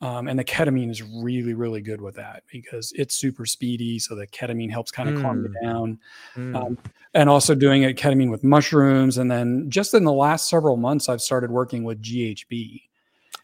Um, 0.00 0.28
and 0.28 0.38
the 0.38 0.44
ketamine 0.44 0.90
is 0.90 1.02
really, 1.02 1.54
really 1.54 1.80
good 1.80 2.00
with 2.00 2.14
that 2.16 2.44
because 2.50 2.92
it's 2.94 3.16
super 3.16 3.44
speedy. 3.44 3.98
So 3.98 4.14
the 4.14 4.28
ketamine 4.28 4.70
helps 4.70 4.92
kind 4.92 5.08
of 5.08 5.16
mm. 5.16 5.22
calm 5.22 5.42
you 5.42 5.48
mm. 5.48 5.62
down. 5.62 5.98
Mm. 6.36 6.56
Um, 6.56 6.78
and 7.14 7.28
also 7.28 7.54
doing 7.54 7.82
it 7.82 7.96
ketamine 7.96 8.30
with 8.30 8.44
mushrooms. 8.44 9.18
And 9.18 9.28
then 9.30 9.68
just 9.68 9.94
in 9.94 10.04
the 10.04 10.12
last 10.12 10.48
several 10.48 10.76
months, 10.76 11.08
I've 11.08 11.20
started 11.20 11.50
working 11.50 11.82
with 11.82 12.00
GHB. 12.00 12.82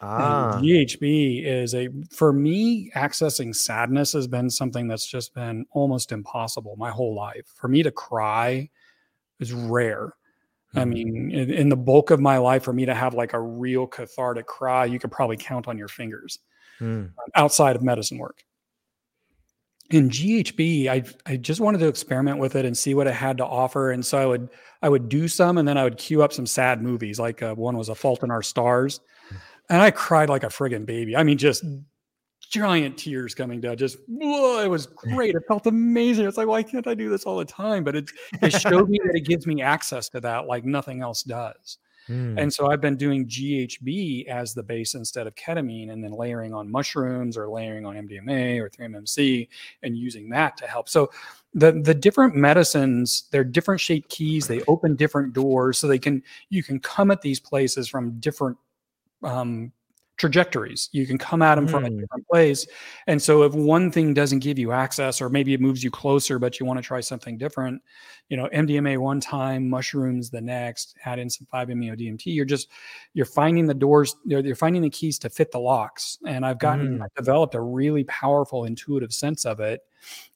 Ah. 0.01 0.57
And 0.57 0.65
GHB 0.65 1.45
is 1.45 1.75
a, 1.75 1.89
for 2.09 2.31
me, 2.31 2.89
accessing 2.95 3.53
sadness 3.53 4.13
has 4.13 4.27
been 4.27 4.49
something 4.49 4.87
that's 4.87 5.05
just 5.05 5.33
been 5.33 5.65
almost 5.71 6.13
impossible 6.13 6.75
my 6.77 6.89
whole 6.89 7.15
life. 7.15 7.47
For 7.55 7.67
me 7.67 7.83
to 7.83 7.91
cry 7.91 8.69
is 9.39 9.51
rare. 9.51 10.13
I 10.75 10.83
mm. 10.83 10.89
mean, 10.89 11.31
in, 11.31 11.51
in, 11.51 11.69
the 11.69 11.75
bulk 11.75 12.11
of 12.11 12.19
my 12.19 12.37
life, 12.37 12.63
for 12.63 12.73
me 12.73 12.85
to 12.85 12.93
have 12.93 13.13
like 13.13 13.33
a 13.33 13.39
real 13.39 13.87
cathartic 13.87 14.45
cry, 14.45 14.85
you 14.85 14.99
could 14.99 15.11
probably 15.11 15.37
count 15.37 15.67
on 15.67 15.77
your 15.77 15.87
fingers 15.87 16.39
mm. 16.79 17.11
outside 17.35 17.75
of 17.75 17.83
medicine 17.83 18.17
work. 18.17 18.43
In 19.91 20.09
GHB, 20.09 20.87
I 20.87 21.03
I 21.31 21.37
just 21.37 21.61
wanted 21.61 21.77
to 21.79 21.87
experiment 21.87 22.39
with 22.39 22.55
it 22.55 22.65
and 22.65 22.75
see 22.75 22.95
what 22.95 23.05
it 23.05 23.13
had 23.13 23.37
to 23.37 23.45
offer, 23.45 23.91
and 23.91 24.03
so 24.03 24.17
I 24.17 24.25
would 24.25 24.49
I 24.81 24.89
would 24.89 25.09
do 25.09 25.27
some, 25.27 25.59
and 25.59 25.67
then 25.67 25.77
I 25.77 25.83
would 25.83 25.97
queue 25.97 26.23
up 26.23 26.33
some 26.33 26.47
sad 26.47 26.81
movies. 26.81 27.19
Like 27.19 27.43
uh, 27.43 27.53
one 27.53 27.77
was 27.77 27.89
A 27.89 27.95
Fault 27.95 28.23
in 28.23 28.31
Our 28.31 28.41
Stars, 28.41 28.99
mm. 29.31 29.37
and 29.69 29.81
I 29.81 29.91
cried 29.91 30.29
like 30.29 30.43
a 30.43 30.47
friggin' 30.47 30.87
baby. 30.87 31.15
I 31.15 31.23
mean, 31.23 31.37
just 31.37 31.63
giant 32.45 32.97
tears 32.97 33.35
coming 33.35 33.61
down. 33.61 33.77
Just 33.77 33.97
whoa, 34.07 34.63
it 34.63 34.67
was 34.67 34.87
great. 34.87 35.35
It 35.35 35.43
felt 35.47 35.67
amazing. 35.67 36.25
It's 36.25 36.37
like, 36.37 36.47
why 36.47 36.63
can't 36.63 36.87
I 36.87 36.93
do 36.93 37.09
this 37.09 37.23
all 37.23 37.37
the 37.37 37.45
time? 37.45 37.83
But 37.83 37.95
it 37.95 38.09
it 38.41 38.51
showed 38.51 38.89
me 38.89 38.99
that 39.03 39.15
it 39.15 39.25
gives 39.25 39.47
me 39.47 39.61
access 39.61 40.09
to 40.09 40.19
that 40.21 40.47
like 40.47 40.65
nothing 40.65 41.01
else 41.01 41.23
does. 41.23 41.77
Mm. 42.09 42.39
And 42.39 42.53
so 42.53 42.69
I've 42.69 42.81
been 42.81 42.97
doing 42.97 43.27
GHB 43.27 44.27
as 44.27 44.53
the 44.53 44.61
base 44.61 44.93
instead 44.93 45.25
of 45.27 45.35
ketamine, 45.35 45.91
and 45.91 46.03
then 46.03 46.11
layering 46.11 46.53
on 46.53 46.69
mushrooms 46.69 47.35
or 47.35 47.49
layering 47.49 47.85
on 47.85 47.95
MDMA 47.95 48.59
or 48.59 48.69
3MMC 48.69 49.47
and 49.81 49.97
using 49.97 50.29
that 50.29 50.55
to 50.57 50.67
help. 50.67 50.87
So 50.87 51.09
the 51.53 51.71
the 51.71 51.95
different 51.95 52.35
medicines, 52.35 53.27
they're 53.31 53.43
different 53.43 53.81
shaped 53.81 54.09
keys. 54.09 54.47
They 54.47 54.61
open 54.67 54.95
different 54.95 55.33
doors, 55.33 55.77
so 55.77 55.87
they 55.87 55.99
can 55.99 56.21
you 56.49 56.63
can 56.63 56.79
come 56.79 57.11
at 57.11 57.21
these 57.21 57.39
places 57.39 57.87
from 57.87 58.19
different 58.19 58.57
um, 59.23 59.71
trajectories. 60.17 60.89
You 60.93 61.05
can 61.05 61.17
come 61.17 61.41
at 61.41 61.55
them 61.55 61.67
mm. 61.67 61.71
from 61.71 61.85
a 61.85 61.89
hmm. 61.89 61.99
different 61.99 62.27
place. 62.27 62.65
And 63.07 63.21
so 63.21 63.43
if 63.43 63.53
one 63.53 63.91
thing 63.91 64.13
doesn't 64.13 64.39
give 64.39 64.57
you 64.57 64.71
access 64.71 65.21
or 65.21 65.29
maybe 65.29 65.53
it 65.53 65.59
moves 65.59 65.83
you 65.83 65.91
closer 65.91 66.39
but 66.39 66.59
you 66.59 66.65
want 66.65 66.77
to 66.77 66.83
try 66.83 67.01
something 67.01 67.37
different, 67.37 67.81
you 68.29 68.37
know, 68.37 68.47
MDMA 68.53 68.97
one 68.97 69.19
time, 69.19 69.69
mushrooms 69.69 70.29
the 70.29 70.41
next, 70.41 70.95
add 71.05 71.19
in 71.19 71.29
some 71.29 71.47
5-MeO 71.53 71.95
DMT, 71.95 72.27
you're 72.27 72.45
just 72.45 72.69
you're 73.13 73.25
finding 73.25 73.67
the 73.67 73.73
doors, 73.73 74.15
you're, 74.25 74.39
you're 74.39 74.55
finding 74.55 74.81
the 74.81 74.89
keys 74.89 75.19
to 75.19 75.29
fit 75.29 75.51
the 75.51 75.59
locks. 75.59 76.17
And 76.25 76.45
I've 76.45 76.59
gotten 76.59 76.99
mm. 76.99 77.03
I've 77.03 77.13
developed 77.15 77.55
a 77.55 77.61
really 77.61 78.05
powerful 78.05 78.65
intuitive 78.65 79.13
sense 79.13 79.45
of 79.45 79.59
it 79.59 79.81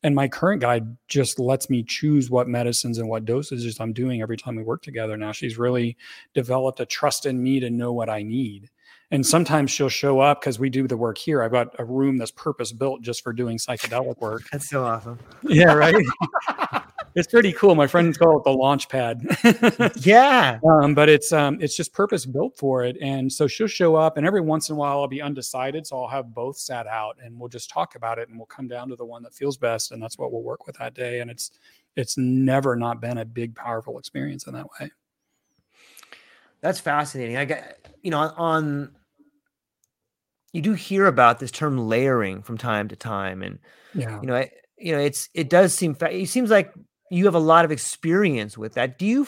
And 0.03 0.15
my 0.15 0.27
current 0.27 0.61
guide 0.61 0.97
just 1.07 1.39
lets 1.39 1.69
me 1.69 1.84
choose 1.84 2.30
what 2.30 2.47
medicines 2.47 2.97
and 2.97 3.07
what 3.07 3.26
dosages 3.26 3.80
I'm 3.80 3.93
doing 3.93 4.22
every 4.22 4.38
time 4.38 4.56
we 4.56 4.64
work 4.64 4.81
together. 4.81 5.18
Now 5.18 5.31
she's 5.31 5.57
really 5.57 5.97
developed 6.34 6.80
a 6.80 6.85
trust 6.85 7.26
in 7.26 7.41
me 7.41 7.60
to 7.60 7.69
know 7.69 7.93
what 7.93 8.10
I 8.10 8.23
need. 8.23 8.69
And 9.11 9.26
sometimes 9.26 9.72
she'll 9.72 9.90
show 9.90 10.19
up 10.19 10.41
because 10.41 10.60
we 10.60 10.69
do 10.69 10.88
the 10.88 10.98
work 10.98 11.18
here. 11.18 11.41
I've 11.41 11.52
got 11.52 11.73
a 11.80 11.86
room 11.86 12.18
that's 12.18 12.30
purpose 12.30 12.72
built 12.72 13.02
just 13.02 13.23
for 13.23 13.34
doing 13.34 13.57
psychedelic 13.57 14.19
work. 14.19 14.44
That's 14.52 14.69
so 14.69 14.86
awesome. 14.86 15.18
Yeah, 15.41 15.73
right. 15.73 15.95
it's 17.15 17.27
pretty 17.27 17.52
cool. 17.53 17.73
My 17.73 17.88
friends 17.88 18.18
call 18.18 18.38
it 18.38 18.44
the 18.44 18.52
launch 18.52 18.88
pad. 18.88 19.26
yeah. 20.02 20.60
Um, 20.64 20.94
but 20.94 21.10
it's 21.10 21.34
um, 21.34 21.57
it's 21.60 21.76
just 21.76 21.91
purpose 21.91 22.26
built 22.26 22.57
for 22.57 22.84
it. 22.84 22.98
And 23.02 23.31
so 23.31 23.48
she'll 23.48 23.68
show 23.68 23.95
up, 23.95 24.18
and 24.18 24.27
every 24.27 24.41
once 24.41 24.69
in 24.69 24.76
a 24.76 24.77
while 24.77 24.99
I'll 24.99 25.07
be 25.07 25.22
undecided, 25.22 25.88
so 25.88 26.02
I'll 26.02 26.07
have 26.07 26.34
both 26.34 26.57
sat 26.57 26.86
out, 26.86 27.18
and 27.23 27.40
we'll 27.40 27.49
just 27.49 27.69
talk 27.69 27.95
about 27.95 28.19
it, 28.19 28.30
and 28.30 28.38
we'll 28.38 28.45
come 28.45 28.68
down 28.68 28.90
to 28.90 28.95
the 28.95 29.06
one 29.06 29.23
that 29.23 29.34
feels 29.34 29.57
best, 29.57 29.91
and 29.91 30.02
that's 30.02 30.18
what 30.19 30.31
we'll 30.31 30.44
work 30.44 30.68
with 30.68 30.77
that 30.77 30.94
day. 30.94 31.19
And 31.22 31.31
it's 31.31 31.52
it's 31.95 32.18
never 32.18 32.76
not 32.76 33.02
been 33.02 33.18
a 33.18 33.26
big, 33.26 33.56
powerful 33.56 33.98
experience 33.98 34.45
in 34.45 34.53
that 34.53 34.68
way. 34.80 34.91
That's 36.61 36.80
fascinating. 36.80 37.38
I 37.38 37.45
get 37.45 37.88
you 38.03 38.11
know 38.11 38.19
on 38.38 38.91
you 40.53 40.61
do 40.61 40.73
hear 40.73 41.05
about 41.05 41.39
this 41.39 41.51
term 41.51 41.77
layering 41.77 42.41
from 42.41 42.57
time 42.57 42.88
to 42.89 42.95
time, 42.95 43.41
and 43.41 43.59
Yeah. 43.93 44.19
you 44.21 44.27
know, 44.27 44.35
I, 44.35 44.51
you 44.77 44.93
know, 44.93 44.99
it's 44.99 45.30
it 45.34 45.49
does 45.49 45.73
seem 45.73 45.95
it 46.01 46.30
seems 46.30 46.49
like 46.49 46.73
you 47.11 47.26
have 47.26 47.35
a 47.35 47.39
lot 47.39 47.65
of 47.65 47.71
experience 47.71 48.57
with 48.57 48.73
that. 48.73 48.97
Do 48.97 49.05
you? 49.05 49.27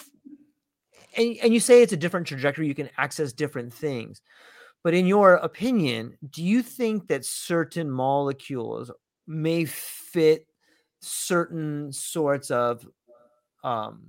And, 1.16 1.36
and 1.42 1.54
you 1.54 1.60
say 1.60 1.82
it's 1.82 1.92
a 1.92 1.96
different 1.96 2.26
trajectory. 2.26 2.66
You 2.66 2.74
can 2.74 2.90
access 2.96 3.32
different 3.32 3.72
things, 3.72 4.22
but 4.82 4.94
in 4.94 5.06
your 5.06 5.34
opinion, 5.34 6.16
do 6.28 6.42
you 6.42 6.62
think 6.62 7.08
that 7.08 7.24
certain 7.24 7.90
molecules 7.90 8.90
may 9.26 9.64
fit 9.64 10.46
certain 11.00 11.92
sorts 11.92 12.50
of 12.50 12.86
um, 13.62 14.02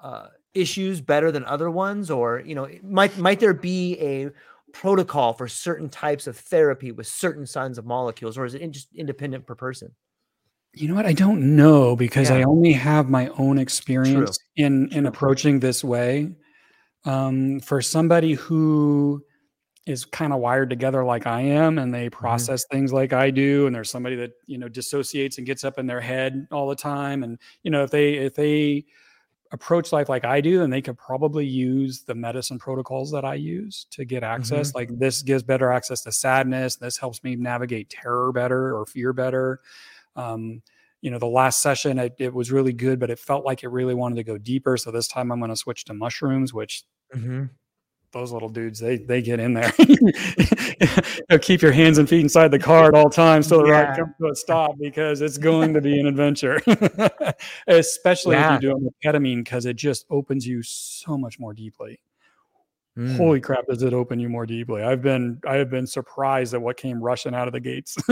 uh, 0.00 0.28
issues 0.54 1.00
better 1.00 1.30
than 1.30 1.44
other 1.44 1.70
ones, 1.70 2.10
or 2.10 2.40
you 2.40 2.54
know, 2.54 2.68
might 2.82 3.16
might 3.18 3.40
there 3.40 3.54
be 3.54 3.98
a 4.00 4.30
protocol 4.74 5.32
for 5.32 5.48
certain 5.48 5.88
types 5.88 6.26
of 6.26 6.36
therapy 6.36 6.92
with 6.92 7.06
certain 7.06 7.46
kinds 7.46 7.78
of 7.78 7.86
molecules, 7.86 8.36
or 8.36 8.44
is 8.44 8.54
it 8.54 8.60
in- 8.60 8.72
just 8.72 8.88
independent 8.94 9.46
per 9.46 9.54
person? 9.54 9.94
You 10.74 10.88
know 10.88 10.94
what? 10.94 11.06
I 11.06 11.12
don't 11.12 11.56
know 11.56 11.94
because 11.94 12.30
I 12.32 12.42
only 12.42 12.72
have 12.72 13.08
my 13.08 13.28
own 13.38 13.58
experience 13.58 14.36
in 14.56 14.88
in 14.90 15.06
approaching 15.06 15.60
this 15.60 15.84
way. 15.84 16.32
Um, 17.04 17.60
for 17.60 17.80
somebody 17.80 18.32
who 18.32 19.24
is 19.86 20.04
kind 20.04 20.32
of 20.32 20.40
wired 20.40 20.70
together 20.70 21.04
like 21.04 21.26
I 21.26 21.42
am, 21.42 21.78
and 21.78 21.94
they 21.94 22.10
process 22.10 22.64
things 22.70 22.92
like 22.92 23.12
I 23.12 23.30
do, 23.30 23.66
and 23.66 23.76
there's 23.76 23.90
somebody 23.90 24.16
that 24.16 24.32
you 24.46 24.58
know 24.58 24.68
dissociates 24.68 25.38
and 25.38 25.46
gets 25.46 25.62
up 25.62 25.78
in 25.78 25.86
their 25.86 26.00
head 26.00 26.48
all 26.50 26.68
the 26.68 26.74
time, 26.74 27.22
and 27.22 27.38
you 27.62 27.70
know 27.70 27.84
if 27.84 27.90
they 27.90 28.14
if 28.14 28.34
they 28.34 28.84
approach 29.52 29.92
life 29.92 30.08
like 30.08 30.24
I 30.24 30.40
do, 30.40 30.58
then 30.58 30.70
they 30.70 30.82
could 30.82 30.98
probably 30.98 31.46
use 31.46 32.02
the 32.02 32.14
medicine 32.14 32.58
protocols 32.58 33.12
that 33.12 33.24
I 33.24 33.34
use 33.34 33.86
to 33.92 34.04
get 34.04 34.22
access. 34.22 34.74
Like 34.74 34.98
this 34.98 35.22
gives 35.22 35.42
better 35.42 35.70
access 35.70 36.02
to 36.02 36.12
sadness. 36.12 36.76
This 36.76 36.96
helps 36.96 37.22
me 37.22 37.36
navigate 37.36 37.90
terror 37.90 38.32
better 38.32 38.76
or 38.76 38.86
fear 38.86 39.12
better. 39.12 39.60
Um, 40.16 40.62
you 41.02 41.10
know, 41.10 41.18
the 41.18 41.26
last 41.26 41.60
session 41.60 41.98
it, 41.98 42.14
it 42.18 42.32
was 42.32 42.50
really 42.50 42.72
good, 42.72 42.98
but 42.98 43.10
it 43.10 43.18
felt 43.18 43.44
like 43.44 43.62
it 43.62 43.68
really 43.68 43.94
wanted 43.94 44.16
to 44.16 44.24
go 44.24 44.38
deeper. 44.38 44.76
So 44.76 44.90
this 44.90 45.06
time 45.06 45.30
I'm 45.30 45.38
going 45.38 45.50
to 45.50 45.56
switch 45.56 45.84
to 45.84 45.94
mushrooms, 45.94 46.54
which 46.54 46.84
Mm-hmm. 47.14 47.44
Those 48.14 48.32
little 48.32 48.48
dudes 48.48 48.78
they 48.80 48.96
they 48.96 49.20
get 49.20 49.38
in 49.40 49.52
there. 49.52 49.70
Keep 51.42 51.60
your 51.60 51.72
hands 51.72 51.98
and 51.98 52.08
feet 52.08 52.20
inside 52.20 52.48
the 52.50 52.58
car 52.58 52.86
at 52.88 52.94
all 52.94 53.10
times 53.10 53.48
till 53.48 53.60
the 53.60 53.66
Yeah. 53.68 53.82
ride 53.82 53.98
comes 53.98 54.14
to 54.20 54.28
a 54.28 54.34
stop 54.34 54.76
because 54.80 55.20
it's 55.20 55.36
going 55.36 55.74
to 55.74 55.80
be 55.82 56.00
an 56.00 56.06
adventure. 56.06 56.60
Especially 57.66 58.36
Yeah. 58.36 58.56
if 58.56 58.62
you're 58.62 58.72
doing 58.72 58.88
ketamine 59.04 59.44
because 59.44 59.66
it 59.66 59.76
just 59.76 60.06
opens 60.08 60.46
you 60.46 60.62
so 60.62 61.18
much 61.18 61.38
more 61.38 61.52
deeply. 61.52 62.00
Mm. 62.96 63.16
Holy 63.16 63.40
crap, 63.40 63.66
does 63.66 63.82
it 63.82 63.92
open 63.92 64.20
you 64.20 64.28
more 64.28 64.46
deeply? 64.46 64.82
I've 64.84 65.02
been 65.02 65.40
I 65.46 65.56
have 65.56 65.68
been 65.68 65.86
surprised 65.86 66.54
at 66.54 66.62
what 66.62 66.76
came 66.76 67.02
rushing 67.02 67.34
out 67.34 67.48
of 67.48 67.52
the 67.52 67.58
gates. 67.58 67.96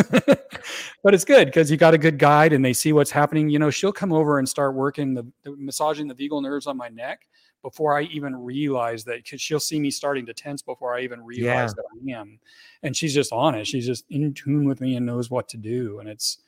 but 1.04 1.14
it's 1.14 1.24
good 1.24 1.46
because 1.46 1.70
you 1.70 1.76
got 1.76 1.94
a 1.94 1.98
good 1.98 2.18
guide 2.18 2.52
and 2.52 2.64
they 2.64 2.72
see 2.72 2.92
what's 2.92 3.12
happening. 3.12 3.48
You 3.48 3.60
know, 3.60 3.70
she'll 3.70 3.92
come 3.92 4.12
over 4.12 4.40
and 4.40 4.48
start 4.48 4.74
working 4.74 5.14
the, 5.14 5.24
the 5.44 5.54
massaging 5.56 6.08
the 6.08 6.14
vagal 6.16 6.42
nerves 6.42 6.66
on 6.66 6.76
my 6.76 6.88
neck 6.88 7.28
before 7.62 7.96
I 7.96 8.02
even 8.04 8.36
realize 8.36 9.04
that 9.04 9.22
because 9.22 9.40
she'll 9.40 9.60
see 9.60 9.80
me 9.80 9.90
starting 9.90 10.26
to 10.26 10.34
tense 10.34 10.62
before 10.62 10.94
I 10.94 11.00
even 11.02 11.22
realize 11.24 11.70
Yeah. 11.70 11.74
that 11.76 11.84
I 12.16 12.20
am. 12.20 12.38
And 12.82 12.96
she's 12.96 13.14
just 13.14 13.32
on 13.32 13.54
it. 13.54 13.66
She's 13.66 13.86
just 13.86 14.04
in 14.10 14.34
tune 14.34 14.66
with 14.66 14.80
me 14.80 14.96
and 14.96 15.06
knows 15.06 15.30
what 15.30 15.48
to 15.50 15.56
do. 15.56 16.00
And 16.00 16.08
it's 16.08 16.38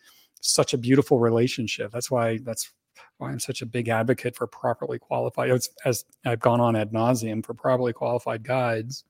such 0.40 0.74
a 0.74 0.78
beautiful 0.78 1.18
relationship. 1.18 1.92
That's 1.92 2.10
why 2.10 2.38
that's 2.38 2.72
why 3.18 3.30
I'm 3.30 3.40
such 3.40 3.62
a 3.62 3.66
big 3.66 3.88
advocate 3.88 4.34
for 4.34 4.46
properly 4.46 4.98
qualified. 4.98 5.50
It's, 5.50 5.70
as 5.84 6.04
I've 6.24 6.40
gone 6.40 6.60
on 6.60 6.76
ad 6.76 6.92
nauseum 6.92 7.44
for 7.44 7.54
properly 7.54 7.92
qualified 7.92 8.42
guides. 8.42 9.04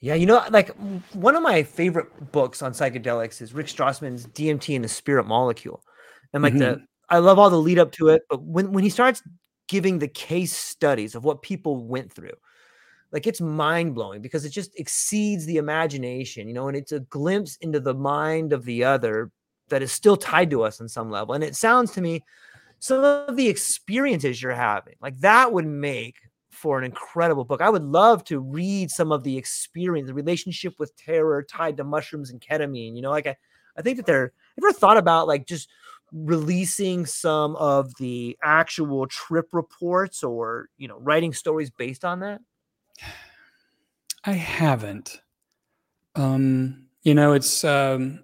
Yeah, 0.00 0.14
you 0.14 0.26
know, 0.26 0.44
like 0.50 0.68
one 1.14 1.34
of 1.34 1.42
my 1.42 1.62
favorite 1.62 2.30
books 2.32 2.60
on 2.60 2.72
psychedelics 2.72 3.40
is 3.40 3.54
Rick 3.54 3.68
Strassman's 3.68 4.26
DMT 4.26 4.74
and 4.74 4.84
the 4.84 4.88
Spirit 4.88 5.26
Molecule, 5.26 5.82
and 6.34 6.42
like 6.42 6.58
the 6.58 6.64
mm-hmm. 6.64 6.84
I 7.14 7.18
love 7.18 7.38
all 7.38 7.50
the 7.50 7.56
lead 7.56 7.78
up 7.78 7.92
to 7.92 8.08
it, 8.08 8.22
but 8.28 8.42
when 8.42 8.72
when 8.72 8.82
he 8.82 8.90
starts 8.90 9.22
giving 9.68 9.98
the 9.98 10.08
case 10.08 10.52
studies 10.52 11.14
of 11.14 11.24
what 11.24 11.42
people 11.42 11.84
went 11.84 12.12
through, 12.12 12.34
like 13.12 13.26
it's 13.26 13.40
mind 13.40 13.94
blowing 13.94 14.20
because 14.20 14.44
it 14.44 14.50
just 14.50 14.78
exceeds 14.78 15.46
the 15.46 15.56
imagination, 15.58 16.48
you 16.48 16.54
know, 16.54 16.66
and 16.68 16.76
it's 16.76 16.92
a 16.92 17.00
glimpse 17.00 17.56
into 17.60 17.78
the 17.78 17.94
mind 17.94 18.52
of 18.52 18.64
the 18.64 18.82
other 18.82 19.30
that 19.68 19.82
is 19.82 19.92
still 19.92 20.16
tied 20.16 20.50
to 20.50 20.62
us 20.62 20.80
on 20.80 20.88
some 20.88 21.10
level. 21.10 21.34
And 21.34 21.44
it 21.44 21.54
sounds 21.54 21.92
to 21.92 22.00
me 22.00 22.22
some 22.80 23.04
of 23.04 23.36
the 23.36 23.48
experiences 23.48 24.42
you're 24.42 24.52
having, 24.52 24.96
like 25.00 25.18
that 25.20 25.52
would 25.52 25.66
make 25.66 26.16
for 26.50 26.78
an 26.78 26.84
incredible 26.84 27.44
book. 27.44 27.60
I 27.60 27.70
would 27.70 27.84
love 27.84 28.24
to 28.24 28.40
read 28.40 28.90
some 28.90 29.12
of 29.12 29.22
the 29.22 29.38
experience, 29.38 30.08
the 30.08 30.14
relationship 30.14 30.74
with 30.78 30.96
terror 30.96 31.42
tied 31.42 31.76
to 31.76 31.84
mushrooms 31.84 32.30
and 32.30 32.40
ketamine. 32.40 32.96
You 32.96 33.02
know, 33.02 33.10
like 33.10 33.26
I, 33.28 33.36
I 33.76 33.82
think 33.82 33.96
that 33.98 34.06
they're 34.06 34.32
ever 34.58 34.72
thought 34.72 34.96
about 34.96 35.28
like 35.28 35.46
just 35.46 35.68
releasing 36.14 37.04
some 37.04 37.56
of 37.56 37.92
the 37.98 38.38
actual 38.42 39.06
trip 39.08 39.48
reports 39.52 40.22
or 40.22 40.68
you 40.78 40.86
know 40.86 40.98
writing 40.98 41.32
stories 41.32 41.70
based 41.70 42.04
on 42.04 42.20
that. 42.20 42.40
I 44.24 44.32
haven't. 44.32 45.20
Um, 46.14 46.86
you 47.02 47.14
know, 47.14 47.32
it's 47.32 47.64
um, 47.64 48.20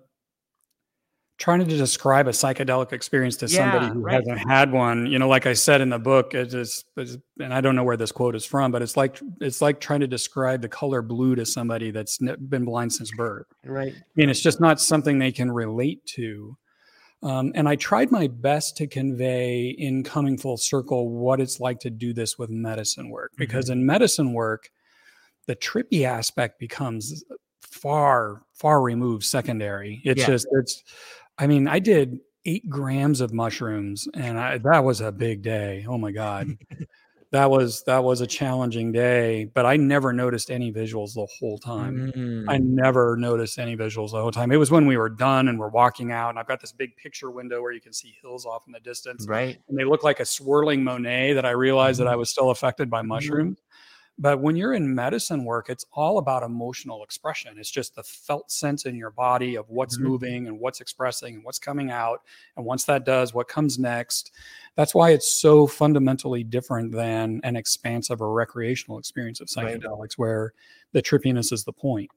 trying 1.41 1.59
to 1.59 1.65
describe 1.65 2.29
a 2.29 2.31
psychedelic 2.31 2.93
experience 2.93 3.37
to 3.39 3.49
somebody 3.49 3.89
who 3.89 4.01
right. 4.01 4.15
hasn't 4.15 4.39
had 4.49 4.71
one. 4.71 5.07
You 5.07 5.19
know, 5.19 5.29
like 5.29 5.47
I 5.47 5.55
said 5.55 5.81
in 5.81 5.89
the 5.89 5.99
book, 5.99 6.35
it 6.35 6.55
is, 6.55 6.85
and 6.97 7.53
I 7.53 7.61
don't 7.61 7.75
know 7.75 7.83
where 7.83 7.97
this 7.97 8.13
quote 8.13 8.37
is 8.37 8.45
from, 8.45 8.71
but 8.71 8.83
it's 8.83 8.97
like 8.97 9.21
it's 9.41 9.61
like 9.61 9.81
trying 9.81 10.01
to 10.01 10.07
describe 10.07 10.63
the 10.63 10.69
color 10.69 11.03
blue 11.03 11.35
to 11.35 11.45
somebody 11.45 11.91
that's 11.91 12.19
been 12.19 12.65
blind 12.65 12.93
since 12.93 13.11
birth. 13.11 13.47
Right. 13.65 13.95
I 13.95 14.03
mean, 14.15 14.31
it's 14.31 14.41
just 14.41 14.61
not 14.61 14.81
something 14.81 15.19
they 15.19 15.33
can 15.33 15.51
relate 15.51 16.05
to. 16.15 16.57
Um, 17.23 17.53
and 17.55 17.69
I 17.69 17.77
tried 17.77 18.11
my 18.11 18.29
best 18.29 18.77
to 18.79 18.87
convey 18.87 19.75
in 19.79 20.03
coming 20.03 20.39
full 20.39 20.57
circle 20.57 21.11
what 21.11 21.41
it's 21.41 21.61
like 21.61 21.79
to 21.81 21.91
do 21.91 22.15
this 22.15 22.39
with 22.39 22.49
medicine 22.51 23.11
work, 23.11 23.33
because 23.37 23.69
in 23.69 23.85
medicine 23.85 24.33
work, 24.33 24.71
the 25.47 25.55
trippy 25.57 26.05
aspect 26.05 26.59
becomes 26.59 27.23
far, 27.61 28.43
far 28.55 28.81
removed 28.81 29.25
secondary. 29.25 30.01
It's 30.05 30.21
Yeah. 30.21 30.27
just, 30.29 30.47
it's, 30.53 30.83
I 31.39 31.47
mean, 31.47 31.69
I 31.69 31.79
did 31.79 32.19
eight 32.47 32.69
grams 32.71 33.21
of 33.21 33.35
mushrooms 33.35 34.09
and 34.15 34.39
I, 34.39 34.57
that 34.59 34.83
was 34.85 35.03
a 35.03 35.13
big 35.13 35.43
day. 35.43 35.85
Oh 35.87 35.99
my 35.99 36.13
God. 36.13 36.49
that 37.33 37.51
was, 37.51 37.83
that 37.85 38.03
was 38.03 38.21
a 38.21 38.27
challenging 38.27 38.93
day, 38.93 39.45
but 39.45 39.65
I 39.65 39.77
never 39.77 40.13
noticed 40.13 40.51
any 40.51 40.73
visuals 40.73 41.15
the 41.15 41.27
whole 41.39 41.59
time. 41.59 42.13
Mm. 42.17 42.45
I 42.49 42.59
never 42.59 43.17
noticed 43.17 43.59
any 43.59 43.77
visuals 43.77 44.11
the 44.11 44.21
whole 44.21 44.33
time. 44.33 44.51
It 44.51 44.57
was 44.57 44.71
when 44.71 44.87
we 44.87 44.97
were 44.97 45.09
done 45.09 45.49
and 45.49 45.59
we're 45.59 45.69
walking 45.69 46.11
out, 46.11 46.31
and 46.31 46.39
I've 46.39 46.49
got 46.49 46.61
this 46.61 46.73
big 46.73 46.97
picture 46.97 47.31
window 47.31 47.63
where 47.63 47.73
you 47.73 47.81
can 47.81 47.93
see 47.93 48.17
hills 48.21 48.47
off 48.47 48.65
in 48.67 48.73
the 48.73 48.81
distance, 48.81 49.27
right. 49.29 49.59
and 49.69 49.79
they 49.79 49.85
look 49.85 50.03
like 50.03 50.21
a 50.21 50.25
swirling 50.25 50.83
Monet. 50.83 51.35
That 51.35 51.47
I 51.47 51.51
realized 51.51 52.01
that 52.01 52.09
I 52.09 52.17
was 52.17 52.31
still 52.31 52.51
affected 52.51 52.91
by 52.91 53.03
mushrooms. 53.03 53.59
But 54.21 54.41
when 54.43 54.55
you're 54.55 54.75
in 54.75 54.95
medicine 54.95 55.45
work, 55.47 55.71
it's 55.71 55.87
all 55.93 56.19
about 56.19 56.43
emotional 56.43 57.03
expression. 57.03 57.59
It's 57.59 57.71
just 57.71 57.95
the 57.95 58.03
felt 58.05 58.51
sense 58.51 58.85
in 58.85 58.95
your 58.95 59.11
body 59.11 59.55
of 59.57 59.71
what's 59.71 59.97
Mhm. 59.97 60.03
moving 60.05 60.47
and 60.47 60.61
what's 60.61 60.81
expressing 60.83 61.37
and 61.37 61.45
what's 61.45 61.59
coming 61.59 61.91
out. 61.91 62.23
And 62.57 62.67
once 62.67 62.85
that 62.85 63.07
does, 63.07 63.33
what 63.33 63.49
comes 63.49 63.79
next. 63.79 64.31
That's 64.77 64.95
why 64.95 65.11
it's 65.11 65.33
so 65.33 65.67
fundamentally 65.67 66.45
different 66.45 66.93
than 66.93 67.41
an 67.45 67.57
expansive 67.57 68.21
or 68.21 68.33
recreational 68.35 68.99
experience 68.99 69.41
of 69.41 69.49
Right. 69.57 69.83
psychedelics, 69.83 70.19
where 70.19 70.53
the 70.93 71.01
trippiness 71.03 71.51
is 71.51 71.65
the 71.65 71.73
point. 71.73 72.11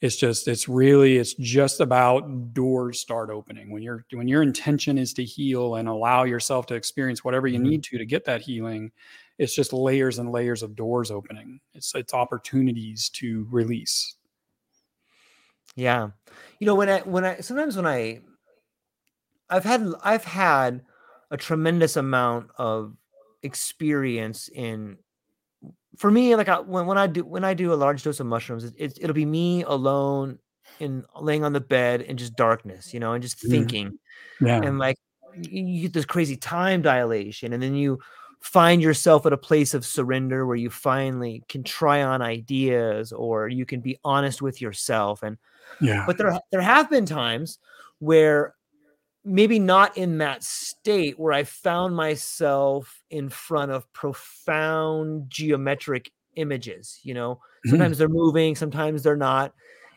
It's 0.00 0.16
just, 0.16 0.48
it's 0.48 0.68
really, 0.68 1.18
it's 1.18 1.34
just 1.34 1.80
about 1.80 2.54
doors 2.54 3.00
start 3.00 3.30
opening. 3.30 3.70
When 3.70 3.82
your 3.84 4.04
when 4.12 4.28
your 4.28 4.42
intention 4.42 4.98
is 4.98 5.14
to 5.14 5.24
heal 5.24 5.76
and 5.76 5.88
allow 5.88 6.24
yourself 6.24 6.66
to 6.66 6.74
experience 6.74 7.24
whatever 7.24 7.46
you 7.48 7.58
Mhm. 7.58 7.70
need 7.70 7.84
to 7.84 7.98
to 7.98 8.06
get 8.06 8.24
that 8.26 8.42
healing, 8.42 8.92
it's 9.38 9.54
just 9.54 9.72
layers 9.72 10.18
and 10.18 10.30
layers 10.30 10.62
of 10.62 10.76
doors 10.76 11.10
opening. 11.10 11.60
It's 11.74 11.94
it's 11.94 12.14
opportunities 12.14 13.08
to 13.10 13.46
release. 13.50 14.16
Yeah. 15.74 16.10
You 16.58 16.66
know, 16.66 16.74
when 16.74 16.88
I 16.88 17.00
when 17.00 17.24
I 17.24 17.40
sometimes 17.40 17.76
when 17.76 17.86
I 17.86 18.20
I've 19.48 19.64
had 19.64 19.86
I've 20.02 20.24
had 20.24 20.82
a 21.30 21.36
tremendous 21.36 21.96
amount 21.96 22.50
of 22.56 22.96
experience 23.42 24.48
in 24.48 24.98
for 25.96 26.10
me 26.10 26.36
like 26.36 26.48
I, 26.48 26.60
when 26.60 26.86
when 26.86 26.98
I 26.98 27.06
do 27.06 27.24
when 27.24 27.44
I 27.44 27.54
do 27.54 27.72
a 27.72 27.74
large 27.74 28.02
dose 28.02 28.20
of 28.20 28.26
mushrooms 28.26 28.64
it, 28.64 28.74
it, 28.76 28.98
it'll 29.00 29.14
be 29.14 29.26
me 29.26 29.62
alone 29.62 30.38
in 30.80 31.04
laying 31.20 31.44
on 31.44 31.52
the 31.52 31.60
bed 31.60 32.00
in 32.02 32.16
just 32.16 32.34
darkness, 32.36 32.94
you 32.94 33.00
know, 33.00 33.12
and 33.12 33.22
just 33.22 33.38
Mhm. 33.42 33.50
thinking 33.50 33.98
Yeah. 34.40 34.60
and 34.62 34.78
like 34.78 34.96
you 35.34 35.82
get 35.82 35.92
this 35.94 36.04
crazy 36.04 36.36
time 36.36 36.82
dilation 36.82 37.52
and 37.52 37.62
then 37.62 37.74
you 37.74 37.98
find 38.42 38.82
yourself 38.82 39.24
at 39.26 39.32
a 39.32 39.36
place 39.38 39.72
of 39.74 39.86
surrender 39.86 40.46
where 40.46 40.56
you 40.56 40.68
finally 40.70 41.42
can 41.48 41.62
try 41.62 42.02
on 42.02 42.20
ideas 42.22 43.12
or 43.12 43.48
you 43.48 43.64
can 43.64 43.80
be 43.80 43.98
honest 44.04 44.42
with 44.42 44.60
yourself 44.60 45.22
and 45.22 45.38
Yeah. 45.80 46.04
but 46.06 46.18
there 46.18 46.38
there 46.50 46.60
have 46.60 46.90
been 46.90 47.06
times 47.06 47.58
where 48.00 48.54
maybe 49.24 49.58
not 49.60 49.96
in 49.96 50.18
that 50.18 50.42
state 50.42 51.18
where 51.18 51.32
I 51.32 51.44
found 51.44 51.94
myself 51.96 53.02
in 53.10 53.28
front 53.28 53.70
of 53.70 53.90
profound 53.92 55.30
geometric 55.30 56.10
images. 56.36 56.98
You 57.04 57.14
know, 57.14 57.40
Mhm. 57.66 57.70
sometimes 57.70 57.98
they're 57.98 58.08
moving, 58.08 58.56
sometimes 58.56 59.04
they're 59.04 59.16
not. 59.16 59.54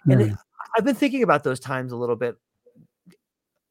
And 0.10 0.22
Mm. 0.22 0.38
I've 0.78 0.86
been 0.86 0.96
thinking 0.96 1.24
about 1.24 1.44
those 1.44 1.60
times 1.60 1.92
a 1.92 1.98
little 1.98 2.16
bit. 2.16 2.38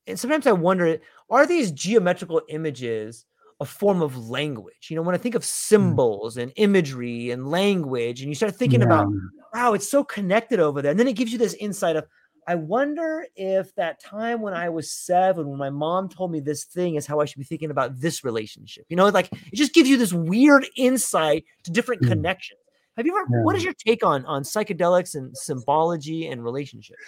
And 0.07 0.19
sometimes 0.19 0.47
I 0.47 0.53
wonder 0.53 0.99
are 1.31 1.47
these 1.47 1.71
geometrical 1.71 2.43
images 2.49 3.25
a 3.61 3.65
form 3.65 4.03
of 4.03 4.29
language? 4.29 4.89
You 4.89 4.97
know, 4.97 5.03
when 5.03 5.15
I 5.15 5.19
think 5.19 5.35
of 5.35 5.45
symbols 5.45 6.37
and 6.37 6.53
imagery 6.57 7.31
and 7.31 7.49
language, 7.51 8.21
and 8.21 8.29
you 8.29 8.35
start 8.35 8.57
thinking 8.57 8.83
about 8.83 9.09
wow, 9.55 9.73
it's 9.73 9.89
so 9.89 10.03
connected 10.03 10.59
over 10.59 10.83
there. 10.83 10.91
And 10.91 10.99
then 10.99 11.07
it 11.07 11.13
gives 11.13 11.33
you 11.33 11.39
this 11.39 11.55
insight 11.55 11.95
of, 11.95 12.05
I 12.49 12.57
wonder 12.57 13.25
if 13.37 13.75
that 13.77 14.01
time 14.03 14.43
when 14.43 14.53
I 14.53 14.69
was 14.69 14.91
seven, 14.91 15.49
when 15.49 15.59
my 15.59 15.71
mom 15.71 16.09
told 16.09 16.33
me 16.33 16.41
this 16.41 16.65
thing 16.65 16.97
is 16.97 17.07
how 17.07 17.21
I 17.21 17.25
should 17.25 17.39
be 17.39 17.45
thinking 17.45 17.71
about 17.71 18.01
this 18.01 18.25
relationship. 18.25 18.85
You 18.89 18.97
know, 18.97 19.09
like 19.09 19.31
it 19.33 19.55
just 19.55 19.73
gives 19.73 19.89
you 19.89 19.97
this 19.97 20.13
weird 20.13 20.67
insight 20.77 21.45
to 21.63 21.71
different 21.71 22.03
Mm. 22.03 22.09
connections. 22.09 22.61
Have 22.97 23.07
you 23.07 23.17
ever, 23.17 23.27
what 23.45 23.57
is 23.57 23.65
your 23.65 23.73
take 23.73 24.05
on 24.05 24.27
on 24.27 24.43
psychedelics 24.43 25.15
and 25.15 25.37
symbology 25.37 26.27
and 26.29 26.45
relationships? 26.45 27.03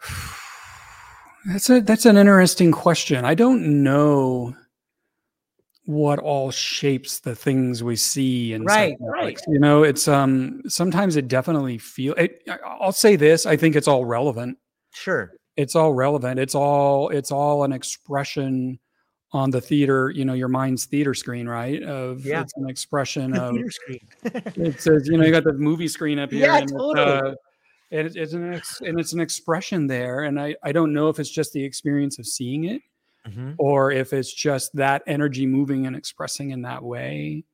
That's 1.46 1.70
a 1.70 1.80
that's 1.80 2.04
an 2.04 2.16
interesting 2.16 2.72
question. 2.72 3.24
I 3.24 3.34
don't 3.34 3.82
know 3.82 4.56
what 5.88 6.18
all 6.18 6.50
shapes 6.50 7.20
the 7.20 7.34
things 7.34 7.82
we 7.82 7.96
see 7.96 8.52
and 8.52 8.62
Right, 8.66 8.94
right. 9.00 9.40
You 9.48 9.58
know, 9.58 9.84
it's 9.84 10.06
um 10.06 10.60
sometimes 10.68 11.16
it 11.16 11.28
definitely 11.28 11.78
feel 11.78 12.12
it, 12.18 12.42
I'll 12.62 12.92
say 12.92 13.16
this, 13.16 13.46
I 13.46 13.56
think 13.56 13.74
it's 13.74 13.88
all 13.88 14.04
relevant. 14.04 14.58
Sure. 14.92 15.32
It's 15.56 15.74
all 15.74 15.94
relevant. 15.94 16.38
It's 16.38 16.54
all 16.54 17.08
it's 17.08 17.32
all 17.32 17.64
an 17.64 17.72
expression 17.72 18.78
on 19.32 19.50
the 19.50 19.62
theater, 19.62 20.10
you 20.10 20.26
know, 20.26 20.34
your 20.34 20.48
mind's 20.48 20.84
theater 20.84 21.14
screen, 21.14 21.48
right? 21.48 21.82
Of 21.82 22.20
Yeah. 22.26 22.42
it's 22.42 22.52
an 22.58 22.68
expression 22.68 23.30
The 23.30 23.42
of 23.44 23.54
theater 23.54 23.70
screen. 23.70 24.08
it 24.66 24.82
says, 24.82 25.08
you 25.08 25.16
know, 25.16 25.24
you 25.24 25.32
got 25.32 25.44
the 25.44 25.54
movie 25.54 25.88
screen 25.88 26.18
up 26.18 26.30
here. 26.30 26.44
Yeah, 26.48 26.56
and 26.56 26.62
it's, 26.64 26.72
totally. 26.72 27.00
uh, 27.00 27.34
and 27.92 28.06
it's, 28.06 28.16
it's 28.16 28.34
an 28.34 28.52
ex, 28.52 28.82
and 28.82 29.00
it's 29.00 29.14
an 29.14 29.20
expression 29.20 29.86
there, 29.86 30.24
and 30.24 30.38
I 30.38 30.54
I 30.62 30.72
don't 30.72 30.92
know 30.92 31.08
if 31.08 31.18
it's 31.18 31.30
just 31.30 31.54
the 31.54 31.64
experience 31.64 32.18
of 32.18 32.26
seeing 32.26 32.64
it, 32.64 32.82
Mhm. 33.28 33.54
or 33.58 33.90
if 33.92 34.12
it's 34.12 34.32
just 34.32 34.74
that 34.76 35.02
energy 35.06 35.46
moving 35.46 35.86
and 35.86 35.94
expressing 35.96 36.50
in 36.50 36.62
that 36.62 36.82
way, 36.82 37.44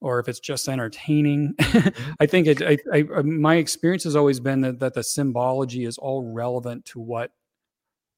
or 0.00 0.20
if 0.20 0.28
it's 0.28 0.40
just 0.40 0.68
entertaining. 0.68 1.54
I 2.20 2.26
think 2.26 2.46
it. 2.46 2.62
I, 2.62 2.78
I, 2.92 3.02
uh, 3.14 3.22
my 3.22 3.56
experience 3.56 4.04
has 4.04 4.14
always 4.16 4.40
been 4.40 4.60
that 4.60 4.78
that 4.80 4.94
the 4.94 5.02
symbology 5.02 5.84
is 5.84 5.98
all 5.98 6.32
relevant 6.32 6.84
to 6.86 7.00
what 7.00 7.32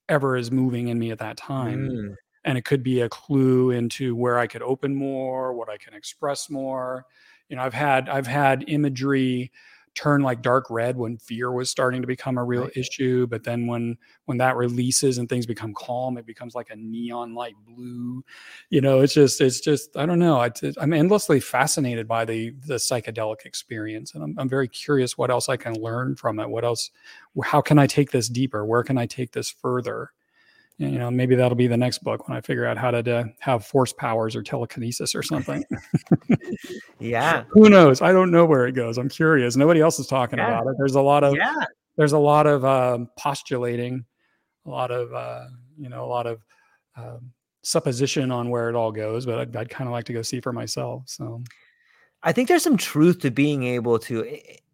ever 0.09 0.35
is 0.35 0.51
moving 0.51 0.89
in 0.89 0.99
me 0.99 1.11
at 1.11 1.19
that 1.19 1.37
time 1.37 1.89
Mm. 1.89 2.15
and 2.43 2.57
it 2.57 2.65
could 2.65 2.83
be 2.83 3.01
a 3.01 3.07
clue 3.09 3.71
into 3.71 4.15
where 4.15 4.37
I 4.37 4.47
could 4.47 4.61
open 4.61 4.93
more, 4.95 5.53
what 5.53 5.69
I 5.69 5.77
can 5.77 5.93
express 5.93 6.49
more. 6.49 7.05
You 7.49 7.55
know, 7.55 7.61
I've 7.63 7.73
had 7.73 8.09
I've 8.09 8.27
had 8.27 8.65
imagery 8.67 9.51
turn 9.93 10.21
like 10.21 10.41
dark 10.41 10.69
red 10.69 10.95
when 10.97 11.17
fear 11.17 11.51
was 11.51 11.69
starting 11.69 12.01
to 12.01 12.07
become 12.07 12.37
a 12.37 12.43
real 12.43 12.63
Right. 12.63 12.77
issue, 12.77 13.27
but 13.27 13.43
then 13.43 13.67
when 13.67 13.97
when 14.25 14.37
that 14.37 14.55
releases 14.55 15.17
and 15.17 15.27
things 15.27 15.45
become 15.45 15.73
calm, 15.73 16.17
it 16.17 16.25
becomes 16.25 16.55
like 16.55 16.69
a 16.69 16.75
neon 16.75 17.33
light 17.33 17.55
blue. 17.65 18.23
You 18.69 18.81
know, 18.81 19.01
it's 19.01 19.13
just 19.13 19.41
it's 19.41 19.59
just 19.59 19.95
I 19.97 20.05
don't 20.05 20.19
know. 20.19 20.41
It's- 20.43 20.75
I'm 20.79 20.93
endlessly 20.93 21.39
fascinated 21.39 22.07
by 22.07 22.25
the 22.25 22.51
the 22.65 22.75
psychedelic 22.75 23.45
experience, 23.45 24.13
and 24.13 24.23
I'm 24.23 24.35
I'm 24.37 24.49
very 24.49 24.67
curious 24.67 25.17
what 25.17 25.29
else 25.31 25.49
I 25.49 25.57
can 25.57 25.73
learn 25.81 26.15
from 26.15 26.39
it. 26.39 26.49
What 26.49 26.63
else? 26.63 26.91
How 27.43 27.61
can 27.61 27.77
I 27.79 27.87
take 27.87 28.11
this 28.11 28.29
deeper? 28.29 28.65
Where 28.65 28.83
can 28.83 28.97
I 28.97 29.05
take 29.05 29.31
this 29.33 29.49
further? 29.49 30.11
You 30.77 30.97
know 30.97 31.11
maybe 31.11 31.35
that'll 31.35 31.55
be 31.55 31.67
the 31.67 31.77
next 31.77 32.03
book 32.03 32.27
when 32.27 32.37
i 32.37 32.41
figure 32.41 32.65
out 32.65 32.77
how 32.77 32.89
to 32.91 33.17
uh, 33.17 33.23
have 33.39 33.65
force 33.65 33.93
powers 33.93 34.35
or 34.35 34.41
telekinesis 34.41 35.13
or 35.13 35.21
something 35.21 35.63
Yeah. 36.99 37.43
who 37.51 37.69
knows 37.69 38.01
i 38.01 38.11
don't 38.11 38.31
know 38.31 38.45
where 38.45 38.67
it 38.67 38.73
goes 38.73 38.97
i'm 38.97 39.09
curious 39.09 39.55
nobody 39.55 39.81
else 39.81 39.99
is 39.99 40.07
talking 40.07 40.39
Yeah. 40.39 40.47
about 40.47 40.67
it 40.67 40.75
there's 40.77 40.95
a 40.95 41.01
lot 41.01 41.23
of 41.23 41.35
Yeah. 41.35 41.55
there's 41.97 42.13
a 42.13 42.17
lot 42.19 42.47
of 42.47 42.63
um, 42.65 43.09
postulating 43.17 44.05
a 44.65 44.69
lot 44.69 44.91
of 44.91 45.13
uh, 45.13 45.45
you 45.77 45.89
know 45.89 46.03
a 46.03 46.07
lot 46.07 46.27
of 46.27 46.41
um, 46.95 47.31
supposition 47.63 48.31
on 48.31 48.49
where 48.49 48.69
it 48.69 48.75
all 48.75 48.91
goes 48.91 49.25
but 49.25 49.39
i'd, 49.39 49.55
I'd 49.55 49.69
kind 49.69 49.87
of 49.87 49.91
like 49.91 50.05
to 50.05 50.13
go 50.13 50.21
see 50.21 50.39
for 50.39 50.53
myself 50.53 51.03
so 51.07 51.43
I 52.23 52.31
think 52.33 52.47
there's 52.49 52.61
some 52.61 52.77
truth 52.77 53.17
to 53.21 53.31
being 53.31 53.63
able 53.63 53.97
to, 53.97 54.21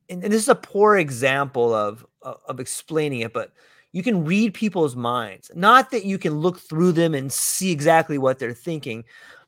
and 0.09 0.22
and 0.22 0.34
this 0.34 0.42
is 0.42 0.50
a 0.50 0.56
poor 0.56 0.98
example 0.98 1.74
of 1.74 2.06
of 2.22 2.59
explaining 2.59 3.22
it, 3.22 3.32
but 3.32 3.53
you 3.92 4.04
can 4.04 4.26
read 4.26 4.54
people's 4.54 4.96
minds. 4.96 5.52
Not 5.56 5.92
that 5.92 6.06
you 6.06 6.18
can 6.18 6.36
look 6.36 6.60
through 6.60 6.92
them 6.92 7.14
and 7.14 7.32
see 7.32 7.72
exactly 7.72 8.18
what 8.18 8.40
they're 8.40 8.54
thinking, 8.54 9.04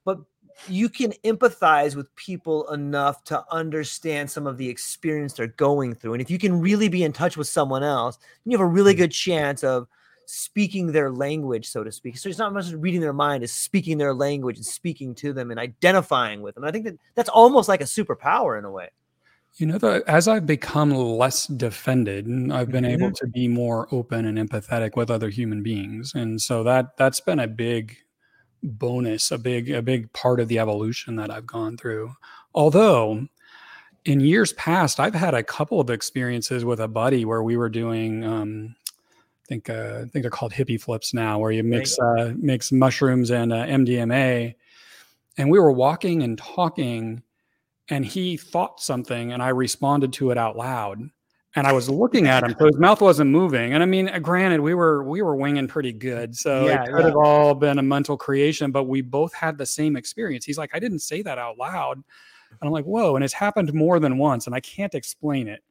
but 0.06 0.19
you 0.68 0.90
can 0.90 1.14
empathize 1.24 1.95
with 1.95 2.14
people 2.16 2.69
enough 2.72 3.24
to 3.26 3.43
understand 3.51 4.30
some 4.30 4.48
of 4.48 4.58
the 4.58 4.68
experience 4.68 5.34
they're 5.34 5.48
going 5.48 5.95
through. 5.95 6.14
And 6.14 6.22
if 6.22 6.30
you 6.30 6.38
can 6.38 6.59
really 6.59 6.90
be 6.90 7.03
in 7.03 7.14
touch 7.14 7.38
with 7.38 7.48
someone 7.48 7.84
else, 7.84 8.18
you 8.45 8.58
have 8.58 8.66
a 8.66 8.69
really 8.69 8.93
mm. 8.93 8.98
good 8.98 9.11
chance 9.11 9.64
of 9.64 9.88
speaking 10.26 10.92
their 10.92 11.11
language, 11.11 11.68
so 11.68 11.84
to 11.84 11.92
speak. 11.92 12.18
So 12.18 12.30
it's 12.30 12.38
not 12.38 12.53
much 12.53 12.72
reading 12.72 13.01
their 13.01 13.14
mind, 13.14 13.43
it's 13.43 13.53
speaking 13.53 13.98
their 13.98 14.14
language 14.14 14.58
and 14.58 14.66
speaking 14.66 15.16
to 15.16 15.34
them 15.34 15.50
and 15.50 15.59
identifying 15.59 16.42
with 16.42 16.56
them. 16.56 16.64
I 16.64 16.72
think 16.72 16.85
that 16.85 16.98
that's 17.16 17.30
almost 17.30 17.68
like 17.68 17.82
a 17.82 17.85
superpower 17.85 18.58
in 18.58 18.66
a 18.66 18.72
way. 18.72 18.90
You 19.57 19.65
know, 19.65 19.77
the, 19.77 20.03
as 20.07 20.27
I've 20.27 20.45
become 20.45 20.91
less 20.91 21.47
defended, 21.47 22.51
I've 22.51 22.71
been 22.71 22.85
able 22.85 23.11
to 23.11 23.27
be 23.27 23.47
more 23.49 23.87
open 23.91 24.25
and 24.25 24.37
empathetic 24.37 24.95
with 24.95 25.11
other 25.11 25.29
human 25.29 25.63
beings, 25.63 26.13
and 26.15 26.41
so 26.41 26.63
that 26.63 26.95
that's 26.95 27.19
been 27.19 27.39
a 27.39 27.47
big 27.47 27.97
bonus, 28.63 29.31
a 29.31 29.37
big 29.37 29.69
a 29.69 29.81
big 29.81 30.11
part 30.13 30.39
of 30.39 30.47
the 30.47 30.59
evolution 30.59 31.15
that 31.17 31.29
I've 31.29 31.45
gone 31.45 31.77
through. 31.77 32.13
Although, 32.53 33.27
in 34.05 34.19
years 34.19 34.53
past, 34.53 34.99
I've 34.99 35.15
had 35.15 35.33
a 35.33 35.43
couple 35.43 35.79
of 35.79 35.89
experiences 35.89 36.65
with 36.65 36.79
a 36.79 36.87
buddy 36.87 37.25
where 37.25 37.43
we 37.43 37.57
were 37.57 37.69
doing. 37.69 38.23
Um, 38.23 38.75
I 38.85 39.45
think 39.47 39.69
uh, 39.69 40.03
I 40.03 40.05
think 40.07 40.23
they're 40.23 40.29
called 40.29 40.53
hippie 40.53 40.81
flips 40.81 41.13
now, 41.13 41.39
where 41.39 41.51
you 41.51 41.63
mix 41.63 41.97
uh, 41.99 42.33
mix 42.37 42.71
mushrooms 42.71 43.31
and 43.31 43.51
uh, 43.51 43.65
MDMA, 43.65 44.55
and 45.37 45.49
we 45.49 45.59
were 45.59 45.71
walking 45.71 46.23
and 46.23 46.37
talking 46.37 47.23
and 47.90 48.06
he 48.06 48.38
thought 48.38 48.82
something 48.82 49.34
and 49.34 49.42
I 49.42 49.50
responded 49.50 50.14
to 50.14 50.32
it 50.32 50.38
out 50.38 50.56
loud. 50.56 51.09
And 51.56 51.66
I 51.66 51.74
was 51.74 51.90
looking 51.90 52.27
at 52.27 52.43
him, 52.43 52.56
so 52.58 52.66
his 52.68 52.77
mouth 52.77 53.01
wasn't 53.01 53.32
moving. 53.32 53.74
And 53.74 53.82
I 53.82 53.85
mean, 53.88 54.11
granted, 54.22 54.59
we 54.59 54.76
were 54.76 55.03
we 55.03 55.22
were 55.22 55.35
winging 55.35 55.68
pretty 55.68 55.92
good, 55.92 56.35
so 56.35 56.68
Yeah, 56.68 56.84
it 56.84 56.92
could 56.92 57.06
have 57.06 57.16
all 57.16 57.56
been 57.56 57.80
a 57.80 57.84
mental 57.84 58.18
creation. 58.18 58.72
But 58.72 58.84
we 58.84 59.01
both 59.01 59.34
had 59.34 59.58
the 59.58 59.66
same 59.66 59.95
experience. 59.95 60.45
He's 60.45 60.59
like, 60.59 60.69
I 60.74 60.80
didn't 60.80 61.00
say 61.00 61.24
that 61.24 61.40
out 61.40 61.58
loud, 61.58 61.98
and 61.98 62.58
I'm 62.61 62.72
like, 62.72 62.85
whoa! 62.85 63.16
And 63.16 63.26
it's 63.26 63.34
happened 63.34 63.74
more 63.74 64.00
than 64.00 64.19
once, 64.19 64.45
and 64.45 64.56
I 64.56 64.59
can't 64.59 64.93
explain 64.93 65.48
it. 65.48 65.64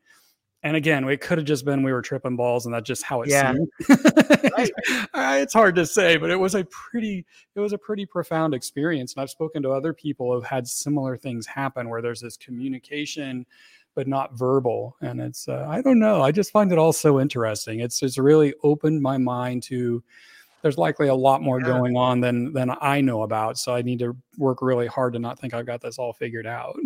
And 0.68 0.76
again, 0.76 1.08
it 1.08 1.22
could 1.22 1.38
have 1.38 1.46
just 1.46 1.64
been 1.64 1.82
we 1.82 1.94
were 1.94 2.02
tripping 2.02 2.36
balls, 2.36 2.66
and 2.66 2.74
that's 2.74 2.86
just 2.86 3.02
how 3.02 3.22
it 3.22 3.30
Yeah. 3.30 3.54
seemed. 3.54 3.68
Uh, 3.88 4.66
it's 5.40 5.54
hard 5.54 5.74
to 5.76 5.86
say, 5.86 6.18
but 6.18 6.28
it 6.28 6.36
was 6.38 6.54
a 6.54 6.64
pretty 6.64 7.24
it 7.54 7.60
was 7.60 7.72
a 7.72 7.78
pretty 7.78 8.04
profound 8.04 8.52
experience. 8.52 9.14
And 9.14 9.22
I've 9.22 9.30
spoken 9.30 9.62
to 9.62 9.70
other 9.70 9.94
people 9.94 10.30
who've 10.34 10.44
had 10.44 10.68
similar 10.68 11.16
things 11.16 11.46
happen 11.46 11.88
where 11.88 12.02
there's 12.02 12.20
this 12.20 12.36
communication, 12.36 13.46
but 13.94 14.06
not 14.06 14.36
verbal. 14.38 14.94
And 15.00 15.22
it's 15.22 15.48
uh, 15.48 15.64
I 15.66 15.80
don't 15.80 15.98
know. 15.98 16.20
I 16.20 16.32
just 16.32 16.52
find 16.52 16.70
it 16.70 16.76
all 16.76 16.92
so 16.92 17.18
interesting. 17.18 17.80
It's 17.80 18.02
it's 18.02 18.18
really 18.18 18.52
opened 18.62 19.00
my 19.00 19.16
mind 19.16 19.62
to 19.64 20.04
there's 20.60 20.76
likely 20.76 21.08
a 21.08 21.14
lot 21.14 21.40
more 21.40 21.60
Yeah. 21.60 21.68
going 21.68 21.96
on 21.96 22.20
than 22.20 22.52
than 22.52 22.72
I 22.82 23.00
know 23.00 23.22
about. 23.22 23.56
So 23.56 23.74
I 23.74 23.80
need 23.80 24.00
to 24.00 24.14
work 24.36 24.60
really 24.60 24.86
hard 24.86 25.14
to 25.14 25.18
not 25.18 25.38
think 25.38 25.54
I've 25.54 25.64
got 25.66 25.80
this 25.80 25.98
all 25.98 26.12
figured 26.12 26.46
out. 26.46 26.76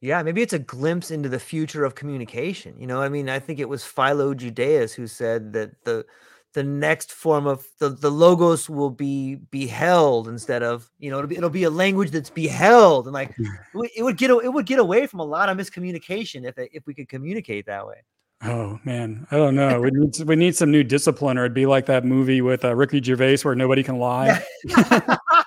Yeah, 0.00 0.22
maybe 0.22 0.40
it's 0.40 0.54
a 0.54 0.58
glimpse 0.58 1.10
into 1.10 1.28
the 1.28 1.38
future 1.38 1.84
of 1.84 1.94
communication. 1.94 2.74
You 2.78 2.86
know, 2.86 3.02
I 3.02 3.08
mean, 3.10 3.28
I 3.28 3.38
think 3.38 3.58
it 3.58 3.68
was 3.68 3.84
Philo 3.84 4.32
Judaeus 4.34 4.94
who 4.94 5.06
said 5.06 5.52
that 5.52 5.84
the 5.84 6.06
the 6.52 6.62
next 6.64 7.12
form 7.12 7.46
of 7.46 7.64
the, 7.78 7.90
the 7.90 8.10
logos 8.10 8.68
will 8.68 8.90
be 8.90 9.36
beheld 9.36 10.26
instead 10.26 10.64
of 10.64 10.90
you 10.98 11.08
know 11.10 11.18
it'll 11.18 11.28
be, 11.28 11.36
it'll 11.36 11.50
be 11.50 11.62
a 11.62 11.70
language 11.70 12.10
that's 12.10 12.30
beheld 12.30 13.06
and 13.06 13.14
like 13.14 13.32
it 13.38 14.02
would- 14.02 14.16
get 14.16 14.30
it 14.30 14.52
would 14.52 14.66
get 14.66 14.78
away 14.80 15.06
from 15.06 15.20
a 15.20 15.24
lot 15.24 15.48
of 15.48 15.56
miscommunication 15.56 16.48
if 16.48 16.58
it, 16.58 16.70
if 16.72 16.86
we 16.86 16.94
could 16.94 17.08
communicate 17.08 17.66
that 17.66 17.86
way. 17.86 18.02
Oh 18.42 18.80
man, 18.84 19.26
I 19.30 19.36
don't 19.36 19.54
know. 19.54 19.80
We 19.80 19.90
need 19.90 20.18
we 20.26 20.34
need 20.34 20.56
some 20.56 20.70
new 20.70 20.82
discipline, 20.82 21.36
or 21.36 21.44
it'd 21.44 21.54
be 21.54 21.66
like 21.66 21.84
that 21.86 22.06
movie 22.06 22.40
with 22.40 22.64
uh, 22.64 22.74
Ricky 22.74 23.02
Gervais 23.02 23.38
where 23.42 23.54
nobody 23.54 23.82
can 23.82 23.98
lie. 23.98 24.42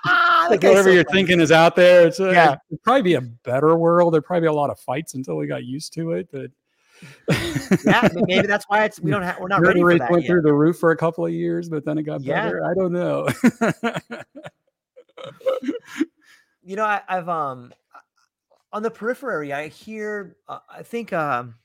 like 0.54 0.64
whatever 0.64 0.92
you're 0.92 1.04
funny. 1.06 1.22
thinking 1.22 1.40
is 1.40 1.52
out 1.52 1.76
there. 1.76 2.08
It's, 2.08 2.20
uh, 2.20 2.30
yeah. 2.32 2.56
it'd 2.70 2.84
probably 2.84 3.02
be 3.02 3.14
a 3.16 3.22
better 3.22 3.76
world. 3.76 4.14
There'd 4.14 4.26
probably 4.26 4.42
be 4.42 4.48
a 4.48 4.54
lot 4.54 4.70
of 4.70 4.80
fights 4.80 5.14
until 5.14 5.36
we 5.36 5.48
got 5.48 5.66
used 5.66 5.94
to 5.94 6.12
it. 6.14 6.30
But 6.32 6.52
yeah, 7.86 8.08
maybe 8.14 8.48
that's 8.48 8.66
why 8.68 8.86
it's 8.86 9.00
we 9.00 9.12
don't 9.12 9.24
have 9.24 9.40
we're 9.40 9.48
not 9.48 9.62
ready 9.62 9.82
for 9.82 9.98
that 9.98 10.12
went 10.12 10.24
yet. 10.24 10.30
through 10.30 10.42
the 10.42 10.54
roof 10.54 10.78
for 10.78 10.92
a 10.92 10.98
couple 10.98 11.26
of 11.26 11.32
years, 11.32 11.70
but 11.70 11.86
then 11.86 11.98
it 11.98 12.04
got 12.04 12.22
yeah. 12.22 12.46
better. 12.46 12.64
I 12.66 12.74
don't 12.74 12.94
know. 12.94 13.28
you 16.64 16.76
know, 16.76 16.86
I, 16.86 17.02
have 17.08 17.30
um 17.30 17.74
on 18.72 18.84
the 18.84 18.92
periphery, 18.92 19.54
I 19.54 19.68
hear 19.68 20.36
uh, 20.48 20.60
I 20.70 20.84
think 20.84 21.14
um 21.14 21.56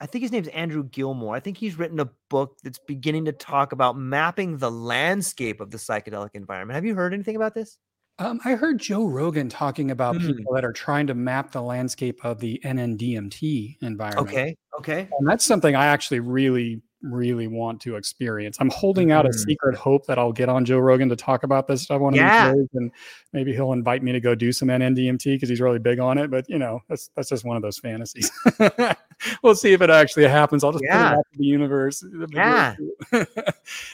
I 0.00 0.06
think 0.06 0.22
his 0.22 0.32
name's 0.32 0.48
Andrew 0.48 0.84
Gallimore. 0.84 1.36
I 1.36 1.40
think 1.40 1.56
he's 1.56 1.76
written 1.76 1.98
a 1.98 2.08
book 2.30 2.58
that's 2.62 2.78
beginning 2.78 3.24
to 3.24 3.32
talk 3.32 3.72
about 3.72 3.96
mapping 3.96 4.58
the 4.58 4.70
landscape 4.70 5.60
of 5.60 5.70
the 5.70 5.78
psychedelic 5.78 6.30
environment. 6.34 6.76
Have 6.76 6.84
you 6.84 6.94
heard 6.94 7.12
anything 7.12 7.36
about 7.36 7.54
this? 7.54 7.78
Um, 8.20 8.40
I 8.44 8.52
heard 8.52 8.78
Joe 8.78 9.06
Rogan 9.06 9.48
talking 9.48 9.90
about 9.90 10.16
mm. 10.16 10.36
people 10.36 10.52
that 10.54 10.64
are 10.64 10.72
trying 10.72 11.06
to 11.06 11.14
map 11.14 11.52
the 11.52 11.62
landscape 11.62 12.24
of 12.24 12.40
the 12.40 12.60
NNDMT 12.64 13.76
environment. 13.80 14.28
Okay. 14.28 14.56
Okay. 14.78 15.08
And 15.18 15.28
that's 15.28 15.44
something 15.44 15.76
I 15.76 15.86
actually 15.86 16.20
really 16.20 16.82
really 17.02 17.46
want 17.46 17.80
to 17.82 17.96
experience. 17.96 18.56
I'm 18.60 18.70
holding 18.70 19.12
out 19.12 19.26
a 19.26 19.28
mm-hmm. 19.28 19.38
secret 19.38 19.76
hope 19.76 20.06
that 20.06 20.18
I'll 20.18 20.32
get 20.32 20.48
on 20.48 20.64
Joe 20.64 20.78
Rogan 20.78 21.08
to 21.08 21.16
talk 21.16 21.42
about 21.42 21.66
this 21.66 21.82
stuff 21.82 22.00
one 22.00 22.14
yeah. 22.14 22.48
of 22.48 22.54
these 22.54 22.62
days, 22.62 22.68
and 22.74 22.90
maybe 23.32 23.52
he'll 23.52 23.72
invite 23.72 24.02
me 24.02 24.12
to 24.12 24.20
go 24.20 24.34
do 24.34 24.52
some 24.52 24.68
NNDMT 24.68 25.24
because 25.24 25.48
he's 25.48 25.60
really 25.60 25.78
big 25.78 26.00
on 26.00 26.18
it. 26.18 26.30
But 26.30 26.48
you 26.48 26.58
know, 26.58 26.80
that's 26.88 27.10
that's 27.14 27.28
just 27.28 27.44
one 27.44 27.56
of 27.56 27.62
those 27.62 27.78
fantasies. 27.78 28.30
we'll 29.42 29.54
see 29.54 29.72
if 29.72 29.82
it 29.82 29.90
actually 29.90 30.26
happens. 30.26 30.64
I'll 30.64 30.72
just 30.72 30.84
yeah. 30.84 31.10
put 31.10 31.14
it 31.14 31.18
out 31.18 31.26
to 31.32 31.38
the 31.38 31.44
universe. 31.44 32.04
Yeah, 32.30 32.74
uh, 33.12 33.24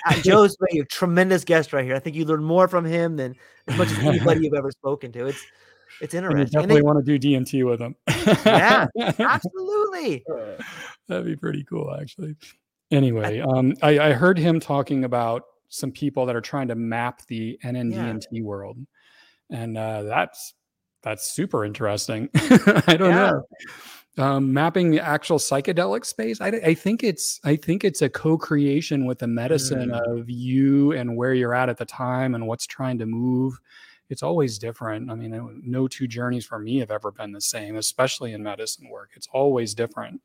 Joe's 0.22 0.56
a 0.72 0.84
tremendous 0.84 1.44
guest 1.44 1.72
right 1.72 1.84
here. 1.84 1.94
I 1.94 1.98
think 1.98 2.16
you 2.16 2.24
learn 2.24 2.44
more 2.44 2.68
from 2.68 2.84
him 2.84 3.16
than 3.16 3.36
as 3.68 3.76
much 3.76 3.90
as 3.90 3.98
anybody 3.98 4.44
you've 4.44 4.54
ever 4.54 4.70
spoken 4.70 5.12
to. 5.12 5.26
It's 5.26 5.44
it's 6.00 6.14
interesting. 6.14 6.40
And 6.40 6.48
you 6.48 6.52
definitely 6.52 6.76
and 6.78 6.86
want 6.86 7.04
to 7.04 7.18
do 7.18 7.28
DMT 7.28 7.66
with 7.66 7.80
him. 7.80 7.96
yeah, 8.46 8.86
absolutely. 9.18 10.24
That'd 11.08 11.26
be 11.26 11.36
pretty 11.36 11.64
cool, 11.64 11.94
actually. 12.00 12.36
Anyway, 12.94 13.40
um, 13.40 13.74
I, 13.82 13.98
I, 13.98 14.12
heard 14.12 14.38
him 14.38 14.60
talking 14.60 15.02
about 15.02 15.42
some 15.68 15.90
people 15.90 16.26
that 16.26 16.36
are 16.36 16.40
trying 16.40 16.68
to 16.68 16.76
map 16.76 17.26
the 17.26 17.58
NNDMT 17.64 18.26
yeah. 18.30 18.42
world, 18.42 18.78
and 19.50 19.76
uh, 19.76 20.04
that's 20.04 20.54
that's 21.02 21.28
super 21.30 21.64
interesting. 21.64 22.28
I 22.34 22.96
don't 22.96 23.10
yeah. 23.10 23.30
know. 23.30 23.44
Um, 24.16 24.52
mapping 24.52 24.92
the 24.92 25.00
actual 25.00 25.38
psychedelic 25.38 26.04
space, 26.04 26.40
I, 26.40 26.46
I, 26.46 26.74
think 26.74 27.02
it's 27.02 27.40
I 27.42 27.56
think 27.56 27.82
it's 27.82 28.00
a 28.00 28.08
co-creation 28.08 29.06
with 29.06 29.18
the 29.18 29.26
medicine 29.26 29.90
mm. 29.90 30.18
of 30.20 30.30
you 30.30 30.92
and 30.92 31.16
where 31.16 31.34
you're 31.34 31.52
at 31.52 31.68
at 31.68 31.78
the 31.78 31.84
time 31.84 32.36
and 32.36 32.46
what's 32.46 32.64
trying 32.64 32.96
to 32.98 33.06
move. 33.06 33.58
It's 34.10 34.22
always 34.22 34.56
different. 34.56 35.10
I 35.10 35.16
mean, 35.16 35.62
no 35.64 35.88
two 35.88 36.06
journeys 36.06 36.46
for 36.46 36.60
me 36.60 36.78
have 36.78 36.92
ever 36.92 37.10
been 37.10 37.32
the 37.32 37.40
same, 37.40 37.74
especially 37.74 38.34
in 38.34 38.42
medicine 38.44 38.88
work. 38.88 39.10
It's 39.14 39.26
always 39.32 39.74
different 39.74 40.20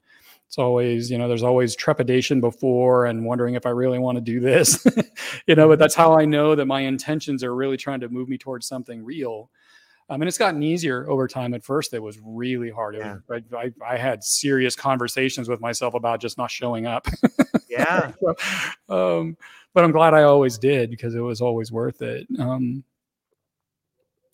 it's 0.50 0.58
always 0.58 1.12
you 1.12 1.18
know 1.20 1.28
there's 1.28 1.44
always 1.44 1.76
trepidation 1.76 2.42
before 2.42 3.06
and 3.06 3.24
wondering 3.24 3.54
if 3.54 3.68
i 3.68 3.70
really 3.70 4.00
want 4.00 4.16
to 4.16 4.22
do 4.22 4.40
this. 4.40 4.86
You 5.46 5.56
know 5.56 5.68
but 5.68 5.78
that's 5.78 5.94
how 5.94 6.18
i 6.18 6.26
know 6.26 6.56
that 6.56 6.66
my 6.66 6.82
intentions 6.82 7.44
are 7.44 7.54
really 7.54 7.78
trying 7.78 8.00
to 8.00 8.10
move 8.10 8.30
me 8.30 8.38
towards 8.38 8.68
something 8.68 9.04
real. 9.04 9.52
Um, 10.10 10.22
and 10.22 10.28
it's 10.28 10.40
gotten 10.40 10.64
easier 10.64 11.08
over 11.08 11.28
time. 11.28 11.54
At 11.54 11.64
first 11.64 11.94
it 11.94 12.02
was 12.02 12.20
really 12.24 12.72
hard. 12.72 12.96
Yeah. 12.96 13.18
was, 13.28 13.44
I, 13.54 13.58
I, 13.58 13.94
I, 13.94 13.98
had 13.98 14.24
serious 14.24 14.76
conversations 14.76 15.48
with 15.50 15.60
myself 15.62 15.94
about 15.94 16.20
just 16.20 16.40
not 16.40 16.50
showing 16.50 16.88
up. 16.88 17.08
Yeah. 17.70 18.12
So, 18.90 19.20
um, 19.20 19.38
but 19.76 19.84
i'm 19.84 19.92
glad 19.92 20.16
i 20.16 20.24
always 20.24 20.58
did 20.58 20.90
because 20.90 21.14
it 21.14 21.20
was 21.20 21.42
always 21.42 21.72
worth 21.72 22.02
it. 22.02 22.28
Um, 22.40 22.84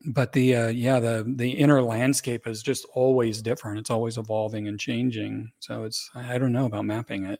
but 0.07 0.33
the 0.33 0.55
uh, 0.55 0.67
yeah 0.67 0.99
the 0.99 1.23
the 1.27 1.51
inner 1.51 1.81
landscape 1.81 2.47
is 2.47 2.61
just 2.61 2.85
always 2.93 3.41
different. 3.41 3.79
It's 3.79 3.89
always 3.89 4.17
evolving 4.17 4.67
and 4.67 4.79
changing. 4.79 5.51
So 5.59 5.83
it's 5.83 6.09
i 6.15 6.37
don't 6.37 6.53
know 6.53 6.65
about 6.65 6.85
mapping 6.85 7.25
it. 7.25 7.39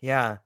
Yeah. 0.00 0.38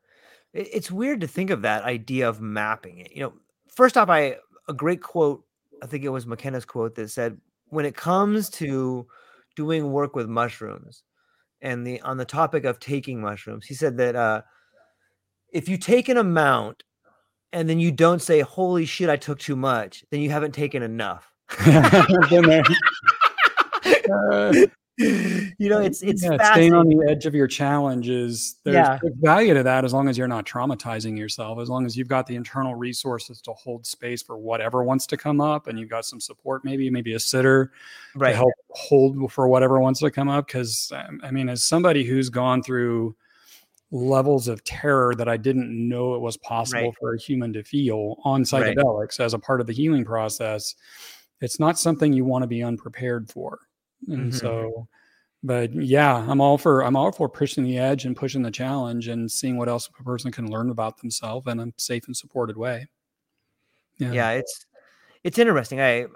It's 0.54 0.90
weird 0.90 1.20
to 1.20 1.26
think 1.28 1.50
of 1.50 1.62
that 1.62 1.84
idea 1.84 2.28
of 2.28 2.40
mapping 2.40 2.98
it. 2.98 3.12
You 3.12 3.22
know 3.22 3.32
first 3.78 3.96
off 3.96 4.08
i 4.08 4.36
a 4.68 4.74
great 4.74 5.00
quote 5.00 5.44
i 5.84 5.86
think 5.86 6.02
it 6.02 6.08
was 6.08 6.26
mckenna's 6.26 6.64
quote 6.64 6.96
that 6.96 7.08
said 7.08 7.38
when 7.68 7.84
it 7.84 7.94
comes 7.94 8.50
to 8.50 9.06
doing 9.54 9.92
work 9.92 10.16
with 10.16 10.26
mushrooms 10.28 11.04
and 11.62 11.86
the 11.86 12.00
on 12.00 12.16
the 12.16 12.24
topic 12.24 12.64
of 12.64 12.80
taking 12.80 13.20
mushrooms 13.20 13.66
he 13.66 13.74
said 13.74 13.96
that 13.96 14.16
uh 14.16 14.42
if 15.52 15.68
you 15.68 15.78
take 15.78 16.08
an 16.08 16.16
amount 16.16 16.82
and 17.52 17.68
then 17.68 17.78
you 17.78 17.92
don't 17.92 18.22
say, 18.22 18.40
"Holy 18.40 18.84
shit, 18.84 19.08
I 19.08 19.16
took 19.16 19.38
too 19.38 19.56
much," 19.56 20.04
then 20.10 20.20
you 20.20 20.30
haven't 20.30 20.52
taken 20.52 20.82
enough. 20.82 21.32
uh, 21.66 22.04
you 24.98 25.68
know, 25.68 25.80
it's 25.80 26.02
it's 26.02 26.24
yeah, 26.24 26.52
staying 26.52 26.74
on 26.74 26.88
the 26.88 27.06
edge 27.08 27.24
of 27.24 27.32
your 27.32 27.46
challenges. 27.46 28.56
there's, 28.64 28.74
yeah. 28.74 28.98
there's 29.00 29.14
value 29.18 29.54
to 29.54 29.62
that 29.62 29.84
as 29.84 29.94
long 29.94 30.08
as 30.08 30.18
you're 30.18 30.26
not 30.26 30.44
traumatizing 30.44 31.16
yourself, 31.16 31.60
as 31.60 31.68
long 31.68 31.86
as 31.86 31.96
you've 31.96 32.08
got 32.08 32.26
the 32.26 32.34
internal 32.34 32.74
resources 32.74 33.40
to 33.42 33.52
hold 33.52 33.86
space 33.86 34.22
for 34.22 34.36
whatever 34.36 34.82
wants 34.82 35.06
to 35.06 35.16
come 35.16 35.40
up, 35.40 35.68
and 35.68 35.78
you've 35.78 35.88
got 35.88 36.04
some 36.04 36.20
support, 36.20 36.64
maybe 36.64 36.90
maybe 36.90 37.14
a 37.14 37.20
sitter 37.20 37.70
right. 38.16 38.32
to 38.32 38.36
help 38.36 38.52
hold 38.70 39.32
for 39.32 39.46
whatever 39.46 39.78
wants 39.78 40.00
to 40.00 40.10
come 40.10 40.28
up. 40.28 40.48
Because 40.48 40.92
um, 40.92 41.20
I 41.22 41.30
mean, 41.30 41.48
as 41.48 41.64
somebody 41.64 42.02
who's 42.02 42.28
gone 42.28 42.64
through 42.64 43.14
levels 43.90 44.48
of 44.48 44.62
terror 44.64 45.14
that 45.14 45.28
I 45.28 45.36
didn't 45.36 45.70
know 45.70 46.14
it 46.14 46.20
was 46.20 46.36
possible 46.36 46.82
right. 46.82 46.94
for 47.00 47.14
a 47.14 47.18
human 47.18 47.52
to 47.54 47.62
feel 47.62 48.16
on 48.24 48.42
psychedelics 48.42 49.18
right. 49.18 49.24
as 49.24 49.34
a 49.34 49.38
part 49.38 49.60
of 49.60 49.66
the 49.66 49.72
healing 49.72 50.04
process. 50.04 50.74
It's 51.40 51.58
not 51.58 51.78
something 51.78 52.12
you 52.12 52.24
want 52.24 52.42
to 52.42 52.48
be 52.48 52.62
unprepared 52.62 53.30
for. 53.30 53.60
And 54.08 54.30
mm-hmm. 54.32 54.36
so, 54.36 54.88
but 55.42 55.72
yeah, 55.72 56.16
I'm 56.16 56.40
all 56.40 56.58
for 56.58 56.82
I'm 56.82 56.96
all 56.96 57.12
for 57.12 57.28
pushing 57.28 57.64
the 57.64 57.78
edge 57.78 58.04
and 58.04 58.16
pushing 58.16 58.42
the 58.42 58.50
challenge 58.50 59.08
and 59.08 59.30
seeing 59.30 59.56
what 59.56 59.68
else 59.68 59.88
a 59.98 60.04
person 60.04 60.32
can 60.32 60.50
learn 60.50 60.70
about 60.70 60.98
themselves 60.98 61.46
in 61.46 61.60
a 61.60 61.72
safe 61.76 62.06
and 62.06 62.16
supported 62.16 62.56
way. 62.56 62.88
Yeah. 63.98 64.12
yeah, 64.12 64.30
it's 64.32 64.66
it's 65.24 65.38
interesting. 65.38 65.80
I 65.80 66.06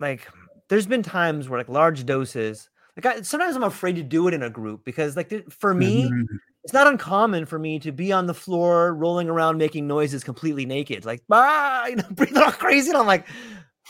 like 0.00 0.28
there's 0.68 0.86
been 0.86 1.02
times 1.02 1.48
where 1.48 1.58
like 1.58 1.68
large 1.68 2.06
doses 2.06 2.68
like 2.96 3.06
I, 3.06 3.22
sometimes 3.22 3.56
I'm 3.56 3.62
afraid 3.62 3.96
to 3.96 4.02
do 4.02 4.28
it 4.28 4.34
in 4.34 4.42
a 4.42 4.50
group 4.50 4.84
because 4.84 5.16
like 5.16 5.50
for 5.50 5.74
me, 5.74 6.04
mm-hmm 6.04 6.36
it's 6.68 6.74
not 6.74 6.86
uncommon 6.86 7.46
for 7.46 7.58
me 7.58 7.78
to 7.78 7.90
be 7.92 8.12
on 8.12 8.26
the 8.26 8.34
floor 8.34 8.92
rolling 8.92 9.30
around 9.30 9.56
making 9.56 9.86
noises 9.86 10.22
completely 10.22 10.66
naked 10.66 11.06
like 11.06 11.22
ah 11.30 11.86
you 11.86 11.96
know 11.96 12.04
breathing 12.10 12.36
all 12.36 12.52
crazy 12.52 12.90
and 12.90 12.98
i'm 12.98 13.06
like 13.06 13.26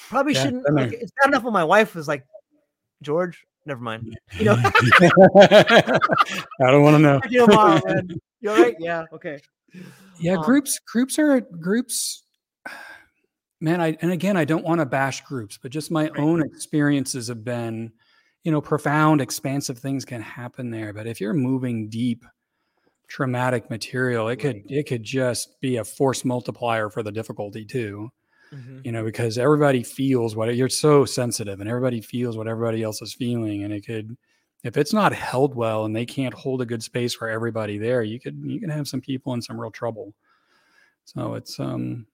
probably 0.09 0.33
yeah, 0.33 0.45
shouldn't 0.45 0.73
like, 0.73 0.93
it's 0.93 1.11
bad 1.21 1.31
enough. 1.31 1.43
When 1.43 1.53
my 1.53 1.65
wife 1.65 1.97
was 1.97 2.07
like 2.07 2.25
george 3.03 3.45
never 3.67 3.81
mind 3.81 4.17
you 4.39 4.45
know? 4.45 4.53
I 4.63 6.01
don't 6.61 6.85
want 6.85 6.95
to 6.95 6.99
know 7.01 7.21
you 7.29 7.45
know 7.49 7.81
you 8.41 8.51
all 8.51 8.63
right 8.63 8.77
yeah 8.79 9.07
okay. 9.13 9.41
Yeah 10.21 10.37
um, 10.37 10.45
groups 10.45 10.79
groups 10.87 11.19
are 11.19 11.41
groups 11.41 12.23
man 13.61 13.81
i 13.81 13.97
and 14.01 14.13
again 14.13 14.37
i 14.37 14.45
don't 14.45 14.65
want 14.65 14.81
to 14.81 14.87
bash 14.87 15.23
groups 15.23 15.59
but 15.61 15.73
just 15.73 15.91
my 15.91 16.05
right. 16.05 16.21
own 16.21 16.45
experiences 16.45 17.27
have 17.27 17.43
been 17.43 17.91
you 18.45 18.53
know 18.53 18.61
profound 18.61 19.21
expansive 19.21 19.81
things 19.81 20.05
can 20.05 20.23
happen 20.23 20.71
there 20.71 20.93
but 20.93 21.09
if 21.09 21.21
you're 21.21 21.35
moving 21.35 21.89
deep 21.89 22.25
traumatic 23.09 23.71
material, 23.71 24.29
it 24.29 24.37
could 24.37 24.63
it 24.69 24.87
could 24.87 25.03
just 25.03 25.61
be 25.61 25.77
a 25.77 25.85
force 25.85 26.25
multiplier 26.25 26.91
for 26.91 27.03
the 27.03 27.13
difficulty 27.13 27.65
too. 27.65 28.11
Mm-hmm. 28.53 28.81
You 28.85 28.93
know, 28.93 29.05
because 29.05 29.37
everybody 29.37 29.83
feels 29.83 30.35
what 30.35 30.55
you're 30.55 30.69
so 30.71 31.05
sensitive 31.05 31.61
and 31.61 31.69
everybody 31.69 32.01
feels 32.01 32.37
what 32.37 32.49
everybody 32.49 32.83
else 32.83 33.03
is 33.03 33.13
feeling. 33.13 33.65
And 33.65 33.73
it 33.73 33.85
could 33.85 34.17
if 34.65 34.77
it's 34.77 34.93
not 34.93 35.13
held 35.13 35.55
well 35.55 35.85
and 35.85 35.95
they 35.95 36.07
can't 36.07 36.35
hold 36.35 36.63
a 36.63 36.67
good 36.67 36.83
space 36.83 37.15
for 37.15 37.29
everybody 37.29 37.79
there, 37.79 38.03
you 38.03 38.21
could 38.21 38.41
you 38.45 38.61
can 38.61 38.71
have 38.71 38.89
some 38.89 39.01
people 39.01 39.35
in 39.35 39.43
some 39.43 39.61
real 39.61 39.71
trouble. 39.71 40.15
So 41.05 41.35
it's 41.35 41.59
um 41.59 42.07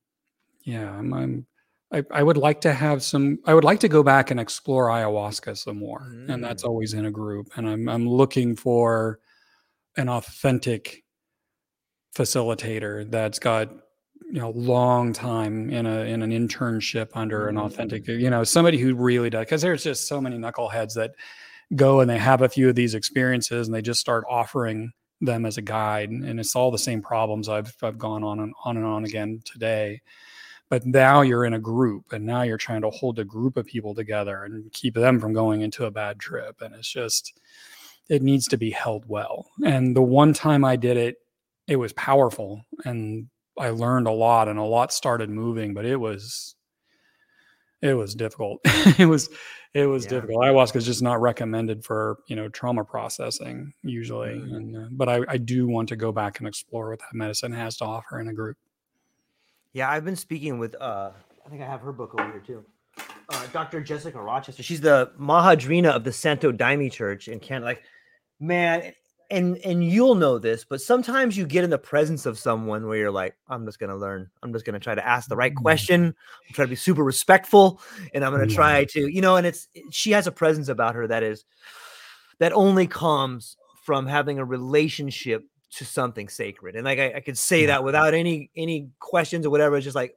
yeah, 0.63 0.91
I'm, 0.91 1.13
I'm 1.13 1.47
I, 1.93 2.03
I 2.11 2.23
would 2.23 2.37
like 2.37 2.61
to 2.63 2.73
have 2.73 3.03
some 3.03 3.39
I 3.47 3.55
would 3.55 3.65
like 3.65 3.81
to 3.81 3.89
go 3.89 4.03
back 4.03 4.31
and 4.31 4.41
explore 4.41 4.89
ayahuasca 4.89 5.57
some 5.57 5.79
more. 5.79 6.09
Mm. 6.13 6.31
And 6.31 6.45
that's 6.45 6.65
mm. 6.65 6.69
always 6.69 6.95
in 6.95 7.07
a 7.07 7.11
group. 7.11 7.51
And 7.57 7.69
I'm 7.69 7.89
I'm 7.89 8.09
looking 8.09 8.57
for 8.57 9.21
an 9.97 10.09
authentic 10.09 11.05
facilitator 12.17 13.11
that's 13.11 13.39
got 13.39 13.71
you 14.27 14.41
know 14.41 14.51
long 14.51 15.13
time 15.13 15.69
in 15.71 15.87
a 15.87 16.03
in 16.03 16.23
an 16.23 16.31
internship 16.31 17.09
under 17.15 17.49
an 17.49 17.59
authentic 17.59 18.05
mm. 18.05 18.21
you 18.21 18.31
know 18.31 18.45
somebody 18.45 18.79
who 18.79 18.95
really 18.95 19.29
does 19.29 19.41
because 19.41 19.63
there's 19.63 19.83
just 19.83 20.07
so 20.07 20.21
many 20.21 20.39
knuckleheads 20.39 20.95
that 20.95 21.11
go 21.75 22.01
and 22.01 22.09
they 22.09 22.19
have 22.19 22.43
a 22.43 22.49
few 22.49 22.69
of 22.69 22.75
these 22.75 22.95
experiences 22.95 23.67
and 23.67 23.75
they 23.75 23.83
just 23.83 24.01
start 24.01 24.25
offering 24.29 24.93
them 25.21 25.47
as 25.47 25.57
a 25.57 25.63
guide. 25.63 26.11
And 26.11 26.39
it's 26.39 26.57
all 26.57 26.71
the 26.71 26.79
same 26.79 27.03
problems 27.03 27.49
I've 27.49 27.75
I've 27.83 27.99
gone 27.99 28.25
on 28.25 28.41
and 28.41 28.53
on 28.65 28.77
and 28.77 28.87
on 28.87 29.05
again 29.05 29.41
today. 29.45 30.03
But 30.71 30.87
now 30.87 31.21
you're 31.21 31.45
in 31.45 31.55
a 31.55 31.59
group 31.59 32.13
and 32.13 32.25
now 32.25 32.43
you're 32.43 32.57
trying 32.57 32.83
to 32.83 32.91
hold 32.91 33.19
a 33.19 33.25
group 33.25 33.57
of 33.57 33.67
people 33.67 33.95
together 33.95 34.45
and 34.45 34.73
keep 34.73 34.95
them 34.95 35.21
from 35.21 35.33
going 35.33 35.61
into 35.61 35.85
a 35.85 35.91
bad 35.91 36.19
trip. 36.19 36.61
And 36.63 36.75
it's 36.75 36.91
just 36.91 37.39
it 38.09 38.23
needs 38.23 38.47
to 38.49 38.57
be 38.57 38.71
held 38.71 39.05
well. 39.07 39.51
And 39.65 39.97
the 39.97 40.03
one 40.03 40.33
time 40.33 40.65
I 40.65 40.77
did 40.77 40.97
it, 40.97 41.17
it 41.67 41.77
was 41.77 41.93
powerful 41.95 42.65
and 42.85 43.29
I 43.59 43.71
learned 43.71 44.07
a 44.07 44.13
lot 44.13 44.49
and 44.49 44.59
a 44.59 44.65
lot 44.65 44.93
started 44.93 45.31
moving, 45.31 45.75
but 45.75 45.85
it 45.85 45.97
was 45.97 46.55
it 47.81 47.95
was 47.95 48.15
difficult. 48.15 48.61
it 48.99 49.07
was 49.07 49.29
it 49.75 49.87
was 49.87 50.05
yeah. 50.05 50.11
difficult. 50.11 50.43
Ayahuasca 50.43 50.77
is 50.77 50.87
just 50.87 51.03
not 51.03 51.21
recommended 51.21 51.85
for 51.85 52.19
you 52.27 52.37
know 52.37 52.49
trauma 52.49 52.85
processing 52.85 53.73
usually, 53.83 54.31
mm-hmm. 54.31 54.55
and 54.55 54.77
uh, 54.77 54.89
but 54.91 55.09
I, 55.09 55.21
I 55.29 55.37
do 55.37 55.67
want 55.67 55.89
to 55.91 55.97
go 55.97 56.13
back 56.13 56.39
and 56.39 56.49
explore 56.49 56.91
what 56.91 56.99
that 57.01 57.15
medicine 57.15 57.53
has 57.53 57.77
to 57.79 57.85
offer 57.85 58.21
in 58.21 58.29
a 58.29 58.33
group. 58.33 58.57
Yeah, 59.73 59.91
I've 59.91 60.05
been 60.05 60.17
speaking 60.17 60.59
with 60.59 60.75
uh, 60.81 61.11
I 61.45 61.49
think 61.49 61.63
I 61.63 61.67
have 61.67 61.81
her 61.83 61.93
book 61.93 62.15
over 62.19 62.31
here 62.31 62.41
too. 62.41 62.65
Uh, 63.29 63.47
Dr. 63.53 63.81
Jessica 63.81 64.21
Rochester. 64.21 64.63
She's 64.63 64.81
the 64.81 65.11
Madrinha 65.19 65.91
of 65.91 66.05
the 66.05 66.13
Santo 66.13 66.53
Daime 66.53 66.93
Church 66.93 67.27
in 67.29 67.41
Canada. 67.41 67.65
Like, 67.67 67.83
man, 68.47 68.93
and 69.31 69.57
and 69.59 69.85
you'll 69.85 70.15
know 70.15 70.39
this, 70.39 70.65
but 70.65 70.81
sometimes 70.81 71.37
you 71.37 71.47
get 71.47 71.65
in 71.65 71.71
the 71.71 71.79
presence 71.79 72.27
of 72.27 72.39
someone 72.39 72.87
where 72.87 72.99
you're 72.99 73.11
like, 73.11 73.37
I'm 73.49 73.65
just 73.65 73.79
gonna 73.79 73.97
learn. 73.97 74.31
I'm 74.43 74.53
just 74.53 74.65
gonna 74.65 74.81
try 74.81 74.95
to 74.95 75.07
ask 75.07 75.29
the 75.29 75.37
right 75.37 75.53
mm-hmm. 75.53 75.63
question. 75.63 76.05
I'm 76.05 76.55
trying 76.55 76.67
to 76.67 76.71
be 76.71 76.77
super 76.77 77.03
respectful, 77.03 77.81
and 78.13 78.25
I'm 78.25 78.33
gonna 78.33 78.47
try 78.47 78.85
to, 78.87 79.13
you 79.13 79.21
know. 79.21 79.37
And 79.37 79.47
it's 79.47 79.69
she 79.91 80.13
has 80.13 80.27
a 80.27 80.33
presence 80.33 80.69
about 80.69 80.95
her 80.95 81.07
that 81.09 81.23
is 81.23 81.45
that 82.39 82.53
only 82.53 82.87
comes 82.87 83.57
from 83.83 84.07
having 84.07 84.39
a 84.39 84.45
relationship 84.45 85.45
to 85.77 85.85
something 85.85 86.29
sacred. 86.29 86.77
And 86.77 86.85
like 86.85 86.99
I, 86.99 87.15
I 87.17 87.21
could 87.21 87.39
say 87.39 87.67
that 87.67 87.85
without 87.85 88.15
any 88.15 88.51
any 88.57 88.91
questions 89.01 89.47
or 89.47 89.51
whatever. 89.51 89.77
It's 89.77 89.85
just 89.85 89.97
like, 89.97 90.17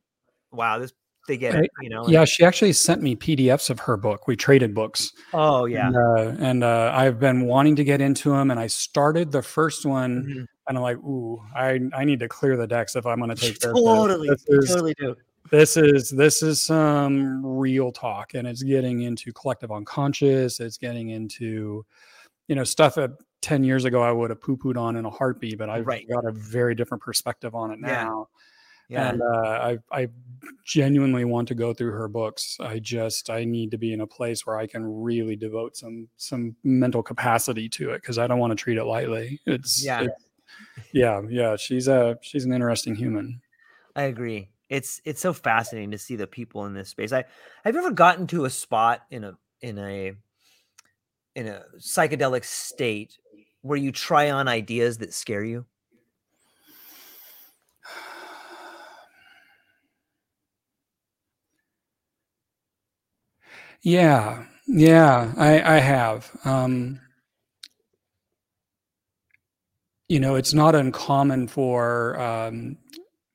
wow, 0.52 0.80
this 0.80 0.94
they 1.28 1.38
get 1.38 1.56
it, 1.56 1.70
you 1.82 1.90
know. 1.90 2.08
Yeah, 2.08 2.26
she 2.26 2.44
actually 2.44 2.74
sent 2.74 3.02
me 3.02 3.16
PDFs 3.16 3.70
of 3.70 3.80
her 3.82 3.98
book. 3.98 4.28
We 4.28 4.36
traded 4.36 4.74
books. 4.74 5.12
Oh 5.34 5.66
yeah, 5.66 5.88
and, 5.88 5.96
uh, 5.96 6.36
and 6.40 6.64
uh, 6.64 6.92
I've 6.96 7.20
been 7.20 7.46
wanting 7.46 7.76
to 7.76 7.84
get 7.84 8.02
into 8.02 8.32
them, 8.32 8.50
and 8.50 8.60
I 8.60 8.68
started 8.68 9.32
the 9.32 9.42
first 9.42 9.86
one, 9.86 10.24
mm-hmm. 10.24 10.44
and 10.68 10.78
I'm 10.78 10.82
like, 10.82 10.98
ooh, 10.98 11.42
I 11.56 11.80
I 11.94 12.06
need 12.06 12.20
to 12.22 12.28
clear 12.28 12.58
the 12.58 12.68
decks 12.68 12.96
if 12.96 13.06
I'm 13.06 13.20
going 13.20 13.30
to 13.36 13.36
take 13.36 13.60
this. 13.60 13.72
Totally, 13.72 14.30
this 14.30 14.46
is, 14.48 14.70
totally 14.70 14.96
do. 14.98 15.16
This 15.52 15.78
is 15.78 16.10
this 16.10 16.42
is 16.42 16.62
some 16.62 17.46
real 17.46 17.92
talk, 17.92 18.34
and 18.34 18.48
it's 18.48 18.64
getting 18.64 19.04
into 19.04 19.32
collective 19.34 19.72
unconscious. 19.72 20.60
It's 20.60 20.78
getting 20.78 21.10
into, 21.10 21.86
you 22.48 22.56
know, 22.56 22.64
stuff 22.64 22.96
that 22.96 23.12
10 23.42 23.64
years 23.64 23.86
ago 23.86 24.02
I 24.02 24.12
would 24.12 24.30
have 24.30 24.42
poo 24.42 24.58
pooed 24.58 24.78
on 24.78 24.96
in 24.96 25.06
a 25.06 25.10
heartbeat, 25.10 25.58
but 25.58 25.70
I've 25.70 25.86
right. 25.86 26.08
got 26.10 26.26
a 26.26 26.32
very 26.32 26.76
different 26.76 27.04
perspective 27.04 27.56
on 27.56 27.72
it 27.72 27.80
now. 27.80 27.90
Yeah. 27.90 28.38
Yeah. 28.90 29.10
And 29.10 29.22
uh, 29.22 29.26
I, 29.36 29.78
I 29.92 30.08
genuinely 30.64 31.26
want 31.26 31.48
to 31.50 31.56
go 31.56 31.74
through 31.74 31.92
her 31.92 32.08
books. 32.08 32.58
I 32.60 32.80
just 32.80 33.30
I 33.30 33.44
need 33.44 33.72
to 33.72 33.78
be 33.78 33.94
in 33.94 34.02
a 34.02 34.08
place 34.08 34.46
where 34.46 34.58
I 34.58 34.68
can 34.68 34.86
really 34.86 35.36
devote 35.36 35.76
some 35.76 36.08
some 36.18 36.56
mental 36.64 37.04
capacity 37.04 37.68
to 37.70 37.92
it 37.92 38.02
because 38.02 38.18
I 38.18 38.28
don't 38.28 38.40
want 38.40 38.52
to 38.52 38.56
treat 38.56 38.78
it 38.78 38.86
lightly. 38.86 39.40
It's 39.46 39.84
yeah, 39.84 40.04
it, 40.04 40.12
yeah, 40.94 41.22
yeah. 41.30 41.56
She's 41.56 41.88
a 41.88 42.18
she's 42.22 42.46
an 42.46 42.54
interesting 42.54 42.96
human. 42.96 43.42
I 43.96 44.04
agree. 44.04 44.50
It's 44.70 45.02
it's 45.06 45.22
so 45.22 45.34
fascinating 45.34 45.92
to 45.92 45.98
see 45.98 46.16
the 46.16 46.28
people 46.28 46.66
in 46.66 46.74
this 46.74 46.90
space. 46.90 47.12
I 47.12 47.26
have 47.64 47.76
you 47.76 47.82
ever 47.82 47.92
gotten 47.92 48.28
to 48.28 48.46
a 48.46 48.50
spot 48.50 49.02
in 49.10 49.24
a 49.24 49.38
in 49.62 49.78
a 49.80 50.14
in 51.36 51.48
a 51.48 51.64
psychedelic 51.78 52.46
state 52.46 53.18
where 53.62 53.78
you 53.78 53.92
try 53.92 54.32
on 54.32 54.48
ideas 54.48 55.00
that 55.00 55.14
scare 55.14 55.44
you? 55.44 55.66
Yeah, 63.82 64.46
yeah, 64.68 65.34
I, 65.38 65.76
I 65.76 65.80
have. 65.80 66.30
Um, 66.46 67.00
you 70.10 70.20
know, 70.20 70.36
it's 70.36 70.54
not 70.54 70.76
uncommon 70.76 71.48
for 71.48 72.20
um, 72.20 72.78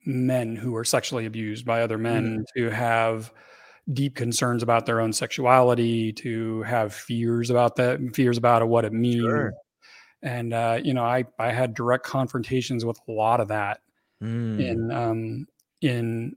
men 0.05 0.55
who 0.55 0.75
are 0.75 0.83
sexually 0.83 1.25
abused 1.25 1.65
by 1.65 1.81
other 1.81 1.97
men 1.97 2.39
mm. 2.39 2.43
to 2.57 2.69
have 2.69 3.31
deep 3.91 4.15
concerns 4.15 4.63
about 4.63 4.85
their 4.85 5.01
own 5.01 5.13
sexuality, 5.13 6.13
to 6.13 6.63
have 6.63 6.93
fears 6.93 7.49
about 7.49 7.75
that, 7.75 7.99
fears 8.13 8.37
about 8.37 8.67
what 8.67 8.85
it 8.85 8.93
means. 8.93 9.21
Sure. 9.21 9.53
And 10.21 10.53
uh, 10.53 10.79
you 10.83 10.93
know, 10.93 11.03
I 11.03 11.25
I 11.37 11.51
had 11.51 11.73
direct 11.73 12.05
confrontations 12.05 12.85
with 12.85 12.97
a 13.07 13.11
lot 13.11 13.41
of 13.41 13.49
that 13.49 13.81
mm. 14.21 14.59
in 14.59 14.91
um, 14.91 15.47
in 15.81 16.35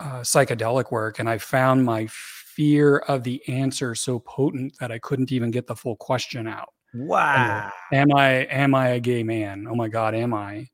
uh, 0.00 0.20
psychedelic 0.20 0.90
work, 0.90 1.18
and 1.18 1.28
I 1.28 1.38
found 1.38 1.84
my 1.84 2.08
fear 2.56 2.98
of 2.98 3.22
the 3.22 3.46
answer 3.48 3.94
so 3.94 4.18
potent 4.20 4.74
that 4.80 4.90
I 4.90 4.98
couldn't 4.98 5.30
even 5.30 5.50
get 5.50 5.66
the 5.66 5.76
full 5.76 5.96
question 5.96 6.48
out. 6.48 6.70
Wow. 6.94 7.70
Am 7.92 8.14
I 8.14 8.28
am 8.46 8.74
I 8.74 8.88
a 8.88 9.00
gay 9.00 9.22
man? 9.22 9.66
Oh 9.68 9.74
my 9.74 9.88
god, 9.88 10.14
am 10.14 10.32
I? 10.32 10.68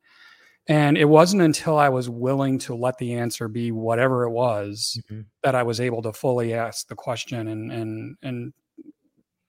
And 0.69 0.97
it 0.97 1.07
wasn't 1.07 1.43
until 1.43 1.77
I 1.77 1.89
was 1.89 2.09
willing 2.09 2.59
to 2.61 2.75
let 2.77 2.97
the 2.99 3.15
answer 3.15 3.49
be 3.49 3.73
whatever 3.73 4.25
it 4.25 4.31
was 4.31 5.01
mm-hmm. 5.11 5.23
that 5.43 5.57
I 5.57 5.65
was 5.65 5.81
able 5.81 6.03
to 6.03 6.13
fully 6.13 6.55
ask 6.55 6.87
the 6.87 6.95
question 6.95 7.49
and 7.49 7.73
and 7.73 8.17
and 8.23 8.53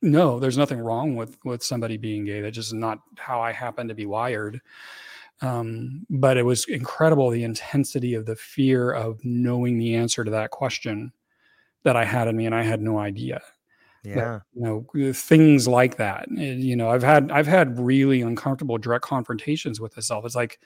no, 0.01 0.39
there's 0.39 0.57
nothing 0.57 0.79
wrong 0.79 1.15
with 1.15 1.37
with 1.45 1.63
somebody 1.63 1.97
being 1.97 2.25
gay. 2.25 2.41
That's 2.41 2.55
just 2.55 2.73
not 2.73 2.97
how 3.17 3.41
I 3.41 3.51
happen 3.51 3.87
to 3.87 3.95
be 3.95 4.07
wired. 4.07 4.59
Um, 5.41 6.05
but 6.09 6.37
it 6.37 6.43
was 6.43 6.65
incredible 6.65 7.29
the 7.29 7.43
intensity 7.43 8.13
of 8.15 8.25
the 8.25 8.35
fear 8.35 8.91
of 8.91 9.19
knowing 9.23 9.77
the 9.77 9.95
answer 9.95 10.23
to 10.23 10.31
that 10.31 10.51
question 10.51 11.11
that 11.83 11.95
I 11.95 12.05
had 12.05 12.27
in 12.27 12.35
me 12.35 12.45
and 12.45 12.55
I 12.55 12.63
had 12.63 12.81
no 12.81 12.97
idea. 12.97 13.41
Yeah. 14.03 14.39
But, 14.53 14.59
you 14.59 14.85
know, 14.97 15.13
things 15.13 15.67
like 15.67 15.97
that. 15.97 16.29
You 16.29 16.75
know, 16.75 16.89
I've 16.89 17.03
had 17.03 17.31
I've 17.31 17.47
had 17.47 17.79
really 17.79 18.21
uncomfortable 18.21 18.77
direct 18.77 19.05
confrontations 19.05 19.79
with 19.79 19.95
myself. 19.95 20.25
It's 20.25 20.35
like, 20.35 20.59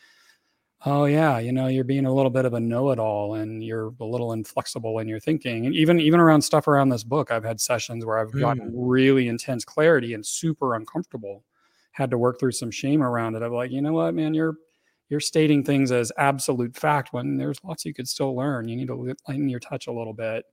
oh 0.86 1.06
yeah, 1.06 1.38
you 1.38 1.52
know, 1.52 1.68
you're 1.68 1.84
being 1.84 2.06
a 2.06 2.14
little 2.14 2.32
bit 2.32 2.46
of 2.46 2.54
a 2.54 2.60
know-it-all 2.60 3.36
and 3.36 3.64
you're 3.64 3.94
a 4.00 4.06
little 4.06 4.34
inflexible 4.34 5.00
in 5.00 5.08
your 5.08 5.20
thinking. 5.20 5.68
And 5.68 5.76
even 5.76 6.00
even 6.00 6.20
around 6.20 6.42
stuff 6.42 6.68
around 6.68 6.90
this 6.90 7.04
book, 7.04 7.32
I've 7.32 7.44
had 7.44 7.62
sessions 7.62 8.06
where 8.06 8.18
I've 8.18 8.32
gotten 8.32 8.72
mm. 8.72 8.74
really 8.74 9.28
intense 9.28 9.64
clarity 9.64 10.16
and 10.16 10.26
super 10.26 10.74
uncomfortable. 10.74 11.44
Had 11.92 12.12
to 12.12 12.18
work 12.18 12.40
through 12.40 12.52
some 12.52 12.72
shame 12.72 13.02
around 13.04 13.36
it. 13.36 13.44
I'm 13.44 13.54
like, 13.54 13.72
you 13.72 13.82
know 13.82 13.94
what, 13.94 14.14
man, 14.16 14.34
you're 14.34 14.56
you're 15.10 15.20
stating 15.20 15.64
things 15.64 15.92
as 15.92 16.12
absolute 16.18 16.76
fact 16.76 17.14
when 17.14 17.38
there's 17.38 17.64
lots 17.64 17.86
you 17.86 17.94
could 17.94 18.08
still 18.08 18.36
learn. 18.36 18.68
You 18.68 18.76
need 18.76 18.88
to 18.88 19.16
lighten 19.28 19.48
your 19.48 19.60
touch 19.60 19.88
a 19.88 19.92
little 19.92 20.14
bit 20.14 20.44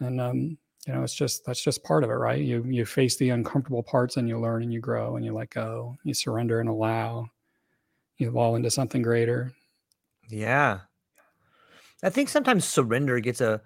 and 0.00 0.20
um, 0.20 0.58
you 0.86 0.94
know 0.94 1.02
it's 1.02 1.14
just 1.14 1.44
that's 1.44 1.62
just 1.62 1.84
part 1.84 2.04
of 2.04 2.10
it 2.10 2.14
right? 2.14 2.40
You 2.40 2.64
you 2.66 2.84
face 2.84 3.16
the 3.16 3.30
uncomfortable 3.30 3.82
parts 3.82 4.16
and 4.16 4.28
you 4.28 4.38
learn 4.38 4.62
and 4.62 4.72
you 4.72 4.80
grow 4.80 5.16
and 5.16 5.24
you 5.24 5.32
let 5.32 5.50
go. 5.50 5.96
You 6.04 6.14
surrender 6.14 6.60
and 6.60 6.68
allow. 6.68 7.26
You 8.16 8.28
evolve 8.28 8.56
into 8.56 8.70
something 8.70 9.02
greater. 9.02 9.52
Yeah. 10.28 10.80
I 12.02 12.10
think 12.10 12.28
sometimes 12.28 12.64
surrender 12.64 13.18
gets 13.20 13.40
a 13.40 13.62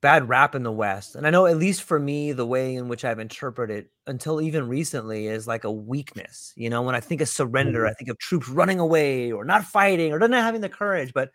bad 0.00 0.28
rap 0.28 0.54
in 0.54 0.62
the 0.62 0.72
west. 0.72 1.14
And 1.14 1.26
i 1.26 1.30
know 1.30 1.46
at 1.46 1.58
least 1.58 1.82
for 1.82 1.98
me 1.98 2.32
the 2.32 2.46
way 2.46 2.74
in 2.74 2.88
which 2.88 3.04
i've 3.04 3.18
interpreted 3.18 3.86
until 4.06 4.40
even 4.40 4.68
recently 4.68 5.26
is 5.26 5.46
like 5.46 5.64
a 5.64 5.72
weakness. 5.72 6.52
You 6.56 6.70
know 6.70 6.82
when 6.82 6.94
i 6.94 7.00
think 7.00 7.20
of 7.20 7.28
surrender 7.28 7.80
mm-hmm. 7.80 7.90
i 7.90 7.94
think 7.94 8.10
of 8.10 8.18
troops 8.18 8.48
running 8.48 8.80
away 8.80 9.32
or 9.32 9.44
not 9.44 9.64
fighting 9.64 10.12
or 10.12 10.18
not 10.18 10.30
having 10.32 10.62
the 10.62 10.68
courage 10.68 11.12
but 11.12 11.30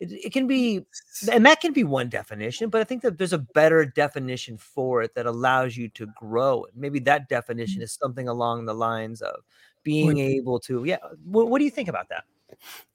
it, 0.00 0.12
it 0.12 0.32
can 0.32 0.46
be 0.46 0.84
and 1.30 1.44
that 1.46 1.60
can 1.60 1.72
be 1.72 1.84
one 1.84 2.08
definition 2.08 2.68
but 2.68 2.80
i 2.80 2.84
think 2.84 3.02
that 3.02 3.18
there's 3.18 3.32
a 3.32 3.38
better 3.38 3.84
definition 3.84 4.56
for 4.56 5.02
it 5.02 5.14
that 5.14 5.26
allows 5.26 5.76
you 5.76 5.88
to 5.88 6.06
grow 6.16 6.64
and 6.64 6.76
maybe 6.76 6.98
that 6.98 7.28
definition 7.28 7.80
mm. 7.80 7.84
is 7.84 7.92
something 7.92 8.28
along 8.28 8.64
the 8.64 8.74
lines 8.74 9.22
of 9.22 9.42
being 9.82 10.18
able 10.18 10.58
to 10.58 10.84
yeah 10.84 10.98
what, 11.24 11.48
what 11.48 11.58
do 11.58 11.64
you 11.64 11.70
think 11.70 11.88
about 11.88 12.08
that? 12.08 12.24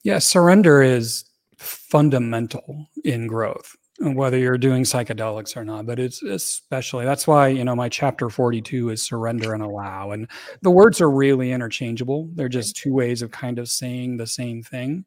Yeah 0.03 0.19
surrender 0.19 0.81
is 0.81 1.25
fundamental 1.57 2.87
in 3.03 3.27
growth 3.27 3.75
whether 3.99 4.37
you're 4.37 4.57
doing 4.57 4.83
psychedelics 4.83 5.55
or 5.55 5.63
not 5.63 5.85
but 5.85 5.99
it's 5.99 6.23
especially 6.23 7.05
that's 7.05 7.27
why 7.27 7.47
you 7.47 7.63
know 7.63 7.75
my 7.75 7.87
chapter 7.87 8.29
42 8.29 8.89
is 8.89 9.03
surrender 9.03 9.53
and 9.53 9.61
allow 9.61 10.11
and 10.11 10.27
the 10.63 10.71
words 10.71 10.99
are 11.01 11.11
really 11.11 11.51
interchangeable. 11.51 12.29
They're 12.33 12.49
just 12.49 12.75
two 12.75 12.93
ways 12.93 13.21
of 13.21 13.31
kind 13.31 13.59
of 13.59 13.69
saying 13.69 14.17
the 14.17 14.27
same 14.27 14.63
thing 14.63 15.05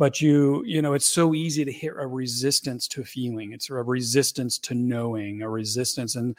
but 0.00 0.18
you 0.22 0.64
you 0.64 0.80
know 0.80 0.94
it's 0.94 1.06
so 1.06 1.34
easy 1.34 1.62
to 1.62 1.70
hit 1.70 1.92
a 1.94 2.06
resistance 2.06 2.88
to 2.88 3.04
feeling. 3.04 3.52
It's 3.52 3.68
a 3.68 3.74
resistance 3.74 4.58
to 4.60 4.74
knowing 4.74 5.42
a 5.42 5.48
resistance 5.48 6.16
and 6.16 6.34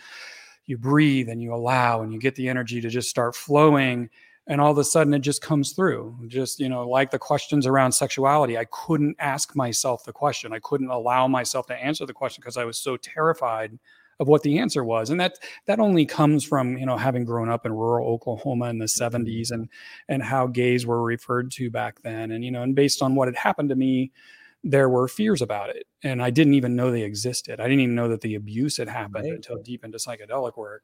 you 0.65 0.79
breathe 0.79 1.29
and 1.29 1.43
you 1.43 1.53
allow 1.53 2.01
and 2.01 2.11
you 2.11 2.19
get 2.19 2.33
the 2.33 2.49
energy 2.49 2.81
to 2.81 2.89
just 2.89 3.07
start 3.07 3.35
flowing 3.35 4.09
and 4.47 4.59
all 4.59 4.71
of 4.71 4.79
a 4.79 4.83
sudden 4.83 5.13
it 5.13 5.19
just 5.19 5.43
comes 5.43 5.73
through. 5.73 6.17
Just 6.27 6.59
you 6.59 6.69
know 6.69 6.89
like 6.89 7.11
the 7.11 7.19
questions 7.19 7.67
around 7.67 7.91
sexuality 7.91 8.57
i 8.57 8.65
couldn't 8.71 9.15
ask 9.19 9.55
myself 9.55 10.03
the 10.05 10.11
question. 10.11 10.51
I 10.53 10.59
couldn't 10.59 10.89
allow 10.89 11.27
myself 11.27 11.67
to 11.67 11.75
answer 11.75 12.07
the 12.07 12.13
question 12.13 12.41
because 12.41 12.57
i 12.57 12.65
was 12.65 12.79
so 12.79 12.97
terrified 12.97 13.77
of 14.21 14.29
what 14.29 14.43
the 14.43 14.59
answer 14.59 14.85
was 14.85 15.09
and 15.09 15.19
that 15.19 15.37
that 15.65 15.79
only 15.79 16.05
comes 16.05 16.45
from 16.45 16.77
you 16.77 16.85
know 16.85 16.95
having 16.95 17.25
grown 17.25 17.49
up 17.49 17.65
in 17.65 17.73
rural 17.73 18.07
oklahoma 18.07 18.69
in 18.69 18.77
the 18.77 18.85
70s 18.85 19.25
mm-hmm. 19.25 19.53
and 19.55 19.69
and 20.07 20.23
how 20.23 20.47
gays 20.47 20.85
were 20.85 21.03
referred 21.03 21.51
to 21.51 21.69
back 21.69 22.01
then 22.03 22.31
and 22.31 22.45
you 22.45 22.51
know 22.51 22.61
and 22.61 22.75
based 22.75 23.01
on 23.01 23.15
what 23.15 23.27
had 23.27 23.35
happened 23.35 23.67
to 23.67 23.75
me 23.75 24.11
there 24.63 24.87
were 24.87 25.07
fears 25.09 25.41
about 25.41 25.69
it 25.69 25.87
and 26.03 26.21
i 26.21 26.29
didn't 26.29 26.53
even 26.53 26.75
know 26.75 26.91
they 26.91 27.01
existed 27.01 27.59
i 27.59 27.63
didn't 27.63 27.81
even 27.81 27.95
know 27.95 28.07
that 28.07 28.21
the 28.21 28.35
abuse 28.35 28.77
had 28.77 28.87
happened 28.87 29.25
right. 29.25 29.33
until 29.33 29.61
deep 29.61 29.83
into 29.83 29.97
psychedelic 29.97 30.55
work 30.55 30.83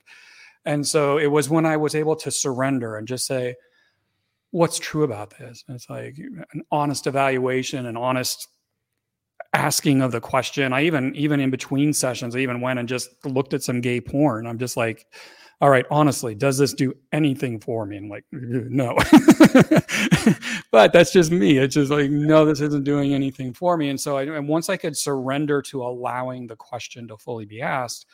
And 0.67 0.85
so 0.85 1.17
it 1.17 1.27
was 1.27 1.49
when 1.49 1.65
I 1.65 1.77
was 1.77 1.95
able 1.95 2.17
to 2.17 2.29
surrender 2.29 2.97
and 2.97 3.07
just 3.07 3.25
say, 3.25 3.55
what's 4.51 4.79
true 4.79 5.03
about 5.03 5.29
this? 5.37 5.63
And 5.67 5.75
it's 5.75 5.89
like 5.89 6.17
an 6.17 6.63
honest 6.71 7.07
evaluation, 7.07 7.85
an 7.85 7.95
honest 7.95 8.49
asking 9.53 10.01
of 10.01 10.11
the 10.11 10.21
question. 10.21 10.73
I 10.73 10.83
even 10.83 11.15
even 11.15 11.39
in 11.39 11.49
between 11.49 11.93
sessions, 11.93 12.35
I 12.35 12.39
even 12.39 12.61
went 12.61 12.79
and 12.79 12.87
just 12.87 13.09
looked 13.25 13.53
at 13.53 13.63
some 13.63 13.81
gay 13.81 14.01
porn. 14.01 14.47
I'm 14.47 14.59
just 14.59 14.77
like, 14.77 15.05
all 15.59 15.69
right, 15.69 15.85
honestly, 15.89 16.35
does 16.35 16.57
this 16.57 16.73
do 16.73 16.93
anything 17.11 17.59
for 17.59 17.85
me? 17.85 17.97
And 17.97 18.09
like, 18.09 18.25
no. 18.31 18.95
but 20.71 20.93
that's 20.93 21.11
just 21.11 21.31
me. 21.31 21.57
It's 21.57 21.73
just 21.73 21.91
like, 21.91 22.11
no, 22.11 22.45
this 22.45 22.61
isn't 22.61 22.83
doing 22.83 23.13
anything 23.13 23.53
for 23.53 23.75
me. 23.75 23.89
And 23.89 23.99
so 23.99 24.17
I 24.17 24.23
and 24.23 24.47
once 24.47 24.69
I 24.69 24.77
could 24.77 24.95
surrender 24.95 25.61
to 25.63 25.83
allowing 25.83 26.47
the 26.47 26.55
question 26.55 27.07
to 27.07 27.17
fully 27.17 27.45
be 27.45 27.61
asked, 27.61 28.05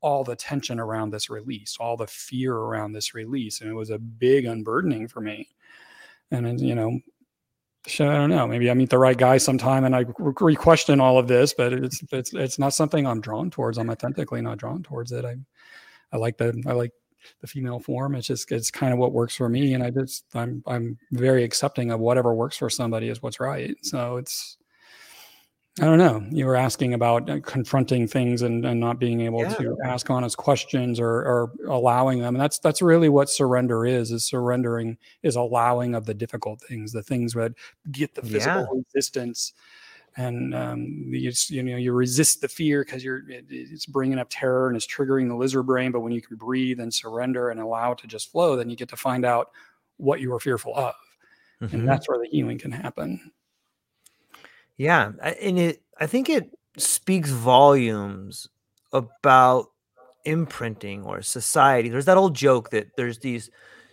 all 0.00 0.24
the 0.24 0.36
tension 0.36 0.78
around 0.80 1.10
this 1.10 1.30
release, 1.30 1.76
all 1.78 1.96
the 1.96 2.06
fear 2.06 2.54
around 2.54 2.92
this 2.92 3.14
release. 3.14 3.60
And 3.60 3.70
it 3.70 3.74
was 3.74 3.90
a 3.90 3.98
big 3.98 4.44
unburdening 4.44 5.08
for 5.08 5.20
me. 5.20 5.48
And 6.30 6.60
you 6.60 6.74
know, 6.74 7.00
I 7.86 8.14
don't 8.14 8.30
know. 8.30 8.46
Maybe 8.46 8.70
I 8.70 8.74
meet 8.74 8.90
the 8.90 8.98
right 8.98 9.16
guy 9.16 9.38
sometime, 9.38 9.84
and 9.84 9.96
I 9.96 10.04
re-question 10.18 11.00
all 11.00 11.18
of 11.18 11.28
this. 11.28 11.54
But 11.54 11.72
it's 11.72 12.02
it's 12.12 12.34
it's 12.34 12.58
not 12.58 12.74
something 12.74 13.06
I'm 13.06 13.20
drawn 13.20 13.50
towards. 13.50 13.78
I'm 13.78 13.90
authentically 13.90 14.42
not 14.42 14.58
drawn 14.58 14.82
towards 14.82 15.12
it. 15.12 15.24
I 15.24 15.36
I 16.12 16.16
like 16.16 16.36
the 16.36 16.62
I 16.66 16.72
like 16.72 16.92
the 17.40 17.46
female 17.46 17.78
form. 17.78 18.14
It's 18.14 18.26
just 18.26 18.50
it's 18.52 18.70
kind 18.70 18.92
of 18.92 18.98
what 18.98 19.12
works 19.12 19.36
for 19.36 19.48
me, 19.48 19.74
and 19.74 19.82
I 19.82 19.90
just 19.90 20.24
I'm 20.34 20.62
I'm 20.66 20.98
very 21.12 21.44
accepting 21.44 21.90
of 21.90 22.00
whatever 22.00 22.34
works 22.34 22.56
for 22.58 22.68
somebody 22.68 23.08
is 23.08 23.22
what's 23.22 23.40
right. 23.40 23.74
So 23.82 24.16
it's 24.16 24.58
I 25.80 25.84
don't 25.84 25.98
know. 25.98 26.26
You 26.30 26.46
were 26.46 26.56
asking 26.56 26.94
about 26.94 27.30
uh, 27.30 27.40
confronting 27.40 28.08
things 28.08 28.42
and, 28.42 28.64
and 28.64 28.80
not 28.80 28.98
being 28.98 29.20
able 29.20 29.42
yeah. 29.42 29.54
to 29.54 29.76
ask 29.84 30.10
honest 30.10 30.36
questions 30.36 30.98
or, 30.98 31.08
or 31.08 31.52
allowing 31.68 32.20
them. 32.20 32.34
And 32.34 32.42
that's 32.42 32.58
that's 32.58 32.82
really 32.82 33.08
what 33.08 33.30
surrender 33.30 33.86
is. 33.86 34.10
Is 34.10 34.24
surrendering 34.24 34.98
is 35.22 35.36
allowing 35.36 35.94
of 35.94 36.06
the 36.06 36.14
difficult 36.14 36.60
things, 36.60 36.92
the 36.92 37.02
things 37.02 37.32
that 37.34 37.52
get 37.92 38.14
the 38.14 38.22
physical 38.22 38.62
yeah. 38.62 38.82
resistance, 38.94 39.52
and 40.16 40.54
um, 40.54 41.04
you 41.10 41.30
just, 41.30 41.50
you 41.50 41.62
know 41.62 41.76
you 41.76 41.92
resist 41.92 42.40
the 42.40 42.48
fear 42.48 42.84
because 42.84 43.04
you're 43.04 43.28
it, 43.30 43.44
it's 43.48 43.86
bringing 43.86 44.18
up 44.18 44.28
terror 44.30 44.68
and 44.68 44.76
it's 44.76 44.86
triggering 44.86 45.28
the 45.28 45.36
lizard 45.36 45.66
brain. 45.66 45.92
But 45.92 46.00
when 46.00 46.12
you 46.12 46.22
can 46.22 46.36
breathe 46.36 46.80
and 46.80 46.92
surrender 46.92 47.50
and 47.50 47.60
allow 47.60 47.92
it 47.92 47.98
to 47.98 48.06
just 48.06 48.32
flow, 48.32 48.56
then 48.56 48.68
you 48.68 48.76
get 48.76 48.88
to 48.88 48.96
find 48.96 49.24
out 49.24 49.50
what 49.96 50.20
you 50.20 50.30
were 50.30 50.40
fearful 50.40 50.74
of, 50.76 50.94
mm-hmm. 51.62 51.74
and 51.74 51.88
that's 51.88 52.08
where 52.08 52.18
the 52.18 52.28
healing 52.30 52.58
can 52.58 52.72
happen. 52.72 53.30
Yeah, 54.78 55.10
and 55.20 55.58
it 55.58 55.82
I 56.00 56.06
think 56.06 56.30
it 56.30 56.50
speaks 56.76 57.30
volumes 57.30 58.48
about 58.92 59.66
imprinting 60.24 61.04
or 61.04 61.20
society. 61.20 61.88
There's 61.88 62.04
that 62.04 62.16
old 62.16 62.34
joke 62.34 62.70
that 62.70 62.96
there's 62.96 63.18
these 63.18 63.50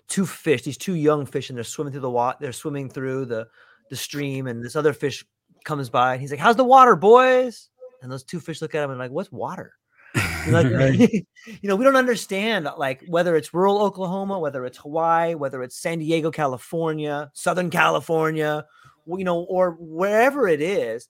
two 0.08 0.26
fish, 0.28 0.62
these 0.62 0.78
two 0.78 0.94
young 0.94 1.26
fish, 1.26 1.50
and 1.50 1.58
they're 1.58 1.64
swimming 1.64 1.92
through 1.92 2.02
the 2.02 2.10
water. 2.10 2.38
They're 2.40 2.54
swimming 2.54 2.90
through 2.90 3.26
the 3.26 3.48
the 3.90 3.96
stream, 3.96 4.46
and 4.48 4.64
this 4.64 4.76
other 4.76 4.94
fish 4.94 5.26
comes 5.64 5.90
by, 5.90 6.14
and 6.14 6.22
he's 6.22 6.32
like, 6.32 6.40
"How's 6.40 6.56
the 6.56 6.64
water, 6.64 6.96
boys?" 6.96 7.70
And 8.04 8.12
those 8.12 8.24
two 8.24 8.40
fish 8.40 8.62
look 8.62 8.76
at 8.76 8.84
him 8.84 8.92
and 8.92 9.00
like, 9.00 9.12
"What's 9.12 9.32
water?" 9.32 9.74
like, 10.50 10.68
you 11.10 11.24
know, 11.64 11.76
we 11.76 11.84
don't 11.84 11.96
understand 11.96 12.70
like 12.78 13.04
whether 13.08 13.36
it's 13.36 13.54
rural 13.56 13.82
Oklahoma, 13.82 14.40
whether 14.40 14.66
it's 14.66 14.78
Hawaii, 14.78 15.34
whether 15.34 15.64
it's 15.64 15.78
San 15.78 15.98
Diego, 15.98 16.30
California, 16.30 17.32
Southern 17.34 17.72
California, 17.72 18.66
you 19.08 19.24
know, 19.24 19.42
or 19.44 19.78
wherever 19.80 20.48
it 20.48 20.62
is, 20.62 21.08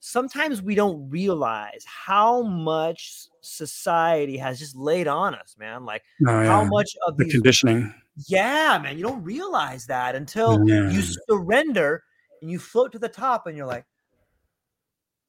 sometimes 0.00 0.62
we 0.62 0.74
don't 0.74 1.08
realize 1.10 1.84
how 1.86 2.42
much 2.42 3.28
society 3.40 4.36
has 4.36 4.58
just 4.58 4.76
laid 4.76 5.08
on 5.08 5.34
us, 5.34 5.56
man. 5.58 5.84
Like 5.84 6.02
oh, 6.26 6.40
yeah. 6.40 6.46
how 6.46 6.64
much 6.64 6.90
of 7.06 7.16
the 7.16 7.24
these, 7.24 7.32
conditioning. 7.32 7.92
Yeah, 8.26 8.78
man. 8.82 8.96
You 8.96 9.04
don't 9.04 9.22
realize 9.22 9.86
that 9.86 10.14
until 10.14 10.66
yeah. 10.68 10.90
you 10.90 11.02
surrender 11.02 12.02
and 12.42 12.50
you 12.50 12.58
float 12.58 12.92
to 12.92 12.98
the 12.98 13.08
top 13.08 13.46
and 13.46 13.56
you're 13.56 13.66
like, 13.66 13.84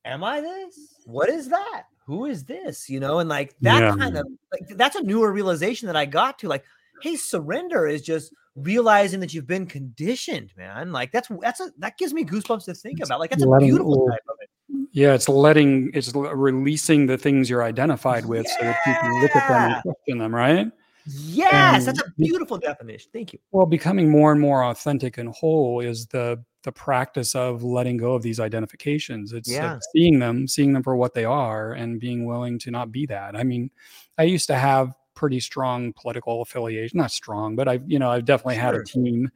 Am 0.05 0.23
I 0.23 0.41
this? 0.41 0.95
What 1.05 1.29
is 1.29 1.49
that? 1.49 1.83
Who 2.05 2.25
is 2.25 2.45
this? 2.45 2.89
You 2.89 2.99
know, 2.99 3.19
and 3.19 3.29
like 3.29 3.53
that 3.61 3.81
yeah. 3.81 3.95
kind 3.95 4.17
of 4.17 4.25
like 4.51 4.77
that's 4.77 4.95
a 4.95 5.03
newer 5.03 5.31
realization 5.31 5.87
that 5.87 5.95
I 5.95 6.05
got 6.05 6.39
to 6.39 6.47
like, 6.47 6.63
hey, 7.01 7.15
surrender 7.15 7.87
is 7.87 8.01
just 8.01 8.33
realizing 8.55 9.19
that 9.21 9.33
you've 9.33 9.47
been 9.47 9.65
conditioned, 9.65 10.53
man. 10.57 10.91
Like 10.91 11.11
that's 11.11 11.29
that's 11.41 11.59
a 11.59 11.71
that 11.79 11.97
gives 11.97 12.13
me 12.13 12.23
goosebumps 12.23 12.65
to 12.65 12.73
think 12.73 13.01
about. 13.03 13.19
Like 13.19 13.29
that's 13.29 13.43
a 13.43 13.57
beautiful 13.59 14.07
type 14.09 14.21
of 14.29 14.35
it. 14.41 14.49
Yeah, 14.91 15.13
it's 15.13 15.29
letting 15.29 15.91
it's 15.93 16.13
releasing 16.13 17.05
the 17.05 17.17
things 17.17 17.49
you're 17.49 17.63
identified 17.63 18.25
with 18.25 18.45
yeah. 18.45 18.57
so 18.57 18.65
that 18.65 18.77
you 18.87 18.95
can 19.01 19.21
look 19.21 19.35
at 19.35 19.47
them 19.47 19.71
and 19.71 19.81
question 19.81 20.17
them, 20.17 20.33
right? 20.33 20.71
Yes, 21.05 21.87
and 21.87 21.97
that's 21.97 22.07
a 22.07 22.11
beautiful 22.17 22.57
definition. 22.57 23.09
Thank 23.13 23.33
you. 23.33 23.39
Well, 23.51 23.65
becoming 23.65 24.09
more 24.09 24.31
and 24.31 24.39
more 24.39 24.65
authentic 24.65 25.17
and 25.17 25.29
whole 25.29 25.79
is 25.79 26.07
the 26.07 26.43
the 26.63 26.71
practice 26.71 27.35
of 27.35 27.63
letting 27.63 27.97
go 27.97 28.13
of 28.13 28.21
these 28.21 28.39
identifications. 28.39 29.31
It's 29.31 29.49
yeah. 29.49 29.73
like 29.73 29.81
seeing 29.93 30.19
them, 30.19 30.47
seeing 30.47 30.73
them 30.73 30.83
for 30.83 30.95
what 30.95 31.13
they 31.13 31.25
are, 31.25 31.71
and 31.71 31.99
being 31.99 32.25
willing 32.25 32.59
to 32.59 32.71
not 32.71 32.91
be 32.91 33.05
that. 33.05 33.35
I 33.35 33.43
mean, 33.43 33.71
I 34.17 34.23
used 34.23 34.47
to 34.47 34.55
have 34.55 34.93
pretty 35.19 35.41
strong 35.41 35.91
political 35.91 36.41
affiliation. 36.41 36.97
Not 36.97 37.11
strong, 37.11 37.57
but 37.57 37.67
I've 37.67 37.83
you 37.91 37.99
know 37.99 38.09
I've 38.09 38.23
definitely 38.23 38.55
sure. 38.55 38.63
had 38.63 38.75
a 38.75 38.83
team, 38.85 39.29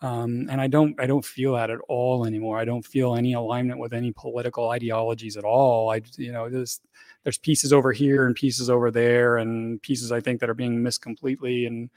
um, 0.00 0.46
and 0.48 0.60
I 0.60 0.68
don't 0.68 0.98
I 1.00 1.06
don't 1.06 1.24
feel 1.24 1.54
that 1.54 1.70
at 1.70 1.80
all 1.88 2.24
anymore. 2.24 2.56
I 2.56 2.64
don't 2.64 2.86
feel 2.86 3.16
any 3.16 3.32
alignment 3.32 3.80
with 3.80 3.92
any 3.92 4.12
political 4.12 4.70
ideologies 4.70 5.36
at 5.36 5.42
all. 5.42 5.90
I 5.90 6.02
you 6.16 6.30
know 6.30 6.48
there's 6.48 6.80
there's 7.24 7.38
pieces 7.38 7.72
over 7.72 7.90
here 7.92 8.26
and 8.26 8.36
pieces 8.36 8.70
over 8.70 8.92
there, 8.92 9.38
and 9.38 9.82
pieces 9.82 10.12
I 10.12 10.20
think 10.20 10.38
that 10.38 10.48
are 10.48 10.54
being 10.54 10.80
missed 10.84 11.02
completely, 11.02 11.66
and 11.66 11.90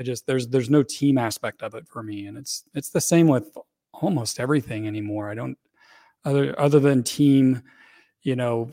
I 0.00 0.02
just 0.02 0.26
there's 0.26 0.48
there's 0.48 0.68
no 0.68 0.82
team 0.82 1.16
aspect 1.16 1.62
of 1.62 1.76
it 1.76 1.86
for 1.86 2.02
me, 2.02 2.26
and 2.26 2.36
it's 2.36 2.64
it's 2.74 2.90
the 2.90 3.00
same 3.00 3.28
with 3.28 3.56
almost 3.92 4.40
everything 4.40 4.88
anymore. 4.88 5.30
I 5.30 5.34
don't 5.34 5.56
other 6.24 6.58
other 6.58 6.80
than 6.80 7.04
team, 7.04 7.62
you 8.22 8.34
know, 8.34 8.72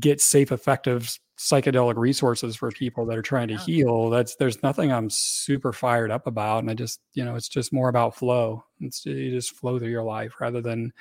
get 0.00 0.22
safe, 0.22 0.50
effective 0.50 1.18
psychedelic 1.38 1.96
resources 1.96 2.56
for 2.56 2.70
people 2.72 3.06
that 3.06 3.16
are 3.16 3.22
trying 3.22 3.46
to 3.46 3.54
yeah. 3.54 3.60
heal 3.60 4.10
that's 4.10 4.34
there's 4.34 4.60
nothing 4.62 4.90
i'm 4.90 5.08
super 5.08 5.72
fired 5.72 6.10
up 6.10 6.26
about 6.26 6.58
and 6.58 6.68
i 6.68 6.74
just 6.74 7.00
you 7.14 7.24
know 7.24 7.36
it's 7.36 7.48
just 7.48 7.72
more 7.72 7.88
about 7.88 8.14
flow. 8.14 8.64
It's 8.80 9.04
you 9.06 9.30
just 9.30 9.54
flow 9.54 9.78
through 9.78 9.88
your 9.88 10.02
life 10.02 10.34
rather 10.40 10.60
than 10.60 10.92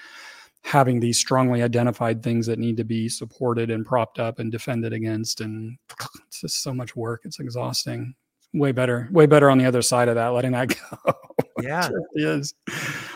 having 0.63 0.99
these 0.99 1.17
strongly 1.17 1.61
identified 1.61 2.21
things 2.21 2.45
that 2.47 2.59
need 2.59 2.77
to 2.77 2.83
be 2.83 3.07
supported 3.07 3.71
and 3.71 3.85
propped 3.85 4.19
up 4.19 4.39
and 4.39 4.51
defended 4.51 4.93
against 4.93 5.41
and 5.41 5.77
it's 6.27 6.41
just 6.41 6.61
so 6.63 6.73
much 6.73 6.95
work. 6.95 7.21
It's 7.23 7.39
exhausting. 7.39 8.15
Way 8.53 8.71
better 8.71 9.09
way 9.11 9.25
better 9.25 9.49
on 9.49 9.57
the 9.57 9.65
other 9.65 9.81
side 9.81 10.07
of 10.07 10.15
that 10.15 10.27
letting 10.27 10.51
that 10.53 10.75
go. 11.03 11.13
Yeah. 11.61 11.89
It 12.13 12.23
is. 12.23 12.53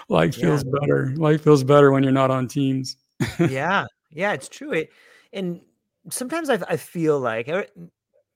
Life 0.09 0.37
yeah. 0.37 0.45
feels 0.45 0.63
better. 0.63 1.13
Life 1.15 1.43
feels 1.43 1.63
better 1.63 1.91
when 1.91 2.03
you're 2.03 2.11
not 2.11 2.31
on 2.31 2.47
teams. 2.47 2.97
Yeah. 3.39 3.85
Yeah 4.13 4.33
it's 4.33 4.49
true. 4.49 4.73
It 4.73 4.89
and 5.31 5.61
sometimes 6.09 6.49
I, 6.49 6.59
I 6.67 6.77
feel 6.77 7.19
like 7.19 7.47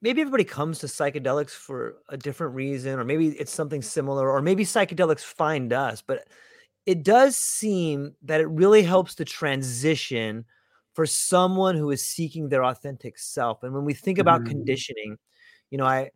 maybe 0.01 0.21
everybody 0.21 0.43
comes 0.43 0.79
to 0.79 0.87
psychedelics 0.87 1.51
for 1.51 1.95
a 2.09 2.17
different 2.17 2.53
reason, 2.53 2.99
or 2.99 3.03
maybe 3.03 3.29
it's 3.29 3.51
something 3.51 3.81
similar, 3.81 4.29
or 4.29 4.41
maybe 4.41 4.63
psychedelics 4.63 5.21
find 5.21 5.73
us. 5.73 6.01
But 6.01 6.27
it 6.85 7.03
does 7.03 7.35
seem 7.35 8.15
that 8.23 8.41
it 8.41 8.47
really 8.47 8.83
helps 8.83 9.15
to 9.15 9.25
transition 9.25 10.45
for 10.93 11.05
someone 11.05 11.75
who 11.75 11.91
is 11.91 12.05
seeking 12.05 12.49
their 12.49 12.63
authentic 12.63 13.17
self. 13.17 13.63
And 13.63 13.73
when 13.73 13.83
we 13.83 13.93
think 13.93 14.17
about 14.17 14.41
mm. 14.41 14.47
conditioning, 14.47 15.17
you 15.69 15.77
know, 15.77 15.85
I, 15.85 16.11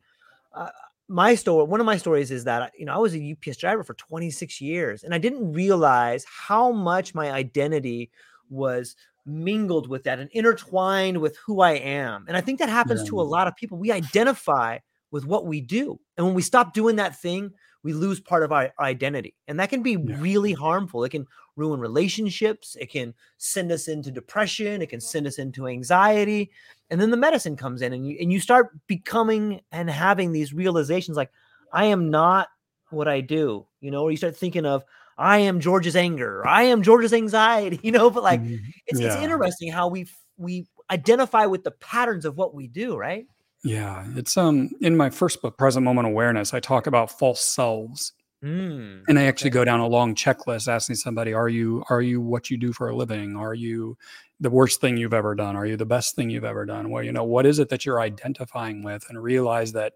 uh, 0.53 0.69
my 1.07 1.35
story, 1.35 1.65
one 1.65 1.79
of 1.79 1.85
my 1.85 1.97
stories 1.97 2.31
is 2.31 2.43
that, 2.43 2.71
you 2.77 2.85
know, 2.85 2.93
I 2.93 2.97
was 2.97 3.15
a 3.15 3.35
UPS 3.35 3.57
driver 3.57 3.83
for 3.83 3.95
26 3.95 4.61
years 4.61 5.03
and 5.03 5.13
I 5.13 5.17
didn't 5.17 5.51
realize 5.51 6.23
how 6.29 6.71
much 6.71 7.15
my 7.15 7.31
identity 7.31 8.11
was 8.49 8.95
mingled 9.25 9.87
with 9.87 10.03
that 10.03 10.19
and 10.19 10.29
intertwined 10.31 11.19
with 11.19 11.37
who 11.45 11.61
I 11.61 11.73
am. 11.73 12.25
And 12.27 12.35
I 12.35 12.41
think 12.41 12.59
that 12.59 12.69
happens 12.69 13.01
yeah. 13.01 13.09
to 13.09 13.21
a 13.21 13.23
lot 13.23 13.47
of 13.47 13.55
people. 13.55 13.77
We 13.77 13.91
identify 13.91 14.79
with 15.11 15.25
what 15.25 15.45
we 15.45 15.61
do. 15.61 15.99
And 16.17 16.25
when 16.25 16.35
we 16.35 16.41
stop 16.41 16.73
doing 16.73 16.97
that 16.97 17.19
thing, 17.19 17.51
we 17.83 17.93
lose 17.93 18.19
part 18.19 18.43
of 18.43 18.51
our 18.51 18.71
identity. 18.79 19.35
And 19.47 19.59
that 19.59 19.69
can 19.69 19.81
be 19.81 19.91
yeah. 19.91 20.15
really 20.19 20.53
harmful. 20.53 21.03
It 21.03 21.09
can 21.09 21.25
ruin 21.55 21.79
relationships, 21.79 22.77
it 22.79 22.89
can 22.89 23.13
send 23.37 23.71
us 23.71 23.87
into 23.89 24.11
depression, 24.11 24.81
it 24.81 24.89
can 24.89 25.01
send 25.01 25.27
us 25.27 25.37
into 25.39 25.67
anxiety. 25.67 26.51
And 26.89 26.99
then 26.99 27.11
the 27.11 27.17
medicine 27.17 27.57
comes 27.57 27.81
in 27.81 27.93
and 27.93 28.07
you 28.07 28.17
and 28.19 28.31
you 28.31 28.39
start 28.39 28.69
becoming 28.87 29.61
and 29.71 29.89
having 29.89 30.31
these 30.31 30.53
realizations 30.53 31.17
like 31.17 31.31
I 31.73 31.85
am 31.85 32.09
not 32.09 32.47
what 32.89 33.07
I 33.07 33.21
do, 33.21 33.67
you 33.81 33.91
know, 33.91 34.03
or 34.03 34.11
you 34.11 34.17
start 34.17 34.35
thinking 34.35 34.65
of 34.65 34.83
I 35.19 35.39
am 35.39 35.59
George's 35.59 35.95
anger, 35.95 36.47
I 36.47 36.63
am 36.63 36.81
George's 36.81 37.13
anxiety, 37.13 37.79
you 37.83 37.91
know, 37.91 38.09
but 38.09 38.23
like 38.23 38.41
mm-hmm. 38.41 38.55
it's, 38.87 38.99
yeah. 38.99 39.07
it's 39.07 39.21
interesting 39.21 39.71
how 39.71 39.87
we 39.87 40.07
we 40.37 40.65
identify 40.89 41.45
with 41.45 41.63
the 41.63 41.71
patterns 41.71 42.25
of 42.25 42.37
what 42.37 42.55
we 42.55 42.67
do, 42.67 42.95
right? 42.97 43.27
Yeah, 43.63 44.05
it's 44.15 44.37
um 44.37 44.71
in 44.81 44.95
my 44.95 45.09
first 45.09 45.41
book, 45.41 45.57
Present 45.57 45.83
Moment 45.83 46.07
Awareness, 46.07 46.53
I 46.53 46.59
talk 46.59 46.87
about 46.87 47.17
false 47.19 47.41
selves. 47.41 48.13
Mm, 48.41 49.03
and 49.09 49.19
I 49.19 49.25
actually 49.25 49.49
okay. 49.49 49.55
go 49.55 49.65
down 49.65 49.81
a 49.81 49.87
long 49.87 50.15
checklist 50.15 50.69
asking 50.69 50.95
somebody, 50.95 51.33
are 51.33 51.49
you 51.49 51.83
are 51.89 52.01
you 52.01 52.21
what 52.21 52.49
you 52.49 52.57
do 52.57 52.71
for 52.71 52.87
a 52.87 52.95
living? 52.95 53.35
Are 53.35 53.53
you 53.53 53.97
the 54.39 54.49
worst 54.49 54.79
thing 54.79 54.95
you've 54.95 55.13
ever 55.13 55.35
done? 55.35 55.57
Are 55.57 55.65
you 55.65 55.75
the 55.75 55.85
best 55.85 56.15
thing 56.15 56.29
you've 56.29 56.45
ever 56.45 56.65
done? 56.65 56.89
Well, 56.89 57.03
you 57.03 57.11
know, 57.11 57.25
what 57.25 57.45
is 57.45 57.59
it 57.59 57.67
that 57.67 57.85
you're 57.85 57.99
identifying 57.99 58.81
with? 58.81 59.05
And 59.09 59.21
realize 59.21 59.73
that 59.73 59.93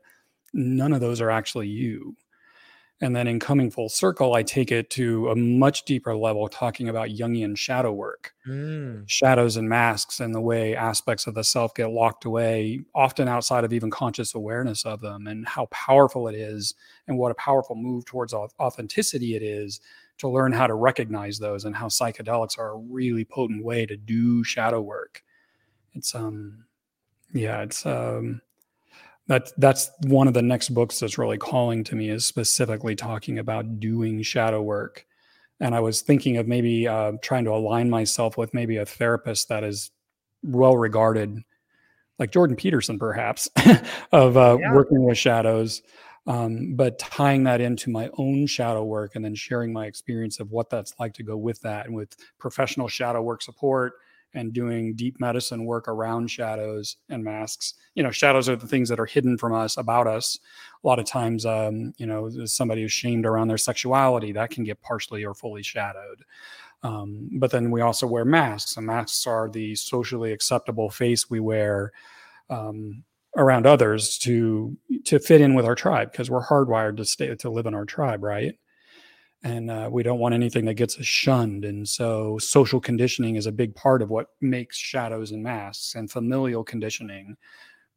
none 0.53 0.91
of 0.91 0.99
those 0.99 1.21
are 1.21 1.31
actually 1.31 1.69
you. 1.69 2.17
And 3.03 3.13
then 3.13 3.27
in 3.27 3.37
coming 3.37 3.69
full 3.69 3.89
circle, 3.89 4.33
I 4.33 4.43
take 4.43 4.71
it 4.71 4.89
to 4.91 5.27
a 5.27 5.35
much 5.35 5.83
deeper 5.83 6.15
level, 6.15 6.47
talking 6.47 6.87
about 6.87 7.09
Jungian 7.09 7.57
shadow 7.57 7.91
work, 7.91 8.33
mm. 8.47 9.03
shadows 9.09 9.57
and 9.57 9.67
masks, 9.67 10.21
and 10.21 10.33
the 10.33 10.39
way 10.39 10.73
aspects 10.73 11.27
of 11.27 11.33
the 11.33 11.43
self 11.43 11.75
get 11.75 11.91
locked 11.91 12.23
away, 12.23 12.79
often 12.95 13.27
outside 13.27 13.65
of 13.65 13.73
even 13.73 13.91
conscious 13.91 14.33
awareness 14.33 14.85
of 14.85 15.01
them, 15.01 15.27
and 15.27 15.45
how 15.45 15.65
powerful 15.65 16.29
it 16.29 16.35
is, 16.35 16.75
and 17.05 17.17
what 17.17 17.33
a 17.33 17.35
powerful 17.35 17.75
move 17.75 18.05
towards 18.05 18.33
authenticity 18.33 19.35
it 19.35 19.43
is 19.43 19.81
to 20.19 20.29
learn 20.29 20.53
how 20.53 20.65
to 20.65 20.73
recognize 20.73 21.39
those, 21.39 21.65
and 21.65 21.75
how 21.75 21.87
psychedelics 21.87 22.57
are 22.57 22.71
a 22.71 22.77
really 22.77 23.25
potent 23.25 23.65
way 23.65 23.85
to 23.85 23.97
do 23.97 24.45
shadow 24.45 24.79
work. 24.79 25.23
It's 25.93 26.15
um, 26.15 26.63
yeah, 27.33 27.63
it's 27.63 27.85
um, 27.85 28.41
that 29.27 29.51
that's 29.57 29.89
one 30.01 30.27
of 30.27 30.33
the 30.33 30.41
next 30.41 30.69
books 30.69 30.99
that's 30.99 31.17
really 31.17 31.37
calling 31.37 31.83
to 31.83 31.95
me 31.95 32.09
is 32.09 32.25
specifically 32.25 32.95
talking 32.95 33.39
about 33.39 33.79
doing 33.79 34.21
shadow 34.21 34.61
work 34.61 35.05
and 35.59 35.73
i 35.75 35.79
was 35.79 36.01
thinking 36.01 36.37
of 36.37 36.47
maybe 36.47 36.87
uh, 36.87 37.13
trying 37.21 37.45
to 37.45 37.51
align 37.51 37.89
myself 37.89 38.37
with 38.37 38.53
maybe 38.53 38.77
a 38.77 38.85
therapist 38.85 39.49
that 39.49 39.63
is 39.63 39.91
well 40.43 40.75
regarded 40.75 41.43
like 42.19 42.31
jordan 42.31 42.55
peterson 42.55 42.99
perhaps 42.99 43.49
of 44.11 44.37
uh, 44.37 44.57
yeah. 44.59 44.73
working 44.73 45.03
with 45.03 45.17
shadows 45.17 45.81
um, 46.25 46.75
but 46.75 46.99
tying 46.99 47.43
that 47.43 47.59
into 47.59 47.89
my 47.89 48.09
own 48.17 48.47
shadow 48.47 48.83
work 48.83 49.15
and 49.15 49.25
then 49.25 49.35
sharing 49.35 49.73
my 49.73 49.87
experience 49.87 50.39
of 50.39 50.51
what 50.51 50.69
that's 50.69 50.93
like 50.97 51.13
to 51.15 51.23
go 51.23 51.35
with 51.35 51.59
that 51.61 51.85
and 51.85 51.95
with 51.95 52.15
professional 52.39 52.87
shadow 52.87 53.21
work 53.21 53.41
support 53.41 53.93
and 54.33 54.53
doing 54.53 54.95
deep 54.95 55.19
medicine 55.19 55.65
work 55.65 55.87
around 55.87 56.29
shadows 56.29 56.97
and 57.09 57.23
masks. 57.23 57.75
You 57.95 58.03
know, 58.03 58.11
shadows 58.11 58.49
are 58.49 58.55
the 58.55 58.67
things 58.67 58.89
that 58.89 58.99
are 58.99 59.05
hidden 59.05 59.37
from 59.37 59.53
us 59.53 59.77
about 59.77 60.07
us. 60.07 60.39
A 60.83 60.87
lot 60.87 60.99
of 60.99 61.05
times, 61.05 61.45
um, 61.45 61.93
you 61.97 62.05
know, 62.05 62.29
somebody 62.45 62.81
who's 62.81 62.91
shamed 62.91 63.25
around 63.25 63.47
their 63.47 63.57
sexuality 63.57 64.31
that 64.31 64.49
can 64.49 64.63
get 64.63 64.81
partially 64.81 65.23
or 65.23 65.33
fully 65.33 65.63
shadowed. 65.63 66.23
Um, 66.83 67.29
but 67.33 67.51
then 67.51 67.71
we 67.71 67.81
also 67.81 68.05
wear 68.05 68.25
masks, 68.25 68.75
and 68.75 68.85
masks 68.85 69.25
are 69.25 69.49
the 69.49 69.75
socially 69.75 70.33
acceptable 70.33 70.89
face 70.89 71.29
we 71.29 71.39
wear 71.39 71.93
um, 72.49 73.03
around 73.37 73.65
others 73.65 74.17
to 74.19 74.77
to 75.05 75.19
fit 75.19 75.41
in 75.41 75.53
with 75.55 75.65
our 75.65 75.75
tribe 75.75 76.11
because 76.11 76.29
we're 76.29 76.45
hardwired 76.45 76.97
to 76.97 77.05
stay 77.05 77.33
to 77.33 77.49
live 77.49 77.65
in 77.65 77.73
our 77.73 77.85
tribe, 77.85 78.21
right? 78.21 78.57
And 79.43 79.69
uh, 79.69 79.89
we 79.91 80.03
don't 80.03 80.19
want 80.19 80.33
anything 80.33 80.65
that 80.65 80.75
gets 80.75 80.97
us 80.97 81.05
shunned. 81.05 81.65
And 81.65 81.87
so, 81.87 82.37
social 82.39 82.79
conditioning 82.79 83.35
is 83.35 83.45
a 83.45 83.51
big 83.51 83.75
part 83.75 84.01
of 84.01 84.09
what 84.09 84.29
makes 84.39 84.77
shadows 84.77 85.31
and 85.31 85.43
masks, 85.43 85.95
and 85.95 86.09
familial 86.09 86.63
conditioning, 86.63 87.35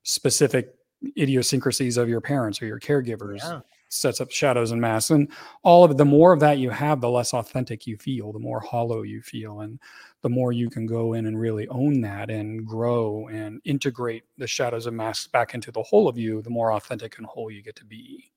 specific 0.02 0.74
idiosyncrasies 1.16 1.96
of 1.96 2.08
your 2.08 2.20
parents 2.20 2.60
or 2.60 2.66
your 2.66 2.80
caregivers. 2.80 3.38
Yeah. 3.38 3.60
Sets 3.88 4.20
up 4.20 4.32
shadows 4.32 4.72
and 4.72 4.80
masks, 4.80 5.10
and 5.10 5.30
all 5.62 5.84
of 5.84 5.92
it. 5.92 5.96
The 5.96 6.04
more 6.04 6.32
of 6.32 6.40
that 6.40 6.58
you 6.58 6.70
have, 6.70 7.00
the 7.00 7.08
less 7.08 7.32
authentic 7.32 7.86
you 7.86 7.96
feel, 7.96 8.32
the 8.32 8.40
more 8.40 8.58
hollow 8.58 9.02
you 9.02 9.22
feel, 9.22 9.60
and 9.60 9.78
the 10.22 10.28
more 10.28 10.50
you 10.50 10.68
can 10.68 10.86
go 10.86 11.12
in 11.12 11.26
and 11.26 11.38
really 11.38 11.68
own 11.68 12.00
that 12.00 12.28
and 12.28 12.66
grow 12.66 13.28
and 13.28 13.60
integrate 13.64 14.24
the 14.38 14.46
shadows 14.48 14.86
and 14.86 14.96
masks 14.96 15.28
back 15.28 15.54
into 15.54 15.70
the 15.70 15.84
whole 15.84 16.08
of 16.08 16.18
you, 16.18 16.42
the 16.42 16.50
more 16.50 16.72
authentic 16.72 17.18
and 17.18 17.26
whole 17.28 17.48
you 17.48 17.62
get 17.62 17.76
to 17.76 17.84
be. 17.84 18.32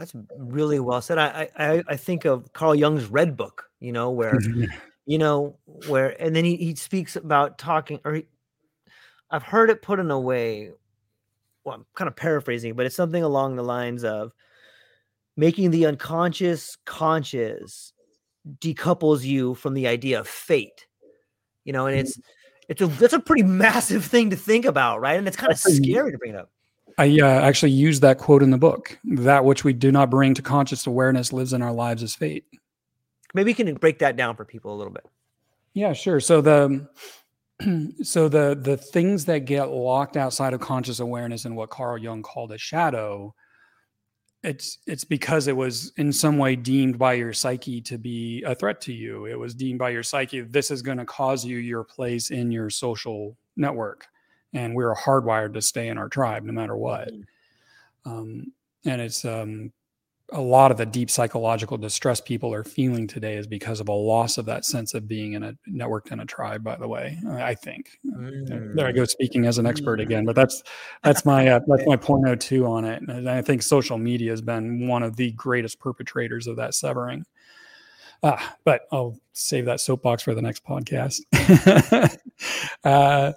That's 0.00 0.14
really 0.38 0.80
well 0.80 1.02
said. 1.02 1.18
I 1.18 1.50
I 1.58 1.82
I 1.86 1.96
think 1.96 2.24
of 2.24 2.50
Carl 2.54 2.74
Jung's 2.74 3.04
Red 3.04 3.36
Book, 3.36 3.66
you 3.80 3.92
know, 3.92 4.10
where 4.20 4.38
you 5.04 5.18
know 5.18 5.58
where, 5.88 6.20
and 6.20 6.34
then 6.34 6.46
he 6.46 6.56
he 6.56 6.74
speaks 6.74 7.16
about 7.16 7.58
talking, 7.58 8.00
or 8.02 8.14
he, 8.14 8.26
I've 9.30 9.42
heard 9.42 9.68
it 9.68 9.82
put 9.82 10.00
in 10.00 10.10
a 10.10 10.18
way. 10.18 10.70
Well, 11.64 11.74
I'm 11.74 11.86
kind 11.94 12.08
of 12.08 12.16
paraphrasing, 12.16 12.72
but 12.72 12.86
it's 12.86 12.96
something 12.96 13.22
along 13.22 13.56
the 13.56 13.62
lines 13.62 14.02
of 14.02 14.32
making 15.36 15.70
the 15.70 15.84
unconscious 15.84 16.78
conscious 16.86 17.92
decouples 18.58 19.22
you 19.22 19.54
from 19.54 19.74
the 19.74 19.86
idea 19.86 20.18
of 20.18 20.26
fate. 20.26 20.86
You 21.64 21.74
know, 21.74 21.84
and 21.84 21.94
mm-hmm. 21.94 22.06
it's 22.06 22.18
it's 22.70 22.80
a 22.80 22.86
that's 22.86 23.12
a 23.12 23.20
pretty 23.20 23.42
massive 23.66 24.06
thing 24.06 24.30
to 24.30 24.36
think 24.36 24.64
about, 24.64 25.02
right? 25.02 25.18
And 25.18 25.28
it's 25.28 25.36
kind 25.36 25.52
of 25.52 25.58
scary 25.58 26.10
to 26.10 26.16
bring 26.16 26.32
it 26.32 26.38
up. 26.38 26.50
I 27.00 27.18
uh, 27.18 27.40
actually 27.40 27.72
use 27.72 28.00
that 28.00 28.18
quote 28.18 28.42
in 28.42 28.50
the 28.50 28.58
book. 28.58 28.98
That 29.04 29.46
which 29.46 29.64
we 29.64 29.72
do 29.72 29.90
not 29.90 30.10
bring 30.10 30.34
to 30.34 30.42
conscious 30.42 30.86
awareness 30.86 31.32
lives 31.32 31.54
in 31.54 31.62
our 31.62 31.72
lives 31.72 32.02
as 32.02 32.14
fate. 32.14 32.44
Maybe 33.32 33.52
you 33.52 33.54
can 33.54 33.72
break 33.76 34.00
that 34.00 34.16
down 34.16 34.36
for 34.36 34.44
people 34.44 34.74
a 34.74 34.76
little 34.76 34.92
bit. 34.92 35.06
Yeah, 35.72 35.94
sure. 35.94 36.20
So 36.20 36.42
the 36.42 36.86
so 38.02 38.28
the 38.28 38.54
the 38.60 38.76
things 38.76 39.24
that 39.24 39.46
get 39.46 39.70
locked 39.70 40.18
outside 40.18 40.52
of 40.52 40.60
conscious 40.60 41.00
awareness 41.00 41.46
and 41.46 41.56
what 41.56 41.70
Carl 41.70 41.96
Jung 41.96 42.20
called 42.22 42.52
a 42.52 42.58
shadow, 42.58 43.34
it's 44.42 44.76
it's 44.86 45.04
because 45.04 45.48
it 45.48 45.56
was 45.56 45.94
in 45.96 46.12
some 46.12 46.36
way 46.36 46.54
deemed 46.54 46.98
by 46.98 47.14
your 47.14 47.32
psyche 47.32 47.80
to 47.80 47.96
be 47.96 48.42
a 48.42 48.54
threat 48.54 48.78
to 48.82 48.92
you. 48.92 49.24
It 49.24 49.38
was 49.38 49.54
deemed 49.54 49.78
by 49.78 49.88
your 49.88 50.02
psyche 50.02 50.42
this 50.42 50.70
is 50.70 50.82
going 50.82 50.98
to 50.98 51.06
cause 51.06 51.46
you 51.46 51.56
your 51.56 51.82
place 51.82 52.30
in 52.30 52.52
your 52.52 52.68
social 52.68 53.38
network 53.56 54.06
and 54.52 54.74
we 54.74 54.84
are 54.84 54.94
hardwired 54.94 55.54
to 55.54 55.62
stay 55.62 55.88
in 55.88 55.98
our 55.98 56.08
tribe 56.08 56.44
no 56.44 56.52
matter 56.52 56.76
what. 56.76 57.08
Mm-hmm. 57.08 58.10
Um, 58.10 58.52
and 58.84 59.00
it's 59.00 59.24
um, 59.24 59.72
a 60.32 60.40
lot 60.40 60.70
of 60.70 60.76
the 60.76 60.86
deep 60.86 61.10
psychological 61.10 61.76
distress 61.76 62.20
people 62.20 62.54
are 62.54 62.64
feeling 62.64 63.06
today 63.06 63.36
is 63.36 63.46
because 63.46 63.80
of 63.80 63.88
a 63.88 63.92
loss 63.92 64.38
of 64.38 64.46
that 64.46 64.64
sense 64.64 64.94
of 64.94 65.08
being 65.08 65.34
in 65.34 65.42
a 65.42 65.54
networked 65.68 66.12
in 66.12 66.20
a 66.20 66.24
tribe. 66.24 66.62
By 66.62 66.76
the 66.76 66.88
way, 66.88 67.18
I 67.28 67.54
think 67.54 67.98
mm. 68.06 68.74
there 68.74 68.86
I 68.86 68.92
go 68.92 69.04
speaking 69.04 69.46
as 69.46 69.58
an 69.58 69.66
expert 69.66 70.00
again, 70.00 70.24
but 70.24 70.36
that's 70.36 70.62
that's 71.02 71.24
my 71.24 71.48
uh, 71.48 71.60
that's 71.66 71.86
my 71.86 71.96
point 71.96 72.28
out 72.28 72.40
two 72.40 72.66
on 72.66 72.84
it. 72.84 73.02
And 73.02 73.28
I 73.28 73.42
think 73.42 73.62
social 73.62 73.98
media 73.98 74.30
has 74.30 74.42
been 74.42 74.86
one 74.86 75.02
of 75.02 75.16
the 75.16 75.32
greatest 75.32 75.78
perpetrators 75.78 76.46
of 76.46 76.56
that 76.56 76.74
severing. 76.74 77.26
Uh, 78.22 78.36
but 78.64 78.82
I'll 78.92 79.16
save 79.32 79.64
that 79.64 79.80
soapbox 79.80 80.22
for 80.22 80.34
the 80.34 80.42
next 80.42 80.64
podcast. 80.64 81.20
uh, 82.84 83.32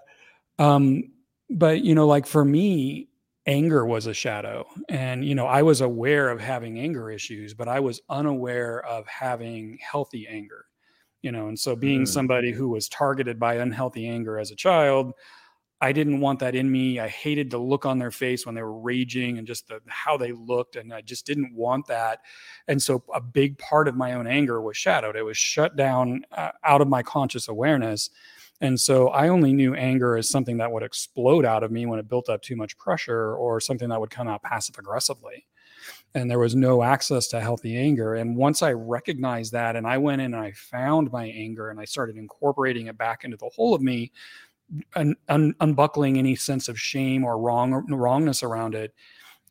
um, 0.63 1.03
but 1.49 1.83
you 1.83 1.95
know, 1.95 2.07
like 2.07 2.25
for 2.25 2.45
me, 2.45 3.09
anger 3.45 3.85
was 3.85 4.07
a 4.07 4.13
shadow, 4.13 4.65
and 4.89 5.25
you 5.25 5.35
know, 5.35 5.45
I 5.45 5.61
was 5.61 5.81
aware 5.81 6.29
of 6.29 6.39
having 6.39 6.79
anger 6.79 7.11
issues, 7.11 7.53
but 7.53 7.67
I 7.67 7.79
was 7.79 8.01
unaware 8.09 8.85
of 8.85 9.05
having 9.07 9.77
healthy 9.81 10.27
anger. 10.27 10.65
You 11.21 11.31
know, 11.31 11.47
and 11.47 11.57
so 11.57 11.75
being 11.75 12.01
mm. 12.01 12.07
somebody 12.07 12.51
who 12.51 12.67
was 12.67 12.89
targeted 12.89 13.39
by 13.39 13.55
unhealthy 13.55 14.07
anger 14.07 14.37
as 14.37 14.51
a 14.51 14.57
child, 14.57 15.13
I 15.83 15.91
didn't 15.91 16.21
want 16.21 16.39
that 16.39 16.55
in 16.55 16.71
me. 16.71 17.01
I 17.01 17.09
hated 17.09 17.49
the 17.51 17.57
look 17.57 17.85
on 17.85 17.99
their 17.99 18.09
face 18.09 18.45
when 18.45 18.55
they 18.55 18.61
were 18.61 18.79
raging 18.79 19.37
and 19.37 19.45
just 19.45 19.67
the, 19.67 19.81
how 19.87 20.15
they 20.15 20.31
looked. 20.31 20.77
And 20.77 20.93
I 20.93 21.01
just 21.01 21.25
didn't 21.25 21.53
want 21.53 21.87
that. 21.87 22.19
And 22.69 22.81
so 22.81 23.03
a 23.13 23.19
big 23.19 23.57
part 23.57 23.89
of 23.89 23.95
my 23.95 24.13
own 24.13 24.25
anger 24.25 24.61
was 24.61 24.77
shadowed. 24.77 25.17
It 25.17 25.23
was 25.23 25.35
shut 25.35 25.75
down 25.75 26.25
uh, 26.31 26.51
out 26.63 26.79
of 26.79 26.87
my 26.87 27.03
conscious 27.03 27.49
awareness. 27.49 28.09
And 28.63 28.79
so 28.79 29.09
I 29.09 29.27
only 29.27 29.51
knew 29.51 29.75
anger 29.75 30.15
as 30.15 30.29
something 30.29 30.55
that 30.57 30.71
would 30.71 30.83
explode 30.83 31.43
out 31.43 31.63
of 31.63 31.71
me 31.71 31.85
when 31.85 31.99
it 31.99 32.07
built 32.07 32.29
up 32.29 32.41
too 32.41 32.55
much 32.55 32.77
pressure 32.77 33.35
or 33.35 33.59
something 33.59 33.89
that 33.89 33.99
would 33.99 34.09
come 34.09 34.29
out 34.29 34.41
passive 34.41 34.77
aggressively. 34.77 35.45
And 36.15 36.31
there 36.31 36.39
was 36.39 36.55
no 36.55 36.81
access 36.81 37.27
to 37.27 37.41
healthy 37.41 37.77
anger. 37.77 38.15
And 38.15 38.37
once 38.37 38.61
I 38.63 38.71
recognized 38.71 39.51
that 39.51 39.75
and 39.75 39.85
I 39.85 39.97
went 39.97 40.21
in 40.21 40.33
and 40.33 40.41
I 40.41 40.53
found 40.53 41.11
my 41.11 41.25
anger 41.25 41.71
and 41.71 41.79
I 41.79 41.83
started 41.83 42.15
incorporating 42.15 42.87
it 42.87 42.97
back 42.97 43.25
into 43.25 43.35
the 43.35 43.49
whole 43.53 43.75
of 43.75 43.81
me, 43.81 44.13
un- 44.95 45.17
un- 45.27 45.55
unbuckling 45.59 46.17
any 46.17 46.37
sense 46.37 46.69
of 46.69 46.79
shame 46.79 47.25
or 47.25 47.37
wrong 47.39 47.73
wrongness 47.89 48.43
around 48.43 48.75
it, 48.75 48.93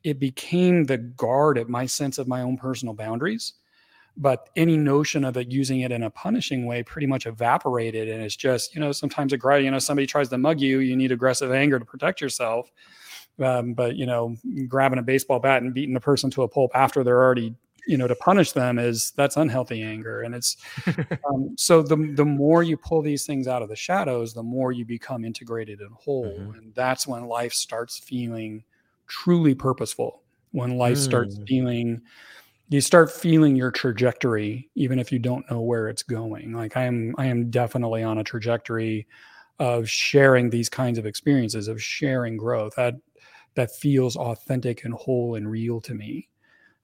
it 0.05 0.21
became 0.21 0.85
the 0.85 0.97
guard 0.97 1.59
at 1.59 1.69
my 1.69 1.85
sense 1.85 2.17
of 2.17 2.29
my 2.29 2.41
own 2.41 2.57
personal 2.57 2.95
boundaries 2.95 3.53
but 4.17 4.51
any 4.57 4.77
notion 4.77 5.25
of 5.25 5.37
it 5.37 5.51
using 5.51 5.81
it 5.81 5.93
in 5.93 6.03
a 6.03 6.11
punishing 6.11 6.67
way 6.67 6.83
pretty 6.83 7.07
much 7.07 7.27
evaporated 7.27 8.09
and 8.09 8.23
it's 8.23 8.37
just 8.37 8.75
you 8.75 8.81
know 8.81 8.93
sometimes 8.93 9.33
aggressive 9.33 9.65
you 9.65 9.71
know 9.71 9.79
somebody 9.79 10.07
tries 10.07 10.29
to 10.29 10.39
mug 10.39 10.61
you 10.61 10.81
you 10.81 10.97
need 10.97 11.13
aggressive 11.13 11.53
anger 11.53 11.79
to 11.79 11.85
protect 11.85 12.21
yourself 12.21 12.71
um, 13.41 13.73
but 13.73 13.97
you 13.97 14.07
know 14.07 14.37
grabbing 14.69 14.99
a 14.99 15.03
baseball 15.03 15.39
bat 15.39 15.63
and 15.63 15.73
beating 15.75 15.95
the 15.95 16.01
person 16.01 16.31
to 16.31 16.43
a 16.43 16.49
pulp 16.49 16.71
after 16.75 17.03
they're 17.03 17.23
already 17.23 17.55
you 17.87 17.97
know 17.97 18.07
to 18.07 18.15
punish 18.17 18.53
them 18.53 18.79
is 18.79 19.13
that's 19.13 19.37
unhealthy 19.37 19.83
anger 19.83 20.23
and 20.23 20.35
it's 20.35 20.57
um, 21.29 21.55
so 21.57 21.83
the 21.83 21.97
the 22.15 22.25
more 22.25 22.63
you 22.63 22.77
pull 22.77 23.03
these 23.03 23.27
things 23.27 23.49
out 23.49 23.63
of 23.63 23.69
the 23.69 23.77
shadows 23.77 24.35
the 24.35 24.43
more 24.43 24.73
you 24.73 24.85
become 24.85 25.25
integrated 25.25 25.81
and 25.81 25.93
whole 25.95 26.39
mm-hmm. 26.39 26.59
and 26.59 26.75
that's 26.75 27.07
when 27.07 27.27
life 27.27 27.53
starts 27.53 27.99
feeling 27.99 28.63
truly 29.07 29.55
purposeful 29.55 30.23
when 30.53 30.77
life 30.77 30.99
mm. 30.99 31.05
starts 31.05 31.39
feeling 31.47 32.01
you 32.73 32.81
start 32.81 33.11
feeling 33.11 33.55
your 33.57 33.71
trajectory 33.71 34.71
even 34.75 34.99
if 34.99 35.13
you 35.13 35.19
don't 35.19 35.49
know 35.51 35.61
where 35.61 35.89
it's 35.89 36.03
going. 36.03 36.53
Like 36.53 36.77
i 36.77 36.85
am 36.85 37.15
i 37.19 37.27
am 37.27 37.51
definitely 37.51 38.03
on 38.03 38.19
a 38.19 38.25
trajectory 38.25 39.07
of 39.59 39.89
sharing 39.89 40.51
these 40.51 40.69
kinds 40.69 40.99
of 40.99 41.07
experiences 41.07 41.69
of 41.69 41.83
sharing 41.83 42.37
growth. 42.37 42.75
That 42.77 42.95
that 43.55 43.75
feels 43.75 44.17
authentic 44.17 44.85
and 44.85 44.95
whole 44.95 45.35
and 45.35 45.51
real 45.51 45.81
to 45.83 45.95
me. 45.95 46.29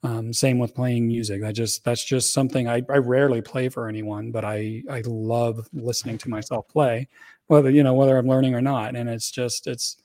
Um, 0.02 0.32
same 0.32 0.58
with 0.58 0.74
playing 0.74 1.08
music. 1.08 1.42
I 1.42 1.52
just 1.52 1.84
that's 1.84 2.04
just 2.04 2.32
something 2.32 2.68
I, 2.68 2.82
I 2.88 2.98
rarely 2.98 3.42
play 3.42 3.68
for 3.68 3.88
anyone 3.88 4.30
but 4.30 4.44
i 4.44 4.82
i 4.90 5.02
love 5.06 5.68
listening 5.72 6.18
to 6.18 6.28
myself 6.28 6.68
play 6.68 7.08
whether 7.48 7.70
you 7.70 7.82
know 7.82 7.94
whether 7.94 8.16
i'm 8.16 8.28
learning 8.28 8.54
or 8.54 8.60
not. 8.60 8.94
And 8.94 9.08
it's 9.08 9.30
just 9.30 9.66
it's 9.66 9.96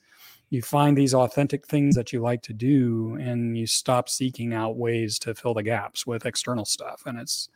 you 0.54 0.62
find 0.62 0.96
these 0.96 1.14
authentic 1.14 1.66
things 1.66 1.94
that 1.96 2.12
you 2.12 2.20
like 2.20 2.40
to 2.42 2.52
do 2.52 3.16
and 3.20 3.58
you 3.58 3.66
stop 3.66 4.08
seeking 4.08 4.54
out 4.54 4.76
ways 4.76 5.18
to 5.18 5.34
fill 5.34 5.52
the 5.52 5.62
gaps 5.62 6.06
with 6.06 6.24
external 6.24 6.64
stuff 6.64 7.02
and 7.06 7.18
it's 7.18 7.48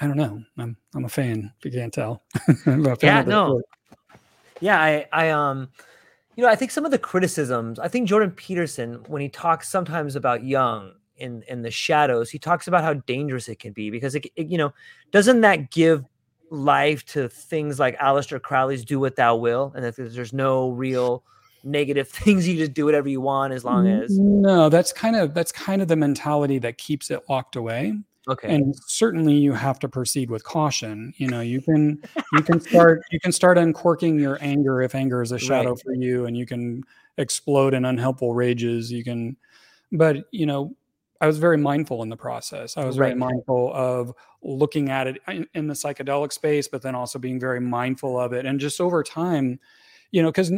i 0.00 0.06
don't 0.06 0.16
know 0.16 0.42
i'm 0.58 0.76
i'm 0.94 1.04
a 1.04 1.08
fan 1.08 1.50
if 1.58 1.64
you 1.64 1.70
can't 1.70 1.92
tell. 1.92 2.22
Yeah 3.02 3.22
no. 3.22 3.62
yeah 4.60 4.80
i 4.80 5.06
i 5.12 5.30
um 5.30 5.68
you 6.36 6.42
know 6.42 6.50
i 6.50 6.54
think 6.54 6.70
some 6.70 6.84
of 6.84 6.90
the 6.90 6.98
criticisms 6.98 7.78
i 7.78 7.88
think 7.88 8.08
jordan 8.08 8.30
peterson 8.30 9.02
when 9.08 9.22
he 9.22 9.28
talks 9.28 9.68
sometimes 9.68 10.14
about 10.14 10.44
Jung 10.44 10.92
in 11.16 11.42
in 11.48 11.62
the 11.62 11.70
shadows 11.70 12.30
he 12.30 12.38
talks 12.38 12.68
about 12.68 12.84
how 12.84 12.92
dangerous 12.92 13.48
it 13.48 13.58
can 13.58 13.72
be 13.72 13.90
because 13.90 14.14
it, 14.14 14.26
it 14.36 14.48
you 14.48 14.58
know 14.58 14.72
doesn't 15.10 15.40
that 15.40 15.70
give 15.70 16.04
life 16.50 17.04
to 17.06 17.28
things 17.28 17.80
like 17.80 17.98
Aleister 17.98 18.40
Crowley's 18.40 18.84
"Do 18.84 19.00
What 19.00 19.16
Thou 19.16 19.34
Will," 19.36 19.72
and 19.74 19.84
that 19.84 19.96
there's 19.96 20.32
no 20.32 20.70
real 20.70 21.24
negative 21.66 22.08
things. 22.08 22.48
You 22.48 22.56
just 22.56 22.74
do 22.74 22.84
whatever 22.84 23.08
you 23.08 23.20
want 23.20 23.52
as 23.52 23.64
long 23.64 23.86
as. 23.86 24.18
No, 24.18 24.68
that's 24.68 24.92
kind 24.92 25.16
of 25.16 25.34
that's 25.34 25.52
kind 25.52 25.82
of 25.82 25.88
the 25.88 25.96
mentality 25.96 26.58
that 26.60 26.78
keeps 26.78 27.10
it 27.10 27.22
locked 27.28 27.56
away. 27.56 27.94
Okay. 28.28 28.52
And 28.52 28.74
certainly 28.86 29.34
you 29.34 29.52
have 29.52 29.78
to 29.80 29.88
proceed 29.88 30.30
with 30.30 30.42
caution. 30.42 31.12
You 31.16 31.28
know, 31.28 31.40
you 31.40 31.60
can 31.60 32.02
you 32.32 32.42
can 32.42 32.60
start 32.60 33.02
you 33.12 33.20
can 33.20 33.30
start 33.30 33.56
uncorking 33.56 34.18
your 34.18 34.38
anger 34.40 34.82
if 34.82 34.94
anger 34.94 35.22
is 35.22 35.30
a 35.30 35.38
shadow 35.38 35.70
right. 35.70 35.82
for 35.82 35.94
you, 35.94 36.26
and 36.26 36.36
you 36.36 36.46
can 36.46 36.82
explode 37.18 37.72
in 37.72 37.84
unhelpful 37.84 38.34
rages. 38.34 38.90
You 38.90 39.04
can, 39.04 39.36
but 39.92 40.24
you 40.32 40.44
know, 40.44 40.74
I 41.20 41.26
was 41.28 41.38
very 41.38 41.56
mindful 41.56 42.02
in 42.02 42.08
the 42.08 42.16
process. 42.16 42.76
I 42.76 42.84
was 42.84 42.98
right. 42.98 43.08
very 43.08 43.18
mindful 43.18 43.72
of 43.72 44.12
looking 44.42 44.90
at 44.90 45.06
it 45.06 45.18
in, 45.28 45.46
in, 45.54 45.66
the 45.66 45.74
psychedelic 45.74 46.32
space, 46.32 46.68
but 46.68 46.82
then 46.82 46.94
also 46.94 47.18
being 47.18 47.40
very 47.40 47.60
mindful 47.60 48.18
of 48.18 48.32
it. 48.32 48.44
And 48.44 48.60
just 48.60 48.80
over 48.80 49.02
time, 49.02 49.58
you 50.12 50.22
know, 50.22 50.28
because 50.28 50.52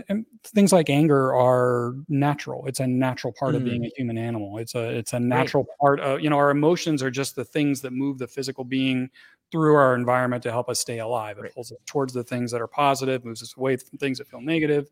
things 0.44 0.72
like 0.72 0.90
anger 0.90 1.34
are 1.34 1.94
natural. 2.08 2.66
It's 2.66 2.80
a 2.80 2.86
natural 2.86 3.32
part 3.32 3.54
mm. 3.54 3.58
of 3.58 3.64
being 3.64 3.82
mm. 3.82 3.86
a 3.86 3.90
human 3.96 4.18
animal. 4.18 4.58
It's 4.58 4.74
a 4.74 4.96
it's 4.96 5.12
a 5.12 5.20
natural 5.20 5.64
right. 5.64 5.78
part 5.80 6.00
of 6.00 6.20
you 6.20 6.30
know 6.30 6.36
our 6.36 6.50
emotions 6.50 7.02
are 7.02 7.10
just 7.10 7.36
the 7.36 7.44
things 7.44 7.80
that 7.82 7.92
move 7.92 8.18
the 8.18 8.28
physical 8.28 8.64
being 8.64 9.10
through 9.50 9.74
our 9.74 9.94
environment 9.94 10.42
to 10.42 10.50
help 10.50 10.68
us 10.68 10.80
stay 10.80 10.98
alive. 10.98 11.38
It 11.38 11.42
right. 11.42 11.54
pulls 11.54 11.72
us 11.72 11.78
towards 11.86 12.12
the 12.12 12.24
things 12.24 12.50
that 12.52 12.60
are 12.60 12.66
positive, 12.66 13.24
moves 13.24 13.42
us 13.42 13.56
away 13.56 13.76
from 13.76 13.98
things 13.98 14.18
that 14.18 14.28
feel 14.28 14.40
negative. 14.40 14.90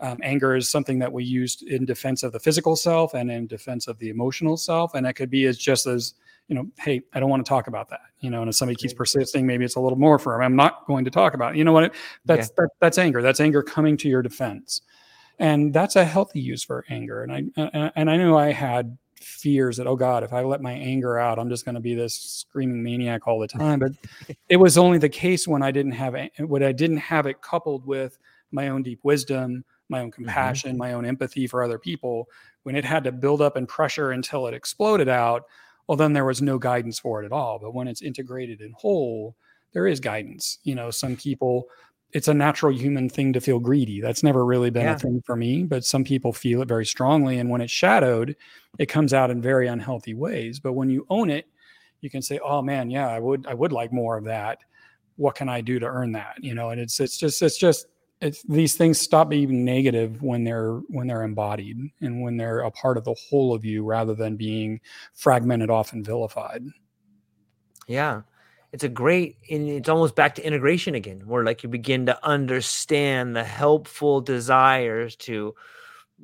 Um, 0.00 0.18
anger 0.22 0.54
is 0.54 0.70
something 0.70 1.00
that 1.00 1.12
we 1.12 1.24
use 1.24 1.62
in 1.62 1.84
defense 1.84 2.22
of 2.22 2.32
the 2.32 2.38
physical 2.38 2.76
self 2.76 3.14
and 3.14 3.30
in 3.30 3.48
defense 3.48 3.88
of 3.88 3.98
the 3.98 4.10
emotional 4.10 4.56
self. 4.56 4.94
And 4.94 5.06
it 5.06 5.14
could 5.14 5.30
be 5.30 5.46
as 5.46 5.58
just 5.58 5.86
as, 5.86 6.14
you 6.48 6.54
know, 6.54 6.66
hey, 6.78 7.02
I 7.14 7.20
don't 7.20 7.30
want 7.30 7.44
to 7.44 7.48
talk 7.48 7.66
about 7.66 7.90
that. 7.90 8.00
You 8.20 8.30
know, 8.30 8.40
and 8.40 8.48
if 8.48 8.56
somebody 8.56 8.76
keeps 8.76 8.94
persisting, 8.94 9.46
maybe 9.46 9.64
it's 9.64 9.76
a 9.76 9.80
little 9.80 9.98
more 9.98 10.18
for 10.18 10.32
firm. 10.32 10.42
I'm 10.42 10.56
not 10.56 10.86
going 10.86 11.04
to 11.04 11.10
talk 11.10 11.34
about 11.34 11.54
it. 11.54 11.58
You 11.58 11.64
know 11.64 11.72
what? 11.72 11.94
That's 12.24 12.48
yeah. 12.48 12.54
that, 12.56 12.68
that's 12.80 12.98
anger. 12.98 13.22
That's 13.22 13.40
anger 13.40 13.62
coming 13.62 13.96
to 13.98 14.08
your 14.08 14.22
defense. 14.22 14.80
And 15.38 15.72
that's 15.72 15.94
a 15.94 16.04
healthy 16.04 16.40
use 16.40 16.64
for 16.64 16.84
anger. 16.88 17.22
And 17.22 17.52
I 17.56 17.90
and 17.94 18.10
I 18.10 18.16
knew 18.16 18.36
I 18.36 18.52
had 18.52 18.96
fears 19.20 19.76
that 19.76 19.86
oh 19.86 19.96
god 19.96 20.22
if 20.22 20.32
i 20.32 20.42
let 20.42 20.62
my 20.62 20.72
anger 20.72 21.18
out 21.18 21.40
i'm 21.40 21.50
just 21.50 21.64
going 21.64 21.74
to 21.74 21.80
be 21.80 21.92
this 21.92 22.14
screaming 22.14 22.82
maniac 22.82 23.26
all 23.26 23.40
the 23.40 23.48
time 23.58 23.80
but 23.80 23.90
it 24.48 24.56
was 24.56 24.78
only 24.78 24.96
the 24.96 25.08
case 25.08 25.46
when 25.46 25.60
i 25.60 25.72
didn't 25.72 25.92
have 25.92 26.16
when 26.38 26.62
i 26.62 26.70
didn't 26.70 26.96
have 26.96 27.26
it 27.26 27.42
coupled 27.42 27.84
with 27.84 28.16
my 28.52 28.68
own 28.68 28.80
deep 28.80 29.00
wisdom 29.02 29.64
my 29.88 30.00
own 30.00 30.10
mm-hmm. 30.10 30.22
compassion, 30.22 30.70
mm-hmm. 30.70 30.78
my 30.78 30.92
own 30.92 31.04
empathy 31.04 31.46
for 31.46 31.62
other 31.62 31.78
people, 31.78 32.28
when 32.62 32.76
it 32.76 32.84
had 32.84 33.04
to 33.04 33.12
build 33.12 33.40
up 33.40 33.56
and 33.56 33.68
pressure 33.68 34.12
until 34.12 34.46
it 34.46 34.54
exploded 34.54 35.08
out, 35.08 35.44
well, 35.88 35.96
then 35.96 36.12
there 36.12 36.26
was 36.26 36.42
no 36.42 36.58
guidance 36.58 36.98
for 36.98 37.22
it 37.22 37.26
at 37.26 37.32
all. 37.32 37.58
But 37.58 37.74
when 37.74 37.88
it's 37.88 38.02
integrated 38.02 38.60
in 38.60 38.72
whole, 38.76 39.34
there 39.72 39.86
is 39.86 40.00
guidance. 40.00 40.58
You 40.62 40.74
know, 40.74 40.90
some 40.90 41.16
people, 41.16 41.64
it's 42.12 42.28
a 42.28 42.34
natural 42.34 42.72
human 42.72 43.08
thing 43.08 43.32
to 43.32 43.40
feel 43.40 43.58
greedy. 43.58 44.00
That's 44.00 44.22
never 44.22 44.44
really 44.44 44.70
been 44.70 44.84
yeah. 44.84 44.94
a 44.94 44.98
thing 44.98 45.22
for 45.24 45.34
me, 45.34 45.64
but 45.64 45.84
some 45.84 46.04
people 46.04 46.32
feel 46.32 46.60
it 46.60 46.68
very 46.68 46.84
strongly. 46.84 47.38
And 47.38 47.48
when 47.48 47.62
it's 47.62 47.72
shadowed, 47.72 48.36
it 48.78 48.86
comes 48.86 49.14
out 49.14 49.30
in 49.30 49.40
very 49.40 49.66
unhealthy 49.66 50.14
ways. 50.14 50.60
But 50.60 50.74
when 50.74 50.90
you 50.90 51.06
own 51.08 51.30
it, 51.30 51.46
you 52.00 52.10
can 52.10 52.22
say, 52.22 52.38
"Oh 52.44 52.62
man, 52.62 52.90
yeah, 52.90 53.08
I 53.08 53.18
would, 53.18 53.46
I 53.46 53.54
would 53.54 53.72
like 53.72 53.92
more 53.92 54.16
of 54.16 54.24
that. 54.24 54.58
What 55.16 55.34
can 55.34 55.48
I 55.48 55.60
do 55.60 55.80
to 55.80 55.86
earn 55.86 56.12
that?" 56.12 56.36
You 56.40 56.54
know, 56.54 56.70
and 56.70 56.80
it's, 56.80 57.00
it's 57.00 57.18
just, 57.18 57.42
it's 57.42 57.58
just 57.58 57.86
it's 58.20 58.42
these 58.42 58.74
things 58.74 59.00
stop 59.00 59.28
being 59.28 59.64
negative 59.64 60.22
when 60.22 60.44
they're 60.44 60.74
when 60.88 61.06
they're 61.06 61.22
embodied 61.22 61.78
and 62.00 62.22
when 62.22 62.36
they're 62.36 62.60
a 62.60 62.70
part 62.70 62.96
of 62.96 63.04
the 63.04 63.14
whole 63.28 63.54
of 63.54 63.64
you 63.64 63.84
rather 63.84 64.14
than 64.14 64.36
being 64.36 64.80
fragmented 65.14 65.70
off 65.70 65.92
and 65.92 66.04
vilified. 66.04 66.64
Yeah. 67.86 68.22
It's 68.72 68.84
a 68.84 68.88
great 68.88 69.36
and 69.50 69.68
it's 69.68 69.88
almost 69.88 70.14
back 70.14 70.34
to 70.34 70.46
integration 70.46 70.94
again 70.94 71.22
where 71.26 71.44
like 71.44 71.62
you 71.62 71.68
begin 71.68 72.06
to 72.06 72.26
understand 72.26 73.34
the 73.34 73.44
helpful 73.44 74.20
desires 74.20 75.16
to 75.16 75.54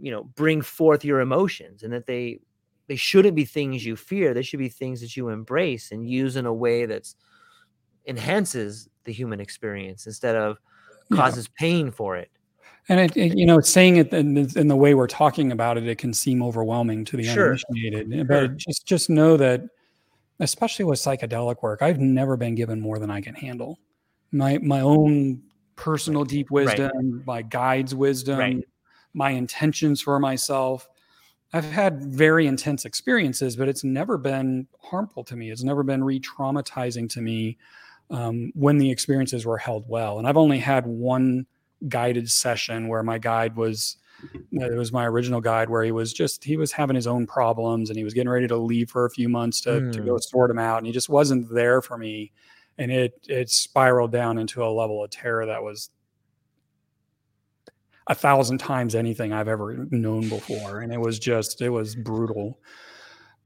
you 0.00 0.10
know 0.10 0.24
bring 0.24 0.60
forth 0.62 1.05
your 1.05 1.20
emotions 1.20 1.82
and 1.82 1.92
that 1.92 2.06
they 2.06 2.40
they 2.86 2.97
shouldn't 2.97 3.36
be 3.36 3.44
things 3.44 3.86
you 3.86 3.97
fear. 3.97 4.34
They 4.34 4.42
should 4.42 4.58
be 4.58 4.68
things 4.68 5.00
that 5.00 5.16
you 5.16 5.28
embrace 5.28 5.90
and 5.90 6.08
use 6.08 6.36
in 6.36 6.44
a 6.44 6.52
way 6.52 6.86
that's 6.86 7.16
enhances 8.06 8.89
the 9.05 9.12
human 9.12 9.40
experience 9.40 10.06
instead 10.06 10.36
of 10.36 10.58
causes 11.12 11.49
yeah. 11.49 11.60
pain 11.60 11.91
for 11.91 12.16
it. 12.16 12.31
And 12.89 13.00
it, 13.00 13.16
it, 13.16 13.39
you 13.39 13.47
know, 13.47 13.60
saying 13.60 13.97
it 13.97 14.12
in 14.12 14.34
the, 14.34 14.60
in 14.60 14.68
the, 14.68 14.76
way 14.76 14.94
we're 14.94 15.07
talking 15.07 15.52
about 15.52 15.78
it, 15.78 15.86
it 15.86 15.97
can 15.97 16.12
seem 16.12 16.42
overwhelming 16.42 17.05
to 17.07 17.16
the 17.16 17.24
sure. 17.24 17.57
uninitiated. 17.70 18.12
Eh, 18.12 18.16
sure. 18.16 18.24
But 18.24 18.57
just 18.57 18.86
just 18.86 19.08
know 19.08 19.39
that, 19.39 19.62
especially 20.41 20.84
with 20.84 20.99
psychedelic 20.99 21.62
work, 21.62 21.81
I've 21.81 21.99
never 21.99 22.36
been 22.36 22.55
given 22.55 22.81
more 22.81 22.99
than 22.99 23.10
I 23.10 23.23
can 23.23 23.34
handle. 23.34 23.78
My 24.33 24.58
my 24.58 24.81
own 24.81 25.42
personal 25.76 26.24
deep 26.24 26.50
wisdom, 26.50 26.91
right. 26.94 27.26
my 27.26 27.42
guide's 27.42 27.94
wisdom, 27.94 28.39
right. 28.39 28.65
my 29.15 29.31
intentions 29.31 30.02
for 30.02 30.18
myself. 30.18 30.86
I've 31.55 31.65
had 31.65 32.02
very 32.02 32.49
intense 32.49 32.84
experiences, 32.84 33.57
but 33.57 33.68
it's 33.68 33.84
never 33.84 34.18
been 34.18 34.66
harmful 34.81 35.23
to 35.24 35.36
me. 35.36 35.50
It's 35.50 35.62
never 35.62 35.84
been 35.84 36.02
re-traumatizing 36.02 37.08
to 37.10 37.20
me 37.20 37.58
um, 38.15 38.52
when 38.55 38.78
the 38.78 38.91
experiences 38.91 39.44
were 39.44 39.59
held 39.59 39.89
well. 39.89 40.18
And 40.18 40.28
I've 40.28 40.36
only 40.36 40.60
had 40.60 40.86
one 40.86 41.47
guided 41.89 42.31
session 42.31 42.86
where 42.89 43.02
my 43.02 43.18
guide 43.18 43.57
was 43.57 43.97
it 44.52 44.78
was 44.78 44.93
my 44.93 45.05
original 45.05 45.41
guide 45.41 45.68
where 45.68 45.83
he 45.83 45.91
was 45.91 46.12
just 46.12 46.44
he 46.44 46.57
was 46.57 46.73
having 46.73 46.94
his 46.94 47.07
own 47.07 47.26
problems 47.26 47.91
and 47.91 47.99
he 47.99 48.05
was 48.05 48.15
getting 48.15 48.28
ready 48.28 48.47
to 48.47 48.57
leave 48.57 48.89
for 48.89 49.05
a 49.05 49.10
few 49.10 49.28
months 49.28 49.60
to, 49.62 49.70
mm. 49.70 49.93
to 49.93 50.01
go 50.01 50.12
hmm. 50.12 50.18
sort 50.18 50.51
him 50.51 50.59
out 50.59 50.78
and 50.78 50.86
he 50.86 50.93
just 50.93 51.10
wasn't 51.10 51.52
there 51.52 51.83
for 51.83 51.99
me 51.99 52.33
and 52.78 52.91
it 52.91 53.12
it 53.28 53.51
spiraled 53.51 54.12
down 54.12 54.39
into 54.39 54.65
a 54.65 54.70
level 54.70 55.05
of 55.05 55.10
terror 55.10 55.44
that 55.44 55.62
was 55.62 55.91
a 58.07 58.15
thousand 58.15 58.59
times 58.59 58.94
anything 58.94 59.33
I've 59.33 59.49
ever 59.49 59.86
known 59.91 60.28
before 60.28 60.81
and 60.81 60.91
it 60.91 61.01
was 61.01 61.18
just 61.18 61.60
it 61.60 61.70
was 61.70 61.94
brutal 61.94 62.59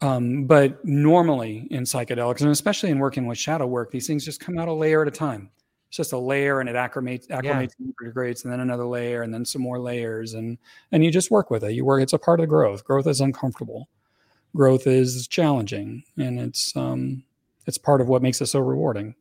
um, 0.01 0.45
but 0.45 0.85
normally 0.85 1.67
in 1.71 1.83
psychedelics, 1.83 2.41
and 2.41 2.51
especially 2.51 2.91
in 2.91 2.99
working 2.99 3.27
with 3.27 3.39
shadow 3.39 3.67
work, 3.67 3.91
these 3.91 4.07
things 4.07 4.25
just 4.25 4.41
come 4.41 4.59
out 4.59 4.69
a 4.69 4.73
layer 4.73 5.03
at 5.03 5.09
a 5.09 5.13
time. 5.13 5.51
It's 5.89 5.97
just 5.97 6.13
a 6.13 6.19
layer, 6.19 6.61
and 6.61 6.69
it 6.69 6.77
acclimates, 6.77 7.29
acclimates, 7.29 7.73
yeah. 7.79 7.87
integrates, 8.03 8.45
and 8.45 8.53
then 8.53 8.61
another 8.61 8.85
layer, 8.85 9.23
and 9.23 9.33
then 9.33 9.45
some 9.45 9.63
more 9.63 9.79
layers, 9.79 10.35
and 10.35 10.59
and 10.93 11.05
you 11.05 11.11
just 11.11 11.31
work 11.31 11.51
with 11.51 11.65
it. 11.65 11.73
You 11.73 11.85
work. 11.85 12.03
It's 12.03 12.13
a 12.13 12.19
part 12.19 12.41
of 12.41 12.49
growth. 12.49 12.85
Growth 12.85 13.07
is 13.07 13.21
uncomfortable. 13.21 13.89
Growth 14.55 14.87
is 14.87 15.27
challenging, 15.27 16.05
and 16.17 16.39
it's 16.39 16.77
um, 16.77 17.25
it's 17.67 17.79
part 17.79 18.01
of 18.01 18.09
what 18.09 18.23
makes 18.23 18.41
it 18.41 18.47
so 18.47 18.61
rewarding. 18.61 19.15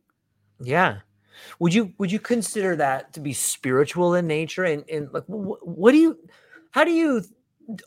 Yeah. 0.61 0.99
Would 1.59 1.73
you 1.73 1.93
would 1.97 2.11
you 2.11 2.19
consider 2.19 2.75
that 2.75 3.13
to 3.13 3.19
be 3.19 3.33
spiritual 3.33 4.15
in 4.15 4.27
nature? 4.27 4.63
And 4.65 4.83
and 4.89 5.11
like, 5.13 5.23
what 5.27 5.91
do 5.91 5.97
you? 5.97 6.17
How 6.71 6.83
do 6.83 6.91
you 6.91 7.23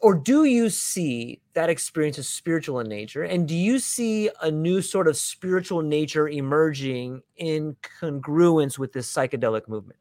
or 0.02 0.14
do 0.14 0.44
you 0.44 0.68
see 0.68 1.40
that 1.54 1.70
experience 1.70 2.18
as 2.18 2.28
spiritual 2.28 2.80
in 2.80 2.88
nature? 2.88 3.22
And 3.22 3.48
do 3.48 3.54
you 3.54 3.78
see 3.78 4.30
a 4.42 4.50
new 4.50 4.82
sort 4.82 5.08
of 5.08 5.16
spiritual 5.16 5.82
nature 5.82 6.28
emerging 6.28 7.22
in 7.36 7.76
congruence 8.00 8.78
with 8.78 8.92
this 8.92 9.12
psychedelic 9.12 9.68
movement? 9.68 9.98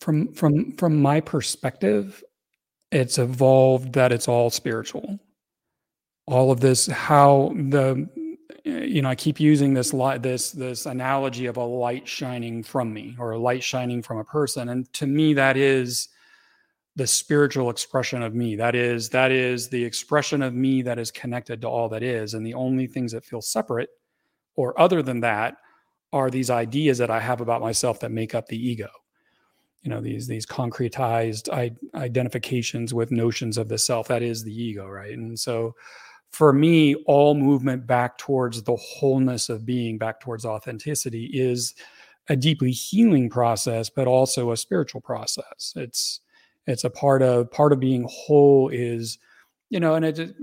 From 0.00 0.32
from 0.32 0.72
from 0.72 1.00
my 1.00 1.20
perspective 1.20 2.22
it's 2.90 3.18
evolved 3.18 3.92
that 3.92 4.12
it's 4.12 4.28
all 4.28 4.50
spiritual. 4.50 5.20
All 6.26 6.50
of 6.50 6.60
this 6.60 6.86
how 6.86 7.52
the 7.54 8.08
you 8.64 9.02
know, 9.02 9.08
I 9.08 9.14
keep 9.14 9.40
using 9.40 9.74
this 9.74 9.92
light, 9.92 10.22
this 10.22 10.52
this 10.52 10.86
analogy 10.86 11.46
of 11.46 11.56
a 11.56 11.64
light 11.64 12.06
shining 12.06 12.62
from 12.62 12.92
me 12.92 13.16
or 13.18 13.32
a 13.32 13.38
light 13.38 13.62
shining 13.62 14.02
from 14.02 14.18
a 14.18 14.24
person, 14.24 14.68
and 14.68 14.92
to 14.94 15.06
me, 15.06 15.34
that 15.34 15.56
is 15.56 16.08
the 16.96 17.06
spiritual 17.06 17.70
expression 17.70 18.22
of 18.22 18.34
me. 18.34 18.56
That 18.56 18.74
is 18.74 19.08
that 19.10 19.32
is 19.32 19.68
the 19.68 19.84
expression 19.84 20.42
of 20.42 20.54
me 20.54 20.82
that 20.82 20.98
is 20.98 21.10
connected 21.10 21.60
to 21.62 21.68
all 21.68 21.88
that 21.90 22.02
is, 22.02 22.34
and 22.34 22.44
the 22.44 22.54
only 22.54 22.86
things 22.86 23.12
that 23.12 23.24
feel 23.24 23.40
separate 23.40 23.88
or 24.56 24.78
other 24.78 25.02
than 25.02 25.20
that 25.20 25.54
are 26.12 26.30
these 26.30 26.50
ideas 26.50 26.98
that 26.98 27.10
I 27.10 27.20
have 27.20 27.40
about 27.40 27.60
myself 27.60 28.00
that 28.00 28.10
make 28.10 28.34
up 28.34 28.46
the 28.46 28.58
ego. 28.58 28.90
You 29.82 29.90
know, 29.90 30.00
these 30.00 30.26
these 30.26 30.44
concretized 30.44 31.48
I- 31.52 31.76
identifications 31.98 32.92
with 32.92 33.10
notions 33.10 33.56
of 33.56 33.68
the 33.68 33.78
self. 33.78 34.08
That 34.08 34.22
is 34.22 34.44
the 34.44 34.52
ego, 34.52 34.86
right? 34.86 35.16
And 35.16 35.38
so 35.38 35.74
for 36.30 36.52
me, 36.52 36.94
all 37.06 37.34
movement 37.34 37.86
back 37.86 38.16
towards 38.18 38.62
the 38.62 38.76
wholeness 38.76 39.48
of 39.48 39.66
being, 39.66 39.98
back 39.98 40.20
towards 40.20 40.44
authenticity, 40.44 41.26
is 41.26 41.74
a 42.28 42.36
deeply 42.36 42.70
healing 42.70 43.28
process, 43.28 43.90
but 43.90 44.06
also 44.06 44.52
a 44.52 44.56
spiritual 44.56 45.00
process. 45.00 45.72
It's 45.76 46.20
it's 46.66 46.84
a 46.84 46.90
part 46.90 47.22
of 47.22 47.50
part 47.50 47.72
of 47.72 47.80
being 47.80 48.06
whole 48.08 48.68
is, 48.68 49.18
you 49.70 49.80
know, 49.80 49.94
and 49.94 50.04
it. 50.04 50.34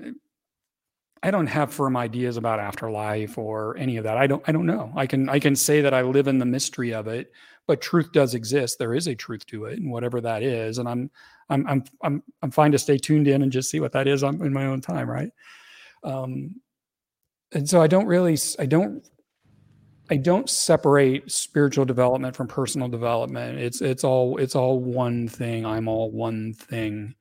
I 1.24 1.32
don't 1.32 1.48
have 1.48 1.74
firm 1.74 1.98
ideas 1.98 2.38
about 2.38 2.60
afterlife 2.60 3.40
or 3.40 3.76
any 3.78 3.98
of 3.98 4.04
that. 4.04 4.18
I 4.18 4.28
don't. 4.28 4.44
I 4.48 4.52
don't 4.52 4.66
know. 4.66 4.92
I 4.96 5.08
can. 5.08 5.30
I 5.30 5.40
can 5.40 5.56
say 5.56 5.82
that 5.82 5.94
I 5.94 6.02
live 6.02 6.28
in 6.28 6.38
the 6.38 6.46
mystery 6.46 6.94
of 6.94 7.08
it, 7.08 7.32
but 7.66 7.82
truth 7.82 8.12
does 8.12 8.36
exist. 8.36 8.78
There 8.78 8.94
is 8.94 9.08
a 9.08 9.16
truth 9.16 9.46
to 9.48 9.66
it, 9.66 9.80
and 9.80 9.92
whatever 9.92 10.22
that 10.22 10.44
is, 10.44 10.78
and 10.78 10.88
I'm. 10.88 11.10
I'm. 11.50 11.66
I'm. 11.68 11.84
I'm. 12.04 12.24
I'm 12.44 12.52
fine 12.52 12.72
to 12.74 12.80
stay 12.80 12.98
tuned 12.98 13.28
in 13.28 13.42
and 13.42 13.52
just 13.52 13.72
see 13.72 13.80
what 13.80 13.94
that 13.94 14.08
is 14.08 14.24
I'm 14.24 14.42
in 14.44 14.54
my 14.54 14.66
own 14.66 14.82
time, 14.82 15.10
right? 15.10 15.32
Um, 16.04 16.56
and 17.54 17.68
so 17.68 17.82
I 17.82 17.88
don't 17.88 18.06
really. 18.06 18.38
I 18.60 18.66
don't 18.66 19.04
I 20.10 20.18
don't 20.18 20.50
separate 20.50 21.32
spiritual 21.32 21.86
development 21.86 22.36
from 22.36 22.48
personal 22.48 22.88
development. 22.88 23.60
It's 23.60 23.82
it's 23.82 24.04
all 24.04 24.38
it's 24.38 24.56
all 24.56 24.80
one 24.80 25.28
thing. 25.28 25.66
I'm 25.66 25.88
all 25.88 26.12
one 26.12 26.54
thing, 26.54 27.14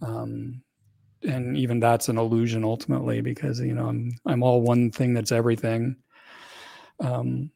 um, 0.00 0.62
and 1.26 1.56
even 1.56 1.80
that's 1.80 2.08
an 2.08 2.18
illusion 2.18 2.64
ultimately 2.64 3.20
because 3.20 3.60
you 3.60 3.74
know 3.74 3.86
I'm 3.86 4.12
I'm 4.24 4.42
all 4.42 4.60
one 4.60 4.90
thing 4.90 5.14
that's 5.14 5.32
everything. 5.32 5.96
Um, 7.00 7.50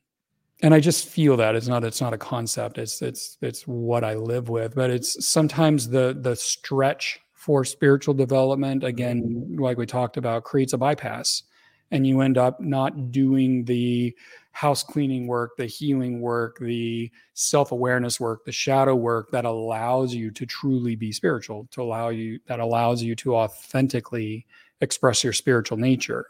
and 0.62 0.72
I 0.72 0.80
just 0.80 1.08
feel 1.08 1.36
that 1.36 1.54
it's 1.54 1.68
not 1.68 1.84
it's 1.84 2.00
not 2.00 2.14
a 2.14 2.18
concept. 2.18 2.78
It's 2.78 3.02
it's 3.02 3.38
it's 3.42 3.62
what 3.68 4.02
I 4.02 4.14
live 4.14 4.48
with. 4.48 4.74
But 4.74 4.90
it's 4.90 5.26
sometimes 5.28 5.88
the 5.88 6.16
the 6.20 6.34
stretch 6.34 7.20
for 7.46 7.64
spiritual 7.64 8.12
development 8.12 8.82
again, 8.82 9.56
like 9.56 9.78
we 9.78 9.86
talked 9.86 10.16
about, 10.16 10.42
creates 10.42 10.72
a 10.72 10.78
bypass, 10.78 11.44
and 11.92 12.04
you 12.04 12.20
end 12.20 12.36
up 12.36 12.60
not 12.60 13.12
doing 13.12 13.64
the 13.66 14.12
house 14.50 14.82
cleaning 14.82 15.28
work, 15.28 15.56
the 15.56 15.66
healing 15.66 16.20
work, 16.20 16.58
the 16.58 17.08
self 17.34 17.70
awareness 17.70 18.18
work, 18.18 18.44
the 18.44 18.50
shadow 18.50 18.96
work 18.96 19.30
that 19.30 19.44
allows 19.44 20.12
you 20.12 20.32
to 20.32 20.44
truly 20.44 20.96
be 20.96 21.12
spiritual, 21.12 21.68
to 21.70 21.80
allow 21.80 22.08
you, 22.08 22.40
that 22.48 22.58
allows 22.58 23.00
you 23.00 23.14
to 23.14 23.36
authentically 23.36 24.44
express 24.80 25.22
your 25.22 25.32
spiritual 25.32 25.78
nature. 25.78 26.26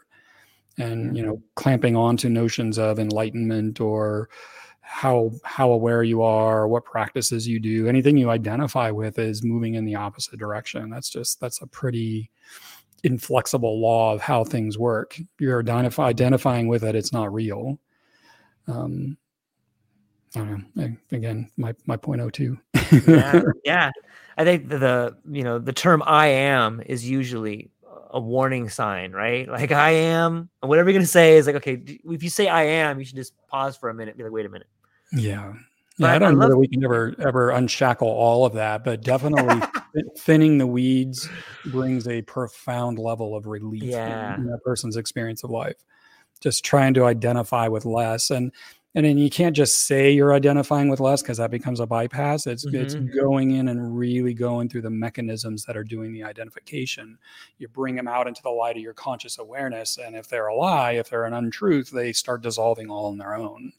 And, 0.77 1.17
you 1.17 1.25
know, 1.25 1.41
clamping 1.55 1.95
on 1.95 2.17
to 2.17 2.29
notions 2.29 2.77
of 2.77 2.99
enlightenment 2.99 3.81
or 3.81 4.29
how 4.89 5.31
how 5.43 5.71
aware 5.71 6.03
you 6.03 6.21
are, 6.21 6.67
what 6.67 6.85
practices 6.85 7.47
you 7.47 7.59
do, 7.59 7.87
anything 7.87 8.17
you 8.17 8.29
identify 8.29 8.89
with 8.89 9.19
is 9.19 9.43
moving 9.43 9.75
in 9.75 9.85
the 9.85 9.95
opposite 9.95 10.39
direction. 10.39 10.89
That's 10.89 11.09
just 11.09 11.39
that's 11.39 11.61
a 11.61 11.67
pretty 11.67 12.31
inflexible 13.03 13.79
law 13.79 14.13
of 14.13 14.21
how 14.21 14.43
things 14.43 14.77
work. 14.77 15.19
You're 15.39 15.59
identify, 15.59 16.05
identifying 16.05 16.67
with 16.67 16.83
it, 16.83 16.95
it's 16.95 17.13
not 17.13 17.33
real 17.33 17.79
um, 18.67 19.17
I 20.35 20.39
don't 20.39 20.75
know. 20.75 20.95
Again, 21.11 21.49
my 21.57 21.73
my 21.85 21.97
point 21.97 22.21
oh 22.21 22.29
two. 22.29 22.57
yeah, 23.07 23.41
yeah. 23.63 23.91
I 24.37 24.43
think 24.43 24.69
the, 24.69 24.77
the 24.77 25.17
you 25.29 25.43
know 25.43 25.57
the 25.59 25.73
term 25.73 26.03
"I 26.05 26.27
am" 26.27 26.81
is 26.85 27.09
usually 27.09 27.71
a 28.11 28.19
warning 28.19 28.69
sign, 28.69 29.11
right? 29.13 29.47
Like 29.47 29.71
I 29.71 29.91
am, 29.91 30.49
and 30.61 30.69
whatever 30.69 30.89
you're 30.89 30.99
gonna 30.99 31.07
say 31.07 31.37
is 31.37 31.47
like, 31.47 31.55
okay, 31.57 31.81
if 31.85 32.23
you 32.23 32.29
say 32.29 32.47
I 32.47 32.63
am, 32.63 32.99
you 32.99 33.05
should 33.05 33.15
just 33.15 33.33
pause 33.47 33.77
for 33.77 33.89
a 33.89 33.93
minute, 33.93 34.17
be 34.17 34.23
like, 34.23 34.33
wait 34.33 34.45
a 34.45 34.49
minute. 34.49 34.67
Yeah. 35.11 35.53
Yeah, 35.99 36.13
I 36.13 36.19
don't 36.19 36.35
I 36.35 36.39
know 36.39 36.49
that 36.49 36.57
we 36.57 36.67
can 36.67 36.83
ever 36.83 37.15
ever 37.17 37.49
unshackle 37.49 38.07
all 38.07 38.45
of 38.45 38.53
that, 38.53 38.83
but 38.83 39.01
definitely 39.01 39.67
thinning 40.19 40.59
the 40.59 40.67
weeds 40.67 41.27
brings 41.65 42.07
a 42.07 42.21
profound 42.21 42.99
level 42.99 43.35
of 43.35 43.47
relief 43.47 43.81
yeah. 43.81 44.35
in, 44.35 44.41
in 44.41 44.47
that 44.47 44.59
person's 44.63 44.95
experience 44.95 45.43
of 45.43 45.49
life 45.49 45.77
just 46.39 46.63
trying 46.63 46.93
to 46.93 47.05
identify 47.05 47.67
with 47.67 47.85
less 47.85 48.29
and 48.29 48.51
and 48.95 49.05
then 49.05 49.17
you 49.17 49.29
can't 49.29 49.55
just 49.55 49.85
say 49.85 50.11
you're 50.11 50.33
identifying 50.33 50.89
with 50.89 50.99
less 50.99 51.21
because 51.21 51.37
that 51.37 51.51
becomes 51.51 51.79
a 51.79 51.85
bypass 51.85 52.47
it's 52.47 52.65
mm-hmm. 52.65 52.75
it's 52.75 52.95
going 52.95 53.51
in 53.51 53.67
and 53.67 53.97
really 53.97 54.33
going 54.33 54.69
through 54.69 54.81
the 54.81 54.89
mechanisms 54.89 55.65
that 55.65 55.77
are 55.77 55.83
doing 55.83 56.13
the 56.13 56.23
identification 56.23 57.17
you 57.57 57.67
bring 57.67 57.95
them 57.95 58.07
out 58.07 58.27
into 58.27 58.41
the 58.43 58.49
light 58.49 58.75
of 58.75 58.81
your 58.81 58.93
conscious 58.93 59.37
awareness 59.39 59.97
and 59.97 60.15
if 60.15 60.27
they're 60.27 60.47
a 60.47 60.55
lie 60.55 60.91
if 60.91 61.09
they're 61.09 61.25
an 61.25 61.33
untruth 61.33 61.91
they 61.91 62.13
start 62.13 62.41
dissolving 62.41 62.89
all 62.89 63.07
on 63.07 63.17
their 63.17 63.35
own 63.35 63.71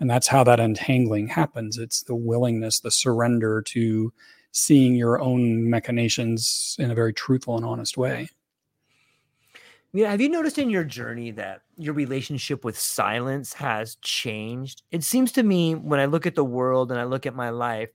and 0.00 0.08
that's 0.08 0.28
how 0.28 0.44
that 0.44 0.60
untangling 0.60 1.28
happens 1.28 1.78
it's 1.78 2.02
the 2.02 2.14
willingness 2.14 2.80
the 2.80 2.90
surrender 2.90 3.62
to 3.62 4.12
seeing 4.52 4.94
your 4.94 5.20
own 5.20 5.68
machinations 5.68 6.76
in 6.78 6.90
a 6.90 6.94
very 6.94 7.12
truthful 7.12 7.56
and 7.56 7.64
honest 7.64 7.96
way 7.96 8.28
yeah, 9.92 10.10
have 10.10 10.20
you 10.20 10.28
noticed 10.28 10.58
in 10.58 10.68
your 10.68 10.84
journey 10.84 11.30
that 11.32 11.62
your 11.76 11.94
relationship 11.94 12.62
with 12.62 12.78
silence 12.78 13.54
has 13.54 13.96
changed? 13.96 14.82
It 14.90 15.02
seems 15.02 15.32
to 15.32 15.42
me 15.42 15.74
when 15.74 15.98
I 15.98 16.04
look 16.04 16.26
at 16.26 16.34
the 16.34 16.44
world 16.44 16.90
and 16.90 17.00
I 17.00 17.04
look 17.04 17.24
at 17.24 17.34
my 17.34 17.50
life, 17.50 17.88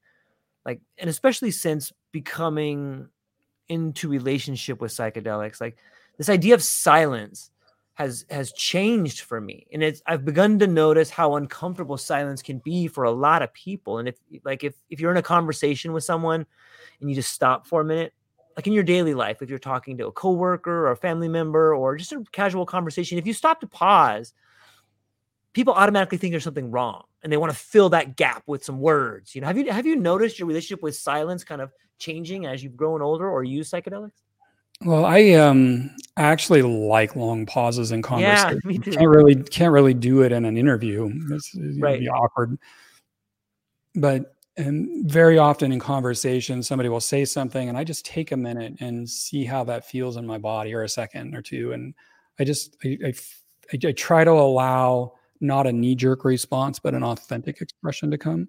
like, 0.65 0.81
and 0.97 1.07
especially 1.09 1.51
since 1.51 1.93
becoming 2.11 3.09
into 3.69 4.09
relationship 4.09 4.81
with 4.81 4.91
psychedelics, 4.91 5.61
like 5.61 5.77
this 6.17 6.29
idea 6.29 6.55
of 6.55 6.63
silence 6.63 7.51
has 7.95 8.25
has 8.29 8.51
changed 8.53 9.21
for 9.21 9.39
me 9.39 9.67
and 9.71 9.83
it's 9.83 10.01
i've 10.07 10.25
begun 10.25 10.57
to 10.57 10.65
notice 10.65 11.11
how 11.11 11.35
uncomfortable 11.35 11.97
silence 11.97 12.41
can 12.41 12.57
be 12.59 12.87
for 12.87 13.03
a 13.03 13.11
lot 13.11 13.43
of 13.43 13.53
people 13.53 13.99
and 13.99 14.07
if 14.07 14.15
like 14.43 14.63
if 14.63 14.73
if 14.89 14.99
you're 14.99 15.11
in 15.11 15.17
a 15.17 15.21
conversation 15.21 15.93
with 15.93 16.03
someone 16.03 16.45
and 16.99 17.09
you 17.09 17.15
just 17.15 17.31
stop 17.31 17.67
for 17.67 17.81
a 17.81 17.85
minute 17.85 18.11
like 18.55 18.67
in 18.67 18.73
your 18.73 18.83
daily 18.83 19.13
life, 19.13 19.41
if 19.41 19.49
you're 19.49 19.59
talking 19.59 19.97
to 19.97 20.07
a 20.07 20.11
coworker 20.11 20.85
or 20.85 20.91
a 20.91 20.97
family 20.97 21.27
member 21.27 21.75
or 21.75 21.95
just 21.95 22.11
a 22.11 22.23
casual 22.31 22.65
conversation, 22.65 23.17
if 23.17 23.25
you 23.25 23.33
stop 23.33 23.59
to 23.61 23.67
pause, 23.67 24.33
people 25.53 25.73
automatically 25.73 26.17
think 26.17 26.31
there's 26.31 26.43
something 26.43 26.71
wrong 26.71 27.03
and 27.23 27.31
they 27.31 27.37
want 27.37 27.51
to 27.51 27.57
fill 27.57 27.89
that 27.89 28.15
gap 28.15 28.43
with 28.45 28.63
some 28.63 28.79
words. 28.79 29.33
You 29.33 29.41
know, 29.41 29.47
have 29.47 29.57
you 29.57 29.71
have 29.71 29.85
you 29.85 29.95
noticed 29.95 30.39
your 30.39 30.47
relationship 30.47 30.83
with 30.83 30.95
silence 30.95 31.43
kind 31.43 31.61
of 31.61 31.71
changing 31.97 32.45
as 32.45 32.63
you've 32.63 32.77
grown 32.77 33.01
older 33.01 33.29
or 33.29 33.43
use 33.43 33.71
psychedelics? 33.71 34.21
Well, 34.85 35.05
I 35.05 35.31
um 35.31 35.91
I 36.17 36.23
actually 36.23 36.61
like 36.61 37.15
long 37.15 37.45
pauses 37.45 37.91
in 37.91 38.01
conversation. 38.01 38.61
Yeah, 38.63 38.67
me 38.67 38.77
too. 38.77 38.91
Can't 38.91 39.09
really 39.09 39.35
can't 39.35 39.71
really 39.71 39.93
do 39.93 40.21
it 40.21 40.31
in 40.31 40.45
an 40.45 40.57
interview. 40.57 41.11
It's, 41.31 41.55
right. 41.79 41.99
be 41.99 42.09
awkward. 42.09 42.57
But 43.95 44.33
and 44.57 45.09
very 45.09 45.37
often 45.37 45.71
in 45.71 45.79
conversation 45.79 46.61
somebody 46.61 46.87
will 46.87 46.99
say 46.99 47.25
something 47.25 47.69
and 47.69 47.77
i 47.77 47.83
just 47.83 48.05
take 48.05 48.31
a 48.31 48.37
minute 48.37 48.75
and 48.81 49.09
see 49.09 49.43
how 49.43 49.63
that 49.63 49.83
feels 49.85 50.15
in 50.15 50.27
my 50.27 50.37
body 50.37 50.73
or 50.73 50.83
a 50.83 50.89
second 50.89 51.35
or 51.35 51.41
two 51.41 51.71
and 51.71 51.93
i 52.39 52.43
just 52.43 52.77
i, 52.85 52.97
I, 53.03 53.13
I 53.73 53.91
try 53.93 54.23
to 54.23 54.31
allow 54.31 55.13
not 55.39 55.65
a 55.65 55.73
knee-jerk 55.73 56.23
response 56.23 56.77
but 56.77 56.93
an 56.93 57.03
authentic 57.03 57.61
expression 57.61 58.11
to 58.11 58.17
come 58.17 58.47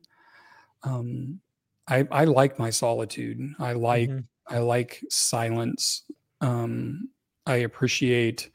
um, 0.82 1.40
I, 1.88 2.06
I 2.10 2.24
like 2.24 2.58
my 2.58 2.68
solitude 2.68 3.40
i 3.58 3.72
like 3.72 4.10
mm-hmm. 4.10 4.54
i 4.54 4.58
like 4.58 5.02
silence 5.08 6.02
um, 6.44 7.08
i 7.46 7.56
appreciate 7.56 8.50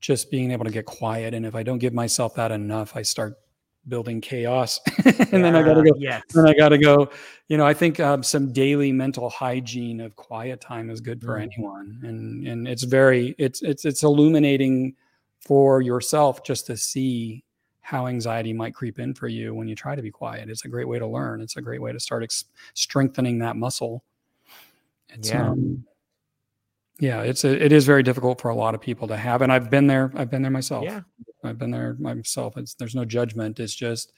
just 0.00 0.30
being 0.30 0.50
able 0.50 0.64
to 0.64 0.70
get 0.70 0.86
quiet 0.86 1.34
and 1.34 1.46
if 1.46 1.54
i 1.54 1.62
don't 1.62 1.78
give 1.78 1.92
myself 1.92 2.34
that 2.34 2.50
enough 2.50 2.96
i 2.96 3.02
start 3.02 3.36
building 3.88 4.20
chaos 4.20 4.80
and 5.04 5.16
yeah, 5.16 5.24
then 5.30 5.56
i 5.56 5.62
gotta 5.62 5.82
go 5.82 5.92
yes. 5.98 6.22
then 6.34 6.46
i 6.46 6.52
gotta 6.54 6.78
go 6.78 7.08
you 7.48 7.56
know 7.56 7.64
i 7.64 7.72
think 7.72 8.00
um, 8.00 8.22
some 8.22 8.52
daily 8.52 8.90
mental 8.90 9.30
hygiene 9.30 10.00
of 10.00 10.14
quiet 10.16 10.60
time 10.60 10.90
is 10.90 11.00
good 11.00 11.22
for 11.22 11.38
mm. 11.38 11.42
anyone 11.42 12.00
and 12.02 12.46
and 12.46 12.66
it's 12.68 12.82
very 12.82 13.34
it's 13.38 13.62
it's 13.62 13.84
it's 13.84 14.02
illuminating 14.02 14.94
for 15.40 15.80
yourself 15.82 16.42
just 16.42 16.66
to 16.66 16.76
see 16.76 17.44
how 17.80 18.08
anxiety 18.08 18.52
might 18.52 18.74
creep 18.74 18.98
in 18.98 19.14
for 19.14 19.28
you 19.28 19.54
when 19.54 19.68
you 19.68 19.76
try 19.76 19.94
to 19.94 20.02
be 20.02 20.10
quiet 20.10 20.50
it's 20.50 20.64
a 20.64 20.68
great 20.68 20.88
way 20.88 20.98
to 20.98 21.06
learn 21.06 21.40
it's 21.40 21.56
a 21.56 21.62
great 21.62 21.80
way 21.80 21.92
to 21.92 22.00
start 22.00 22.24
ex- 22.24 22.46
strengthening 22.74 23.38
that 23.38 23.54
muscle 23.56 24.02
it's 25.10 25.30
yeah. 25.30 25.48
um 25.48 25.84
yeah 26.98 27.22
it's 27.22 27.44
a, 27.44 27.64
it 27.64 27.72
is 27.72 27.84
very 27.84 28.02
difficult 28.02 28.40
for 28.40 28.48
a 28.50 28.54
lot 28.54 28.74
of 28.74 28.80
people 28.80 29.06
to 29.08 29.16
have 29.16 29.42
and 29.42 29.52
i've 29.52 29.70
been 29.70 29.86
there 29.86 30.12
i've 30.14 30.30
been 30.30 30.42
there 30.42 30.50
myself. 30.50 30.84
Yeah. 30.84 31.00
I've 31.44 31.58
been 31.58 31.70
there 31.70 31.94
myself 32.00 32.56
it's 32.56 32.74
there's 32.74 32.94
no 32.94 33.04
judgment 33.04 33.60
it's 33.60 33.74
just 33.74 34.12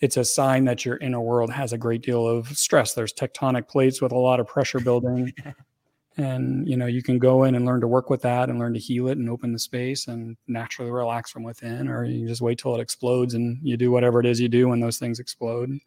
it's 0.00 0.16
a 0.16 0.24
sign 0.24 0.64
that 0.64 0.84
your 0.84 0.96
inner 0.98 1.20
world 1.20 1.50
has 1.50 1.72
a 1.72 1.78
great 1.78 2.02
deal 2.02 2.26
of 2.26 2.48
stress. 2.48 2.94
There's 2.94 3.12
tectonic 3.12 3.68
plates 3.68 4.00
with 4.00 4.12
a 4.12 4.18
lot 4.18 4.40
of 4.40 4.46
pressure 4.46 4.80
building 4.80 5.32
and 6.16 6.68
you 6.68 6.76
know 6.76 6.86
you 6.86 7.02
can 7.02 7.18
go 7.18 7.44
in 7.44 7.54
and 7.54 7.64
learn 7.64 7.80
to 7.80 7.86
work 7.86 8.10
with 8.10 8.22
that 8.22 8.48
and 8.48 8.58
learn 8.58 8.74
to 8.74 8.80
heal 8.80 9.08
it 9.08 9.18
and 9.18 9.30
open 9.30 9.52
the 9.52 9.58
space 9.58 10.08
and 10.08 10.36
naturally 10.48 10.90
relax 10.90 11.30
from 11.30 11.42
within 11.42 11.88
or 11.88 12.04
you 12.04 12.26
just 12.26 12.40
wait 12.40 12.58
till 12.58 12.74
it 12.74 12.80
explodes 12.80 13.34
and 13.34 13.58
you 13.62 13.76
do 13.76 13.90
whatever 13.90 14.20
it 14.20 14.26
is 14.26 14.40
you 14.40 14.48
do 14.48 14.68
when 14.68 14.80
those 14.80 14.98
things 14.98 15.20
explode. 15.20 15.78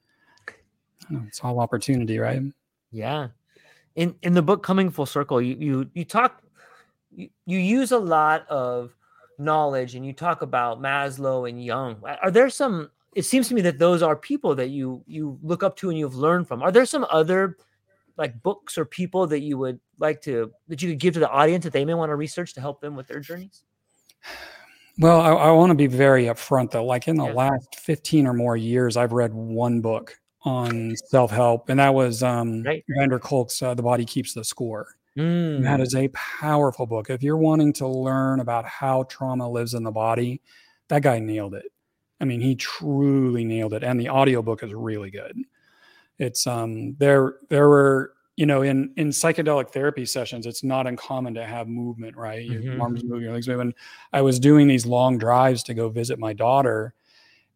Know, 1.10 1.24
it's 1.28 1.42
all 1.44 1.60
opportunity 1.60 2.18
right? 2.20 2.42
Yeah 2.92 3.30
in 3.96 4.16
in 4.22 4.34
the 4.34 4.42
book 4.42 4.64
coming 4.64 4.90
full 4.90 5.06
circle 5.06 5.42
you 5.42 5.56
you 5.60 5.90
you 5.94 6.06
talk 6.06 6.42
you, 7.12 7.30
you 7.46 7.58
use 7.58 7.92
a 7.92 7.98
lot 7.98 8.48
of 8.48 8.96
knowledge 9.38 9.96
and 9.96 10.06
you 10.06 10.14
talk 10.14 10.42
about 10.42 10.82
maslow 10.82 11.48
and 11.50 11.64
jung 11.64 12.02
are 12.22 12.32
there 12.32 12.50
some 12.50 12.90
it 13.16 13.24
seems 13.24 13.48
to 13.48 13.54
me 13.54 13.62
that 13.62 13.80
those 13.80 14.02
are 14.02 14.16
people 14.16 14.56
that 14.56 14.70
you 14.70 15.04
you 15.08 15.38
look 15.42 15.64
up 15.64 15.76
to 15.76 15.90
and 15.90 15.98
you've 15.98 16.16
learned 16.16 16.48
from 16.48 16.62
are 16.62 16.72
there 16.72 16.86
some 16.86 17.06
other 17.10 17.58
like 18.18 18.42
books 18.44 18.78
or 18.78 18.86
people 18.86 19.26
that 19.26 19.40
you 19.40 19.58
would 19.58 19.80
like 20.00 20.22
to 20.22 20.52
that 20.68 20.82
you 20.82 20.90
could 20.90 21.00
give 21.00 21.14
to 21.14 21.20
the 21.20 21.30
audience 21.30 21.64
that 21.64 21.74
they 21.74 21.86
may 21.86 21.94
want 21.94 22.10
to 22.10 22.16
research 22.16 22.54
to 22.54 22.62
help 22.62 22.80
them 22.82 22.96
with 22.96 23.08
their 23.08 23.20
journeys 23.20 23.64
Well, 25.00 25.22
I, 25.22 25.32
I 25.32 25.52
want 25.52 25.72
to 25.72 25.76
be 25.76 25.88
very 25.88 26.26
upfront 26.26 26.72
though. 26.72 26.86
Like 26.86 27.08
in 27.08 27.16
the 27.16 27.26
yeah. 27.26 27.34
last 27.34 27.80
15 27.80 28.28
or 28.28 28.34
more 28.34 28.56
years, 28.56 28.96
I've 28.96 29.12
read 29.12 29.34
one 29.34 29.82
book 29.82 30.20
on 30.44 30.96
self 30.96 31.32
help, 31.32 31.70
and 31.70 31.80
that 31.80 31.94
was 31.94 32.24
um, 32.24 32.64
right. 32.64 32.84
van 32.90 33.10
der 33.10 33.20
Kolk's 33.20 33.62
uh, 33.62 33.74
The 33.74 33.84
Body 33.84 34.06
Keeps 34.06 34.34
the 34.34 34.44
Score. 34.44 34.88
Mm. 35.18 35.62
That 35.62 35.80
is 35.80 35.96
a 35.96 36.08
powerful 36.10 36.86
book. 36.86 37.10
If 37.10 37.22
you're 37.22 37.38
wanting 37.38 37.74
to 37.74 37.88
learn 37.88 38.40
about 38.40 38.66
how 38.66 39.04
trauma 39.04 39.48
lives 39.50 39.74
in 39.74 39.84
the 39.84 39.92
body, 39.92 40.42
that 40.88 41.04
guy 41.04 41.20
nailed 41.20 41.54
it. 41.54 41.66
I 42.20 42.26
mean, 42.26 42.42
he 42.42 42.56
truly 42.56 43.46
nailed 43.46 43.74
it. 43.74 43.84
And 43.84 44.00
the 44.00 44.10
audiobook 44.10 44.64
is 44.64 44.74
really 44.74 45.12
good. 45.12 45.38
It's 46.20 46.48
um 46.48 46.96
there 47.00 47.36
there 47.50 47.68
were 47.68 48.14
you 48.36 48.46
know 48.46 48.62
in 48.62 48.92
in 48.98 49.10
psychedelic 49.10 49.70
therapy 49.70 50.06
sessions 50.06 50.46
it's 50.46 50.64
not 50.64 50.88
uncommon 50.88 51.34
to 51.36 51.46
have 51.46 51.68
movement 51.68 52.16
right 52.18 52.46
your 52.46 52.62
mm-hmm. 52.62 52.82
arms 52.82 53.04
moving 53.04 53.24
your 53.24 53.34
legs 53.34 53.48
moving 53.48 53.74
i 54.12 54.22
was 54.22 54.40
doing 54.40 54.68
these 54.68 54.86
long 54.86 55.18
drives 55.18 55.62
to 55.64 55.74
go 55.74 55.90
visit 55.90 56.18
my 56.18 56.34
daughter 56.34 56.94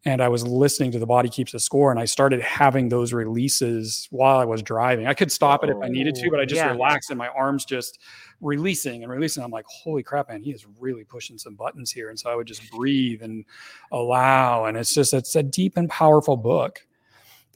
and 0.04 0.22
I 0.22 0.28
was 0.28 0.46
listening 0.46 0.92
to 0.92 0.98
the 0.98 1.06
body 1.06 1.28
keeps 1.28 1.52
the 1.52 1.58
score 1.58 1.90
and 1.90 1.98
I 1.98 2.04
started 2.04 2.40
having 2.40 2.88
those 2.88 3.12
releases 3.12 4.06
while 4.10 4.38
I 4.38 4.44
was 4.44 4.62
driving. 4.62 5.06
I 5.06 5.14
could 5.14 5.32
stop 5.32 5.64
it 5.64 5.70
if 5.70 5.76
I 5.82 5.88
needed 5.88 6.14
to, 6.16 6.30
but 6.30 6.38
I 6.38 6.44
just 6.44 6.60
yeah. 6.60 6.70
relaxed 6.70 7.10
and 7.10 7.18
my 7.18 7.28
arms 7.28 7.64
just 7.64 7.98
releasing 8.40 9.02
and 9.02 9.10
releasing. 9.10 9.42
I'm 9.42 9.50
like, 9.50 9.66
holy 9.66 10.04
crap, 10.04 10.28
man, 10.28 10.42
he 10.42 10.52
is 10.52 10.66
really 10.78 11.02
pushing 11.02 11.36
some 11.36 11.56
buttons 11.56 11.90
here. 11.90 12.10
And 12.10 12.18
so 12.18 12.30
I 12.30 12.36
would 12.36 12.46
just 12.46 12.70
breathe 12.70 13.22
and 13.22 13.44
allow. 13.90 14.66
And 14.66 14.76
it's 14.76 14.94
just, 14.94 15.12
it's 15.14 15.34
a 15.34 15.42
deep 15.42 15.76
and 15.76 15.90
powerful 15.90 16.36
book. 16.36 16.80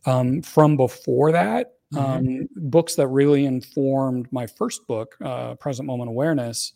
Um, 0.05 0.43
from 0.43 0.77
before 0.77 1.31
that, 1.31 1.75
mm-hmm. 1.95 2.05
um, 2.05 2.49
books 2.57 2.97
that 2.97 3.07
really 3.07 3.47
informed 3.47 4.27
my 4.33 4.49
first 4.49 4.85
book, 4.89 5.17
uh, 5.25 5.55
Present 5.55 5.87
Moment 5.87 6.11
Awareness, 6.11 6.73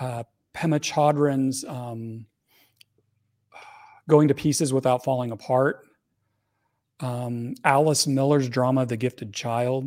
uh, 0.00 0.22
Pema 0.54 0.78
Chodron's, 0.78 1.64
um, 1.64 2.26
Going 4.08 4.28
to 4.28 4.34
Pieces 4.34 4.72
Without 4.72 5.04
Falling 5.04 5.30
Apart, 5.30 5.84
um, 7.00 7.54
Alice 7.64 8.06
Miller's 8.06 8.48
drama, 8.48 8.86
The 8.86 8.96
Gifted 8.96 9.32
Child. 9.32 9.86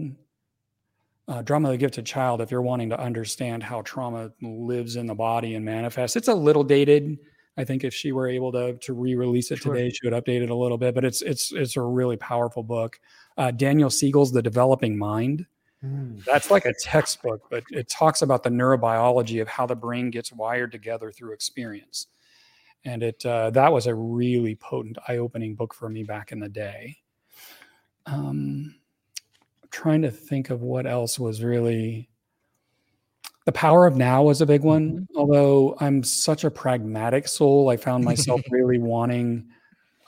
Uh, 1.28 1.42
drama, 1.42 1.70
The 1.72 1.78
Gifted 1.78 2.06
Child, 2.06 2.42
if 2.42 2.52
you're 2.52 2.62
wanting 2.62 2.90
to 2.90 3.00
understand 3.00 3.64
how 3.64 3.82
trauma 3.82 4.32
lives 4.42 4.96
in 4.96 5.08
the 5.08 5.16
body 5.16 5.56
and 5.56 5.66
manifests, 5.66 6.16
it's 6.16 6.28
a 6.28 6.34
little 6.34 6.64
dated. 6.64 7.18
I 7.58 7.64
think 7.64 7.84
if 7.84 7.94
she 7.94 8.12
were 8.12 8.30
able 8.30 8.52
to 8.54 8.78
to 8.78 8.94
re-release 8.94 9.52
it 9.52 9.58
sure. 9.58 9.74
today, 9.74 9.90
she 9.90 10.08
would 10.08 10.14
update 10.14 10.42
it 10.42 10.50
a 10.50 10.56
little 10.56 10.78
bit. 10.78 10.96
But 10.96 11.04
it's 11.04 11.22
it's 11.22 11.52
it's 11.52 11.76
a 11.76 11.82
really 11.82 12.18
powerful 12.18 12.64
book. 12.64 13.00
Uh, 13.38 13.52
Daniel 13.52 13.90
Siegel's 13.90 14.32
The 14.32 14.42
Developing 14.42 14.98
Mind. 14.98 15.46
Mm. 15.84 16.24
That's 16.24 16.50
like 16.50 16.66
a 16.66 16.74
textbook, 16.74 17.42
but 17.50 17.64
it 17.72 17.90
talks 17.90 18.22
about 18.22 18.44
the 18.44 18.50
neurobiology 18.50 19.42
of 19.42 19.48
how 19.48 19.66
the 19.66 19.76
brain 19.76 20.12
gets 20.12 20.32
wired 20.32 20.72
together 20.72 21.12
through 21.12 21.34
experience 21.34 22.08
and 22.86 23.04
it 23.04 23.26
uh, 23.26 23.50
that 23.52 23.72
was 23.72 23.88
a 23.88 23.96
really 23.96 24.56
potent 24.56 24.98
eye-opening 25.08 25.56
book 25.56 25.74
for 25.74 25.90
me 25.90 26.04
back 26.04 26.32
in 26.32 26.40
the 26.40 26.50
day. 26.50 26.98
Um, 28.06 28.76
trying 29.70 30.02
to 30.02 30.12
think 30.12 30.50
of 30.50 30.62
what 30.62 30.86
else 30.86 31.20
was 31.20 31.44
really 31.44 32.10
the 33.46 33.52
power 33.52 33.88
of 33.88 33.96
now 33.96 34.24
was 34.24 34.42
a 34.42 34.46
big 34.46 34.64
one 34.64 34.92
mm-hmm. 34.92 35.18
although 35.18 35.78
i'm 35.80 36.04
such 36.04 36.44
a 36.44 36.52
pragmatic 36.52 37.26
soul 37.26 37.70
i 37.70 37.78
found 37.78 38.04
myself 38.04 38.42
really 38.52 38.78
wanting 38.78 39.48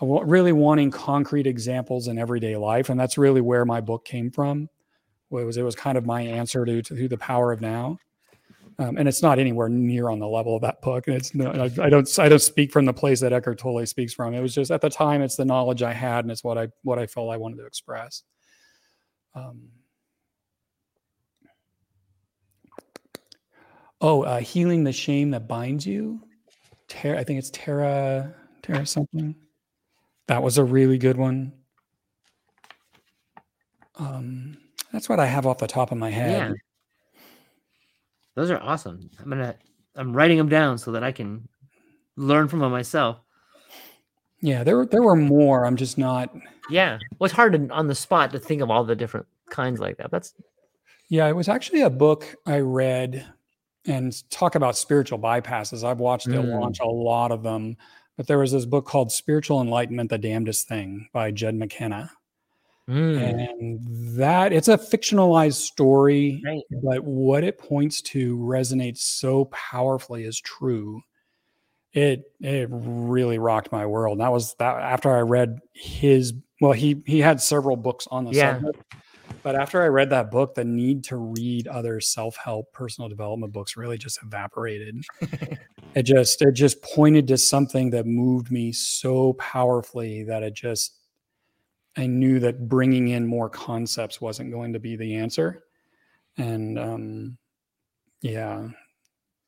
really 0.01 0.51
wanting 0.51 0.91
concrete 0.91 1.47
examples 1.47 2.07
in 2.07 2.17
everyday 2.17 2.55
life 2.55 2.89
and 2.89 2.99
that's 2.99 3.17
really 3.17 3.41
where 3.41 3.65
my 3.65 3.81
book 3.81 4.05
came 4.05 4.31
from. 4.31 4.69
It 5.31 5.45
was 5.45 5.57
it 5.57 5.63
was 5.63 5.75
kind 5.75 5.97
of 5.97 6.05
my 6.05 6.21
answer 6.21 6.63
to, 6.65 6.81
to 6.83 7.07
the 7.07 7.17
power 7.17 7.51
of 7.51 7.59
now 7.59 7.97
um, 8.79 8.97
and 8.97 9.07
it's 9.07 9.21
not 9.21 9.39
anywhere 9.39 9.69
near 9.69 10.09
on 10.09 10.19
the 10.19 10.27
level 10.27 10.55
of 10.55 10.61
that 10.61 10.81
book. 10.81 11.07
And 11.07 11.15
It's 11.15 11.35
no, 11.35 11.51
I, 11.51 11.63
I, 11.83 11.89
don't 11.89 12.19
I 12.19 12.29
don't 12.29 12.41
speak 12.41 12.71
from 12.71 12.85
the 12.85 12.93
place 12.93 13.19
that 13.19 13.33
Eckhart 13.33 13.59
Tolle 13.59 13.85
speaks 13.85 14.13
from. 14.13 14.33
It 14.33 14.41
was 14.41 14.55
just 14.55 14.71
at 14.71 14.81
the 14.81 14.89
time, 14.89 15.21
it's 15.21 15.35
the 15.35 15.45
knowledge 15.45 15.83
I 15.83 15.93
had, 15.93 16.25
and 16.25 16.31
it's 16.31 16.43
what 16.43 16.57
I 16.57 16.69
what 16.83 16.99
I 16.99 17.07
felt 17.07 17.31
I 17.31 17.37
wanted 17.37 17.57
to 17.57 17.65
express. 17.65 18.23
Um, 19.35 19.69
oh, 24.01 24.23
uh, 24.23 24.39
healing 24.39 24.83
the 24.83 24.93
shame 24.93 25.31
that 25.31 25.47
binds 25.47 25.85
you. 25.85 26.21
I 27.03 27.23
think 27.23 27.39
it's 27.39 27.49
Tara 27.51 28.33
Tara 28.61 28.85
something. 28.85 29.35
That 30.27 30.41
was 30.41 30.57
a 30.57 30.63
really 30.63 30.97
good 30.97 31.17
one. 31.17 31.53
Um, 33.95 34.57
that's 34.91 35.09
what 35.09 35.19
I 35.19 35.25
have 35.25 35.45
off 35.45 35.57
the 35.57 35.67
top 35.67 35.91
of 35.91 35.97
my 35.97 36.09
head. 36.09 36.49
Yeah. 36.49 36.53
Those 38.35 38.51
are 38.51 38.59
awesome. 38.59 39.09
I'm 39.19 39.29
gonna 39.29 39.55
I'm 39.95 40.13
writing 40.13 40.37
them 40.37 40.49
down 40.49 40.77
so 40.77 40.91
that 40.91 41.03
I 41.03 41.11
can 41.11 41.47
learn 42.15 42.47
from 42.47 42.59
them 42.59 42.71
myself. 42.71 43.19
Yeah, 44.41 44.63
there 44.63 44.75
were 44.77 44.85
there 44.85 45.03
were 45.03 45.15
more. 45.15 45.65
I'm 45.65 45.77
just 45.77 45.97
not. 45.97 46.33
Yeah, 46.69 46.97
well, 47.17 47.25
it's 47.25 47.33
hard 47.33 47.53
to, 47.53 47.73
on 47.73 47.87
the 47.87 47.95
spot 47.95 48.31
to 48.31 48.39
think 48.39 48.61
of 48.61 48.69
all 48.69 48.83
the 48.83 48.95
different 48.95 49.25
kinds 49.49 49.79
like 49.79 49.97
that. 49.97 50.11
That's. 50.11 50.33
Yeah, 51.09 51.27
it 51.27 51.35
was 51.35 51.49
actually 51.49 51.81
a 51.81 51.89
book 51.89 52.35
I 52.45 52.59
read, 52.59 53.25
and 53.85 54.29
talk 54.31 54.55
about 54.55 54.77
spiritual 54.77 55.19
bypasses. 55.19 55.83
I've 55.83 55.99
watched 55.99 56.27
mm. 56.27 56.35
it 56.35 56.45
launch 56.45 56.79
a 56.79 56.87
lot 56.87 57.31
of 57.31 57.43
them, 57.43 57.77
but 58.17 58.27
there 58.27 58.39
was 58.39 58.51
this 58.51 58.65
book 58.65 58.85
called 58.85 59.11
"Spiritual 59.11 59.61
Enlightenment: 59.61 60.09
The 60.09 60.17
Damnedest 60.17 60.67
Thing" 60.67 61.07
by 61.13 61.31
Jed 61.31 61.55
McKenna, 61.55 62.11
Mm. 62.89 63.49
And 63.49 64.17
that 64.17 64.51
it's 64.51 64.67
a 64.67 64.77
fictionalized 64.77 65.61
story, 65.61 66.41
right. 66.45 66.63
but 66.83 67.03
what 67.03 67.43
it 67.43 67.57
points 67.57 68.01
to 68.01 68.37
resonates 68.37 68.97
so 68.99 69.45
powerfully 69.45 70.25
as 70.25 70.39
true. 70.39 71.01
It 71.93 72.23
it 72.41 72.67
really 72.71 73.37
rocked 73.37 73.71
my 73.71 73.85
world. 73.85 74.13
And 74.13 74.21
that 74.21 74.31
was 74.31 74.55
that 74.55 74.81
after 74.81 75.15
I 75.15 75.21
read 75.21 75.59
his 75.73 76.33
well, 76.59 76.73
he 76.73 77.01
he 77.05 77.19
had 77.19 77.39
several 77.39 77.77
books 77.77 78.07
on 78.11 78.25
the 78.25 78.31
yeah. 78.31 78.55
subject. 78.55 78.83
But 79.43 79.55
after 79.55 79.81
I 79.81 79.87
read 79.87 80.09
that 80.11 80.31
book, 80.31 80.55
the 80.55 80.63
need 80.63 81.03
to 81.05 81.17
read 81.17 81.67
other 81.67 81.99
self-help 81.99 82.71
personal 82.71 83.09
development 83.09 83.51
books 83.51 83.75
really 83.75 83.97
just 83.97 84.19
evaporated. 84.23 85.03
it 85.95 86.03
just 86.03 86.41
it 86.41 86.53
just 86.53 86.81
pointed 86.81 87.27
to 87.27 87.37
something 87.37 87.91
that 87.91 88.05
moved 88.05 88.51
me 88.51 88.71
so 88.71 89.33
powerfully 89.33 90.23
that 90.23 90.43
it 90.43 90.53
just 90.53 90.97
I 91.95 92.07
knew 92.07 92.39
that 92.39 92.67
bringing 92.67 93.09
in 93.09 93.25
more 93.25 93.49
concepts 93.49 94.19
wasn't 94.19 94.51
going 94.51 94.73
to 94.73 94.79
be 94.79 94.95
the 94.95 95.15
answer. 95.15 95.63
And 96.37 96.79
um, 96.79 97.37
yeah. 98.21 98.69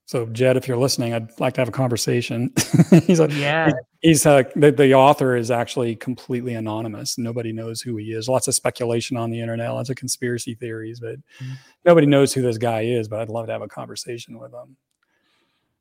So 0.07 0.27
Jed, 0.27 0.55
if 0.55 0.67
you're 0.67 0.77
listening, 0.77 1.15
I'd 1.15 1.39
like 1.39 1.55
to 1.55 1.61
have 1.61 1.69
a 1.69 1.71
conversation. 1.71 2.53
he's 3.07 3.19
like, 3.19 3.33
yeah, 3.33 3.71
he's 4.01 4.23
uh, 4.27 4.43
the, 4.55 4.71
the 4.71 4.93
author 4.93 5.35
is 5.35 5.49
actually 5.49 5.95
completely 5.95 6.53
anonymous. 6.53 7.17
Nobody 7.17 7.51
knows 7.51 7.81
who 7.81 7.97
he 7.97 8.13
is. 8.13 8.29
Lots 8.29 8.47
of 8.47 8.53
speculation 8.53 9.17
on 9.17 9.31
the 9.31 9.41
internet, 9.41 9.73
lots 9.73 9.89
of 9.89 9.95
conspiracy 9.95 10.53
theories, 10.53 10.99
but 10.99 11.15
mm-hmm. 11.15 11.53
nobody 11.85 12.05
knows 12.05 12.33
who 12.33 12.43
this 12.43 12.59
guy 12.59 12.81
is. 12.81 13.07
But 13.07 13.21
I'd 13.21 13.29
love 13.29 13.47
to 13.47 13.53
have 13.53 13.63
a 13.63 13.67
conversation 13.67 14.37
with 14.37 14.53
him. 14.53 14.77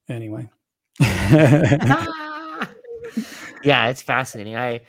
Anyway. 0.09 0.49
yeah, 1.01 2.69
it's 3.89 4.01
fascinating. 4.01 4.57
I 4.57 4.81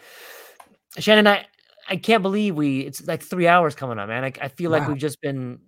Shannon, 0.97 1.27
I 1.27 1.45
I 1.87 1.97
can't 1.97 2.23
believe 2.23 2.55
we. 2.55 2.81
It's 2.81 3.05
like 3.07 3.21
three 3.21 3.47
hours 3.47 3.75
coming 3.75 3.99
up, 3.99 4.07
man. 4.07 4.23
I, 4.23 4.33
I 4.41 4.47
feel 4.47 4.71
wow. 4.71 4.79
like 4.79 4.87
we've 4.87 4.97
just 4.97 5.21
been 5.21 5.59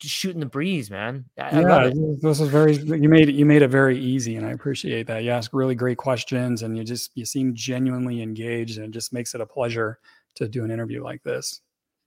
shooting 0.00 0.40
the 0.40 0.46
breeze, 0.46 0.90
man. 0.90 1.24
I, 1.38 1.60
yeah, 1.60 1.76
I 1.76 1.92
this 2.20 2.40
is 2.40 2.48
very. 2.48 2.74
You 2.76 3.08
made 3.08 3.28
it. 3.28 3.34
You 3.34 3.46
made 3.46 3.62
it 3.62 3.68
very 3.68 3.98
easy, 3.98 4.36
and 4.36 4.46
I 4.46 4.50
appreciate 4.50 5.06
that. 5.06 5.22
You 5.22 5.30
ask 5.30 5.52
really 5.52 5.74
great 5.74 5.98
questions, 5.98 6.62
and 6.62 6.76
you 6.76 6.84
just 6.84 7.10
you 7.14 7.24
seem 7.24 7.54
genuinely 7.54 8.22
engaged, 8.22 8.78
and 8.78 8.86
it 8.86 8.90
just 8.90 9.12
makes 9.12 9.34
it 9.34 9.40
a 9.40 9.46
pleasure 9.46 9.98
to 10.36 10.48
do 10.48 10.64
an 10.64 10.70
interview 10.70 11.02
like 11.02 11.22
this. 11.22 11.60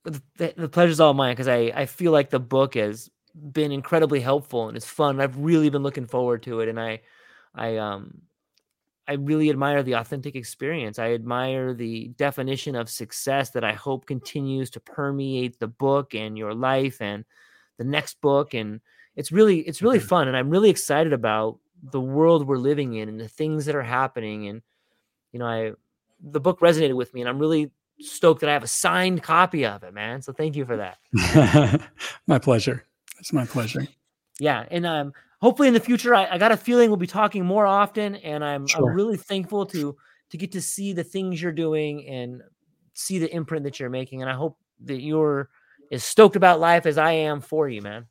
The, 0.03 0.21
the, 0.37 0.53
the 0.57 0.69
pleasure's 0.69 0.99
all 0.99 1.13
mine 1.13 1.33
because 1.33 1.47
I 1.47 1.71
I 1.75 1.85
feel 1.85 2.11
like 2.11 2.29
the 2.29 2.39
book 2.39 2.75
has 2.75 3.09
been 3.51 3.71
incredibly 3.71 4.21
helpful 4.21 4.67
and 4.67 4.77
it's 4.77 4.85
fun. 4.85 5.19
I've 5.19 5.37
really 5.37 5.69
been 5.69 5.83
looking 5.83 6.05
forward 6.05 6.43
to 6.43 6.59
it, 6.61 6.69
and 6.69 6.79
I 6.79 7.01
I 7.53 7.77
um 7.77 8.21
I 9.07 9.13
really 9.13 9.49
admire 9.49 9.83
the 9.83 9.93
authentic 9.93 10.35
experience. 10.35 10.97
I 10.97 11.13
admire 11.13 11.73
the 11.73 12.07
definition 12.17 12.75
of 12.75 12.89
success 12.89 13.51
that 13.51 13.63
I 13.63 13.73
hope 13.73 14.07
continues 14.07 14.69
to 14.71 14.79
permeate 14.79 15.59
the 15.59 15.67
book 15.67 16.15
and 16.15 16.37
your 16.37 16.53
life 16.53 17.01
and 17.01 17.23
the 17.77 17.83
next 17.83 18.19
book. 18.21 18.53
And 18.53 18.81
it's 19.15 19.31
really, 19.31 19.59
it's 19.59 19.81
really 19.81 19.99
mm-hmm. 19.99 20.07
fun. 20.07 20.27
And 20.27 20.35
I'm 20.35 20.49
really 20.49 20.71
excited 20.71 21.13
about 21.13 21.59
the 21.83 22.01
world 22.01 22.47
we're 22.47 22.57
living 22.57 22.95
in 22.95 23.07
and 23.07 23.19
the 23.19 23.27
things 23.27 23.65
that 23.65 23.75
are 23.75 23.83
happening. 23.83 24.47
And, 24.47 24.61
you 25.31 25.39
know, 25.39 25.45
I, 25.45 25.71
the 26.19 26.39
book 26.39 26.59
resonated 26.59 26.95
with 26.95 27.13
me 27.13 27.21
and 27.21 27.29
I'm 27.29 27.39
really 27.39 27.71
stoked 27.99 28.41
that 28.41 28.49
I 28.49 28.53
have 28.53 28.63
a 28.63 28.67
signed 28.67 29.21
copy 29.21 29.65
of 29.65 29.83
it, 29.83 29.93
man. 29.93 30.23
So 30.23 30.33
thank 30.33 30.55
you 30.55 30.65
for 30.65 30.77
that. 30.77 31.81
my 32.27 32.39
pleasure. 32.39 32.85
It's 33.19 33.31
my 33.31 33.45
pleasure. 33.45 33.87
Yeah. 34.39 34.65
And, 34.71 34.85
um, 34.85 35.13
hopefully 35.41 35.67
in 35.67 35.73
the 35.73 35.79
future, 35.79 36.15
I, 36.15 36.27
I, 36.31 36.37
got 36.37 36.51
a 36.51 36.57
feeling 36.57 36.89
we'll 36.89 36.97
be 36.97 37.07
talking 37.07 37.45
more 37.45 37.65
often, 37.65 38.15
and 38.15 38.43
I'm, 38.43 38.67
sure. 38.67 38.89
I'm 38.89 38.95
really 38.95 39.17
thankful 39.17 39.65
to 39.67 39.95
to 40.31 40.37
get 40.37 40.51
to 40.53 40.61
see 40.61 40.91
the 40.91 41.03
things 41.03 41.41
you're 41.41 41.51
doing 41.51 42.07
and 42.07 42.41
see 42.93 43.19
the 43.19 43.33
imprint 43.33 43.63
that 43.63 43.79
you're 43.79 43.89
making. 43.89 44.21
And 44.21 44.29
I 44.29 44.33
hope 44.33 44.57
that 44.85 45.01
you're 45.01 45.49
as 45.91 46.03
stoked 46.03 46.35
about 46.35 46.59
life 46.59 46.85
as 46.85 46.97
I 46.97 47.11
am 47.11 47.41
for 47.41 47.69
you, 47.69 47.81
man. 47.81 48.07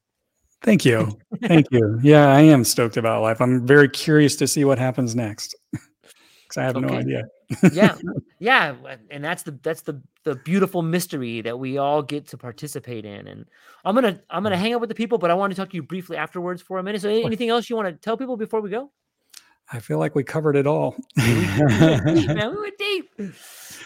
Thank 0.63 0.85
you. 0.85 1.19
Thank 1.43 1.67
you. 1.71 1.99
Yeah, 2.03 2.35
I 2.35 2.41
am 2.41 2.65
stoked 2.65 2.97
about 2.97 3.23
life. 3.23 3.41
I'm 3.41 3.67
very 3.67 3.89
curious 3.89 4.37
to 4.37 4.47
see 4.47 4.65
what 4.65 4.79
happens 4.79 5.15
next. 5.15 5.55
Cuz 5.73 6.57
I 6.57 6.63
have 6.63 6.77
okay. 6.77 6.87
no 6.87 6.95
idea. 6.95 7.25
Yeah. 7.73 7.97
Yeah, 8.39 8.75
and 9.11 9.25
that's 9.25 9.43
the 9.43 9.53
that's 9.63 9.83
the 9.83 10.03
the 10.25 10.35
beautiful 10.35 10.83
mystery 10.83 11.41
that 11.43 11.59
we 11.59 11.79
all 11.79 12.03
get 12.03 12.27
to 12.29 12.37
participate 12.37 13.05
in. 13.05 13.27
And 13.27 13.47
I'm 13.85 13.95
going 13.95 14.15
to 14.15 14.21
I'm 14.29 14.45
to 14.45 14.57
hang 14.57 14.75
out 14.75 14.81
with 14.81 14.89
the 14.89 14.95
people, 14.95 15.19
but 15.19 15.31
I 15.31 15.35
want 15.35 15.53
to 15.53 15.57
talk 15.57 15.71
to 15.71 15.77
you 15.77 15.83
briefly 15.83 16.17
afterwards 16.17 16.61
for 16.61 16.79
a 16.79 16.83
minute. 16.83 17.01
So 17.01 17.09
anything 17.09 17.49
else 17.49 17.71
you 17.71 17.77
want 17.77 17.89
to 17.89 17.95
tell 17.95 18.17
people 18.17 18.37
before 18.37 18.61
we 18.61 18.71
go? 18.71 18.91
I 19.73 19.79
feel 19.79 19.99
like 19.99 20.15
we 20.15 20.23
covered 20.23 20.57
it 20.57 20.67
all. 20.67 20.95
we, 21.17 21.25
man. 21.25 22.51
We 22.55 22.61
went 22.61 22.79
deep. 22.79 23.11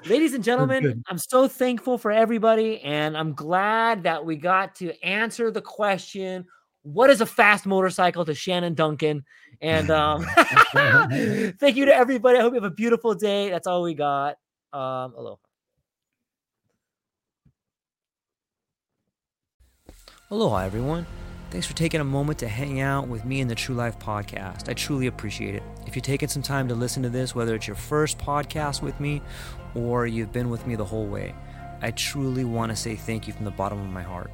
Ladies 0.07 0.35
and 0.35 0.43
gentlemen, 0.43 1.05
I'm 1.09 1.19
so 1.19 1.47
thankful 1.47 1.99
for 1.99 2.11
everybody, 2.11 2.81
and 2.81 3.17
I'm 3.17 3.33
glad 3.33 4.03
that 4.03 4.25
we 4.25 4.37
got 4.37 4.75
to 4.77 4.93
answer 5.05 5.53
the 5.53 5.63
question 5.63 6.47
what 6.93 7.11
is 7.11 7.21
a 7.21 7.27
fast 7.27 7.67
motorcycle 7.67 8.25
to 8.25 8.35
Shannon 8.35 8.75
Duncan? 8.75 9.25
And 9.61 9.91
um, 9.91 10.23
thank 10.73 11.77
you 11.77 11.85
to 11.85 11.95
everybody. 11.95 12.39
I 12.39 12.43
hope 12.43 12.55
you 12.55 12.61
have 12.61 12.71
a 12.71 12.75
beautiful 12.75 13.15
day. 13.15 13.51
That's 13.51 13.67
all 13.67 13.83
we 13.83 13.95
got. 13.95 14.37
Um, 14.73 15.15
aloha. 15.17 15.37
Aloha, 20.31 20.59
everyone. 20.59 21.07
Thanks 21.51 21.67
for 21.67 21.75
taking 21.75 22.01
a 22.01 22.05
moment 22.05 22.39
to 22.41 22.49
hang 22.49 22.81
out 22.81 23.09
with 23.09 23.25
me 23.25 23.41
in 23.41 23.49
the 23.49 23.55
True 23.55 23.75
Life 23.75 23.99
podcast. 23.99 24.69
I 24.69 24.75
truly 24.75 25.07
appreciate 25.07 25.55
it. 25.55 25.63
If 25.87 25.97
you're 25.97 26.03
taking 26.03 26.29
some 26.29 26.43
time 26.43 26.69
to 26.69 26.75
listen 26.75 27.03
to 27.03 27.09
this, 27.09 27.35
whether 27.35 27.55
it's 27.55 27.67
your 27.67 27.77
first 27.77 28.19
podcast 28.19 28.83
with 28.83 29.01
me 29.01 29.23
or 29.75 30.07
you've 30.07 30.33
been 30.33 30.51
with 30.51 30.67
me 30.67 30.77
the 30.77 30.85
whole 30.85 31.07
way, 31.07 31.35
I 31.81 31.93
truly 31.93 32.45
want 32.45 32.71
to 32.71 32.77
say 32.77 32.97
thank 32.97 33.27
you 33.27 33.33
from 33.33 33.47
the 33.47 33.51
bottom 33.51 33.81
of 33.81 33.87
my 33.87 34.03
heart. 34.03 34.31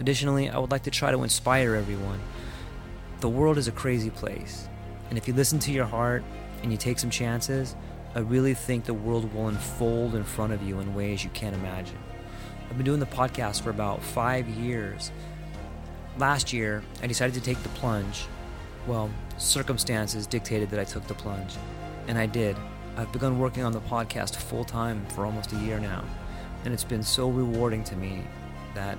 Additionally, 0.00 0.50
I 0.50 0.58
would 0.58 0.70
like 0.70 0.82
to 0.84 0.90
try 0.90 1.10
to 1.10 1.22
inspire 1.22 1.74
everyone. 1.74 2.20
The 3.20 3.28
world 3.28 3.58
is 3.58 3.68
a 3.68 3.72
crazy 3.72 4.10
place, 4.10 4.68
and 5.08 5.18
if 5.18 5.28
you 5.28 5.34
listen 5.34 5.58
to 5.60 5.72
your 5.72 5.86
heart 5.86 6.24
and 6.62 6.72
you 6.72 6.78
take 6.78 6.98
some 6.98 7.10
chances, 7.10 7.76
I 8.14 8.20
really 8.20 8.54
think 8.54 8.84
the 8.84 8.94
world 8.94 9.32
will 9.32 9.48
unfold 9.48 10.14
in 10.14 10.24
front 10.24 10.52
of 10.52 10.62
you 10.62 10.80
in 10.80 10.94
ways 10.94 11.24
you 11.24 11.30
can't 11.30 11.54
imagine. 11.54 11.98
I've 12.68 12.76
been 12.76 12.86
doing 12.86 13.00
the 13.00 13.06
podcast 13.06 13.62
for 13.62 13.70
about 13.70 14.02
five 14.02 14.48
years 14.48 15.10
last 16.18 16.52
year, 16.52 16.82
I 17.02 17.06
decided 17.06 17.34
to 17.34 17.40
take 17.40 17.62
the 17.62 17.68
plunge. 17.70 18.26
Well, 18.86 19.10
circumstances 19.38 20.26
dictated 20.26 20.70
that 20.70 20.80
I 20.80 20.84
took 20.84 21.06
the 21.06 21.14
plunge, 21.14 21.54
and 22.08 22.18
I 22.18 22.26
did. 22.26 22.56
I've 22.96 23.12
begun 23.12 23.38
working 23.38 23.64
on 23.64 23.72
the 23.72 23.80
podcast 23.80 24.36
full 24.36 24.64
time 24.64 25.04
for 25.06 25.26
almost 25.26 25.52
a 25.52 25.56
year 25.56 25.80
now, 25.80 26.04
and 26.64 26.72
it's 26.72 26.84
been 26.84 27.02
so 27.02 27.28
rewarding 27.28 27.82
to 27.84 27.96
me 27.96 28.22
that 28.74 28.98